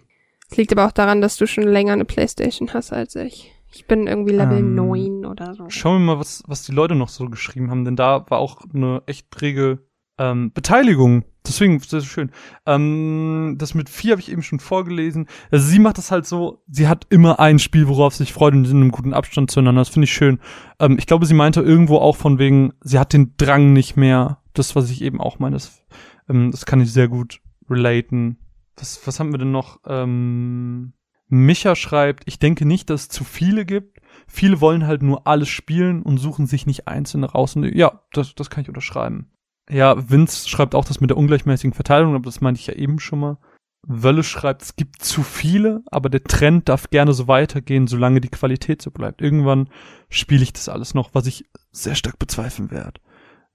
es 0.50 0.58
liegt 0.58 0.72
aber 0.72 0.86
auch 0.86 0.92
daran, 0.92 1.22
dass 1.22 1.38
du 1.38 1.46
schon 1.46 1.64
länger 1.64 1.94
eine 1.94 2.04
Playstation 2.04 2.74
hast 2.74 2.92
als 2.92 3.16
ich. 3.16 3.50
Ich 3.72 3.86
bin 3.86 4.06
irgendwie 4.06 4.32
Level 4.32 4.58
Ähm, 4.58 4.74
9 4.74 5.24
oder 5.26 5.54
so. 5.54 5.68
Schauen 5.68 6.02
wir 6.02 6.14
mal, 6.14 6.20
was, 6.20 6.42
was 6.46 6.64
die 6.64 6.72
Leute 6.72 6.94
noch 6.94 7.08
so 7.08 7.28
geschrieben 7.28 7.70
haben, 7.70 7.84
denn 7.84 7.96
da 7.96 8.26
war 8.28 8.38
auch 8.38 8.62
eine 8.74 9.02
echt 9.06 9.40
rege 9.40 9.78
ähm, 10.18 10.52
Beteiligung. 10.52 11.24
Deswegen 11.46 11.76
ist 11.76 11.92
das 11.92 12.04
schön. 12.04 12.30
Ähm, 12.66 13.56
das 13.58 13.74
mit 13.74 13.88
vier 13.88 14.12
habe 14.12 14.20
ich 14.20 14.30
eben 14.30 14.42
schon 14.42 14.60
vorgelesen. 14.60 15.26
Also 15.50 15.66
sie 15.66 15.78
macht 15.78 15.96
das 15.98 16.10
halt 16.10 16.26
so, 16.26 16.62
sie 16.68 16.86
hat 16.86 17.06
immer 17.08 17.40
ein 17.40 17.58
Spiel, 17.58 17.88
worauf 17.88 18.14
sie 18.14 18.24
sich 18.24 18.32
freut 18.32 18.52
und 18.52 18.66
in 18.66 18.76
einem 18.76 18.90
guten 18.90 19.14
Abstand 19.14 19.50
zueinander. 19.50 19.80
Das 19.80 19.88
finde 19.88 20.04
ich 20.04 20.12
schön. 20.12 20.38
Ähm, 20.78 20.96
ich 20.98 21.06
glaube, 21.06 21.24
sie 21.24 21.34
meinte 21.34 21.62
irgendwo 21.62 21.96
auch 21.96 22.16
von 22.16 22.38
wegen, 22.38 22.74
sie 22.82 22.98
hat 22.98 23.12
den 23.12 23.34
Drang 23.38 23.72
nicht 23.72 23.96
mehr. 23.96 24.38
Das, 24.52 24.76
was 24.76 24.90
ich 24.90 25.00
eben 25.02 25.20
auch 25.20 25.38
meine, 25.38 25.54
das, 25.54 25.82
ähm, 26.28 26.50
das 26.50 26.66
kann 26.66 26.80
ich 26.80 26.92
sehr 26.92 27.08
gut 27.08 27.40
relaten. 27.70 28.36
Was, 28.76 29.06
was 29.06 29.18
haben 29.20 29.32
wir 29.32 29.38
denn 29.38 29.52
noch? 29.52 29.78
Ähm, 29.86 30.92
Micha 31.30 31.76
schreibt, 31.76 32.24
ich 32.26 32.38
denke 32.38 32.66
nicht, 32.66 32.90
dass 32.90 33.02
es 33.02 33.08
zu 33.08 33.24
viele 33.24 33.64
gibt. 33.64 34.00
Viele 34.26 34.60
wollen 34.60 34.86
halt 34.86 35.02
nur 35.02 35.26
alles 35.26 35.48
spielen 35.48 36.02
und 36.02 36.18
suchen 36.18 36.46
sich 36.46 36.66
nicht 36.66 36.88
einzelne 36.88 37.26
raus. 37.26 37.56
Und 37.56 37.64
ja, 37.74 38.02
das, 38.12 38.34
das 38.34 38.50
kann 38.50 38.62
ich 38.62 38.68
unterschreiben. 38.68 39.30
Ja, 39.70 40.10
Vince 40.10 40.48
schreibt 40.48 40.74
auch 40.74 40.84
das 40.84 41.00
mit 41.00 41.10
der 41.10 41.16
ungleichmäßigen 41.16 41.72
Verteilung, 41.72 42.14
aber 42.14 42.24
das 42.24 42.40
meinte 42.40 42.60
ich 42.60 42.66
ja 42.66 42.74
eben 42.74 42.98
schon 42.98 43.20
mal. 43.20 43.38
Wölle 43.86 44.24
schreibt, 44.24 44.62
es 44.62 44.76
gibt 44.76 45.02
zu 45.02 45.22
viele, 45.22 45.82
aber 45.86 46.10
der 46.10 46.24
Trend 46.24 46.68
darf 46.68 46.90
gerne 46.90 47.12
so 47.12 47.28
weitergehen, 47.28 47.86
solange 47.86 48.20
die 48.20 48.28
Qualität 48.28 48.82
so 48.82 48.90
bleibt. 48.90 49.22
Irgendwann 49.22 49.70
spiele 50.10 50.42
ich 50.42 50.52
das 50.52 50.68
alles 50.68 50.94
noch, 50.94 51.14
was 51.14 51.26
ich 51.26 51.48
sehr 51.70 51.94
stark 51.94 52.18
bezweifeln 52.18 52.70
werde. 52.70 53.00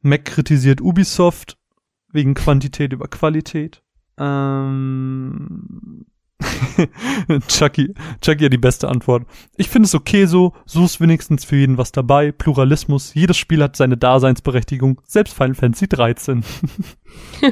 Mac 0.01 0.25
kritisiert 0.25 0.81
Ubisoft 0.81 1.57
wegen 2.11 2.33
Quantität 2.33 2.93
über 2.93 3.07
Qualität. 3.07 3.83
Ähm 4.17 6.05
Chucky, 7.47 7.93
Chucky 8.21 8.43
hat 8.45 8.53
die 8.53 8.57
beste 8.57 8.89
Antwort. 8.89 9.25
Ich 9.57 9.69
finde 9.69 9.87
es 9.87 9.95
okay 9.95 10.25
so, 10.25 10.53
so 10.65 10.83
ist 10.83 10.99
wenigstens 10.99 11.45
für 11.45 11.55
jeden 11.55 11.77
was 11.77 11.91
dabei. 11.91 12.31
Pluralismus, 12.31 13.13
jedes 13.13 13.37
Spiel 13.37 13.63
hat 13.63 13.75
seine 13.75 13.97
Daseinsberechtigung, 13.97 15.01
selbst 15.05 15.33
Final 15.33 15.55
Fantasy 15.55 15.87
13. 15.87 16.43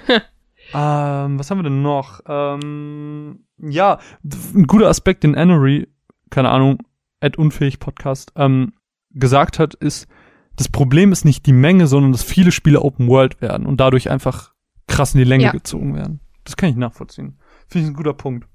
ähm, 0.73 1.39
was 1.39 1.49
haben 1.49 1.59
wir 1.59 1.63
denn 1.63 1.81
noch? 1.81 2.21
Ähm, 2.27 3.45
ja, 3.57 3.99
ein 4.23 4.67
guter 4.67 4.89
Aspekt, 4.89 5.23
den 5.23 5.35
Annery, 5.35 5.87
keine 6.29 6.49
Ahnung, 6.49 6.79
Ed 7.19 7.37
Unfähig 7.37 7.79
Podcast, 7.79 8.33
ähm, 8.35 8.73
gesagt 9.11 9.59
hat, 9.59 9.75
ist, 9.75 10.07
das 10.55 10.67
Problem 10.69 11.11
ist 11.11 11.25
nicht 11.25 11.45
die 11.45 11.53
Menge, 11.53 11.87
sondern 11.87 12.11
dass 12.11 12.23
viele 12.23 12.51
Spiele 12.51 12.81
Open 12.81 13.07
World 13.07 13.41
werden 13.41 13.65
und 13.65 13.79
dadurch 13.79 14.09
einfach 14.09 14.53
krass 14.87 15.13
in 15.13 15.19
die 15.19 15.23
Länge 15.25 15.45
Ja. 15.45 15.51
gezogen 15.51 15.95
werden. 15.95 16.19
Das 16.43 16.57
kann 16.57 16.69
ich 16.69 16.75
nachvollziehen. 16.75 17.37
Finde 17.67 17.87
ich 17.87 17.93
ein 17.93 17.95
guter 17.95 18.13
Punkt. 18.13 18.47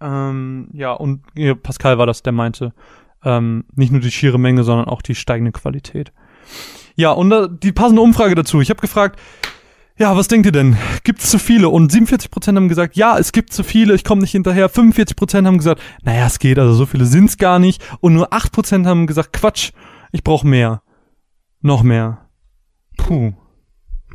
Ähm, 0.00 0.68
ja, 0.72 0.92
und 0.92 1.22
ja, 1.34 1.54
Pascal 1.54 1.98
war 1.98 2.06
das, 2.06 2.22
der 2.22 2.32
meinte, 2.32 2.72
ähm, 3.24 3.64
nicht 3.74 3.92
nur 3.92 4.00
die 4.00 4.10
schiere 4.10 4.38
Menge, 4.38 4.64
sondern 4.64 4.86
auch 4.86 5.02
die 5.02 5.14
steigende 5.14 5.52
Qualität. 5.52 6.12
Ja, 6.96 7.12
und 7.12 7.32
äh, 7.32 7.48
die 7.50 7.72
passende 7.72 8.02
Umfrage 8.02 8.34
dazu. 8.34 8.60
Ich 8.60 8.70
habe 8.70 8.80
gefragt, 8.80 9.18
ja, 9.96 10.16
was 10.16 10.26
denkt 10.26 10.46
ihr 10.46 10.52
denn? 10.52 10.76
Gibt 11.04 11.20
es 11.20 11.30
zu 11.30 11.38
viele? 11.38 11.68
Und 11.68 11.92
47% 11.92 12.56
haben 12.56 12.68
gesagt, 12.68 12.96
ja, 12.96 13.16
es 13.16 13.30
gibt 13.30 13.52
zu 13.52 13.62
viele, 13.62 13.94
ich 13.94 14.02
komme 14.04 14.22
nicht 14.22 14.32
hinterher. 14.32 14.68
45% 14.68 15.46
haben 15.46 15.58
gesagt, 15.58 15.80
naja, 16.02 16.26
es 16.26 16.40
geht, 16.40 16.58
also 16.58 16.74
so 16.74 16.86
viele 16.86 17.04
sind's 17.04 17.36
gar 17.36 17.60
nicht. 17.60 17.82
Und 18.00 18.14
nur 18.14 18.32
8% 18.32 18.86
haben 18.86 19.06
gesagt, 19.06 19.32
Quatsch, 19.32 19.70
ich 20.10 20.24
brauche 20.24 20.46
mehr. 20.46 20.82
Noch 21.60 21.82
mehr. 21.82 22.28
Puh. 22.96 23.34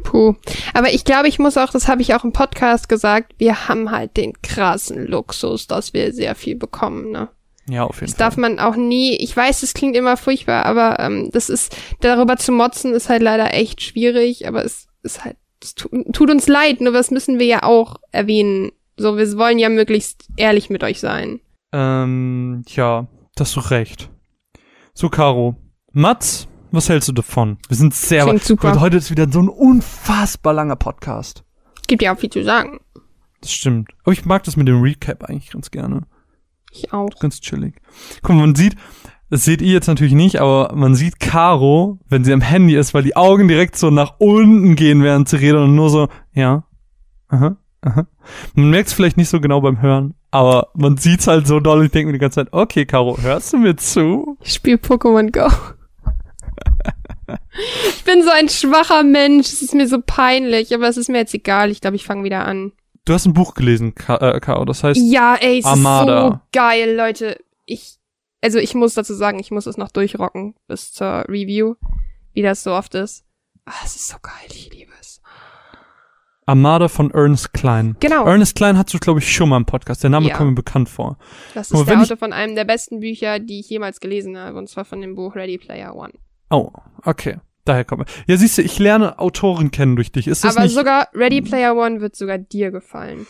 Puh. 0.03 0.35
Aber 0.73 0.91
ich 0.93 1.03
glaube, 1.05 1.27
ich 1.27 1.39
muss 1.39 1.57
auch, 1.57 1.69
das 1.71 1.87
habe 1.87 2.01
ich 2.01 2.15
auch 2.15 2.23
im 2.23 2.31
Podcast 2.33 2.89
gesagt, 2.89 3.33
wir 3.37 3.67
haben 3.67 3.91
halt 3.91 4.17
den 4.17 4.33
krassen 4.41 5.05
Luxus, 5.07 5.67
dass 5.67 5.93
wir 5.93 6.13
sehr 6.13 6.35
viel 6.35 6.55
bekommen, 6.55 7.11
ne? 7.11 7.29
Ja, 7.69 7.83
auf 7.83 7.97
jeden 8.01 8.07
Das 8.07 8.17
Fall. 8.17 8.25
darf 8.29 8.37
man 8.37 8.57
auch 8.59 8.75
nie, 8.75 9.15
ich 9.17 9.35
weiß, 9.37 9.61
das 9.61 9.73
klingt 9.75 9.95
immer 9.95 10.17
furchtbar, 10.17 10.65
aber 10.65 10.99
ähm, 10.99 11.29
das 11.31 11.49
ist, 11.49 11.75
darüber 12.01 12.37
zu 12.37 12.51
motzen, 12.51 12.93
ist 12.93 13.09
halt 13.09 13.21
leider 13.21 13.53
echt 13.53 13.81
schwierig, 13.83 14.47
aber 14.47 14.65
es 14.65 14.87
ist 15.03 15.23
halt, 15.23 15.37
es 15.61 15.75
tu, 15.75 15.87
tut 16.11 16.31
uns 16.31 16.47
leid, 16.47 16.81
nur 16.81 16.93
das 16.93 17.11
müssen 17.11 17.37
wir 17.37 17.45
ja 17.45 17.61
auch 17.63 17.97
erwähnen. 18.11 18.71
So, 18.97 19.17
wir 19.17 19.37
wollen 19.37 19.59
ja 19.59 19.69
möglichst 19.69 20.27
ehrlich 20.35 20.69
mit 20.71 20.83
euch 20.83 20.99
sein. 20.99 21.39
Ähm, 21.71 22.63
ja, 22.69 23.07
da 23.35 23.41
hast 23.43 23.55
du 23.55 23.59
recht. 23.59 24.09
So, 24.95 25.09
Caro. 25.09 25.55
Mats, 25.93 26.47
was 26.71 26.89
hältst 26.89 27.07
du 27.07 27.13
davon? 27.13 27.57
Wir 27.67 27.77
sind 27.77 27.93
sehr 27.93 28.23
Klingt 28.25 28.43
super. 28.43 28.69
Heute- 28.71 28.79
Heute 28.81 28.97
ist 28.97 29.11
wieder 29.11 29.27
so 29.31 29.39
ein 29.41 29.49
unfassbar 29.49 30.53
langer 30.53 30.75
Podcast. 30.75 31.43
Gibt 31.87 32.01
ja 32.01 32.13
auch 32.13 32.19
viel 32.19 32.29
zu 32.29 32.43
sagen. 32.43 32.79
Das 33.41 33.51
stimmt. 33.51 33.89
Aber 34.03 34.11
ich 34.13 34.25
mag 34.25 34.43
das 34.43 34.57
mit 34.57 34.67
dem 34.67 34.81
Recap 34.81 35.23
eigentlich 35.23 35.51
ganz 35.51 35.71
gerne. 35.71 36.01
Ich 36.71 36.93
auch. 36.93 37.09
Ganz 37.19 37.39
chillig. 37.41 37.75
Guck 38.21 38.35
mal, 38.35 38.41
man 38.41 38.55
sieht, 38.55 38.75
das 39.29 39.43
seht 39.45 39.61
ihr 39.61 39.71
jetzt 39.73 39.87
natürlich 39.87 40.13
nicht, 40.13 40.39
aber 40.39 40.73
man 40.75 40.93
sieht 40.95 41.19
Caro, 41.19 41.99
wenn 42.09 42.23
sie 42.23 42.33
am 42.33 42.41
Handy 42.41 42.75
ist, 42.75 42.93
weil 42.93 43.03
die 43.03 43.15
Augen 43.15 43.47
direkt 43.47 43.75
so 43.75 43.89
nach 43.89 44.15
unten 44.19 44.75
gehen, 44.75 45.01
während 45.03 45.29
sie 45.29 45.37
redet 45.37 45.61
und 45.61 45.75
nur 45.75 45.89
so, 45.89 46.09
ja, 46.33 46.63
aha, 47.29 47.57
aha. 47.81 48.05
Man 48.53 48.69
merkt 48.69 48.89
es 48.89 48.93
vielleicht 48.93 49.17
nicht 49.17 49.29
so 49.29 49.39
genau 49.39 49.61
beim 49.61 49.81
Hören, 49.81 50.13
aber 50.31 50.67
man 50.75 50.97
sieht's 50.97 51.25
halt 51.27 51.47
so 51.47 51.59
doll 51.59 51.79
und 51.79 51.85
ich 51.85 51.91
denke 51.91 52.07
mir 52.07 52.13
die 52.13 52.19
ganze 52.19 52.35
Zeit, 52.35 52.53
okay, 52.53 52.85
Caro, 52.85 53.17
hörst 53.19 53.53
du 53.53 53.57
mir 53.57 53.75
zu? 53.77 54.37
Ich 54.43 54.53
spiele 54.53 54.77
Pokémon 54.77 55.31
Go. 55.31 55.49
Ich 57.95 58.03
bin 58.03 58.23
so 58.23 58.29
ein 58.29 58.49
schwacher 58.49 59.03
Mensch. 59.03 59.47
Es 59.47 59.61
ist 59.61 59.73
mir 59.73 59.87
so 59.87 59.99
peinlich, 60.05 60.73
aber 60.73 60.87
es 60.87 60.97
ist 60.97 61.09
mir 61.09 61.17
jetzt 61.19 61.33
egal. 61.33 61.69
Ich 61.71 61.81
glaube, 61.81 61.95
ich 61.95 62.05
fange 62.05 62.23
wieder 62.23 62.45
an. 62.45 62.71
Du 63.05 63.13
hast 63.13 63.25
ein 63.25 63.33
Buch 63.33 63.53
gelesen, 63.53 63.95
Ka 63.95 64.17
äh, 64.17 64.65
das 64.65 64.83
heißt, 64.83 64.99
Ja, 65.03 65.35
ey, 65.35 65.59
es 65.59 65.65
Armada. 65.65 66.27
ist 66.27 66.33
so 66.33 66.39
geil, 66.51 66.95
Leute. 66.95 67.37
Ich, 67.65 67.97
also 68.41 68.59
ich 68.59 68.75
muss 68.75 68.93
dazu 68.93 69.13
sagen, 69.13 69.39
ich 69.39 69.51
muss 69.51 69.65
es 69.65 69.77
noch 69.77 69.89
durchrocken 69.91 70.55
bis 70.67 70.91
zur 70.93 71.25
Review, 71.27 71.75
wie 72.33 72.41
das 72.41 72.63
so 72.63 72.71
oft 72.73 72.93
ist. 72.95 73.23
Ah, 73.65 73.71
es 73.85 73.95
ist 73.95 74.07
so 74.09 74.17
geil, 74.21 74.33
ich 74.49 74.71
liebe 74.73 74.91
es. 74.99 75.21
Armada 76.45 76.87
von 76.87 77.11
Ernest 77.11 77.53
Klein. 77.53 77.95
Genau. 77.99 78.25
Ernest 78.25 78.55
Klein 78.55 78.77
hat 78.77 78.91
du, 78.91 78.97
glaube 78.97 79.19
ich, 79.19 79.31
schon 79.31 79.49
mal 79.49 79.57
im 79.57 79.65
Podcast. 79.65 80.01
Der 80.03 80.09
Name 80.09 80.29
Ja. 80.29 80.35
kommt 80.37 80.49
mir 80.49 80.55
bekannt 80.55 80.89
vor. 80.89 81.17
Das 81.53 81.71
Aber 81.71 81.81
ist 81.81 81.87
der 81.87 81.95
wenn 81.95 82.03
ich- 82.03 82.11
Autor 82.11 82.17
von 82.17 82.33
einem 82.33 82.55
der 82.55 82.65
besten 82.65 82.99
Bücher, 83.01 83.37
die 83.39 83.59
ich 83.59 83.69
jemals 83.69 83.99
gelesen 83.99 84.35
habe, 84.37 84.57
und 84.57 84.67
zwar 84.67 84.83
von 84.85 84.99
dem 85.01 85.13
Buch 85.15 85.35
Ready 85.35 85.59
Player 85.59 85.95
One. 85.95 86.13
Oh, 86.49 86.71
okay. 87.03 87.37
Daher 87.65 87.85
kommt. 87.85 88.09
Ja, 88.27 88.37
siehst 88.37 88.57
du, 88.57 88.61
ich 88.63 88.79
lerne 88.79 89.19
Autoren 89.19 89.69
kennen 89.71 89.95
durch 89.95 90.11
dich. 90.11 90.27
Ist 90.27 90.43
das 90.43 90.55
Aber 90.55 90.65
nicht? 90.65 90.73
sogar 90.73 91.07
Ready 91.13 91.41
Player 91.41 91.75
One 91.75 92.01
wird 92.01 92.15
sogar 92.15 92.37
dir 92.39 92.71
gefallen. 92.71 93.27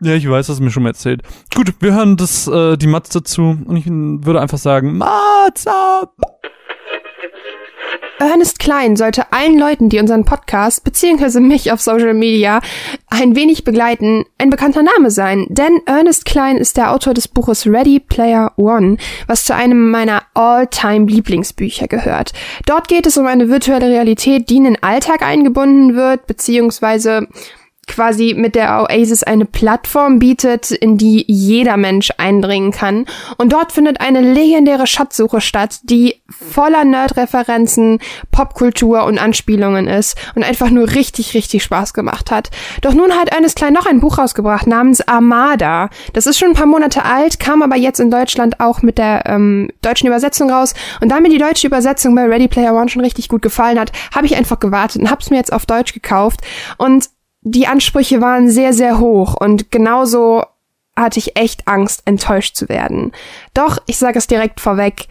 ja, 0.00 0.14
ich 0.14 0.28
weiß, 0.28 0.48
hast 0.48 0.58
du 0.58 0.64
mir 0.64 0.70
schon 0.70 0.82
mal 0.82 0.90
erzählt. 0.90 1.22
Gut, 1.54 1.74
wir 1.80 1.94
hören 1.94 2.16
das, 2.16 2.48
äh, 2.48 2.76
die 2.76 2.86
Mats 2.88 3.10
dazu 3.10 3.56
und 3.64 3.76
ich 3.76 3.86
würde 3.86 4.40
einfach 4.40 4.58
sagen, 4.58 4.98
Mats 4.98 5.66
ab! 5.66 6.16
Ernest 8.18 8.58
Klein 8.58 8.96
sollte 8.96 9.32
allen 9.32 9.58
Leuten, 9.58 9.88
die 9.88 10.00
unseren 10.00 10.24
Podcast 10.24 10.84
beziehungsweise 10.84 11.40
mich 11.40 11.70
auf 11.72 11.80
Social 11.80 12.14
Media 12.14 12.60
ein 13.08 13.36
wenig 13.36 13.64
begleiten, 13.64 14.24
ein 14.38 14.50
bekannter 14.50 14.82
Name 14.82 15.10
sein. 15.10 15.46
Denn 15.48 15.80
Ernest 15.86 16.24
Klein 16.24 16.56
ist 16.56 16.76
der 16.76 16.92
Autor 16.92 17.14
des 17.14 17.28
Buches 17.28 17.66
Ready 17.66 18.00
Player 18.00 18.52
One, 18.56 18.96
was 19.26 19.44
zu 19.44 19.54
einem 19.54 19.90
meiner 19.90 20.22
All-Time-Lieblingsbücher 20.34 21.86
gehört. 21.86 22.32
Dort 22.66 22.88
geht 22.88 23.06
es 23.06 23.16
um 23.16 23.26
eine 23.26 23.48
virtuelle 23.48 23.88
Realität, 23.88 24.50
die 24.50 24.56
in 24.56 24.64
den 24.64 24.82
Alltag 24.82 25.22
eingebunden 25.22 25.94
wird, 25.94 26.26
beziehungsweise 26.26 27.28
quasi 27.88 28.34
mit 28.36 28.54
der 28.54 28.82
Oasis 28.82 29.22
eine 29.22 29.44
Plattform 29.44 30.18
bietet, 30.18 30.70
in 30.70 30.98
die 30.98 31.24
jeder 31.26 31.76
Mensch 31.76 32.10
eindringen 32.18 32.70
kann. 32.70 33.06
Und 33.36 33.52
dort 33.52 33.72
findet 33.72 34.00
eine 34.00 34.20
legendäre 34.20 34.86
Schatzsuche 34.86 35.40
statt, 35.40 35.80
die 35.82 36.16
voller 36.28 36.84
Nerd-Referenzen, 36.84 37.98
Popkultur 38.30 39.04
und 39.04 39.18
Anspielungen 39.18 39.88
ist 39.88 40.16
und 40.34 40.44
einfach 40.44 40.70
nur 40.70 40.92
richtig, 40.92 41.34
richtig 41.34 41.62
Spaß 41.62 41.94
gemacht 41.94 42.30
hat. 42.30 42.50
Doch 42.82 42.94
nun 42.94 43.12
hat 43.12 43.30
Ernest 43.30 43.56
Klein 43.56 43.72
noch 43.72 43.86
ein 43.86 44.00
Buch 44.00 44.18
rausgebracht 44.18 44.66
namens 44.66 45.06
Armada. 45.06 45.90
Das 46.12 46.26
ist 46.26 46.38
schon 46.38 46.48
ein 46.48 46.54
paar 46.54 46.66
Monate 46.66 47.04
alt, 47.04 47.40
kam 47.40 47.62
aber 47.62 47.76
jetzt 47.76 48.00
in 48.00 48.10
Deutschland 48.10 48.60
auch 48.60 48.82
mit 48.82 48.98
der 48.98 49.24
ähm, 49.26 49.70
deutschen 49.82 50.06
Übersetzung 50.06 50.50
raus. 50.50 50.74
Und 51.00 51.10
da 51.10 51.20
mir 51.20 51.30
die 51.30 51.38
deutsche 51.38 51.66
Übersetzung 51.66 52.14
bei 52.14 52.24
Ready 52.24 52.48
Player 52.48 52.74
One 52.74 52.88
schon 52.88 53.02
richtig 53.02 53.28
gut 53.28 53.42
gefallen 53.42 53.78
hat, 53.78 53.92
habe 54.14 54.26
ich 54.26 54.36
einfach 54.36 54.60
gewartet 54.60 55.02
und 55.02 55.10
habe 55.10 55.20
es 55.20 55.30
mir 55.30 55.36
jetzt 55.36 55.52
auf 55.52 55.66
Deutsch 55.66 55.94
gekauft. 55.94 56.40
Und 56.76 57.08
die 57.42 57.66
Ansprüche 57.66 58.20
waren 58.20 58.50
sehr, 58.50 58.72
sehr 58.72 58.98
hoch 58.98 59.34
und 59.34 59.70
genauso 59.70 60.44
hatte 60.96 61.18
ich 61.18 61.36
echt 61.36 61.68
Angst, 61.68 62.02
enttäuscht 62.04 62.56
zu 62.56 62.68
werden. 62.68 63.12
Doch, 63.54 63.78
ich 63.86 63.98
sage 63.98 64.18
es 64.18 64.26
direkt 64.26 64.60
vorweg, 64.60 65.06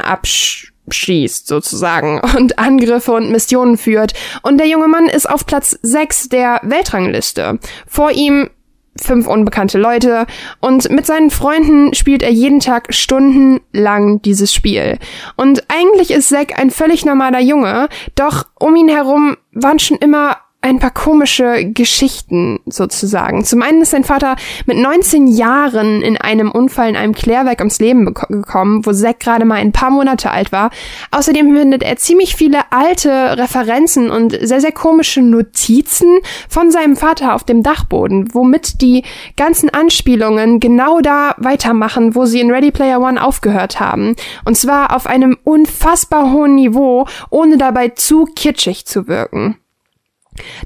abschießt 0.87 1.47
sozusagen 1.47 2.21
und 2.37 2.59
Angriffe 2.59 3.13
und 3.13 3.31
Missionen 3.31 3.77
führt. 3.77 4.15
Und 4.43 4.59
der 4.59 4.69
junge 4.69 4.89
Mann 4.89 5.07
ist 5.07 5.29
auf 5.29 5.47
Platz 5.47 5.79
6 5.83 6.29
der 6.29 6.61
Weltrangliste. 6.63 7.59
Vor 7.87 8.11
ihm 8.13 8.51
fünf 8.99 9.27
unbekannte 9.27 9.79
Leute 9.79 10.27
und 10.61 10.91
mit 10.91 11.05
seinen 11.05 11.31
Freunden 11.31 11.93
spielt 11.95 12.23
er 12.23 12.31
jeden 12.31 12.61
Tag 12.61 12.95
stundenlang 12.95 14.23
dieses 14.23 14.55
Spiel. 14.55 14.99
Und 15.37 15.65
eigentlich 15.69 16.11
ist 16.11 16.31
Zack 16.31 16.59
ein 16.59 16.71
völlig 16.71 17.05
normaler 17.05 17.41
Junge, 17.41 17.89
doch 18.15 18.47
um 18.59 18.75
ihn 18.75 18.89
herum 18.89 19.37
waren 19.53 19.79
schon 19.79 19.99
immer 19.99 20.39
ein 20.67 20.81
paar 20.81 20.91
komische 20.91 21.65
Geschichten 21.65 22.59
sozusagen. 22.67 23.45
Zum 23.45 23.63
einen 23.63 23.83
ist 23.83 23.93
sein 23.93 24.03
Vater 24.03 24.35
mit 24.67 24.77
19 24.77 25.29
Jahren 25.29 26.03
in 26.03 26.17
einem 26.17 26.51
Unfall 26.51 26.89
in 26.89 26.97
einem 26.97 27.15
Klärwerk 27.15 27.61
ums 27.61 27.79
Leben 27.79 28.05
gekommen, 28.05 28.85
wo 28.85 28.93
Zack 28.93 29.21
gerade 29.21 29.45
mal 29.45 29.57
ein 29.57 29.71
paar 29.71 29.91
Monate 29.91 30.31
alt 30.31 30.51
war. 30.51 30.71
Außerdem 31.13 31.55
findet 31.55 31.83
er 31.85 31.97
ziemlich 31.97 32.35
viele 32.35 32.73
alte 32.73 33.39
Referenzen 33.39 34.11
und 34.11 34.37
sehr, 34.41 34.61
sehr 34.61 34.73
komische 34.73 35.23
Notizen 35.23 36.19
von 36.49 36.73
seinem 36.73 36.97
Vater 36.97 37.35
auf 37.35 37.45
dem 37.45 37.63
Dachboden, 37.63 38.35
womit 38.35 38.81
die 38.81 39.05
ganzen 39.37 39.71
Anspielungen 39.71 40.59
genau 40.59 41.01
da 41.01 41.37
weitermachen, 41.39 42.17
wo 42.17 42.25
sie 42.25 42.41
in 42.41 42.51
Ready 42.51 42.73
Player 42.73 43.01
One 43.01 43.23
aufgehört 43.23 43.79
haben. 43.79 44.17
Und 44.45 44.57
zwar 44.57 44.97
auf 44.97 45.07
einem 45.07 45.39
unfassbar 45.45 46.33
hohen 46.33 46.57
Niveau, 46.57 47.07
ohne 47.31 47.57
dabei 47.57 47.91
zu 47.91 48.25
kitschig 48.25 48.87
zu 48.87 49.07
wirken. 49.07 49.57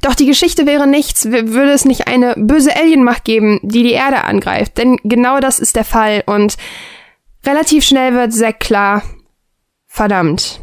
Doch 0.02 0.14
die 0.14 0.26
Geschichte 0.26 0.66
wäre 0.66 0.86
nichts, 0.86 1.26
würde 1.26 1.72
es 1.72 1.84
nicht 1.84 2.08
eine 2.08 2.34
böse 2.36 2.74
Alienmacht 2.76 3.24
geben, 3.24 3.60
die 3.62 3.82
die 3.82 3.92
Erde 3.92 4.24
angreift. 4.24 4.78
Denn 4.78 4.96
genau 5.04 5.40
das 5.40 5.58
ist 5.58 5.76
der 5.76 5.84
Fall 5.84 6.22
und 6.26 6.56
relativ 7.46 7.84
schnell 7.84 8.14
wird 8.14 8.32
Zack 8.32 8.60
klar, 8.60 9.02
verdammt, 9.86 10.60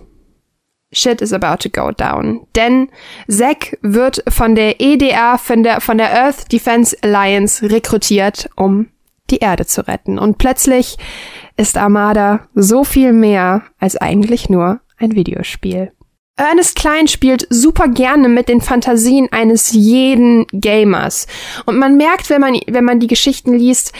shit 0.91 1.21
is 1.21 1.33
about 1.33 1.57
to 1.57 1.69
go 1.69 1.91
down. 1.91 2.47
Denn 2.55 2.89
Zack 3.27 3.77
wird 3.81 4.23
von 4.27 4.55
der 4.55 4.79
EDA, 4.79 5.37
von 5.37 5.63
der, 5.63 5.81
von 5.81 5.97
der 5.97 6.13
Earth 6.13 6.51
Defense 6.51 6.95
Alliance 7.01 7.69
rekrutiert, 7.69 8.49
um 8.55 8.87
die 9.29 9.39
Erde 9.39 9.65
zu 9.65 9.87
retten. 9.87 10.17
Und 10.19 10.37
plötzlich 10.37 10.97
ist 11.57 11.77
Armada 11.77 12.47
so 12.53 12.83
viel 12.83 13.13
mehr 13.13 13.63
als 13.79 13.97
eigentlich 13.97 14.49
nur 14.49 14.79
ein 14.97 15.15
Videospiel. 15.15 15.91
Ernest 16.37 16.75
Klein 16.75 17.07
spielt 17.07 17.47
super 17.49 17.87
gerne 17.87 18.29
mit 18.29 18.47
den 18.47 18.61
Fantasien 18.61 19.27
eines 19.31 19.71
jeden 19.71 20.45
Gamers. 20.53 21.27
Und 21.65 21.77
man 21.77 21.97
merkt, 21.97 22.29
wenn 22.29 22.41
man, 22.41 22.59
wenn 22.67 22.85
man 22.85 22.99
die 22.99 23.07
Geschichten 23.07 23.53
liest, 23.53 23.91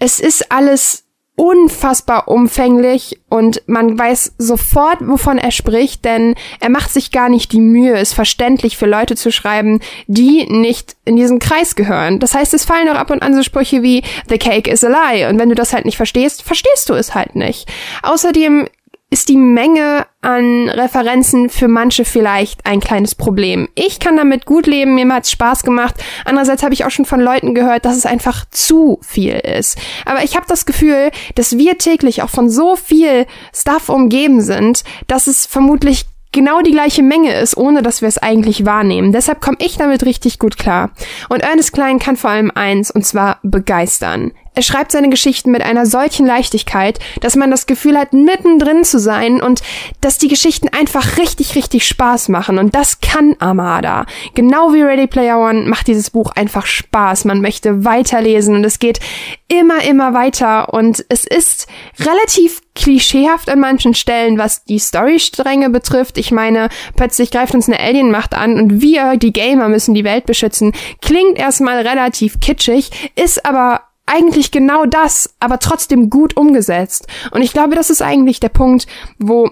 es 0.00 0.20
ist 0.20 0.50
alles 0.50 1.04
unfassbar 1.36 2.28
umfänglich 2.28 3.20
und 3.28 3.62
man 3.66 3.98
weiß 3.98 4.34
sofort, 4.38 4.98
wovon 5.00 5.38
er 5.38 5.50
spricht, 5.50 6.04
denn 6.04 6.36
er 6.60 6.70
macht 6.70 6.92
sich 6.92 7.10
gar 7.10 7.28
nicht 7.28 7.50
die 7.50 7.60
Mühe, 7.60 7.96
es 7.96 8.12
verständlich 8.12 8.76
für 8.76 8.86
Leute 8.86 9.16
zu 9.16 9.32
schreiben, 9.32 9.80
die 10.06 10.46
nicht 10.46 10.96
in 11.04 11.16
diesen 11.16 11.40
Kreis 11.40 11.74
gehören. 11.74 12.20
Das 12.20 12.34
heißt, 12.34 12.54
es 12.54 12.64
fallen 12.64 12.88
auch 12.88 12.94
ab 12.94 13.10
und 13.10 13.22
an 13.22 13.34
so 13.34 13.42
Sprüche 13.42 13.82
wie 13.82 14.04
The 14.28 14.38
cake 14.38 14.70
is 14.70 14.84
a 14.84 14.88
lie 14.88 15.28
und 15.28 15.38
wenn 15.38 15.48
du 15.48 15.56
das 15.56 15.72
halt 15.72 15.86
nicht 15.86 15.96
verstehst, 15.96 16.42
verstehst 16.42 16.88
du 16.88 16.94
es 16.94 17.16
halt 17.16 17.34
nicht. 17.34 17.68
Außerdem 18.02 18.68
ist 19.10 19.28
die 19.28 19.36
Menge 19.36 20.06
an 20.22 20.68
Referenzen 20.68 21.48
für 21.48 21.68
manche 21.68 22.04
vielleicht 22.04 22.66
ein 22.66 22.80
kleines 22.80 23.14
Problem. 23.14 23.68
Ich 23.74 24.00
kann 24.00 24.16
damit 24.16 24.44
gut 24.44 24.66
leben, 24.66 24.96
mir 24.96 25.08
hat's 25.12 25.30
Spaß 25.30 25.62
gemacht. 25.62 25.94
Andererseits 26.24 26.62
habe 26.62 26.74
ich 26.74 26.84
auch 26.84 26.90
schon 26.90 27.04
von 27.04 27.20
Leuten 27.20 27.54
gehört, 27.54 27.84
dass 27.84 27.96
es 27.96 28.06
einfach 28.06 28.44
zu 28.50 28.98
viel 29.02 29.34
ist. 29.34 29.78
Aber 30.04 30.24
ich 30.24 30.34
habe 30.34 30.46
das 30.48 30.66
Gefühl, 30.66 31.10
dass 31.36 31.56
wir 31.56 31.78
täglich 31.78 32.22
auch 32.22 32.30
von 32.30 32.50
so 32.50 32.74
viel 32.74 33.26
Stuff 33.54 33.88
umgeben 33.88 34.40
sind, 34.40 34.82
dass 35.06 35.28
es 35.28 35.46
vermutlich 35.46 36.06
genau 36.34 36.60
die 36.60 36.72
gleiche 36.72 37.02
Menge 37.02 37.32
ist, 37.34 37.56
ohne 37.56 37.82
dass 37.82 38.02
wir 38.02 38.08
es 38.08 38.18
eigentlich 38.18 38.66
wahrnehmen. 38.66 39.12
Deshalb 39.12 39.40
komme 39.40 39.58
ich 39.60 39.78
damit 39.78 40.04
richtig 40.04 40.38
gut 40.38 40.58
klar. 40.58 40.90
Und 41.28 41.40
Ernest 41.40 41.72
Klein 41.72 41.98
kann 41.98 42.16
vor 42.16 42.30
allem 42.30 42.50
eins, 42.52 42.90
und 42.90 43.06
zwar 43.06 43.38
begeistern. 43.42 44.32
Er 44.54 44.62
schreibt 44.62 44.92
seine 44.92 45.10
Geschichten 45.10 45.50
mit 45.50 45.62
einer 45.62 45.84
solchen 45.84 46.26
Leichtigkeit, 46.26 46.98
dass 47.20 47.36
man 47.36 47.50
das 47.50 47.66
Gefühl 47.66 47.98
hat, 47.98 48.12
mittendrin 48.12 48.84
zu 48.84 48.98
sein 48.98 49.42
und 49.42 49.62
dass 50.00 50.18
die 50.18 50.28
Geschichten 50.28 50.68
einfach 50.68 51.18
richtig, 51.18 51.56
richtig 51.56 51.86
Spaß 51.86 52.28
machen. 52.28 52.58
Und 52.58 52.74
das 52.74 53.00
kann 53.00 53.34
Armada. 53.40 54.06
Genau 54.34 54.72
wie 54.72 54.82
Ready 54.82 55.06
Player 55.06 55.38
One 55.38 55.68
macht 55.68 55.88
dieses 55.88 56.10
Buch 56.10 56.30
einfach 56.32 56.66
Spaß. 56.66 57.24
Man 57.24 57.40
möchte 57.40 57.84
weiterlesen 57.84 58.54
und 58.54 58.64
es 58.64 58.78
geht 58.78 59.00
immer, 59.48 59.82
immer 59.84 60.14
weiter. 60.14 60.72
Und 60.72 61.04
es 61.08 61.24
ist 61.24 61.66
relativ 61.98 62.62
klischeehaft 62.74 63.48
an 63.48 63.60
manchen 63.60 63.94
Stellen, 63.94 64.38
was 64.38 64.64
die 64.64 64.78
Storystränge 64.78 65.70
betrifft. 65.70 66.18
Ich 66.18 66.30
meine, 66.30 66.68
plötzlich 66.96 67.30
greift 67.30 67.54
uns 67.54 67.68
eine 67.68 67.80
Alienmacht 67.80 68.34
an 68.34 68.58
und 68.58 68.80
wir, 68.80 69.16
die 69.16 69.32
Gamer, 69.32 69.68
müssen 69.68 69.94
die 69.94 70.04
Welt 70.04 70.26
beschützen. 70.26 70.72
Klingt 71.00 71.38
erstmal 71.38 71.86
relativ 71.86 72.40
kitschig, 72.40 72.90
ist 73.16 73.44
aber 73.46 73.82
eigentlich 74.06 74.50
genau 74.50 74.84
das, 74.86 75.34
aber 75.40 75.58
trotzdem 75.58 76.10
gut 76.10 76.36
umgesetzt. 76.36 77.06
Und 77.30 77.42
ich 77.42 77.52
glaube, 77.52 77.74
das 77.74 77.90
ist 77.90 78.02
eigentlich 78.02 78.40
der 78.40 78.50
Punkt, 78.50 78.86
wo 79.18 79.50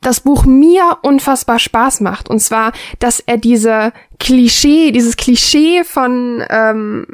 das 0.00 0.20
Buch 0.20 0.44
mir 0.44 0.98
unfassbar 1.02 1.58
Spaß 1.58 2.00
macht. 2.00 2.30
Und 2.30 2.40
zwar, 2.40 2.72
dass 3.00 3.20
er 3.20 3.36
diese 3.36 3.92
Klischee, 4.20 4.92
dieses 4.92 5.16
Klischee 5.16 5.82
von 5.84 6.44
ähm, 6.48 7.06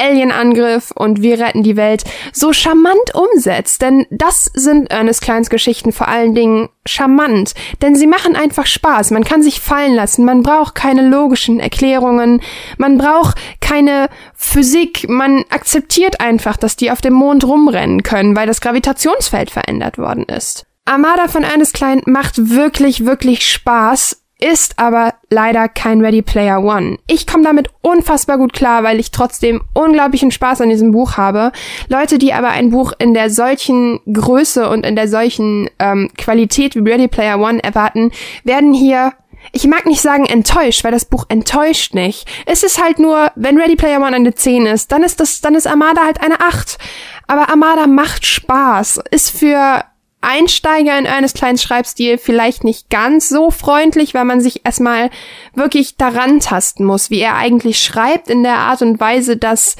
Alienangriff 0.00 0.90
und 0.92 1.22
wir 1.22 1.38
retten 1.38 1.62
die 1.62 1.76
Welt 1.76 2.04
so 2.32 2.52
charmant 2.52 3.14
umsetzt. 3.14 3.82
Denn 3.82 4.06
das 4.10 4.50
sind 4.54 4.90
Ernest 4.90 5.22
Kleins 5.22 5.50
Geschichten 5.50 5.92
vor 5.92 6.08
allen 6.08 6.34
Dingen 6.34 6.68
charmant. 6.86 7.54
Denn 7.82 7.94
sie 7.94 8.06
machen 8.06 8.36
einfach 8.36 8.66
Spaß. 8.66 9.10
Man 9.10 9.24
kann 9.24 9.42
sich 9.42 9.60
fallen 9.60 9.94
lassen. 9.94 10.24
Man 10.24 10.42
braucht 10.42 10.74
keine 10.74 11.08
logischen 11.08 11.60
Erklärungen. 11.60 12.40
Man 12.78 12.98
braucht 12.98 13.38
keine 13.60 14.08
Physik. 14.34 15.08
Man 15.08 15.44
akzeptiert 15.50 16.20
einfach, 16.20 16.56
dass 16.56 16.76
die 16.76 16.90
auf 16.90 17.00
dem 17.00 17.14
Mond 17.14 17.44
rumrennen 17.44 18.02
können, 18.02 18.34
weil 18.36 18.46
das 18.46 18.60
Gravitationsfeld 18.60 19.50
verändert 19.50 19.98
worden 19.98 20.24
ist. 20.24 20.66
Armada 20.84 21.28
von 21.28 21.44
Ernest 21.44 21.74
Klein 21.74 22.02
macht 22.06 22.50
wirklich, 22.50 23.04
wirklich 23.04 23.46
Spaß 23.46 24.22
ist 24.42 24.78
aber 24.78 25.14
leider 25.28 25.68
kein 25.68 26.00
Ready 26.00 26.22
Player 26.22 26.62
One. 26.62 26.98
Ich 27.06 27.26
komme 27.26 27.44
damit 27.44 27.68
unfassbar 27.82 28.38
gut 28.38 28.52
klar, 28.52 28.82
weil 28.82 28.98
ich 28.98 29.10
trotzdem 29.10 29.62
unglaublichen 29.74 30.30
Spaß 30.30 30.60
an 30.60 30.70
diesem 30.70 30.92
Buch 30.92 31.16
habe. 31.16 31.52
Leute, 31.88 32.18
die 32.18 32.32
aber 32.32 32.48
ein 32.48 32.70
Buch 32.70 32.92
in 32.98 33.14
der 33.14 33.30
solchen 33.30 34.00
Größe 34.12 34.68
und 34.68 34.84
in 34.86 34.96
der 34.96 35.08
solchen 35.08 35.68
ähm, 35.78 36.10
Qualität 36.16 36.74
wie 36.74 36.88
Ready 36.88 37.08
Player 37.08 37.38
One 37.38 37.62
erwarten, 37.62 38.10
werden 38.44 38.72
hier 38.72 39.12
ich 39.52 39.66
mag 39.66 39.86
nicht 39.86 40.02
sagen 40.02 40.26
enttäuscht, 40.26 40.84
weil 40.84 40.92
das 40.92 41.06
Buch 41.06 41.24
enttäuscht 41.28 41.94
nicht. 41.94 42.28
Es 42.46 42.62
ist 42.62 42.82
halt 42.82 42.98
nur, 42.98 43.32
wenn 43.36 43.58
Ready 43.58 43.74
Player 43.74 43.98
One 43.98 44.14
eine 44.14 44.34
10 44.34 44.66
ist, 44.66 44.92
dann 44.92 45.02
ist 45.02 45.18
das, 45.18 45.40
dann 45.40 45.54
ist 45.54 45.66
Armada 45.66 46.04
halt 46.04 46.20
eine 46.20 46.40
8. 46.40 46.78
Aber 47.26 47.48
Armada 47.48 47.86
macht 47.86 48.26
Spaß, 48.26 49.00
ist 49.10 49.30
für 49.30 49.82
Einsteiger 50.20 50.98
in 50.98 51.06
eines 51.06 51.32
kleinen 51.32 51.58
Schreibstil 51.58 52.18
vielleicht 52.18 52.64
nicht 52.64 52.90
ganz 52.90 53.28
so 53.28 53.50
freundlich, 53.50 54.14
weil 54.14 54.24
man 54.24 54.40
sich 54.40 54.64
erstmal 54.64 55.10
wirklich 55.54 55.96
daran 55.96 56.40
tasten 56.40 56.84
muss, 56.84 57.10
wie 57.10 57.20
er 57.20 57.36
eigentlich 57.36 57.82
schreibt 57.82 58.28
in 58.28 58.42
der 58.42 58.56
Art 58.56 58.82
und 58.82 59.00
Weise, 59.00 59.36
dass 59.36 59.76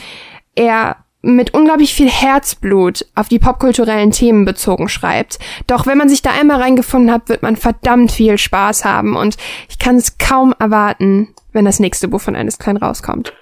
er 0.55 0.97
mit 1.23 1.53
unglaublich 1.53 1.93
viel 1.95 2.09
Herzblut 2.09 3.05
auf 3.15 3.29
die 3.29 3.39
popkulturellen 3.39 4.11
Themen 4.11 4.45
bezogen 4.45 4.89
schreibt. 4.89 5.39
Doch 5.67 5.87
wenn 5.87 5.99
man 5.99 6.09
sich 6.09 6.23
da 6.23 6.31
einmal 6.31 6.61
reingefunden 6.63 7.13
hat, 7.13 7.29
wird 7.29 7.43
man 7.43 7.57
verdammt 7.57 8.11
viel 8.11 8.39
Spaß 8.39 8.85
haben 8.85 9.17
und 9.17 9.37
ich 9.69 9.79
kann 9.79 9.97
es 9.97 10.17
kaum 10.17 10.55
erwarten, 10.59 11.35
wenn 11.53 11.67
das 11.67 11.81
nächste 11.81 12.09
Buch 12.09 12.23
von 12.23 12.37
eines 12.37 12.59
Klein 12.59 12.79
rauskommt. 12.79 13.35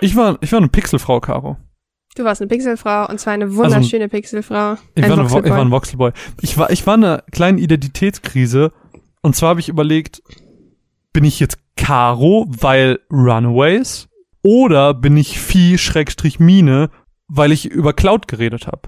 Ich 0.00 0.14
war, 0.14 0.38
ich 0.40 0.52
war 0.52 0.58
eine 0.58 0.68
Pixelfrau, 0.68 1.20
Caro. 1.20 1.56
Du 2.14 2.22
warst 2.22 2.40
eine 2.40 2.48
Pixelfrau 2.48 3.08
und 3.08 3.18
zwar 3.18 3.32
eine 3.32 3.56
wunderschöne 3.56 4.08
Pixelfrau. 4.08 4.76
Ich 4.94 5.08
war, 5.08 5.18
eine, 5.18 5.26
ich 5.26 5.50
war 5.50 5.60
ein 5.60 5.70
Voxelboy. 5.72 6.12
Ich 6.40 6.56
war, 6.56 6.70
ich 6.70 6.86
war 6.86 6.94
eine 6.94 7.24
kleine 7.32 7.60
Identitätskrise. 7.60 8.70
Und 9.22 9.34
zwar 9.34 9.50
habe 9.50 9.60
ich 9.60 9.68
überlegt, 9.68 10.22
bin 11.12 11.24
ich 11.24 11.40
jetzt 11.40 11.58
Caro, 11.76 12.46
weil 12.48 13.00
Runaways? 13.10 14.08
Oder 14.42 14.94
bin 14.94 15.16
ich 15.16 15.40
Vieh, 15.40 15.76
Schrägstrich 15.76 16.38
Mine, 16.38 16.90
weil 17.26 17.50
ich 17.50 17.66
über 17.66 17.92
Cloud 17.92 18.28
geredet 18.28 18.68
habe? 18.68 18.82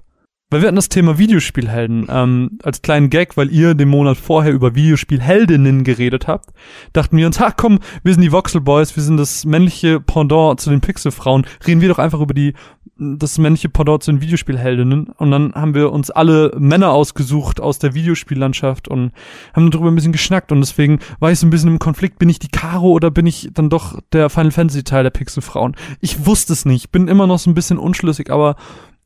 Weil 0.49 0.61
wir 0.61 0.69
hatten 0.69 0.77
das 0.77 0.89
Thema 0.89 1.19
Videospielhelden 1.19 2.07
ähm, 2.09 2.59
als 2.63 2.81
kleinen 2.81 3.11
Gag, 3.11 3.37
weil 3.37 3.51
ihr 3.51 3.75
den 3.75 3.89
Monat 3.89 4.17
vorher 4.17 4.53
über 4.53 4.77
Videospielheldinnen 4.77 5.83
geredet 5.83 6.29
habt, 6.29 6.51
dachten 6.93 7.17
wir 7.17 7.27
uns, 7.27 7.41
ach 7.41 7.55
komm, 7.57 7.81
wir 8.05 8.15
sind 8.15 8.23
die 8.23 8.31
Voxel 8.31 8.61
Boys, 8.61 8.95
wir 8.95 9.03
sind 9.03 9.17
das 9.17 9.45
männliche 9.45 9.99
Pendant 9.99 10.61
zu 10.61 10.71
den 10.71 10.81
Pixelfrauen, 10.81 11.47
reden 11.67 11.81
wir 11.81 11.89
doch 11.89 11.99
einfach 11.99 12.21
über 12.21 12.35
die 12.35 12.55
das 12.99 13.39
männliche 13.39 13.69
Pendant 13.69 14.03
zu 14.03 14.11
den 14.11 14.21
Videospielheldinnen 14.21 15.09
und 15.09 15.31
dann 15.31 15.55
haben 15.55 15.75
wir 15.75 15.93
uns 15.93 16.11
alle 16.11 16.53
Männer 16.59 16.93
ausgesucht 16.93 17.61
aus 17.61 17.79
der 17.79 17.95
Videospiellandschaft 17.95 18.89
und 18.89 19.13
haben 19.55 19.71
darüber 19.71 19.91
ein 19.91 19.95
bisschen 19.95 20.13
geschnackt 20.13 20.51
und 20.51 20.61
deswegen 20.61 21.01
war 21.21 21.31
ich 21.31 21.39
so 21.39 21.47
ein 21.47 21.51
bisschen 21.51 21.71
im 21.71 21.79
Konflikt, 21.79 22.19
bin 22.19 22.29
ich 22.29 22.39
die 22.39 22.49
Caro 22.49 22.91
oder 22.91 23.11
bin 23.11 23.27
ich 23.27 23.51
dann 23.53 23.69
doch 23.69 24.01
der 24.13 24.31
Final 24.31 24.51
Fantasy 24.51 24.83
Teil 24.83 25.03
der 25.03 25.11
Pixelfrauen? 25.11 25.77
Ich 26.01 26.25
wusste 26.27 26.55
es 26.55 26.65
nicht, 26.65 26.91
bin 26.91 27.09
immer 27.09 27.27
noch 27.27 27.39
so 27.39 27.51
ein 27.51 27.55
bisschen 27.55 27.79
unschlüssig, 27.79 28.31
aber 28.31 28.57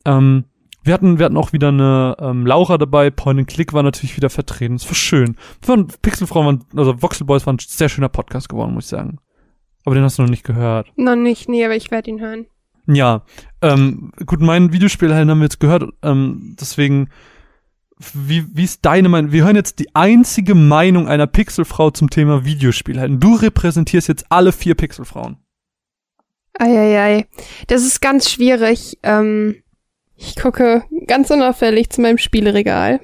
ähm, 0.05 0.45
wir 0.83 0.93
hatten, 0.93 1.19
wir 1.19 1.25
hatten 1.25 1.37
auch 1.37 1.53
wieder 1.53 1.67
eine 1.67 2.15
ähm, 2.19 2.45
Laura 2.45 2.77
dabei, 2.77 3.11
Point 3.11 3.39
and 3.39 3.47
Click 3.47 3.73
war 3.73 3.83
natürlich 3.83 4.17
wieder 4.17 4.29
vertreten. 4.29 4.75
Es 4.75 4.87
war 4.87 4.95
schön. 4.95 5.35
Waren, 5.65 5.87
Pixelfrauen 6.01 6.45
waren, 6.45 6.65
also 6.75 7.01
Voxel 7.01 7.27
Boys 7.27 7.45
war 7.45 7.53
ein 7.53 7.59
sehr 7.59 7.89
schöner 7.89 8.09
Podcast 8.09 8.49
geworden, 8.49 8.73
muss 8.73 8.85
ich 8.85 8.89
sagen. 8.89 9.19
Aber 9.85 9.95
den 9.95 10.03
hast 10.03 10.17
du 10.17 10.23
noch 10.23 10.29
nicht 10.29 10.43
gehört. 10.43 10.91
Noch 10.95 11.15
nicht, 11.15 11.49
nee, 11.49 11.63
aber 11.65 11.75
ich 11.75 11.91
werde 11.91 12.09
ihn 12.09 12.19
hören. 12.19 12.47
Ja, 12.93 13.23
ähm, 13.61 14.11
gut, 14.25 14.41
mein 14.41 14.73
Videospielhelden 14.73 15.29
haben 15.29 15.39
wir 15.39 15.45
jetzt 15.45 15.59
gehört, 15.59 15.83
ähm, 16.01 16.55
deswegen, 16.59 17.09
wie, 18.13 18.45
wie 18.53 18.63
ist 18.63 18.85
deine 18.85 19.07
Meinung? 19.07 19.31
Wir 19.31 19.43
hören 19.45 19.55
jetzt 19.55 19.79
die 19.79 19.95
einzige 19.95 20.55
Meinung 20.55 21.07
einer 21.07 21.27
Pixelfrau 21.27 21.91
zum 21.91 22.09
Thema 22.09 22.43
Videospielhelden. 22.43 23.19
Du 23.19 23.35
repräsentierst 23.35 24.07
jetzt 24.07 24.25
alle 24.29 24.51
vier 24.51 24.75
Pixelfrauen. 24.75 25.37
Eieiei. 26.59 27.27
Das 27.67 27.83
ist 27.83 28.01
ganz 28.01 28.29
schwierig. 28.29 28.97
Ähm, 29.03 29.55
ich 30.15 30.35
gucke 30.35 30.83
ganz 31.07 31.29
unauffällig 31.29 31.89
zu 31.89 32.01
meinem 32.01 32.17
Spieleregal. 32.17 32.99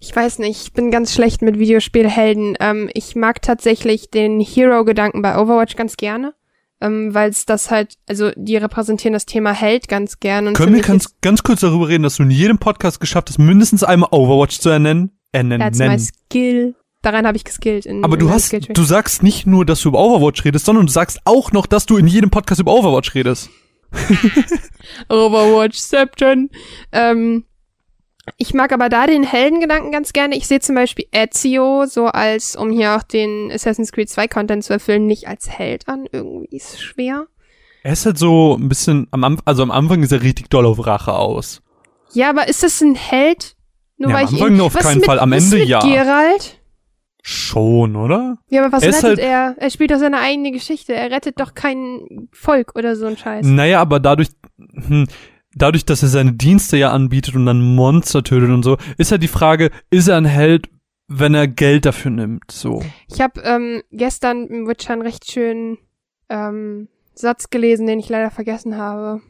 Ich 0.00 0.14
weiß 0.14 0.38
nicht, 0.38 0.66
ich 0.66 0.72
bin 0.72 0.90
ganz 0.90 1.12
schlecht 1.12 1.42
mit 1.42 1.58
Videospielhelden. 1.58 2.56
Ähm, 2.60 2.88
ich 2.94 3.16
mag 3.16 3.42
tatsächlich 3.42 4.10
den 4.10 4.40
Hero-Gedanken 4.40 5.22
bei 5.22 5.38
Overwatch 5.38 5.76
ganz 5.76 5.96
gerne. 5.96 6.34
Ähm, 6.80 7.14
weil 7.14 7.30
es 7.30 7.46
das 7.46 7.70
halt, 7.70 7.94
also 8.06 8.30
die 8.36 8.56
repräsentieren 8.56 9.14
das 9.14 9.24
Thema 9.24 9.52
Held 9.52 9.88
ganz 9.88 10.20
gern. 10.20 10.46
Und 10.46 10.54
Können 10.54 10.74
wir 10.74 10.82
ganz, 10.82 11.14
ganz 11.22 11.42
kurz 11.42 11.60
darüber 11.60 11.88
reden, 11.88 12.02
dass 12.02 12.16
du 12.16 12.22
in 12.22 12.30
jedem 12.30 12.58
Podcast 12.58 13.00
geschafft 13.00 13.30
hast, 13.30 13.38
mindestens 13.38 13.82
einmal 13.82 14.10
Overwatch 14.12 14.58
zu 14.58 14.68
ernennen? 14.68 15.18
Ernennen. 15.32 15.60
That's 15.60 15.78
my 15.78 15.98
skill. 15.98 16.74
Daran 17.02 17.26
habe 17.26 17.36
ich 17.36 17.44
geskillt. 17.44 17.86
In, 17.86 18.04
Aber 18.04 18.14
in 18.14 18.20
du 18.20 18.26
meinem 18.26 18.34
hast, 18.34 18.52
du 18.52 18.82
sagst 18.82 19.22
nicht 19.22 19.46
nur, 19.46 19.64
dass 19.64 19.80
du 19.80 19.88
über 19.90 20.00
Overwatch 20.00 20.44
redest, 20.44 20.66
sondern 20.66 20.86
du 20.86 20.92
sagst 20.92 21.20
auch 21.24 21.52
noch, 21.52 21.66
dass 21.66 21.86
du 21.86 21.96
in 21.96 22.06
jedem 22.06 22.30
Podcast 22.30 22.60
über 22.60 22.74
Overwatch 22.74 23.14
redest. 23.14 23.48
Overwatchception. 25.08 26.50
Ähm, 26.92 27.44
ich 28.36 28.54
mag 28.54 28.72
aber 28.72 28.88
da 28.88 29.06
den 29.06 29.22
Heldengedanken 29.22 29.92
ganz 29.92 30.12
gerne. 30.12 30.36
Ich 30.36 30.46
sehe 30.46 30.60
zum 30.60 30.74
Beispiel 30.74 31.06
Ezio 31.12 31.86
so 31.86 32.06
als, 32.06 32.56
um 32.56 32.70
hier 32.70 32.96
auch 32.96 33.02
den 33.02 33.50
Assassin's 33.52 33.92
Creed 33.92 34.08
2 34.10 34.28
Content 34.28 34.64
zu 34.64 34.72
erfüllen, 34.72 35.06
nicht 35.06 35.28
als 35.28 35.48
Held 35.48 35.88
an. 35.88 36.06
Irgendwie 36.12 36.56
ist 36.56 36.74
es 36.74 36.82
schwer. 36.82 37.26
Er 37.82 37.92
ist 37.92 38.04
halt 38.04 38.18
so 38.18 38.56
ein 38.58 38.68
bisschen, 38.68 39.06
am 39.12 39.22
Anfang, 39.24 39.42
also 39.46 39.62
am 39.62 39.70
Anfang 39.70 40.02
ist 40.02 40.12
er 40.12 40.22
richtig 40.22 40.50
doll 40.50 40.66
auf 40.66 40.84
Rache 40.86 41.12
aus. 41.14 41.62
Ja, 42.12 42.30
aber 42.30 42.48
ist 42.48 42.62
das 42.62 42.80
ein 42.80 42.94
Held? 42.96 43.54
Nur 43.96 44.10
Ja, 44.10 44.16
weil 44.16 44.26
am 44.26 44.34
ich 44.34 44.40
Anfang 44.42 44.56
ihn, 44.56 44.60
auf 44.60 44.74
keinen 44.74 44.96
mit, 44.96 45.06
Fall, 45.06 45.18
am 45.20 45.32
Ende 45.32 45.62
ja. 45.62 45.78
Geralt? 45.80 46.60
Schon, 47.22 47.96
oder? 47.96 48.38
Ja, 48.48 48.64
aber 48.64 48.72
was 48.76 48.82
Er 48.84 48.88
rettet 48.90 49.02
halt- 49.04 49.18
er? 49.18 49.54
Er 49.58 49.70
spielt 49.70 49.90
doch 49.90 49.98
seine 49.98 50.18
eigene 50.20 50.52
Geschichte. 50.52 50.94
Er 50.94 51.10
rettet 51.10 51.40
doch 51.40 51.54
kein 51.54 52.28
Volk 52.32 52.72
oder 52.76 52.94
so 52.94 53.06
ein 53.06 53.16
Scheiß. 53.16 53.44
Naja, 53.46 53.80
aber 53.80 53.98
dadurch, 53.98 54.28
hm, 54.58 55.06
dadurch, 55.56 55.84
dass 55.84 56.02
er 56.02 56.08
seine 56.08 56.32
Dienste 56.34 56.76
ja 56.76 56.92
anbietet 56.92 57.34
und 57.34 57.46
dann 57.46 57.60
Monster 57.74 58.22
tötet 58.22 58.50
und 58.50 58.62
so, 58.62 58.76
ist 58.98 59.10
halt 59.10 59.22
die 59.22 59.28
Frage, 59.28 59.70
ist 59.90 60.06
er 60.08 60.16
ein 60.16 60.24
Held, 60.24 60.68
wenn 61.08 61.34
er 61.34 61.48
Geld 61.48 61.84
dafür 61.86 62.10
nimmt, 62.12 62.50
so. 62.50 62.82
Ich 63.12 63.20
habe 63.20 63.40
ähm, 63.42 63.82
gestern 63.90 64.46
im 64.46 64.68
Witcher 64.68 64.92
einen 64.92 65.02
recht 65.02 65.30
schönen 65.30 65.78
ähm, 66.28 66.88
Satz 67.14 67.50
gelesen, 67.50 67.86
den 67.86 67.98
ich 67.98 68.08
leider 68.08 68.30
vergessen 68.30 68.76
habe. 68.76 69.20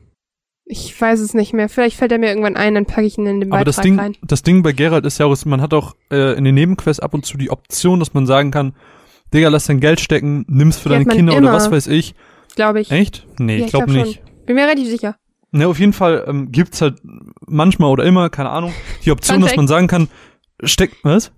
Ich 0.69 1.01
weiß 1.01 1.21
es 1.21 1.33
nicht 1.35 1.53
mehr. 1.53 1.69
Vielleicht 1.69 1.97
fällt 1.97 2.11
er 2.11 2.19
mir 2.19 2.29
irgendwann 2.29 2.57
ein, 2.57 2.75
dann 2.75 2.87
packe 2.87 3.07
ich 3.07 3.19
ihn 3.19 3.27
in 3.27 3.41
den 3.41 3.53
Aber 3.53 3.61
Beitrag 3.61 3.77
das 3.77 3.83
Ding, 3.85 3.99
rein. 4.01 4.17
das 4.23 4.43
Ding 4.43 4.63
bei 4.65 4.73
Geralt 4.73 5.07
ist 5.07 5.19
ja 5.19 5.27
auch, 5.27 5.45
man 5.45 5.61
hat 5.61 5.73
auch 5.73 5.95
äh, 6.11 6.37
in 6.37 6.43
den 6.45 6.57
Nebenquests 6.57 6.99
ab 6.99 7.15
und 7.15 7.25
zu 7.25 7.37
die 7.37 7.51
Option, 7.51 8.01
dass 8.01 8.15
man 8.15 8.27
sagen 8.27 8.51
kann, 8.51 8.75
Digga, 9.33 9.49
lass 9.49 9.67
dein 9.67 9.79
Geld 9.81 10.01
stecken, 10.01 10.45
nimm's 10.49 10.79
für 10.79 10.89
Die 10.89 10.95
deine 10.97 11.07
Kinder 11.07 11.37
immer. 11.37 11.49
oder 11.49 11.57
was 11.57 11.71
weiß 11.71 11.87
ich. 11.89 12.15
Glaube 12.57 12.81
ich. 12.81 12.91
Echt? 12.91 13.27
Nee, 13.39 13.59
Ja, 13.59 13.65
ich 13.67 13.71
glaube 13.71 13.93
glaub 13.93 14.07
nicht. 14.07 14.23
Bin 14.47 14.57
mir 14.57 14.63
relativ 14.65 14.89
sicher. 14.89 15.17
Ne, 15.53 15.67
auf 15.67 15.79
jeden 15.79 15.93
Fall 15.93 16.25
ähm, 16.27 16.51
gibt's 16.53 16.83
halt 16.83 17.01
manchmal 17.47 17.91
oder 17.91 18.05
immer, 18.05 18.31
keine 18.31 18.51
Ahnung, 18.51 18.75
die 19.05 19.11
Option, 19.11 19.41
dass 19.41 19.57
man 19.57 19.69
sagen 19.69 19.87
kann, 19.87 20.09
steck, 20.63 20.93
was? 21.03 21.33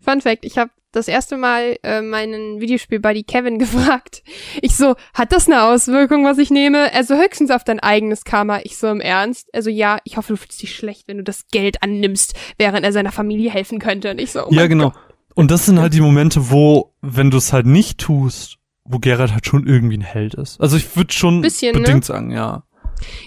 Fun 0.00 0.20
Fact, 0.20 0.44
ich 0.44 0.58
habe 0.58 0.70
das 0.92 1.08
erste 1.08 1.36
Mal 1.36 1.76
äh, 1.82 2.02
meinen 2.02 2.60
Videospiel-Buddy 2.60 3.24
Kevin 3.24 3.58
gefragt. 3.60 4.22
Ich 4.60 4.76
so, 4.76 4.94
hat 5.14 5.32
das 5.32 5.46
eine 5.46 5.64
Auswirkung, 5.64 6.24
was 6.24 6.38
ich 6.38 6.50
nehme? 6.50 6.92
Er 6.92 7.04
so, 7.04 7.16
höchstens 7.16 7.50
auf 7.50 7.64
dein 7.64 7.80
eigenes 7.80 8.24
Karma. 8.24 8.60
Ich 8.64 8.76
so, 8.76 8.88
im 8.88 9.00
Ernst? 9.00 9.48
Also 9.54 9.70
ja, 9.70 9.98
ich 10.04 10.16
hoffe, 10.16 10.34
du 10.34 10.36
fühlst 10.36 10.62
dich 10.62 10.74
schlecht, 10.74 11.08
wenn 11.08 11.16
du 11.16 11.24
das 11.24 11.46
Geld 11.50 11.82
annimmst, 11.82 12.34
während 12.58 12.84
er 12.84 12.92
seiner 12.92 13.12
Familie 13.12 13.50
helfen 13.50 13.78
könnte. 13.78 14.10
Und 14.10 14.20
ich 14.20 14.32
so, 14.32 14.46
oh 14.46 14.50
ja, 14.50 14.66
genau. 14.66 14.90
Gott. 14.90 15.00
Und 15.34 15.50
das 15.50 15.64
sind 15.64 15.80
halt 15.80 15.94
die 15.94 16.02
Momente, 16.02 16.50
wo, 16.50 16.94
wenn 17.00 17.30
du 17.30 17.38
es 17.38 17.52
halt 17.52 17.66
nicht 17.66 17.98
tust, 17.98 18.58
wo 18.84 18.98
Geralt 18.98 19.32
halt 19.32 19.46
schon 19.46 19.66
irgendwie 19.66 19.96
ein 19.96 20.02
Held 20.02 20.34
ist. 20.34 20.60
Also 20.60 20.76
ich 20.76 20.94
würde 20.96 21.12
schon 21.12 21.40
Bisschen, 21.40 21.74
ne? 21.74 21.80
bedingt 21.80 22.04
sagen, 22.04 22.30
ja. 22.30 22.64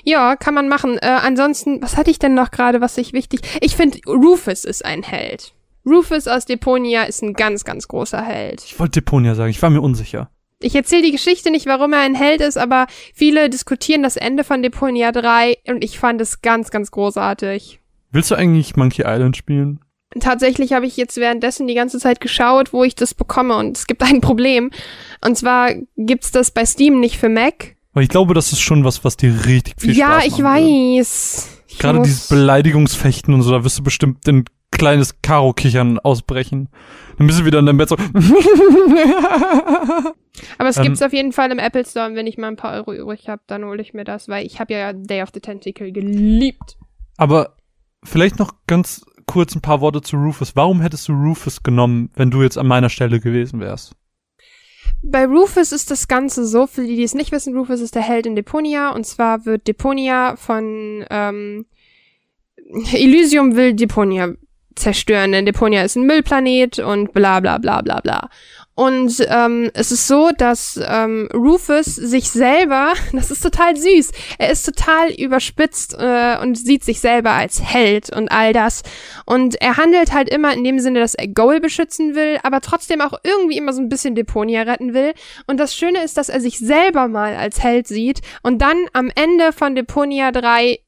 Ja, 0.03 0.35
kann 0.35 0.53
man 0.53 0.67
machen. 0.67 0.97
Äh, 0.97 1.07
ansonsten, 1.07 1.81
was 1.81 1.97
hatte 1.97 2.11
ich 2.11 2.19
denn 2.19 2.33
noch 2.33 2.51
gerade, 2.51 2.81
was 2.81 2.97
ich 2.97 3.13
wichtig... 3.13 3.41
Ich 3.61 3.75
finde, 3.75 3.99
Rufus 4.07 4.65
ist 4.65 4.85
ein 4.85 5.03
Held. 5.03 5.53
Rufus 5.85 6.27
aus 6.27 6.45
Deponia 6.45 7.03
ist 7.03 7.21
ein 7.21 7.33
ganz, 7.33 7.63
ganz 7.63 7.87
großer 7.87 8.21
Held. 8.21 8.63
Ich 8.63 8.79
wollte 8.79 9.01
Deponia 9.01 9.35
sagen, 9.35 9.51
ich 9.51 9.61
war 9.61 9.69
mir 9.69 9.81
unsicher. 9.81 10.29
Ich 10.59 10.75
erzähle 10.75 11.03
die 11.03 11.11
Geschichte 11.11 11.51
nicht, 11.51 11.67
warum 11.67 11.93
er 11.93 11.99
ein 11.99 12.15
Held 12.15 12.41
ist, 12.41 12.57
aber 12.57 12.87
viele 13.13 13.49
diskutieren 13.49 14.03
das 14.03 14.15
Ende 14.15 14.43
von 14.43 14.63
Deponia 14.63 15.11
3 15.11 15.57
und 15.67 15.83
ich 15.83 15.99
fand 15.99 16.21
es 16.21 16.41
ganz, 16.41 16.71
ganz 16.71 16.91
großartig. 16.91 17.79
Willst 18.11 18.31
du 18.31 18.35
eigentlich 18.35 18.75
Monkey 18.75 19.03
Island 19.05 19.35
spielen? 19.37 19.79
Tatsächlich 20.19 20.71
habe 20.71 20.85
ich 20.85 20.95
jetzt 20.95 21.17
währenddessen 21.17 21.67
die 21.67 21.73
ganze 21.73 21.99
Zeit 21.99 22.21
geschaut, 22.21 22.71
wo 22.71 22.83
ich 22.83 22.95
das 22.95 23.13
bekomme 23.13 23.57
und 23.57 23.77
es 23.77 23.85
gibt 23.85 24.01
ein 24.01 24.21
Problem. 24.21 24.71
Und 25.23 25.37
zwar 25.37 25.73
gibt's 25.97 26.31
das 26.31 26.51
bei 26.51 26.65
Steam 26.65 26.99
nicht 26.99 27.17
für 27.17 27.29
Mac. 27.29 27.74
Weil 27.95 28.03
ich 28.03 28.09
glaube, 28.09 28.35
das 28.35 28.51
ist 28.51 28.59
schon 28.61 28.83
was, 28.83 29.03
was 29.03 29.17
dir 29.17 29.45
richtig 29.47 29.81
viel 29.81 29.97
ja, 29.97 30.19
Spaß 30.21 30.25
ich 30.25 30.37
machen 30.37 30.63
würde. 30.63 30.99
weiß. 30.99 31.49
Ich 31.67 31.79
Gerade 31.79 31.97
muss- 31.97 32.07
dieses 32.07 32.27
Beleidigungsfechten 32.27 33.33
und 33.33 33.41
so, 33.41 33.49
da 33.51 33.63
wirst 33.63 33.79
du 33.79 33.83
bestimmt 33.83 34.27
in 34.27 34.45
kleines 34.71 35.21
Karo-Kichern 35.23 35.97
ausbrechen. 35.99 36.69
Dann 37.17 37.27
bist 37.27 37.39
du 37.39 37.45
wieder 37.45 37.59
in 37.59 37.65
deinem 37.65 37.77
Bett 37.77 37.89
so. 37.89 37.95
Aber 40.57 40.69
es 40.69 40.77
Ähm, 40.77 40.83
gibt's 40.83 41.01
auf 41.01 41.13
jeden 41.13 41.31
Fall 41.31 41.51
im 41.51 41.59
Apple 41.59 41.85
Store 41.85 42.07
und 42.07 42.15
wenn 42.15 42.27
ich 42.27 42.37
mal 42.37 42.47
ein 42.47 42.55
paar 42.57 42.73
Euro 42.73 42.93
übrig 42.93 43.29
habe, 43.29 43.41
dann 43.47 43.63
hole 43.65 43.81
ich 43.81 43.93
mir 43.93 44.03
das, 44.03 44.27
weil 44.27 44.45
ich 44.45 44.59
habe 44.59 44.73
ja 44.73 44.93
Day 44.93 45.21
of 45.23 45.29
the 45.33 45.39
Tentacle 45.39 45.91
geliebt. 45.91 46.77
Aber 47.17 47.55
vielleicht 48.03 48.37
noch 48.39 48.51
ganz 48.67 49.05
kurz 49.25 49.55
ein 49.55 49.61
paar 49.61 49.81
Worte 49.81 50.01
zu 50.01 50.17
Rufus. 50.17 50.55
Warum 50.55 50.81
hättest 50.81 51.07
du 51.07 51.13
Rufus 51.13 51.63
genommen, 51.63 52.09
wenn 52.15 52.29
du 52.31 52.41
jetzt 52.43 52.57
an 52.57 52.67
meiner 52.67 52.89
Stelle 52.89 53.19
gewesen 53.19 53.59
wärst? 53.59 53.95
Bei 55.01 55.25
Rufus 55.25 55.71
ist 55.71 55.91
das 55.91 56.07
Ganze 56.07 56.45
so, 56.45 56.67
für 56.67 56.85
die, 56.85 56.95
die 56.95 57.03
es 57.03 57.13
nicht 57.13 57.31
wissen, 57.31 57.55
Rufus 57.55 57.79
ist 57.79 57.95
der 57.95 58.01
Held 58.01 58.25
in 58.25 58.35
Deponia 58.35 58.89
und 58.89 59.05
zwar 59.05 59.45
wird 59.45 59.67
Deponia 59.67 60.35
von 60.35 61.05
ähm, 61.09 61.65
Elysium 62.93 63.55
will 63.55 63.73
Deponia 63.73 64.33
zerstören, 64.75 65.31
denn 65.31 65.45
Deponia 65.45 65.83
ist 65.83 65.95
ein 65.95 66.05
Müllplanet 66.05 66.79
und 66.79 67.13
bla 67.13 67.39
bla 67.39 67.57
bla 67.57 67.81
bla 67.81 68.01
bla. 68.01 68.29
Und 68.75 69.25
ähm, 69.29 69.71
es 69.73 69.93
ist 69.93 70.05
so, 70.05 70.31
dass 70.37 70.77
ähm, 70.85 71.29
Rufus 71.33 71.85
sich 71.85 72.29
selber, 72.29 72.93
das 73.13 73.31
ist 73.31 73.41
total 73.41 73.77
süß, 73.77 74.11
er 74.37 74.49
ist 74.51 74.65
total 74.65 75.11
überspitzt 75.11 75.95
äh, 75.97 76.37
und 76.41 76.55
sieht 76.55 76.83
sich 76.83 76.99
selber 76.99 77.31
als 77.31 77.61
Held 77.63 78.13
und 78.13 78.29
all 78.29 78.51
das. 78.51 78.83
Und 79.25 79.55
er 79.61 79.77
handelt 79.77 80.11
halt 80.13 80.27
immer 80.27 80.53
in 80.53 80.65
dem 80.65 80.79
Sinne, 80.79 80.99
dass 80.99 81.15
er 81.15 81.29
Goal 81.29 81.61
beschützen 81.61 82.15
will, 82.15 82.37
aber 82.43 82.59
trotzdem 82.59 82.99
auch 82.99 83.13
irgendwie 83.23 83.57
immer 83.57 83.71
so 83.71 83.81
ein 83.81 83.89
bisschen 83.89 84.13
Deponia 84.13 84.63
retten 84.63 84.93
will. 84.93 85.13
Und 85.47 85.57
das 85.57 85.73
Schöne 85.73 86.03
ist, 86.03 86.17
dass 86.17 86.27
er 86.27 86.41
sich 86.41 86.59
selber 86.59 87.07
mal 87.07 87.35
als 87.35 87.63
Held 87.63 87.87
sieht 87.87 88.21
und 88.43 88.61
dann 88.61 88.77
am 88.91 89.09
Ende 89.15 89.53
von 89.53 89.75
Deponia 89.75 90.33
3 90.33 90.79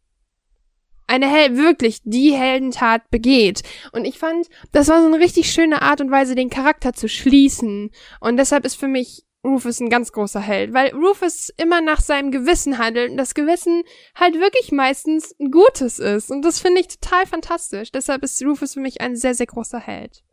eine 1.07 1.29
Hel 1.29 1.57
wirklich 1.57 2.01
die 2.03 2.33
Heldentat 2.33 3.09
begeht. 3.09 3.63
Und 3.91 4.05
ich 4.05 4.19
fand, 4.19 4.47
das 4.71 4.89
war 4.89 5.01
so 5.01 5.07
eine 5.07 5.19
richtig 5.19 5.51
schöne 5.51 5.81
Art 5.81 6.01
und 6.01 6.11
Weise, 6.11 6.35
den 6.35 6.49
Charakter 6.49 6.93
zu 6.93 7.07
schließen. 7.09 7.91
Und 8.19 8.37
deshalb 8.37 8.65
ist 8.65 8.75
für 8.75 8.87
mich 8.87 9.23
Rufus 9.43 9.79
ein 9.79 9.89
ganz 9.89 10.11
großer 10.11 10.41
Held, 10.41 10.73
weil 10.73 10.93
Rufus 10.93 11.49
immer 11.57 11.81
nach 11.81 12.01
seinem 12.01 12.31
Gewissen 12.31 12.77
handelt 12.77 13.11
und 13.11 13.17
das 13.17 13.33
Gewissen 13.33 13.83
halt 14.15 14.35
wirklich 14.35 14.71
meistens 14.71 15.33
ein 15.39 15.51
gutes 15.51 15.99
ist. 15.99 16.29
Und 16.29 16.43
das 16.43 16.59
finde 16.59 16.81
ich 16.81 16.87
total 16.87 17.25
fantastisch. 17.25 17.91
Deshalb 17.91 18.23
ist 18.23 18.43
Rufus 18.43 18.73
für 18.73 18.81
mich 18.81 18.99
ein 19.01 19.15
sehr, 19.15 19.33
sehr 19.33 19.45
großer 19.45 19.79
Held. 19.79 20.23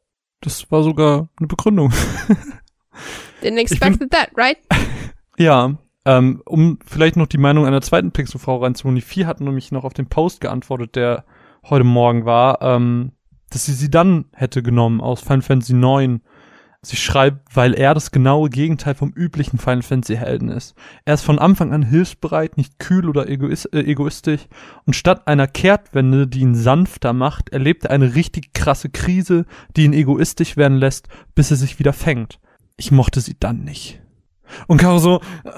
Das 0.41 0.71
war 0.71 0.83
sogar 0.83 1.29
eine 1.39 1.47
Begründung. 1.47 1.93
Didn't 3.43 3.59
expect 3.59 4.11
that, 4.11 4.31
right? 4.37 4.59
Ja, 5.37 5.77
ähm, 6.05 6.43
um 6.45 6.79
vielleicht 6.85 7.17
noch 7.17 7.27
die 7.27 7.39
Meinung 7.39 7.67
einer 7.67 7.81
zweiten 7.81 8.13
Pixelfrau 8.13 8.59
reinzuholen. 8.59 8.97
Die 8.97 9.03
vier 9.03 9.27
hat 9.27 9.41
nämlich 9.41 9.73
noch 9.73 9.85
auf 9.85 9.95
den 9.95 10.09
Post 10.09 10.41
geantwortet, 10.41 10.97
der 10.97 11.25
heute 11.69 11.85
Morgen 11.85 12.25
war, 12.25 12.61
ähm, 12.63 13.13
dass 13.51 13.67
sie 13.67 13.73
sie 13.73 13.91
dann 13.91 14.27
hätte 14.33 14.63
genommen 14.63 15.01
aus 15.01 15.21
Final 15.21 15.43
Fantasy 15.43 15.75
IX. 15.75 16.21
Sie 16.83 16.97
schreibt, 16.97 17.57
weil 17.57 17.73
er 17.73 17.95
das 17.95 18.11
genaue 18.11 18.51
Gegenteil 18.51 18.95
vom 18.95 19.11
üblichen 19.11 19.59
Final 19.59 19.83
Fantasy 19.83 20.17
Helden 20.17 20.51
ist. 20.51 20.75
Er 21.07 21.15
ist 21.15 21.23
von 21.23 21.39
Anfang 21.39 21.73
an 21.73 21.83
hilfsbereit, 21.83 22.59
nicht 22.59 22.79
kühl 22.79 23.09
oder 23.09 23.27
egois 23.27 23.65
äh, 23.67 23.81
egoistisch 23.81 24.43
und 24.85 24.95
statt 24.95 25.27
einer 25.27 25.47
Kehrtwende, 25.47 26.27
die 26.27 26.41
ihn 26.41 26.55
sanfter 26.55 27.15
macht, 27.15 27.49
erlebt 27.49 27.85
er 27.85 27.93
eine 27.93 28.15
richtig 28.15 28.53
krasse 28.53 28.91
Krise, 28.91 29.47
die 29.77 29.85
ihn 29.85 29.95
egoistisch 29.95 30.59
werden 30.59 30.77
lässt, 30.77 31.09
bis 31.35 31.51
er 31.51 31.57
sich 31.57 31.79
wieder 31.79 31.95
fängt. 31.95 32.39
Ich 32.77 32.91
mochte 32.91 33.23
sie 33.23 33.37
dann 33.41 33.65
nicht. 33.65 34.04
Und 34.67 34.79
Caro 34.79 34.99
so, 34.99 35.21
äh, 35.45 35.51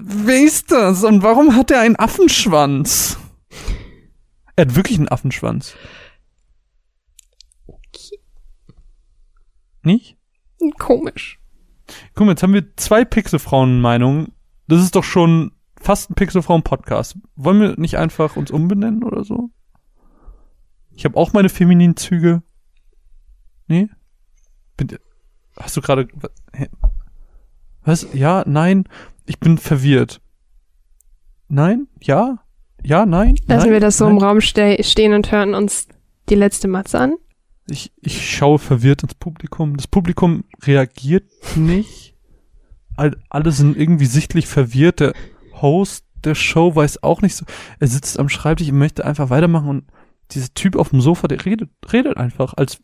wer 0.00 0.42
ist 0.42 0.70
das? 0.70 1.04
Und 1.04 1.22
warum 1.22 1.54
hat 1.56 1.70
er 1.70 1.80
einen 1.80 1.96
Affenschwanz? 1.96 3.18
Er 4.56 4.66
hat 4.66 4.76
wirklich 4.76 4.98
einen 4.98 5.08
Affenschwanz. 5.08 5.74
Nicht? 9.82 10.18
Komisch. 10.78 11.40
Guck 12.14 12.26
mal, 12.26 12.32
jetzt 12.32 12.42
haben 12.42 12.52
wir 12.52 12.76
zwei 12.76 13.04
Pixelfrauen-Meinungen. 13.04 14.32
Das 14.68 14.82
ist 14.82 14.94
doch 14.94 15.04
schon 15.04 15.52
fast 15.80 16.10
ein 16.10 16.14
Pixelfrauen-Podcast. 16.14 17.18
Wollen 17.36 17.60
wir 17.60 17.78
nicht 17.78 17.96
einfach 17.96 18.36
uns 18.36 18.50
umbenennen 18.50 19.02
oder 19.02 19.24
so? 19.24 19.50
Ich 20.90 21.04
habe 21.04 21.16
auch 21.16 21.32
meine 21.32 21.48
femininen 21.48 21.96
Züge. 21.96 22.42
Nee? 23.66 23.88
Bin, 24.76 24.98
hast 25.58 25.76
du 25.76 25.80
gerade... 25.80 26.08
Was? 27.84 28.06
Ja, 28.12 28.44
nein. 28.46 28.84
Ich 29.26 29.38
bin 29.38 29.58
verwirrt. 29.58 30.20
Nein? 31.48 31.88
Ja? 32.00 32.38
Ja, 32.82 33.06
nein? 33.06 33.36
Lassen 33.46 33.66
nein? 33.66 33.72
wir 33.72 33.80
das 33.80 33.98
so 33.98 34.06
nein? 34.06 34.16
im 34.16 34.22
Raum 34.22 34.40
ste 34.40 34.82
stehen 34.82 35.12
und 35.12 35.30
hören 35.30 35.54
uns 35.54 35.88
die 36.28 36.34
letzte 36.34 36.68
Matze 36.68 36.98
an? 36.98 37.16
Ich, 37.68 37.92
ich 38.00 38.30
schaue 38.30 38.58
verwirrt 38.58 39.02
ins 39.02 39.14
Publikum. 39.14 39.76
Das 39.76 39.86
Publikum 39.86 40.44
reagiert 40.62 41.30
nicht. 41.56 42.16
All, 42.96 43.16
alle 43.28 43.52
sind 43.52 43.76
irgendwie 43.76 44.06
sichtlich 44.06 44.46
verwirrt. 44.46 45.00
Der 45.00 45.12
Host 45.60 46.04
der 46.24 46.34
Show 46.34 46.74
weiß 46.74 47.02
auch 47.02 47.22
nicht 47.22 47.36
so. 47.36 47.44
Er 47.78 47.86
sitzt 47.86 48.18
am 48.18 48.28
Schreibtisch 48.28 48.68
und 48.70 48.78
möchte 48.78 49.04
einfach 49.04 49.30
weitermachen 49.30 49.68
und 49.68 49.84
dieser 50.32 50.52
Typ 50.54 50.76
auf 50.76 50.90
dem 50.90 51.00
Sofa, 51.00 51.28
der 51.28 51.44
redet, 51.44 51.70
redet 51.92 52.16
einfach, 52.16 52.54
als 52.56 52.80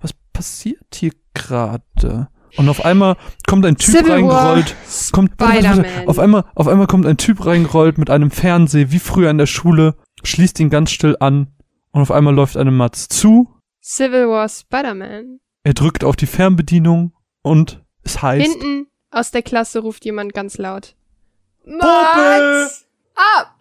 was 0.00 0.12
passiert 0.32 0.94
hier 0.94 1.12
gerade? 1.34 2.28
Und 2.56 2.68
auf 2.68 2.84
einmal 2.84 3.16
kommt 3.46 3.66
ein 3.66 3.76
Typ 3.76 3.96
Civil 3.96 4.12
reingerollt. 4.12 4.74
War, 4.74 5.12
Kommt, 5.12 5.32
auf 6.06 6.18
einmal, 6.18 6.44
auf 6.54 6.68
einmal 6.68 6.86
kommt 6.86 7.06
ein 7.06 7.16
Typ 7.16 7.44
reingerollt 7.44 7.98
mit 7.98 8.10
einem 8.10 8.30
Fernseher, 8.30 8.90
wie 8.92 8.98
früher 8.98 9.30
in 9.30 9.38
der 9.38 9.46
Schule, 9.46 9.96
schließt 10.22 10.60
ihn 10.60 10.70
ganz 10.70 10.90
still 10.90 11.16
an 11.20 11.48
und 11.92 12.02
auf 12.02 12.10
einmal 12.10 12.34
läuft 12.34 12.56
eine 12.56 12.70
Matz 12.70 13.08
zu. 13.08 13.52
Civil 13.82 14.28
War 14.28 14.48
Spider-Man. 14.48 15.40
Er 15.62 15.74
drückt 15.74 16.04
auf 16.04 16.16
die 16.16 16.26
Fernbedienung 16.26 17.12
und 17.42 17.84
es 18.02 18.22
heißt, 18.22 18.46
Hinten 18.46 18.86
aus 19.10 19.30
der 19.30 19.42
Klasse 19.42 19.80
ruft 19.80 20.04
jemand 20.04 20.32
ganz 20.34 20.58
laut. 20.58 20.94
Mats! 21.64 22.86
Ab! 23.14 23.54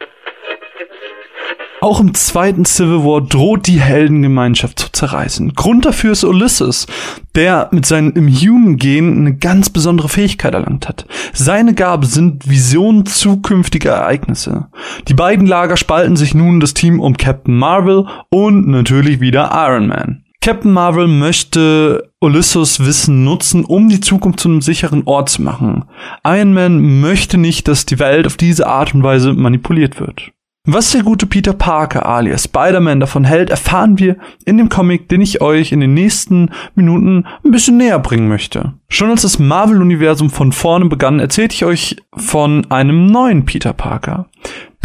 Auch 1.81 1.99
im 1.99 2.15
zweiten 2.15 2.65
Civil 2.65 3.03
War 3.03 3.21
droht 3.21 3.67
die 3.67 3.79
Heldengemeinschaft 3.79 4.79
zu 4.79 4.91
zerreißen. 4.91 5.53
Grund 5.53 5.85
dafür 5.85 6.13
ist 6.13 6.23
Ulysses, 6.23 6.87
der 7.35 7.69
mit 7.71 7.85
seinem 7.85 8.13
Imhuman-Gen 8.13 9.17
eine 9.17 9.35
ganz 9.35 9.69
besondere 9.69 10.09
Fähigkeit 10.09 10.55
erlangt 10.55 10.87
hat. 10.87 11.05
Seine 11.33 11.75
Gabe 11.75 12.07
sind 12.07 12.49
Visionen 12.49 13.05
zukünftiger 13.05 13.91
Ereignisse. 13.91 14.67
Die 15.07 15.13
beiden 15.13 15.45
Lager 15.45 15.77
spalten 15.77 16.15
sich 16.15 16.33
nun 16.33 16.59
das 16.59 16.73
Team 16.73 16.99
um 16.99 17.17
Captain 17.17 17.55
Marvel 17.55 18.07
und 18.29 18.67
natürlich 18.67 19.19
wieder 19.19 19.51
Iron 19.53 19.87
Man. 19.87 20.23
Captain 20.41 20.71
Marvel 20.71 21.07
möchte 21.07 22.11
Ulysses 22.19 22.79
Wissen 22.85 23.23
nutzen, 23.23 23.65
um 23.65 23.89
die 23.89 23.99
Zukunft 23.99 24.39
zu 24.39 24.49
einem 24.49 24.61
sicheren 24.61 25.03
Ort 25.05 25.29
zu 25.29 25.41
machen. 25.41 25.85
Iron 26.23 26.53
Man 26.53 27.01
möchte 27.01 27.37
nicht, 27.37 27.67
dass 27.67 27.85
die 27.85 27.99
Welt 27.99 28.25
auf 28.25 28.37
diese 28.37 28.65
Art 28.67 28.95
und 28.95 29.03
Weise 29.03 29.33
manipuliert 29.33 29.99
wird. 29.99 30.31
Was 30.67 30.91
der 30.91 31.03
gute 31.03 31.27
Peter 31.27 31.53
Parker 31.53 32.07
alias 32.07 32.45
Spider-Man 32.45 32.99
davon 32.99 33.23
hält, 33.23 33.51
erfahren 33.51 33.99
wir 33.99 34.17
in 34.45 34.57
dem 34.57 34.67
Comic, 34.69 35.07
den 35.09 35.21
ich 35.21 35.39
euch 35.39 35.71
in 35.71 35.79
den 35.79 35.93
nächsten 35.93 36.49
Minuten 36.73 37.25
ein 37.43 37.51
bisschen 37.51 37.77
näher 37.77 37.99
bringen 37.99 38.27
möchte. 38.27 38.73
Schon 38.87 39.11
als 39.11 39.21
das 39.21 39.37
Marvel-Universum 39.37 40.31
von 40.31 40.51
vorne 40.51 40.85
begann, 40.85 41.19
erzählte 41.19 41.53
ich 41.53 41.65
euch 41.65 41.97
von 42.17 42.69
einem 42.71 43.05
neuen 43.05 43.45
Peter 43.45 43.73
Parker. 43.73 44.27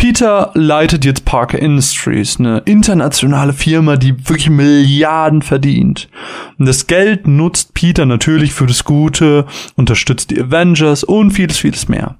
Peter 0.00 0.50
leitet 0.54 1.04
jetzt 1.04 1.26
Parker 1.26 1.58
Industries, 1.58 2.38
eine 2.38 2.62
internationale 2.64 3.52
Firma, 3.52 3.96
die 3.96 4.16
wirklich 4.30 4.48
Milliarden 4.48 5.42
verdient. 5.42 6.08
Und 6.58 6.64
das 6.64 6.86
Geld 6.86 7.28
nutzt 7.28 7.74
Peter 7.74 8.06
natürlich 8.06 8.54
für 8.54 8.64
das 8.64 8.84
Gute, 8.84 9.44
unterstützt 9.76 10.30
die 10.30 10.40
Avengers 10.40 11.04
und 11.04 11.32
vieles, 11.32 11.58
vieles 11.58 11.88
mehr. 11.88 12.16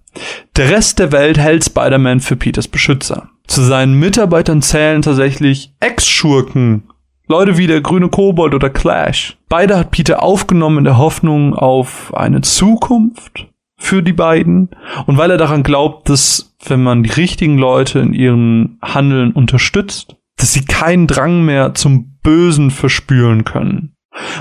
Der 0.57 0.69
Rest 0.69 0.99
der 0.99 1.11
Welt 1.11 1.39
hält 1.39 1.65
Spider-Man 1.65 2.21
für 2.21 2.37
Peters 2.37 2.69
Beschützer. 2.69 3.31
Zu 3.47 3.63
seinen 3.63 3.95
Mitarbeitern 3.95 4.61
zählen 4.61 5.01
tatsächlich 5.01 5.73
Ex-Schurken. 5.81 6.83
Leute 7.29 7.57
wie 7.57 7.67
der 7.67 7.81
grüne 7.81 8.11
Kobold 8.11 8.53
oder 8.53 8.69
Clash. 8.69 9.39
Beide 9.49 9.79
hat 9.79 9.91
Peter 9.91 10.23
aufgenommen 10.23 10.77
in 10.77 10.85
der 10.85 10.99
Hoffnung 10.99 11.55
auf 11.55 12.13
eine 12.13 12.43
Zukunft 12.43 13.47
für 13.81 14.03
die 14.03 14.13
beiden 14.13 14.69
und 15.07 15.17
weil 15.17 15.31
er 15.31 15.39
daran 15.39 15.63
glaubt, 15.63 16.09
dass 16.11 16.55
wenn 16.67 16.83
man 16.83 17.03
die 17.03 17.11
richtigen 17.11 17.57
Leute 17.57 17.99
in 17.99 18.13
ihrem 18.13 18.79
Handeln 18.83 19.33
unterstützt, 19.33 20.17
dass 20.37 20.53
sie 20.53 20.67
keinen 20.67 21.07
Drang 21.07 21.45
mehr 21.45 21.75
zum 21.75 22.19
Bösen 22.23 22.71
verspüren 22.71 23.45
können. 23.45 23.97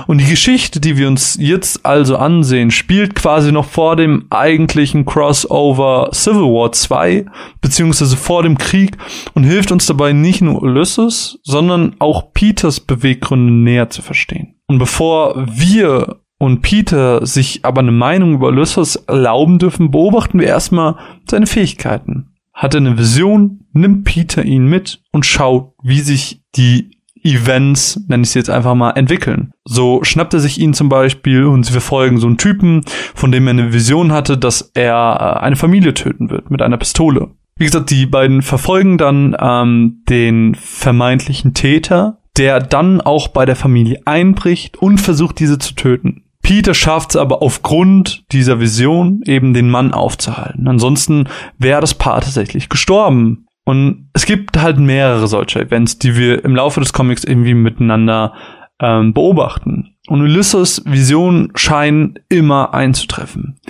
Und 0.06 0.18
die 0.18 0.28
Geschichte, 0.28 0.78
die 0.78 0.98
wir 0.98 1.08
uns 1.08 1.38
jetzt 1.40 1.86
also 1.86 2.16
ansehen, 2.16 2.70
spielt 2.70 3.14
quasi 3.14 3.50
noch 3.50 3.64
vor 3.64 3.96
dem 3.96 4.26
eigentlichen 4.28 5.06
Crossover 5.06 6.10
Civil 6.12 6.42
War 6.42 6.72
2, 6.72 7.24
beziehungsweise 7.62 8.16
vor 8.16 8.42
dem 8.42 8.58
Krieg 8.58 8.98
und 9.34 9.44
hilft 9.44 9.72
uns 9.72 9.86
dabei 9.86 10.12
nicht 10.12 10.42
nur 10.42 10.62
Ulysses, 10.62 11.38
sondern 11.44 11.96
auch 11.98 12.34
Peters 12.34 12.80
Beweggründe 12.80 13.52
näher 13.52 13.88
zu 13.88 14.02
verstehen. 14.02 14.56
Und 14.66 14.78
bevor 14.78 15.46
wir 15.48 16.20
und 16.40 16.62
Peter 16.62 17.26
sich 17.26 17.66
aber 17.66 17.82
eine 17.82 17.92
Meinung 17.92 18.32
über 18.32 18.48
Ulysses 18.48 18.96
erlauben 18.96 19.58
dürfen, 19.58 19.90
beobachten 19.90 20.40
wir 20.40 20.46
erstmal 20.46 20.96
seine 21.28 21.46
Fähigkeiten. 21.46 22.30
Hat 22.54 22.74
er 22.74 22.78
eine 22.78 22.96
Vision, 22.96 23.66
nimmt 23.74 24.04
Peter 24.04 24.42
ihn 24.42 24.64
mit 24.64 25.02
und 25.12 25.26
schaut, 25.26 25.74
wie 25.82 26.00
sich 26.00 26.42
die 26.56 26.96
Events, 27.22 28.00
nenne 28.08 28.22
ich 28.22 28.30
sie 28.30 28.38
jetzt 28.38 28.48
einfach 28.48 28.74
mal, 28.74 28.92
entwickeln. 28.92 29.52
So 29.66 30.02
schnappt 30.02 30.32
er 30.32 30.40
sich 30.40 30.58
ihn 30.58 30.72
zum 30.72 30.88
Beispiel 30.88 31.44
und 31.44 31.64
sie 31.64 31.72
verfolgen 31.72 32.16
so 32.16 32.26
einen 32.26 32.38
Typen, 32.38 32.86
von 33.14 33.30
dem 33.30 33.46
er 33.46 33.50
eine 33.50 33.72
Vision 33.74 34.10
hatte, 34.10 34.38
dass 34.38 34.70
er 34.72 35.18
äh, 35.20 35.44
eine 35.44 35.56
Familie 35.56 35.92
töten 35.92 36.30
wird 36.30 36.50
mit 36.50 36.62
einer 36.62 36.78
Pistole. 36.78 37.32
Wie 37.56 37.66
gesagt, 37.66 37.90
die 37.90 38.06
beiden 38.06 38.40
verfolgen 38.40 38.96
dann 38.96 39.36
ähm, 39.38 40.02
den 40.08 40.54
vermeintlichen 40.54 41.52
Täter, 41.52 42.22
der 42.38 42.60
dann 42.60 43.02
auch 43.02 43.28
bei 43.28 43.44
der 43.44 43.56
Familie 43.56 44.00
einbricht 44.06 44.78
und 44.78 44.98
versucht, 44.98 45.38
diese 45.38 45.58
zu 45.58 45.74
töten. 45.74 46.24
Peter 46.50 46.74
schafft 46.74 47.10
es 47.10 47.16
aber 47.16 47.42
aufgrund 47.42 48.24
dieser 48.32 48.58
Vision 48.58 49.20
eben 49.24 49.54
den 49.54 49.70
Mann 49.70 49.94
aufzuhalten. 49.94 50.66
Ansonsten 50.66 51.28
wäre 51.58 51.80
das 51.80 51.94
Paar 51.94 52.20
tatsächlich 52.22 52.68
gestorben. 52.68 53.46
Und 53.64 54.08
es 54.14 54.26
gibt 54.26 54.60
halt 54.60 54.76
mehrere 54.80 55.28
solcher 55.28 55.60
Events, 55.60 56.00
die 56.00 56.16
wir 56.16 56.44
im 56.44 56.56
Laufe 56.56 56.80
des 56.80 56.92
Comics 56.92 57.22
irgendwie 57.22 57.54
miteinander 57.54 58.34
ähm, 58.80 59.14
beobachten. 59.14 59.94
Und 60.08 60.22
Ulysses 60.22 60.82
Visionen 60.86 61.52
scheinen 61.54 62.18
immer 62.28 62.74
einzutreffen. 62.74 63.60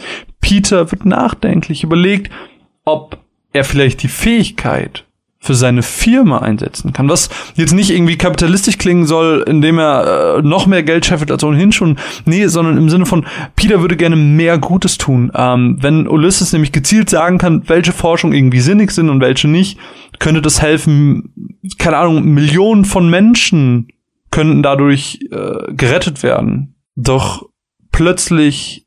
Peter 0.40 0.90
wird 0.90 1.04
nachdenklich, 1.04 1.84
überlegt, 1.84 2.32
ob 2.86 3.18
er 3.52 3.64
vielleicht 3.64 4.02
die 4.02 4.08
Fähigkeit 4.08 5.04
für 5.42 5.54
seine 5.54 5.82
Firma 5.82 6.40
einsetzen 6.40 6.92
kann. 6.92 7.08
Was 7.08 7.30
jetzt 7.54 7.72
nicht 7.72 7.90
irgendwie 7.90 8.18
kapitalistisch 8.18 8.76
klingen 8.76 9.06
soll, 9.06 9.42
indem 9.46 9.78
er 9.78 10.36
äh, 10.36 10.42
noch 10.42 10.66
mehr 10.66 10.82
Geld 10.82 11.06
scheffelt 11.06 11.30
als 11.30 11.42
ohnehin 11.42 11.72
schon. 11.72 11.96
Nee, 12.26 12.46
sondern 12.46 12.76
im 12.76 12.90
Sinne 12.90 13.06
von, 13.06 13.26
Peter 13.56 13.80
würde 13.80 13.96
gerne 13.96 14.16
mehr 14.16 14.58
Gutes 14.58 14.98
tun. 14.98 15.32
Ähm, 15.34 15.78
wenn 15.80 16.06
Ulysses 16.06 16.52
nämlich 16.52 16.72
gezielt 16.72 17.08
sagen 17.08 17.38
kann, 17.38 17.68
welche 17.68 17.92
Forschung 17.92 18.34
irgendwie 18.34 18.60
sinnig 18.60 18.90
sind 18.90 19.08
und 19.08 19.22
welche 19.22 19.48
nicht, 19.48 19.78
könnte 20.18 20.42
das 20.42 20.60
helfen, 20.60 21.58
keine 21.78 21.96
Ahnung, 21.96 22.22
Millionen 22.24 22.84
von 22.84 23.08
Menschen 23.08 23.88
könnten 24.30 24.62
dadurch 24.62 25.20
äh, 25.30 25.72
gerettet 25.72 26.22
werden. 26.22 26.74
Doch 26.96 27.48
plötzlich 27.92 28.86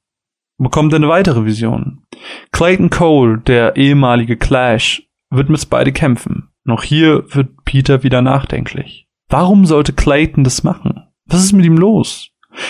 bekommt 0.60 0.94
er 0.94 0.98
eine 0.98 1.10
weitere 1.10 1.46
Vision. 1.46 2.04
Clayton 2.52 2.92
Cole, 2.92 3.40
der 3.40 3.76
ehemalige 3.76 4.38
Clash, 4.38 5.08
wird 5.36 5.50
mit 5.50 5.62
Spidey 5.62 5.92
kämpfen. 5.92 6.50
Noch 6.64 6.84
hier 6.84 7.26
wird 7.34 7.64
Peter 7.66 8.04
wieder 8.04 8.22
nachdenklich. 8.22 9.08
Warum 9.30 9.66
sollte 9.66 9.94
Clayton 9.94 10.44
das 10.44 10.64
machen? 10.64 11.04
Was 11.26 11.44
ist 11.44 11.54
mit 11.54 11.66
ihm 11.66 11.78
los? 11.78 12.30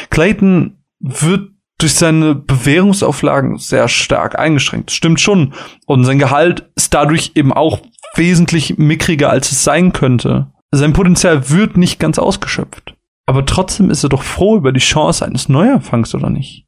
Clayton 0.10 0.78
wird 1.00 1.52
durch 1.78 1.96
seine 1.96 2.36
Bewährungsauflagen 2.36 3.58
sehr 3.58 3.88
stark 3.90 4.40
eingeschränkt. 4.40 4.92
Stimmt 4.92 5.20
schon. 5.20 5.54
Und 5.86 6.06
sein 6.06 6.20
Gehalt 6.20 6.70
ist 6.76 6.94
dadurch 6.94 7.32
eben 7.36 7.52
auch 7.52 7.82
wesentlich 8.16 8.78
mickriger, 8.78 9.30
als 9.30 9.52
es 9.52 9.64
sein 9.64 9.92
könnte. 9.92 10.52
Sein 10.72 10.94
Potenzial 10.94 11.50
wird 11.50 11.78
nicht 11.78 12.00
ganz 12.00 12.20
ausgeschöpft. 12.20 12.96
Aber 13.26 13.46
trotzdem 13.46 13.90
ist 13.90 14.04
er 14.04 14.10
doch 14.10 14.24
froh 14.24 14.58
über 14.58 14.72
die 14.72 14.80
Chance 14.80 15.26
eines 15.26 15.50
Neuanfangs, 15.50 16.14
oder 16.16 16.30
nicht? 16.30 16.66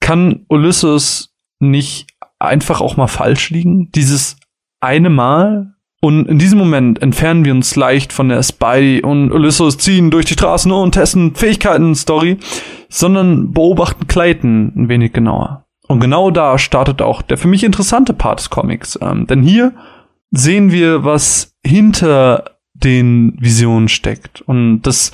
Kann 0.00 0.44
Ulysses 0.48 1.34
nicht 1.60 2.06
einfach 2.38 2.80
auch 2.80 2.96
mal 2.96 3.08
falsch 3.08 3.50
liegen? 3.50 3.90
Dieses 3.92 4.36
eine 4.80 5.10
Mal. 5.10 5.74
Und 6.00 6.28
in 6.28 6.38
diesem 6.38 6.58
Moment 6.58 7.02
entfernen 7.02 7.44
wir 7.44 7.52
uns 7.52 7.74
leicht 7.74 8.12
von 8.12 8.28
der 8.28 8.42
Spidey 8.42 9.02
und 9.02 9.32
Ulysses 9.32 9.78
ziehen 9.78 10.12
durch 10.12 10.26
die 10.26 10.34
Straßen 10.34 10.70
und 10.70 10.92
testen 10.92 11.34
Fähigkeiten 11.34 11.96
Story, 11.96 12.38
sondern 12.88 13.50
beobachten 13.50 14.06
Clayton 14.06 14.72
ein 14.76 14.88
wenig 14.88 15.12
genauer. 15.12 15.66
Und 15.88 16.00
genau 16.00 16.30
da 16.30 16.58
startet 16.58 17.02
auch 17.02 17.22
der 17.22 17.38
für 17.38 17.48
mich 17.48 17.64
interessante 17.64 18.12
Part 18.12 18.38
des 18.38 18.50
Comics. 18.50 18.98
Ähm, 19.02 19.26
denn 19.26 19.42
hier 19.42 19.74
sehen 20.30 20.70
wir, 20.70 21.02
was 21.04 21.56
hinter 21.64 22.58
den 22.74 23.36
Visionen 23.40 23.88
steckt. 23.88 24.40
Und 24.42 24.82
dass 24.82 25.12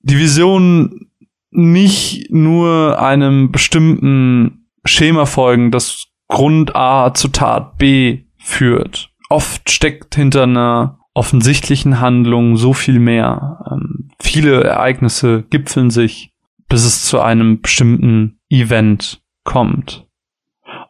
die 0.00 0.18
Visionen 0.18 1.10
nicht 1.50 2.30
nur 2.30 2.98
einem 3.00 3.50
bestimmten 3.50 4.68
Schema 4.84 5.26
folgen, 5.26 5.70
das 5.70 6.06
Grund 6.28 6.76
A 6.76 7.12
zu 7.12 7.28
Tat 7.28 7.76
B 7.78 8.27
führt. 8.38 9.10
Oft 9.28 9.70
steckt 9.70 10.14
hinter 10.14 10.44
einer 10.44 10.98
offensichtlichen 11.14 12.00
Handlung 12.00 12.56
so 12.56 12.72
viel 12.72 12.98
mehr. 12.98 13.64
Ähm, 13.70 14.10
viele 14.20 14.62
Ereignisse 14.62 15.44
gipfeln 15.50 15.90
sich, 15.90 16.32
bis 16.68 16.84
es 16.84 17.04
zu 17.04 17.20
einem 17.20 17.60
bestimmten 17.60 18.38
Event 18.48 19.20
kommt. 19.44 20.06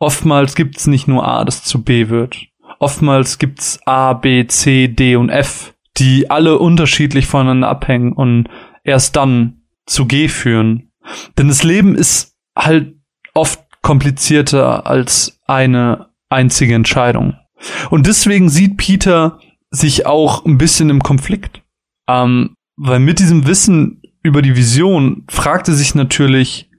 Oftmals 0.01 0.55
gibt's 0.55 0.87
nicht 0.87 1.09
nur 1.09 1.27
A, 1.27 1.45
das 1.45 1.65
zu 1.65 1.83
B 1.83 2.09
wird. 2.09 2.37
Oftmals 2.79 3.39
gibt's 3.39 3.81
A, 3.87 4.13
B, 4.13 4.47
C, 4.47 4.89
D 4.89 5.17
und 5.17 5.31
F, 5.31 5.75
die 5.97 6.31
alle 6.31 6.59
unterschiedlich 6.59 7.27
voneinander 7.27 7.69
abhängen 7.69 8.13
und 8.13 8.49
erst 8.85 9.17
dann 9.17 9.63
zu 9.87 10.07
G 10.07 10.29
führen. 10.29 10.91
Denn 11.37 11.49
das 11.49 11.65
Leben 11.65 11.95
ist 11.95 12.37
halt 12.57 12.95
oft 13.35 13.61
komplizierter 13.83 14.87
als 14.87 15.41
eine 15.47 16.09
einzige 16.29 16.75
Entscheidung. 16.75 17.35
Und 17.91 18.07
deswegen 18.07 18.49
sieht 18.49 18.77
Peter 18.77 19.39
sich 19.71 20.07
auch 20.07 20.45
ein 20.45 20.59
bisschen 20.59 20.91
im 20.91 21.03
Konflikt. 21.03 21.63
Ähm, 22.09 22.55
weil 22.77 23.01
mit 23.01 23.19
diesem 23.19 23.47
Wissen 23.47 24.03
über 24.23 24.43
die 24.43 24.57
Vision 24.57 25.25
fragte 25.29 25.75
sich 25.75 25.95
natürlich 25.95 26.71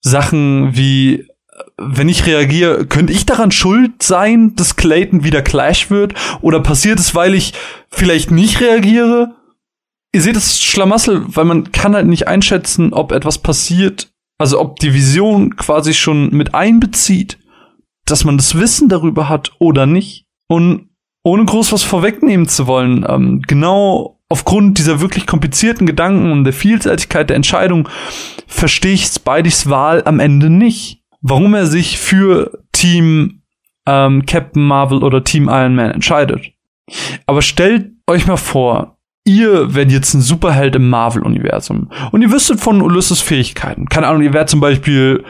Sachen 0.00 0.76
wie, 0.76 1.26
wenn 1.76 2.08
ich 2.08 2.26
reagiere, 2.26 2.86
könnte 2.86 3.12
ich 3.12 3.26
daran 3.26 3.50
schuld 3.50 4.02
sein, 4.02 4.54
dass 4.56 4.76
Clayton 4.76 5.24
wieder 5.24 5.42
Clash 5.42 5.90
wird? 5.90 6.14
Oder 6.40 6.60
passiert 6.60 6.98
es, 6.98 7.14
weil 7.14 7.34
ich 7.34 7.54
vielleicht 7.90 8.30
nicht 8.30 8.60
reagiere? 8.60 9.34
Ihr 10.12 10.22
seht 10.22 10.36
das 10.36 10.60
Schlamassel, 10.60 11.24
weil 11.28 11.44
man 11.44 11.70
kann 11.72 11.94
halt 11.94 12.06
nicht 12.06 12.28
einschätzen, 12.28 12.92
ob 12.92 13.12
etwas 13.12 13.38
passiert, 13.38 14.10
also 14.38 14.60
ob 14.60 14.78
die 14.78 14.94
Vision 14.94 15.56
quasi 15.56 15.94
schon 15.94 16.30
mit 16.30 16.54
einbezieht 16.54 17.38
dass 18.10 18.24
man 18.24 18.36
das 18.36 18.58
Wissen 18.58 18.88
darüber 18.88 19.28
hat 19.28 19.52
oder 19.58 19.86
nicht. 19.86 20.26
Und 20.48 20.88
ohne 21.22 21.44
groß 21.44 21.72
was 21.72 21.82
vorwegnehmen 21.82 22.48
zu 22.48 22.66
wollen, 22.66 23.04
ähm, 23.08 23.42
genau 23.46 24.20
aufgrund 24.28 24.78
dieser 24.78 25.00
wirklich 25.00 25.26
komplizierten 25.26 25.86
Gedanken 25.86 26.32
und 26.32 26.44
der 26.44 26.52
Vielseitigkeit 26.52 27.30
der 27.30 27.36
Entscheidung 27.36 27.88
verstehe 28.46 28.92
ich 28.92 29.06
Spideys 29.06 29.68
Wahl 29.68 30.02
am 30.04 30.20
Ende 30.20 30.50
nicht. 30.50 31.02
Warum 31.20 31.54
er 31.54 31.66
sich 31.66 31.98
für 31.98 32.62
Team 32.72 33.42
ähm, 33.88 34.26
Captain 34.26 34.62
Marvel 34.62 35.02
oder 35.02 35.24
Team 35.24 35.48
Iron 35.48 35.74
Man 35.74 35.90
entscheidet. 35.90 36.52
Aber 37.26 37.42
stellt 37.42 37.90
euch 38.06 38.26
mal 38.26 38.36
vor, 38.36 38.98
ihr 39.24 39.74
werdet 39.74 39.92
jetzt 39.92 40.14
ein 40.14 40.20
Superheld 40.20 40.76
im 40.76 40.88
Marvel-Universum 40.88 41.90
und 42.12 42.22
ihr 42.22 42.30
wüsstet 42.30 42.60
von 42.60 42.82
Ulysses 42.82 43.20
Fähigkeiten. 43.20 43.86
Keine 43.86 44.06
Ahnung, 44.06 44.22
ihr 44.22 44.32
werdet 44.32 44.50
zum 44.50 44.60
Beispiel 44.60 45.24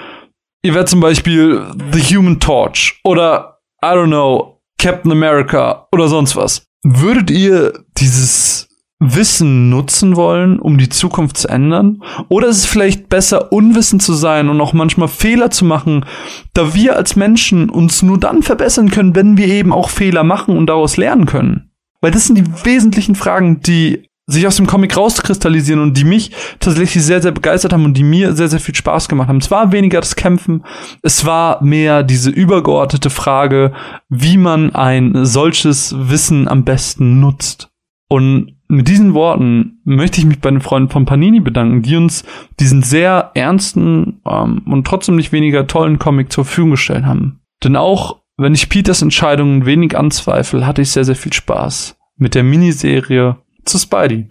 ihr 0.68 0.74
wärt 0.74 0.90
zum 0.90 1.00
Beispiel 1.00 1.64
The 1.92 2.14
Human 2.14 2.40
Torch 2.40 3.00
oder, 3.02 3.60
I 3.82 3.88
don't 3.88 4.08
know, 4.08 4.60
Captain 4.78 5.10
America 5.10 5.88
oder 5.92 6.08
sonst 6.08 6.36
was. 6.36 6.66
Würdet 6.84 7.30
ihr 7.30 7.84
dieses 7.96 8.68
Wissen 9.00 9.70
nutzen 9.70 10.14
wollen, 10.14 10.58
um 10.58 10.76
die 10.76 10.90
Zukunft 10.90 11.38
zu 11.38 11.48
ändern? 11.48 12.02
Oder 12.28 12.48
ist 12.48 12.58
es 12.58 12.66
vielleicht 12.66 13.08
besser, 13.08 13.50
unwissend 13.50 14.02
zu 14.02 14.12
sein 14.12 14.50
und 14.50 14.60
auch 14.60 14.74
manchmal 14.74 15.08
Fehler 15.08 15.50
zu 15.50 15.64
machen, 15.64 16.04
da 16.52 16.74
wir 16.74 16.96
als 16.96 17.16
Menschen 17.16 17.70
uns 17.70 18.02
nur 18.02 18.18
dann 18.18 18.42
verbessern 18.42 18.90
können, 18.90 19.14
wenn 19.14 19.38
wir 19.38 19.46
eben 19.46 19.72
auch 19.72 19.88
Fehler 19.88 20.22
machen 20.22 20.58
und 20.58 20.66
daraus 20.66 20.98
lernen 20.98 21.24
können? 21.24 21.70
Weil 22.02 22.10
das 22.10 22.26
sind 22.26 22.36
die 22.36 22.64
wesentlichen 22.66 23.14
Fragen, 23.14 23.60
die 23.62 24.07
sich 24.28 24.46
aus 24.46 24.56
dem 24.56 24.66
Comic 24.66 24.96
rauskristallisieren 24.96 25.80
und 25.80 25.96
die 25.96 26.04
mich 26.04 26.30
tatsächlich 26.60 27.02
sehr, 27.02 27.22
sehr 27.22 27.32
begeistert 27.32 27.72
haben 27.72 27.86
und 27.86 27.96
die 27.96 28.04
mir 28.04 28.34
sehr, 28.34 28.48
sehr 28.48 28.60
viel 28.60 28.74
Spaß 28.74 29.08
gemacht 29.08 29.28
haben. 29.28 29.38
Es 29.38 29.50
war 29.50 29.72
weniger 29.72 30.00
das 30.00 30.16
Kämpfen, 30.16 30.64
es 31.02 31.24
war 31.24 31.64
mehr 31.64 32.02
diese 32.02 32.30
übergeordnete 32.30 33.10
Frage, 33.10 33.72
wie 34.10 34.36
man 34.36 34.74
ein 34.74 35.24
solches 35.24 35.94
Wissen 35.98 36.46
am 36.46 36.64
besten 36.64 37.20
nutzt. 37.20 37.70
Und 38.08 38.58
mit 38.68 38.86
diesen 38.86 39.14
Worten 39.14 39.80
möchte 39.84 40.20
ich 40.20 40.26
mich 40.26 40.40
bei 40.40 40.50
den 40.50 40.60
Freunden 40.60 40.90
von 40.90 41.06
Panini 41.06 41.40
bedanken, 41.40 41.80
die 41.80 41.96
uns 41.96 42.22
diesen 42.60 42.82
sehr 42.82 43.30
ernsten 43.32 44.20
ähm, 44.26 44.62
und 44.66 44.86
trotzdem 44.86 45.16
nicht 45.16 45.32
weniger 45.32 45.66
tollen 45.66 45.98
Comic 45.98 46.30
zur 46.30 46.44
Verfügung 46.44 46.72
gestellt 46.72 47.06
haben. 47.06 47.40
Denn 47.64 47.76
auch 47.76 48.20
wenn 48.36 48.54
ich 48.54 48.68
Peters 48.68 49.00
Entscheidungen 49.00 49.64
wenig 49.64 49.96
anzweifle, 49.96 50.66
hatte 50.66 50.82
ich 50.82 50.90
sehr, 50.90 51.04
sehr 51.04 51.16
viel 51.16 51.32
Spaß 51.32 51.96
mit 52.18 52.34
der 52.34 52.44
Miniserie 52.44 53.36
zu 53.64 53.78
Spidey. 53.78 54.28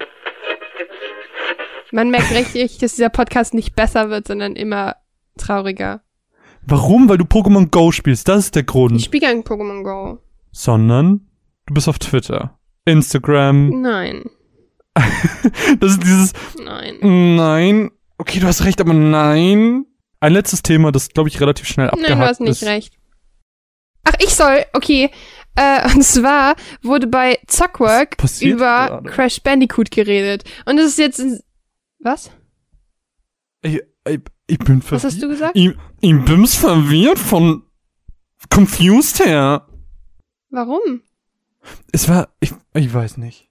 Man 1.92 2.10
merkt 2.12 2.32
richtig, 2.32 2.80
dass 2.80 2.96
dieser 2.96 3.10
Podcast 3.10 3.54
nicht 3.54 3.76
besser 3.76 4.10
wird, 4.10 4.28
sondern 4.28 4.56
immer 4.56 4.98
trauriger. 5.38 6.02
Warum? 6.64 7.08
Weil 7.08 7.18
du 7.18 7.24
Pokémon 7.24 7.70
Go 7.70 7.92
spielst. 7.92 8.28
Das 8.28 8.40
ist 8.40 8.56
der 8.56 8.64
Grund. 8.64 8.98
Ich 8.98 9.06
spiele 9.06 9.28
kein 9.28 9.44
Pokémon 9.44 9.84
Go. 9.84 10.20
Sondern 10.52 11.28
du 11.66 11.74
bist 11.74 11.88
auf 11.88 11.98
Twitter, 12.00 12.60
Instagram. 12.86 13.82
Nein. 13.82 14.26
das 15.80 15.92
ist 15.92 16.04
dieses. 16.04 16.34
Nein. 16.62 16.98
Nein. 17.36 17.92
Okay, 18.18 18.40
du 18.40 18.48
hast 18.48 18.66
recht, 18.66 18.82
aber 18.82 18.94
nein. 18.94 19.86
Ein 20.20 20.34
letztes 20.34 20.64
Thema, 20.64 20.92
das 20.92 21.10
glaube 21.10 21.30
ich 21.30 21.40
relativ 21.40 21.68
schnell 21.68 21.90
abgehakt 21.90 22.10
Nein, 22.10 22.20
du 22.20 22.26
hast 22.26 22.42
nicht 22.42 22.62
ist. 22.64 22.68
recht. 22.68 22.98
Ach, 24.04 24.16
ich 24.20 24.34
soll, 24.34 24.66
okay. 24.74 25.12
Äh, 25.58 25.94
und 25.94 26.04
zwar 26.04 26.56
wurde 26.84 27.08
bei 27.08 27.40
Zockwork 27.48 28.16
über 28.42 28.88
gerade? 28.88 29.10
Crash 29.10 29.42
Bandicoot 29.42 29.92
geredet. 29.92 30.44
Und 30.66 30.78
es 30.78 30.86
ist 30.92 30.98
jetzt. 31.00 31.20
ein- 31.20 31.40
Was? 32.00 32.30
Ich, 33.64 33.82
ich, 34.08 34.20
ich 34.46 34.60
bin 34.60 34.82
verwirrt. 34.82 34.92
Was 34.92 35.04
hast 35.04 35.22
du 35.22 35.28
gesagt? 35.28 35.52
Ich, 35.56 35.70
ich 36.02 36.26
bin 36.26 36.46
verwirrt 36.48 37.20
von 37.20 37.64
confused 38.50 39.20
her. 39.26 39.68
Warum? 40.50 41.02
Es 41.92 42.08
war, 42.08 42.30
ich, 42.40 42.54
ich 42.76 42.94
weiß 42.94 43.18
nicht. 43.18 43.50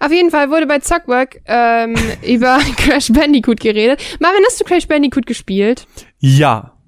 Auf 0.00 0.12
jeden 0.12 0.30
Fall 0.30 0.50
wurde 0.50 0.66
bei 0.66 0.78
Zockwork 0.78 1.40
ähm, 1.46 1.94
über 2.26 2.58
Crash 2.76 3.08
Bandicoot 3.12 3.60
geredet. 3.60 4.00
Marvin, 4.20 4.40
hast 4.46 4.60
du 4.60 4.64
Crash 4.64 4.86
Bandicoot 4.86 5.26
gespielt? 5.26 5.86
Ja. 6.18 6.78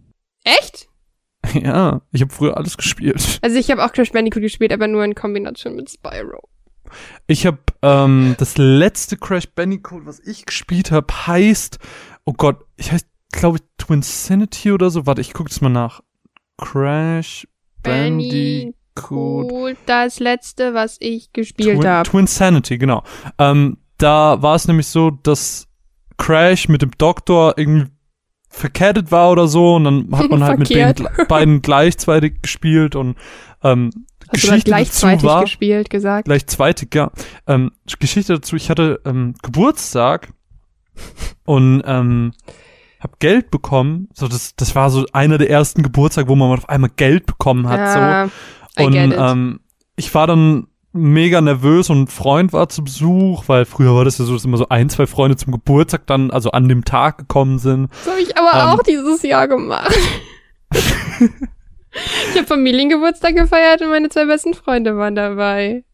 Echt? 0.45 0.89
Ja, 1.55 2.03
ich 2.13 2.21
habe 2.21 2.33
früher 2.33 2.57
alles 2.57 2.77
gespielt. 2.77 3.39
Also 3.43 3.57
ich 3.57 3.71
habe 3.71 3.85
auch 3.85 3.93
Crash 3.93 4.13
Bandicoot 4.13 4.43
gespielt, 4.43 4.73
aber 4.73 4.87
nur 4.87 5.05
in 5.05 5.15
Kombination 5.15 5.75
mit 5.75 5.91
Spyro. 5.91 6.49
Ich 7.27 7.47
habe 7.47 7.59
ähm, 7.83 8.35
das 8.39 8.59
letzte 8.59 9.17
Crash 9.17 9.49
Bandicoot, 9.49 10.07
was 10.07 10.21
ich 10.21 10.45
gespielt 10.45 10.91
habe, 10.91 11.07
heißt, 11.27 11.79
oh 12.25 12.33
Gott, 12.33 12.65
ich 12.77 12.93
heißt, 12.93 13.07
glaube 13.33 13.59
ich, 13.59 13.63
Twinsanity 13.79 14.73
oder 14.73 14.91
so. 14.91 15.07
Warte, 15.07 15.21
ich 15.21 15.33
gucke 15.33 15.49
das 15.49 15.61
mal 15.61 15.69
nach. 15.69 16.03
Crash 16.59 17.47
Bandicoot. 17.83 18.75
Bandicoot, 18.95 19.77
das 19.87 20.21
letzte, 20.21 20.75
was 20.75 20.97
ich 21.01 21.33
gespielt 21.33 21.81
Twin, 21.81 21.89
habe. 21.89 22.09
Twinsanity, 22.09 22.79
genau. 22.79 23.03
Ähm, 23.39 23.79
da 23.99 24.43
war 24.43 24.57
es 24.57 24.67
nämlich 24.67 24.87
so, 24.87 25.11
dass 25.11 25.69
Crash 26.19 26.69
mit 26.69 26.83
dem 26.83 26.91
Doktor 26.99 27.55
irgendwie 27.57 27.91
verkettet 28.51 29.11
war 29.11 29.31
oder 29.31 29.47
so 29.49 29.77
und 29.77 29.85
dann 29.85 30.09
hat 30.13 30.29
man 30.29 30.45
halt 30.45 30.59
mit 30.59 30.69
den 30.69 30.95
beiden 31.29 31.63
gleichzeitig 31.63 32.43
gespielt 32.43 32.97
und 32.97 33.17
ähm, 33.63 33.91
Hast 34.33 34.45
du 34.45 34.49
Geschichte 34.49 34.71
dazu 34.71 34.77
gleichzeitig 34.77 35.25
war 35.25 35.41
gespielt, 35.43 35.91
gesagt? 35.91 36.27
gleichzeitig, 36.27 36.95
ja. 36.95 37.11
Ähm, 37.47 37.73
Geschichte 37.99 38.35
dazu, 38.35 38.57
ich 38.57 38.71
hatte 38.71 39.01
ähm, 39.05 39.35
Geburtstag 39.43 40.29
und 41.45 41.83
ähm, 41.85 42.33
hab 43.01 43.19
Geld 43.19 43.51
bekommen. 43.51 44.09
So, 44.13 44.29
das, 44.29 44.55
das 44.55 44.75
war 44.75 44.91
so 44.91 45.07
einer 45.13 45.39
der 45.39 45.51
ersten 45.51 45.83
Geburtstage, 45.83 46.29
wo 46.29 46.37
man 46.37 46.51
auf 46.51 46.69
einmal 46.69 46.91
Geld 46.95 47.27
bekommen 47.27 47.69
hat. 47.69 47.93
so. 47.93 47.99
ja, 47.99 48.29
I 48.79 48.85
Und 48.85 48.95
ähm, 48.95 49.61
ich 49.97 50.15
war 50.15 50.27
dann 50.27 50.67
mega 50.93 51.41
nervös 51.41 51.91
und 51.91 52.03
ein 52.03 52.07
Freund 52.09 52.53
war 52.53 52.69
zu 52.69 52.83
Besuch, 52.83 53.45
weil 53.47 53.65
früher 53.65 53.95
war 53.95 54.05
das 54.05 54.19
ja 54.19 54.25
so, 54.25 54.35
dass 54.35 54.45
immer 54.45 54.57
so 54.57 54.69
ein, 54.69 54.89
zwei 54.89 55.07
Freunde 55.07 55.37
zum 55.37 55.53
Geburtstag 55.53 56.07
dann, 56.07 56.31
also 56.31 56.51
an 56.51 56.69
dem 56.69 56.85
Tag 56.85 57.19
gekommen 57.19 57.59
sind. 57.59 57.91
Das 57.91 58.13
habe 58.13 58.23
ich 58.23 58.37
aber 58.37 58.53
ähm, 58.53 58.79
auch 58.79 58.83
dieses 58.83 59.23
Jahr 59.23 59.49
gemacht. 59.49 59.97
ich 60.73 62.37
habe 62.37 62.47
Familiengeburtstag 62.47 63.37
gefeiert 63.37 63.83
und 63.83 63.91
meine 63.91 64.09
zwei 64.09 64.27
besten 64.27 64.55
Freunde 64.55 64.97
waren 64.97 65.15
dabei. 65.15 65.85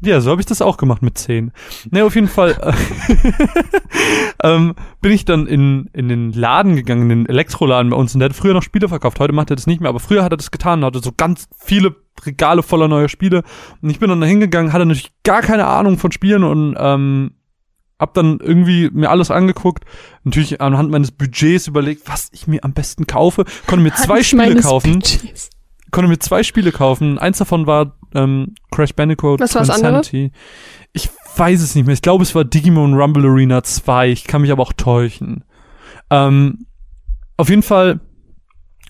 Ja, 0.00 0.20
so 0.20 0.30
habe 0.30 0.40
ich 0.40 0.46
das 0.46 0.60
auch 0.60 0.76
gemacht 0.76 1.02
mit 1.02 1.16
zehn. 1.16 1.52
Ne, 1.90 2.04
auf 2.04 2.14
jeden 2.14 2.28
Fall 2.28 2.56
äh, 2.60 2.72
ähm, 4.54 4.74
bin 5.00 5.12
ich 5.12 5.24
dann 5.24 5.46
in, 5.46 5.88
in 5.94 6.08
den 6.08 6.32
Laden 6.32 6.76
gegangen, 6.76 7.02
in 7.02 7.08
den 7.08 7.26
Elektroladen 7.26 7.90
bei 7.90 7.96
uns. 7.96 8.14
Und 8.14 8.20
der 8.20 8.28
hat 8.28 8.36
früher 8.36 8.52
noch 8.52 8.62
Spiele 8.62 8.88
verkauft. 8.88 9.18
Heute 9.18 9.32
macht 9.32 9.50
er 9.50 9.56
das 9.56 9.66
nicht 9.66 9.80
mehr, 9.80 9.88
aber 9.88 10.00
früher 10.00 10.22
hat 10.22 10.32
er 10.32 10.36
das 10.36 10.50
getan. 10.50 10.82
Er 10.82 10.86
hatte 10.86 11.00
so 11.00 11.12
ganz 11.16 11.48
viele 11.56 11.94
Regale 12.24 12.62
voller 12.62 12.88
neuer 12.88 13.08
Spiele. 13.08 13.42
Und 13.82 13.90
ich 13.90 13.98
bin 13.98 14.08
dann 14.08 14.20
da 14.20 14.26
hingegangen, 14.26 14.72
hatte 14.72 14.86
natürlich 14.86 15.12
gar 15.22 15.42
keine 15.42 15.66
Ahnung 15.66 15.98
von 15.98 16.12
Spielen 16.12 16.44
und 16.44 16.76
ähm, 16.78 17.32
hab 17.98 18.14
dann 18.14 18.40
irgendwie 18.40 18.90
mir 18.92 19.10
alles 19.10 19.30
angeguckt. 19.30 19.84
Natürlich 20.24 20.60
anhand 20.60 20.90
meines 20.90 21.10
Budgets 21.12 21.66
überlegt, 21.66 22.08
was 22.08 22.28
ich 22.32 22.46
mir 22.46 22.64
am 22.64 22.72
besten 22.72 23.06
kaufe. 23.06 23.44
Konnte 23.66 23.82
mir 23.82 23.94
zwei 23.94 24.16
Hand 24.16 24.26
Spiele 24.26 24.60
kaufen 24.60 24.92
Budgets. 24.94 25.50
konnte 25.90 26.08
mir 26.08 26.18
zwei 26.18 26.42
Spiele 26.42 26.72
kaufen. 26.72 27.18
Eins 27.18 27.38
davon 27.38 27.66
war 27.66 27.96
ähm, 28.14 28.54
Crash 28.70 28.94
Bandicoot 28.94 29.40
Was? 29.40 29.54
Insanity. 29.54 30.32
Ich 30.92 31.10
weiß 31.36 31.60
es 31.60 31.74
nicht 31.74 31.86
mehr. 31.86 31.94
Ich 31.94 32.02
glaube, 32.02 32.22
es 32.22 32.34
war 32.34 32.44
Digimon 32.44 32.94
Rumble 32.94 33.26
Arena 33.26 33.62
2. 33.62 34.10
Ich 34.10 34.24
kann 34.24 34.42
mich 34.42 34.52
aber 34.52 34.62
auch 34.62 34.72
täuschen. 34.72 35.44
Ähm, 36.10 36.66
auf 37.36 37.48
jeden 37.48 37.62
Fall 37.62 38.00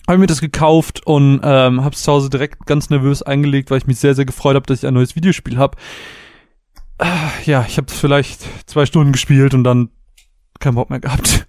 habe 0.06 0.16
ich 0.16 0.20
mir 0.20 0.26
das 0.26 0.40
gekauft 0.40 1.06
und 1.06 1.40
ähm, 1.42 1.84
habe 1.84 1.94
es 1.94 2.02
zu 2.02 2.12
Hause 2.12 2.30
direkt 2.30 2.66
ganz 2.66 2.90
nervös 2.90 3.22
eingelegt, 3.22 3.70
weil 3.70 3.78
ich 3.78 3.86
mich 3.86 3.98
sehr, 3.98 4.14
sehr 4.14 4.24
gefreut 4.24 4.54
habe, 4.54 4.66
dass 4.66 4.78
ich 4.82 4.86
ein 4.86 4.94
neues 4.94 5.16
Videospiel 5.16 5.56
habe. 5.56 5.78
Ah, 6.98 7.30
ja, 7.44 7.64
ich 7.66 7.76
habe 7.76 7.90
vielleicht 7.90 8.42
zwei 8.68 8.86
Stunden 8.86 9.12
gespielt 9.12 9.54
und 9.54 9.64
dann 9.64 9.90
keinen 10.60 10.74
Bock 10.74 10.90
mehr 10.90 11.00
gehabt. 11.00 11.46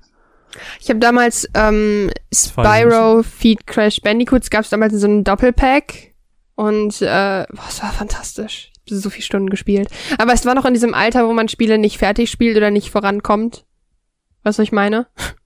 Ich 0.79 0.89
habe 0.89 0.99
damals 0.99 1.47
ähm, 1.53 2.09
Spyro 2.33 3.23
Feed 3.23 3.67
Crash 3.67 4.01
Bandicoots 4.01 4.49
gab 4.49 4.63
es 4.63 4.69
damals 4.69 4.93
in 4.93 4.99
so 4.99 5.07
einem 5.07 5.23
Doppelpack 5.23 6.13
und 6.55 7.01
äh, 7.01 7.45
boah, 7.49 7.65
es 7.67 7.81
war 7.83 7.91
fantastisch. 7.91 8.71
Ich 8.85 8.91
habe 8.91 9.01
so 9.01 9.09
viele 9.09 9.25
Stunden 9.25 9.49
gespielt. 9.49 9.89
Aber 10.17 10.33
es 10.33 10.45
war 10.45 10.55
noch 10.55 10.65
in 10.65 10.73
diesem 10.73 10.93
Alter, 10.93 11.27
wo 11.27 11.33
man 11.33 11.49
Spiele 11.49 11.77
nicht 11.77 11.97
fertig 11.97 12.31
spielt 12.31 12.55
oder 12.55 12.71
nicht 12.71 12.89
vorankommt. 12.89 13.65
Was 14.43 14.59
ich 14.59 14.71
meine? 14.71 15.07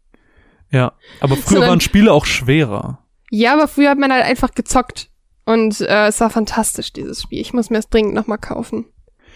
Ja, 0.72 0.94
aber 1.20 1.36
früher 1.36 1.54
Sondern- 1.56 1.70
waren 1.70 1.82
Spiele 1.82 2.12
auch 2.14 2.26
schwerer. 2.26 3.00
Ja, 3.32 3.54
aber 3.54 3.68
früher 3.68 3.90
hat 3.92 3.98
man 4.00 4.12
halt 4.12 4.24
einfach 4.26 4.52
gezockt. 4.52 5.10
Und 5.46 5.82
äh, 5.82 6.08
es 6.08 6.20
war 6.20 6.30
fantastisch, 6.30 6.94
dieses 6.94 7.24
Spiel. 7.24 7.40
Ich 7.42 7.54
muss 7.54 7.70
mir 7.70 7.78
das 7.78 7.90
dringend 7.90 8.14
nochmal 8.14 8.38
kaufen. 8.38 8.86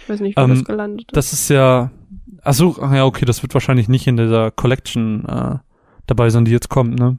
Ich 0.03 0.09
weiß 0.09 0.19
nicht, 0.19 0.37
wo 0.37 0.41
Ähm, 0.41 0.49
das 0.51 0.63
gelandet 0.65 1.05
ist. 1.11 1.15
Das 1.17 1.33
ist 1.33 1.49
ja. 1.49 1.91
Achso, 2.43 2.75
ach 2.81 2.93
ja, 2.93 3.05
okay, 3.05 3.25
das 3.25 3.41
wird 3.41 3.53
wahrscheinlich 3.53 3.87
nicht 3.87 4.05
in 4.05 4.17
dieser 4.17 4.51
Collection 4.51 5.25
äh, 5.25 5.57
dabei 6.07 6.29
sein, 6.29 6.45
die 6.45 6.51
jetzt 6.51 6.69
kommt, 6.69 6.99
ne? 6.99 7.17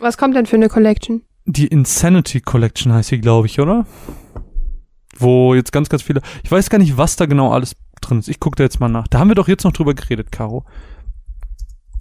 Was 0.00 0.18
kommt 0.18 0.34
denn 0.36 0.46
für 0.46 0.56
eine 0.56 0.68
Collection? 0.68 1.22
Die 1.46 1.66
Insanity 1.68 2.40
Collection 2.40 2.92
heißt 2.92 3.10
sie, 3.10 3.20
glaube 3.20 3.46
ich, 3.46 3.60
oder? 3.60 3.86
Wo 5.16 5.54
jetzt 5.54 5.72
ganz, 5.72 5.88
ganz 5.88 6.02
viele. 6.02 6.20
Ich 6.42 6.50
weiß 6.50 6.68
gar 6.70 6.78
nicht, 6.78 6.96
was 6.96 7.16
da 7.16 7.26
genau 7.26 7.52
alles 7.52 7.76
drin 8.00 8.18
ist. 8.18 8.28
Ich 8.28 8.40
gucke 8.40 8.56
da 8.56 8.64
jetzt 8.64 8.80
mal 8.80 8.88
nach. 8.88 9.06
Da 9.08 9.20
haben 9.20 9.28
wir 9.28 9.36
doch 9.36 9.46
jetzt 9.48 9.64
noch 9.64 9.72
drüber 9.72 9.94
geredet, 9.94 10.32
Caro. 10.32 10.64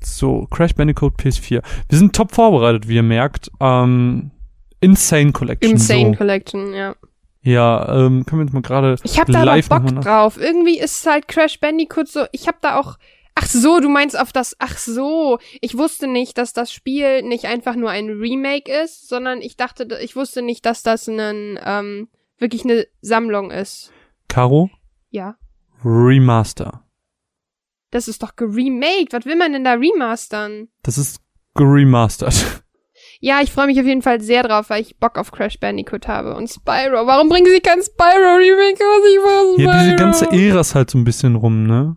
So, 0.05 0.47
Crash 0.49 0.75
Bandicoot 0.75 1.15
PS4. 1.15 1.61
Wir 1.89 1.97
sind 1.97 2.15
top 2.15 2.33
vorbereitet, 2.33 2.87
wie 2.87 2.95
ihr 2.95 3.03
merkt. 3.03 3.51
Ähm, 3.59 4.31
Insane 4.79 5.31
Collection. 5.31 5.71
Insane 5.71 6.11
so. 6.11 6.17
Collection, 6.17 6.73
ja. 6.73 6.95
Ja, 7.41 8.05
ähm, 8.05 8.25
können 8.25 8.41
wir 8.41 8.45
jetzt 8.45 8.53
mal 8.53 8.61
gerade 8.61 8.95
Ich 9.03 9.19
hab 9.19 9.27
da 9.27 9.43
live 9.43 9.67
Bock 9.67 9.85
drauf. 10.01 10.37
Irgendwie 10.37 10.79
ist 10.79 11.05
halt 11.05 11.27
Crash 11.27 11.59
Bandicoot 11.59 12.07
so, 12.07 12.25
ich 12.31 12.47
hab 12.47 12.61
da 12.61 12.79
auch 12.79 12.97
Ach 13.35 13.47
so, 13.47 13.79
du 13.79 13.89
meinst 13.89 14.17
auf 14.17 14.31
das 14.31 14.55
Ach 14.59 14.77
so, 14.77 15.39
ich 15.59 15.77
wusste 15.77 16.07
nicht, 16.07 16.37
dass 16.37 16.53
das 16.53 16.71
Spiel 16.71 17.23
nicht 17.23 17.45
einfach 17.45 17.75
nur 17.75 17.89
ein 17.89 18.09
Remake 18.09 18.71
ist, 18.71 19.09
sondern 19.09 19.41
ich 19.41 19.57
dachte, 19.57 19.87
ich 20.01 20.15
wusste 20.15 20.41
nicht, 20.41 20.65
dass 20.65 20.83
das 20.83 21.07
ein 21.07 21.59
ähm, 21.63 22.09
wirklich 22.37 22.63
eine 22.63 22.85
Sammlung 23.01 23.51
ist. 23.51 23.91
Caro, 24.27 24.69
Ja. 25.09 25.35
Remaster. 25.83 26.83
Das 27.93 28.07
ist 28.07 28.23
doch 28.23 28.35
geremaked. 28.35 29.13
Was 29.13 29.25
will 29.25 29.35
man 29.35 29.53
denn 29.53 29.63
da 29.63 29.73
remastern? 29.73 30.67
Das 30.81 30.97
ist 30.97 31.21
geremastert. 31.53 32.63
Ja, 33.19 33.39
ich 33.41 33.51
freue 33.51 33.67
mich 33.67 33.79
auf 33.79 33.85
jeden 33.85 34.01
Fall 34.01 34.19
sehr 34.19 34.43
drauf, 34.43 34.69
weil 34.69 34.81
ich 34.81 34.97
Bock 34.97 35.17
auf 35.17 35.31
Crash 35.31 35.59
Bandicoot 35.59 36.07
habe. 36.07 36.35
Und 36.35 36.49
Spyro. 36.49 37.07
Warum 37.07 37.29
bringen 37.29 37.45
sie 37.45 37.61
kein 37.61 37.81
Spyro-Remake 37.81 38.83
raus? 38.83 39.01
Ich 39.09 39.19
war 39.19 39.53
Spyro. 39.53 39.71
Ja, 39.71 39.83
diese 39.83 39.95
ganze 39.95 40.25
Ära 40.31 40.59
ist 40.59 40.75
halt 40.75 40.89
so 40.89 40.97
ein 40.97 41.03
bisschen 41.03 41.35
rum, 41.35 41.63
ne? 41.65 41.95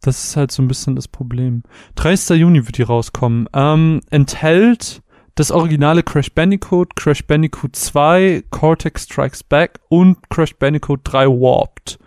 Das 0.00 0.24
ist 0.24 0.36
halt 0.36 0.50
so 0.50 0.62
ein 0.62 0.68
bisschen 0.68 0.96
das 0.96 1.06
Problem. 1.06 1.62
30. 1.96 2.40
Juni 2.40 2.66
wird 2.66 2.78
die 2.78 2.82
rauskommen. 2.82 3.48
Ähm, 3.52 4.00
enthält 4.10 5.02
das 5.34 5.50
originale 5.50 6.02
Crash 6.02 6.32
Bandicoot, 6.32 6.96
Crash 6.96 7.24
Bandicoot 7.26 7.76
2, 7.76 8.44
Cortex 8.50 9.04
Strikes 9.04 9.44
Back 9.44 9.78
und 9.90 10.28
Crash 10.30 10.56
Bandicoot 10.56 11.00
3 11.04 11.26
Warped. 11.26 11.98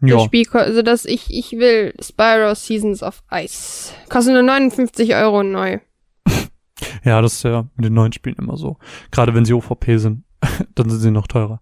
Das 0.00 0.10
Ja, 0.10 0.20
Spiel, 0.20 0.44
ko- 0.44 0.58
also 0.58 0.82
das 0.82 1.04
ich, 1.04 1.26
ich 1.30 1.52
will 1.52 1.92
Spyro 2.00 2.54
Seasons 2.54 3.02
of 3.02 3.22
Ice. 3.32 3.92
Kostet 4.08 4.34
nur 4.34 4.42
59 4.42 5.14
Euro 5.16 5.42
neu. 5.42 5.78
ja, 7.04 7.20
das 7.20 7.34
ist 7.34 7.42
ja 7.44 7.66
mit 7.76 7.84
den 7.86 7.94
neuen 7.94 8.12
Spielen 8.12 8.36
immer 8.38 8.56
so. 8.56 8.76
Gerade 9.10 9.34
wenn 9.34 9.44
sie 9.44 9.54
OVP 9.54 9.96
sind, 9.98 10.22
dann 10.74 10.88
sind 10.90 11.00
sie 11.00 11.10
noch 11.10 11.26
teurer. 11.26 11.60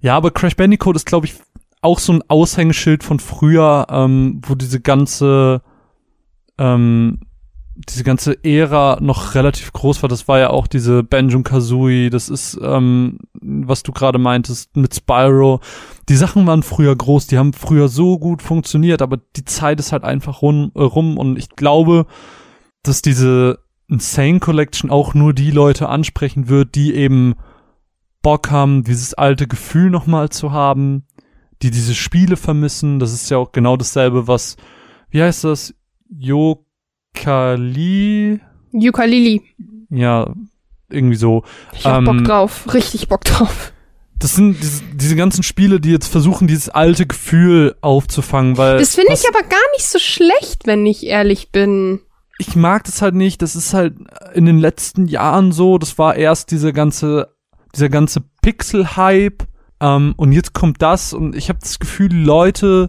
Ja, 0.00 0.16
aber 0.16 0.30
Crash 0.30 0.54
Bandicoot 0.56 0.96
ist, 0.96 1.06
glaube 1.06 1.26
ich, 1.26 1.34
auch 1.80 1.98
so 1.98 2.12
ein 2.12 2.22
Aushängeschild 2.28 3.02
von 3.02 3.18
früher, 3.18 3.86
ähm, 3.90 4.40
wo 4.46 4.54
diese 4.54 4.80
ganze, 4.80 5.62
ähm, 6.58 7.20
diese 7.74 8.04
ganze 8.04 8.42
Ära 8.44 8.98
noch 9.00 9.34
relativ 9.34 9.72
groß 9.72 10.02
war. 10.02 10.08
Das 10.08 10.28
war 10.28 10.38
ja 10.38 10.50
auch 10.50 10.66
diese 10.66 11.02
Banjo 11.02 11.42
Kazooie, 11.42 12.08
das 12.10 12.28
ist, 12.28 12.58
ähm, 12.62 13.18
was 13.40 13.82
du 13.82 13.92
gerade 13.92 14.18
meintest, 14.18 14.76
mit 14.76 14.94
Spyro. 14.94 15.60
Die 16.08 16.16
Sachen 16.16 16.46
waren 16.46 16.62
früher 16.62 16.94
groß, 16.94 17.26
die 17.28 17.38
haben 17.38 17.52
früher 17.52 17.88
so 17.88 18.18
gut 18.18 18.42
funktioniert, 18.42 19.00
aber 19.00 19.16
die 19.36 19.44
Zeit 19.44 19.80
ist 19.80 19.92
halt 19.92 20.04
einfach 20.04 20.42
rum, 20.42 20.70
äh, 20.74 20.82
rum 20.82 21.16
und 21.16 21.38
ich 21.38 21.50
glaube, 21.50 22.06
dass 22.82 23.00
diese 23.02 23.58
Insane 23.88 24.40
Collection 24.40 24.90
auch 24.90 25.14
nur 25.14 25.32
die 25.32 25.50
Leute 25.50 25.88
ansprechen 25.88 26.48
wird, 26.48 26.74
die 26.74 26.94
eben 26.94 27.34
Bock 28.22 28.50
haben, 28.50 28.84
dieses 28.84 29.14
alte 29.14 29.46
Gefühl 29.46 29.90
nochmal 29.90 30.30
zu 30.30 30.52
haben, 30.52 31.04
die 31.62 31.70
diese 31.70 31.94
Spiele 31.94 32.36
vermissen. 32.36 32.98
Das 32.98 33.12
ist 33.12 33.30
ja 33.30 33.36
auch 33.38 33.52
genau 33.52 33.76
dasselbe, 33.76 34.26
was, 34.26 34.56
wie 35.10 35.22
heißt 35.22 35.44
das? 35.44 35.74
Yokali? 37.14 38.40
Ukulele. 38.72 39.40
Ja, 39.90 40.34
irgendwie 40.88 41.16
so. 41.16 41.44
Ich 41.72 41.84
hab 41.84 41.98
Ähm, 41.98 42.04
Bock 42.04 42.24
drauf. 42.24 42.72
Richtig 42.74 43.08
Bock 43.08 43.24
drauf. 43.24 43.73
Das 44.24 44.36
sind 44.36 44.56
diese, 44.62 44.82
diese 44.94 45.16
ganzen 45.16 45.42
Spiele, 45.42 45.80
die 45.80 45.90
jetzt 45.90 46.06
versuchen, 46.08 46.48
dieses 46.48 46.70
alte 46.70 47.04
Gefühl 47.04 47.76
aufzufangen, 47.82 48.56
weil. 48.56 48.78
Das 48.78 48.94
finde 48.94 49.12
ich 49.12 49.28
aber 49.28 49.42
gar 49.42 49.58
nicht 49.76 49.84
so 49.84 49.98
schlecht, 49.98 50.66
wenn 50.66 50.86
ich 50.86 51.04
ehrlich 51.04 51.52
bin. 51.52 52.00
ich 52.38 52.56
mag 52.56 52.84
das 52.84 53.02
halt 53.02 53.14
nicht. 53.14 53.42
Das 53.42 53.54
ist 53.54 53.74
halt 53.74 53.96
in 54.32 54.46
den 54.46 54.56
letzten 54.56 55.08
Jahren 55.08 55.52
so. 55.52 55.76
Das 55.76 55.98
war 55.98 56.16
erst 56.16 56.52
diese 56.52 56.72
ganze, 56.72 57.34
dieser 57.74 57.90
ganze 57.90 58.22
Pixel-Hype. 58.40 59.44
Ähm, 59.80 60.14
und 60.16 60.32
jetzt 60.32 60.54
kommt 60.54 60.80
das 60.80 61.12
und 61.12 61.36
ich 61.36 61.50
habe 61.50 61.58
das 61.58 61.78
Gefühl, 61.78 62.14
Leute 62.14 62.88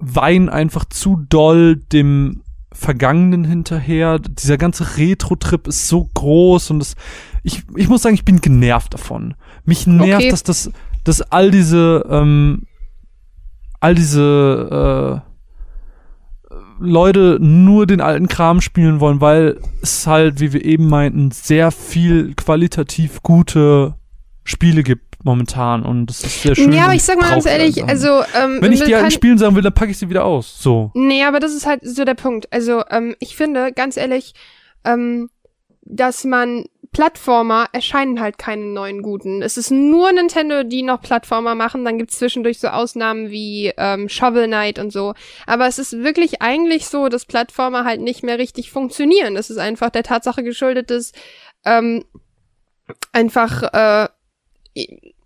weinen 0.00 0.48
einfach 0.48 0.86
zu 0.86 1.24
doll 1.28 1.76
dem 1.76 2.42
Vergangenen 2.72 3.44
hinterher. 3.44 4.18
Dieser 4.18 4.58
ganze 4.58 4.96
Retro-Trip 4.96 5.68
ist 5.68 5.86
so 5.86 6.08
groß 6.14 6.70
und 6.72 6.80
das, 6.80 6.96
ich, 7.44 7.62
ich 7.76 7.88
muss 7.88 8.02
sagen, 8.02 8.16
ich 8.16 8.24
bin 8.24 8.40
genervt 8.40 8.94
davon. 8.94 9.34
Mich 9.64 9.86
nervt, 9.86 10.22
Okay. 10.22 10.30
dass 10.30 10.42
das, 10.42 10.70
dass 11.04 11.22
all 11.22 11.50
diese, 11.50 12.04
ähm, 12.10 12.62
all 13.80 13.94
diese, 13.94 15.22
äh, 15.24 15.28
Leute 16.78 17.38
nur 17.40 17.86
den 17.86 18.00
alten 18.00 18.26
Kram 18.28 18.60
spielen 18.60 18.98
wollen, 19.00 19.20
weil 19.20 19.60
es 19.82 20.06
halt, 20.06 20.40
wie 20.40 20.52
wir 20.52 20.64
eben 20.64 20.88
meinten, 20.88 21.30
sehr 21.30 21.70
viel 21.70 22.34
qualitativ 22.34 23.22
gute 23.22 23.94
Spiele 24.44 24.82
gibt 24.82 25.24
momentan 25.24 25.84
und 25.84 26.06
das 26.06 26.24
ist 26.24 26.42
sehr 26.42 26.56
schön. 26.56 26.72
ja, 26.72 26.84
aber 26.84 26.94
ich 26.94 27.04
sag 27.04 27.20
mal 27.20 27.30
ganz 27.30 27.46
ehrlich, 27.46 27.84
also 27.84 28.22
ähm, 28.36 28.58
wenn 28.60 28.72
ich 28.72 28.82
die 28.82 28.96
alten 28.96 29.12
Spielen 29.12 29.38
sagen 29.38 29.54
will, 29.54 29.62
dann 29.62 29.72
packe 29.72 29.92
ich 29.92 29.98
sie 29.98 30.10
wieder 30.10 30.24
aus. 30.24 30.60
So. 30.60 30.90
Nee, 30.94 31.22
aber 31.22 31.38
das 31.38 31.54
ist 31.54 31.64
halt 31.66 31.86
so 31.86 32.04
der 32.04 32.14
Punkt. 32.14 32.52
Also, 32.52 32.82
ähm, 32.90 33.14
ich 33.20 33.36
finde, 33.36 33.72
ganz 33.72 33.96
ehrlich, 33.96 34.34
ähm, 34.84 35.30
dass 35.82 36.24
man 36.24 36.64
Plattformer 36.92 37.68
erscheinen 37.72 38.20
halt 38.20 38.36
keine 38.36 38.66
neuen 38.66 39.00
guten. 39.00 39.40
Es 39.40 39.56
ist 39.56 39.70
nur 39.70 40.12
Nintendo, 40.12 40.62
die 40.62 40.82
noch 40.82 41.00
Plattformer 41.00 41.54
machen. 41.54 41.86
Dann 41.86 41.96
gibt's 41.96 42.18
zwischendurch 42.18 42.60
so 42.60 42.68
Ausnahmen 42.68 43.30
wie 43.30 43.72
ähm, 43.78 44.10
Shovel 44.10 44.46
Knight 44.46 44.78
und 44.78 44.92
so. 44.92 45.14
Aber 45.46 45.66
es 45.66 45.78
ist 45.78 46.04
wirklich 46.04 46.42
eigentlich 46.42 46.86
so, 46.86 47.08
dass 47.08 47.24
Plattformer 47.24 47.84
halt 47.86 48.02
nicht 48.02 48.22
mehr 48.22 48.38
richtig 48.38 48.70
funktionieren. 48.70 49.34
Das 49.34 49.48
ist 49.48 49.56
einfach 49.56 49.88
der 49.88 50.02
Tatsache 50.02 50.42
geschuldet, 50.42 50.90
dass 50.90 51.12
ähm, 51.64 52.04
einfach 53.12 53.62
äh, 53.72 54.08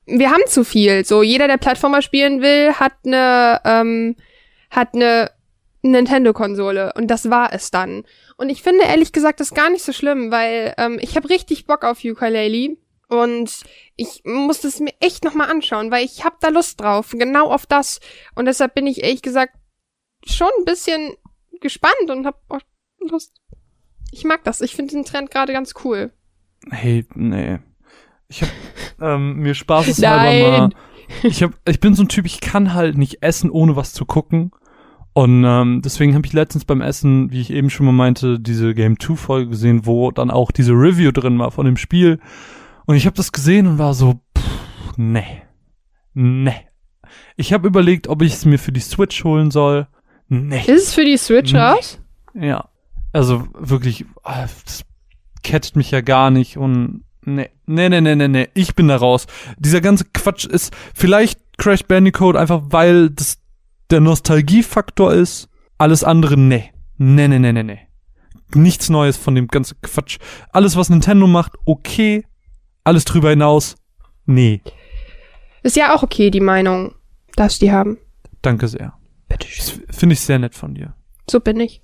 wir 0.07 0.31
haben 0.31 0.47
zu 0.47 0.63
viel. 0.63 1.05
So 1.05 1.23
jeder, 1.23 1.49
der 1.49 1.57
Plattformer 1.57 2.01
spielen 2.01 2.43
will, 2.43 2.75
hat 2.75 2.93
eine 3.05 3.61
ähm, 3.65 4.17
hat 4.71 4.95
eine 4.95 5.31
Nintendo-Konsole 5.83 6.93
und 6.95 7.09
das 7.09 7.29
war 7.31 7.53
es 7.53 7.71
dann. 7.71 8.05
Und 8.37 8.51
ich 8.51 8.63
finde 8.63 8.85
ehrlich 8.85 9.13
gesagt 9.13 9.41
das 9.41 9.55
gar 9.55 9.71
nicht 9.71 9.85
so 9.85 9.93
schlimm, 9.93 10.31
weil 10.31 10.75
ähm, 10.77 10.99
ich 11.01 11.17
habe 11.17 11.31
richtig 11.31 11.67
Bock 11.67 11.85
auf 11.85 12.05
Ukulele 12.05 12.77
und 13.09 13.63
ich 13.95 14.23
muss 14.25 14.61
das 14.61 14.81
mir 14.81 14.93
echt 15.01 15.25
noch 15.25 15.35
mal 15.35 15.49
anschauen, 15.49 15.91
weil 15.91 16.05
ich 16.05 16.25
habe 16.25 16.37
da 16.41 16.49
Lust 16.49 16.81
drauf, 16.81 17.15
genau 17.17 17.51
auf 17.51 17.67
das. 17.67 18.01
Und 18.35 18.47
deshalb 18.47 18.75
bin 18.75 18.87
ich 18.87 19.03
ehrlich 19.03 19.23
gesagt 19.23 19.55
schon 20.27 20.51
ein 20.59 20.65
bisschen 20.65 21.15
gespannt 21.61 22.11
und 22.11 22.27
habe 22.27 22.39
auch 22.49 22.61
Lust. 23.01 23.41
Ich 24.11 24.25
mag 24.25 24.45
das. 24.45 24.61
Ich 24.61 24.75
finde 24.75 24.95
den 24.95 25.05
Trend 25.05 25.31
gerade 25.31 25.53
ganz 25.53 25.75
cool. 25.85 26.13
Hey, 26.71 27.07
nee. 27.15 27.59
Ich 28.29 28.43
hab 28.43 28.51
ähm, 29.01 29.37
mir 29.37 29.55
spaßeshalber 29.55 30.49
mal. 30.49 30.59
Nein. 30.69 30.75
Ich 31.23 31.43
hab, 31.43 31.53
ich 31.69 31.79
bin 31.79 31.95
so 31.95 32.03
ein 32.03 32.09
Typ, 32.09 32.27
ich 32.27 32.41
kann 32.41 32.75
halt 32.75 32.99
nicht 32.99 33.23
essen, 33.23 33.51
ohne 33.51 33.77
was 33.77 33.93
zu 33.93 34.05
gucken. 34.05 34.51
Und 35.17 35.45
ähm, 35.47 35.81
deswegen 35.83 36.15
habe 36.15 36.27
ich 36.27 36.35
letztens 36.35 36.67
beim 36.67 36.83
Essen, 36.83 37.31
wie 37.31 37.41
ich 37.41 37.51
eben 37.51 37.71
schon 37.71 37.87
mal 37.87 37.93
meinte, 37.93 38.39
diese 38.39 38.75
Game 38.75 39.01
2 39.01 39.17
Folge 39.17 39.49
gesehen, 39.49 39.87
wo 39.87 40.11
dann 40.11 40.31
auch 40.31 40.51
diese 40.53 40.73
Review 40.73 41.11
drin 41.11 41.39
war 41.39 41.51
von 41.51 41.65
dem 41.65 41.79
Spiel. 41.79 42.21
Und 42.85 42.97
ich 42.97 43.07
habe 43.07 43.17
das 43.17 43.33
gesehen 43.33 43.67
und 43.67 43.79
war 43.79 43.95
so, 43.95 44.21
pff, 44.37 44.99
nee, 44.99 45.43
nee. 46.13 46.53
Ich 47.35 47.55
habe 47.55 47.67
überlegt, 47.67 48.09
ob 48.09 48.21
ich 48.21 48.35
es 48.35 48.45
mir 48.45 48.59
für 48.59 48.73
die 48.73 48.81
Switch 48.81 49.25
holen 49.25 49.51
soll. 49.51 49.87
Nee. 50.29 50.61
Ist 50.67 50.89
es 50.89 50.93
für 50.95 51.07
die 51.07 51.17
Switch 51.17 51.55
Nee. 51.55 51.61
raus? 51.61 51.99
Ja. 52.35 52.69
Also 53.15 53.49
wirklich, 53.55 54.05
ah, 54.23 54.43
das 54.67 54.85
catcht 55.43 55.77
mich 55.77 55.93
ja 55.93 56.03
gar 56.03 56.31
nicht 56.31 56.59
und 56.59 57.05
nee, 57.25 57.49
nee, 57.65 57.89
nee, 57.89 58.03
nee, 58.03 58.17
nee, 58.17 58.29
nee, 58.29 58.49
ich 58.53 58.75
bin 58.75 58.89
da 58.89 58.97
raus. 58.97 59.27
Dieser 59.57 59.81
ganze 59.81 60.05
Quatsch 60.13 60.45
ist 60.45 60.77
vielleicht 60.95 61.41
Crash 61.57 61.85
Bandicoot 61.85 62.37
einfach, 62.37 62.65
weil 62.67 63.09
das 63.09 63.39
der 63.91 64.01
Nostalgiefaktor 64.01 65.13
ist. 65.13 65.49
Alles 65.79 66.05
andere, 66.05 66.37
nee. 66.37 66.73
Nee, 66.99 67.29
nee, 67.29 67.39
nee, 67.39 67.53
nee, 67.53 67.63
nee. 67.63 67.81
Nichts 68.55 68.89
Neues 68.89 69.17
von 69.17 69.35
dem 69.35 69.49
ganzen 69.49 69.81
Quatsch. 69.83 70.19
Alles, 70.51 70.77
was 70.77 70.89
Nintendo 70.89 71.27
macht, 71.27 71.53
okay. 71.65 72.25
Alles 72.85 73.05
drüber 73.05 73.31
hinaus, 73.31 73.77
nee. 74.25 74.61
Ist 75.63 75.77
ja 75.77 75.95
auch 75.95 76.03
okay, 76.03 76.31
die 76.31 76.41
Meinung. 76.41 76.95
Darfst 77.35 77.61
die 77.61 77.73
haben. 77.73 77.99
Danke 78.43 78.69
sehr. 78.69 78.95
Bitte 79.29 79.49
Das 79.57 79.81
finde 79.91 80.13
ich 80.15 80.21
sehr 80.21 80.39
nett 80.39 80.55
von 80.55 80.75
dir. 80.75 80.95
So 81.29 81.41
bin 81.41 81.59
ich. 81.61 81.81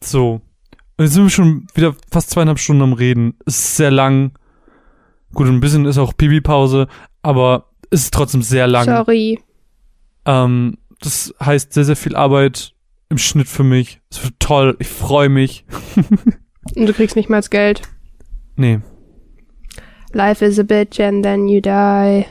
So. 0.00 0.40
Und 0.96 1.04
jetzt 1.04 1.14
sind 1.14 1.24
wir 1.24 1.30
schon 1.30 1.66
wieder 1.74 1.96
fast 2.10 2.30
zweieinhalb 2.30 2.58
Stunden 2.58 2.82
am 2.82 2.92
Reden. 2.92 3.34
Es 3.46 3.58
ist 3.58 3.76
sehr 3.76 3.90
lang. 3.90 4.32
Gut, 5.34 5.48
ein 5.48 5.60
bisschen 5.60 5.86
ist 5.86 5.98
auch 5.98 6.16
Pipi-Pause, 6.16 6.86
aber 7.22 7.70
es 7.90 8.04
ist 8.04 8.14
trotzdem 8.14 8.42
sehr 8.42 8.66
lang. 8.66 8.84
Sorry. 8.84 9.40
Ähm, 10.26 10.78
das 11.00 11.34
heißt 11.44 11.72
sehr, 11.72 11.84
sehr 11.84 11.96
viel 11.96 12.14
Arbeit 12.16 12.74
im 13.08 13.18
Schnitt 13.18 13.48
für 13.48 13.64
mich. 13.64 14.00
Es 14.10 14.22
wird 14.22 14.34
toll. 14.38 14.76
Ich 14.78 14.88
freue 14.88 15.28
mich. 15.28 15.64
Und 16.76 16.86
du 16.86 16.92
kriegst 16.92 17.16
nicht 17.16 17.28
mal 17.28 17.38
das 17.38 17.50
Geld. 17.50 17.82
Nee. 18.56 18.80
Life 20.12 20.44
is 20.44 20.58
a 20.58 20.62
bitch 20.62 21.00
and 21.00 21.22
then 21.24 21.48
you 21.48 21.60
die. 21.60 22.24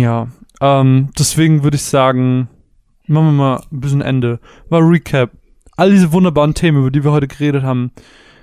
Ja. 0.00 0.28
Ähm, 0.60 1.10
deswegen 1.18 1.62
würde 1.62 1.76
ich 1.76 1.82
sagen, 1.82 2.48
machen 3.06 3.26
wir 3.26 3.32
mal 3.32 3.56
ein 3.70 3.80
bisschen 3.80 4.00
Ende. 4.00 4.40
Mal 4.70 4.80
Recap. 4.82 5.30
All 5.76 5.90
diese 5.90 6.12
wunderbaren 6.12 6.54
Themen, 6.54 6.78
über 6.78 6.90
die 6.90 7.04
wir 7.04 7.12
heute 7.12 7.28
geredet 7.28 7.62
haben, 7.62 7.92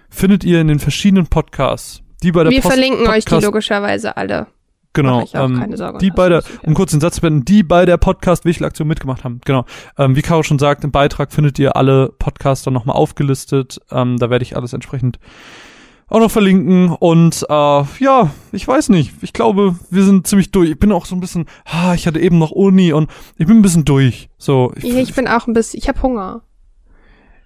findet 0.09 0.43
ihr 0.43 0.61
in 0.61 0.67
den 0.67 0.79
verschiedenen 0.79 1.27
Podcasts. 1.27 2.01
Die 2.23 2.31
bei 2.31 2.43
der 2.43 2.51
Wir 2.51 2.61
Post 2.61 2.73
verlinken 2.73 3.07
euch 3.07 3.25
die 3.25 3.29
Podcast- 3.31 3.45
logischerweise 3.45 4.15
alle. 4.15 4.47
Genau. 4.95 5.23
Ähm, 5.33 5.63
die 6.01 6.07
Das 6.09 6.15
bei 6.15 6.29
der, 6.29 6.39
ist 6.39 6.49
okay. 6.49 6.67
um 6.67 6.73
kurz 6.73 6.91
den 6.91 7.01
Satz 7.01 7.15
zu 7.15 7.21
beenden, 7.21 7.45
die 7.45 7.61
bei 7.61 7.85
der 7.85 7.97
Podcast-Wichtel-Aktion 7.97 8.87
mitgemacht 8.87 9.23
haben. 9.23 9.41
Genau. 9.45 9.65
Ähm, 9.97 10.15
wie 10.15 10.23
Caro 10.23 10.41
schon 10.41 10.57
sagt, 10.57 10.83
im 10.83 10.91
Beitrag 10.91 11.31
findet 11.31 11.59
ihr 11.59 11.75
alle 11.75 12.09
Podcaster 12.17 12.71
nochmal 12.71 12.95
aufgelistet. 12.95 13.79
Ähm, 13.91 14.17
da 14.17 14.29
werde 14.31 14.43
ich 14.43 14.55
alles 14.55 14.73
entsprechend 14.73 15.19
auch 16.07 16.19
noch 16.19 16.31
verlinken. 16.31 16.89
Und 16.89 17.43
äh, 17.49 17.53
ja, 17.99 18.31
ich 18.51 18.67
weiß 18.67 18.89
nicht. 18.89 19.11
Ich 19.21 19.33
glaube, 19.33 19.75
wir 19.89 20.03
sind 20.03 20.27
ziemlich 20.27 20.51
durch. 20.51 20.69
Ich 20.71 20.79
bin 20.79 20.91
auch 20.91 21.05
so 21.05 21.15
ein 21.15 21.19
bisschen, 21.19 21.45
ah, 21.65 21.93
ich 21.93 22.07
hatte 22.07 22.19
eben 22.19 22.37
noch 22.37 22.51
Uni 22.51 22.93
und 22.93 23.09
ich 23.37 23.47
bin 23.47 23.57
ein 23.57 23.61
bisschen 23.61 23.85
durch. 23.85 24.29
So, 24.37 24.71
ich, 24.75 24.85
ich 24.85 25.13
bin 25.13 25.27
auch 25.27 25.47
ein 25.47 25.53
bisschen, 25.53 25.79
ich 25.79 25.87
habe 25.89 26.01
Hunger. 26.01 26.41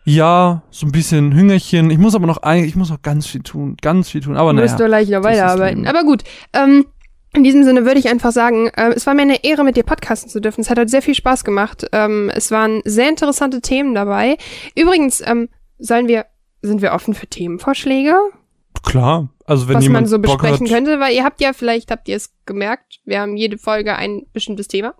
ja, 0.03 0.63
so 0.71 0.85
ein 0.87 0.91
bisschen 0.91 1.33
Hüngerchen. 1.33 1.89
Ich 1.91 1.97
muss 1.97 2.15
aber 2.15 2.27
noch 2.27 2.37
ein, 2.43 2.63
ich 2.65 2.75
muss 2.75 2.89
noch 2.89 3.01
ganz 3.01 3.27
viel 3.27 3.41
tun, 3.43 3.77
ganz 3.81 4.09
viel 4.09 4.21
tun. 4.21 4.35
Aber 4.37 4.49
Du 4.51 4.55
naja. 4.57 4.67
musst 4.67 4.79
du 4.79 4.85
gleich 4.85 5.09
noch 5.09 5.21
das 5.21 5.31
ist 5.31 5.37
weiterarbeiten. 5.39 5.87
Aber 5.87 6.03
gut, 6.03 6.23
ähm, 6.53 6.85
in 7.33 7.43
diesem 7.43 7.63
Sinne 7.63 7.85
würde 7.85 7.99
ich 7.99 8.09
einfach 8.09 8.31
sagen, 8.31 8.69
äh, 8.75 8.93
es 8.95 9.05
war 9.05 9.13
mir 9.13 9.21
eine 9.21 9.43
Ehre, 9.43 9.63
mit 9.63 9.77
dir 9.77 9.83
podcasten 9.83 10.29
zu 10.29 10.39
dürfen. 10.39 10.61
Es 10.61 10.69
hat 10.69 10.79
heute 10.79 10.89
sehr 10.89 11.01
viel 11.01 11.15
Spaß 11.15 11.43
gemacht. 11.43 11.85
Ähm, 11.91 12.31
es 12.33 12.51
waren 12.51 12.81
sehr 12.85 13.09
interessante 13.09 13.61
Themen 13.61 13.93
dabei. 13.93 14.37
Übrigens, 14.75 15.21
ähm, 15.25 15.49
sollen 15.77 16.07
wir, 16.07 16.25
sind 16.61 16.81
wir 16.81 16.93
offen 16.93 17.13
für 17.13 17.27
Themenvorschläge? 17.27 18.15
Klar. 18.83 19.29
Also 19.45 19.67
wenn 19.67 19.77
was 19.77 19.83
jemand 19.83 20.05
man 20.05 20.09
so 20.09 20.19
Bock 20.19 20.41
besprechen 20.41 20.67
hat, 20.67 20.73
könnte, 20.73 20.99
weil 20.99 21.13
ihr 21.13 21.23
habt 21.23 21.41
ja, 21.41 21.53
vielleicht 21.53 21.91
habt 21.91 22.07
ihr 22.07 22.15
es 22.15 22.35
gemerkt, 22.45 22.99
wir 23.03 23.19
haben 23.19 23.35
jede 23.35 23.57
Folge 23.57 23.95
ein 23.95 24.25
bestimmtes 24.31 24.67
Thema. 24.67 24.93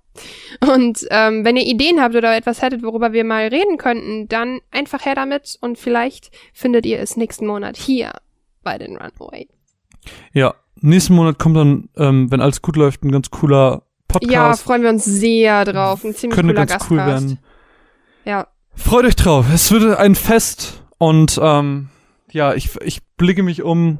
Und 0.61 1.05
ähm, 1.11 1.45
wenn 1.45 1.55
ihr 1.55 1.65
Ideen 1.65 2.01
habt 2.01 2.15
oder 2.15 2.35
etwas 2.35 2.61
hättet, 2.61 2.83
worüber 2.83 3.13
wir 3.13 3.23
mal 3.23 3.47
reden 3.47 3.77
könnten, 3.77 4.27
dann 4.27 4.59
einfach 4.71 5.05
her 5.05 5.15
damit 5.15 5.57
und 5.61 5.77
vielleicht 5.77 6.31
findet 6.51 6.85
ihr 6.85 6.99
es 6.99 7.15
nächsten 7.15 7.45
Monat 7.45 7.77
hier 7.77 8.11
bei 8.63 8.77
den 8.77 8.97
Runaway. 8.97 9.47
Ja, 10.33 10.55
nächsten 10.81 11.15
Monat 11.15 11.39
kommt 11.39 11.57
dann, 11.57 11.89
ähm, 11.97 12.31
wenn 12.31 12.41
alles 12.41 12.61
gut 12.61 12.75
läuft, 12.75 13.03
ein 13.03 13.11
ganz 13.11 13.29
cooler 13.29 13.83
Podcast. 14.07 14.31
Ja, 14.31 14.53
freuen 14.55 14.83
wir 14.83 14.89
uns 14.89 15.05
sehr 15.05 15.65
drauf. 15.65 16.03
Ein 16.03 16.13
ziemlich 16.15 16.35
Könnte 16.35 16.53
cooler 16.53 16.65
ganz 16.65 16.71
Gastcast. 16.71 16.91
cool 16.91 16.97
werden. 16.97 17.39
Ja. 18.25 18.47
Freut 18.75 19.05
euch 19.05 19.15
drauf. 19.15 19.45
Es 19.53 19.71
wird 19.71 19.97
ein 19.97 20.15
Fest 20.15 20.83
und 20.97 21.39
ähm, 21.41 21.89
ja, 22.31 22.53
ich, 22.53 22.69
ich 22.81 23.01
blicke 23.17 23.43
mich 23.43 23.63
um. 23.63 23.99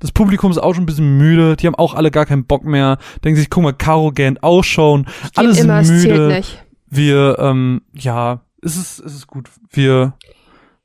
Das 0.00 0.12
Publikum 0.12 0.50
ist 0.50 0.58
auch 0.58 0.74
schon 0.74 0.84
ein 0.84 0.86
bisschen 0.86 1.16
müde. 1.18 1.56
Die 1.56 1.66
haben 1.66 1.74
auch 1.76 1.94
alle 1.94 2.10
gar 2.10 2.26
keinen 2.26 2.44
Bock 2.44 2.64
mehr. 2.64 2.98
Denken 3.24 3.38
sich, 3.38 3.48
guck 3.48 3.62
mal, 3.62 3.72
Caro 3.72 4.12
gähnt 4.12 4.42
ausschauen. 4.42 5.04
Geht 5.04 5.38
Alle 5.38 5.54
sind 5.54 5.64
immer, 5.64 5.82
müde. 5.82 6.42
Wir, 6.88 7.38
ähm, 7.38 7.82
ja, 7.94 8.42
es 8.62 8.76
ist, 8.76 8.98
es 9.00 9.14
ist 9.14 9.26
gut. 9.26 9.48
Wir, 9.70 10.14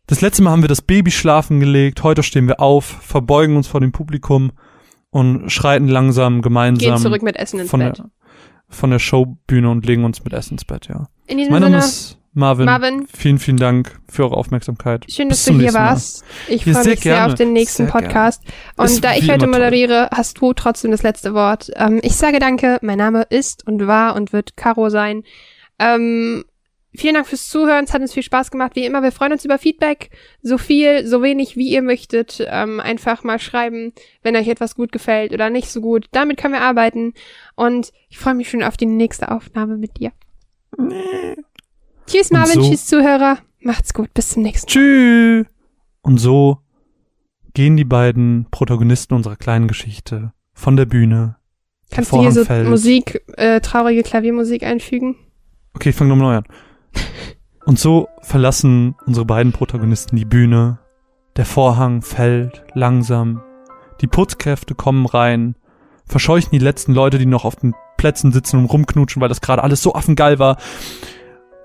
das 0.08 0.22
letzte 0.22 0.42
Mal 0.43 0.51
haben 0.51 0.64
wir 0.64 0.69
das 0.69 0.82
Baby 0.82 1.11
schlafen 1.11 1.59
gelegt. 1.59 2.03
Heute 2.03 2.24
stehen 2.24 2.48
wir 2.48 2.59
auf, 2.59 2.85
verbeugen 2.85 3.58
uns 3.58 3.68
vor 3.68 3.82
dem 3.82 3.92
Publikum 3.92 4.51
und 5.12 5.50
schreiten 5.52 5.88
langsam 5.88 6.42
gemeinsam 6.42 6.90
Gehen 6.96 6.98
zurück 7.02 7.22
mit 7.24 7.36
Essen 7.36 7.60
ins 7.62 7.70
von 7.70 7.80
Bett. 7.80 7.98
der, 8.00 8.06
von 8.70 8.92
der 8.92 9.00
Showbühne 9.00 9.70
und 9.70 9.86
legen 9.86 10.04
uns 10.04 10.24
mit 10.24 10.34
Essen 10.34 10.54
ins 10.56 10.66
Bett, 10.66 10.88
ja. 10.88 11.08
In 11.28 11.38
diesem 11.38 11.52
Mein 11.54 11.62
Name 11.64 11.82
Sinne, 11.82 11.86
ist 11.90 12.18
Marvin. 12.34 12.66
Marvin, 12.66 13.08
Vielen, 13.12 13.40
vielen 13.40 13.58
Dank 13.58 14.00
für 14.08 14.24
eure 14.24 14.38
Aufmerksamkeit. 14.38 15.06
schön, 15.10 15.28
Bis 15.30 15.40
dass 15.40 15.46
du 15.46 15.54
hier 15.54 15.62
nächsten 15.64 15.80
Mal. 15.80 15.90
warst. 15.90 16.24
Ich 16.48 16.66
Ja, 16.66 16.74
freue 16.74 16.86
mich 16.86 17.00
sehr 17.02 17.14
gerne. 17.14 17.26
auf 17.34 17.38
den 17.40 17.54
nächsten 17.54 17.84
Sehr 17.86 17.92
gerne. 17.92 18.08
Podcast. 18.08 18.44
Und 18.78 18.86
Ist 18.86 19.04
da 19.04 19.14
ich 19.14 19.24
heute 19.32 19.46
immer 19.46 19.54
toll. 19.58 19.66
moderiere, 19.66 20.10
hast 20.14 20.40
du 20.40 20.54
trotzdem 20.54 20.92
das 20.92 21.02
letzte 21.04 21.34
Wort. 21.34 21.72
Ähm, 21.76 22.00
ich 22.04 22.16
sage 22.16 22.40
danke. 22.40 22.78
Mein 22.84 23.00
Name 23.00 23.24
ist 23.24 23.66
und 23.68 23.86
war 23.88 24.16
und 24.16 24.32
wird 24.32 24.56
Caro 24.58 24.90
sein. 24.90 25.24
Ähm, 25.80 26.46
vielen 26.95 27.14
Dank 27.16 27.27
fürs 27.27 27.48
Zuhören. 27.50 27.85
Es 27.85 27.93
hat 27.93 28.01
uns 28.01 28.14
viel 28.14 28.24
Spaß 28.24 28.51
gemacht. 28.51 28.76
Wie 28.76 28.85
immer, 28.85 29.01
wir 29.03 29.11
freuen 29.11 29.32
uns 29.32 29.45
über 29.45 29.58
Feedback. 29.58 30.09
So 30.42 30.58
viel, 30.58 31.06
so 31.06 31.22
wenig, 31.22 31.56
wie 31.58 31.69
ihr 31.69 31.82
möchtet. 31.82 32.45
Ähm, 32.50 32.80
einfach 32.80 33.24
mal 33.24 33.40
schreiben, 33.40 33.93
wenn 34.24 34.35
euch 34.35 34.48
etwas 34.48 34.76
gut 34.76 34.92
gefällt 34.92 35.32
oder 35.34 35.50
nicht 35.50 35.69
so 35.69 35.82
gut. 35.82 36.08
Damit 36.11 36.38
können 36.38 36.53
wir 36.56 36.61
arbeiten. 36.61 37.14
Und 37.56 37.92
ich 38.09 38.18
freue 38.18 38.34
mich 38.35 38.50
schon 38.50 38.64
auf 38.64 38.77
die 38.77 38.85
nächste 38.88 39.32
Aufnahme 39.32 39.77
mit 39.77 39.98
dir. 40.00 40.11
Tschüss, 42.08 42.32
Und 42.32 42.38
Marvin. 42.38 42.61
so- 42.61 42.69
Tschüss, 42.69 42.85
Zuhörer. 42.88 43.38
Macht's 43.61 43.93
gut. 43.93 44.14
Bis 44.14 44.30
zum 44.30 44.43
nächsten 44.43 44.68
Mal. 44.68 44.74
Tschüss. 44.74 45.45
Und 46.01 46.18
so 46.18 46.59
gehen 47.53 47.77
die 47.77 47.84
beiden 47.84 48.48
Protagonisten 48.51 49.14
unserer 49.14 49.35
kleinen 49.35 49.68
Geschichte 49.68 50.34
von 50.53 50.77
der 50.77 50.85
Bühne. 50.85 51.35
Kannst 51.92 52.11
du 52.11 52.22
hier 52.22 52.32
so. 52.32 52.45
Musik, 52.69 53.22
äh, 53.38 53.59
traurige 53.61 54.03
Klaviermusik 54.03 54.64
einfügen? 54.64 55.16
Okay, 55.74 55.90
ich 55.90 55.95
fange 55.95 56.09
nochmal 56.09 56.34
neu 56.34 56.38
an. 56.38 56.45
Und 57.66 57.77
so 57.77 58.08
verlassen 58.22 58.95
unsere 59.06 59.26
beiden 59.26 59.51
Protagonisten 59.51 60.16
die 60.16 60.26
Bühne. 60.26 60.80
Der 61.38 61.45
Vorhang 61.45 62.01
fällt 62.01 62.64
langsam. 62.74 63.42
Die 64.01 64.08
Putzkräfte 64.08 64.76
kommen 64.76 65.06
rein, 65.06 65.56
verscheuchen 66.06 66.50
die 66.51 66.59
letzten 66.59 66.93
Leute, 66.93 67.18
die 67.18 67.26
noch 67.26 67.45
auf 67.45 67.58
den 67.58 67.76
Plätzen 67.98 68.32
sitzen 68.32 68.58
und 68.58 68.66
rumknutschen, 68.66 69.22
weil 69.22 69.30
das 69.30 69.42
gerade 69.42 69.64
alles 69.64 69.82
so 69.82 69.93
affengeil 69.93 70.40
war. 70.40 70.58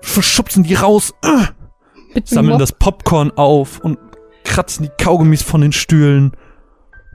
Verschubsen 0.01 0.63
die 0.63 0.75
raus, 0.75 1.13
äh, 1.23 2.21
sammeln 2.23 2.59
das 2.59 2.73
Popcorn 2.73 3.31
auf 3.31 3.79
und 3.79 3.97
kratzen 4.43 4.83
die 4.83 5.03
Kaugummis 5.03 5.41
von 5.41 5.61
den 5.61 5.71
Stühlen. 5.71 6.33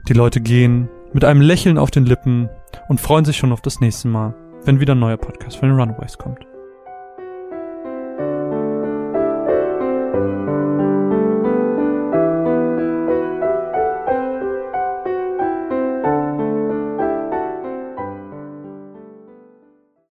Die 0.07 0.13
Leute 0.13 0.41
gehen 0.41 0.89
mit 1.13 1.23
einem 1.23 1.41
Lächeln 1.41 1.77
auf 1.77 1.91
den 1.91 2.05
Lippen 2.05 2.49
und 2.89 2.99
freuen 2.99 3.25
sich 3.25 3.37
schon 3.37 3.51
auf 3.51 3.61
das 3.61 3.79
nächste 3.79 4.07
Mal, 4.07 4.33
wenn 4.65 4.79
wieder 4.79 4.95
ein 4.95 4.99
neuer 4.99 5.17
Podcast 5.17 5.57
von 5.57 5.69
den 5.69 5.79
Runaways 5.79 6.17
kommt. 6.17 6.50